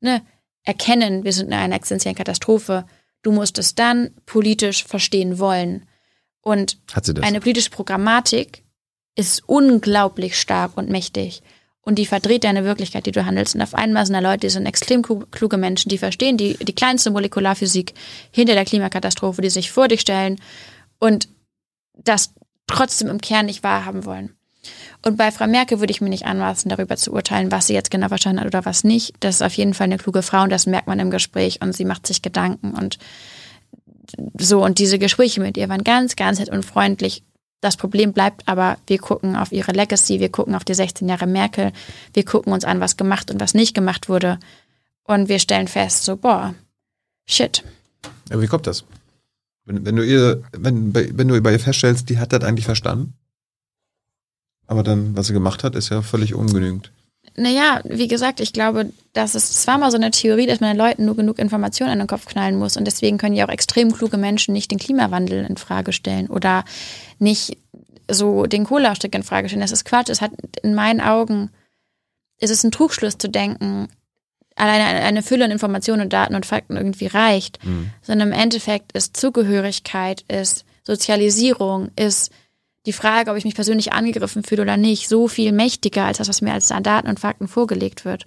ne, 0.00 0.22
erkennen, 0.64 1.24
wir 1.24 1.32
sind 1.32 1.48
in 1.48 1.54
einer 1.54 1.76
existenziellen 1.76 2.16
Katastrophe. 2.16 2.84
Du 3.22 3.30
musst 3.30 3.58
es 3.58 3.74
dann 3.74 4.10
politisch 4.26 4.84
verstehen 4.84 5.38
wollen. 5.38 5.86
Und? 6.40 6.78
Eine 7.20 7.40
politische 7.40 7.70
Programmatik 7.70 8.64
ist 9.14 9.42
unglaublich 9.46 10.40
stark 10.40 10.76
und 10.76 10.88
mächtig. 10.88 11.42
Und 11.84 11.96
die 11.98 12.06
verdreht 12.06 12.44
deine 12.44 12.64
Wirklichkeit, 12.64 13.06
die 13.06 13.10
du 13.10 13.26
handelst. 13.26 13.56
Und 13.56 13.62
auf 13.62 13.74
einmal 13.74 14.06
sind 14.06 14.14
da 14.14 14.20
Leute, 14.20 14.46
die 14.46 14.50
sind 14.50 14.66
extrem 14.66 15.02
klu- 15.02 15.26
kluge 15.32 15.56
Menschen, 15.56 15.88
die 15.88 15.98
verstehen 15.98 16.36
die, 16.36 16.54
die 16.54 16.74
kleinste 16.74 17.10
Molekularphysik 17.10 17.94
hinter 18.30 18.54
der 18.54 18.64
Klimakatastrophe, 18.64 19.42
die 19.42 19.50
sich 19.50 19.72
vor 19.72 19.88
dich 19.88 20.00
stellen 20.00 20.40
und 21.00 21.28
das 21.94 22.34
trotzdem 22.68 23.08
im 23.08 23.20
Kern 23.20 23.46
nicht 23.46 23.64
wahrhaben 23.64 24.04
wollen. 24.04 24.34
Und 25.04 25.16
bei 25.16 25.32
Frau 25.32 25.48
Merkel 25.48 25.80
würde 25.80 25.90
ich 25.90 26.00
mir 26.00 26.08
nicht 26.08 26.24
anmaßen, 26.24 26.68
darüber 26.68 26.96
zu 26.96 27.12
urteilen, 27.12 27.50
was 27.50 27.66
sie 27.66 27.74
jetzt 27.74 27.90
genau 27.90 28.06
verstanden 28.06 28.40
hat 28.40 28.46
oder 28.46 28.64
was 28.64 28.84
nicht. 28.84 29.14
Das 29.18 29.36
ist 29.36 29.42
auf 29.42 29.54
jeden 29.54 29.74
Fall 29.74 29.86
eine 29.86 29.98
kluge 29.98 30.22
Frau 30.22 30.42
und 30.44 30.50
das 30.50 30.66
merkt 30.66 30.86
man 30.86 31.00
im 31.00 31.10
Gespräch 31.10 31.60
und 31.60 31.74
sie 31.74 31.84
macht 31.84 32.06
sich 32.06 32.22
Gedanken 32.22 32.74
und 32.74 32.98
so. 34.38 34.64
Und 34.64 34.78
diese 34.78 35.00
Gespräche 35.00 35.40
mit 35.40 35.56
ihr 35.56 35.68
waren 35.68 35.82
ganz, 35.82 36.14
ganz 36.14 36.38
nett 36.38 36.48
und 36.48 36.64
freundlich. 36.64 37.24
Das 37.62 37.76
Problem 37.76 38.12
bleibt 38.12 38.48
aber, 38.48 38.76
wir 38.88 38.98
gucken 38.98 39.36
auf 39.36 39.52
ihre 39.52 39.70
Legacy, 39.70 40.18
wir 40.18 40.30
gucken 40.30 40.56
auf 40.56 40.64
die 40.64 40.74
16 40.74 41.08
Jahre 41.08 41.28
Merkel, 41.28 41.72
wir 42.12 42.24
gucken 42.24 42.52
uns 42.52 42.64
an, 42.64 42.80
was 42.80 42.96
gemacht 42.96 43.30
und 43.30 43.40
was 43.40 43.54
nicht 43.54 43.72
gemacht 43.72 44.08
wurde. 44.08 44.40
Und 45.04 45.28
wir 45.28 45.38
stellen 45.38 45.68
fest, 45.68 46.04
so, 46.04 46.16
boah, 46.16 46.56
shit. 47.24 47.62
Aber 48.30 48.42
wie 48.42 48.48
kommt 48.48 48.66
das? 48.66 48.84
Wenn, 49.64 49.86
wenn 49.86 49.94
du 49.94 50.04
ihr, 50.04 50.42
wenn, 50.50 50.92
wenn 50.92 51.28
du 51.28 51.40
bei 51.40 51.52
ihr 51.52 51.60
feststellst, 51.60 52.08
die 52.10 52.18
hat 52.18 52.32
das 52.32 52.42
eigentlich 52.42 52.64
verstanden, 52.64 53.14
aber 54.66 54.82
dann, 54.82 55.16
was 55.16 55.28
sie 55.28 55.32
gemacht 55.32 55.62
hat, 55.62 55.76
ist 55.76 55.90
ja 55.90 56.02
völlig 56.02 56.34
ungenügend. 56.34 56.90
Naja, 57.36 57.80
wie 57.84 58.08
gesagt, 58.08 58.40
ich 58.40 58.52
glaube, 58.52 58.90
dass 59.14 59.34
es, 59.34 59.50
es 59.50 59.66
war 59.66 59.78
mal 59.78 59.90
so 59.90 59.96
eine 59.96 60.10
Theorie, 60.10 60.46
dass 60.46 60.60
man 60.60 60.70
den 60.70 60.76
Leuten 60.78 61.04
nur 61.06 61.16
genug 61.16 61.38
Informationen 61.38 61.90
an 61.92 61.98
den 61.98 62.06
Kopf 62.06 62.26
knallen 62.26 62.56
muss. 62.58 62.76
Und 62.76 62.84
deswegen 62.86 63.16
können 63.18 63.34
ja 63.34 63.46
auch 63.46 63.52
extrem 63.52 63.92
kluge 63.92 64.16
Menschen 64.18 64.52
nicht 64.52 64.70
den 64.70 64.78
Klimawandel 64.78 65.44
in 65.46 65.56
Frage 65.56 65.92
stellen 65.92 66.28
oder 66.28 66.64
nicht 67.18 67.56
so 68.10 68.44
den 68.46 68.64
Kohleausstieg 68.64 69.14
in 69.14 69.22
Frage 69.22 69.48
stellen. 69.48 69.62
Das 69.62 69.72
ist 69.72 69.84
Quatsch. 69.84 70.10
Es 70.10 70.20
hat 70.20 70.32
in 70.62 70.74
meinen 70.74 71.00
Augen, 71.00 71.50
ist 72.38 72.50
es 72.50 72.64
ein 72.64 72.70
Trugschluss 72.72 73.16
zu 73.16 73.28
denken, 73.28 73.88
alleine 74.56 74.84
eine- 74.84 75.00
eine 75.00 75.22
Fülle 75.22 75.46
an 75.46 75.50
Informationen 75.50 76.02
und 76.02 76.12
Daten 76.12 76.34
und 76.34 76.44
Fakten 76.44 76.76
irgendwie 76.76 77.06
reicht, 77.06 77.58
sondern 78.02 78.28
im 78.32 78.38
Endeffekt 78.38 78.92
ist 78.92 79.16
Zugehörigkeit, 79.16 80.22
ist 80.28 80.64
Sozialisierung, 80.84 81.90
ist 81.96 82.30
die 82.86 82.92
Frage, 82.92 83.30
ob 83.30 83.36
ich 83.36 83.44
mich 83.44 83.54
persönlich 83.54 83.92
angegriffen 83.92 84.42
fühle 84.42 84.62
oder 84.62 84.76
nicht, 84.76 85.08
so 85.08 85.28
viel 85.28 85.52
mächtiger 85.52 86.04
als 86.04 86.18
das, 86.18 86.28
was 86.28 86.40
mir 86.40 86.52
als 86.52 86.68
Daten 86.68 87.08
und 87.08 87.20
Fakten 87.20 87.48
vorgelegt 87.48 88.04
wird. 88.04 88.26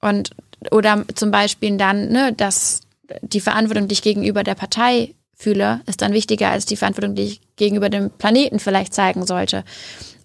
Und 0.00 0.30
oder 0.70 1.04
zum 1.14 1.30
Beispiel 1.30 1.76
dann, 1.76 2.08
ne, 2.08 2.32
dass 2.32 2.82
die 3.22 3.40
Verantwortung, 3.40 3.88
die 3.88 3.94
ich 3.94 4.02
gegenüber 4.02 4.42
der 4.42 4.54
Partei 4.54 5.14
fühle, 5.34 5.80
ist 5.86 6.02
dann 6.02 6.12
wichtiger 6.12 6.50
als 6.50 6.66
die 6.66 6.76
Verantwortung, 6.76 7.14
die 7.14 7.22
ich 7.22 7.40
gegenüber 7.56 7.88
dem 7.88 8.10
Planeten 8.10 8.58
vielleicht 8.58 8.92
zeigen 8.92 9.26
sollte. 9.26 9.64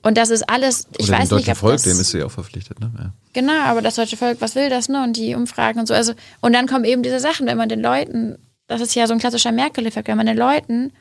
Und 0.02 0.18
das 0.18 0.32
ist 0.32 0.50
alles, 0.50 0.88
ich 0.98 1.08
Oder 1.08 1.20
weiß 1.20 1.30
dem 1.30 1.38
nicht, 1.38 1.48
deutschen 1.48 1.52
ob 1.52 1.58
Volk, 1.58 1.74
das, 1.76 1.84
dem 1.84 2.00
ist 2.00 2.12
sie 2.12 2.18
ja 2.20 2.26
auch 2.26 2.32
verpflichtet, 2.32 2.80
ne? 2.80 2.92
Ja. 2.98 3.14
Genau, 3.32 3.62
aber 3.64 3.82
das 3.82 3.96
deutsche 3.96 4.18
Volk, 4.18 4.42
was 4.42 4.56
will 4.56 4.70
das, 4.70 4.90
ne? 4.90 5.02
Und 5.02 5.16
die 5.16 5.34
Umfragen 5.34 5.80
und 5.80 5.88
so. 5.88 5.94
Also, 5.94 6.14
und 6.42 6.54
dann 6.54 6.68
kommen 6.68 6.84
eben 6.84 7.04
diese 7.04 7.20
Sachen, 7.20 7.48
wenn 7.48 7.58
man 7.58 7.70
den 7.70 7.80
Leuten, 7.80 8.38
das 8.68 8.82
ist 8.82 8.96
ja 8.96 9.08
so 9.08 9.14
ein 9.14 9.20
klassischer 9.20 9.54
Merkel-Effekt, 9.54 10.08
wenn 10.10 10.18
man 10.18 10.26
den 10.26 10.38
Leuten 10.38 10.92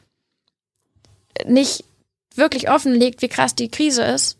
nicht 1.47 1.85
wirklich 2.37 2.71
offenlegt, 2.71 3.23
wie 3.23 3.29
krass 3.29 3.55
die 3.55 3.69
Krise 3.69 4.03
ist, 4.03 4.39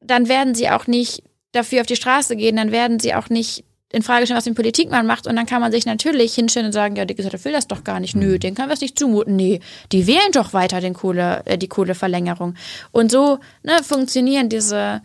dann 0.00 0.28
werden 0.28 0.54
sie 0.54 0.70
auch 0.70 0.86
nicht 0.86 1.22
dafür 1.52 1.80
auf 1.80 1.86
die 1.86 1.96
Straße 1.96 2.36
gehen, 2.36 2.56
dann 2.56 2.70
werden 2.70 3.00
sie 3.00 3.14
auch 3.14 3.28
nicht 3.28 3.64
in 3.92 4.02
Frage 4.02 4.26
stellen, 4.26 4.36
was 4.36 4.44
die 4.44 4.52
Politik 4.52 4.90
man 4.90 5.06
macht. 5.06 5.26
Und 5.26 5.36
dann 5.36 5.46
kann 5.46 5.60
man 5.60 5.72
sich 5.72 5.86
natürlich 5.86 6.34
hinstellen 6.34 6.66
und 6.66 6.72
sagen, 6.72 6.96
ja, 6.96 7.04
die 7.04 7.14
Gesellschaft 7.14 7.44
will 7.44 7.52
das 7.52 7.68
doch 7.68 7.84
gar 7.84 8.00
nicht. 8.00 8.16
Nö, 8.16 8.38
denen 8.38 8.56
können 8.56 8.68
wir 8.68 8.74
es 8.74 8.80
nicht 8.80 8.98
zumuten. 8.98 9.36
Nee, 9.36 9.60
die 9.92 10.06
wählen 10.06 10.32
doch 10.32 10.52
weiter 10.52 10.80
den 10.80 10.94
Kohle, 10.94 11.42
äh, 11.46 11.56
die 11.56 11.68
Kohleverlängerung. 11.68 12.54
Und 12.90 13.10
so 13.10 13.38
ne, 13.62 13.82
funktionieren 13.82 14.48
diese, 14.48 15.02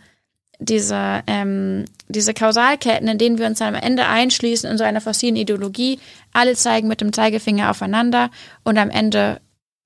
diese, 0.58 1.22
ähm, 1.26 1.84
diese 2.08 2.34
Kausalketten, 2.34 3.08
in 3.08 3.18
denen 3.18 3.38
wir 3.38 3.46
uns 3.46 3.62
am 3.62 3.74
Ende 3.74 4.06
einschließen 4.06 4.68
in 4.70 4.78
so 4.78 4.84
einer 4.84 5.00
fossilen 5.00 5.36
Ideologie. 5.36 6.00
Alle 6.32 6.54
zeigen 6.54 6.88
mit 6.88 7.00
dem 7.00 7.12
Zeigefinger 7.12 7.70
aufeinander 7.70 8.30
und 8.64 8.78
am 8.78 8.90
Ende 8.90 9.40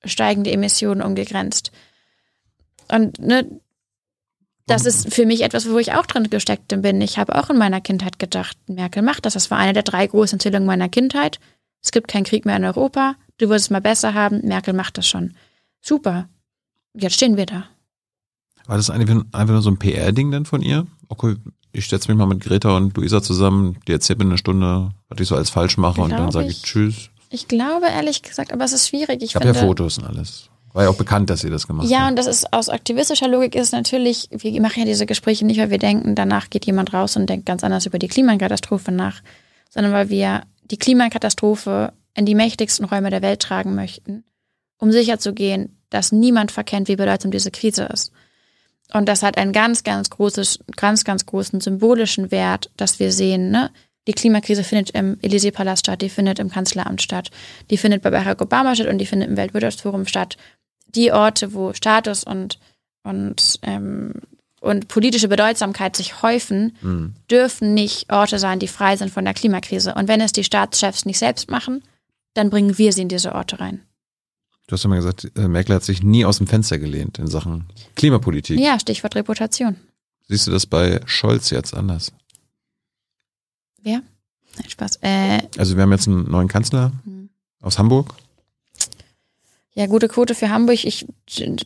steigen 0.08 0.44
die 0.44 0.52
Emissionen 0.52 1.02
ungegrenzt. 1.02 1.72
Und 2.88 3.18
ne, 3.18 3.60
das 4.66 4.84
ist 4.84 5.14
für 5.14 5.26
mich 5.26 5.42
etwas, 5.42 5.68
wo 5.68 5.78
ich 5.78 5.92
auch 5.92 6.06
drin 6.06 6.28
gesteckt 6.28 6.68
bin. 6.82 7.00
Ich 7.00 7.18
habe 7.18 7.36
auch 7.36 7.50
in 7.50 7.58
meiner 7.58 7.80
Kindheit 7.80 8.18
gedacht, 8.18 8.56
Merkel 8.68 9.02
macht 9.02 9.24
das. 9.24 9.34
Das 9.34 9.50
war 9.50 9.58
eine 9.58 9.72
der 9.72 9.84
drei 9.84 10.06
großen 10.06 10.38
Erzählungen 10.38 10.66
meiner 10.66 10.88
Kindheit. 10.88 11.38
Es 11.82 11.92
gibt 11.92 12.08
keinen 12.08 12.24
Krieg 12.24 12.44
mehr 12.44 12.56
in 12.56 12.64
Europa. 12.64 13.14
Du 13.38 13.48
wirst 13.48 13.66
es 13.66 13.70
mal 13.70 13.80
besser 13.80 14.14
haben. 14.14 14.40
Merkel 14.42 14.74
macht 14.74 14.98
das 14.98 15.06
schon. 15.06 15.34
Super. 15.80 16.28
Jetzt 16.94 17.14
stehen 17.14 17.36
wir 17.36 17.46
da. 17.46 17.68
War 18.66 18.76
das 18.76 18.90
einfach 18.90 19.46
nur 19.46 19.62
so 19.62 19.70
ein 19.70 19.78
PR-Ding 19.78 20.32
denn 20.32 20.46
von 20.46 20.62
ihr? 20.62 20.86
Okay, 21.08 21.36
ich 21.70 21.86
setze 21.88 22.10
mich 22.10 22.18
mal 22.18 22.26
mit 22.26 22.40
Greta 22.40 22.76
und 22.76 22.96
Luisa 22.96 23.22
zusammen, 23.22 23.78
die 23.86 23.92
erzählt 23.92 24.18
mir 24.18 24.24
eine 24.24 24.38
Stunde, 24.38 24.90
was 25.08 25.20
ich 25.20 25.28
so 25.28 25.36
als 25.36 25.50
falsch 25.50 25.76
mache 25.76 26.00
und 26.00 26.10
dann 26.10 26.30
Glaub 26.30 26.32
sage 26.32 26.48
ich. 26.48 26.62
Tschüss. 26.62 27.10
Ich 27.30 27.48
glaube 27.48 27.86
ehrlich 27.86 28.22
gesagt, 28.22 28.52
aber 28.52 28.64
es 28.64 28.72
ist 28.72 28.88
schwierig. 28.88 29.22
Ich 29.22 29.30
Ich 29.30 29.34
habe 29.36 29.46
ja 29.46 29.54
Fotos 29.54 29.98
und 29.98 30.04
alles. 30.04 30.48
War 30.72 30.84
ja 30.84 30.90
auch 30.90 30.96
bekannt, 30.96 31.30
dass 31.30 31.40
sie 31.40 31.48
das 31.48 31.66
gemacht 31.66 31.88
Ja, 31.88 32.00
hat. 32.02 32.10
und 32.10 32.16
das 32.16 32.26
ist 32.26 32.52
aus 32.52 32.68
aktivistischer 32.68 33.28
Logik 33.28 33.54
ist 33.54 33.72
natürlich, 33.72 34.28
wir 34.30 34.60
machen 34.60 34.80
ja 34.80 34.84
diese 34.84 35.06
Gespräche 35.06 35.46
nicht, 35.46 35.58
weil 35.58 35.70
wir 35.70 35.78
denken, 35.78 36.14
danach 36.14 36.50
geht 36.50 36.66
jemand 36.66 36.92
raus 36.92 37.16
und 37.16 37.30
denkt 37.30 37.46
ganz 37.46 37.64
anders 37.64 37.86
über 37.86 37.98
die 37.98 38.08
Klimakatastrophe 38.08 38.92
nach, 38.92 39.22
sondern 39.70 39.92
weil 39.94 40.10
wir 40.10 40.42
die 40.70 40.76
Klimakatastrophe 40.76 41.92
in 42.14 42.26
die 42.26 42.34
mächtigsten 42.34 42.84
Räume 42.84 43.08
der 43.10 43.22
Welt 43.22 43.40
tragen 43.40 43.74
möchten, 43.74 44.24
um 44.78 44.92
sicherzugehen, 44.92 45.78
dass 45.88 46.12
niemand 46.12 46.52
verkennt, 46.52 46.88
wie 46.88 46.96
bedeutsam 46.96 47.30
diese 47.30 47.50
Krise 47.50 47.84
ist. 47.84 48.12
Und 48.92 49.08
das 49.08 49.22
hat 49.22 49.38
einen 49.38 49.52
ganz, 49.52 49.82
ganz 49.82 50.10
großes, 50.10 50.60
ganz, 50.76 51.04
ganz 51.04 51.26
großen 51.26 51.60
symbolischen 51.60 52.30
Wert, 52.30 52.70
dass 52.76 53.00
wir 53.00 53.12
sehen, 53.12 53.50
ne? 53.50 53.70
Die 54.06 54.12
Klimakrise 54.12 54.62
findet 54.62 54.90
im 54.90 55.16
Élysée-Palast 55.16 55.80
statt, 55.80 56.02
die 56.02 56.08
findet 56.08 56.38
im 56.38 56.50
Kanzleramt 56.50 57.02
statt, 57.02 57.30
die 57.70 57.76
findet 57.76 58.02
bei 58.02 58.10
Barack 58.10 58.40
Obama 58.40 58.74
statt 58.74 58.86
und 58.88 58.98
die 58.98 59.06
findet 59.06 59.28
im 59.28 59.36
Weltwirtschaftsforum 59.36 60.06
statt 60.06 60.36
die 60.94 61.12
Orte, 61.12 61.52
wo 61.52 61.72
Status 61.72 62.24
und, 62.24 62.58
und, 63.02 63.58
ähm, 63.62 64.14
und 64.60 64.88
politische 64.88 65.28
Bedeutsamkeit 65.28 65.96
sich 65.96 66.22
häufen, 66.22 66.76
Hm. 66.80 67.14
dürfen 67.30 67.74
nicht 67.74 68.12
Orte 68.12 68.38
sein, 68.38 68.58
die 68.60 68.68
frei 68.68 68.96
sind 68.96 69.10
von 69.10 69.24
der 69.24 69.34
Klimakrise. 69.34 69.94
Und 69.94 70.08
wenn 70.08 70.20
es 70.20 70.32
die 70.32 70.44
Staatschefs 70.44 71.04
nicht 71.04 71.18
selbst 71.18 71.50
machen, 71.50 71.82
dann 72.34 72.50
bringen 72.50 72.78
wir 72.78 72.92
sie 72.92 73.02
in 73.02 73.08
diese 73.08 73.34
Orte 73.34 73.60
rein. 73.60 73.80
Du 74.68 74.72
hast 74.72 74.82
ja 74.82 74.88
mal 74.88 74.96
gesagt, 74.96 75.30
äh, 75.36 75.48
Merkel 75.48 75.74
hat 75.76 75.84
sich 75.84 76.02
nie 76.02 76.24
aus 76.24 76.38
dem 76.38 76.46
Fenster 76.46 76.78
gelehnt 76.78 77.18
in 77.18 77.26
Sachen 77.28 77.66
Klimapolitik. 77.94 78.58
Ja, 78.58 78.78
Stichwort 78.80 79.14
Reputation. 79.14 79.76
Siehst 80.28 80.46
du 80.46 80.50
das 80.50 80.66
bei 80.66 81.00
Scholz 81.06 81.50
jetzt 81.50 81.72
anders? 81.74 82.12
Wer? 83.86 84.02
Nein, 84.58 84.68
Spaß. 84.68 84.96
Äh, 85.02 85.42
Also 85.58 85.76
wir 85.76 85.82
haben 85.84 85.92
jetzt 85.92 86.08
einen 86.08 86.28
neuen 86.28 86.48
Kanzler 86.48 86.90
Hm. 87.04 87.28
aus 87.62 87.78
Hamburg. 87.78 88.14
ja, 89.74 89.86
gute 89.86 90.08
Quote 90.08 90.34
für 90.34 90.50
Hamburg. 90.50 90.84
Ich, 90.84 91.06
in 91.38 91.56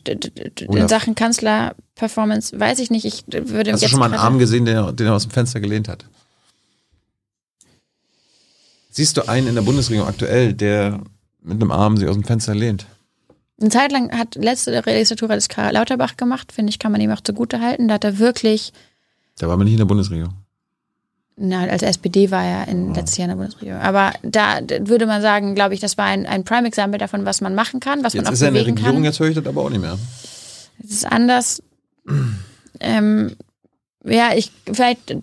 Olaf. 0.67 0.87
Sachen 0.89 1.15
Kanzler-Performance 1.15 2.59
weiß 2.59 2.77
ich 2.79 2.91
nicht. 2.91 3.05
Ich 3.05 3.23
würde 3.27 3.71
Hast 3.71 3.81
du 3.81 3.85
jetzt 3.85 3.89
schon 3.91 3.99
mal 3.99 4.05
einen 4.05 4.15
Arm 4.21 4.37
gesehen, 4.37 4.65
den 4.65 4.75
er, 4.75 4.93
den 4.93 5.07
er 5.07 5.15
aus 5.15 5.23
dem 5.23 5.31
Fenster 5.31 5.59
gelehnt 5.59 5.87
hat? 5.87 6.05
Siehst 8.91 9.17
du 9.17 9.27
einen 9.27 9.47
in 9.47 9.55
der 9.55 9.61
Bundesregierung 9.63 10.07
aktuell, 10.07 10.53
der 10.53 11.01
mit 11.41 11.59
einem 11.61 11.71
Arm 11.71 11.97
sich 11.97 12.07
aus 12.07 12.15
dem 12.15 12.23
Fenster 12.25 12.53
lehnt? 12.53 12.85
Eine 13.59 13.69
Zeit 13.69 13.91
lang 13.91 14.11
hat 14.15 14.35
letzte 14.35 14.71
Legislatur 14.71 15.27
das 15.29 15.47
Karl 15.49 15.73
Lauterbach 15.73 16.17
gemacht, 16.17 16.51
finde 16.51 16.69
ich, 16.71 16.77
kann 16.79 16.91
man 16.91 16.99
ihm 17.01 17.09
auch 17.11 17.21
zugute 17.21 17.61
halten. 17.61 17.87
Da 17.87 17.95
hat 17.95 18.03
er 18.03 18.19
wirklich, 18.19 18.73
Der 19.39 19.47
war 19.47 19.53
aber 19.53 19.63
nicht 19.63 19.73
in 19.73 19.79
der 19.79 19.85
Bundesregierung. 19.85 20.33
Na, 21.41 21.67
als 21.67 21.81
SPD 21.81 22.31
war 22.31 22.43
er 22.43 22.67
in 22.67 22.93
letztes 22.93 23.17
Jahr 23.17 23.25
in 23.25 23.29
der 23.29 23.35
Bundesregierung. 23.37 23.81
Aber 23.81 24.13
da 24.21 24.59
würde 24.81 25.05
man 25.05 25.21
sagen, 25.21 25.55
glaube 25.55 25.73
ich, 25.73 25.79
das 25.79 25.97
war 25.97 26.05
ein, 26.05 26.25
ein 26.25 26.43
Prime-Example 26.43 26.99
davon, 26.99 27.25
was 27.25 27.41
man 27.41 27.55
machen 27.55 27.79
kann, 27.79 28.03
was 28.03 28.13
Jetzt 28.13 28.23
man 28.23 28.29
auch 28.29 28.33
ist 28.33 28.41
er 28.41 28.49
in 28.49 28.53
der 28.53 28.61
bewegen 28.61 28.77
Regierung, 28.77 28.95
kann. 28.97 29.03
jetzt 29.05 29.19
höre 29.19 29.29
ich 29.29 29.35
das 29.35 29.45
aber 29.45 29.61
auch 29.61 29.69
nicht 29.69 29.81
mehr. 29.81 29.97
Es 30.83 30.91
ist 30.91 31.05
anders. 31.05 31.63
ähm, 32.79 33.35
ja, 34.05 34.31
ich 34.35 34.51
vielleicht 34.71 35.13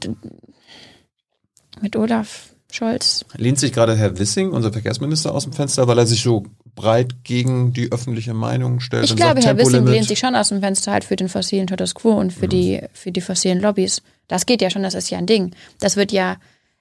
mit 1.80 1.96
Olaf 1.96 2.50
Scholz. 2.70 3.24
Lehnt 3.36 3.58
sich 3.58 3.72
gerade 3.72 3.96
Herr 3.96 4.18
Wissing, 4.18 4.50
unser 4.50 4.72
Verkehrsminister, 4.72 5.34
aus 5.34 5.44
dem 5.44 5.52
Fenster, 5.52 5.88
weil 5.88 5.98
er 5.98 6.06
sich 6.06 6.22
so 6.22 6.44
breit 6.74 7.24
gegen 7.24 7.72
die 7.72 7.90
öffentliche 7.90 8.34
Meinung 8.34 8.80
stellt? 8.80 9.04
Ich 9.04 9.16
glaube, 9.16 9.40
Herr 9.40 9.56
Wissing 9.56 9.86
lehnt 9.86 10.06
sich 10.06 10.18
schon 10.18 10.34
aus 10.36 10.50
dem 10.50 10.60
Fenster 10.60 10.92
halt 10.92 11.04
für 11.04 11.16
den 11.16 11.28
fossilen 11.28 11.66
Status 11.66 11.94
quo 11.94 12.12
und 12.12 12.32
für 12.32 12.46
die 12.46 12.80
für 12.92 13.10
die 13.10 13.20
fossilen 13.20 13.60
Lobbys. 13.60 14.02
Das 14.28 14.46
geht 14.46 14.62
ja 14.62 14.70
schon, 14.70 14.82
das 14.82 14.94
ist 14.94 15.10
ja 15.10 15.18
ein 15.18 15.26
Ding. 15.26 15.54
Das 15.80 15.96
wird 15.96 16.12
ja 16.12 16.36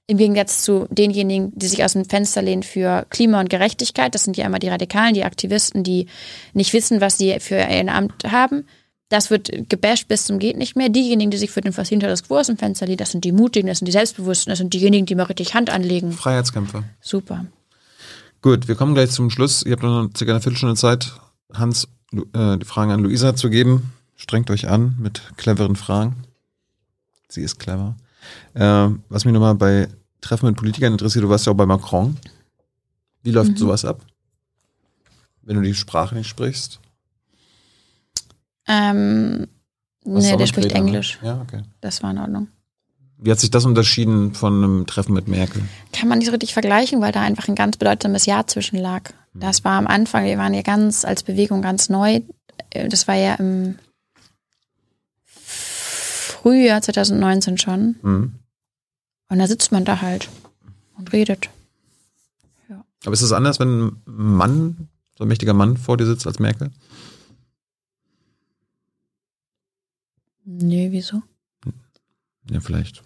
im 0.07 0.17
Gegensatz 0.17 0.63
zu 0.63 0.87
denjenigen, 0.89 1.51
die 1.53 1.67
sich 1.67 1.83
aus 1.83 1.93
dem 1.93 2.05
Fenster 2.05 2.41
lehnen 2.41 2.63
für 2.63 3.05
Klima 3.09 3.41
und 3.41 3.49
Gerechtigkeit, 3.49 4.15
das 4.15 4.23
sind 4.23 4.37
ja 4.37 4.45
immer 4.45 4.59
die 4.59 4.69
Radikalen, 4.69 5.13
die 5.13 5.25
Aktivisten, 5.25 5.83
die 5.83 6.07
nicht 6.53 6.71
wissen, 6.71 7.01
was 7.01 7.17
sie 7.17 7.39
für 7.39 7.57
ein 7.57 7.89
Amt 7.89 8.23
haben. 8.25 8.65
Das 9.09 9.29
wird 9.29 9.69
gebasht 9.69 10.07
bis 10.07 10.25
zum 10.25 10.39
geht 10.39 10.57
nicht 10.57 10.75
mehr. 10.75 10.89
Diejenigen, 10.89 11.31
die 11.31 11.37
sich 11.37 11.51
für 11.51 11.61
den 11.61 11.73
fossilen 11.73 12.01
Status 12.01 12.23
quo 12.23 12.39
aus 12.39 12.47
dem 12.47 12.57
Fenster 12.57 12.85
lehnen, 12.85 12.97
das 12.97 13.11
sind 13.11 13.23
die 13.23 13.31
Mutigen, 13.31 13.67
das 13.67 13.79
sind 13.79 13.85
die 13.85 13.91
Selbstbewussten, 13.91 14.49
das 14.49 14.59
sind 14.59 14.73
diejenigen, 14.73 15.05
die 15.05 15.15
mal 15.15 15.23
richtig 15.23 15.53
Hand 15.53 15.69
anlegen. 15.69 16.11
Freiheitskämpfer. 16.11 16.83
Super. 17.01 17.45
Gut, 18.41 18.67
wir 18.67 18.75
kommen 18.75 18.93
gleich 18.95 19.11
zum 19.11 19.29
Schluss. 19.29 19.63
Ihr 19.63 19.73
habt 19.73 19.83
noch 19.83 20.09
circa 20.15 20.33
eine 20.33 20.41
Viertelstunde 20.41 20.75
Zeit, 20.75 21.13
Hans 21.53 21.87
äh, 22.13 22.57
die 22.57 22.65
Fragen 22.65 22.91
an 22.91 23.01
Luisa 23.01 23.35
zu 23.35 23.49
geben. 23.49 23.93
Strengt 24.15 24.49
euch 24.51 24.67
an 24.67 24.95
mit 24.99 25.21
cleveren 25.37 25.75
Fragen. 25.75 26.26
Sie 27.29 27.41
ist 27.41 27.59
clever. 27.59 27.95
Äh, 28.53 28.89
was 29.09 29.25
mich 29.25 29.33
nochmal 29.33 29.55
bei 29.55 29.87
Treffen 30.21 30.47
mit 30.47 30.57
Politikern 30.57 30.93
interessiert, 30.93 31.23
du 31.23 31.29
warst 31.29 31.45
ja 31.45 31.51
auch 31.51 31.57
bei 31.57 31.65
Macron. 31.65 32.17
Wie 33.23 33.31
läuft 33.31 33.51
Mhm. 33.51 33.57
sowas 33.57 33.85
ab? 33.85 34.01
Wenn 35.41 35.55
du 35.57 35.61
die 35.61 35.75
Sprache 35.75 36.15
nicht 36.15 36.27
sprichst? 36.27 36.79
Ähm, 38.67 39.47
Was 40.03 40.23
nee, 40.25 40.35
der 40.37 40.47
spricht 40.47 40.69
ne? 40.69 40.75
Englisch. 40.75 41.19
Ja, 41.21 41.41
okay. 41.41 41.61
Das 41.81 42.03
war 42.03 42.11
in 42.11 42.17
Ordnung. 42.17 42.47
Wie 43.19 43.31
hat 43.31 43.39
sich 43.39 43.49
das 43.49 43.65
unterschieden 43.65 44.33
von 44.35 44.53
einem 44.63 44.85
Treffen 44.85 45.13
mit 45.13 45.27
Merkel? 45.27 45.63
kann 45.91 46.07
man 46.07 46.19
nicht 46.19 46.27
so 46.27 46.31
richtig 46.31 46.53
vergleichen, 46.53 47.01
weil 47.01 47.11
da 47.11 47.21
einfach 47.21 47.47
ein 47.47 47.55
ganz 47.55 47.77
bedeutsames 47.77 48.25
Jahr 48.25 48.45
zwischen 48.47 48.77
lag. 48.77 49.11
Das 49.33 49.63
war 49.63 49.73
am 49.77 49.87
Anfang, 49.87 50.25
wir 50.25 50.37
waren 50.37 50.53
ja 50.53 50.61
ganz 50.63 51.05
als 51.05 51.23
Bewegung 51.23 51.61
ganz 51.61 51.89
neu. 51.89 52.21
Äh, 52.71 52.87
Das 52.89 53.07
war 53.07 53.15
ja 53.15 53.35
im 53.35 53.77
Frühjahr 56.47 56.81
2019 56.81 57.57
schon. 57.57 57.97
Mhm. 58.01 58.33
Und 59.27 59.39
da 59.39 59.47
sitzt 59.47 59.73
man 59.73 59.83
da 59.83 59.99
halt 60.01 60.29
und 60.97 61.11
redet. 61.11 61.49
Aber 63.03 63.11
ist 63.13 63.21
es 63.21 63.33
anders, 63.33 63.59
wenn 63.59 63.87
ein 63.87 64.01
Mann, 64.05 64.87
so 65.17 65.25
ein 65.25 65.27
mächtiger 65.27 65.53
Mann 65.53 65.75
vor 65.75 65.97
dir 65.97 66.05
sitzt 66.05 66.25
als 66.25 66.39
Merkel? 66.39 66.71
Nee, 70.45 70.87
wieso? 70.91 71.21
Ja, 72.49 72.61
vielleicht. 72.61 73.03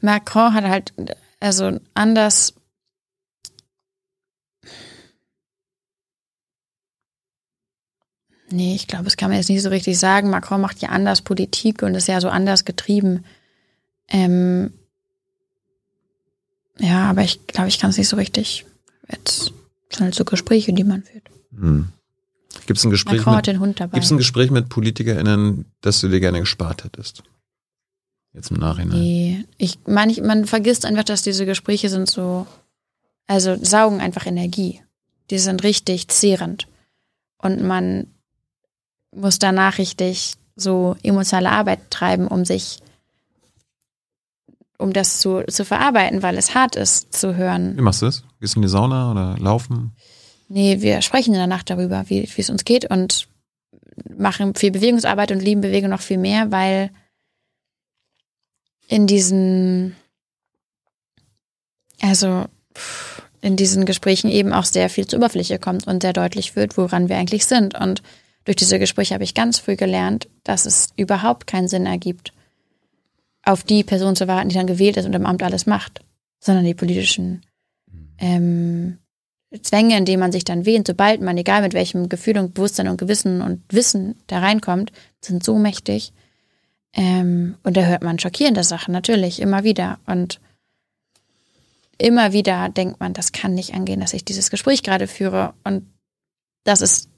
Macron 0.00 0.54
hat 0.54 0.64
halt, 0.64 0.92
also 1.40 1.80
anders. 1.94 2.54
Nee, 8.52 8.74
ich 8.74 8.86
glaube, 8.86 9.04
das 9.04 9.16
kann 9.16 9.30
man 9.30 9.38
jetzt 9.38 9.48
nicht 9.48 9.62
so 9.62 9.70
richtig 9.70 9.98
sagen. 9.98 10.30
Macron 10.30 10.60
macht 10.60 10.80
ja 10.82 10.90
anders 10.90 11.22
Politik 11.22 11.82
und 11.82 11.94
ist 11.94 12.08
ja 12.08 12.20
so 12.20 12.28
anders 12.28 12.64
getrieben. 12.64 13.24
Ähm 14.08 14.72
ja, 16.78 17.08
aber 17.08 17.22
ich 17.22 17.46
glaube, 17.46 17.68
ich 17.68 17.78
kann 17.78 17.90
es 17.90 17.98
nicht 17.98 18.08
so 18.08 18.16
richtig. 18.16 18.66
Jetzt 19.10 19.52
sind 19.90 20.00
halt 20.00 20.14
so 20.14 20.24
Gespräche, 20.24 20.72
die 20.72 20.84
man 20.84 21.02
führt. 21.02 21.28
Hm. 21.54 21.88
Gibt 22.66 22.78
es 22.78 22.84
ein 22.84 22.90
Gespräch 22.90 23.18
Macron 23.18 23.34
hat 23.34 23.46
mit, 23.46 23.54
den 23.54 23.60
Hund 23.60 23.80
dabei. 23.80 23.94
gibt's 23.94 24.10
ein 24.10 24.18
Gespräch 24.18 24.50
mit 24.50 24.68
PolitikerInnen, 24.68 25.64
das 25.80 26.00
du 26.00 26.08
dir 26.08 26.20
gerne 26.20 26.40
gespart 26.40 26.84
hättest? 26.84 27.22
Jetzt 28.34 28.50
im 28.50 28.58
Nachhinein. 28.58 28.98
Nee, 28.98 29.44
ich 29.58 29.78
meine, 29.86 30.14
man 30.22 30.46
vergisst 30.46 30.86
einfach, 30.86 31.04
dass 31.04 31.22
diese 31.22 31.44
Gespräche 31.44 31.88
sind 31.88 32.10
so, 32.10 32.46
also 33.26 33.56
saugen 33.62 34.00
einfach 34.00 34.26
Energie. 34.26 34.80
Die 35.30 35.38
sind 35.38 35.62
richtig 35.62 36.08
zehrend. 36.08 36.66
Und 37.38 37.62
man 37.62 38.06
muss 39.14 39.38
danach 39.38 39.78
richtig 39.78 40.34
so 40.56 40.96
emotionale 41.02 41.50
Arbeit 41.50 41.90
treiben, 41.90 42.26
um 42.26 42.44
sich, 42.44 42.78
um 44.78 44.92
das 44.92 45.18
zu, 45.20 45.44
zu 45.46 45.64
verarbeiten, 45.64 46.22
weil 46.22 46.36
es 46.36 46.54
hart 46.54 46.76
ist 46.76 47.14
zu 47.14 47.36
hören. 47.36 47.76
Wie 47.76 47.82
machst 47.82 48.02
du 48.02 48.06
das? 48.06 48.24
Gehst 48.40 48.54
du 48.54 48.58
in 48.58 48.62
die 48.62 48.68
Sauna 48.68 49.10
oder 49.10 49.38
laufen? 49.38 49.92
Nee, 50.48 50.80
wir 50.80 51.00
sprechen 51.02 51.32
in 51.32 51.38
der 51.38 51.46
Nacht 51.46 51.70
darüber, 51.70 52.04
wie, 52.08 52.28
es 52.36 52.50
uns 52.50 52.64
geht 52.64 52.90
und 52.90 53.28
machen 54.16 54.54
viel 54.54 54.70
Bewegungsarbeit 54.70 55.32
und 55.32 55.40
lieben 55.40 55.60
Bewegung 55.60 55.90
noch 55.90 56.00
viel 56.00 56.18
mehr, 56.18 56.50
weil 56.50 56.90
in 58.88 59.06
diesen, 59.06 59.96
also 62.00 62.44
in 63.40 63.56
diesen 63.56 63.86
Gesprächen 63.86 64.30
eben 64.30 64.52
auch 64.52 64.64
sehr 64.64 64.90
viel 64.90 65.06
zur 65.06 65.18
Oberfläche 65.18 65.58
kommt 65.58 65.86
und 65.86 66.02
sehr 66.02 66.12
deutlich 66.12 66.54
wird, 66.56 66.76
woran 66.76 67.08
wir 67.08 67.16
eigentlich 67.16 67.46
sind. 67.46 67.74
Und 67.78 68.02
durch 68.44 68.56
diese 68.56 68.78
Gespräche 68.78 69.14
habe 69.14 69.24
ich 69.24 69.34
ganz 69.34 69.58
früh 69.58 69.76
gelernt, 69.76 70.28
dass 70.44 70.66
es 70.66 70.92
überhaupt 70.96 71.46
keinen 71.46 71.68
Sinn 71.68 71.86
ergibt, 71.86 72.32
auf 73.44 73.62
die 73.62 73.84
Person 73.84 74.16
zu 74.16 74.28
warten, 74.28 74.48
die 74.48 74.54
dann 74.54 74.66
gewählt 74.66 74.96
ist 74.96 75.06
und 75.06 75.14
im 75.14 75.26
Amt 75.26 75.42
alles 75.42 75.66
macht, 75.66 76.00
sondern 76.40 76.64
die 76.64 76.74
politischen 76.74 77.42
ähm, 78.18 78.98
Zwänge, 79.60 79.96
in 79.98 80.04
denen 80.04 80.20
man 80.20 80.32
sich 80.32 80.44
dann 80.44 80.64
wähnt, 80.64 80.86
sobald 80.86 81.20
man, 81.20 81.36
egal 81.36 81.62
mit 81.62 81.74
welchem 81.74 82.08
Gefühl 82.08 82.38
und 82.38 82.54
Bewusstsein 82.54 82.88
und 82.88 82.96
Gewissen 82.96 83.42
und 83.42 83.62
Wissen 83.70 84.16
da 84.26 84.38
reinkommt, 84.38 84.92
sind 85.20 85.44
so 85.44 85.58
mächtig. 85.58 86.12
Ähm, 86.94 87.56
und 87.62 87.76
da 87.76 87.82
hört 87.82 88.02
man 88.02 88.18
schockierende 88.18 88.64
Sachen, 88.64 88.92
natürlich, 88.92 89.40
immer 89.40 89.64
wieder. 89.64 89.98
Und 90.06 90.40
immer 91.98 92.32
wieder 92.32 92.68
denkt 92.70 93.00
man, 93.00 93.12
das 93.12 93.32
kann 93.32 93.54
nicht 93.54 93.74
angehen, 93.74 94.00
dass 94.00 94.14
ich 94.14 94.24
dieses 94.24 94.50
Gespräch 94.50 94.82
gerade 94.82 95.06
führe. 95.06 95.52
Und 95.64 95.86
das 96.64 96.80
ist 96.80 97.08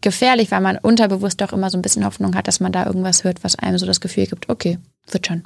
gefährlich, 0.00 0.50
weil 0.50 0.60
man 0.60 0.78
unterbewusst 0.78 1.42
auch 1.42 1.52
immer 1.52 1.70
so 1.70 1.78
ein 1.78 1.82
bisschen 1.82 2.04
Hoffnung 2.04 2.34
hat, 2.34 2.48
dass 2.48 2.60
man 2.60 2.72
da 2.72 2.86
irgendwas 2.86 3.24
hört, 3.24 3.44
was 3.44 3.56
einem 3.56 3.78
so 3.78 3.86
das 3.86 4.00
Gefühl 4.00 4.26
gibt, 4.26 4.48
okay, 4.48 4.78
wird 5.10 5.26
schon. 5.26 5.44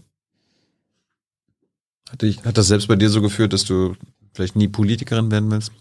Hat, 2.11 2.23
dich, 2.23 2.45
hat 2.45 2.59
das 2.59 2.69
selbst 2.69 2.89
bei 2.89 2.97
dir 2.97 3.09
so 3.09 3.23
geführt, 3.23 3.53
dass 3.53 3.65
du 3.65 3.95
vielleicht 4.35 4.57
nie 4.57 4.69
Politikerin 4.69 5.31
werden 5.31 5.51
willst? 5.51 5.73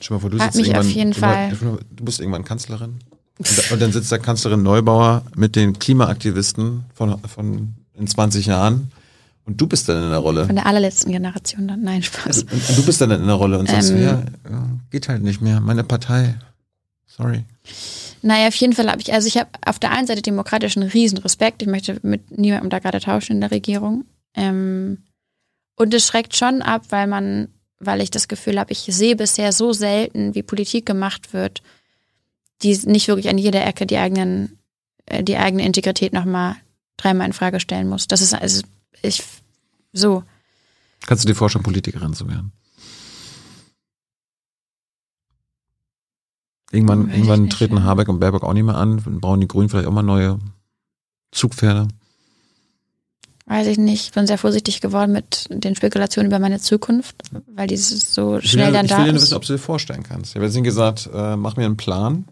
Dir 0.00 0.12
mal 0.14 0.20
vor, 0.20 0.30
du 0.30 0.38
Hat 0.38 0.52
sitzt 0.52 0.66
mich 0.66 0.76
auf 0.76 0.84
irgendwann, 0.84 0.96
jeden 0.96 1.12
du, 1.12 1.20
Fall. 1.20 1.78
Du 1.90 2.04
bist 2.04 2.20
irgendwann 2.20 2.44
Kanzlerin. 2.44 2.98
Und, 3.38 3.72
und 3.72 3.82
dann 3.82 3.92
sitzt 3.92 4.10
da 4.10 4.18
Kanzlerin 4.18 4.62
Neubauer 4.62 5.24
mit 5.36 5.56
den 5.56 5.78
Klimaaktivisten 5.78 6.84
von, 6.94 7.18
von 7.22 7.74
in 7.94 8.06
20 8.06 8.46
Jahren 8.46 8.90
und 9.46 9.60
du 9.60 9.66
bist 9.66 9.88
dann 9.88 10.02
in 10.02 10.10
der 10.10 10.18
Rolle. 10.18 10.44
Von 10.46 10.56
der 10.56 10.66
allerletzten 10.66 11.12
Generation 11.12 11.68
dann. 11.68 11.82
Nein, 11.82 12.02
Spaß. 12.02 12.42
Und, 12.42 12.52
und 12.52 12.78
du 12.78 12.84
bist 12.84 13.00
dann 13.00 13.12
in 13.12 13.26
der 13.26 13.36
Rolle 13.36 13.58
und 13.58 13.68
sagst, 13.68 13.90
Ähm. 13.90 14.02
ja, 14.02 14.22
geht 14.90 15.08
halt 15.08 15.22
nicht 15.22 15.40
mehr. 15.40 15.60
Meine 15.60 15.84
Partei. 15.84 16.34
Sorry. 17.06 17.44
Naja, 18.22 18.48
auf 18.48 18.54
jeden 18.56 18.72
Fall 18.72 18.90
habe 18.90 19.00
ich, 19.00 19.12
also 19.12 19.28
ich 19.28 19.36
habe 19.38 19.48
auf 19.64 19.78
der 19.78 19.92
einen 19.92 20.06
Seite 20.06 20.20
demokratischen 20.20 20.82
Riesenrespekt. 20.82 21.62
Ich 21.62 21.68
möchte 21.68 21.98
mit 22.02 22.36
niemandem 22.36 22.70
da 22.70 22.80
gerade 22.80 23.00
tauschen 23.00 23.32
in 23.32 23.40
der 23.40 23.52
Regierung. 23.52 24.04
Ähm, 24.34 25.04
und 25.76 25.94
es 25.94 26.06
schreckt 26.06 26.34
schon 26.34 26.60
ab, 26.60 26.86
weil 26.90 27.06
man, 27.06 27.48
weil 27.78 28.00
ich 28.00 28.10
das 28.10 28.26
Gefühl 28.26 28.58
habe, 28.58 28.72
ich 28.72 28.80
sehe 28.80 29.14
bisher 29.14 29.52
so 29.52 29.72
selten, 29.72 30.34
wie 30.34 30.42
Politik 30.42 30.86
gemacht 30.86 31.32
wird, 31.32 31.62
die 32.62 32.76
nicht 32.86 33.06
wirklich 33.06 33.28
an 33.28 33.38
jeder 33.38 33.64
Ecke 33.64 33.86
die 33.86 33.98
eigenen, 33.98 34.58
äh, 35.06 35.22
die 35.22 35.36
eigene 35.36 35.64
Integrität 35.64 36.12
nochmal 36.12 36.56
dreimal 36.96 37.26
in 37.26 37.32
Frage 37.32 37.60
stellen 37.60 37.88
muss. 37.88 38.08
Das 38.08 38.22
ist, 38.22 38.34
also 38.34 38.62
ich, 39.02 39.22
so. 39.92 40.22
Kannst 41.06 41.24
du 41.24 41.28
dir 41.28 41.34
vorstellen, 41.34 41.62
Politikerin 41.64 42.14
zu 42.14 42.28
werden? 42.28 42.52
Irgendwann, 46.72 47.04
Weiß 47.06 47.08
ich 47.12 47.14
irgendwann 47.18 47.42
nicht, 47.44 47.52
treten 47.56 47.76
ja. 47.76 47.82
Habeck 47.84 48.08
und 48.08 48.18
Baerbock 48.20 48.42
auch 48.42 48.52
nicht 48.52 48.64
mehr 48.64 48.74
an, 48.76 49.00
dann 49.04 49.20
brauchen 49.20 49.40
die 49.40 49.48
Grünen 49.48 49.68
vielleicht 49.68 49.86
auch 49.88 49.92
mal 49.92 50.02
neue 50.02 50.38
Zugpferde. 51.30 51.88
Weiß 53.48 53.68
ich 53.68 53.78
nicht. 53.78 54.06
Ich 54.06 54.12
bin 54.12 54.26
sehr 54.26 54.38
vorsichtig 54.38 54.80
geworden 54.80 55.12
mit 55.12 55.46
den 55.50 55.76
Spekulationen 55.76 56.28
über 56.28 56.40
meine 56.40 56.58
Zukunft, 56.60 57.14
weil 57.54 57.68
dieses 57.68 58.12
so 58.12 58.38
Ich 58.38 58.42
will, 58.44 58.50
schnell 58.50 58.64
ja- 58.66 58.70
dann 58.72 58.86
ich 58.86 58.90
will 58.90 58.98
da 58.98 59.04
nur 59.06 59.14
ist. 59.14 59.22
wissen, 59.22 59.34
ob 59.34 59.44
du 59.44 59.52
dir 59.52 59.58
vorstellen 59.60 60.02
kannst. 60.02 60.30
Ich 60.30 60.34
habe 60.36 60.46
jetzt 60.46 60.54
nicht 60.54 60.64
gesagt, 60.64 61.08
äh, 61.14 61.36
mach 61.36 61.56
mir 61.56 61.64
einen 61.66 61.76
Plan, 61.76 62.24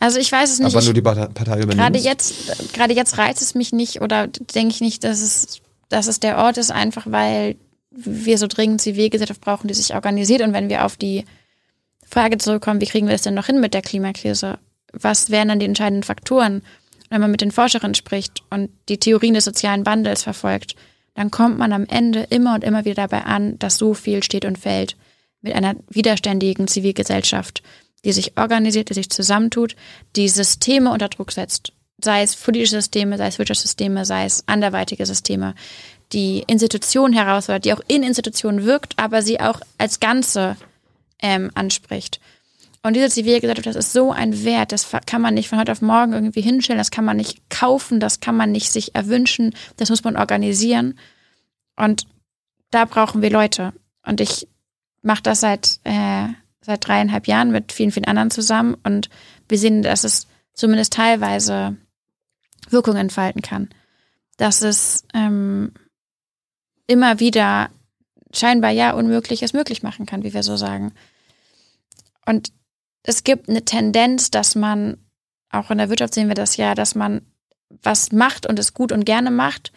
Also 0.00 0.18
ich 0.18 0.30
weiß 0.32 0.52
es 0.54 0.58
nicht. 0.58 0.74
wann 0.74 0.80
Ich, 0.82 0.88
du 0.88 0.92
die 0.94 1.02
Partei 1.02 1.26
Partei 1.28 1.60
übernimmst. 1.62 1.76
gerade 1.78 1.98
jetzt, 1.98 2.72
gerade 2.72 2.94
jetzt 2.94 3.16
reizt 3.18 3.40
es 3.40 3.54
mich 3.54 3.72
nicht 3.72 4.00
oder 4.02 4.26
denke 4.26 4.74
ich 4.74 4.80
nicht, 4.80 5.04
dass 5.04 5.20
es, 5.20 5.60
dass 5.88 6.06
es 6.06 6.20
der 6.20 6.38
Ort 6.38 6.58
ist, 6.58 6.70
einfach 6.70 7.06
weil 7.06 7.56
wir 7.90 8.38
so 8.38 8.46
dringend 8.46 8.80
Zivilgesellschaft 8.80 9.40
brauchen, 9.40 9.68
die 9.68 9.74
sich 9.74 9.94
organisiert. 9.94 10.42
Und 10.42 10.52
wenn 10.52 10.68
wir 10.68 10.84
auf 10.84 10.96
die 10.96 11.24
Frage 12.04 12.38
zurückkommen, 12.38 12.80
wie 12.80 12.86
kriegen 12.86 13.08
wir 13.08 13.14
es 13.14 13.22
denn 13.22 13.34
noch 13.34 13.46
hin 13.46 13.60
mit 13.60 13.74
der 13.74 13.82
Klimakrise? 13.82 14.58
Was 14.92 15.30
wären 15.30 15.48
dann 15.48 15.58
die 15.58 15.66
entscheidenden 15.66 16.02
Faktoren? 16.02 16.62
Wenn 17.08 17.20
man 17.20 17.30
mit 17.30 17.40
den 17.40 17.52
Forscherinnen 17.52 17.94
spricht 17.94 18.42
und 18.50 18.70
die 18.88 18.98
Theorien 18.98 19.34
des 19.34 19.44
sozialen 19.44 19.86
Wandels 19.86 20.24
verfolgt, 20.24 20.74
dann 21.14 21.30
kommt 21.30 21.58
man 21.58 21.72
am 21.72 21.86
Ende 21.86 22.26
immer 22.30 22.54
und 22.54 22.64
immer 22.64 22.84
wieder 22.84 23.06
dabei 23.06 23.22
an, 23.24 23.58
dass 23.58 23.78
so 23.78 23.94
viel 23.94 24.22
steht 24.22 24.44
und 24.44 24.58
fällt 24.58 24.96
mit 25.40 25.54
einer 25.54 25.76
widerständigen 25.88 26.68
Zivilgesellschaft, 26.68 27.62
die 28.04 28.12
sich 28.12 28.36
organisiert, 28.36 28.90
die 28.90 28.94
sich 28.94 29.10
zusammentut, 29.10 29.76
die 30.16 30.28
Systeme 30.28 30.90
unter 30.90 31.08
Druck 31.08 31.32
setzt. 31.32 31.72
Sei 32.02 32.22
es 32.22 32.36
politische 32.36 32.76
Systeme, 32.76 33.16
sei 33.16 33.28
es 33.28 33.38
Wirtschaftssysteme, 33.38 34.04
sei 34.04 34.26
es 34.26 34.44
anderweitige 34.46 35.06
Systeme, 35.06 35.54
die 36.12 36.44
Institutionen 36.46 37.14
herausfordert, 37.14 37.64
die 37.64 37.72
auch 37.72 37.80
in 37.88 38.02
Institutionen 38.02 38.64
wirkt, 38.64 38.98
aber 38.98 39.22
sie 39.22 39.40
auch 39.40 39.60
als 39.78 39.98
Ganze 39.98 40.56
ähm, 41.20 41.50
anspricht. 41.54 42.20
Und 42.82 42.94
diese 42.94 43.08
Zivilgesellschaft, 43.08 43.66
das 43.66 43.74
ist 43.74 43.92
so 43.92 44.12
ein 44.12 44.44
Wert, 44.44 44.70
das 44.70 44.88
kann 45.06 45.20
man 45.20 45.34
nicht 45.34 45.48
von 45.48 45.58
heute 45.58 45.72
auf 45.72 45.82
morgen 45.82 46.12
irgendwie 46.12 46.40
hinstellen, 46.40 46.78
das 46.78 46.92
kann 46.92 47.04
man 47.04 47.16
nicht 47.16 47.50
kaufen, 47.50 47.98
das 47.98 48.20
kann 48.20 48.36
man 48.36 48.52
nicht 48.52 48.70
sich 48.70 48.94
erwünschen, 48.94 49.56
das 49.76 49.90
muss 49.90 50.04
man 50.04 50.16
organisieren. 50.16 50.96
Und 51.74 52.06
da 52.70 52.84
brauchen 52.84 53.22
wir 53.22 53.30
Leute. 53.30 53.72
Und 54.04 54.20
ich 54.20 54.46
mache 55.02 55.22
das 55.22 55.40
seit, 55.40 55.80
äh, 55.82 56.28
seit 56.60 56.86
dreieinhalb 56.86 57.26
Jahren 57.26 57.50
mit 57.50 57.72
vielen, 57.72 57.90
vielen 57.90 58.06
anderen 58.06 58.30
zusammen 58.30 58.76
und 58.84 59.08
wir 59.48 59.58
sehen, 59.58 59.82
dass 59.82 60.04
es 60.04 60.28
zumindest 60.54 60.92
teilweise 60.92 61.76
Wirkung 62.70 62.96
entfalten 62.96 63.42
kann. 63.42 63.68
Dass 64.36 64.62
es 64.62 65.04
ähm, 65.14 65.72
immer 66.86 67.20
wieder 67.20 67.70
scheinbar 68.32 68.70
ja 68.70 68.92
Unmögliches 68.92 69.52
möglich 69.52 69.82
machen 69.82 70.06
kann, 70.06 70.22
wie 70.22 70.34
wir 70.34 70.42
so 70.42 70.56
sagen. 70.56 70.92
Und 72.26 72.52
es 73.02 73.24
gibt 73.24 73.48
eine 73.48 73.64
Tendenz, 73.64 74.30
dass 74.30 74.54
man, 74.54 74.98
auch 75.50 75.70
in 75.70 75.78
der 75.78 75.88
Wirtschaft 75.88 76.14
sehen 76.14 76.28
wir 76.28 76.34
das 76.34 76.56
ja, 76.56 76.74
dass 76.74 76.94
man 76.94 77.22
was 77.82 78.12
macht 78.12 78.46
und 78.46 78.58
es 78.58 78.74
gut 78.74 78.92
und 78.92 79.04
gerne 79.04 79.30
macht. 79.30 79.72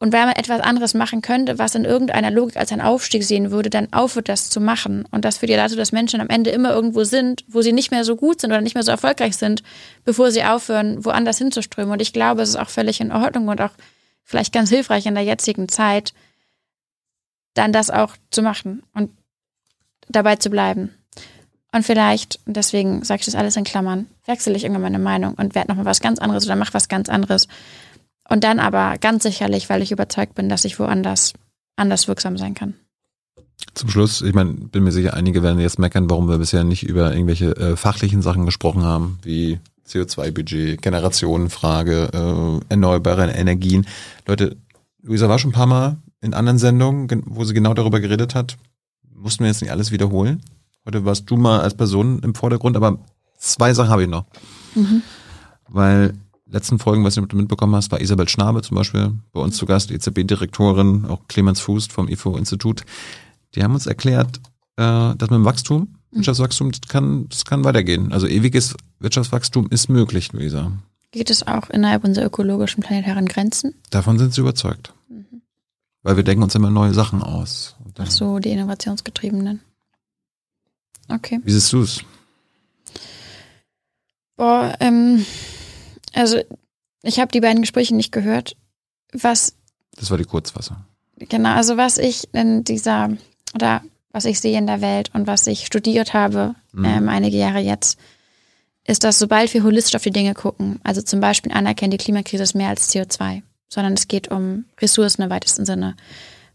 Und 0.00 0.12
wenn 0.12 0.26
man 0.26 0.36
etwas 0.36 0.60
anderes 0.60 0.94
machen 0.94 1.22
könnte, 1.22 1.58
was 1.58 1.74
in 1.74 1.84
irgendeiner 1.84 2.30
Logik 2.30 2.56
als 2.56 2.70
ein 2.70 2.80
Aufstieg 2.80 3.24
sehen 3.24 3.50
würde, 3.50 3.68
dann 3.68 3.92
aufhört 3.92 4.28
das 4.28 4.48
zu 4.48 4.60
machen. 4.60 5.04
Und 5.10 5.24
das 5.24 5.38
führt 5.38 5.50
ja 5.50 5.56
dazu, 5.56 5.74
dass 5.74 5.90
Menschen 5.90 6.20
am 6.20 6.28
Ende 6.28 6.50
immer 6.50 6.72
irgendwo 6.72 7.02
sind, 7.02 7.44
wo 7.48 7.62
sie 7.62 7.72
nicht 7.72 7.90
mehr 7.90 8.04
so 8.04 8.14
gut 8.14 8.40
sind 8.40 8.52
oder 8.52 8.60
nicht 8.60 8.74
mehr 8.74 8.84
so 8.84 8.92
erfolgreich 8.92 9.36
sind, 9.36 9.64
bevor 10.04 10.30
sie 10.30 10.44
aufhören, 10.44 11.04
woanders 11.04 11.38
hinzuströmen. 11.38 11.92
Und 11.92 12.00
ich 12.00 12.12
glaube, 12.12 12.42
es 12.42 12.50
ist 12.50 12.56
auch 12.56 12.68
völlig 12.70 13.00
in 13.00 13.10
Ordnung 13.10 13.48
und 13.48 13.60
auch 13.60 13.72
vielleicht 14.22 14.52
ganz 14.52 14.68
hilfreich 14.68 15.06
in 15.06 15.14
der 15.14 15.24
jetzigen 15.24 15.68
Zeit, 15.68 16.12
dann 17.54 17.72
das 17.72 17.90
auch 17.90 18.14
zu 18.30 18.42
machen 18.42 18.84
und 18.94 19.10
dabei 20.08 20.36
zu 20.36 20.48
bleiben. 20.48 20.94
Und 21.72 21.84
vielleicht, 21.84 22.40
deswegen 22.46 23.04
sage 23.04 23.20
ich 23.20 23.26
das 23.26 23.34
alles 23.34 23.56
in 23.56 23.64
Klammern, 23.64 24.06
wechsle 24.26 24.54
ich 24.54 24.62
irgendwann 24.62 24.82
meine 24.82 24.98
Meinung 24.98 25.34
und 25.34 25.54
werde 25.54 25.68
nochmal 25.68 25.84
was 25.84 26.00
ganz 26.00 26.18
anderes 26.18 26.46
oder 26.46 26.56
mache 26.56 26.72
was 26.72 26.88
ganz 26.88 27.08
anderes. 27.08 27.48
Und 28.28 28.44
dann 28.44 28.60
aber 28.60 28.98
ganz 28.98 29.22
sicherlich, 29.22 29.68
weil 29.68 29.82
ich 29.82 29.90
überzeugt 29.90 30.34
bin, 30.34 30.48
dass 30.48 30.64
ich 30.64 30.78
woanders 30.78 31.32
anders 31.76 32.08
wirksam 32.08 32.36
sein 32.36 32.54
kann. 32.54 32.74
Zum 33.74 33.88
Schluss, 33.88 34.22
ich 34.22 34.34
meine, 34.34 34.52
bin 34.52 34.84
mir 34.84 34.92
sicher, 34.92 35.14
einige 35.14 35.42
werden 35.42 35.58
jetzt 35.58 35.78
meckern, 35.78 36.08
warum 36.10 36.28
wir 36.28 36.38
bisher 36.38 36.64
nicht 36.64 36.84
über 36.84 37.12
irgendwelche 37.12 37.56
äh, 37.56 37.76
fachlichen 37.76 38.22
Sachen 38.22 38.44
gesprochen 38.44 38.82
haben, 38.82 39.18
wie 39.22 39.58
CO2-Budget, 39.86 40.80
Generationenfrage, 40.82 42.10
äh, 42.12 42.64
erneuerbare 42.68 43.30
Energien. 43.30 43.86
Leute, 44.26 44.56
Luisa 45.02 45.28
war 45.28 45.38
schon 45.38 45.50
ein 45.50 45.54
paar 45.54 45.66
Mal 45.66 45.96
in 46.20 46.34
anderen 46.34 46.58
Sendungen, 46.58 47.22
wo 47.26 47.44
sie 47.44 47.54
genau 47.54 47.74
darüber 47.74 48.00
geredet 48.00 48.34
hat. 48.34 48.56
Mussten 49.14 49.44
wir 49.44 49.48
jetzt 49.48 49.62
nicht 49.62 49.70
alles 49.70 49.90
wiederholen. 49.90 50.42
Heute 50.84 51.04
warst 51.04 51.30
du 51.30 51.36
mal 51.36 51.60
als 51.60 51.74
Person 51.74 52.20
im 52.20 52.34
Vordergrund, 52.34 52.76
aber 52.76 52.98
zwei 53.38 53.74
Sachen 53.74 53.90
habe 53.90 54.02
ich 54.02 54.08
noch. 54.08 54.24
Mhm. 54.74 55.02
Weil 55.68 56.14
letzten 56.50 56.78
Folgen, 56.78 57.04
was 57.04 57.14
du 57.14 57.22
mitbekommen 57.36 57.74
hast, 57.74 57.92
war 57.92 58.00
Isabel 58.00 58.28
Schnabe 58.28 58.62
zum 58.62 58.76
Beispiel 58.76 59.12
bei 59.32 59.40
uns 59.40 59.56
zu 59.56 59.66
Gast, 59.66 59.90
EZB-Direktorin, 59.90 61.06
auch 61.06 61.26
Clemens 61.28 61.60
Fuß 61.60 61.86
vom 61.86 62.08
IFO-Institut. 62.08 62.82
Die 63.54 63.62
haben 63.62 63.74
uns 63.74 63.86
erklärt, 63.86 64.38
äh, 64.76 65.14
dass 65.14 65.30
mit 65.30 65.32
dem 65.32 65.44
Wachstum, 65.44 65.96
mhm. 66.10 66.16
Wirtschaftswachstum, 66.16 66.72
das 66.72 66.80
kann, 66.88 67.28
das 67.28 67.44
kann 67.44 67.64
weitergehen. 67.64 68.12
Also 68.12 68.26
ewiges 68.26 68.74
Wirtschaftswachstum 68.98 69.68
ist 69.70 69.88
möglich, 69.88 70.32
Luisa. 70.32 70.72
Geht 71.10 71.30
es 71.30 71.46
auch 71.46 71.70
innerhalb 71.70 72.04
unserer 72.04 72.26
ökologischen 72.26 72.82
planetaren 72.82 73.26
Grenzen? 73.26 73.74
Davon 73.90 74.18
sind 74.18 74.34
sie 74.34 74.40
überzeugt. 74.40 74.92
Mhm. 75.08 75.42
Weil 76.02 76.16
wir 76.16 76.24
denken 76.24 76.42
uns 76.42 76.54
immer 76.54 76.70
neue 76.70 76.94
Sachen 76.94 77.22
aus. 77.22 77.76
Ach 77.98 78.10
so, 78.10 78.38
die 78.38 78.50
Innovationsgetriebenen. 78.50 79.60
Okay. 81.08 81.40
Wie 81.42 81.52
siehst 81.52 81.72
du 81.72 81.82
es? 81.82 82.04
Boah, 84.36 84.76
ähm, 84.78 85.24
also 86.18 86.40
ich 87.02 87.20
habe 87.20 87.30
die 87.32 87.40
beiden 87.40 87.62
Gespräche 87.62 87.94
nicht 87.94 88.12
gehört. 88.12 88.56
Was. 89.12 89.54
Das 89.96 90.10
war 90.10 90.18
die 90.18 90.24
Kurzfassung. 90.24 90.76
Genau, 91.16 91.54
also 91.54 91.76
was 91.76 91.98
ich 91.98 92.28
in 92.32 92.64
dieser, 92.64 93.10
oder 93.54 93.82
was 94.12 94.24
ich 94.24 94.40
sehe 94.40 94.58
in 94.58 94.66
der 94.66 94.80
Welt 94.80 95.10
und 95.14 95.26
was 95.26 95.46
ich 95.46 95.66
studiert 95.66 96.14
habe, 96.14 96.54
mhm. 96.72 96.84
ähm, 96.84 97.08
einige 97.08 97.36
Jahre 97.36 97.60
jetzt, 97.60 97.98
ist, 98.86 99.04
dass 99.04 99.18
sobald 99.18 99.52
wir 99.52 99.64
holistisch 99.64 99.96
auf 99.96 100.02
die 100.02 100.10
Dinge 100.10 100.34
gucken, 100.34 100.80
also 100.82 101.02
zum 101.02 101.20
Beispiel 101.20 101.52
anerkennen, 101.52 101.90
die 101.90 101.98
Klimakrise 101.98 102.42
ist 102.42 102.54
mehr 102.54 102.68
als 102.68 102.92
CO2, 102.92 103.42
sondern 103.68 103.92
es 103.94 104.08
geht 104.08 104.28
um 104.28 104.64
Ressourcen 104.80 105.22
im 105.22 105.30
weitesten 105.30 105.66
Sinne. 105.66 105.94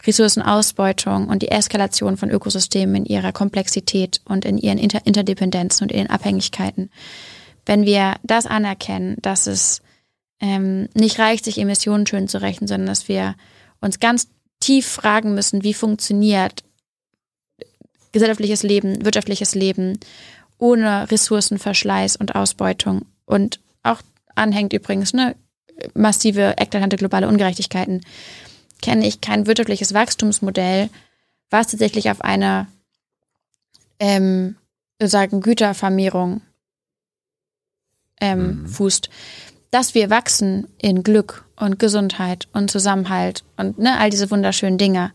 Ressourcenausbeutung 0.06 1.28
und 1.28 1.42
die 1.42 1.52
Eskalation 1.52 2.18
von 2.18 2.30
Ökosystemen 2.30 2.96
in 2.96 3.06
ihrer 3.06 3.32
Komplexität 3.32 4.20
und 4.26 4.46
in 4.46 4.58
ihren 4.58 4.78
Inter 4.78 5.06
Interdependenzen 5.06 5.86
und 5.86 5.92
in 5.92 6.00
den 6.00 6.10
Abhängigkeiten. 6.10 6.90
Wenn 7.66 7.86
wir 7.86 8.16
das 8.24 8.46
anerkennen, 8.46 9.18
dass 9.22 9.48
es 9.48 9.82
ähm, 10.40 10.90
nicht 10.94 11.20
reicht, 11.20 11.46
sich 11.46 11.58
Emissionen 11.58 12.06
schön 12.06 12.28
zu 12.28 12.42
rechnen, 12.42 12.68
sondern 12.68 12.88
dass 12.88 13.08
wir 13.08 13.36
uns 13.80 14.00
ganz 14.00 14.28
tief 14.60 14.88
fragen 14.88 15.34
müssen, 15.34 15.64
wie 15.64 15.74
funktioniert 15.74 16.64
gesellschaftliches 18.12 18.64
Leben, 18.64 19.04
wirtschaftliches 19.06 19.56
Leben 19.56 20.00
ohne 20.58 21.10
Ressourcenverschleiß 21.12 22.16
und 22.16 22.36
Ausbeutung. 22.36 23.06
Und 23.26 23.60
auch 23.84 24.02
anhängt 24.36 24.74
übrigens 24.74 25.14
ne, 25.14 25.36
massive 25.94 26.56
eklatante 26.58 26.96
globale 26.98 27.28
Ungerechtigkeiten. 27.28 28.02
Kenne 28.82 29.08
ich 29.08 29.22
kein 29.22 29.48
wirtschaftliches 29.48 29.94
Wachstumsmodell, 29.94 30.90
was 31.50 31.68
tatsächlich 31.68 32.10
auf 32.10 32.22
einer 32.22 32.68
ähm, 34.00 34.56
sozusagen 35.00 35.42
Gütervermehrung 35.42 36.42
ähm, 38.22 38.62
mhm. 38.62 38.68
fußt. 38.68 39.10
Dass 39.72 39.96
wir 39.96 40.10
wachsen 40.10 40.68
in 40.78 41.04
Glück 41.04 41.46
und 41.56 41.80
Gesundheit 41.80 42.48
und 42.54 42.70
Zusammenhalt 42.70 43.44
und 43.58 43.80
ne, 43.80 43.98
all 44.00 44.10
diese 44.10 44.30
wunderschönen 44.30 44.78
Dinge, 44.78 45.12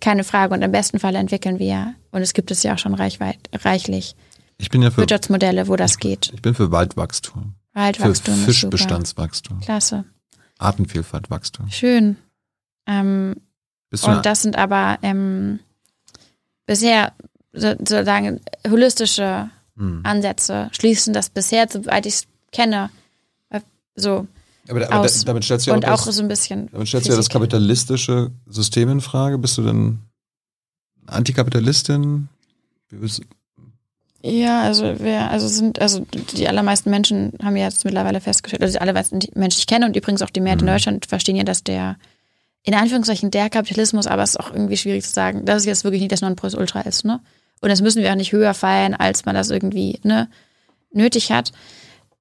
keine 0.00 0.24
Frage. 0.24 0.54
Und 0.54 0.62
im 0.62 0.72
besten 0.72 0.98
Fall 0.98 1.14
entwickeln 1.14 1.58
wir, 1.58 1.94
und 2.10 2.22
es 2.22 2.34
gibt 2.34 2.50
es 2.50 2.62
ja 2.62 2.74
auch 2.74 2.78
schon 2.78 2.94
reichweit, 2.94 3.38
reichlich, 3.52 4.16
ich 4.58 4.70
bin 4.70 4.82
ja 4.82 4.90
für, 4.90 4.98
Wirtschaftsmodelle, 4.98 5.68
wo 5.68 5.76
das 5.76 5.92
ich, 5.92 5.98
geht. 5.98 6.30
Ich 6.32 6.42
bin 6.42 6.54
für 6.54 6.70
Waldwachstum. 6.70 7.54
Waldwachstum. 7.72 8.34
Für 8.34 8.44
Fischbestandswachstum. 8.46 9.60
Klasse. 9.60 10.04
Artenvielfaltwachstum. 10.58 11.68
Schön. 11.70 12.16
Ähm, 12.86 13.36
und 13.90 14.26
das 14.26 14.42
sind 14.42 14.56
aber 14.56 14.98
ähm, 15.02 15.60
bisher 16.66 17.12
sozusagen 17.52 18.40
holistische 18.68 19.50
hm. 19.76 20.00
Ansätze, 20.04 20.70
schließen 20.72 21.12
das 21.12 21.30
bisher, 21.30 21.66
soweit 21.70 22.06
ich 22.06 22.14
es 22.14 22.26
kenne, 22.52 22.90
äh, 23.50 23.60
so. 23.94 24.26
Aber, 24.68 24.84
aber 24.90 25.00
aus. 25.00 25.24
damit 25.24 25.44
stellst 25.44 25.66
du 25.66 25.70
ja 25.70 25.76
und 25.76 25.86
auch, 25.86 26.06
das, 26.06 26.16
so 26.16 26.22
ein 26.22 26.28
bisschen. 26.28 26.68
Damit 26.72 26.88
stellst 26.88 27.08
du 27.08 27.12
ja 27.12 27.16
das 27.16 27.28
kapitalistische 27.28 28.30
System 28.46 28.88
in 28.88 29.00
Frage. 29.00 29.36
Bist 29.36 29.58
du 29.58 29.62
denn 29.62 29.98
Antikapitalistin? 31.06 32.28
Ja, 34.22 34.62
also 34.62 34.98
wir, 35.00 35.30
also 35.30 35.48
sind, 35.48 35.82
also 35.82 36.06
die 36.34 36.48
allermeisten 36.48 36.88
Menschen 36.88 37.32
haben 37.42 37.56
ja 37.56 37.64
jetzt 37.64 37.84
mittlerweile 37.84 38.22
festgestellt, 38.22 38.62
also 38.62 38.72
die 38.72 38.80
allermeisten 38.80 39.18
Menschen, 39.34 39.56
die 39.56 39.60
ich 39.60 39.66
kenne 39.66 39.84
und 39.84 39.96
übrigens 39.96 40.22
auch 40.22 40.30
die 40.30 40.40
Mehrheit 40.40 40.62
mhm. 40.62 40.68
in 40.68 40.74
Deutschland 40.74 41.06
verstehen 41.06 41.36
ja, 41.36 41.44
dass 41.44 41.62
der 41.62 41.96
in 42.62 42.72
Anführungszeichen 42.72 43.30
der 43.30 43.50
Kapitalismus, 43.50 44.06
aber 44.06 44.22
es 44.22 44.30
ist 44.30 44.40
auch 44.40 44.50
irgendwie 44.50 44.78
schwierig 44.78 45.04
zu 45.04 45.12
sagen, 45.12 45.44
dass 45.44 45.58
es 45.58 45.64
jetzt 45.66 45.84
wirklich 45.84 46.00
nicht 46.00 46.12
das 46.12 46.22
Nonplusultra 46.22 46.80
ist, 46.80 47.04
ne? 47.04 47.20
Und 47.60 47.70
das 47.70 47.80
müssen 47.80 48.02
wir 48.02 48.10
auch 48.10 48.16
nicht 48.16 48.32
höher 48.32 48.54
feiern, 48.54 48.94
als 48.94 49.24
man 49.24 49.34
das 49.34 49.50
irgendwie, 49.50 50.00
ne, 50.02 50.28
nötig 50.92 51.32
hat. 51.32 51.52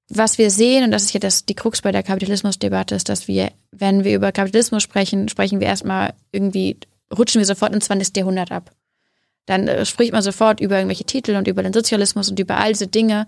Was 0.09 0.37
wir 0.37 0.51
sehen, 0.51 0.83
und 0.83 0.91
das 0.91 1.03
ist 1.03 1.13
ja 1.13 1.19
das, 1.19 1.45
die 1.45 1.55
Krux 1.55 1.81
bei 1.81 1.91
der 1.91 2.03
Kapitalismusdebatte, 2.03 2.95
ist, 2.95 3.09
dass 3.09 3.27
wir, 3.27 3.51
wenn 3.71 4.03
wir 4.03 4.15
über 4.15 4.31
Kapitalismus 4.31 4.83
sprechen, 4.83 5.29
sprechen 5.29 5.59
wir 5.59 5.67
erstmal 5.67 6.13
irgendwie, 6.31 6.77
rutschen 7.15 7.39
wir 7.39 7.45
sofort 7.45 7.73
ins 7.73 7.85
20. 7.85 8.15
Jahrhundert 8.17 8.51
ab. 8.51 8.71
Dann 9.45 9.67
äh, 9.67 9.85
spricht 9.85 10.13
man 10.13 10.21
sofort 10.21 10.59
über 10.59 10.77
irgendwelche 10.77 11.05
Titel 11.05 11.35
und 11.35 11.47
über 11.47 11.63
den 11.63 11.73
Sozialismus 11.73 12.29
und 12.29 12.39
über 12.39 12.57
all 12.57 12.73
diese 12.73 12.87
Dinge, 12.87 13.27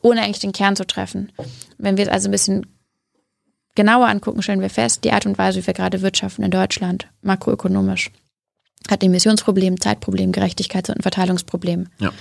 ohne 0.00 0.22
eigentlich 0.22 0.40
den 0.40 0.52
Kern 0.52 0.76
zu 0.76 0.86
treffen. 0.86 1.32
Wenn 1.78 1.96
wir 1.96 2.04
es 2.04 2.10
also 2.10 2.28
ein 2.28 2.32
bisschen 2.32 2.66
genauer 3.74 4.08
angucken, 4.08 4.42
stellen 4.42 4.60
wir 4.60 4.70
fest, 4.70 5.04
die 5.04 5.12
Art 5.12 5.26
und 5.26 5.38
Weise, 5.38 5.62
wie 5.62 5.66
wir 5.66 5.74
gerade 5.74 6.02
wirtschaften 6.02 6.42
in 6.42 6.50
Deutschland, 6.50 7.08
makroökonomisch, 7.22 8.10
hat 8.90 9.02
Emissionsproblem, 9.02 9.80
Zeitproblem, 9.80 10.32
Gerechtigkeits- 10.32 10.90
und 10.90 11.02
Verteilungsproblem. 11.02 11.88
Ja. 11.98 12.12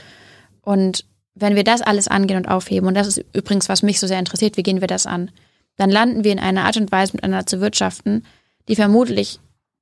Und 0.61 1.05
wenn 1.33 1.55
wir 1.55 1.63
das 1.63 1.81
alles 1.81 2.07
angehen 2.07 2.37
und 2.37 2.47
aufheben, 2.47 2.87
und 2.87 2.95
das 2.95 3.07
ist 3.07 3.23
übrigens, 3.33 3.69
was 3.69 3.83
mich 3.83 3.99
so 3.99 4.07
sehr 4.07 4.19
interessiert, 4.19 4.57
wie 4.57 4.63
gehen 4.63 4.81
wir 4.81 4.87
das 4.87 5.05
an, 5.05 5.31
dann 5.77 5.89
landen 5.89 6.23
wir 6.23 6.31
in 6.31 6.39
einer 6.39 6.65
Art 6.65 6.77
und 6.77 6.91
Weise 6.91 7.13
miteinander 7.13 7.45
zu 7.45 7.61
wirtschaften, 7.61 8.25
die 8.67 8.75
vermutlich 8.75 9.39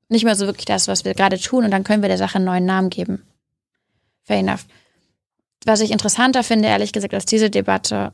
nicht 0.08 0.24
mehr 0.24 0.36
so 0.36 0.46
wirklich 0.46 0.66
das, 0.66 0.88
was 0.88 1.06
wir 1.06 1.14
gerade 1.14 1.40
tun, 1.40 1.66
und 1.66 1.72
dann 1.72 1.84
können 1.84 2.02
wir 2.02 2.10
der 2.10 2.18
Sache 2.18 2.36
einen 2.36 2.46
neuen 2.46 2.66
Namen 2.66 2.90
geben. 2.90 3.24
Fair 4.24 4.40
enough. 4.40 4.66
was 5.66 5.82
ich 5.82 5.92
interessanter 5.92 6.44
finde, 6.44 6.70
ehrlich 6.70 6.94
gesagt, 6.94 7.14
als 7.14 7.26
diese 7.26 7.50
Debatte, 7.50 8.14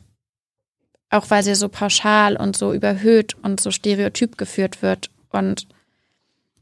auch 1.10 1.30
weil 1.30 1.44
sie 1.44 1.56
so 1.56 1.70
pauschal 1.70 2.36
und 2.36 2.58
so 2.58 2.74
überhöht 2.74 3.36
und 3.44 3.60
so 3.60 3.70
stereotyp 3.72 4.38
geführt 4.38 4.82
wird 4.82 5.12
und 5.30 5.68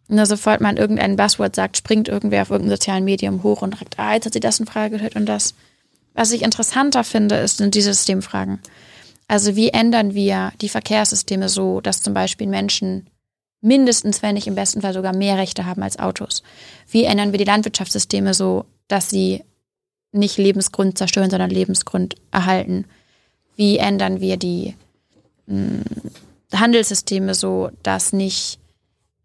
nur 0.08 0.26
sofort 0.26 0.62
man 0.62 0.78
irgendein 0.78 1.16
Buzzword 1.16 1.56
sagt, 1.56 1.78
springt 1.78 2.08
irgendwer 2.08 2.42
auf 2.42 2.50
irgendeinem 2.50 2.78
sozialen 2.78 3.06
Medium 3.06 3.44
hoch 3.44 3.62
und 3.62 3.78
sagt, 3.78 3.98
ah, 3.98 4.14
jetzt 4.14 4.26
hat 4.26 4.34
sie 4.34 4.40
das 4.40 4.60
in 4.60 4.66
Frage 4.66 4.92
gestellt 4.92 5.16
und 5.16 5.26
das. 5.26 5.54
Was 6.14 6.32
ich 6.32 6.44
interessanter 6.44 7.04
finde, 7.04 7.36
ist, 7.36 7.58
sind 7.58 7.74
diese 7.74 7.94
Systemfragen. 7.94 8.60
Also 9.28 9.56
wie 9.56 9.70
ändern 9.70 10.14
wir 10.14 10.52
die 10.62 10.70
Verkehrssysteme 10.70 11.50
so, 11.50 11.82
dass 11.82 12.02
zum 12.02 12.14
Beispiel 12.14 12.48
Menschen 12.48 13.08
mindestens, 13.62 14.22
wenn 14.22 14.36
nicht 14.36 14.48
im 14.48 14.56
besten 14.56 14.82
Fall 14.82 14.94
sogar 14.94 15.16
mehr 15.16 15.38
Rechte 15.38 15.66
haben 15.66 15.82
als 15.82 15.98
Autos? 15.98 16.44
Wie 16.90 17.06
ändern 17.06 17.32
wir 17.32 17.40
die 17.40 17.46
Landwirtschaftssysteme 17.46 18.34
so, 18.34 18.66
dass 18.88 19.10
sie 19.10 19.44
nicht 20.12 20.38
Lebensgrund 20.38 20.98
zerstören, 20.98 21.30
sondern 21.30 21.50
Lebensgrund 21.50 22.16
erhalten? 22.32 22.86
Wie 23.56 23.78
ändern 23.78 24.20
wir 24.20 24.38
die 24.38 24.76
mh, 25.48 25.56
hm, 25.58 25.84
Handelssysteme 26.54 27.34
so, 27.34 27.72
dass 27.82 28.14
nicht 28.14 28.60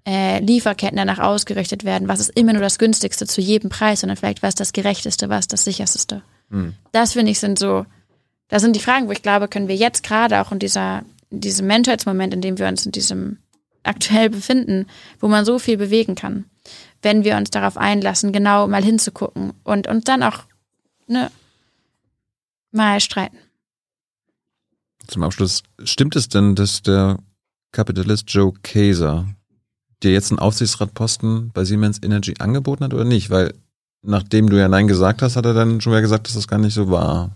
äh, 0.09 0.41
Lieferketten 0.41 0.97
danach 0.97 1.19
ausgerichtet 1.19 1.85
werden, 1.85 2.09
was 2.09 2.21
ist 2.21 2.31
immer 2.31 2.55
nur 2.55 2.63
das 2.63 2.79
günstigste 2.79 3.27
zu 3.27 3.43
jedem 3.43 3.69
Preis, 3.69 4.01
sondern 4.01 4.17
vielleicht 4.17 4.43
was 4.43 4.55
das 4.55 4.73
gerechteste, 4.73 5.29
was 5.29 5.49
das 5.49 5.65
sicherste. 5.65 6.23
Mhm. 6.49 6.73
Das 6.93 7.13
finde 7.13 7.31
ich 7.31 7.41
sind 7.41 7.59
so, 7.59 7.85
da 8.49 8.59
sind 8.59 8.75
die 8.75 8.81
Fragen, 8.81 9.07
wo 9.07 9.13
ich 9.13 9.21
glaube, 9.21 9.49
können 9.49 9.69
wir 9.69 9.77
jetzt 9.77 10.03
gerade 10.03 10.41
auch 10.41 10.51
in 10.51 10.61
dieser, 10.61 11.03
in 11.29 11.41
diesem 11.41 11.67
Menschheitsmoment, 11.67 12.33
in 12.33 12.41
dem 12.41 12.59
wir 12.59 12.69
uns 12.69 12.87
in 12.87 12.93
diesem 12.93 13.37
aktuell 13.83 14.31
befinden, 14.31 14.87
wo 15.21 15.29
man 15.29 15.45
so 15.45 15.59
viel 15.59 15.77
bewegen 15.77 16.15
kann, 16.15 16.47
wenn 17.03 17.23
wir 17.23 17.37
uns 17.37 17.51
darauf 17.51 17.77
einlassen, 17.77 18.33
genau 18.33 18.67
mal 18.67 18.83
hinzugucken 18.83 19.53
und, 19.63 19.89
und 19.89 20.09
dann 20.09 20.23
auch 20.23 20.45
ne, 21.07 21.31
mal 22.71 22.99
streiten. 23.01 23.37
Zum 25.07 25.23
Abschluss, 25.23 25.63
stimmt 25.85 26.17
es 26.17 26.31
denn, 26.31 26.55
dass 26.55 26.81
der 26.81 27.19
Kapitalist 27.73 28.25
Joe 28.31 28.55
Kaiser 28.63 29.27
dir 30.03 30.13
jetzt 30.13 30.31
einen 30.31 30.39
Aufsichtsratposten 30.39 31.51
bei 31.53 31.65
Siemens 31.65 32.01
Energy 32.03 32.35
angeboten 32.39 32.85
hat 32.85 32.95
oder 32.95 33.05
nicht? 33.05 33.31
Weil 33.31 33.55
nachdem 34.03 34.49
du 34.49 34.59
ja 34.59 34.69
Nein 34.69 34.89
gesagt 34.89 35.23
hast, 35.23 35.37
hat 35.37 35.47
er 35.47 35.55
dann 35.55 35.81
schon 35.81 35.93
wieder 35.93 36.03
gesagt, 36.03 36.27
dass 36.27 36.35
das 36.35 36.49
gar 36.49 36.59
nicht 36.59 36.75
so 36.75 36.91
war. 36.91 37.31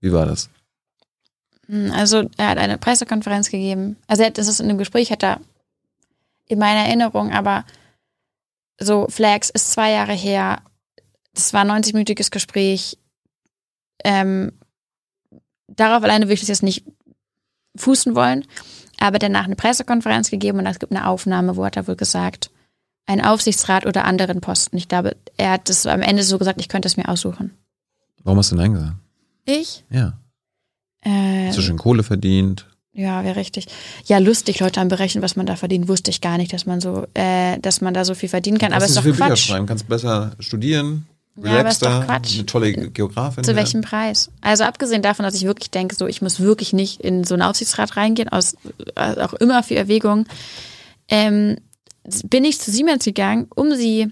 Wie 0.00 0.12
war 0.12 0.26
das? 0.26 0.48
Hm, 1.66 1.90
also 1.92 2.28
er 2.36 2.48
hat 2.48 2.58
eine 2.58 2.78
Pressekonferenz 2.78 3.50
gegeben. 3.50 3.96
Also 4.06 4.22
er 4.22 4.28
hat, 4.28 4.38
das 4.38 4.48
ist 4.48 4.60
in 4.60 4.68
dem 4.68 4.78
Gespräch, 4.78 5.10
hat 5.10 5.22
er 5.22 5.40
in 6.48 6.58
meiner 6.58 6.86
Erinnerung, 6.86 7.32
aber 7.32 7.64
so 8.78 9.06
Flags 9.08 9.50
ist 9.50 9.72
zwei 9.72 9.92
Jahre 9.92 10.12
her. 10.12 10.62
Das 11.34 11.52
war 11.52 11.62
ein 11.62 11.82
90-minütiges 11.82 12.30
Gespräch. 12.30 12.98
Ähm, 14.04 14.52
darauf 15.66 16.02
alleine 16.02 16.26
würde 16.26 16.34
ich 16.34 16.40
das 16.40 16.48
jetzt 16.48 16.62
nicht 16.62 16.84
fußen 17.76 18.14
wollen. 18.14 18.46
Aber 19.00 19.18
danach 19.18 19.44
eine 19.44 19.56
Pressekonferenz 19.56 20.30
gegeben 20.30 20.58
und 20.58 20.66
es 20.66 20.78
gibt 20.78 20.92
eine 20.92 21.06
Aufnahme, 21.06 21.56
wo 21.56 21.64
hat 21.64 21.76
er 21.76 21.86
wohl 21.86 21.96
gesagt, 21.96 22.50
ein 23.06 23.24
Aufsichtsrat 23.24 23.86
oder 23.86 24.04
anderen 24.04 24.40
Posten. 24.40 24.76
Ich 24.76 24.88
glaube, 24.88 25.16
er 25.36 25.52
hat 25.52 25.68
das 25.68 25.86
am 25.86 26.02
Ende 26.02 26.22
so 26.22 26.38
gesagt, 26.38 26.60
ich 26.60 26.68
könnte 26.68 26.88
es 26.88 26.96
mir 26.96 27.08
aussuchen. 27.08 27.52
Warum 28.24 28.38
hast 28.38 28.50
du 28.50 28.56
Nein 28.56 28.72
gesagt? 28.72 28.94
Ich? 29.44 29.84
Ja. 29.90 30.18
Äh, 31.02 31.48
hast 31.48 31.58
du 31.58 31.62
schon 31.62 31.78
Kohle 31.78 32.02
verdient? 32.02 32.66
Ja, 32.92 33.22
wäre 33.24 33.36
richtig. 33.36 33.66
Ja, 34.06 34.18
lustig, 34.18 34.58
Leute 34.58 34.80
haben 34.80 34.88
berechnet, 34.88 35.22
was 35.22 35.36
man 35.36 35.44
da 35.44 35.54
verdient. 35.54 35.86
Wusste 35.86 36.10
ich 36.10 36.22
gar 36.22 36.38
nicht, 36.38 36.52
dass 36.52 36.64
man 36.64 36.80
so, 36.80 37.06
äh, 37.12 37.58
dass 37.60 37.82
man 37.82 37.92
da 37.92 38.06
so 38.06 38.14
viel 38.14 38.30
verdienen 38.30 38.58
kann. 38.58 38.72
Aber 38.72 38.84
es 38.84 38.90
ist 38.90 38.96
doch 38.96 39.02
viel 39.02 39.12
Quatsch. 39.12 39.28
Bücher 39.28 39.36
schreiben, 39.36 39.66
kannst 39.66 39.86
besser 39.86 40.32
studieren, 40.40 41.06
ja, 41.42 41.60
aber 41.60 41.68
ist 41.68 41.84
doch 41.84 42.04
Quatsch. 42.04 42.34
eine 42.34 42.46
tolle 42.46 42.72
Geografin. 42.72 43.44
Zu 43.44 43.56
welchem 43.56 43.82
Preis? 43.82 44.30
Also 44.40 44.64
abgesehen 44.64 45.02
davon, 45.02 45.24
dass 45.24 45.34
ich 45.34 45.44
wirklich 45.44 45.70
denke, 45.70 45.94
so 45.94 46.06
ich 46.06 46.22
muss 46.22 46.40
wirklich 46.40 46.72
nicht 46.72 47.00
in 47.00 47.24
so 47.24 47.34
einen 47.34 47.42
Aufsichtsrat 47.42 47.96
reingehen, 47.96 48.28
aus 48.28 48.56
äh, 48.94 49.20
auch 49.20 49.34
immer 49.34 49.62
für 49.62 49.76
Erwägungen, 49.76 50.26
ähm, 51.08 51.56
bin 52.24 52.44
ich 52.44 52.60
zu 52.60 52.70
Siemens 52.70 53.04
gegangen, 53.04 53.48
um 53.54 53.74
sie 53.74 54.10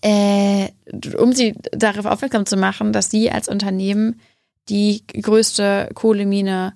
äh, 0.00 0.68
um 1.18 1.32
sie 1.32 1.54
darauf 1.72 2.06
aufmerksam 2.06 2.46
zu 2.46 2.56
machen, 2.56 2.92
dass 2.92 3.10
sie 3.10 3.30
als 3.30 3.48
Unternehmen 3.48 4.20
die 4.68 5.02
größte 5.06 5.90
Kohlemine 5.94 6.74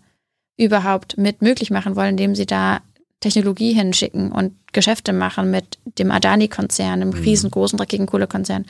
überhaupt 0.56 1.16
mit 1.16 1.40
möglich 1.40 1.70
machen 1.70 1.96
wollen, 1.96 2.10
indem 2.10 2.34
sie 2.34 2.46
da 2.46 2.80
Technologie 3.20 3.72
hinschicken 3.72 4.30
und 4.30 4.54
Geschäfte 4.72 5.12
machen 5.12 5.50
mit 5.50 5.78
dem 5.98 6.10
Adani-Konzern, 6.10 7.02
einem 7.02 7.10
mhm. 7.10 7.22
riesengroßen, 7.22 7.78
dreckigen 7.78 8.06
Kohlekonzern. 8.06 8.66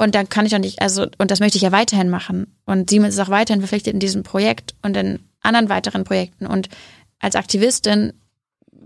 Und 0.00 0.14
dann 0.14 0.30
kann 0.30 0.46
ich 0.46 0.54
auch 0.54 0.60
nicht, 0.60 0.80
also, 0.80 1.08
und 1.18 1.30
das 1.30 1.40
möchte 1.40 1.58
ich 1.58 1.62
ja 1.62 1.72
weiterhin 1.72 2.08
machen. 2.08 2.46
Und 2.64 2.88
Siemens 2.88 3.16
ist 3.16 3.20
auch 3.20 3.28
weiterhin 3.28 3.60
verpflichtet 3.60 3.92
in 3.92 4.00
diesem 4.00 4.22
Projekt 4.22 4.74
und 4.80 4.96
in 4.96 5.18
anderen 5.42 5.68
weiteren 5.68 6.04
Projekten. 6.04 6.46
Und 6.46 6.70
als 7.18 7.36
Aktivistin, 7.36 8.14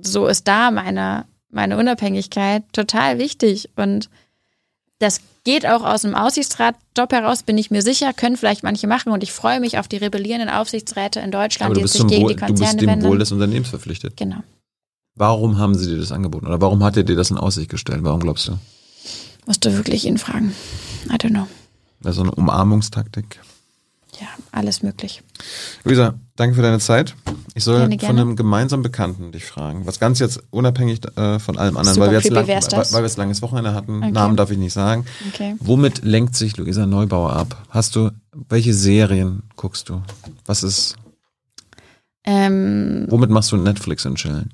so 0.02 0.26
ist 0.26 0.49
da 0.49 0.73
meine, 0.73 1.26
meine 1.52 1.78
Unabhängigkeit 1.78 2.65
total 2.73 3.20
wichtig. 3.20 3.70
Und 3.76 4.10
das 4.99 5.20
geht 5.44 5.67
auch 5.67 5.84
aus 5.84 6.02
dem 6.02 6.17
Aussichtsratjob 6.17 7.12
heraus, 7.12 7.44
bin 7.44 7.59
ich 7.59 7.70
mir 7.70 7.83
sicher, 7.83 8.12
können 8.12 8.36
vielleicht 8.36 8.65
manche 8.65 8.89
machen. 8.89 9.12
Und 9.12 9.23
ich 9.23 9.31
freue 9.31 9.60
mich 9.60 9.78
auf 9.78 9.86
die 9.86 9.99
rebellierenden 9.99 10.51
Aufsichtsräte 10.51 11.20
in 11.20 11.31
Deutschland, 11.31 11.76
die 11.76 11.86
sich 11.86 12.05
gegen 12.09 12.25
Wohl, 12.25 12.34
die 12.34 12.41
Konzerne 12.41 12.73
wenden. 12.73 12.78
Du 12.78 12.86
bist 12.86 13.02
dem 13.02 13.09
Wohl 13.09 13.18
des 13.18 13.31
Unternehmens 13.31 13.68
verpflichtet. 13.68 14.17
Genau. 14.17 14.43
Warum 15.15 15.59
haben 15.59 15.76
sie 15.76 15.86
dir 15.86 15.99
das 15.99 16.10
angeboten? 16.10 16.49
Oder 16.49 16.60
warum 16.60 16.83
hat 16.83 16.97
er 16.97 17.05
dir 17.05 17.15
das 17.15 17.31
in 17.31 17.39
Aussicht 17.39 17.70
gestellt? 17.70 18.01
Warum 18.02 18.18
glaubst 18.18 18.49
du? 18.49 18.59
Musst 19.47 19.65
du 19.65 19.76
wirklich 19.76 20.07
ihn 20.07 20.18
fragen. 20.18 20.57
I 21.10 21.16
don't 21.16 21.31
know. 21.31 21.47
Also 22.05 22.23
eine 22.23 22.33
Umarmungstaktik. 22.33 23.41
Ja, 24.20 24.28
alles 24.52 24.83
möglich. 24.83 25.23
Luisa, 25.83 26.15
danke 26.36 26.55
für 26.55 26.62
deine 26.62 26.78
Zeit. 26.78 27.16
Ich 27.55 27.65
soll 27.65 27.78
gerne, 27.78 27.97
gerne. 27.97 28.15
von 28.15 28.20
einem 28.20 28.36
gemeinsamen 28.36 28.83
Bekannten 28.83 29.33
dich 29.33 29.44
fragen, 29.44 29.86
was 29.86 29.99
ganz 29.99 30.18
jetzt 30.20 30.41
unabhängig 30.50 31.00
äh, 31.16 31.39
von 31.39 31.58
allem 31.58 31.76
anderen, 31.76 31.94
Super 31.94 32.07
weil 32.07 32.12
wir, 32.12 32.18
jetzt 32.18 32.31
lang, 32.31 32.47
weil, 32.47 32.92
weil 32.92 33.02
wir 33.02 33.08
jetzt 33.08 33.16
langes 33.16 33.42
Wochenende 33.42 33.74
hatten, 33.74 33.99
okay. 33.99 34.12
Namen 34.12 34.36
darf 34.36 34.50
ich 34.50 34.58
nicht 34.58 34.73
sagen. 34.73 35.05
Okay. 35.33 35.57
Womit 35.58 36.05
lenkt 36.05 36.36
sich 36.36 36.57
Luisa 36.57 36.86
Neubauer 36.86 37.33
ab? 37.33 37.66
Hast 37.70 37.97
du, 37.97 38.10
welche 38.49 38.74
Serien 38.74 39.42
guckst 39.57 39.89
du? 39.89 40.02
Was 40.47 40.62
ist, 40.62 40.97
ähm, 42.24 43.07
womit 43.08 43.31
machst 43.31 43.50
du 43.52 43.57
Netflix 43.57 44.07
und 44.07 44.16
Chillen? 44.16 44.50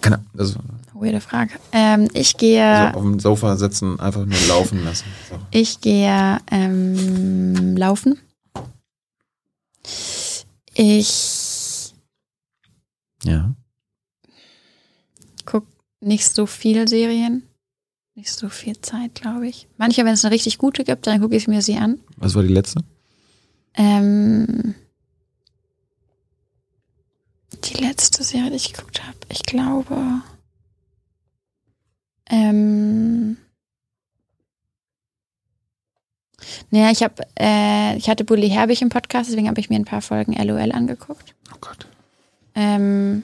Keine, 0.00 0.24
also, 0.36 0.58
Weirde 1.02 1.20
Frage. 1.20 1.54
Ähm, 1.72 2.08
ich 2.14 2.36
gehe. 2.36 2.64
Also 2.64 2.98
auf 2.98 3.04
dem 3.04 3.20
Sofa 3.20 3.56
sitzen, 3.56 4.00
einfach 4.00 4.24
nur 4.24 4.38
laufen 4.48 4.84
lassen. 4.84 5.06
So. 5.28 5.36
Ich 5.50 5.80
gehe 5.80 6.38
ähm, 6.50 7.76
laufen. 7.76 8.18
Ich. 10.74 11.92
Ja. 13.24 13.54
Guck 15.44 15.66
nicht 16.00 16.34
so 16.34 16.46
viele 16.46 16.88
Serien. 16.88 17.42
Nicht 18.14 18.32
so 18.32 18.48
viel 18.48 18.78
Zeit, 18.80 19.14
glaube 19.14 19.48
ich. 19.48 19.68
Manche, 19.78 20.04
wenn 20.04 20.12
es 20.12 20.24
eine 20.24 20.34
richtig 20.34 20.58
gute 20.58 20.84
gibt, 20.84 21.06
dann 21.06 21.20
gucke 21.20 21.36
ich 21.36 21.48
mir 21.48 21.62
sie 21.62 21.76
an. 21.76 21.98
Was 22.16 22.34
war 22.34 22.42
die 22.42 22.52
letzte? 22.52 22.84
Ähm, 23.74 24.74
die 27.64 27.82
letzte 27.82 28.22
Serie, 28.22 28.50
die 28.50 28.56
ich 28.56 28.72
geguckt 28.74 29.02
habe, 29.02 29.16
ich 29.30 29.42
glaube. 29.42 30.22
Ähm. 32.32 33.36
Naja, 36.70 36.90
ich 36.90 37.02
habe, 37.02 37.22
äh, 37.38 37.96
ich 37.96 38.08
hatte 38.08 38.24
Bully 38.24 38.48
Herbig 38.48 38.82
im 38.82 38.88
Podcast, 38.88 39.30
deswegen 39.30 39.48
habe 39.48 39.60
ich 39.60 39.70
mir 39.70 39.76
ein 39.76 39.84
paar 39.84 40.02
Folgen 40.02 40.32
LOL 40.32 40.72
angeguckt. 40.72 41.34
Oh 41.52 41.58
Gott. 41.60 41.86
Ähm, 42.54 43.22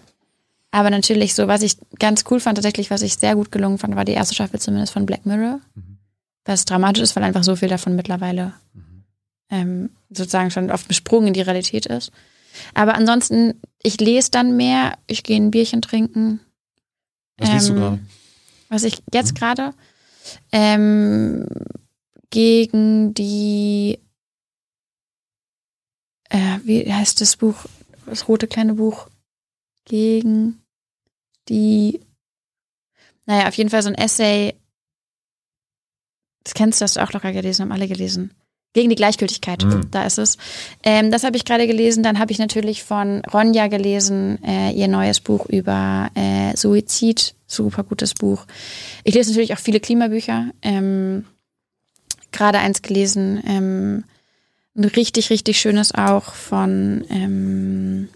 aber 0.71 0.91
natürlich 0.91 1.35
so, 1.35 1.49
was 1.49 1.63
ich 1.63 1.79
ganz 1.99 2.25
cool 2.31 2.41
fand, 2.41 2.57
tatsächlich, 2.57 2.91
was 2.91 3.03
ich 3.03 3.17
sehr 3.17 3.35
gut 3.35 3.51
gelungen 3.51 3.79
fand, 3.79 3.97
war 3.97 4.05
die 4.05 4.13
erste 4.13 4.35
Staffel 4.35 4.61
zumindest 4.61 4.93
von 4.93 5.07
Black 5.07 5.27
Mirror. 5.27 5.61
Mhm. 5.75 5.99
Was 6.45 6.65
dramatisch 6.65 7.03
ist, 7.03 7.17
weil 7.17 7.25
einfach 7.25 7.45
so 7.45 7.57
viel 7.57 7.69
davon 7.69 7.97
mittlerweile 7.97 8.53
mhm. 8.75 9.05
ähm, 9.51 9.91
sozusagen 10.11 10.51
schon 10.51 10.71
oft 10.71 10.87
besprungen 10.87 11.29
in 11.29 11.35
die 11.35 11.41
Realität 11.41 11.87
ist. 11.87 12.13
Aber 12.75 12.95
ansonsten, 12.95 13.55
ich 13.83 14.01
lese 14.01 14.31
dann 14.31 14.57
mehr, 14.57 14.99
ich 15.07 15.23
gehe 15.23 15.37
ein 15.37 15.51
Bierchen 15.51 15.83
trinken. 15.83 16.41
Was 17.39 17.49
ähm, 17.49 17.55
liest 17.55 17.69
du 17.69 17.73
ähm, 17.73 17.79
gerade? 17.79 17.99
Was 18.69 18.85
ich 18.85 19.03
jetzt 19.13 19.33
mhm. 19.33 19.37
gerade 19.37 19.75
ähm, 20.53 21.47
gegen 22.31 23.15
die 23.15 23.99
äh, 26.31 26.59
wie 26.65 26.93
heißt 26.93 27.21
das 27.21 27.37
Buch, 27.37 27.65
das 28.07 28.29
rote 28.29 28.47
kleine 28.47 28.75
Buch 28.75 29.09
gegen 29.85 30.63
die 31.49 32.01
naja, 33.29 33.47
auf 33.47 33.55
jeden 33.55 33.69
Fall 33.69 33.83
so 33.83 33.91
ein 33.91 33.95
Essay, 33.95 34.59
das 36.45 36.55
kennst 36.55 36.81
du, 36.81 36.85
hast 36.85 36.97
du 36.97 37.03
auch 37.03 37.13
locker 37.13 37.33
gelesen, 37.33 37.63
haben 37.63 37.73
alle 37.73 37.87
gelesen. 37.87 38.35
Gegen 38.75 38.91
die 38.91 38.97
Gleichgültigkeit, 38.97 39.65
mhm. 39.65 39.91
da 39.91 40.05
ist 40.05 40.19
es. 40.19 40.37
Ähm, 40.83 41.11
das 41.11 41.25
habe 41.25 41.37
ich 41.37 41.45
gerade 41.45 41.67
gelesen. 41.67 42.03
Dann 42.03 42.19
habe 42.19 42.33
ich 42.33 42.39
natürlich 42.39 42.85
von 42.85 43.23
Ronja 43.33 43.67
gelesen, 43.69 44.39
äh, 44.45 44.73
ihr 44.73 44.89
neues 44.89 45.21
Buch 45.21 45.47
über 45.47 46.11
äh, 46.15 46.55
Suizid. 46.57 47.35
Super 47.47 47.83
gutes 47.83 48.13
Buch. 48.13 48.45
Ich 49.05 49.15
lese 49.15 49.31
natürlich 49.31 49.55
auch 49.55 49.59
viele 49.59 49.81
Klimabücher. 49.81 50.51
Ähm, 50.61 51.25
gerade 52.31 52.59
eins 52.59 52.83
gelesen, 52.83 53.43
ähm, 53.47 54.05
ein 54.77 54.85
richtig, 54.85 55.31
richtig 55.31 55.59
schönes 55.59 55.95
auch 55.95 56.35
von 56.35 57.05
ähm, 57.11 58.09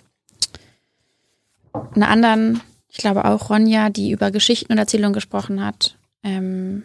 einer 1.94 2.08
anderen, 2.08 2.60
ich 2.88 2.98
glaube 2.98 3.24
auch 3.24 3.50
Ronja, 3.50 3.90
die 3.90 4.10
über 4.10 4.30
Geschichten 4.30 4.72
und 4.72 4.78
Erzählungen 4.78 5.14
gesprochen 5.14 5.64
hat. 5.64 5.96
Ähm, 6.22 6.84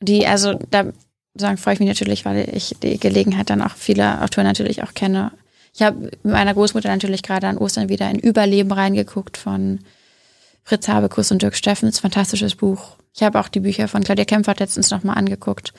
die, 0.00 0.26
also 0.26 0.58
da 0.70 0.92
sagen, 1.34 1.56
freue 1.56 1.74
ich 1.74 1.80
mich 1.80 1.88
natürlich, 1.88 2.24
weil 2.24 2.48
ich 2.54 2.76
die 2.82 2.98
Gelegenheit 2.98 3.50
dann 3.50 3.62
auch 3.62 3.74
viele 3.74 4.22
Autoren 4.22 4.44
natürlich 4.44 4.82
auch 4.82 4.94
kenne. 4.94 5.32
Ich 5.74 5.82
habe 5.82 5.98
mit 5.98 6.24
meiner 6.24 6.54
Großmutter 6.54 6.88
natürlich 6.88 7.22
gerade 7.22 7.48
an 7.48 7.58
Ostern 7.58 7.88
wieder 7.88 8.08
in 8.08 8.18
Überleben 8.18 8.72
reingeguckt 8.72 9.36
von 9.36 9.80
Fritz 10.62 10.88
Habekus 10.88 11.30
und 11.32 11.42
Dirk 11.42 11.56
Steffens, 11.56 11.98
fantastisches 11.98 12.54
Buch. 12.54 12.96
Ich 13.12 13.22
habe 13.22 13.38
auch 13.40 13.48
die 13.48 13.60
Bücher 13.60 13.88
von 13.88 14.02
Claudia 14.02 14.24
Kempfert 14.24 14.60
letztens 14.60 14.90
nochmal 14.90 15.18
angeguckt. 15.18 15.74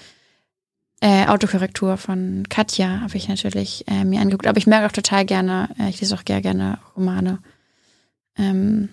Äh, 1.02 1.28
Autokorrektur 1.28 1.98
von 1.98 2.44
Katja 2.50 3.02
habe 3.02 3.18
ich 3.18 3.28
natürlich 3.28 3.86
äh, 3.88 4.06
mir 4.06 4.22
angeguckt. 4.22 4.48
Aber 4.48 4.58
ich 4.58 4.68
merke 4.68 4.88
auch 4.88 4.92
total 4.92 5.26
gerne, 5.26 5.70
äh, 5.80 5.90
ich 5.90 6.00
lese 6.02 6.16
auch 6.16 6.24
gerne, 6.24 6.42
gerne 6.42 6.80
Romane. 6.96 7.40
Ähm, 8.38 8.90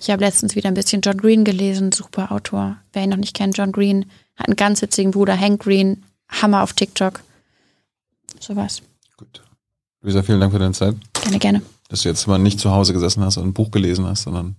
ich 0.00 0.10
habe 0.10 0.24
letztens 0.24 0.54
wieder 0.54 0.68
ein 0.68 0.74
bisschen 0.74 1.00
John 1.00 1.16
Green 1.16 1.44
gelesen, 1.44 1.92
super 1.92 2.32
Autor. 2.32 2.78
Wer 2.92 3.04
ihn 3.04 3.10
noch 3.10 3.16
nicht 3.16 3.34
kennt, 3.36 3.56
John 3.56 3.72
Green 3.72 4.06
hat 4.36 4.48
einen 4.48 4.56
ganz 4.56 4.82
witzigen 4.82 5.10
Bruder, 5.10 5.38
Hank 5.38 5.62
Green, 5.62 6.04
Hammer 6.28 6.62
auf 6.62 6.72
TikTok. 6.72 7.22
Sowas. 8.40 8.82
Gut. 9.16 9.42
Luisa, 10.02 10.22
vielen 10.22 10.40
Dank 10.40 10.52
für 10.52 10.58
deine 10.58 10.74
Zeit. 10.74 10.96
Gerne, 11.14 11.38
gerne. 11.38 11.62
Dass 11.88 12.02
du 12.02 12.08
jetzt 12.08 12.26
mal 12.26 12.38
nicht 12.38 12.60
zu 12.60 12.70
Hause 12.70 12.92
gesessen 12.92 13.22
hast 13.22 13.36
und 13.36 13.46
ein 13.46 13.52
Buch 13.54 13.70
gelesen 13.70 14.04
hast, 14.06 14.22
sondern 14.22 14.56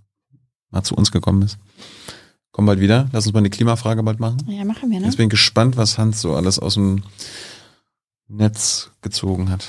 mal 0.72 0.84
zu 0.84 0.96
uns 0.96 1.12
gekommen 1.12 1.42
bist. 1.42 1.58
Komm 2.52 2.66
bald 2.66 2.80
wieder. 2.80 3.08
Lass 3.12 3.26
uns 3.26 3.34
mal 3.34 3.40
eine 3.40 3.50
Klimafrage 3.50 4.02
bald 4.02 4.20
machen. 4.20 4.38
Ja, 4.48 4.66
machen 4.66 4.90
wir, 4.90 5.00
ne? 5.00 5.06
Jetzt 5.06 5.18
bin 5.18 5.26
ich 5.26 5.32
gespannt, 5.32 5.78
was 5.78 5.98
Hans 5.98 6.22
so 6.22 6.36
alles 6.36 6.58
aus 6.58 6.74
dem 6.74 7.04
Netz 8.28 8.90
gezogen 9.02 9.52
hat. 9.52 9.66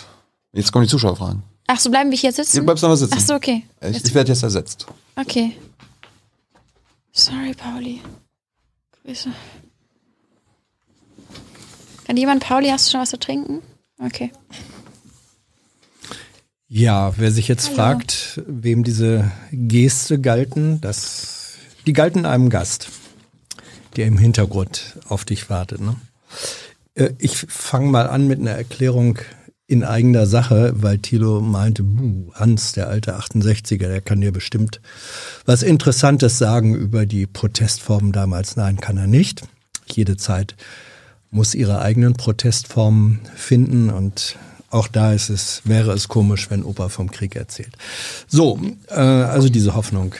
Jetzt 0.52 0.72
kommen 0.72 0.84
die 0.84 0.90
Zuschauerfragen. 0.90 1.42
Ach 1.66 1.78
so, 1.78 1.90
bleiben 1.90 2.10
wir 2.10 2.16
hier 2.16 2.32
sitzen? 2.32 2.56
Du 2.56 2.64
bleibst 2.64 2.82
noch 2.82 2.88
mal 2.88 2.96
sitzen. 2.96 3.14
Ach 3.18 3.20
so, 3.20 3.34
okay. 3.34 3.64
Ich, 3.82 4.04
ich 4.04 4.14
werde 4.14 4.32
jetzt 4.32 4.42
ersetzt. 4.42 4.86
Okay. 5.16 5.54
Sorry, 7.12 7.52
Pauli. 7.52 8.00
Grüße. 9.04 9.30
Kann 12.08 12.16
jemand, 12.16 12.42
Pauli, 12.42 12.68
hast 12.70 12.86
du 12.86 12.92
schon 12.92 13.00
was 13.02 13.10
zu 13.10 13.18
trinken? 13.18 13.60
Okay. 14.02 14.32
Ja, 16.66 17.12
wer 17.18 17.30
sich 17.30 17.48
jetzt 17.48 17.66
Hallo. 17.66 17.76
fragt, 17.76 18.40
wem 18.46 18.82
diese 18.82 19.30
Geste 19.52 20.18
galten, 20.18 20.80
das, 20.80 21.56
die 21.86 21.92
galten 21.92 22.24
einem 22.24 22.48
Gast, 22.48 22.88
der 23.96 24.06
im 24.06 24.16
Hintergrund 24.16 24.96
auf 25.06 25.26
dich 25.26 25.50
wartet. 25.50 25.82
Ne? 25.82 25.96
Äh, 26.94 27.10
Ich 27.18 27.36
fange 27.36 27.88
mal 27.90 28.06
an 28.08 28.26
mit 28.26 28.40
einer 28.40 28.52
Erklärung 28.52 29.18
in 29.66 29.84
eigener 29.84 30.26
Sache, 30.26 30.72
weil 30.76 30.96
Thilo 31.00 31.42
meinte, 31.42 31.82
"Buh, 31.82 32.32
Hans, 32.32 32.72
der 32.72 32.88
alte 32.88 33.16
68er, 33.18 33.88
der 33.88 34.00
kann 34.00 34.22
dir 34.22 34.32
bestimmt 34.32 34.80
was 35.44 35.62
Interessantes 35.62 36.38
sagen 36.38 36.74
über 36.74 37.04
die 37.04 37.26
Protestformen 37.26 38.12
damals. 38.12 38.56
Nein, 38.56 38.80
kann 38.80 38.96
er 38.96 39.06
nicht. 39.06 39.42
Jede 39.92 40.16
Zeit 40.16 40.56
muss 41.30 41.54
ihre 41.54 41.80
eigenen 41.80 42.14
Protestformen 42.14 43.20
finden 43.34 43.90
und 43.90 44.36
auch 44.70 44.88
da 44.88 45.12
ist 45.12 45.30
es, 45.30 45.62
wäre 45.64 45.92
es 45.92 46.08
komisch, 46.08 46.50
wenn 46.50 46.62
Opa 46.62 46.88
vom 46.88 47.10
Krieg 47.10 47.36
erzählt. 47.36 47.72
So, 48.26 48.60
äh, 48.88 48.94
also 48.94 49.48
diese 49.48 49.74
Hoffnung 49.74 50.14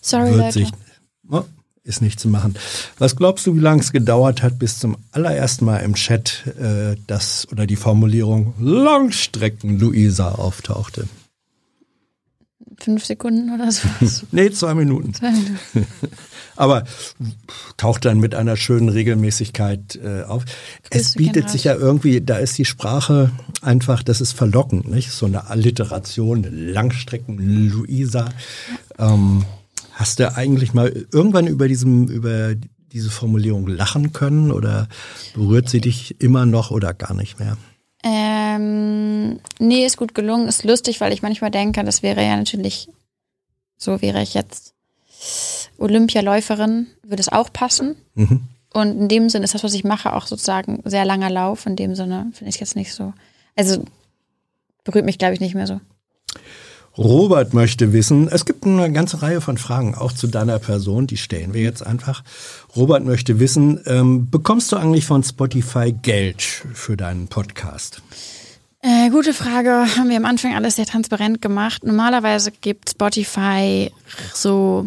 Sorry, 0.00 0.30
wird 0.30 0.38
Leute. 0.38 0.52
sich, 0.52 0.70
oh, 1.30 1.44
ist 1.82 2.02
nicht 2.02 2.20
zu 2.20 2.28
machen. 2.28 2.54
Was 2.98 3.16
glaubst 3.16 3.46
du, 3.46 3.56
wie 3.56 3.60
lange 3.60 3.80
es 3.80 3.92
gedauert 3.92 4.42
hat, 4.42 4.58
bis 4.58 4.78
zum 4.78 4.96
allerersten 5.12 5.64
Mal 5.64 5.78
im 5.78 5.94
Chat 5.94 6.46
äh, 6.58 6.96
das 7.06 7.48
oder 7.50 7.66
die 7.66 7.76
Formulierung 7.76 8.52
Langstrecken-Luisa 8.60 10.32
auftauchte? 10.32 11.08
Fünf 12.80 13.04
Sekunden 13.04 13.52
oder 13.52 13.72
so. 13.72 13.88
Nee, 14.30 14.50
zwei 14.50 14.74
Minuten. 14.74 15.12
Aber 16.56 16.84
taucht 17.76 18.04
dann 18.04 18.18
mit 18.18 18.34
einer 18.34 18.56
schönen 18.56 18.88
Regelmäßigkeit 18.88 19.98
äh, 20.02 20.22
auf. 20.22 20.44
es 20.90 20.90
Grüße 20.90 21.18
gehen 21.18 21.26
bietet 21.26 21.50
sich 21.50 21.64
ja 21.64 21.74
irgendwie, 21.74 22.20
da 22.20 22.38
ist 22.38 22.56
die 22.58 22.64
Sprache 22.64 23.30
einfach, 23.62 24.02
das 24.02 24.20
ist 24.20 24.32
verlockend, 24.32 24.88
nicht? 24.88 25.10
So 25.10 25.26
eine 25.26 25.50
Alliteration, 25.50 26.46
Langstrecken, 26.50 27.38
Luisa. 27.70 28.28
Ähm, 28.98 29.44
hast 29.92 30.20
du 30.20 30.34
eigentlich 30.34 30.72
mal 30.74 31.06
irgendwann 31.12 31.46
über 31.46 31.68
diesem, 31.68 32.06
über 32.08 32.54
diese 32.92 33.10
Formulierung 33.10 33.66
lachen 33.66 34.12
können 34.12 34.50
oder 34.50 34.88
berührt 35.34 35.68
sie 35.68 35.80
dich 35.80 36.20
immer 36.20 36.46
noch 36.46 36.70
oder 36.70 36.94
gar 36.94 37.14
nicht 37.14 37.38
mehr? 37.38 37.56
Ähm, 38.04 39.40
nee, 39.58 39.84
ist 39.84 39.96
gut 39.96 40.14
gelungen. 40.14 40.48
Ist 40.48 40.64
lustig, 40.64 41.00
weil 41.00 41.12
ich 41.12 41.22
manchmal 41.22 41.50
denke, 41.50 41.82
das 41.84 42.02
wäre 42.02 42.22
ja 42.22 42.36
natürlich, 42.36 42.88
so 43.76 44.00
wäre 44.00 44.22
ich 44.22 44.34
jetzt 44.34 44.74
Olympialäuferin, 45.78 46.86
würde 47.02 47.20
es 47.20 47.28
auch 47.28 47.52
passen. 47.52 47.96
Mhm. 48.14 48.42
Und 48.72 48.98
in 48.98 49.08
dem 49.08 49.28
Sinne 49.28 49.44
ist 49.44 49.54
das, 49.54 49.64
was 49.64 49.74
ich 49.74 49.84
mache, 49.84 50.12
auch 50.12 50.26
sozusagen 50.26 50.82
sehr 50.84 51.04
langer 51.04 51.30
Lauf. 51.30 51.66
In 51.66 51.76
dem 51.76 51.94
Sinne 51.94 52.30
finde 52.34 52.50
ich 52.50 52.56
es 52.56 52.60
jetzt 52.60 52.76
nicht 52.76 52.92
so. 52.92 53.14
Also 53.56 53.84
berührt 54.84 55.04
mich, 55.04 55.18
glaube 55.18 55.34
ich, 55.34 55.40
nicht 55.40 55.54
mehr 55.54 55.66
so. 55.66 55.80
Robert 56.98 57.54
möchte 57.54 57.92
wissen, 57.92 58.28
es 58.28 58.44
gibt 58.44 58.66
eine 58.66 58.90
ganze 58.90 59.22
Reihe 59.22 59.40
von 59.40 59.56
Fragen, 59.56 59.94
auch 59.94 60.12
zu 60.12 60.26
deiner 60.26 60.58
Person, 60.58 61.06
die 61.06 61.16
stellen 61.16 61.54
wir 61.54 61.62
jetzt 61.62 61.86
einfach. 61.86 62.24
Robert 62.74 63.04
möchte 63.04 63.38
wissen, 63.38 63.80
ähm, 63.86 64.28
bekommst 64.28 64.72
du 64.72 64.76
eigentlich 64.76 65.04
von 65.06 65.22
Spotify 65.22 65.92
Geld 65.92 66.42
für 66.42 66.96
deinen 66.96 67.28
Podcast? 67.28 68.02
Äh, 68.82 69.10
gute 69.10 69.32
Frage. 69.32 69.70
Haben 69.96 70.08
wir 70.08 70.16
am 70.16 70.24
Anfang 70.24 70.56
alles 70.56 70.74
sehr 70.74 70.86
transparent 70.86 71.40
gemacht. 71.40 71.84
Normalerweise 71.84 72.50
gibt 72.50 72.90
Spotify 72.90 73.92
so 74.34 74.86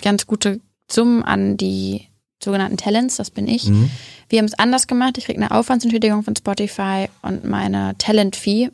ganz 0.00 0.28
gute 0.28 0.60
Summen 0.88 1.24
an 1.24 1.56
die 1.56 2.06
sogenannten 2.42 2.76
Talents, 2.76 3.16
das 3.16 3.30
bin 3.30 3.48
ich. 3.48 3.66
Mhm. 3.66 3.90
Wir 4.28 4.38
haben 4.38 4.46
es 4.46 4.58
anders 4.58 4.86
gemacht. 4.86 5.18
Ich 5.18 5.24
kriege 5.24 5.40
eine 5.40 5.50
Aufwandsentschädigung 5.50 6.22
von 6.22 6.36
Spotify 6.36 7.08
und 7.22 7.44
meine 7.44 7.96
Talent-Fee 7.98 8.70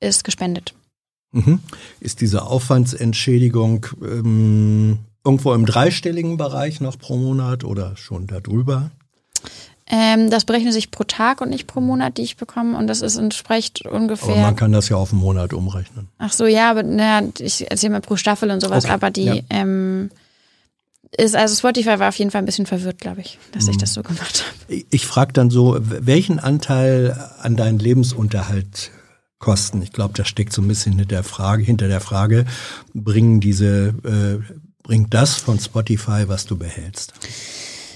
ist 0.00 0.22
gespendet. 0.22 0.74
Mhm. 1.32 1.60
Ist 2.00 2.20
diese 2.20 2.42
Aufwandsentschädigung 2.42 3.86
ähm, 4.02 4.98
irgendwo 5.24 5.52
im 5.52 5.66
dreistelligen 5.66 6.36
Bereich 6.36 6.80
noch 6.80 6.98
pro 6.98 7.16
Monat 7.16 7.64
oder 7.64 7.96
schon 7.96 8.26
darüber? 8.26 8.90
Ähm, 9.90 10.30
das 10.30 10.44
berechnet 10.44 10.72
sich 10.74 10.90
pro 10.90 11.04
Tag 11.04 11.40
und 11.40 11.48
nicht 11.50 11.66
pro 11.66 11.80
Monat, 11.80 12.18
die 12.18 12.22
ich 12.22 12.36
bekomme. 12.36 12.76
Und 12.76 12.86
das 12.88 13.00
ist 13.00 13.16
entspricht 13.16 13.86
Aber 13.86 13.94
ungefähr. 13.96 14.36
man 14.36 14.54
kann 14.56 14.72
das 14.72 14.88
ja 14.90 14.96
auf 14.96 15.12
einen 15.12 15.20
Monat 15.22 15.52
umrechnen. 15.54 16.08
Ach 16.18 16.32
so, 16.32 16.44
ja, 16.46 16.70
aber 16.70 16.82
naja, 16.82 17.26
ich 17.38 17.70
erzähle 17.70 17.92
mal 17.94 18.00
pro 18.00 18.16
Staffel 18.16 18.50
und 18.50 18.60
sowas, 18.60 18.84
Okay, 18.84 18.92
aber 18.92 19.10
die 19.10 19.24
ja. 19.24 19.36
ähm, 19.50 20.10
ist, 21.16 21.34
also 21.34 21.54
Spotify 21.56 21.98
war 21.98 22.10
auf 22.10 22.16
jeden 22.18 22.30
Fall 22.30 22.42
ein 22.42 22.44
bisschen 22.46 22.66
verwirrt, 22.66 22.98
glaube 22.98 23.22
ich, 23.22 23.38
dass 23.52 23.64
Mhm. 23.64 23.70
ich 23.70 23.76
das 23.78 23.94
so 23.94 24.02
gemacht 24.02 24.44
habe. 24.46 24.74
Ich- 24.74 24.86
Ich 24.90 25.06
frage 25.06 25.32
dann 25.32 25.48
so, 25.48 25.76
welchen 25.80 26.38
Anteil 26.38 27.18
an 27.40 27.56
deinen 27.56 27.78
Lebensunterhalt 27.78 28.90
kosten? 29.38 29.82
Ich 29.82 29.92
glaube, 29.92 30.14
das 30.14 30.28
steckt 30.28 30.52
so 30.52 30.62
ein 30.62 30.68
bisschen 30.68 30.92
hinter 30.92 31.06
der 31.06 31.24
Frage, 31.24 31.62
hinter 31.62 31.88
der 31.88 32.00
Frage, 32.00 32.44
bringen 32.94 33.40
diese, 33.40 33.94
äh, 34.04 34.54
bringt 34.82 35.14
das 35.14 35.34
von 35.34 35.58
Spotify, 35.58 36.24
was 36.28 36.46
du 36.46 36.56
behältst? 36.56 37.12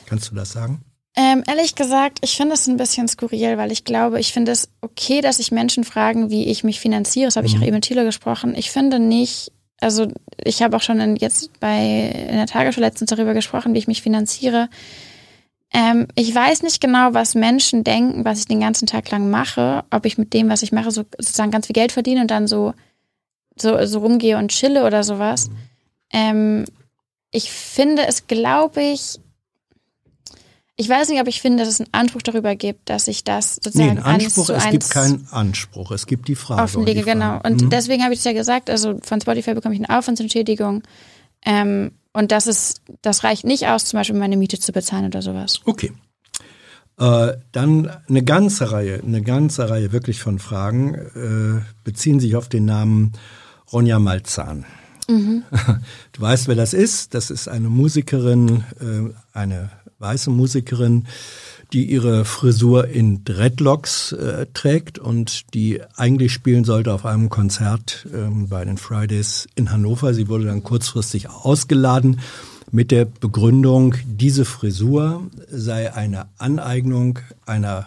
Kannst 0.07 0.31
du 0.31 0.35
das 0.35 0.53
sagen? 0.53 0.85
Ähm, 1.15 1.43
ehrlich 1.47 1.75
gesagt, 1.75 2.21
ich 2.23 2.37
finde 2.37 2.55
es 2.55 2.67
ein 2.67 2.79
bisschen 2.79 3.07
skurril, 3.07 3.59
weil 3.59 3.71
ich 3.71 3.85
glaube, 3.85 4.19
ich 4.19 4.33
finde 4.33 4.53
es 4.53 4.71
okay, 4.81 5.21
dass 5.21 5.37
sich 5.37 5.53
Menschen 5.53 5.85
fragen, 5.85 6.31
wie 6.31 6.47
ich 6.47 6.65
mich 6.65 6.81
finanziere. 6.81 7.27
Das 7.27 7.37
habe 7.37 7.47
ich 7.47 7.57
auch 7.57 7.63
eben 7.63 7.75
mit 7.75 7.85
Thilo 7.85 8.03
gesprochen. 8.05 8.55
Ich 8.57 8.71
finde 8.71 8.99
nicht, 8.99 9.53
also 9.81 10.09
ich 10.43 10.63
habe 10.63 10.77
auch 10.77 10.81
schon 10.81 11.01
in, 11.01 11.17
jetzt 11.17 11.51
bei 11.61 12.09
in 12.29 12.37
der 12.37 12.47
Tagesschau 12.47 12.81
letztens 12.81 13.11
darüber 13.11 13.35
gesprochen, 13.35 13.75
wie 13.75 13.79
ich 13.79 13.89
mich 13.89 14.01
finanziere. 14.01 14.71
Ähm, 15.75 16.07
ich 16.15 16.35
weiß 16.35 16.63
nicht 16.63 16.81
genau, 16.81 17.15
was 17.15 17.35
Menschen 17.35 17.83
denken, 17.85 18.25
was 18.25 18.41
ich 18.41 18.47
den 18.47 18.61
ganzen 18.61 18.87
Tag 18.87 19.11
lang 19.11 19.31
mache, 19.31 19.85
ob 19.91 20.05
ich 20.05 20.19
mit 20.19 20.35
dem, 20.35 20.49
was 20.51 20.63
ich 20.63 20.73
mache, 20.73 20.91
so 20.91 21.05
sozusagen 21.19 21.51
ganz 21.51 21.67
viel 21.67 21.75
Geld 21.75 21.93
verdiene 21.93 22.21
und 22.21 22.31
dann 22.31 22.47
so, 22.47 22.75
so, 23.57 23.85
so 23.87 24.01
rumgehe 24.01 24.37
und 24.37 24.49
chille 24.51 24.85
oder 24.85 25.03
sowas. 25.03 25.51
Ähm, 26.13 26.67
ich 27.31 27.51
finde 27.51 28.07
es, 28.07 28.27
glaube 28.27 28.83
ich, 28.83 29.19
ich 30.77 30.89
weiß 30.89 31.09
nicht, 31.09 31.21
ob 31.21 31.29
ich 31.29 31.41
finde, 31.41 31.65
dass 31.65 31.69
es 31.73 31.81
einen 31.81 31.89
Anspruch 31.93 32.23
darüber 32.23 32.55
gibt, 32.57 32.91
dass 32.91 33.09
ich 33.09 33.25
das 33.25 33.57
Nee, 33.57 33.61
sozusagen 33.65 33.91
ein 33.99 33.99
Anspruch, 34.05 34.49
eins 34.51 34.65
es 34.65 34.71
gibt 34.71 34.91
keinen 34.91 35.29
Anspruch, 35.31 35.91
es 35.93 36.07
gibt 36.07 36.29
die 36.29 36.35
Frage. 36.35 36.61
und 36.61 36.65
offenlege, 36.65 37.01
die 37.01 37.05
Frage. 37.05 37.19
genau. 37.19 37.41
Und 37.43 37.63
Mhm. 37.63 37.71
deswegen 37.71 38.03
habe 38.03 38.13
ich 38.13 38.19
es 38.21 38.25
ja 38.25 38.33
gesagt, 38.33 38.69
also 38.69 38.99
von 39.03 39.21
Spotify 39.21 39.55
bekomme 39.55 39.75
ich 39.75 39.81
eine 39.87 39.97
Aufwandsentschädigung. 39.99 40.83
Ähm, 41.45 41.93
und 42.13 42.33
das 42.33 42.47
ist, 42.47 42.83
das 43.03 43.25
reicht 43.25 43.45
nicht 43.45 43.67
aus, 43.67 43.85
zum 43.85 43.99
Beispiel 43.99 44.19
meine 44.19 44.37
Miete 44.37 44.59
zu 44.59 44.73
bezahlen 44.73 45.07
oder 45.07 45.23
sowas. 45.23 45.61
Okay. 45.65 45.93
Äh, 46.99 47.33
dann 47.53 47.91
eine 48.09 48.23
ganze 48.23 48.71
Reihe, 48.71 49.01
eine 49.03 49.23
ganze 49.23 49.71
Reihe 49.71 49.93
wirklich 49.93 50.21
von 50.21 50.39
Fragen 50.39 50.95
äh, 50.95 51.63
beziehen 51.85 52.21
sich 52.21 52.37
auf 52.37 52.49
den 52.49 52.65
Namen 52.65 53.13
Ronja 53.73 53.99
Malzahn. 53.99 54.67
Du 56.13 56.21
weißt, 56.21 56.49
wer 56.49 56.55
das 56.55 56.73
ist. 56.75 57.15
Das 57.15 57.31
ist 57.31 57.49
eine 57.49 57.69
Musikerin, 57.69 58.65
äh, 58.81 59.13
eine 59.33 59.71
weiße 59.99 60.31
Musikerin, 60.31 61.07
die 61.73 61.91
ihre 61.91 62.25
Frisur 62.25 62.89
in 62.89 63.25
Dreadlocks 63.25 64.13
äh, 64.13 64.47
trägt 64.53 64.99
und 64.99 65.55
die 65.55 65.81
eigentlich 65.97 66.33
spielen 66.33 66.65
sollte 66.65 66.93
auf 66.93 67.07
einem 67.07 67.29
Konzert 67.29 68.07
ähm, 68.13 68.49
bei 68.49 68.65
den 68.65 68.77
Fridays 68.77 69.49
in 69.55 69.73
Hannover. 69.73 70.13
Sie 70.15 70.29
wurde 70.29 70.47
dann 70.47 70.63
kurzfristig 70.63 71.31
ausgeladen 71.31 72.21
mit 72.71 72.91
der 72.91 73.05
Begründung, 73.05 73.95
diese 74.07 74.45
Frisur 74.45 75.31
sei 75.51 75.93
eine 75.93 76.27
Aneignung 76.39 77.19
einer 77.45 77.87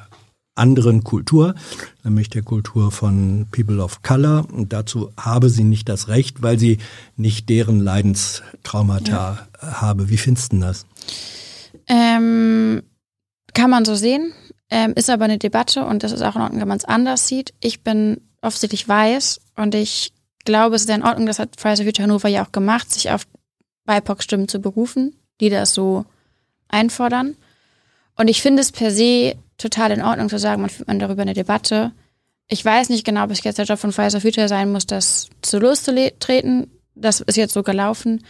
anderen 0.56 1.04
Kultur, 1.04 1.56
nämlich 2.04 2.30
der 2.30 2.44
Kultur 2.44 2.92
von 2.92 3.48
People 3.52 3.84
of 3.84 4.02
Color. 4.04 4.48
Und 4.52 4.74
dazu 4.74 5.12
habe 5.18 5.50
sie 5.50 5.64
nicht 5.64 5.90
das 5.90 6.08
Recht, 6.08 6.42
weil 6.42 6.58
sie 6.58 6.78
nicht 7.18 7.50
deren 7.50 7.80
Leidenstraumata 7.80 9.48
ja. 9.62 9.82
habe. 9.82 10.10
Wie 10.10 10.18
findest 10.18 10.54
du 10.54 10.60
das? 10.60 10.86
Ähm, 11.88 12.84
kann 13.56 13.72
man 13.72 13.86
so 13.86 13.96
sehen, 13.96 14.34
ähm, 14.70 14.94
ist 14.96 15.10
aber 15.10 15.26
eine 15.26 15.40
Debatte 15.40 15.84
und 15.86 16.04
das 16.04 16.12
ist 16.12 16.22
auch 16.22 16.36
in 16.36 16.42
Ordnung, 16.44 16.62
wenn 16.62 16.68
man 16.68 16.78
es 16.78 16.86
anders 16.86 17.28
sieht. 17.28 17.54
Ich 17.60 17.84
bin 17.84 18.22
offensichtlich 18.42 18.88
weiß 18.88 19.42
und 19.56 19.74
ich 19.74 20.14
glaube, 20.44 20.76
es 20.76 20.84
ist 20.84 20.90
in 20.90 21.04
Ordnung, 21.04 21.26
das 21.26 21.40
hat 21.40 21.60
Fridays 21.60 21.80
for 21.80 21.86
Future 21.86 22.04
Hannover 22.04 22.30
ja 22.30 22.46
auch 22.46 22.52
gemacht, 22.52 22.92
sich 22.92 23.10
auf 23.10 23.26
BIPOC-Stimmen 23.86 24.48
zu 24.48 24.60
berufen, 24.60 25.16
die 25.42 25.50
das 25.50 25.74
so 25.74 26.06
einfordern. 26.68 27.36
Und 28.16 28.28
ich 28.28 28.42
finde 28.42 28.62
es 28.62 28.72
per 28.72 28.92
se 28.92 29.36
total 29.58 29.92
in 29.92 30.02
Ordnung 30.02 30.30
zu 30.30 30.40
sagen, 30.40 30.62
man 30.62 30.70
führt 30.70 30.88
man 30.88 31.00
darüber 31.00 31.24
eine 31.24 31.34
Debatte. 31.34 31.92
Ich 32.48 32.64
weiß 32.64 32.90
nicht 32.90 33.06
genau, 33.06 33.24
ob 33.24 33.32
es 33.32 33.44
jetzt 33.44 33.58
der 33.58 33.66
Job 33.66 33.80
von 33.80 33.92
Fridays 33.92 34.14
for 34.14 34.22
Future 34.22 34.48
sein 34.48 34.72
muss, 34.72 34.86
das 34.86 35.30
zu 35.42 35.60
loszutreten. 35.60 36.72
Das 36.94 37.22
ist 37.22 37.38
jetzt 37.38 37.54
so 37.54 37.64
gelaufen. 37.64 38.24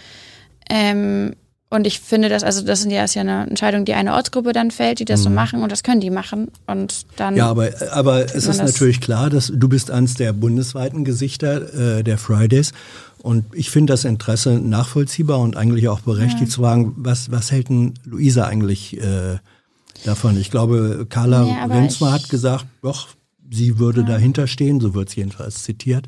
Ähm, 0.70 1.36
und 1.76 1.86
ich 1.86 2.00
finde 2.00 2.30
das, 2.30 2.44
also 2.44 2.62
das 2.62 2.82
sind 2.82 2.92
ja, 2.92 3.04
ist 3.04 3.16
ja 3.16 3.22
eine 3.22 3.48
Entscheidung, 3.48 3.86
die 3.86 3.94
eine 3.94 4.14
Ortsgruppe 4.14 4.54
dann 4.54 4.72
fällt, 4.72 5.00
die 5.00 5.06
das 5.06 5.20
mhm. 5.20 5.24
so 5.24 5.30
machen 5.32 5.62
und 5.62 5.72
das 5.72 5.84
können 5.84 6.02
die 6.02 6.10
machen. 6.10 6.50
Und 6.68 7.06
dann. 7.18 7.36
Ja, 7.36 7.48
aber, 7.48 7.70
aber 7.92 8.26
es 8.36 8.48
ist 8.48 8.58
natürlich 8.58 9.02
klar, 9.02 9.30
dass 9.30 9.52
du 9.54 9.70
bist 9.70 9.92
eines 9.92 10.16
der 10.16 10.34
bundesweiten 10.34 11.06
Gesichter 11.06 12.00
äh, 12.00 12.04
der 12.04 12.18
Fridays. 12.18 12.72
Und 13.22 13.46
ich 13.54 13.72
finde 13.72 13.94
das 13.94 14.06
Interesse 14.06 14.60
nachvollziehbar 14.60 15.40
und 15.40 15.58
eigentlich 15.58 15.88
auch 15.88 16.02
berechtigt 16.02 16.42
ja. 16.44 16.50
zu 16.50 16.62
fragen, 16.62 16.94
was, 16.98 17.32
was 17.32 17.52
hält 17.52 17.70
denn 17.70 17.96
Luisa 18.06 18.46
eigentlich 18.46 19.02
äh, 19.02 19.40
davon? 20.04 20.38
Ich 20.38 20.52
glaube, 20.52 21.08
Carla 21.10 21.44
ja, 21.44 21.66
Renzmer 21.66 22.12
hat 22.12 22.30
gesagt, 22.30 22.68
doch, 22.84 23.08
sie 23.50 23.80
würde 23.80 24.02
ja. 24.02 24.08
dahinter 24.08 24.48
stehen, 24.48 24.80
so 24.80 24.94
wird 24.94 25.10
es 25.10 25.16
jedenfalls 25.16 25.64
zitiert. 25.64 26.08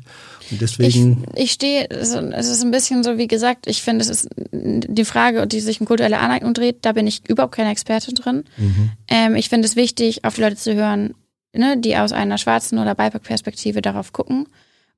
Und 0.50 0.60
deswegen. 0.60 1.24
Ich, 1.34 1.44
ich 1.44 1.52
stehe, 1.52 1.88
es 1.90 2.14
ist 2.14 2.62
ein 2.62 2.70
bisschen 2.70 3.04
so, 3.04 3.18
wie 3.18 3.28
gesagt, 3.28 3.66
ich 3.66 3.82
finde, 3.82 4.02
es 4.02 4.08
ist 4.08 4.28
die 4.52 5.04
Frage, 5.04 5.46
die 5.46 5.60
sich 5.60 5.80
um 5.80 5.86
kulturelle 5.86 6.18
Aneignung 6.18 6.54
dreht, 6.54 6.78
da 6.82 6.92
bin 6.92 7.06
ich 7.06 7.28
überhaupt 7.28 7.54
keine 7.54 7.70
Experte 7.70 8.12
drin. 8.12 8.44
Mhm. 8.56 8.90
Ähm, 9.08 9.36
ich 9.36 9.48
finde 9.48 9.66
es 9.66 9.76
wichtig, 9.76 10.24
auf 10.24 10.34
die 10.34 10.42
Leute 10.42 10.56
zu 10.56 10.74
hören, 10.74 11.14
ne, 11.54 11.78
die 11.78 11.96
aus 11.96 12.12
einer 12.12 12.38
schwarzen 12.38 12.78
oder 12.78 12.94
BIPOC-Perspektive 12.94 13.82
darauf 13.82 14.12
gucken. 14.12 14.46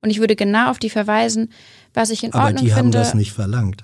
Und 0.01 0.09
ich 0.09 0.19
würde 0.19 0.35
genau 0.35 0.69
auf 0.69 0.79
die 0.79 0.89
verweisen, 0.89 1.51
was 1.93 2.09
ich 2.09 2.23
in 2.23 2.33
Aber 2.33 2.45
Ordnung 2.45 2.59
finde. 2.59 2.73
Aber 2.73 2.81
die 2.81 2.87
haben 2.87 2.91
das 2.91 3.13
nicht 3.13 3.33
verlangt. 3.33 3.83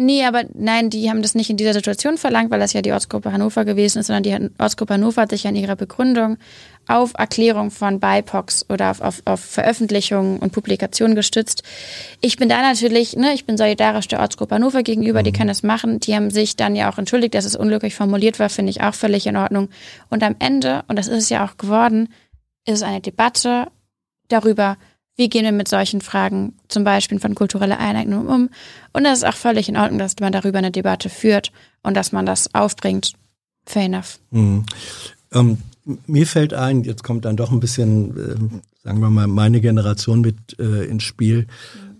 Nee, 0.00 0.24
aber 0.24 0.44
nein, 0.54 0.90
die 0.90 1.10
haben 1.10 1.22
das 1.22 1.34
nicht 1.34 1.50
in 1.50 1.56
dieser 1.56 1.72
Situation 1.72 2.18
verlangt, 2.18 2.52
weil 2.52 2.60
das 2.60 2.72
ja 2.72 2.82
die 2.82 2.92
Ortsgruppe 2.92 3.32
Hannover 3.32 3.64
gewesen 3.64 3.98
ist, 3.98 4.06
sondern 4.06 4.22
die 4.22 4.50
Ortsgruppe 4.56 4.94
Hannover 4.94 5.22
hat 5.22 5.30
sich 5.30 5.42
ja 5.42 5.50
in 5.50 5.56
ihrer 5.56 5.74
Begründung 5.74 6.38
auf 6.88 7.12
Erklärung 7.16 7.70
von 7.70 8.00
BIPOX 8.00 8.66
oder 8.68 8.90
auf, 8.90 9.00
auf, 9.00 9.22
auf 9.26 9.40
Veröffentlichungen 9.40 10.38
und 10.38 10.52
Publikationen 10.52 11.14
gestützt. 11.14 11.62
Ich 12.20 12.36
bin 12.36 12.48
da 12.48 12.62
natürlich, 12.62 13.14
ne, 13.14 13.34
ich 13.34 13.44
bin 13.44 13.56
solidarisch 13.56 14.08
der 14.08 14.20
Ortsgruppe 14.20 14.54
Hannover 14.54 14.82
gegenüber, 14.82 15.20
mhm. 15.20 15.24
die 15.24 15.32
können 15.32 15.48
das 15.48 15.62
machen. 15.62 16.00
Die 16.00 16.14
haben 16.14 16.30
sich 16.30 16.56
dann 16.56 16.74
ja 16.74 16.90
auch 16.90 16.98
entschuldigt, 16.98 17.34
dass 17.34 17.44
es 17.44 17.56
unglücklich 17.56 17.94
formuliert 17.94 18.38
war, 18.38 18.48
finde 18.48 18.70
ich 18.70 18.82
auch 18.82 18.94
völlig 18.94 19.26
in 19.26 19.36
Ordnung. 19.36 19.68
Und 20.08 20.22
am 20.22 20.34
Ende, 20.38 20.82
und 20.88 20.98
das 20.98 21.08
ist 21.08 21.24
es 21.24 21.28
ja 21.28 21.46
auch 21.46 21.58
geworden, 21.58 22.08
ist 22.64 22.76
es 22.76 22.82
eine 22.82 23.00
Debatte 23.00 23.68
darüber, 24.28 24.76
wie 25.16 25.28
gehen 25.28 25.44
wir 25.44 25.52
mit 25.52 25.68
solchen 25.68 26.00
Fragen, 26.00 26.54
zum 26.68 26.84
Beispiel 26.84 27.18
von 27.18 27.34
kultureller 27.34 27.80
Eineignung 27.80 28.28
um? 28.28 28.50
Und 28.92 29.04
das 29.04 29.18
ist 29.18 29.24
auch 29.24 29.34
völlig 29.34 29.68
in 29.68 29.76
Ordnung, 29.76 29.98
dass 29.98 30.14
man 30.20 30.32
darüber 30.32 30.58
eine 30.58 30.70
Debatte 30.70 31.10
führt 31.10 31.50
und 31.82 31.94
dass 31.94 32.12
man 32.12 32.24
das 32.24 32.54
aufbringt. 32.54 33.12
Fair 33.66 33.82
enough. 33.82 34.20
Mhm. 34.30 34.64
Ähm, 35.34 35.58
mir 36.06 36.26
fällt 36.26 36.54
ein, 36.54 36.84
jetzt 36.84 37.02
kommt 37.02 37.24
dann 37.24 37.36
doch 37.36 37.50
ein 37.50 37.60
bisschen, 37.60 38.16
äh, 38.16 38.84
sagen 38.84 39.00
wir 39.00 39.10
mal, 39.10 39.26
meine 39.26 39.60
Generation 39.60 40.20
mit 40.20 40.58
äh, 40.58 40.84
ins 40.84 41.02
Spiel. 41.02 41.46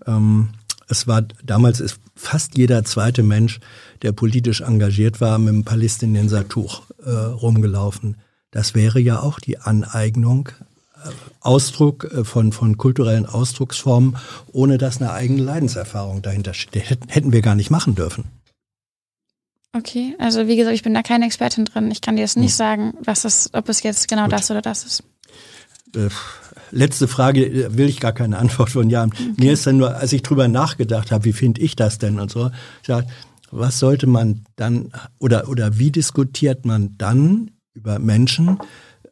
Mhm. 0.05 0.13
Ähm, 0.13 0.49
es 0.87 1.07
war 1.07 1.21
damals 1.43 1.79
ist 1.79 1.99
fast 2.15 2.57
jeder 2.57 2.83
zweite 2.83 3.23
Mensch, 3.23 3.59
der 4.01 4.11
politisch 4.11 4.61
engagiert 4.61 5.21
war, 5.21 5.37
mit 5.37 5.49
einem 5.49 5.63
Palästinensertuch 5.63 6.83
äh, 7.05 7.09
rumgelaufen. 7.09 8.17
Das 8.51 8.73
wäre 8.73 8.99
ja 8.99 9.19
auch 9.19 9.39
die 9.39 9.59
Aneignung 9.59 10.49
Ausdruck 11.39 12.05
äh, 12.11 12.23
von, 12.23 12.51
von 12.51 12.77
kulturellen 12.77 13.25
Ausdrucksformen, 13.25 14.17
ohne 14.51 14.77
dass 14.77 15.01
eine 15.01 15.11
eigene 15.11 15.41
Leidenserfahrung 15.41 16.21
dahinter 16.21 16.53
steht. 16.53 16.99
Hätten 17.07 17.31
wir 17.31 17.41
gar 17.41 17.55
nicht 17.55 17.69
machen 17.69 17.95
dürfen. 17.95 18.25
Okay, 19.73 20.15
also 20.17 20.47
wie 20.47 20.55
gesagt, 20.55 20.75
ich 20.75 20.83
bin 20.83 20.93
da 20.93 21.03
keine 21.03 21.25
Expertin 21.25 21.65
drin. 21.65 21.91
Ich 21.91 22.01
kann 22.01 22.15
dir 22.15 22.23
jetzt 22.23 22.37
nicht 22.37 22.51
hm. 22.51 22.57
sagen, 22.57 22.93
was 23.03 23.21
das, 23.21 23.49
ob 23.53 23.69
es 23.69 23.83
jetzt 23.83 24.07
genau 24.07 24.23
Gut. 24.23 24.33
das 24.33 24.49
oder 24.49 24.61
das 24.61 24.83
ist. 24.83 25.03
Äh, 25.95 26.09
letzte 26.71 27.07
Frage, 27.07 27.45
äh, 27.45 27.77
will 27.77 27.87
ich 27.87 27.99
gar 27.99 28.13
keine 28.13 28.37
Antwort 28.39 28.71
von 28.71 28.89
ja. 28.89 29.05
Okay. 29.05 29.33
Mir 29.37 29.53
ist 29.53 29.67
dann 29.67 29.77
nur, 29.77 29.95
als 29.95 30.13
ich 30.13 30.23
drüber 30.23 30.47
nachgedacht 30.47 31.11
habe, 31.11 31.25
wie 31.25 31.33
finde 31.33 31.61
ich 31.61 31.75
das 31.75 31.99
denn 31.99 32.19
und 32.19 32.31
so, 32.31 32.47
ich 32.81 32.87
sag, 32.87 33.05
was 33.51 33.79
sollte 33.79 34.07
man 34.07 34.43
dann 34.55 34.91
oder 35.17 35.49
oder 35.49 35.77
wie 35.79 35.91
diskutiert 35.91 36.65
man 36.65 36.95
dann 36.97 37.51
über 37.73 37.99
Menschen, 37.99 38.59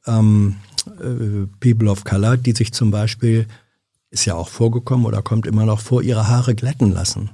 ähm, 0.06 0.58
äh, 1.00 1.48
People 1.60 1.90
of 1.90 2.04
Color, 2.04 2.38
die 2.38 2.54
sich 2.54 2.74
zum 2.74 2.92
Beispiel, 2.92 3.48
ist 4.10 4.26
ja 4.26 4.36
auch 4.36 4.50
vorgekommen 4.50 5.06
oder 5.06 5.22
kommt 5.22 5.48
immer 5.48 5.66
noch 5.66 5.80
vor, 5.80 6.02
ihre 6.02 6.28
Haare 6.28 6.56
glätten 6.56 6.92
lassen. 6.92 7.32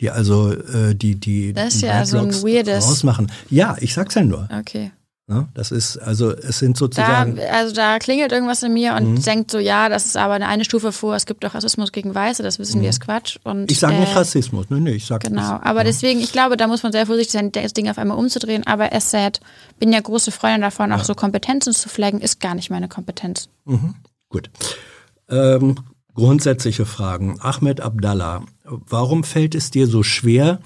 Die 0.00 0.10
also 0.10 0.52
äh, 0.52 0.94
die 0.94 1.16
die 1.16 1.52
das 1.52 1.74
ist 1.76 1.82
ja 1.82 2.04
so 2.06 2.18
ein 2.18 2.32
weirdes 2.32 2.88
rausmachen. 2.88 3.30
Ja, 3.50 3.76
ich 3.80 3.94
sag's 3.94 4.14
ja 4.14 4.22
nur. 4.22 4.48
Okay. 4.50 4.92
Ja, 5.30 5.46
das 5.54 5.70
ist, 5.70 5.96
also 5.96 6.32
es 6.32 6.58
sind 6.58 6.76
sozusagen. 6.76 7.36
Da, 7.36 7.42
also 7.52 7.72
da 7.72 8.00
klingelt 8.00 8.32
irgendwas 8.32 8.64
in 8.64 8.72
mir 8.72 8.96
und 8.96 9.12
mhm. 9.12 9.22
denkt 9.22 9.52
so, 9.52 9.60
ja, 9.60 9.88
das 9.88 10.04
ist 10.04 10.16
aber 10.16 10.34
eine, 10.34 10.48
eine 10.48 10.64
Stufe 10.64 10.90
vor, 10.90 11.14
es 11.14 11.24
gibt 11.24 11.44
doch 11.44 11.54
Rassismus 11.54 11.92
gegen 11.92 12.12
Weiße, 12.12 12.42
das 12.42 12.58
wissen 12.58 12.78
mhm. 12.78 12.82
wir, 12.82 12.90
ist 12.90 13.00
Quatsch. 13.00 13.38
Und, 13.44 13.70
ich 13.70 13.78
sage 13.78 13.94
äh, 13.94 14.00
nicht 14.00 14.16
Rassismus, 14.16 14.66
nee, 14.70 14.80
nee, 14.80 14.90
ich 14.90 15.06
sage 15.06 15.28
Genau, 15.28 15.40
das, 15.40 15.62
aber 15.62 15.80
ja. 15.80 15.84
deswegen, 15.84 16.18
ich 16.18 16.32
glaube, 16.32 16.56
da 16.56 16.66
muss 16.66 16.82
man 16.82 16.90
sehr 16.90 17.06
vorsichtig 17.06 17.30
sein, 17.30 17.52
das 17.52 17.72
Ding 17.72 17.88
auf 17.88 17.98
einmal 17.98 18.18
umzudrehen, 18.18 18.66
aber 18.66 18.92
es 18.92 19.12
said, 19.12 19.38
bin 19.78 19.92
ja 19.92 20.00
große 20.00 20.32
Freundin 20.32 20.62
davon, 20.62 20.90
auch 20.90 20.98
ja. 20.98 21.04
so 21.04 21.14
Kompetenzen 21.14 21.72
zu 21.74 21.88
flaggen, 21.88 22.20
ist 22.20 22.40
gar 22.40 22.56
nicht 22.56 22.68
meine 22.68 22.88
Kompetenz. 22.88 23.48
Mhm. 23.66 23.94
Gut. 24.30 24.50
Ähm, 25.28 25.76
grundsätzliche 26.20 26.84
Fragen. 26.84 27.40
Ahmed 27.40 27.80
Abdallah, 27.80 28.44
warum 28.64 29.24
fällt 29.24 29.54
es 29.54 29.70
dir 29.70 29.86
so 29.86 30.02
schwer, 30.02 30.60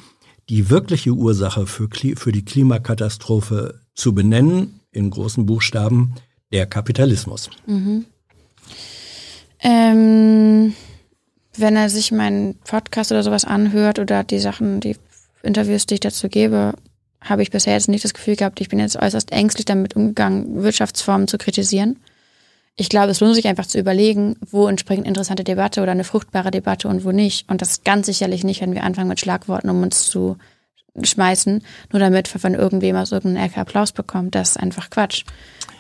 die 0.49 0.69
wirkliche 0.69 1.13
Ursache 1.13 1.69
für, 1.69 1.89
für 2.17 2.33
die 2.33 2.45
Klimakatastrophe 2.45 3.81
zu 3.95 4.15
benennen, 4.15 4.81
in 4.91 5.11
großen 5.11 5.47
Buchstaben, 5.47 6.17
der 6.53 6.67
Kapitalismus. 6.67 7.51
Mhm. 7.67 8.05
Ähm, 9.61 10.75
wenn 11.57 11.77
er 11.77 11.89
sich 11.89 12.11
meinen 12.11 12.57
Podcast 12.57 13.13
oder 13.13 13.23
sowas 13.23 13.45
anhört 13.45 14.01
oder 14.01 14.25
die 14.25 14.41
Sachen, 14.41 14.81
die 14.81 14.97
Interviews, 15.45 15.87
die 15.87 15.95
ich 15.95 16.01
dazu 16.01 16.29
gebe, 16.29 16.75
habe 17.21 17.43
ich 17.43 17.53
bisher 17.53 17.75
jetzt 17.75 17.89
nicht 17.89 18.05
das 18.05 18.13
Gefühl 18.13 18.35
gehabt, 18.35 18.61
ich 18.61 18.69
bin 18.69 18.81
jetzt 18.81 18.97
äußerst 18.97 19.31
ängstlich 19.31 19.67
damit 19.67 19.95
umgegangen, 19.95 20.65
Wirtschaftsformen 20.65 21.29
zu 21.29 21.39
kritisieren. 21.39 22.01
Ich 22.77 22.89
glaube, 22.89 23.13
es 23.13 23.21
lohnt 23.21 23.37
sich 23.37 23.47
einfach 23.47 23.67
zu 23.67 23.79
überlegen, 23.79 24.37
wo 24.51 24.67
entspringt 24.67 25.07
interessante 25.07 25.45
Debatte 25.45 25.81
oder 25.81 25.93
eine 25.93 26.03
fruchtbare 26.03 26.51
Debatte 26.51 26.89
und 26.89 27.05
wo 27.05 27.13
nicht. 27.13 27.49
Und 27.49 27.63
das 27.63 27.85
ganz 27.85 28.07
sicherlich 28.07 28.43
nicht, 28.43 28.61
wenn 28.61 28.75
wir 28.75 28.83
anfangen 28.83 29.09
mit 29.09 29.21
Schlagworten, 29.21 29.71
um 29.71 29.83
uns 29.83 30.07
zu 30.07 30.37
schmeißen, 31.01 31.63
nur 31.93 32.01
damit 32.01 32.29
von 32.29 32.55
irgendwem 32.55 32.97
aus 32.97 33.13
irgendeinem 33.13 33.47
Ecke 33.47 33.61
Applaus 33.61 33.93
bekommt. 33.93 34.35
Das 34.35 34.51
ist 34.51 34.57
einfach 34.57 34.91
Quatsch. 34.91 35.25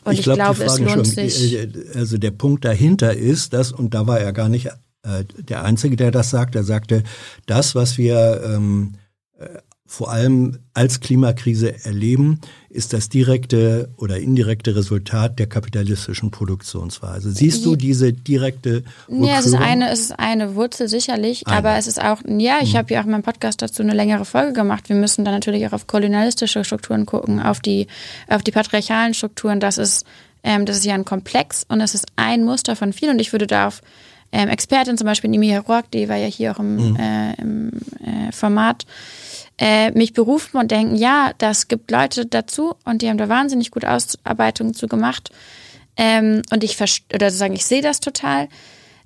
Und 0.05 0.12
ich, 0.12 0.20
ich 0.20 0.24
glaub, 0.24 0.36
glaube, 0.36 0.64
es 0.64 0.78
lohnt 0.78 0.90
schon, 0.90 1.05
sich. 1.05 1.55
Äh, 1.55 1.68
also 1.94 2.18
der 2.18 2.31
Punkt 2.31 2.64
dahinter 2.64 3.14
ist, 3.14 3.52
dass, 3.52 3.73
und 3.73 3.94
da 3.94 4.06
war 4.06 4.20
er 4.20 4.32
gar 4.32 4.48
nicht 4.48 4.66
äh, 4.66 5.24
der 5.39 5.64
Einzige, 5.64 5.97
der 5.97 6.10
das 6.10 6.31
sagt, 6.31 6.55
er 6.55 6.64
sagte, 6.64 7.02
das, 7.47 7.74
was 7.74 7.98
wir 7.98 8.42
ähm, 8.44 8.94
äh, 9.39 9.47
vor 9.86 10.10
allem 10.10 10.58
als 10.73 11.00
Klimakrise 11.00 11.84
erleben, 11.84 12.40
ist 12.74 12.92
das 12.92 13.08
direkte 13.08 13.88
oder 13.96 14.18
indirekte 14.18 14.74
Resultat 14.74 15.38
der 15.38 15.46
kapitalistischen 15.46 16.32
Produktionsweise. 16.32 17.30
Siehst 17.30 17.64
du 17.64 17.76
diese 17.76 18.12
direkte 18.12 18.82
Rückführung? 19.08 19.24
Ja, 19.24 19.38
es 19.38 19.46
ist 19.46 19.54
eine, 19.54 19.90
es 19.90 20.00
ist 20.00 20.18
eine 20.18 20.56
Wurzel 20.56 20.88
sicherlich, 20.88 21.46
eine. 21.46 21.56
aber 21.56 21.76
es 21.76 21.86
ist 21.86 22.02
auch, 22.02 22.18
ja, 22.26 22.58
ich 22.62 22.72
mhm. 22.72 22.78
habe 22.78 22.92
ja 22.92 23.00
auch 23.00 23.04
in 23.04 23.12
meinem 23.12 23.22
Podcast 23.22 23.62
dazu 23.62 23.82
eine 23.82 23.94
längere 23.94 24.24
Folge 24.24 24.52
gemacht. 24.52 24.88
Wir 24.88 24.96
müssen 24.96 25.24
dann 25.24 25.34
natürlich 25.34 25.64
auch 25.68 25.72
auf 25.72 25.86
kolonialistische 25.86 26.64
Strukturen 26.64 27.06
gucken, 27.06 27.40
auf 27.40 27.60
die, 27.60 27.86
auf 28.28 28.42
die 28.42 28.50
patriarchalen 28.50 29.14
Strukturen. 29.14 29.60
Das 29.60 29.78
ist, 29.78 30.04
ähm, 30.42 30.66
das 30.66 30.78
ist 30.78 30.84
ja 30.84 30.94
ein 30.94 31.04
Komplex 31.04 31.64
und 31.68 31.80
es 31.80 31.94
ist 31.94 32.06
ein 32.16 32.44
Muster 32.44 32.74
von 32.74 32.92
vielen 32.92 33.12
und 33.12 33.20
ich 33.20 33.30
würde 33.30 33.46
da 33.46 33.68
auf 33.68 33.82
ähm, 34.32 34.48
Expertin, 34.48 34.98
zum 34.98 35.06
Beispiel 35.06 35.30
Nimi 35.30 35.56
Rock, 35.56 35.92
die 35.92 36.08
war 36.08 36.16
ja 36.16 36.26
hier 36.26 36.50
auch 36.50 36.58
im, 36.58 36.90
mhm. 36.90 36.96
äh, 36.96 37.34
im 37.34 37.70
äh, 38.04 38.32
Format, 38.32 38.84
äh, 39.58 39.91
mich 39.92 40.12
berufen 40.12 40.57
und 40.58 40.70
denken, 40.70 40.97
ja, 40.97 41.33
das 41.39 41.68
gibt 41.68 41.91
Leute 41.91 42.26
dazu 42.26 42.74
und 42.84 43.02
die 43.02 43.08
haben 43.08 43.18
da 43.18 43.28
wahnsinnig 43.28 43.70
gute 43.70 43.91
Ausarbeitungen 43.91 44.74
zu 44.74 44.89
gemacht. 44.89 45.31
Ähm, 45.97 46.42
und 46.50 46.65
ich 46.65 46.76
oder 47.15 47.31
sagen, 47.31 47.55
ich 47.55 47.65
sehe 47.65 47.83
das 47.83 48.00
total. 48.00 48.49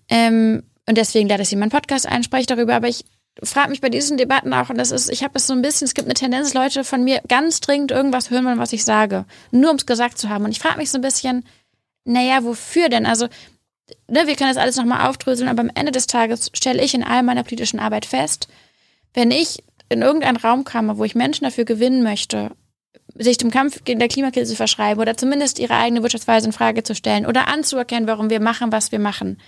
Ähm, 0.09 0.63
und 0.87 0.97
deswegen 0.97 1.29
lade 1.29 1.43
ich 1.43 1.51
sie 1.51 1.55
in 1.55 1.61
meinen 1.61 1.71
Podcast 1.71 2.07
ein, 2.07 2.23
spreche 2.23 2.47
darüber. 2.47 2.75
Aber 2.75 2.89
ich 2.89 3.05
frage 3.43 3.71
mich 3.71 3.81
bei 3.81 3.91
diesen 3.91 4.17
Debatten 4.17 4.55
auch, 4.55 4.71
und 4.71 4.79
das 4.79 4.91
ist, 4.91 5.11
ich 5.11 5.23
habe 5.23 5.35
es 5.37 5.47
so 5.47 5.53
ein 5.53 5.63
bisschen, 5.63 5.85
es 5.85 5.95
gibt 5.95 6.07
eine 6.07 6.15
Tendenz, 6.15 6.55
Leute 6.55 6.83
von 6.83 7.05
mir 7.05 7.21
ganz 7.29 7.61
dringend 7.61 7.91
irgendwas 7.91 8.31
hören 8.31 8.47
wollen, 8.47 8.59
was 8.59 8.73
ich 8.73 8.85
sage. 8.85 9.27
Nur 9.51 9.71
um 9.71 9.77
es 9.77 9.87
gesagt 9.87 10.19
zu 10.19 10.31
haben. 10.31 10.45
Und 10.45 10.53
ich 10.53 10.61
frage 10.61 10.79
mich 10.79 10.91
so 10.91 10.99
ein 10.99 11.03
bisschen, 11.03 11.45
naja, 12.05 12.43
wofür 12.43 12.89
denn? 12.89 13.05
Also, 13.05 13.27
ne, 14.09 14.27
wir 14.27 14.35
können 14.35 14.51
das 14.51 14.57
alles 14.57 14.77
nochmal 14.77 15.09
aufdröseln, 15.09 15.49
aber 15.49 15.61
am 15.61 15.71
Ende 15.75 15.93
des 15.93 16.07
Tages 16.07 16.51
stelle 16.55 16.83
ich 16.83 16.95
in 16.95 17.05
all 17.05 17.23
meiner 17.23 17.45
politischen 17.45 17.81
Arbeit 17.81 18.07
fest, 18.07 18.49
wenn 19.13 19.31
ich 19.31 19.63
in 19.89 20.03
irgendeinen 20.03 20.37
Raum 20.37 20.65
komme, 20.65 20.99
wo 20.99 21.05
ich 21.05 21.15
Menschen 21.15 21.45
dafür 21.45 21.65
gewinnen 21.65 22.03
möchte, 22.03 22.51
sich 23.15 23.39
dem 23.39 23.51
Kampf 23.51 23.85
gegen 23.85 23.99
der 23.99 24.09
Klimakrise 24.09 24.53
zu 24.53 24.57
verschreiben 24.57 25.01
oder 25.01 25.17
zumindest 25.17 25.59
ihre 25.59 25.75
eigene 25.75 26.03
Wirtschaftsweise 26.03 26.47
in 26.47 26.53
Frage 26.53 26.83
zu 26.83 26.95
stellen 26.95 27.27
oder 27.27 27.49
anzuerkennen, 27.49 28.09
warum 28.09 28.31
wir 28.31 28.41
machen, 28.41 28.73
was 28.73 28.93
wir 28.93 28.99
machen, 28.99 29.39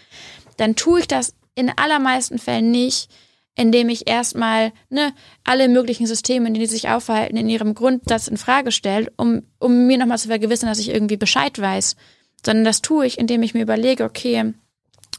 dann 0.56 0.76
tue 0.76 1.00
ich 1.00 1.08
das 1.08 1.34
in 1.54 1.70
allermeisten 1.76 2.38
Fällen 2.38 2.70
nicht, 2.70 3.10
indem 3.56 3.88
ich 3.88 4.08
erstmal 4.08 4.72
ne, 4.88 5.12
alle 5.44 5.68
möglichen 5.68 6.06
Systeme, 6.06 6.46
in 6.46 6.54
denen 6.54 6.66
sie 6.66 6.74
sich 6.74 6.88
aufhalten, 6.88 7.36
in 7.36 7.48
ihrem 7.48 7.74
Grundsatz 7.74 8.28
in 8.28 8.36
Frage 8.36 8.72
stelle, 8.72 9.12
um, 9.16 9.42
um 9.58 9.86
mir 9.86 9.98
nochmal 9.98 10.18
zu 10.18 10.28
vergewissern, 10.28 10.68
dass 10.68 10.78
ich 10.78 10.88
irgendwie 10.88 11.16
Bescheid 11.16 11.58
weiß. 11.60 11.96
Sondern 12.44 12.64
das 12.64 12.80
tue 12.80 13.06
ich, 13.06 13.18
indem 13.18 13.42
ich 13.42 13.52
mir 13.52 13.62
überlege, 13.62 14.04
okay, 14.04 14.54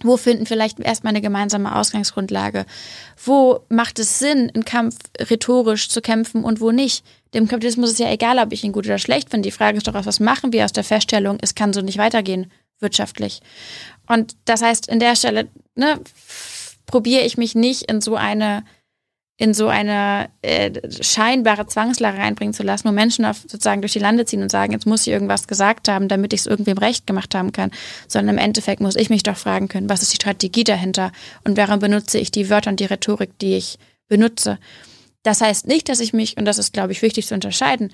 wo 0.03 0.17
finden 0.17 0.45
vielleicht 0.45 0.79
erstmal 0.79 1.11
eine 1.11 1.21
gemeinsame 1.21 1.75
Ausgangsgrundlage? 1.75 2.65
Wo 3.23 3.61
macht 3.69 3.99
es 3.99 4.19
Sinn, 4.19 4.49
im 4.53 4.65
Kampf 4.65 4.97
rhetorisch 5.19 5.89
zu 5.89 6.01
kämpfen 6.01 6.43
und 6.43 6.61
wo 6.61 6.71
nicht? 6.71 7.05
Dem 7.33 7.47
Kapitalismus 7.47 7.91
ist 7.91 7.99
ja 7.99 8.11
egal, 8.11 8.39
ob 8.39 8.51
ich 8.51 8.63
ihn 8.63 8.73
gut 8.73 8.85
oder 8.85 8.97
schlecht 8.97 9.29
finde. 9.29 9.47
Die 9.47 9.53
Frage 9.53 9.77
ist 9.77 9.87
doch, 9.87 9.93
was 9.93 10.19
machen 10.19 10.53
wir 10.53 10.65
aus 10.65 10.73
der 10.73 10.83
Feststellung, 10.83 11.37
es 11.41 11.55
kann 11.55 11.73
so 11.73 11.81
nicht 11.81 11.97
weitergehen, 11.97 12.51
wirtschaftlich. 12.79 13.41
Und 14.07 14.35
das 14.45 14.61
heißt, 14.61 14.87
in 14.87 14.99
der 14.99 15.15
Stelle 15.15 15.47
ne, 15.75 15.99
probiere 16.85 17.23
ich 17.23 17.37
mich 17.37 17.55
nicht 17.55 17.83
in 17.83 18.01
so 18.01 18.15
eine 18.15 18.63
in 19.41 19.55
so 19.55 19.69
eine 19.69 20.29
äh, 20.43 20.69
scheinbare 21.01 21.65
Zwangslage 21.65 22.19
reinbringen 22.19 22.53
zu 22.53 22.61
lassen, 22.61 22.87
wo 22.87 22.91
Menschen 22.91 23.25
auf, 23.25 23.37
sozusagen 23.37 23.81
durch 23.81 23.93
die 23.93 23.97
Lande 23.97 24.23
ziehen 24.23 24.43
und 24.43 24.51
sagen, 24.51 24.71
jetzt 24.71 24.85
muss 24.85 25.07
ich 25.07 25.11
irgendwas 25.11 25.47
gesagt 25.47 25.87
haben, 25.87 26.07
damit 26.07 26.31
ich 26.31 26.41
es 26.41 26.45
irgendwem 26.45 26.77
recht 26.77 27.07
gemacht 27.07 27.33
haben 27.33 27.51
kann, 27.51 27.71
sondern 28.07 28.35
im 28.35 28.43
Endeffekt 28.43 28.81
muss 28.81 28.95
ich 28.95 29.09
mich 29.09 29.23
doch 29.23 29.35
fragen 29.35 29.67
können, 29.67 29.89
was 29.89 30.03
ist 30.03 30.11
die 30.11 30.17
Strategie 30.17 30.63
dahinter 30.63 31.11
und 31.43 31.57
warum 31.57 31.79
benutze 31.79 32.19
ich 32.19 32.29
die 32.29 32.51
Wörter 32.51 32.69
und 32.69 32.79
die 32.79 32.85
Rhetorik, 32.85 33.31
die 33.39 33.55
ich 33.55 33.79
benutze. 34.07 34.59
Das 35.23 35.41
heißt 35.41 35.65
nicht, 35.65 35.89
dass 35.89 36.01
ich 36.01 36.13
mich, 36.13 36.37
und 36.37 36.45
das 36.45 36.59
ist, 36.59 36.71
glaube 36.71 36.91
ich, 36.91 37.01
wichtig 37.01 37.25
zu 37.25 37.33
unterscheiden, 37.33 37.91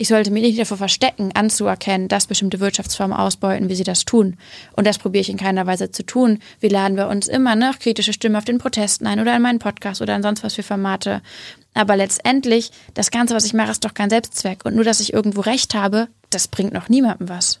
ich 0.00 0.08
sollte 0.08 0.30
mich 0.30 0.42
nicht 0.42 0.58
davor 0.58 0.78
verstecken, 0.78 1.32
anzuerkennen, 1.34 2.08
dass 2.08 2.26
bestimmte 2.26 2.58
Wirtschaftsformen 2.58 3.14
ausbeuten, 3.14 3.68
wie 3.68 3.74
sie 3.74 3.84
das 3.84 4.06
tun. 4.06 4.38
Und 4.72 4.86
das 4.86 4.96
probiere 4.96 5.20
ich 5.20 5.28
in 5.28 5.36
keiner 5.36 5.66
Weise 5.66 5.90
zu 5.90 6.06
tun. 6.06 6.38
Wir 6.58 6.70
laden 6.70 6.96
bei 6.96 7.06
uns 7.06 7.28
immer 7.28 7.54
ne, 7.54 7.72
kritische 7.78 8.14
Stimmen 8.14 8.36
auf 8.36 8.46
den 8.46 8.56
Protesten 8.56 9.06
ein 9.06 9.20
oder 9.20 9.36
in 9.36 9.42
meinen 9.42 9.58
Podcast 9.58 10.00
oder 10.00 10.14
an 10.14 10.22
sonst 10.22 10.42
was 10.42 10.54
für 10.54 10.62
Formate. 10.62 11.20
Aber 11.74 11.96
letztendlich, 11.96 12.70
das 12.94 13.10
Ganze, 13.10 13.34
was 13.34 13.44
ich 13.44 13.52
mache, 13.52 13.72
ist 13.72 13.84
doch 13.84 13.92
kein 13.92 14.08
Selbstzweck. 14.08 14.64
Und 14.64 14.74
nur, 14.74 14.84
dass 14.84 15.00
ich 15.00 15.12
irgendwo 15.12 15.42
recht 15.42 15.74
habe, 15.74 16.08
das 16.30 16.48
bringt 16.48 16.72
noch 16.72 16.88
niemandem 16.88 17.28
was. 17.28 17.60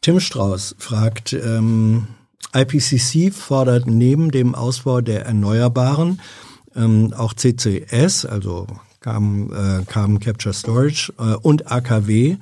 Tim 0.00 0.18
Strauß 0.18 0.74
fragt, 0.78 1.32
ähm, 1.32 2.08
IPCC 2.52 3.32
fordert 3.32 3.86
neben 3.86 4.32
dem 4.32 4.56
Ausbau 4.56 5.00
der 5.00 5.26
Erneuerbaren 5.26 6.20
ähm, 6.74 7.14
auch 7.16 7.34
CCS, 7.34 8.24
also 8.24 8.66
Carbon, 9.00 9.50
äh, 9.52 9.84
Carbon 9.86 10.20
Capture 10.20 10.54
Storage 10.54 11.12
äh, 11.18 11.34
und 11.36 11.70
AKW 11.70 12.36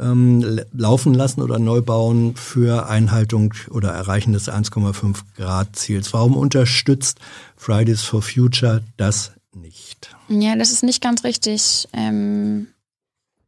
ähm, 0.00 0.60
laufen 0.72 1.14
lassen 1.14 1.42
oder 1.42 1.58
neu 1.58 1.82
bauen 1.82 2.36
für 2.36 2.88
Einhaltung 2.88 3.54
oder 3.70 3.90
Erreichen 3.90 4.32
des 4.32 4.48
1,5 4.48 5.16
Grad 5.36 5.76
Ziels. 5.76 6.12
Warum 6.12 6.36
unterstützt 6.36 7.18
Fridays 7.56 8.02
for 8.02 8.22
Future 8.22 8.82
das 8.96 9.32
nicht? 9.54 10.14
Ja, 10.28 10.56
das 10.56 10.72
ist 10.72 10.82
nicht 10.82 11.02
ganz 11.02 11.24
richtig. 11.24 11.88
Ähm, 11.92 12.68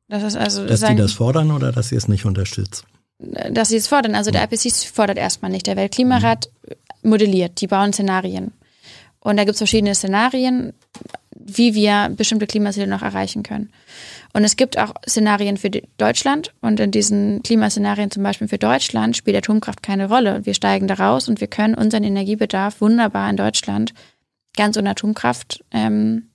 das 0.08 0.22
ist 0.22 0.36
also 0.36 0.66
dass 0.66 0.80
sagen, 0.80 0.96
die 0.96 1.02
das 1.02 1.12
fordern 1.12 1.52
oder 1.52 1.72
dass 1.72 1.88
sie 1.88 1.96
es 1.96 2.08
nicht 2.08 2.24
unterstützt? 2.24 2.84
Dass 3.18 3.68
sie 3.68 3.76
es 3.76 3.86
fordern. 3.86 4.14
Also 4.14 4.30
der 4.30 4.42
IPCC 4.42 4.86
fordert 4.92 5.18
erstmal 5.18 5.50
nicht. 5.50 5.66
Der 5.66 5.76
Weltklimarat 5.76 6.50
mhm. 7.02 7.10
modelliert, 7.10 7.60
die 7.60 7.68
bauen 7.68 7.92
Szenarien. 7.92 8.52
Und 9.20 9.36
da 9.36 9.44
gibt 9.44 9.52
es 9.54 9.58
verschiedene 9.58 9.94
Szenarien 9.94 10.72
wie 11.46 11.74
wir 11.74 12.10
bestimmte 12.16 12.46
Klimaziele 12.46 12.86
noch 12.86 13.02
erreichen 13.02 13.42
können. 13.42 13.70
Und 14.32 14.44
es 14.44 14.56
gibt 14.56 14.78
auch 14.78 14.94
Szenarien 15.08 15.56
für 15.56 15.70
Deutschland 15.70 16.52
und 16.60 16.78
in 16.78 16.90
diesen 16.90 17.42
Klimaszenarien 17.42 18.10
zum 18.10 18.22
Beispiel 18.22 18.48
für 18.48 18.58
Deutschland 18.58 19.16
spielt 19.16 19.36
Atomkraft 19.36 19.82
keine 19.82 20.08
Rolle. 20.08 20.44
Wir 20.44 20.54
steigen 20.54 20.86
da 20.86 20.94
raus 20.94 21.28
und 21.28 21.40
wir 21.40 21.48
können 21.48 21.74
unseren 21.74 22.04
Energiebedarf 22.04 22.80
wunderbar 22.80 23.28
in 23.28 23.36
Deutschland 23.36 23.92
ganz 24.56 24.76
ohne 24.76 24.90
Atomkraft 24.90 25.64
ähm, 25.70 26.30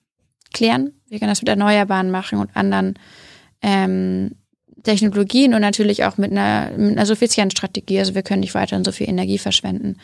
klären. 0.53 0.93
Wir 1.07 1.19
können 1.19 1.31
das 1.31 1.41
mit 1.41 1.49
Erneuerbaren 1.49 2.11
machen 2.11 2.39
und 2.39 2.55
anderen 2.55 2.95
ähm, 3.61 4.31
Technologien 4.83 5.53
und 5.53 5.61
natürlich 5.61 6.03
auch 6.05 6.17
mit 6.17 6.31
einer, 6.31 6.71
mit 6.77 6.97
einer 6.97 7.05
Suffizienzstrategie. 7.05 7.99
Also 7.99 8.15
wir 8.15 8.23
können 8.23 8.41
nicht 8.41 8.55
weiterhin 8.55 8.85
so 8.85 8.91
viel 8.91 9.09
Energie 9.09 9.37
verschwenden. 9.37 9.97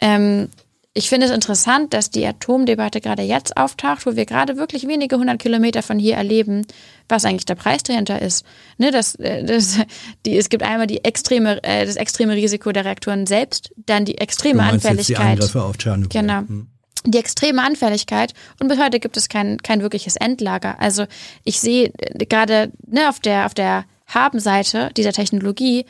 Ähm, 0.00 0.48
ich 0.96 1.08
finde 1.08 1.26
es 1.26 1.32
interessant, 1.32 1.92
dass 1.92 2.10
die 2.10 2.24
Atomdebatte 2.24 3.00
gerade 3.00 3.22
jetzt 3.22 3.56
auftaucht, 3.56 4.06
wo 4.06 4.14
wir 4.14 4.26
gerade 4.26 4.56
wirklich 4.56 4.86
wenige 4.86 5.16
hundert 5.16 5.40
Kilometer 5.40 5.82
von 5.82 5.98
hier 5.98 6.14
erleben, 6.14 6.64
was 7.08 7.24
eigentlich 7.24 7.46
der 7.46 7.56
Preis 7.56 7.82
dahinter 7.82 8.22
ist. 8.22 8.46
Ne, 8.78 8.92
das, 8.92 9.16
äh, 9.16 9.44
das, 9.44 9.80
die, 10.24 10.36
es 10.36 10.48
gibt 10.48 10.62
einmal 10.62 10.86
die 10.86 11.02
extreme, 11.02 11.62
äh, 11.64 11.84
das 11.84 11.96
extreme 11.96 12.34
Risiko 12.34 12.70
der 12.70 12.84
Reaktoren 12.84 13.26
selbst, 13.26 13.72
dann 13.76 14.04
die 14.04 14.18
extreme 14.18 14.62
du 14.62 14.68
Anfälligkeit. 14.68 15.08
Jetzt 15.08 15.08
die 15.08 15.16
Angriffe 15.16 15.62
auf 15.64 15.76
Tschernobyl. 15.78 16.20
Genau. 16.20 16.38
Hm. 16.38 16.68
Die 17.06 17.18
extreme 17.18 17.62
Anfälligkeit 17.62 18.32
und 18.60 18.68
bis 18.68 18.78
heute 18.78 19.00
gibt 19.00 19.16
es 19.16 19.28
kein, 19.28 19.58
kein 19.58 19.82
wirkliches 19.82 20.14
Endlager. 20.14 20.80
Also 20.80 21.06
ich 21.42 21.58
sehe 21.58 21.92
äh, 21.98 22.24
gerade 22.24 22.70
ne, 22.86 23.08
auf 23.08 23.18
der, 23.18 23.46
auf 23.46 23.54
der 23.54 23.84
Habenseite 24.06 24.90
dieser 24.96 25.12
Technologie, 25.12 25.86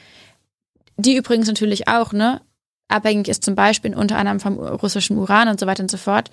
die 0.96 1.14
übrigens 1.14 1.46
natürlich 1.46 1.88
auch, 1.88 2.12
ne, 2.12 2.40
abhängig 2.88 3.28
ist 3.28 3.44
zum 3.44 3.54
Beispiel 3.54 3.94
unter 3.94 4.16
anderem 4.16 4.40
vom 4.40 4.58
russischen 4.58 5.18
Uran 5.18 5.48
und 5.48 5.60
so 5.60 5.66
weiter 5.66 5.82
und 5.82 5.90
so 5.90 5.96
fort. 5.96 6.30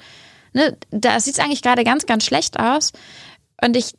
Ne, 0.53 0.77
da 0.91 1.19
sieht 1.19 1.35
es 1.35 1.39
eigentlich 1.39 1.61
gerade 1.61 1.83
ganz, 1.83 2.05
ganz 2.05 2.25
schlecht 2.25 2.59
aus. 2.59 2.91
Und 3.63 3.77
ich 3.77 3.93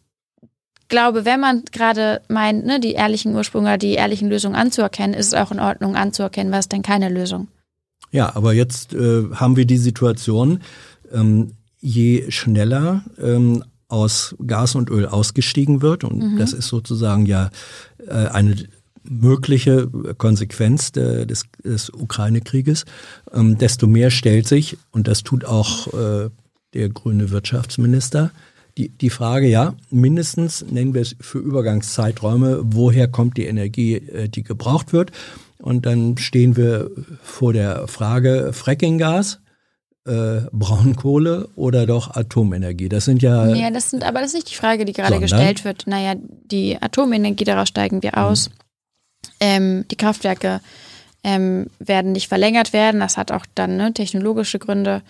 glaube, 0.88 1.24
wenn 1.24 1.40
man 1.40 1.64
gerade 1.72 2.20
meint, 2.28 2.66
ne, 2.66 2.78
die 2.78 2.92
ehrlichen 2.92 3.34
Ursprünge 3.34 3.78
die 3.78 3.94
ehrlichen 3.94 4.28
Lösungen 4.28 4.54
anzuerkennen, 4.54 5.14
ist 5.14 5.28
es 5.28 5.34
auch 5.34 5.50
in 5.50 5.60
Ordnung 5.60 5.96
anzuerkennen, 5.96 6.52
was 6.52 6.68
denn 6.68 6.82
keine 6.82 7.08
Lösung. 7.08 7.48
Ja, 8.10 8.36
aber 8.36 8.52
jetzt 8.52 8.92
äh, 8.92 9.24
haben 9.32 9.56
wir 9.56 9.64
die 9.64 9.78
Situation, 9.78 10.60
ähm, 11.10 11.52
je 11.80 12.30
schneller 12.30 13.04
ähm, 13.18 13.64
aus 13.88 14.36
Gas 14.46 14.74
und 14.74 14.90
Öl 14.90 15.06
ausgestiegen 15.06 15.80
wird, 15.80 16.04
und 16.04 16.18
mhm. 16.18 16.38
das 16.38 16.52
ist 16.52 16.68
sozusagen 16.68 17.24
ja 17.24 17.50
äh, 18.06 18.12
eine 18.12 18.56
mögliche 19.04 19.88
Konsequenz 20.18 20.92
de, 20.92 21.26
des, 21.26 21.44
des 21.64 21.90
Ukraine-Krieges, 21.90 22.84
ähm, 23.32 23.58
desto 23.58 23.86
mehr 23.86 24.10
stellt 24.10 24.46
sich, 24.46 24.76
und 24.90 25.08
das 25.08 25.22
tut 25.22 25.44
auch 25.44 25.92
äh, 25.92 26.30
der 26.74 26.88
grüne 26.88 27.30
Wirtschaftsminister, 27.30 28.30
die, 28.78 28.88
die 28.88 29.10
Frage, 29.10 29.48
ja, 29.48 29.74
mindestens 29.90 30.64
nennen 30.70 30.94
wir 30.94 31.02
es 31.02 31.14
für 31.20 31.38
Übergangszeiträume, 31.38 32.60
woher 32.64 33.06
kommt 33.06 33.36
die 33.36 33.46
Energie, 33.46 33.96
äh, 33.96 34.28
die 34.28 34.42
gebraucht 34.42 34.92
wird. 34.92 35.12
Und 35.58 35.86
dann 35.86 36.18
stehen 36.18 36.56
wir 36.56 36.90
vor 37.22 37.52
der 37.52 37.86
Frage 37.86 38.50
Frackinggas, 38.52 39.40
äh, 40.04 40.40
Braunkohle 40.50 41.48
oder 41.54 41.86
doch 41.86 42.16
Atomenergie? 42.16 42.88
Das 42.88 43.04
sind 43.04 43.22
ja. 43.22 43.54
Ja, 43.54 43.70
das 43.70 43.90
sind, 43.90 44.04
aber 44.04 44.20
das 44.20 44.28
ist 44.28 44.34
nicht 44.34 44.50
die 44.50 44.56
Frage, 44.56 44.84
die 44.84 44.92
gerade 44.92 45.20
gestellt 45.20 45.64
wird. 45.64 45.86
Naja, 45.86 46.14
die 46.50 46.80
Atomenergie, 46.80 47.44
daraus 47.44 47.68
steigen 47.68 48.02
wir 48.02 48.18
aus. 48.18 48.48
Mhm. 48.48 48.54
Ähm, 49.40 49.86
die 49.90 49.96
Kraftwerke 49.96 50.60
ähm, 51.24 51.66
werden 51.78 52.12
nicht 52.12 52.28
verlängert 52.28 52.72
werden. 52.72 53.00
Das 53.00 53.16
hat 53.16 53.32
auch 53.32 53.46
dann 53.54 53.76
ne, 53.76 53.92
technologische 53.92 54.58
Gründe. 54.58 55.02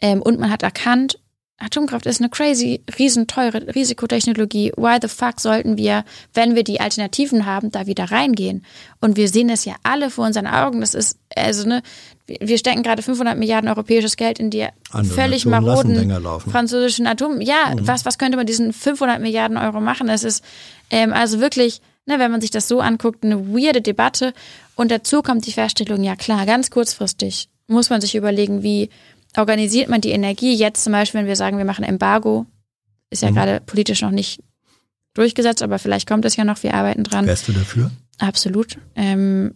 Ähm, 0.00 0.22
und 0.22 0.38
man 0.38 0.50
hat 0.50 0.62
erkannt, 0.62 1.18
Atomkraft 1.58 2.04
ist 2.04 2.20
eine 2.20 2.28
crazy, 2.28 2.82
riesenteure 2.98 3.74
Risikotechnologie. 3.74 4.72
Why 4.76 4.98
the 5.00 5.08
fuck 5.08 5.40
sollten 5.40 5.78
wir, 5.78 6.04
wenn 6.34 6.54
wir 6.54 6.64
die 6.64 6.80
Alternativen 6.80 7.46
haben, 7.46 7.70
da 7.70 7.86
wieder 7.86 8.10
reingehen? 8.10 8.64
Und 9.00 9.16
wir 9.16 9.28
sehen 9.28 9.48
es 9.48 9.64
ja 9.64 9.74
alle 9.82 10.10
vor 10.10 10.26
unseren 10.26 10.46
Augen. 10.46 10.82
Das 10.82 10.92
ist, 10.92 11.18
also, 11.34 11.66
ne, 11.66 11.82
wir 12.26 12.58
stecken 12.58 12.82
gerade 12.82 13.02
500 13.02 13.38
Milliarden 13.38 13.70
europäisches 13.70 14.16
Geld 14.16 14.38
in 14.38 14.50
die 14.50 14.66
Andere 14.90 15.14
völlig 15.14 15.46
maroden 15.46 16.12
französischen 16.50 17.06
Atom. 17.06 17.40
Ja, 17.40 17.74
mhm. 17.74 17.88
was, 17.88 18.04
was 18.04 18.18
könnte 18.18 18.36
man 18.36 18.46
diesen 18.46 18.74
500 18.74 19.20
Milliarden 19.20 19.56
Euro 19.56 19.80
machen? 19.80 20.10
Es 20.10 20.24
ist, 20.24 20.44
ähm, 20.90 21.14
also 21.14 21.40
wirklich, 21.40 21.80
ne, 22.06 22.18
wenn 22.18 22.30
man 22.30 22.40
sich 22.40 22.50
das 22.50 22.68
so 22.68 22.80
anguckt, 22.80 23.24
eine 23.24 23.48
weirde 23.48 23.82
Debatte. 23.82 24.32
Und 24.74 24.90
dazu 24.90 25.22
kommt 25.22 25.46
die 25.46 25.52
Feststellung, 25.52 26.02
ja 26.02 26.16
klar, 26.16 26.46
ganz 26.46 26.70
kurzfristig 26.70 27.48
muss 27.68 27.90
man 27.90 28.00
sich 28.00 28.14
überlegen, 28.14 28.62
wie 28.62 28.90
organisiert 29.36 29.88
man 29.88 30.00
die 30.00 30.10
Energie 30.10 30.54
jetzt 30.54 30.84
zum 30.84 30.92
Beispiel, 30.92 31.20
wenn 31.20 31.26
wir 31.26 31.36
sagen, 31.36 31.58
wir 31.58 31.64
machen 31.64 31.84
Embargo, 31.84 32.46
Ist 33.10 33.22
ja 33.22 33.30
mhm. 33.30 33.34
gerade 33.34 33.60
politisch 33.60 34.02
noch 34.02 34.10
nicht 34.10 34.40
durchgesetzt, 35.14 35.62
aber 35.62 35.78
vielleicht 35.78 36.08
kommt 36.08 36.24
es 36.24 36.36
ja 36.36 36.44
noch, 36.44 36.62
wir 36.62 36.74
arbeiten 36.74 37.04
dran. 37.04 37.26
Wärst 37.26 37.48
du 37.48 37.52
dafür? 37.52 37.90
Absolut. 38.18 38.78
Ähm, 38.94 39.54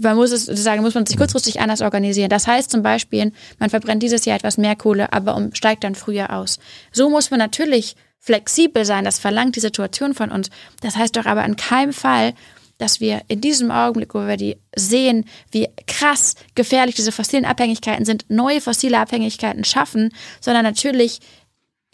man 0.00 0.16
muss 0.16 0.32
es 0.32 0.44
sagen, 0.46 0.82
muss 0.82 0.94
man 0.94 1.06
sich 1.06 1.16
kurzfristig 1.16 1.60
anders 1.60 1.80
organisieren. 1.80 2.28
Das 2.28 2.46
heißt 2.46 2.70
zum 2.70 2.82
Beispiel, 2.82 3.32
man 3.58 3.70
verbrennt 3.70 4.02
dieses 4.02 4.24
Jahr 4.24 4.36
etwas 4.36 4.58
mehr 4.58 4.76
Kohle, 4.76 5.12
aber 5.12 5.48
steigt 5.54 5.84
dann 5.84 5.94
früher 5.94 6.30
aus. 6.30 6.58
So 6.92 7.08
muss 7.08 7.30
man 7.30 7.38
natürlich 7.38 7.96
flexibel 8.22 8.84
sein. 8.84 9.04
Das 9.04 9.18
verlangt 9.18 9.56
die 9.56 9.60
Situation 9.60 10.14
von 10.14 10.30
uns. 10.30 10.48
Das 10.80 10.96
heißt 10.96 11.16
doch 11.16 11.26
aber 11.26 11.44
in 11.44 11.56
keinem 11.56 11.92
Fall, 11.92 12.34
dass 12.78 13.00
wir 13.00 13.22
in 13.28 13.40
diesem 13.40 13.70
Augenblick, 13.70 14.14
wo 14.14 14.26
wir 14.26 14.36
die 14.36 14.56
sehen, 14.74 15.24
wie 15.50 15.68
krass 15.86 16.36
gefährlich 16.54 16.94
diese 16.94 17.12
fossilen 17.12 17.44
Abhängigkeiten 17.44 18.04
sind, 18.04 18.24
neue 18.28 18.60
fossile 18.60 18.98
Abhängigkeiten 18.98 19.64
schaffen, 19.64 20.10
sondern 20.40 20.64
natürlich 20.64 21.20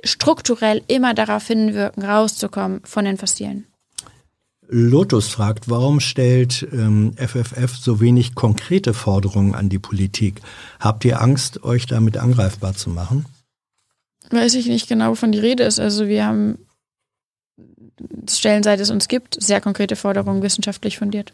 strukturell 0.04 0.82
immer 0.86 1.14
darauf 1.14 1.46
hinwirken, 1.46 2.04
rauszukommen 2.04 2.82
von 2.84 3.04
den 3.04 3.16
fossilen. 3.16 3.66
Lotus 4.70 5.28
fragt, 5.28 5.70
warum 5.70 5.98
stellt 5.98 6.66
ähm, 6.72 7.14
FFF 7.16 7.74
so 7.74 8.00
wenig 8.00 8.34
konkrete 8.34 8.92
Forderungen 8.92 9.54
an 9.54 9.70
die 9.70 9.78
Politik? 9.78 10.42
Habt 10.78 11.06
ihr 11.06 11.22
Angst, 11.22 11.64
euch 11.64 11.86
damit 11.86 12.18
angreifbar 12.18 12.74
zu 12.74 12.90
machen? 12.90 13.24
Weiß 14.30 14.54
ich 14.54 14.66
nicht 14.66 14.88
genau, 14.88 15.10
wovon 15.10 15.32
die 15.32 15.38
Rede 15.38 15.64
ist. 15.64 15.80
Also 15.80 16.06
wir 16.06 16.24
haben 16.26 16.58
Stellen, 18.28 18.62
seit 18.62 18.80
es 18.80 18.90
uns 18.90 19.08
gibt, 19.08 19.42
sehr 19.42 19.60
konkrete 19.60 19.96
Forderungen 19.96 20.42
wissenschaftlich 20.42 20.98
fundiert. 20.98 21.32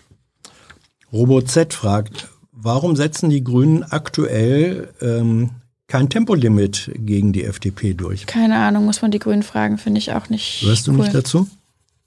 RoboZ 1.12 1.74
fragt, 1.74 2.28
warum 2.52 2.97
setzen 2.97 3.31
die 3.31 3.44
Grünen 3.44 3.82
aktuell 3.82 4.92
ähm, 5.00 5.50
kein 5.86 6.08
Tempolimit 6.08 6.90
gegen 6.94 7.32
die 7.32 7.44
FDP 7.44 7.94
durch? 7.94 8.26
Keine 8.26 8.56
Ahnung, 8.56 8.84
muss 8.84 9.02
man 9.02 9.10
die 9.10 9.18
Grünen 9.18 9.42
fragen, 9.42 9.78
finde 9.78 9.98
ich 9.98 10.12
auch 10.12 10.28
nicht. 10.28 10.62
Hörst 10.62 10.86
du 10.86 10.92
cool. 10.92 10.98
nicht 10.98 11.14
dazu? 11.14 11.48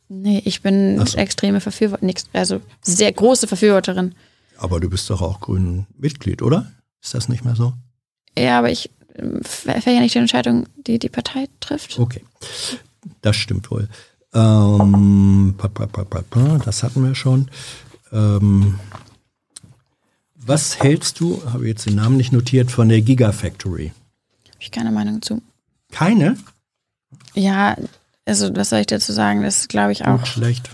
Nee, 0.09 0.41
ich 0.45 0.61
bin 0.61 1.05
so. 1.05 1.17
extreme 1.17 1.59
Verfürworterin, 1.59 2.13
also 2.33 2.61
sehr 2.81 3.11
große 3.11 3.47
Verfürworterin. 3.47 4.15
Aber 4.57 4.79
du 4.79 4.89
bist 4.89 5.09
doch 5.09 5.21
auch 5.21 5.39
grünen 5.41 5.85
Mitglied, 5.97 6.41
oder? 6.41 6.71
Ist 7.03 7.13
das 7.13 7.29
nicht 7.29 7.45
mehr 7.45 7.55
so? 7.55 7.73
Ja, 8.37 8.59
aber 8.59 8.71
ich 8.71 8.89
fällt 9.41 9.85
ja 9.85 9.99
nicht 9.99 10.15
die 10.15 10.19
Entscheidung, 10.19 10.67
die 10.75 10.99
die 10.99 11.09
Partei 11.09 11.47
trifft. 11.59 11.97
Okay, 11.99 12.21
das 13.21 13.35
stimmt 13.35 13.69
wohl. 13.71 13.89
Ähm, 14.33 15.55
das 16.65 16.83
hatten 16.83 17.03
wir 17.03 17.15
schon. 17.15 17.49
Ähm, 18.11 18.79
was 20.35 20.79
hältst 20.79 21.19
du, 21.19 21.41
habe 21.51 21.63
ich 21.63 21.69
jetzt 21.69 21.85
den 21.85 21.95
Namen 21.95 22.17
nicht 22.17 22.31
notiert, 22.31 22.71
von 22.71 22.89
der 22.89 23.01
Gigafactory? 23.01 23.91
Habe 24.47 24.57
ich 24.59 24.71
keine 24.71 24.91
Meinung 24.91 25.21
zu. 25.21 25.41
Keine? 25.91 26.37
Ja, 27.33 27.75
also 28.25 28.55
was 28.55 28.69
soll 28.69 28.79
ich 28.79 28.87
dazu 28.87 29.13
sagen? 29.13 29.43
Das 29.43 29.67
glaube 29.67 29.91
ich, 29.91 30.05
auch. 30.05 30.19
Gut, 30.19 30.27
schlecht. 30.27 30.69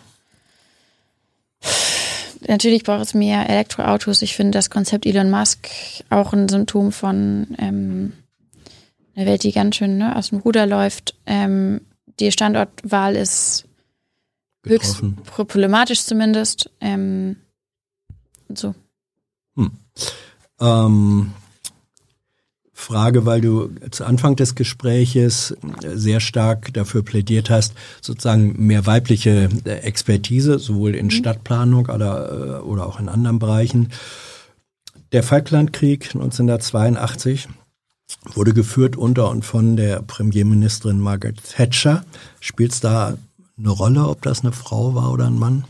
Natürlich 2.48 2.84
braucht 2.84 3.02
es 3.02 3.14
mehr 3.14 3.50
Elektroautos. 3.50 4.22
Ich 4.22 4.36
finde 4.36 4.52
das 4.52 4.70
Konzept 4.70 5.06
Elon 5.06 5.30
Musk 5.30 5.70
auch 6.10 6.34
ein 6.34 6.50
Symptom 6.50 6.92
von 6.92 7.56
ähm, 7.58 8.14
einer 9.16 9.26
Welt, 9.26 9.44
die 9.44 9.52
ganz 9.52 9.76
schön 9.76 9.98
ne, 9.98 10.16
aus 10.16 10.30
dem 10.30 10.40
Ruder 10.40 10.66
läuft. 10.66 11.16
Ähm, 11.26 11.82
die 12.20 12.32
Standortwahl 12.32 13.16
ist 13.16 13.66
Getroffen. 14.64 15.18
höchst 15.18 15.32
problematisch 15.32 16.04
zumindest. 16.04 16.70
Ähm, 16.80 17.38
so. 18.54 18.76
Hm. 19.56 19.72
Ähm, 20.60 21.34
Frage, 22.84 23.26
weil 23.26 23.40
du 23.40 23.70
zu 23.92 24.04
Anfang 24.04 24.36
des 24.36 24.56
Gespräches 24.56 25.56
sehr 25.82 26.20
stark 26.20 26.74
dafür 26.74 27.04
plädiert 27.04 27.50
hast, 27.50 27.74
sozusagen 28.02 28.66
mehr 28.66 28.86
weibliche 28.86 29.50
äh, 29.64 29.70
Expertise, 29.70 30.60
sowohl 30.60 30.96
in 30.96 31.06
mhm. 31.06 31.12
Stadtplanung 31.12 31.88
oder, 31.88 32.60
äh, 32.60 32.62
oder 32.62 32.86
auch 32.86 33.00
in 33.00 33.10
anderen 33.10 33.40
Bereichen. 33.40 33.92
Der 35.14 35.24
Falklandkrieg 35.24 36.14
1982 36.14 37.48
wurde 38.34 38.54
geführt 38.54 38.96
unter 38.96 39.30
und 39.30 39.44
von 39.44 39.76
der 39.76 40.02
Premierministerin 40.02 41.00
Margaret 41.00 41.42
Thatcher. 41.44 42.06
Spielt 42.40 42.72
es 42.72 42.80
da 42.80 43.18
eine 43.58 43.70
Rolle, 43.70 44.08
ob 44.08 44.22
das 44.22 44.42
eine 44.42 44.52
Frau 44.52 44.96
war 44.96 45.12
oder 45.12 45.28
ein 45.28 45.38
Mann? 45.38 45.66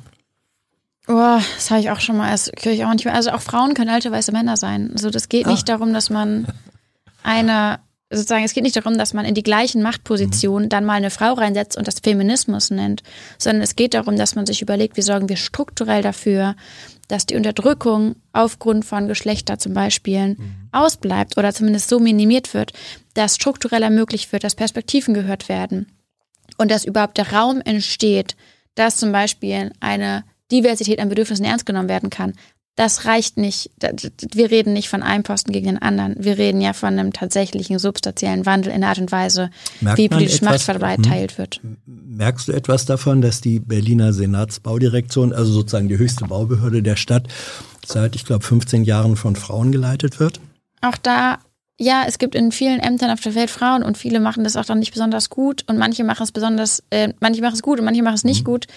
Oh, 1.08 1.40
das 1.56 1.70
habe 1.70 1.82
ich 1.82 1.92
auch 1.92 2.00
schon 2.00 2.18
mal, 2.18 2.32
das 2.32 2.50
ich 2.64 2.86
auch 2.86 2.94
nicht 2.94 3.06
mehr. 3.06 3.14
Also 3.14 3.32
auch 3.32 3.42
Frauen 3.42 3.74
können 3.74 3.90
alte 3.90 4.12
weiße 4.12 4.32
Männer 4.32 4.56
sein. 4.56 4.92
Also 4.94 5.10
das 5.10 5.28
geht 5.28 5.48
ah. 5.48 5.52
nicht 5.52 5.68
darum, 5.68 5.94
dass 5.94 6.10
man 6.10 6.48
eine, 7.24 7.80
sozusagen, 8.16 8.44
es 8.44 8.54
geht 8.54 8.64
nicht 8.64 8.76
darum, 8.76 8.98
dass 8.98 9.14
man 9.14 9.26
in 9.26 9.36
die 9.36 9.44
gleichen 9.44 9.82
Machtpositionen 9.82 10.66
mhm. 10.66 10.70
dann 10.70 10.86
mal 10.86 10.94
eine 10.94 11.10
Frau 11.10 11.34
reinsetzt 11.34 11.78
und 11.78 11.88
das 11.88 12.00
Feminismus 12.00 12.70
nennt, 12.70 13.04
sondern 13.38 13.62
es 13.62 13.76
geht 13.76 13.94
darum, 13.94 14.16
dass 14.16 14.36
man 14.36 14.46
sich 14.46 14.62
überlegt, 14.62 14.98
wie 14.98 15.02
sorgen 15.02 15.30
wir 15.30 15.38
strukturell 15.38 16.02
dafür, 16.02 16.56
dass 17.08 17.26
die 17.26 17.36
Unterdrückung 17.36 18.16
aufgrund 18.32 18.86
von 18.86 19.08
Geschlechter 19.08 19.60
zum 19.60 19.74
Beispiel 19.74 20.30
mhm. 20.30 20.56
ausbleibt 20.72 21.38
oder 21.38 21.54
zumindest 21.54 21.90
so 21.90 22.00
minimiert 22.00 22.54
wird, 22.54 22.74
dass 23.14 23.36
strukturell 23.36 23.84
ermöglicht 23.84 24.32
wird, 24.32 24.44
dass 24.44 24.56
Perspektiven 24.56 25.14
gehört 25.14 25.50
werden 25.50 25.88
und 26.58 26.72
dass 26.72 26.86
überhaupt 26.86 27.18
der 27.18 27.34
Raum 27.34 27.62
entsteht, 27.64 28.36
dass 28.76 28.98
zum 28.98 29.12
Beispiel 29.12 29.72
eine 29.80 30.24
Diversität 30.52 31.00
an 31.00 31.10
Bedürfnissen 31.10 31.46
ernst 31.46 31.66
genommen 31.66 31.90
werden 31.90 32.10
kann. 32.10 32.34
Das 32.76 33.06
reicht 33.06 33.38
nicht. 33.38 33.70
Wir 34.34 34.50
reden 34.50 34.74
nicht 34.74 34.90
von 34.90 35.04
einem 35.04 35.22
Posten 35.22 35.52
gegen 35.52 35.68
den 35.68 35.82
anderen. 35.82 36.16
Wir 36.18 36.40
reden 36.40 36.60
ja 36.60 36.74
von 36.74 36.90
einem 36.90 37.14
tatsächlichen 37.14 37.78
substanziellen 37.78 38.48
Wandel 38.48 38.74
in 38.74 38.82
der 38.82 38.90
Art 38.90 38.98
und 38.98 39.12
Weise, 39.12 39.52
Merkt 39.80 40.00
wie 40.00 40.10
politisch 40.10 40.42
Macht 40.42 40.62
verteilt 40.62 41.38
wird. 41.38 41.62
Merkst 41.86 42.48
du 42.48 42.52
etwas 42.52 42.86
davon, 42.86 43.22
dass 43.22 43.42
die 43.42 43.60
Berliner 43.60 44.12
Senatsbaudirektion, 44.12 45.34
also 45.34 45.52
sozusagen 45.52 45.88
die 45.88 46.00
höchste 46.00 46.26
Baubehörde 46.26 46.82
der 46.82 46.96
Stadt, 46.96 47.28
seit, 47.86 48.16
ich 48.16 48.26
glaube, 48.26 48.44
15 48.44 48.84
Jahren 48.86 49.18
von 49.18 49.36
Frauen 49.36 49.72
geleitet 49.72 50.20
wird? 50.20 50.40
Auch 50.82 50.98
da 50.98 51.40
ja, 51.80 52.04
es 52.08 52.20
gibt 52.20 52.36
in 52.36 52.52
vielen 52.52 52.80
Ämtern 52.80 53.10
auf 53.10 53.20
der 53.20 53.36
Welt 53.36 53.50
Frauen 53.50 53.84
und 53.84 53.98
viele 53.98 54.20
machen 54.20 54.44
das 54.44 54.56
auch 54.56 54.66
dann 54.66 54.80
nicht 54.80 54.94
besonders 54.94 55.30
gut 55.30 55.64
und 55.68 55.78
manche 55.78 56.04
machen 56.04 56.24
es 56.24 56.32
besonders, 56.32 56.84
äh, 56.92 57.14
manche 57.20 57.42
machen 57.42 57.56
es 57.56 57.64
gut 57.64 57.80
und 57.80 57.86
manche 57.86 58.04
machen 58.04 58.16
es 58.16 58.24
nicht 58.24 58.42
mhm. 58.42 58.52
gut. 58.52 58.68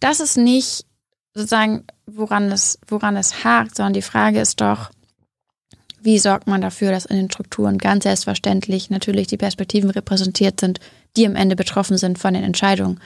Das 0.00 0.20
ist 0.20 0.36
nicht 0.36 0.86
sozusagen, 1.34 1.84
woran 2.06 2.50
es, 2.50 2.78
woran 2.86 3.16
es 3.16 3.44
hakt, 3.44 3.76
sondern 3.76 3.92
die 3.92 4.02
Frage 4.02 4.40
ist 4.40 4.60
doch, 4.60 4.90
wie 6.00 6.18
sorgt 6.18 6.46
man 6.46 6.60
dafür, 6.60 6.90
dass 6.90 7.06
in 7.06 7.16
den 7.16 7.30
Strukturen 7.30 7.78
ganz 7.78 8.04
selbstverständlich 8.04 8.90
natürlich 8.90 9.26
die 9.26 9.36
Perspektiven 9.36 9.90
repräsentiert 9.90 10.60
sind, 10.60 10.80
die 11.16 11.26
am 11.26 11.36
Ende 11.36 11.56
betroffen 11.56 11.98
sind 11.98 12.18
von 12.18 12.34
den 12.34 12.44
Entscheidungen. 12.44 13.00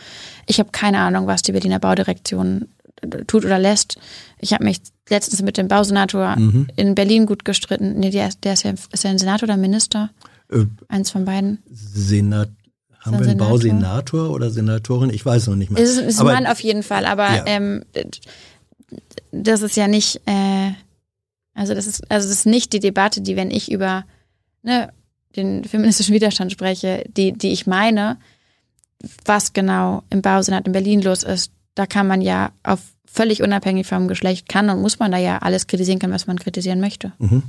Ich 0.47 0.59
habe 0.59 0.71
keine 0.73 0.99
Ahnung, 0.99 1.27
was 1.27 1.43
die 1.43 1.53
Berliner 1.53 1.79
Baudirektion 1.79 2.69
äh, 3.01 3.25
tut 3.25 3.45
oder 3.45 3.59
lässt. 3.59 3.99
Ich 4.39 4.53
habe 4.53 4.65
mich 4.65 4.81
letztens 5.09 5.43
mit 5.43 5.57
dem 5.57 5.69
Bausenator 5.69 6.37
mhm. 6.37 6.69
in 6.77 6.95
Berlin 6.95 7.27
gut 7.27 7.45
gestritten. 7.45 7.99
Nee, 7.99 8.11
der, 8.11 8.31
der 8.43 8.53
ist, 8.53 8.65
ja, 8.65 8.73
ist 8.93 9.05
ja 9.05 9.11
ein 9.11 9.19
Senator 9.19 9.49
oder 9.49 9.57
Minister? 9.57 10.11
Äh, 10.51 10.67
Eins 10.89 11.11
von 11.11 11.25
beiden. 11.25 11.63
Senat 11.71 12.51
haben 13.03 13.15
wir 13.15 13.21
einen 13.21 13.39
Senator? 13.39 13.49
Bausenator 13.49 14.31
oder 14.31 14.51
Senatorin? 14.51 15.11
Ich 15.11 15.27
weiß 15.27 15.49
noch 15.49 15.57
nicht 15.57 15.71
mehr. 15.71 15.83
Es 15.83 15.91
ist, 15.91 15.99
ist 15.99 16.21
ein 16.21 16.27
Mann 16.27 16.47
auf 16.47 16.61
jeden 16.61 16.83
Fall, 16.83 17.05
aber 17.05 17.29
ja. 17.29 17.45
ähm, 17.47 17.85
das 19.33 19.63
ist 19.63 19.77
ja 19.77 19.89
nicht, 19.89 20.21
äh, 20.27 20.73
also 21.55 21.75
das 21.75 21.87
ist, 21.87 22.11
also 22.11 22.29
das 22.29 22.39
ist 22.39 22.47
nicht 22.47 22.73
die 22.73 22.81
Debatte, 22.81 23.21
die, 23.21 23.37
wenn 23.37 23.51
ich 23.51 23.71
über 23.71 24.05
ne, 24.63 24.93
den 25.37 25.65
feministischen 25.65 26.15
Widerstand 26.15 26.53
spreche, 26.53 27.05
die, 27.17 27.33
die 27.33 27.53
ich 27.53 27.67
meine, 27.67 28.19
was 29.25 29.53
genau 29.53 30.05
im 30.11 30.23
Bausenat 30.23 30.67
in 30.67 30.73
Berlin 30.73 31.03
los 31.03 31.25
ist, 31.25 31.51
da 31.75 31.87
kann 31.87 32.07
man 32.07 32.21
ja 32.21 32.53
auf 32.63 32.81
völlig 33.05 33.43
unabhängig 33.43 33.87
vom 33.87 34.09
Geschlecht 34.09 34.49
kann 34.49 34.71
und 34.71 34.81
muss 34.81 34.99
man 34.99 35.11
da 35.11 35.19
ja 35.19 35.39
alles 35.39 35.67
kritisieren 35.67 35.99
können, 35.99 36.15
was 36.15 36.27
man 36.27 36.39
kritisieren 36.39 36.81
möchte. 36.81 37.13
Mhm. 37.19 37.43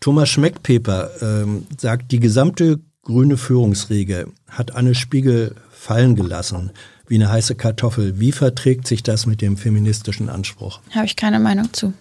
Thomas 0.00 0.28
Schmeckpeper 0.28 1.10
ähm, 1.20 1.66
sagt, 1.78 2.12
die 2.12 2.20
gesamte 2.20 2.80
grüne 3.04 3.36
Führungsriege 3.36 4.26
hat 4.48 4.74
Anne 4.74 4.94
Spiegel 4.94 5.54
fallen 5.70 6.16
gelassen, 6.16 6.70
wie 7.06 7.16
eine 7.16 7.30
heiße 7.30 7.54
Kartoffel. 7.54 8.18
Wie 8.18 8.32
verträgt 8.32 8.86
sich 8.86 9.02
das 9.02 9.26
mit 9.26 9.40
dem 9.42 9.56
feministischen 9.56 10.28
Anspruch? 10.28 10.80
Habe 10.90 11.06
ich 11.06 11.16
keine 11.16 11.38
Meinung 11.38 11.72
zu. 11.72 11.92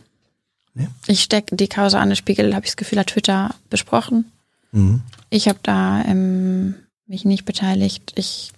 Nee? 0.74 0.88
Ich 1.08 1.22
stecke 1.22 1.56
die 1.56 1.68
Causa 1.68 2.00
Anne 2.00 2.16
Spiegel, 2.16 2.56
habe 2.56 2.66
ich 2.66 2.72
das 2.72 2.78
Gefühl, 2.78 3.00
hat 3.00 3.08
Twitter 3.08 3.54
besprochen. 3.70 4.32
Mhm. 4.72 5.02
Ich 5.30 5.48
habe 5.48 5.60
da 5.62 6.04
ähm, 6.06 6.76
mich 7.06 7.26
nicht 7.26 7.46
beteiligt. 7.46 8.14
Ich 8.16 8.52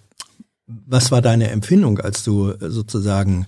Was 0.66 1.10
war 1.10 1.20
deine 1.20 1.50
Empfindung, 1.50 1.98
als 1.98 2.22
du 2.22 2.54
sozusagen 2.60 3.46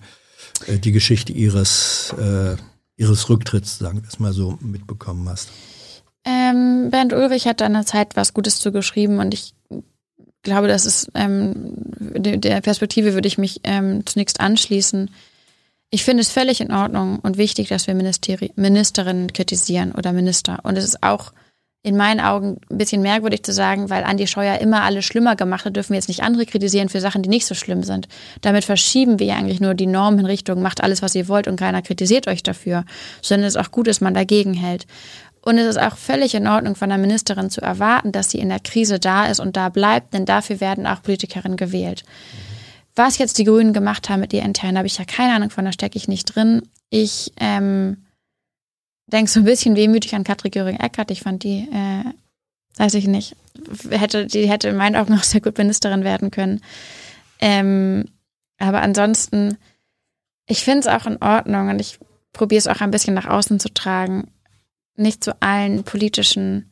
äh, 0.66 0.78
die 0.78 0.92
Geschichte 0.92 1.32
ihres, 1.32 2.14
äh, 2.18 2.56
ihres 2.96 3.28
Rücktritts, 3.30 3.78
sagen 3.78 4.02
wir 4.02 4.08
es 4.08 4.18
mal 4.18 4.32
so, 4.32 4.58
mitbekommen 4.60 5.28
hast? 5.28 5.48
Ähm, 6.28 6.90
Bernd 6.90 7.14
Ulrich 7.14 7.46
hat 7.46 7.62
da 7.62 7.66
in 7.66 7.72
der 7.72 7.86
Zeit 7.86 8.14
was 8.14 8.34
Gutes 8.34 8.58
zugeschrieben 8.58 9.18
und 9.18 9.32
ich 9.32 9.54
glaube, 10.42 10.68
das 10.68 10.84
ist 10.84 11.10
ähm, 11.14 11.72
der 11.98 12.60
Perspektive 12.60 13.14
würde 13.14 13.28
ich 13.28 13.38
mich 13.38 13.60
ähm, 13.64 14.04
zunächst 14.04 14.40
anschließen. 14.40 15.10
Ich 15.90 16.04
finde 16.04 16.20
es 16.20 16.30
völlig 16.30 16.60
in 16.60 16.70
Ordnung 16.70 17.18
und 17.20 17.38
wichtig, 17.38 17.68
dass 17.68 17.86
wir 17.86 17.94
Ministeri 17.94 18.52
Ministerinnen 18.56 19.32
kritisieren 19.32 19.92
oder 19.92 20.12
Minister. 20.12 20.58
Und 20.64 20.76
es 20.76 20.84
ist 20.84 21.02
auch 21.02 21.32
in 21.82 21.96
meinen 21.96 22.20
Augen 22.20 22.58
ein 22.70 22.76
bisschen 22.76 23.02
merkwürdig 23.02 23.44
zu 23.44 23.52
sagen, 23.52 23.88
weil 23.88 24.04
Andi 24.04 24.26
Scheuer 24.26 24.58
immer 24.58 24.82
alles 24.82 25.04
schlimmer 25.04 25.36
gemacht 25.36 25.64
hat, 25.64 25.76
dürfen 25.76 25.90
wir 25.90 25.96
jetzt 25.96 26.08
nicht 26.08 26.22
andere 26.22 26.44
kritisieren 26.44 26.88
für 26.88 27.00
Sachen, 27.00 27.22
die 27.22 27.28
nicht 27.28 27.46
so 27.46 27.54
schlimm 27.54 27.84
sind. 27.84 28.08
Damit 28.42 28.64
verschieben 28.64 29.18
wir 29.18 29.28
ja 29.28 29.36
eigentlich 29.36 29.60
nur 29.60 29.74
die 29.74 29.86
Normen 29.86 30.20
in 30.20 30.26
Richtung, 30.26 30.60
macht 30.60 30.82
alles, 30.82 31.02
was 31.02 31.14
ihr 31.14 31.28
wollt 31.28 31.46
und 31.46 31.56
keiner 31.56 31.80
kritisiert 31.80 32.26
euch 32.26 32.42
dafür, 32.42 32.84
sondern 33.22 33.46
es 33.46 33.54
ist 33.54 33.60
auch 33.60 33.70
gut, 33.70 33.86
dass 33.86 34.00
man 34.00 34.12
dagegen 34.12 34.54
hält. 34.54 34.86
Und 35.48 35.56
es 35.56 35.66
ist 35.66 35.80
auch 35.80 35.96
völlig 35.96 36.34
in 36.34 36.46
Ordnung 36.46 36.74
von 36.74 36.90
der 36.90 36.98
Ministerin 36.98 37.48
zu 37.48 37.62
erwarten, 37.62 38.12
dass 38.12 38.30
sie 38.30 38.38
in 38.38 38.50
der 38.50 38.60
Krise 38.60 38.98
da 38.98 39.24
ist 39.28 39.40
und 39.40 39.56
da 39.56 39.70
bleibt, 39.70 40.12
denn 40.12 40.26
dafür 40.26 40.60
werden 40.60 40.86
auch 40.86 41.02
Politikerinnen 41.02 41.56
gewählt. 41.56 42.04
Was 42.94 43.16
jetzt 43.16 43.38
die 43.38 43.44
Grünen 43.44 43.72
gemacht 43.72 44.10
haben 44.10 44.20
mit 44.20 44.34
ihr 44.34 44.42
intern, 44.42 44.76
habe 44.76 44.86
ich 44.86 44.98
ja 44.98 45.06
keine 45.06 45.32
Ahnung 45.32 45.48
von, 45.48 45.64
da 45.64 45.72
stecke 45.72 45.96
ich 45.96 46.06
nicht 46.06 46.26
drin. 46.26 46.68
Ich 46.90 47.32
ähm, 47.38 48.04
denke 49.06 49.30
so 49.30 49.40
ein 49.40 49.46
bisschen 49.46 49.74
wehmütig 49.74 50.14
an 50.14 50.22
Katrin 50.22 50.50
Göring-Eckert. 50.50 51.10
Ich 51.10 51.22
fand 51.22 51.42
die, 51.44 51.66
äh, 51.72 52.04
weiß 52.76 52.92
ich 52.92 53.06
nicht, 53.06 53.34
hätte, 53.88 54.26
die 54.26 54.46
hätte 54.50 54.68
in 54.68 54.76
meinen 54.76 54.96
Augen 54.96 55.14
auch 55.14 55.22
sehr 55.22 55.40
gut 55.40 55.56
Ministerin 55.56 56.04
werden 56.04 56.30
können. 56.30 56.60
Ähm, 57.40 58.04
aber 58.58 58.82
ansonsten, 58.82 59.56
ich 60.46 60.62
finde 60.62 60.80
es 60.80 60.86
auch 60.88 61.06
in 61.06 61.22
Ordnung 61.22 61.70
und 61.70 61.80
ich 61.80 61.98
probiere 62.34 62.58
es 62.58 62.66
auch 62.66 62.82
ein 62.82 62.90
bisschen 62.90 63.14
nach 63.14 63.26
außen 63.26 63.58
zu 63.60 63.72
tragen, 63.72 64.30
nicht 64.98 65.24
zu 65.24 65.40
allen 65.40 65.84
politischen 65.84 66.70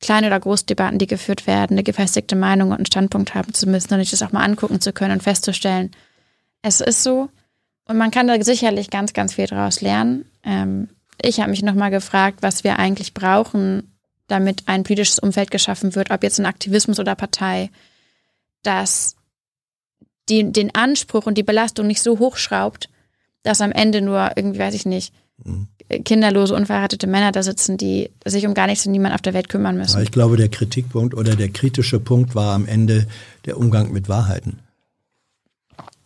kleine 0.00 0.26
oder 0.26 0.40
Großdebatten, 0.40 0.98
die 0.98 1.06
geführt 1.06 1.46
werden, 1.46 1.74
eine 1.74 1.82
gefestigte 1.82 2.36
Meinung 2.36 2.70
und 2.70 2.76
einen 2.76 2.86
Standpunkt 2.86 3.34
haben 3.34 3.54
zu 3.54 3.66
müssen, 3.66 3.88
sondern 3.88 4.04
sich 4.04 4.18
das 4.18 4.22
auch 4.22 4.32
mal 4.32 4.44
angucken 4.44 4.80
zu 4.80 4.92
können 4.92 5.12
und 5.12 5.22
festzustellen, 5.22 5.90
es 6.62 6.80
ist 6.80 7.02
so. 7.02 7.30
Und 7.86 7.96
man 7.96 8.10
kann 8.10 8.26
da 8.26 8.42
sicherlich 8.42 8.90
ganz, 8.90 9.12
ganz 9.12 9.34
viel 9.34 9.46
daraus 9.46 9.80
lernen. 9.80 10.26
Ähm, 10.42 10.88
ich 11.22 11.40
habe 11.40 11.50
mich 11.50 11.62
nochmal 11.62 11.90
gefragt, 11.90 12.38
was 12.42 12.64
wir 12.64 12.78
eigentlich 12.78 13.14
brauchen, 13.14 13.94
damit 14.26 14.64
ein 14.66 14.82
politisches 14.82 15.18
Umfeld 15.18 15.50
geschaffen 15.50 15.94
wird, 15.94 16.10
ob 16.10 16.22
jetzt 16.22 16.38
ein 16.38 16.46
Aktivismus 16.46 16.98
oder 16.98 17.14
Partei, 17.14 17.70
dass 18.62 19.16
die, 20.28 20.52
den 20.52 20.74
Anspruch 20.74 21.26
und 21.26 21.38
die 21.38 21.44
Belastung 21.44 21.86
nicht 21.86 22.02
so 22.02 22.18
hochschraubt, 22.18 22.88
dass 23.44 23.60
am 23.60 23.70
Ende 23.70 24.02
nur 24.02 24.32
irgendwie, 24.34 24.58
weiß 24.58 24.74
ich 24.74 24.86
nicht, 24.86 25.14
mhm. 25.44 25.68
kinderlose, 26.04 26.54
unverheiratete 26.54 27.06
Männer 27.06 27.32
da 27.32 27.42
sitzen, 27.42 27.76
die 27.76 28.10
sich 28.24 28.46
um 28.46 28.54
gar 28.54 28.66
nichts 28.66 28.86
und 28.86 28.92
niemand 28.92 29.14
auf 29.14 29.22
der 29.22 29.34
Welt 29.34 29.48
kümmern 29.48 29.76
müssen. 29.76 30.02
ich 30.02 30.12
glaube, 30.12 30.36
der 30.36 30.48
Kritikpunkt 30.48 31.14
oder 31.14 31.36
der 31.36 31.48
kritische 31.48 32.00
Punkt 32.00 32.34
war 32.34 32.54
am 32.54 32.66
Ende 32.66 33.06
der 33.44 33.58
Umgang 33.58 33.92
mit 33.92 34.08
Wahrheiten. 34.08 34.60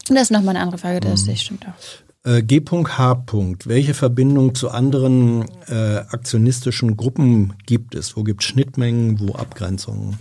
Das 0.09 0.23
ist 0.23 0.31
nochmal 0.31 0.57
eine 0.57 0.65
andere 0.65 0.78
Frage, 0.78 1.00
das 1.00 1.26
mhm. 1.26 1.36
stimmt 1.36 1.67
auch. 1.67 1.75
Äh, 2.23 2.42
G.H. 2.42 3.25
Welche 3.65 3.94
Verbindung 3.94 4.55
zu 4.55 4.70
anderen 4.70 5.49
äh, 5.68 5.99
aktionistischen 6.10 6.97
Gruppen 6.97 7.55
gibt 7.65 7.94
es? 7.94 8.17
Wo 8.17 8.25
gibt 8.25 8.42
es 8.42 8.49
Schnittmengen, 8.49 9.20
wo 9.20 9.34
Abgrenzungen? 9.34 10.18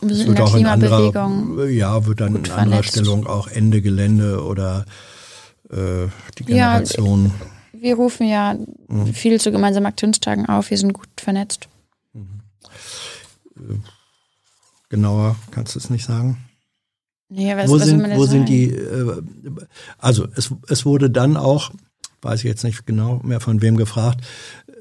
Wir 0.00 0.14
sind 0.14 0.28
in 0.28 0.34
der 0.34 0.44
Klimabewegung. 0.44 1.50
Anderer, 1.50 1.68
ja, 1.68 2.06
wird 2.06 2.20
dann 2.20 2.36
in 2.36 2.50
anderer 2.50 2.82
Stellung 2.82 3.26
auch 3.26 3.48
Ende 3.48 3.80
Gelände 3.82 4.44
oder 4.44 4.84
äh, 5.70 6.08
die 6.38 6.44
Generation. 6.44 7.26
Ja, 7.26 7.46
wir 7.82 7.96
rufen 7.96 8.28
ja 8.28 8.56
mhm. 8.88 9.12
viel 9.12 9.40
zu 9.40 9.50
gemeinsamen 9.50 9.86
Aktionstagen 9.86 10.46
auf. 10.46 10.70
Wir 10.70 10.78
sind 10.78 10.92
gut 10.92 11.08
vernetzt. 11.16 11.68
Mhm. 12.14 13.82
Genauer 14.88 15.36
kannst 15.50 15.74
du 15.74 15.78
es 15.78 15.90
nicht 15.90 16.04
sagen? 16.04 16.38
Nee, 17.28 17.56
was, 17.56 17.70
wo 17.70 17.80
was 17.80 17.86
sind, 17.86 18.02
wo 18.14 18.26
sind 18.26 18.48
die, 18.48 18.70
äh, 18.70 19.22
also 19.98 20.28
es, 20.36 20.54
es 20.68 20.84
wurde 20.84 21.10
dann 21.10 21.36
auch, 21.36 21.70
weiß 22.20 22.40
ich 22.40 22.44
jetzt 22.44 22.62
nicht 22.62 22.86
genau 22.86 23.20
mehr 23.24 23.40
von 23.40 23.62
wem 23.62 23.76
gefragt, 23.76 24.20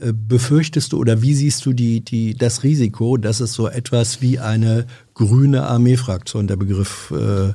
äh, 0.01 0.11
befürchtest 0.13 0.91
du 0.91 0.99
oder 0.99 1.21
wie 1.21 1.33
siehst 1.33 1.65
du 1.65 1.71
die, 1.71 2.01
die, 2.01 2.35
das 2.35 2.63
Risiko, 2.63 3.15
dass 3.15 3.39
es 3.39 3.53
so 3.53 3.69
etwas 3.69 4.21
wie 4.21 4.39
eine 4.39 4.85
grüne 5.13 5.65
Armeefraktion, 5.65 6.47
der 6.47 6.57
Begriff 6.57 7.11
äh, 7.11 7.53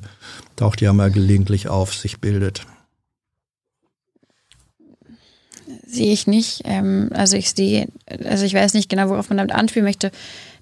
taucht 0.57 0.81
ja 0.81 0.95
mal 0.95 1.11
gelegentlich 1.11 1.69
auf, 1.69 1.95
sich 1.95 2.21
bildet? 2.21 2.67
Sehe 5.89 6.13
ich 6.13 6.27
nicht. 6.27 6.63
Ähm, 6.65 7.11
also 7.15 7.37
ich 7.37 7.53
sehe, 7.53 7.87
also 8.25 8.45
ich 8.45 8.55
weiß 8.55 8.75
nicht 8.75 8.89
genau, 8.89 9.09
worauf 9.09 9.29
man 9.29 9.39
damit 9.39 9.55
anspielen 9.55 9.87
möchte. 9.87 10.11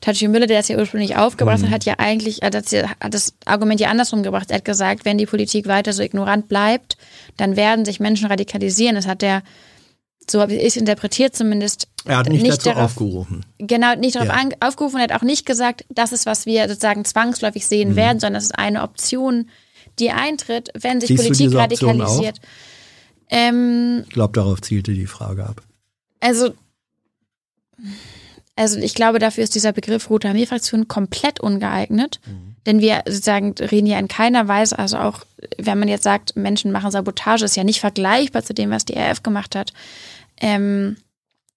Tachi 0.03 0.29
Müller, 0.29 0.47
der 0.47 0.61
es 0.61 0.69
ja 0.69 0.77
ursprünglich 0.77 1.17
aufgebracht 1.17 1.61
mhm. 1.61 1.67
hat, 1.67 1.73
hat 1.73 1.85
ja 1.87 1.95
eigentlich, 1.97 2.43
hat 2.43 2.53
das, 2.53 2.71
hat 2.75 3.15
das 3.15 3.33
Argument 3.47 3.81
ja 3.81 3.89
andersrum 3.89 4.23
gebracht. 4.23 4.51
Er 4.51 4.59
hat 4.59 4.67
gesagt, 4.67 5.07
wenn 5.07 5.17
die 5.17 5.25
Politik 5.25 5.67
weiter 5.67 5.95
so 5.95 6.03
ignorant 6.03 6.49
bleibt, 6.49 6.99
dann 7.39 7.57
werden 7.57 7.87
sich 7.87 8.01
Menschen 8.01 8.27
radikalisieren. 8.27 8.97
Das 8.97 9.07
hat 9.07 9.23
er, 9.23 9.43
so 10.31 10.43
habe 10.43 10.53
ich 10.53 10.63
es 10.63 10.77
interpretiert 10.77 11.35
zumindest. 11.35 11.89
Er 12.05 12.19
hat 12.19 12.29
nicht, 12.29 12.43
nicht 12.43 12.59
dazu 12.59 12.69
darauf, 12.69 12.91
aufgerufen. 12.91 13.47
Genau, 13.57 13.95
nicht 13.95 14.17
darauf 14.17 14.29
ja. 14.29 14.51
aufgerufen. 14.61 14.99
Er 14.99 15.05
hat 15.05 15.13
auch 15.13 15.23
nicht 15.23 15.47
gesagt, 15.47 15.87
das 15.89 16.13
ist, 16.13 16.27
was 16.27 16.45
wir 16.45 16.69
sozusagen 16.69 17.07
zwangsläufig 17.07 17.67
sehen 17.67 17.93
mhm. 17.93 17.97
werden, 17.97 18.21
sondern 18.21 18.35
das 18.35 18.45
ist 18.45 18.59
eine 18.59 18.83
Option, 18.83 19.49
die 19.99 20.11
eintritt, 20.11 20.69
wenn 20.75 21.01
sich 21.01 21.09
Siehst 21.09 21.23
Politik 21.23 21.55
radikalisiert. 21.55 22.41
Ähm, 23.31 24.03
ich 24.05 24.13
glaube, 24.13 24.33
darauf 24.33 24.61
zielte 24.61 24.93
die 24.93 25.07
Frage 25.07 25.47
ab. 25.47 25.63
Also, 26.21 26.55
also 28.57 28.79
ich 28.79 28.95
glaube, 28.95 29.19
dafür 29.19 29.45
ist 29.45 29.55
dieser 29.55 29.73
Begriff 29.73 30.09
Rote 30.11 30.29
Armee-Fraktion 30.29 30.89
komplett 30.89 31.41
ungeeignet. 31.41 32.21
Mhm. 32.27 32.55
Denn 32.67 32.81
wir 32.81 33.03
sozusagen 33.07 33.55
reden 33.59 33.87
ja 33.87 33.99
in 33.99 34.09
keiner 34.09 34.49
Weise, 34.49 34.79
also 34.79 34.97
auch 34.99 35.21
wenn 35.59 35.79
man 35.79 35.89
jetzt 35.89 36.05
sagt, 36.05 36.37
Menschen 36.37 36.73
machen 36.73 36.91
Sabotage, 36.91 37.45
ist 37.45 37.57
ja 37.57 37.65
nicht 37.65 37.81
vergleichbar 37.81 38.43
zu 38.43 38.55
dem, 38.55 38.71
was 38.71 38.85
die 38.85 38.97
RF 38.97 39.23
gemacht 39.23 39.55
hat. 39.55 39.73
Ähm, 40.41 40.97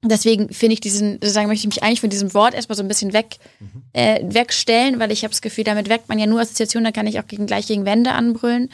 deswegen 0.04 0.50
finde 0.50 0.74
ich 0.74 0.82
diesen, 0.82 1.14
sozusagen 1.14 1.48
möchte 1.48 1.68
ich 1.68 1.76
mich 1.76 1.84
eigentlich 1.84 2.02
von 2.02 2.10
diesem 2.10 2.34
Wort 2.34 2.54
erstmal 2.54 2.76
so 2.76 2.84
ein 2.84 2.90
bisschen 2.90 3.14
weg, 3.14 3.38
mhm. 3.60 3.84
äh, 3.94 4.20
wegstellen, 4.24 5.00
weil 5.00 5.12
ich 5.12 5.24
habe 5.24 5.32
das 5.32 5.42
Gefühl, 5.42 5.64
damit 5.64 5.88
weckt 5.88 6.10
man 6.10 6.20
ja 6.20 6.26
nur 6.26 6.42
Assoziationen, 6.42 6.86
da 6.86 6.92
kann 6.92 7.08
ich 7.08 7.20
auch 7.20 7.28
gegen, 7.28 7.46
gleich 7.46 7.68
gegen 7.68 7.86
Wände 7.86 8.12
anbrüllen. 8.12 8.70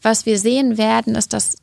Was 0.00 0.26
wir 0.26 0.38
sehen 0.38 0.78
werden, 0.78 1.14
ist, 1.14 1.32
dass 1.32 1.56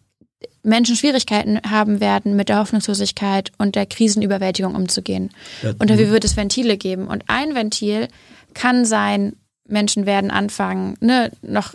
Menschen 0.63 0.95
Schwierigkeiten 0.95 1.59
haben 1.69 1.99
werden, 1.99 2.35
mit 2.35 2.49
der 2.49 2.59
Hoffnungslosigkeit 2.59 3.51
und 3.57 3.75
der 3.75 3.85
Krisenüberwältigung 3.85 4.75
umzugehen. 4.75 5.31
Ja, 5.63 5.71
und 5.79 5.89
dafür 5.89 6.11
wird 6.11 6.23
es 6.23 6.37
Ventile 6.37 6.77
geben. 6.77 7.07
Und 7.07 7.23
ein 7.27 7.55
Ventil 7.55 8.07
kann 8.53 8.85
sein, 8.85 9.33
Menschen 9.67 10.05
werden 10.05 10.31
anfangen, 10.31 10.95
ne, 10.99 11.31
noch 11.41 11.73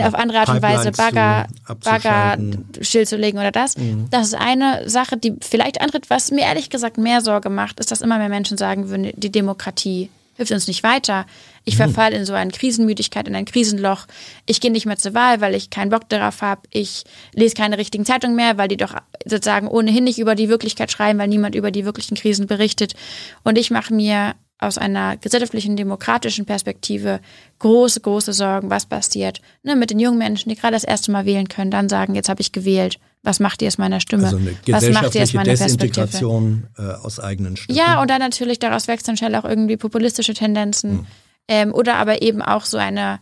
auf 0.00 0.14
andere 0.14 0.38
Art 0.38 0.48
und 0.48 0.62
Weise 0.62 0.92
Bagger, 0.92 1.46
Bagger 1.82 2.38
stillzulegen 2.80 3.40
oder 3.40 3.50
das. 3.50 3.76
Mhm. 3.76 4.06
Das 4.10 4.28
ist 4.28 4.34
eine 4.34 4.88
Sache, 4.88 5.16
die 5.16 5.34
vielleicht 5.40 5.80
antritt. 5.80 6.08
Was 6.08 6.30
mir 6.30 6.42
ehrlich 6.42 6.70
gesagt 6.70 6.98
mehr 6.98 7.20
Sorge 7.20 7.50
macht, 7.50 7.80
ist, 7.80 7.90
dass 7.90 8.00
immer 8.00 8.18
mehr 8.18 8.28
Menschen 8.28 8.56
sagen 8.56 8.90
würden, 8.90 9.10
die 9.16 9.32
Demokratie 9.32 10.08
hilft 10.38 10.52
uns 10.52 10.68
nicht 10.68 10.82
weiter. 10.82 11.26
Ich 11.64 11.74
mhm. 11.74 11.78
verfalle 11.78 12.16
in 12.16 12.24
so 12.24 12.32
eine 12.32 12.50
Krisenmüdigkeit, 12.50 13.28
in 13.28 13.34
ein 13.34 13.44
Krisenloch. 13.44 14.06
Ich 14.46 14.60
gehe 14.60 14.70
nicht 14.70 14.86
mehr 14.86 14.96
zur 14.96 15.12
Wahl, 15.12 15.42
weil 15.42 15.54
ich 15.54 15.68
keinen 15.68 15.90
Bock 15.90 16.08
darauf 16.08 16.40
habe. 16.40 16.62
Ich 16.70 17.04
lese 17.34 17.54
keine 17.54 17.76
richtigen 17.76 18.06
Zeitungen 18.06 18.36
mehr, 18.36 18.56
weil 18.56 18.68
die 18.68 18.76
doch 18.76 18.94
sozusagen 19.26 19.68
ohnehin 19.68 20.04
nicht 20.04 20.18
über 20.18 20.34
die 20.34 20.48
Wirklichkeit 20.48 20.90
schreiben, 20.90 21.18
weil 21.18 21.28
niemand 21.28 21.54
über 21.54 21.70
die 21.70 21.84
wirklichen 21.84 22.16
Krisen 22.16 22.46
berichtet. 22.46 22.94
Und 23.42 23.58
ich 23.58 23.70
mache 23.70 23.92
mir 23.92 24.34
aus 24.58 24.78
einer 24.78 25.16
gesellschaftlichen, 25.16 25.76
demokratischen 25.76 26.46
Perspektive 26.46 27.20
große, 27.58 28.00
große 28.00 28.32
Sorgen, 28.32 28.70
was 28.70 28.86
passiert 28.86 29.40
ne, 29.62 29.76
mit 29.76 29.90
den 29.90 30.00
jungen 30.00 30.18
Menschen, 30.18 30.48
die 30.48 30.56
gerade 30.56 30.74
das 30.74 30.84
erste 30.84 31.10
Mal 31.12 31.26
wählen 31.26 31.48
können, 31.48 31.70
dann 31.70 31.88
sagen, 31.88 32.14
jetzt 32.14 32.28
habe 32.28 32.40
ich 32.40 32.52
gewählt. 32.52 32.98
Was 33.22 33.40
macht 33.40 33.62
ihr 33.62 33.68
aus 33.68 33.78
meiner 33.78 34.00
Stimme? 34.00 34.24
Also 34.24 34.36
eine 34.36 34.56
was 34.66 34.88
macht 34.90 35.14
ihr 35.14 35.22
aus 35.22 35.32
meiner 35.34 35.50
Desintegration 35.50 36.66
äh, 36.78 36.82
aus 36.82 37.20
eigenen 37.20 37.56
Stücken. 37.56 37.76
Ja, 37.76 38.00
und 38.00 38.10
dann 38.10 38.20
natürlich 38.20 38.58
daraus 38.58 38.88
wächst 38.88 39.08
dann 39.08 39.16
schnell 39.16 39.34
auch 39.34 39.44
irgendwie 39.44 39.76
populistische 39.76 40.34
Tendenzen. 40.34 40.90
Hm. 40.90 41.06
Ähm, 41.48 41.74
oder 41.74 41.96
aber 41.96 42.22
eben 42.22 42.42
auch 42.42 42.64
so 42.64 42.76
eine, 42.76 43.20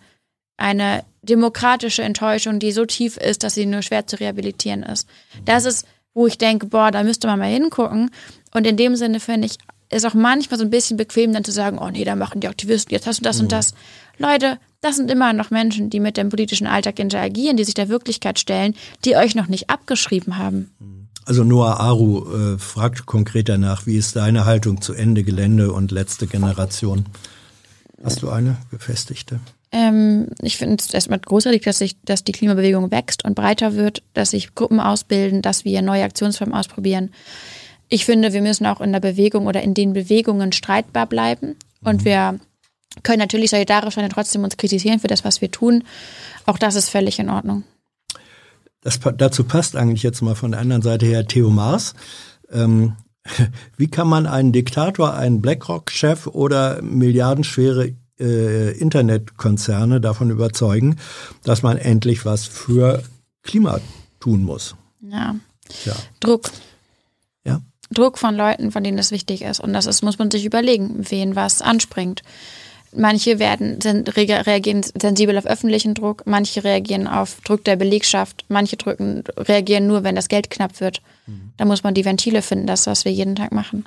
eine 0.57 1.05
demokratische 1.23 2.02
Enttäuschung, 2.02 2.58
die 2.58 2.73
so 2.73 2.84
tief 2.84 3.16
ist, 3.16 3.42
dass 3.42 3.55
sie 3.55 3.66
nur 3.66 3.83
schwer 3.83 4.07
zu 4.07 4.18
rehabilitieren 4.18 4.83
ist. 4.83 5.08
Das 5.44 5.65
ist, 5.65 5.86
wo 6.15 6.26
ich 6.26 6.39
denke, 6.39 6.66
boah, 6.66 6.91
da 6.91 7.02
müsste 7.02 7.26
man 7.26 7.39
mal 7.39 7.50
hingucken. 7.50 8.10
Und 8.52 8.66
in 8.66 8.76
dem 8.76 8.97
Sinne 8.97 9.20
finde 9.20 9.47
ich, 9.47 9.58
ist 9.91 10.05
auch 10.05 10.15
manchmal 10.15 10.58
so 10.58 10.65
ein 10.65 10.70
bisschen 10.70 10.97
bequem, 10.97 11.33
dann 11.33 11.44
zu 11.44 11.52
sagen, 11.52 11.78
oh 11.78 11.91
nee, 11.91 12.05
da 12.05 12.16
machen 12.16 12.41
die 12.41 12.49
Aktivisten 12.49 12.92
jetzt 12.92 13.07
das 13.07 13.18
und 13.18 13.26
das 13.26 13.36
mhm. 13.39 13.42
und 13.44 13.52
das. 13.52 13.75
Leute, 14.18 14.58
das 14.81 14.97
sind 14.97 15.11
immer 15.11 15.33
noch 15.33 15.51
Menschen, 15.51 15.91
die 15.91 16.01
mit 16.01 16.17
dem 16.17 16.29
politischen 16.29 16.67
Alltag 16.67 16.99
interagieren, 16.99 17.57
die 17.57 17.65
sich 17.65 17.75
der 17.75 17.89
Wirklichkeit 17.89 18.39
stellen, 18.39 18.75
die 19.05 19.17
euch 19.17 19.35
noch 19.35 19.49
nicht 19.49 19.71
abgeschrieben 19.71 20.39
haben. 20.39 20.71
Also 21.25 21.43
Noah 21.43 21.81
Aru 21.81 22.25
äh, 22.33 22.59
fragt 22.59 23.07
konkret 23.07 23.49
danach, 23.49 23.87
wie 23.87 23.97
ist 23.97 24.15
deine 24.15 24.45
Haltung 24.45 24.81
zu 24.81 24.95
Ende 24.95 25.25
Gelände 25.25 25.73
und 25.73 25.91
letzte 25.91 26.29
Generation? 26.29 27.07
Hast 28.03 28.23
du 28.23 28.31
eine 28.31 28.59
befestigte? 28.71 29.41
Ähm, 29.73 30.29
ich 30.41 30.57
finde 30.57 30.77
es 30.79 30.95
erstmal 30.95 31.19
großartig, 31.19 31.63
dass, 31.63 31.79
sich, 31.79 31.97
dass 32.05 32.23
die 32.23 32.33
Klimabewegung 32.33 32.93
wächst 32.93 33.25
und 33.25 33.35
breiter 33.35 33.75
wird, 33.75 34.03
dass 34.15 34.31
sich 34.31 34.55
Gruppen 34.55 34.79
ausbilden, 34.79 35.43
dass 35.43 35.65
wir 35.65 35.83
neue 35.83 36.05
Aktionsformen 36.05 36.55
ausprobieren. 36.55 37.11
Ich 37.89 38.05
finde, 38.05 38.33
wir 38.33 38.43
müssen 38.43 38.67
auch 38.67 38.81
in 38.81 38.93
der 38.93 39.01
Bewegung 39.01 39.47
oder 39.47 39.63
in 39.63 39.75
den 39.75 39.93
Bewegungen 39.93 40.53
streitbar 40.53 41.07
bleiben. 41.07 41.57
Und 41.83 42.03
mhm. 42.03 42.05
wir 42.05 42.41
können 43.03 43.19
natürlich 43.19 43.51
solidarisch 43.51 43.95
sein 43.95 44.05
und 44.05 44.13
trotzdem 44.13 44.45
uns 44.45 44.57
kritisieren 44.57 45.01
für 45.01 45.09
das, 45.09 45.25
was 45.25 45.41
wir 45.41 45.51
tun. 45.51 45.85
Auch 46.47 46.59
das 46.59 46.75
ist 46.75 46.89
völlig 46.89 47.19
in 47.19 47.31
Ordnung. 47.31 47.65
Das, 48.81 49.01
dazu 49.17 49.45
passt 49.45 49.77
eigentlich 49.77 50.03
jetzt 50.03 50.23
mal 50.23 50.35
von 50.35 50.53
der 50.53 50.61
anderen 50.61 50.83
Seite 50.83 51.07
her 51.07 51.27
Theo 51.27 51.51
Maas. 51.51 51.95
Ähm, 52.51 52.97
Wie 53.77 53.89
kann 53.89 54.09
man 54.09 54.27
einen 54.27 54.53
Diktator, 54.53 55.15
einen 55.15 55.41
BlackRock-Chef 55.41 56.27
oder 56.27 56.81
milliardenschwere 56.83 57.93
äh, 58.19 58.79
Internetkonzerne 58.79 60.01
davon 60.01 60.31
überzeugen, 60.31 60.97
dass 61.45 61.63
man 61.63 61.77
endlich 61.77 62.25
was 62.25 62.47
für 62.47 63.03
Klima 63.43 63.81
tun 64.21 64.45
muss? 64.45 64.77
Ja. 65.01 65.37
ja. 65.85 65.95
Druck. 66.21 66.51
Ja. 67.45 67.61
Druck 67.91 68.19
von 68.19 68.35
Leuten, 68.35 68.73
von 68.73 68.83
denen 68.83 68.99
es 68.99 69.11
wichtig 69.11 69.43
ist. 69.43 69.61
Und 69.61 69.73
das 69.73 69.87
ist, 69.87 70.03
muss 70.03 70.19
man 70.19 70.31
sich 70.31 70.45
überlegen, 70.45 70.95
wen 71.11 71.37
was 71.37 71.63
anspringt. 71.63 72.23
Manche 72.97 73.39
werden 73.39 73.78
reagieren 73.83 74.83
sensibel 74.83 75.36
auf 75.36 75.47
öffentlichen 75.47 75.94
Druck, 75.94 76.23
manche 76.26 76.65
reagieren 76.65 77.07
auf 77.07 77.41
Druck 77.44 77.62
der 77.65 77.76
Belegschaft, 77.76 78.44
manche 78.49 78.76
drücken, 78.76 79.23
reagieren 79.36 79.86
nur, 79.86 80.02
wenn 80.02 80.16
das 80.16 80.28
Geld 80.28 80.50
knapp 80.50 80.81
wird. 80.81 81.02
Mhm. 81.26 81.52
Da 81.57 81.66
muss 81.66 81.83
man 81.83 81.94
die 81.94 82.05
Ventile 82.05 82.42
finden, 82.42 82.66
das, 82.66 82.86
was 82.86 83.05
wir 83.05 83.12
jeden 83.12 83.36
Tag 83.36 83.52
machen. 83.52 83.84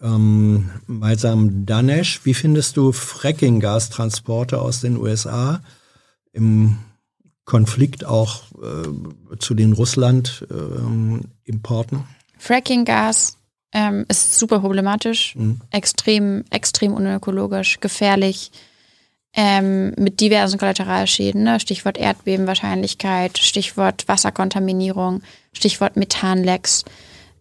Ähm, 0.00 0.70
Malsam 0.86 1.66
Danesh, 1.66 2.24
wie 2.24 2.34
findest 2.34 2.76
du 2.76 2.92
Fracking-Gastransporte 2.92 4.60
aus 4.60 4.80
den 4.80 4.96
USA 4.96 5.60
im 6.32 6.78
Konflikt 7.44 8.04
auch 8.04 8.44
äh, 8.62 9.36
zu 9.38 9.54
den 9.54 9.72
Russland-Importen? 9.72 11.96
Ähm, 11.96 12.04
Fracking-Gas 12.38 13.39
ähm, 13.72 14.04
ist 14.08 14.38
super 14.38 14.60
problematisch, 14.60 15.34
mhm. 15.36 15.60
extrem, 15.70 16.44
extrem 16.50 16.92
unökologisch, 16.92 17.80
gefährlich, 17.80 18.50
ähm, 19.32 19.92
mit 19.96 20.20
diversen 20.20 20.58
Kollateralschäden, 20.58 21.44
ne? 21.44 21.60
Stichwort 21.60 21.96
Erdbebenwahrscheinlichkeit, 21.96 23.38
Stichwort 23.38 24.08
Wasserkontaminierung, 24.08 25.22
Stichwort 25.52 25.96
Methanlecks. 25.96 26.84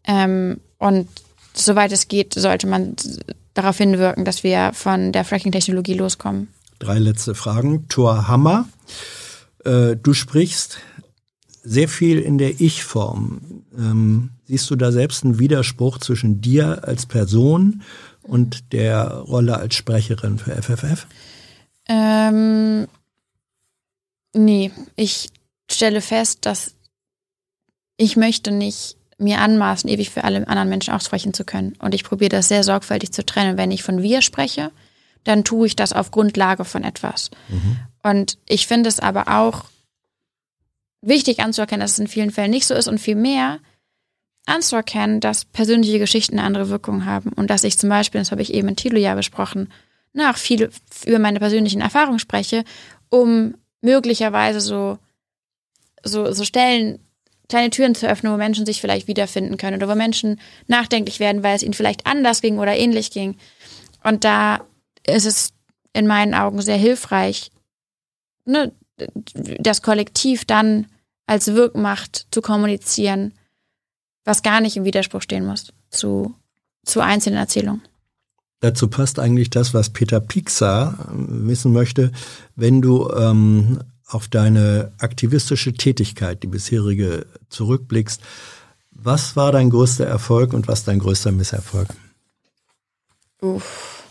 Ähm, 0.05 0.59
und 0.77 1.07
soweit 1.53 1.91
es 1.91 2.07
geht, 2.07 2.35
sollte 2.35 2.67
man 2.67 2.95
darauf 3.55 3.77
hinwirken, 3.77 4.23
dass 4.23 4.43
wir 4.43 4.71
von 4.73 5.11
der 5.11 5.25
Fracking-Technologie 5.25 5.95
loskommen. 5.95 6.47
Drei 6.77 6.99
letzte 6.99 7.33
Fragen. 7.33 7.87
Thor 7.89 8.27
Hammer, 8.27 8.69
äh, 9.65 9.95
du 9.95 10.13
sprichst 10.13 10.77
sehr 11.69 11.87
viel 11.87 12.17
in 12.17 12.39
der 12.39 12.59
Ich-Form. 12.59 13.63
Ähm, 13.77 14.31
siehst 14.45 14.71
du 14.71 14.75
da 14.75 14.91
selbst 14.91 15.23
einen 15.23 15.37
Widerspruch 15.37 15.99
zwischen 15.99 16.41
dir 16.41 16.83
als 16.87 17.05
Person 17.05 17.83
und 18.23 18.73
der 18.73 19.07
Rolle 19.07 19.57
als 19.57 19.75
Sprecherin 19.75 20.39
für 20.39 20.59
FFF? 20.59 21.05
Ähm, 21.87 22.87
nee, 24.33 24.71
ich 24.95 25.29
stelle 25.69 26.01
fest, 26.01 26.39
dass 26.47 26.73
ich 27.97 28.17
möchte 28.17 28.49
nicht 28.49 28.97
mir 29.19 29.39
anmaßen, 29.39 29.89
ewig 29.91 30.09
für 30.09 30.23
alle 30.23 30.47
anderen 30.47 30.69
Menschen 30.69 30.93
auch 30.95 31.01
sprechen 31.01 31.35
zu 31.35 31.43
können. 31.43 31.75
Und 31.79 31.93
ich 31.93 32.03
probiere 32.03 32.29
das 32.29 32.47
sehr 32.47 32.63
sorgfältig 32.63 33.11
zu 33.11 33.23
trennen. 33.23 33.57
Wenn 33.57 33.69
ich 33.69 33.83
von 33.83 34.01
wir 34.01 34.23
spreche, 34.23 34.71
dann 35.23 35.43
tue 35.43 35.67
ich 35.67 35.75
das 35.75 35.93
auf 35.93 36.09
Grundlage 36.09 36.65
von 36.65 36.83
etwas. 36.83 37.29
Mhm. 37.49 37.77
Und 38.01 38.39
ich 38.47 38.65
finde 38.65 38.89
es 38.89 38.99
aber 38.99 39.27
auch 39.27 39.65
wichtig 41.01 41.39
anzuerkennen, 41.39 41.81
dass 41.81 41.93
es 41.93 41.99
in 41.99 42.07
vielen 42.07 42.31
Fällen 42.31 42.51
nicht 42.51 42.67
so 42.67 42.73
ist 42.73 42.87
und 42.87 42.99
vielmehr 42.99 43.59
anzuerkennen, 44.45 45.19
dass 45.19 45.45
persönliche 45.45 45.99
Geschichten 45.99 46.37
eine 46.37 46.47
andere 46.47 46.69
Wirkung 46.69 47.05
haben 47.05 47.31
und 47.33 47.49
dass 47.49 47.63
ich 47.63 47.77
zum 47.77 47.89
Beispiel, 47.89 48.19
das 48.19 48.31
habe 48.31 48.41
ich 48.41 48.53
eben 48.53 48.67
in 48.67 48.75
Tilo 48.75 48.97
ja 48.97 49.15
besprochen, 49.15 49.71
nach 50.13 50.37
viel 50.37 50.69
über 51.05 51.19
meine 51.19 51.39
persönlichen 51.39 51.81
Erfahrungen 51.81 52.19
spreche, 52.19 52.63
um 53.09 53.55
möglicherweise 53.81 54.59
so, 54.59 54.97
so, 56.03 56.31
so 56.31 56.43
Stellen, 56.43 56.99
kleine 57.47 57.69
Türen 57.69 57.95
zu 57.95 58.07
öffnen, 58.07 58.31
wo 58.31 58.37
Menschen 58.37 58.65
sich 58.65 58.81
vielleicht 58.81 59.07
wiederfinden 59.07 59.57
können 59.57 59.77
oder 59.77 59.89
wo 59.89 59.95
Menschen 59.95 60.39
nachdenklich 60.67 61.19
werden, 61.19 61.43
weil 61.43 61.55
es 61.55 61.63
ihnen 61.63 61.73
vielleicht 61.73 62.05
anders 62.05 62.41
ging 62.41 62.59
oder 62.59 62.75
ähnlich 62.75 63.11
ging. 63.11 63.37
Und 64.03 64.23
da 64.23 64.61
ist 65.05 65.25
es 65.25 65.53
in 65.93 66.07
meinen 66.07 66.33
Augen 66.33 66.61
sehr 66.61 66.77
hilfreich, 66.77 67.51
ne, 68.45 68.71
das 69.59 69.81
Kollektiv 69.81 70.45
dann 70.45 70.87
als 71.25 71.47
Wirkmacht 71.53 72.27
zu 72.31 72.41
kommunizieren, 72.41 73.33
was 74.25 74.41
gar 74.41 74.61
nicht 74.61 74.77
im 74.77 74.83
Widerspruch 74.83 75.21
stehen 75.21 75.45
muss 75.45 75.71
zu, 75.89 76.33
zu 76.85 77.01
einzelnen 77.01 77.37
Erzählungen. 77.37 77.81
Dazu 78.61 78.89
passt 78.89 79.19
eigentlich 79.19 79.49
das, 79.49 79.73
was 79.73 79.91
Peter 79.91 80.19
Pixar 80.19 81.09
ähm, 81.11 81.47
wissen 81.47 81.71
möchte. 81.71 82.11
Wenn 82.55 82.81
du 82.81 83.09
ähm, 83.11 83.79
auf 84.05 84.27
deine 84.27 84.91
aktivistische 84.97 85.73
Tätigkeit, 85.73 86.43
die 86.43 86.47
bisherige, 86.47 87.25
zurückblickst, 87.49 88.21
was 88.91 89.35
war 89.35 89.51
dein 89.51 89.69
größter 89.69 90.05
Erfolg 90.05 90.53
und 90.53 90.67
was 90.67 90.83
dein 90.83 90.99
größter 90.99 91.31
Misserfolg? 91.31 91.87
Uff. 93.41 94.03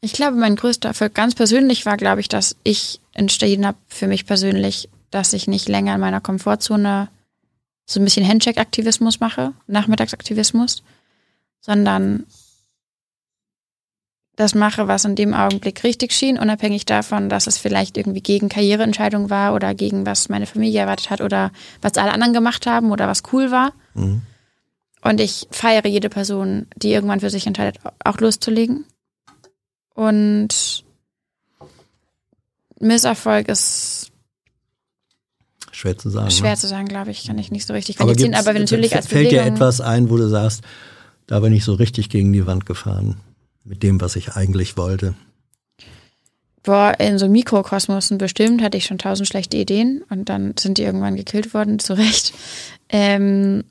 Ich 0.00 0.14
glaube, 0.14 0.36
mein 0.36 0.56
größter 0.56 0.88
Erfolg 0.88 1.14
ganz 1.14 1.36
persönlich 1.36 1.86
war, 1.86 1.96
glaube 1.96 2.20
ich, 2.20 2.28
dass 2.28 2.56
ich 2.64 3.00
entschieden 3.14 3.66
habe 3.66 3.78
für 3.88 4.06
mich 4.06 4.26
persönlich, 4.26 4.88
dass 5.10 5.32
ich 5.32 5.46
nicht 5.46 5.68
länger 5.68 5.94
in 5.94 6.00
meiner 6.00 6.20
Komfortzone 6.20 7.08
so 7.84 8.00
ein 8.00 8.04
bisschen 8.04 8.26
Handcheck-Aktivismus 8.26 9.20
mache, 9.20 9.52
Nachmittagsaktivismus, 9.66 10.82
sondern 11.60 12.26
das 14.36 14.54
mache, 14.54 14.88
was 14.88 15.04
in 15.04 15.14
dem 15.14 15.34
Augenblick 15.34 15.84
richtig 15.84 16.12
schien, 16.12 16.38
unabhängig 16.38 16.86
davon, 16.86 17.28
dass 17.28 17.46
es 17.46 17.58
vielleicht 17.58 17.98
irgendwie 17.98 18.22
gegen 18.22 18.48
Karriereentscheidung 18.48 19.28
war 19.28 19.54
oder 19.54 19.74
gegen 19.74 20.06
was 20.06 20.28
meine 20.28 20.46
Familie 20.46 20.80
erwartet 20.80 21.10
hat 21.10 21.20
oder 21.20 21.52
was 21.82 21.98
alle 21.98 22.12
anderen 22.12 22.32
gemacht 22.32 22.66
haben 22.66 22.90
oder 22.92 23.06
was 23.08 23.22
cool 23.32 23.50
war. 23.50 23.72
Mhm. 23.94 24.22
Und 25.02 25.20
ich 25.20 25.48
feiere 25.50 25.86
jede 25.86 26.08
Person, 26.08 26.66
die 26.76 26.92
irgendwann 26.92 27.20
für 27.20 27.30
sich 27.30 27.46
entscheidet, 27.46 27.78
auch 28.04 28.18
loszulegen. 28.18 28.86
Und 29.94 30.81
Misserfolg 32.82 33.48
ist 33.48 34.10
schwer 35.70 35.96
zu 35.96 36.10
sagen. 36.10 36.30
Schwer 36.30 36.50
ne? 36.50 36.56
zu 36.56 36.68
sagen, 36.68 36.86
glaube 36.86 37.10
ich, 37.10 37.26
kann 37.26 37.38
ich 37.38 37.50
nicht 37.50 37.66
so 37.66 37.72
richtig 37.72 37.96
qualifizieren. 37.96 38.34
Aber, 38.34 38.50
aber 38.50 38.58
natürlich 38.58 38.94
als 38.94 39.06
Fällt 39.06 39.30
dir 39.30 39.42
etwas 39.42 39.80
ein, 39.80 40.10
wo 40.10 40.16
du 40.16 40.28
sagst, 40.28 40.62
da 41.26 41.40
bin 41.40 41.52
ich 41.52 41.64
so 41.64 41.74
richtig 41.74 42.10
gegen 42.10 42.32
die 42.32 42.46
Wand 42.46 42.66
gefahren 42.66 43.16
mit 43.64 43.82
dem, 43.82 44.00
was 44.00 44.16
ich 44.16 44.32
eigentlich 44.32 44.76
wollte? 44.76 45.14
Boah, 46.62 46.94
in 46.98 47.18
so 47.18 47.28
Mikrokosmosen 47.28 48.18
bestimmt 48.18 48.62
hatte 48.62 48.76
ich 48.76 48.84
schon 48.84 48.98
tausend 48.98 49.28
schlechte 49.28 49.56
Ideen 49.56 50.04
und 50.10 50.28
dann 50.28 50.54
sind 50.58 50.78
die 50.78 50.82
irgendwann 50.82 51.16
gekillt 51.16 51.54
worden, 51.54 51.78
zu 51.80 51.96
Recht. 51.96 52.34
Ähm, 52.88 53.64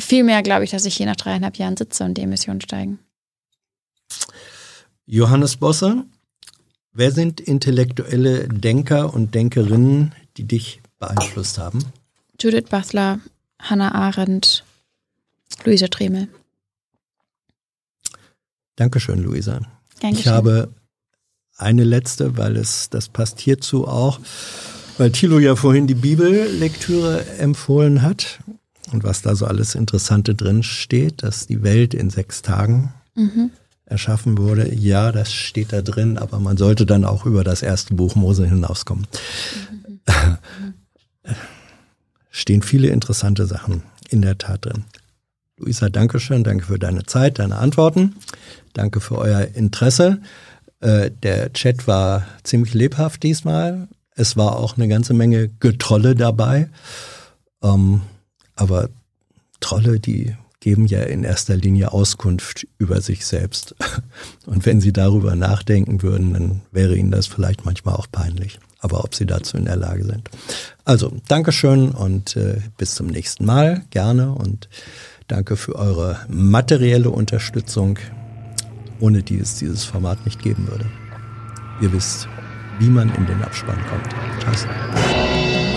Vielmehr 0.00 0.42
glaube 0.42 0.64
ich, 0.64 0.70
dass 0.70 0.84
ich 0.84 0.96
hier 0.96 1.06
nach 1.06 1.16
dreieinhalb 1.16 1.56
Jahren 1.56 1.76
sitze 1.76 2.04
und 2.04 2.14
die 2.14 2.22
Emissionen 2.22 2.60
steigen. 2.60 2.98
Johannes 5.06 5.56
Bosse, 5.56 6.04
wer 6.98 7.12
sind 7.12 7.40
intellektuelle 7.40 8.48
Denker 8.48 9.14
und 9.14 9.34
Denkerinnen, 9.34 10.12
die 10.36 10.44
dich 10.44 10.82
beeinflusst 10.98 11.56
haben? 11.56 11.78
Judith 12.40 12.68
Butler, 12.68 13.20
Hannah 13.60 13.94
Arendt, 13.94 14.64
Luisa 15.64 15.86
Tremel. 15.86 16.28
Dankeschön, 18.74 19.22
Luisa. 19.22 19.60
Dankeschön. 20.00 20.20
Ich 20.20 20.26
habe 20.26 20.70
eine 21.56 21.84
letzte, 21.84 22.36
weil 22.36 22.56
es, 22.56 22.90
das 22.90 23.08
passt 23.08 23.40
hierzu 23.40 23.86
auch, 23.86 24.20
weil 24.98 25.12
Thilo 25.12 25.38
ja 25.38 25.54
vorhin 25.54 25.86
die 25.86 25.94
Bibellektüre 25.94 27.24
empfohlen 27.38 28.02
hat 28.02 28.40
und 28.92 29.04
was 29.04 29.22
da 29.22 29.36
so 29.36 29.46
alles 29.46 29.76
Interessante 29.76 30.34
drin 30.34 30.64
steht, 30.64 31.22
dass 31.22 31.46
die 31.46 31.62
Welt 31.62 31.94
in 31.94 32.10
sechs 32.10 32.42
Tagen 32.42 32.92
mhm 33.14 33.50
erschaffen 33.88 34.38
wurde. 34.38 34.74
Ja, 34.74 35.12
das 35.12 35.32
steht 35.32 35.72
da 35.72 35.82
drin, 35.82 36.18
aber 36.18 36.38
man 36.38 36.56
sollte 36.56 36.86
dann 36.86 37.04
auch 37.04 37.26
über 37.26 37.44
das 37.44 37.62
erste 37.62 37.94
Buch 37.94 38.14
Mose 38.14 38.46
hinauskommen. 38.46 39.06
Stehen 42.30 42.62
viele 42.62 42.88
interessante 42.88 43.46
Sachen 43.46 43.82
in 44.10 44.22
der 44.22 44.38
Tat 44.38 44.66
drin. 44.66 44.84
Luisa, 45.56 45.88
danke 45.88 46.20
schön, 46.20 46.44
danke 46.44 46.66
für 46.66 46.78
deine 46.78 47.04
Zeit, 47.04 47.38
deine 47.38 47.56
Antworten, 47.56 48.16
danke 48.74 49.00
für 49.00 49.18
euer 49.18 49.40
Interesse. 49.54 50.20
Äh, 50.80 51.10
der 51.10 51.52
Chat 51.52 51.88
war 51.88 52.26
ziemlich 52.44 52.74
lebhaft 52.74 53.22
diesmal. 53.22 53.88
Es 54.14 54.36
war 54.36 54.56
auch 54.56 54.76
eine 54.76 54.88
ganze 54.88 55.14
Menge 55.14 55.48
Getrolle 55.48 56.14
dabei. 56.14 56.68
Ähm, 57.62 58.02
aber 58.54 58.88
Trolle, 59.60 59.98
die 59.98 60.36
geben 60.60 60.86
ja 60.86 61.02
in 61.02 61.24
erster 61.24 61.56
Linie 61.56 61.92
Auskunft 61.92 62.66
über 62.78 63.00
sich 63.00 63.26
selbst. 63.26 63.74
Und 64.46 64.66
wenn 64.66 64.80
sie 64.80 64.92
darüber 64.92 65.36
nachdenken 65.36 66.02
würden, 66.02 66.32
dann 66.32 66.60
wäre 66.72 66.96
ihnen 66.96 67.10
das 67.10 67.26
vielleicht 67.26 67.64
manchmal 67.64 67.94
auch 67.94 68.06
peinlich. 68.10 68.58
Aber 68.80 69.04
ob 69.04 69.14
sie 69.14 69.26
dazu 69.26 69.56
in 69.56 69.64
der 69.64 69.76
Lage 69.76 70.04
sind. 70.04 70.30
Also, 70.84 71.12
Dankeschön 71.26 71.90
und 71.90 72.36
äh, 72.36 72.60
bis 72.76 72.94
zum 72.94 73.08
nächsten 73.08 73.44
Mal. 73.44 73.82
Gerne 73.90 74.32
und 74.32 74.68
danke 75.26 75.56
für 75.56 75.74
eure 75.74 76.20
materielle 76.28 77.10
Unterstützung, 77.10 77.98
ohne 79.00 79.24
die 79.24 79.38
es 79.38 79.56
dieses 79.56 79.84
Format 79.84 80.24
nicht 80.24 80.40
geben 80.40 80.68
würde. 80.68 80.86
Ihr 81.80 81.92
wisst, 81.92 82.28
wie 82.78 82.88
man 82.88 83.12
in 83.16 83.26
den 83.26 83.42
Abspann 83.42 83.78
kommt. 83.90 84.14
Ciao. 84.40 85.67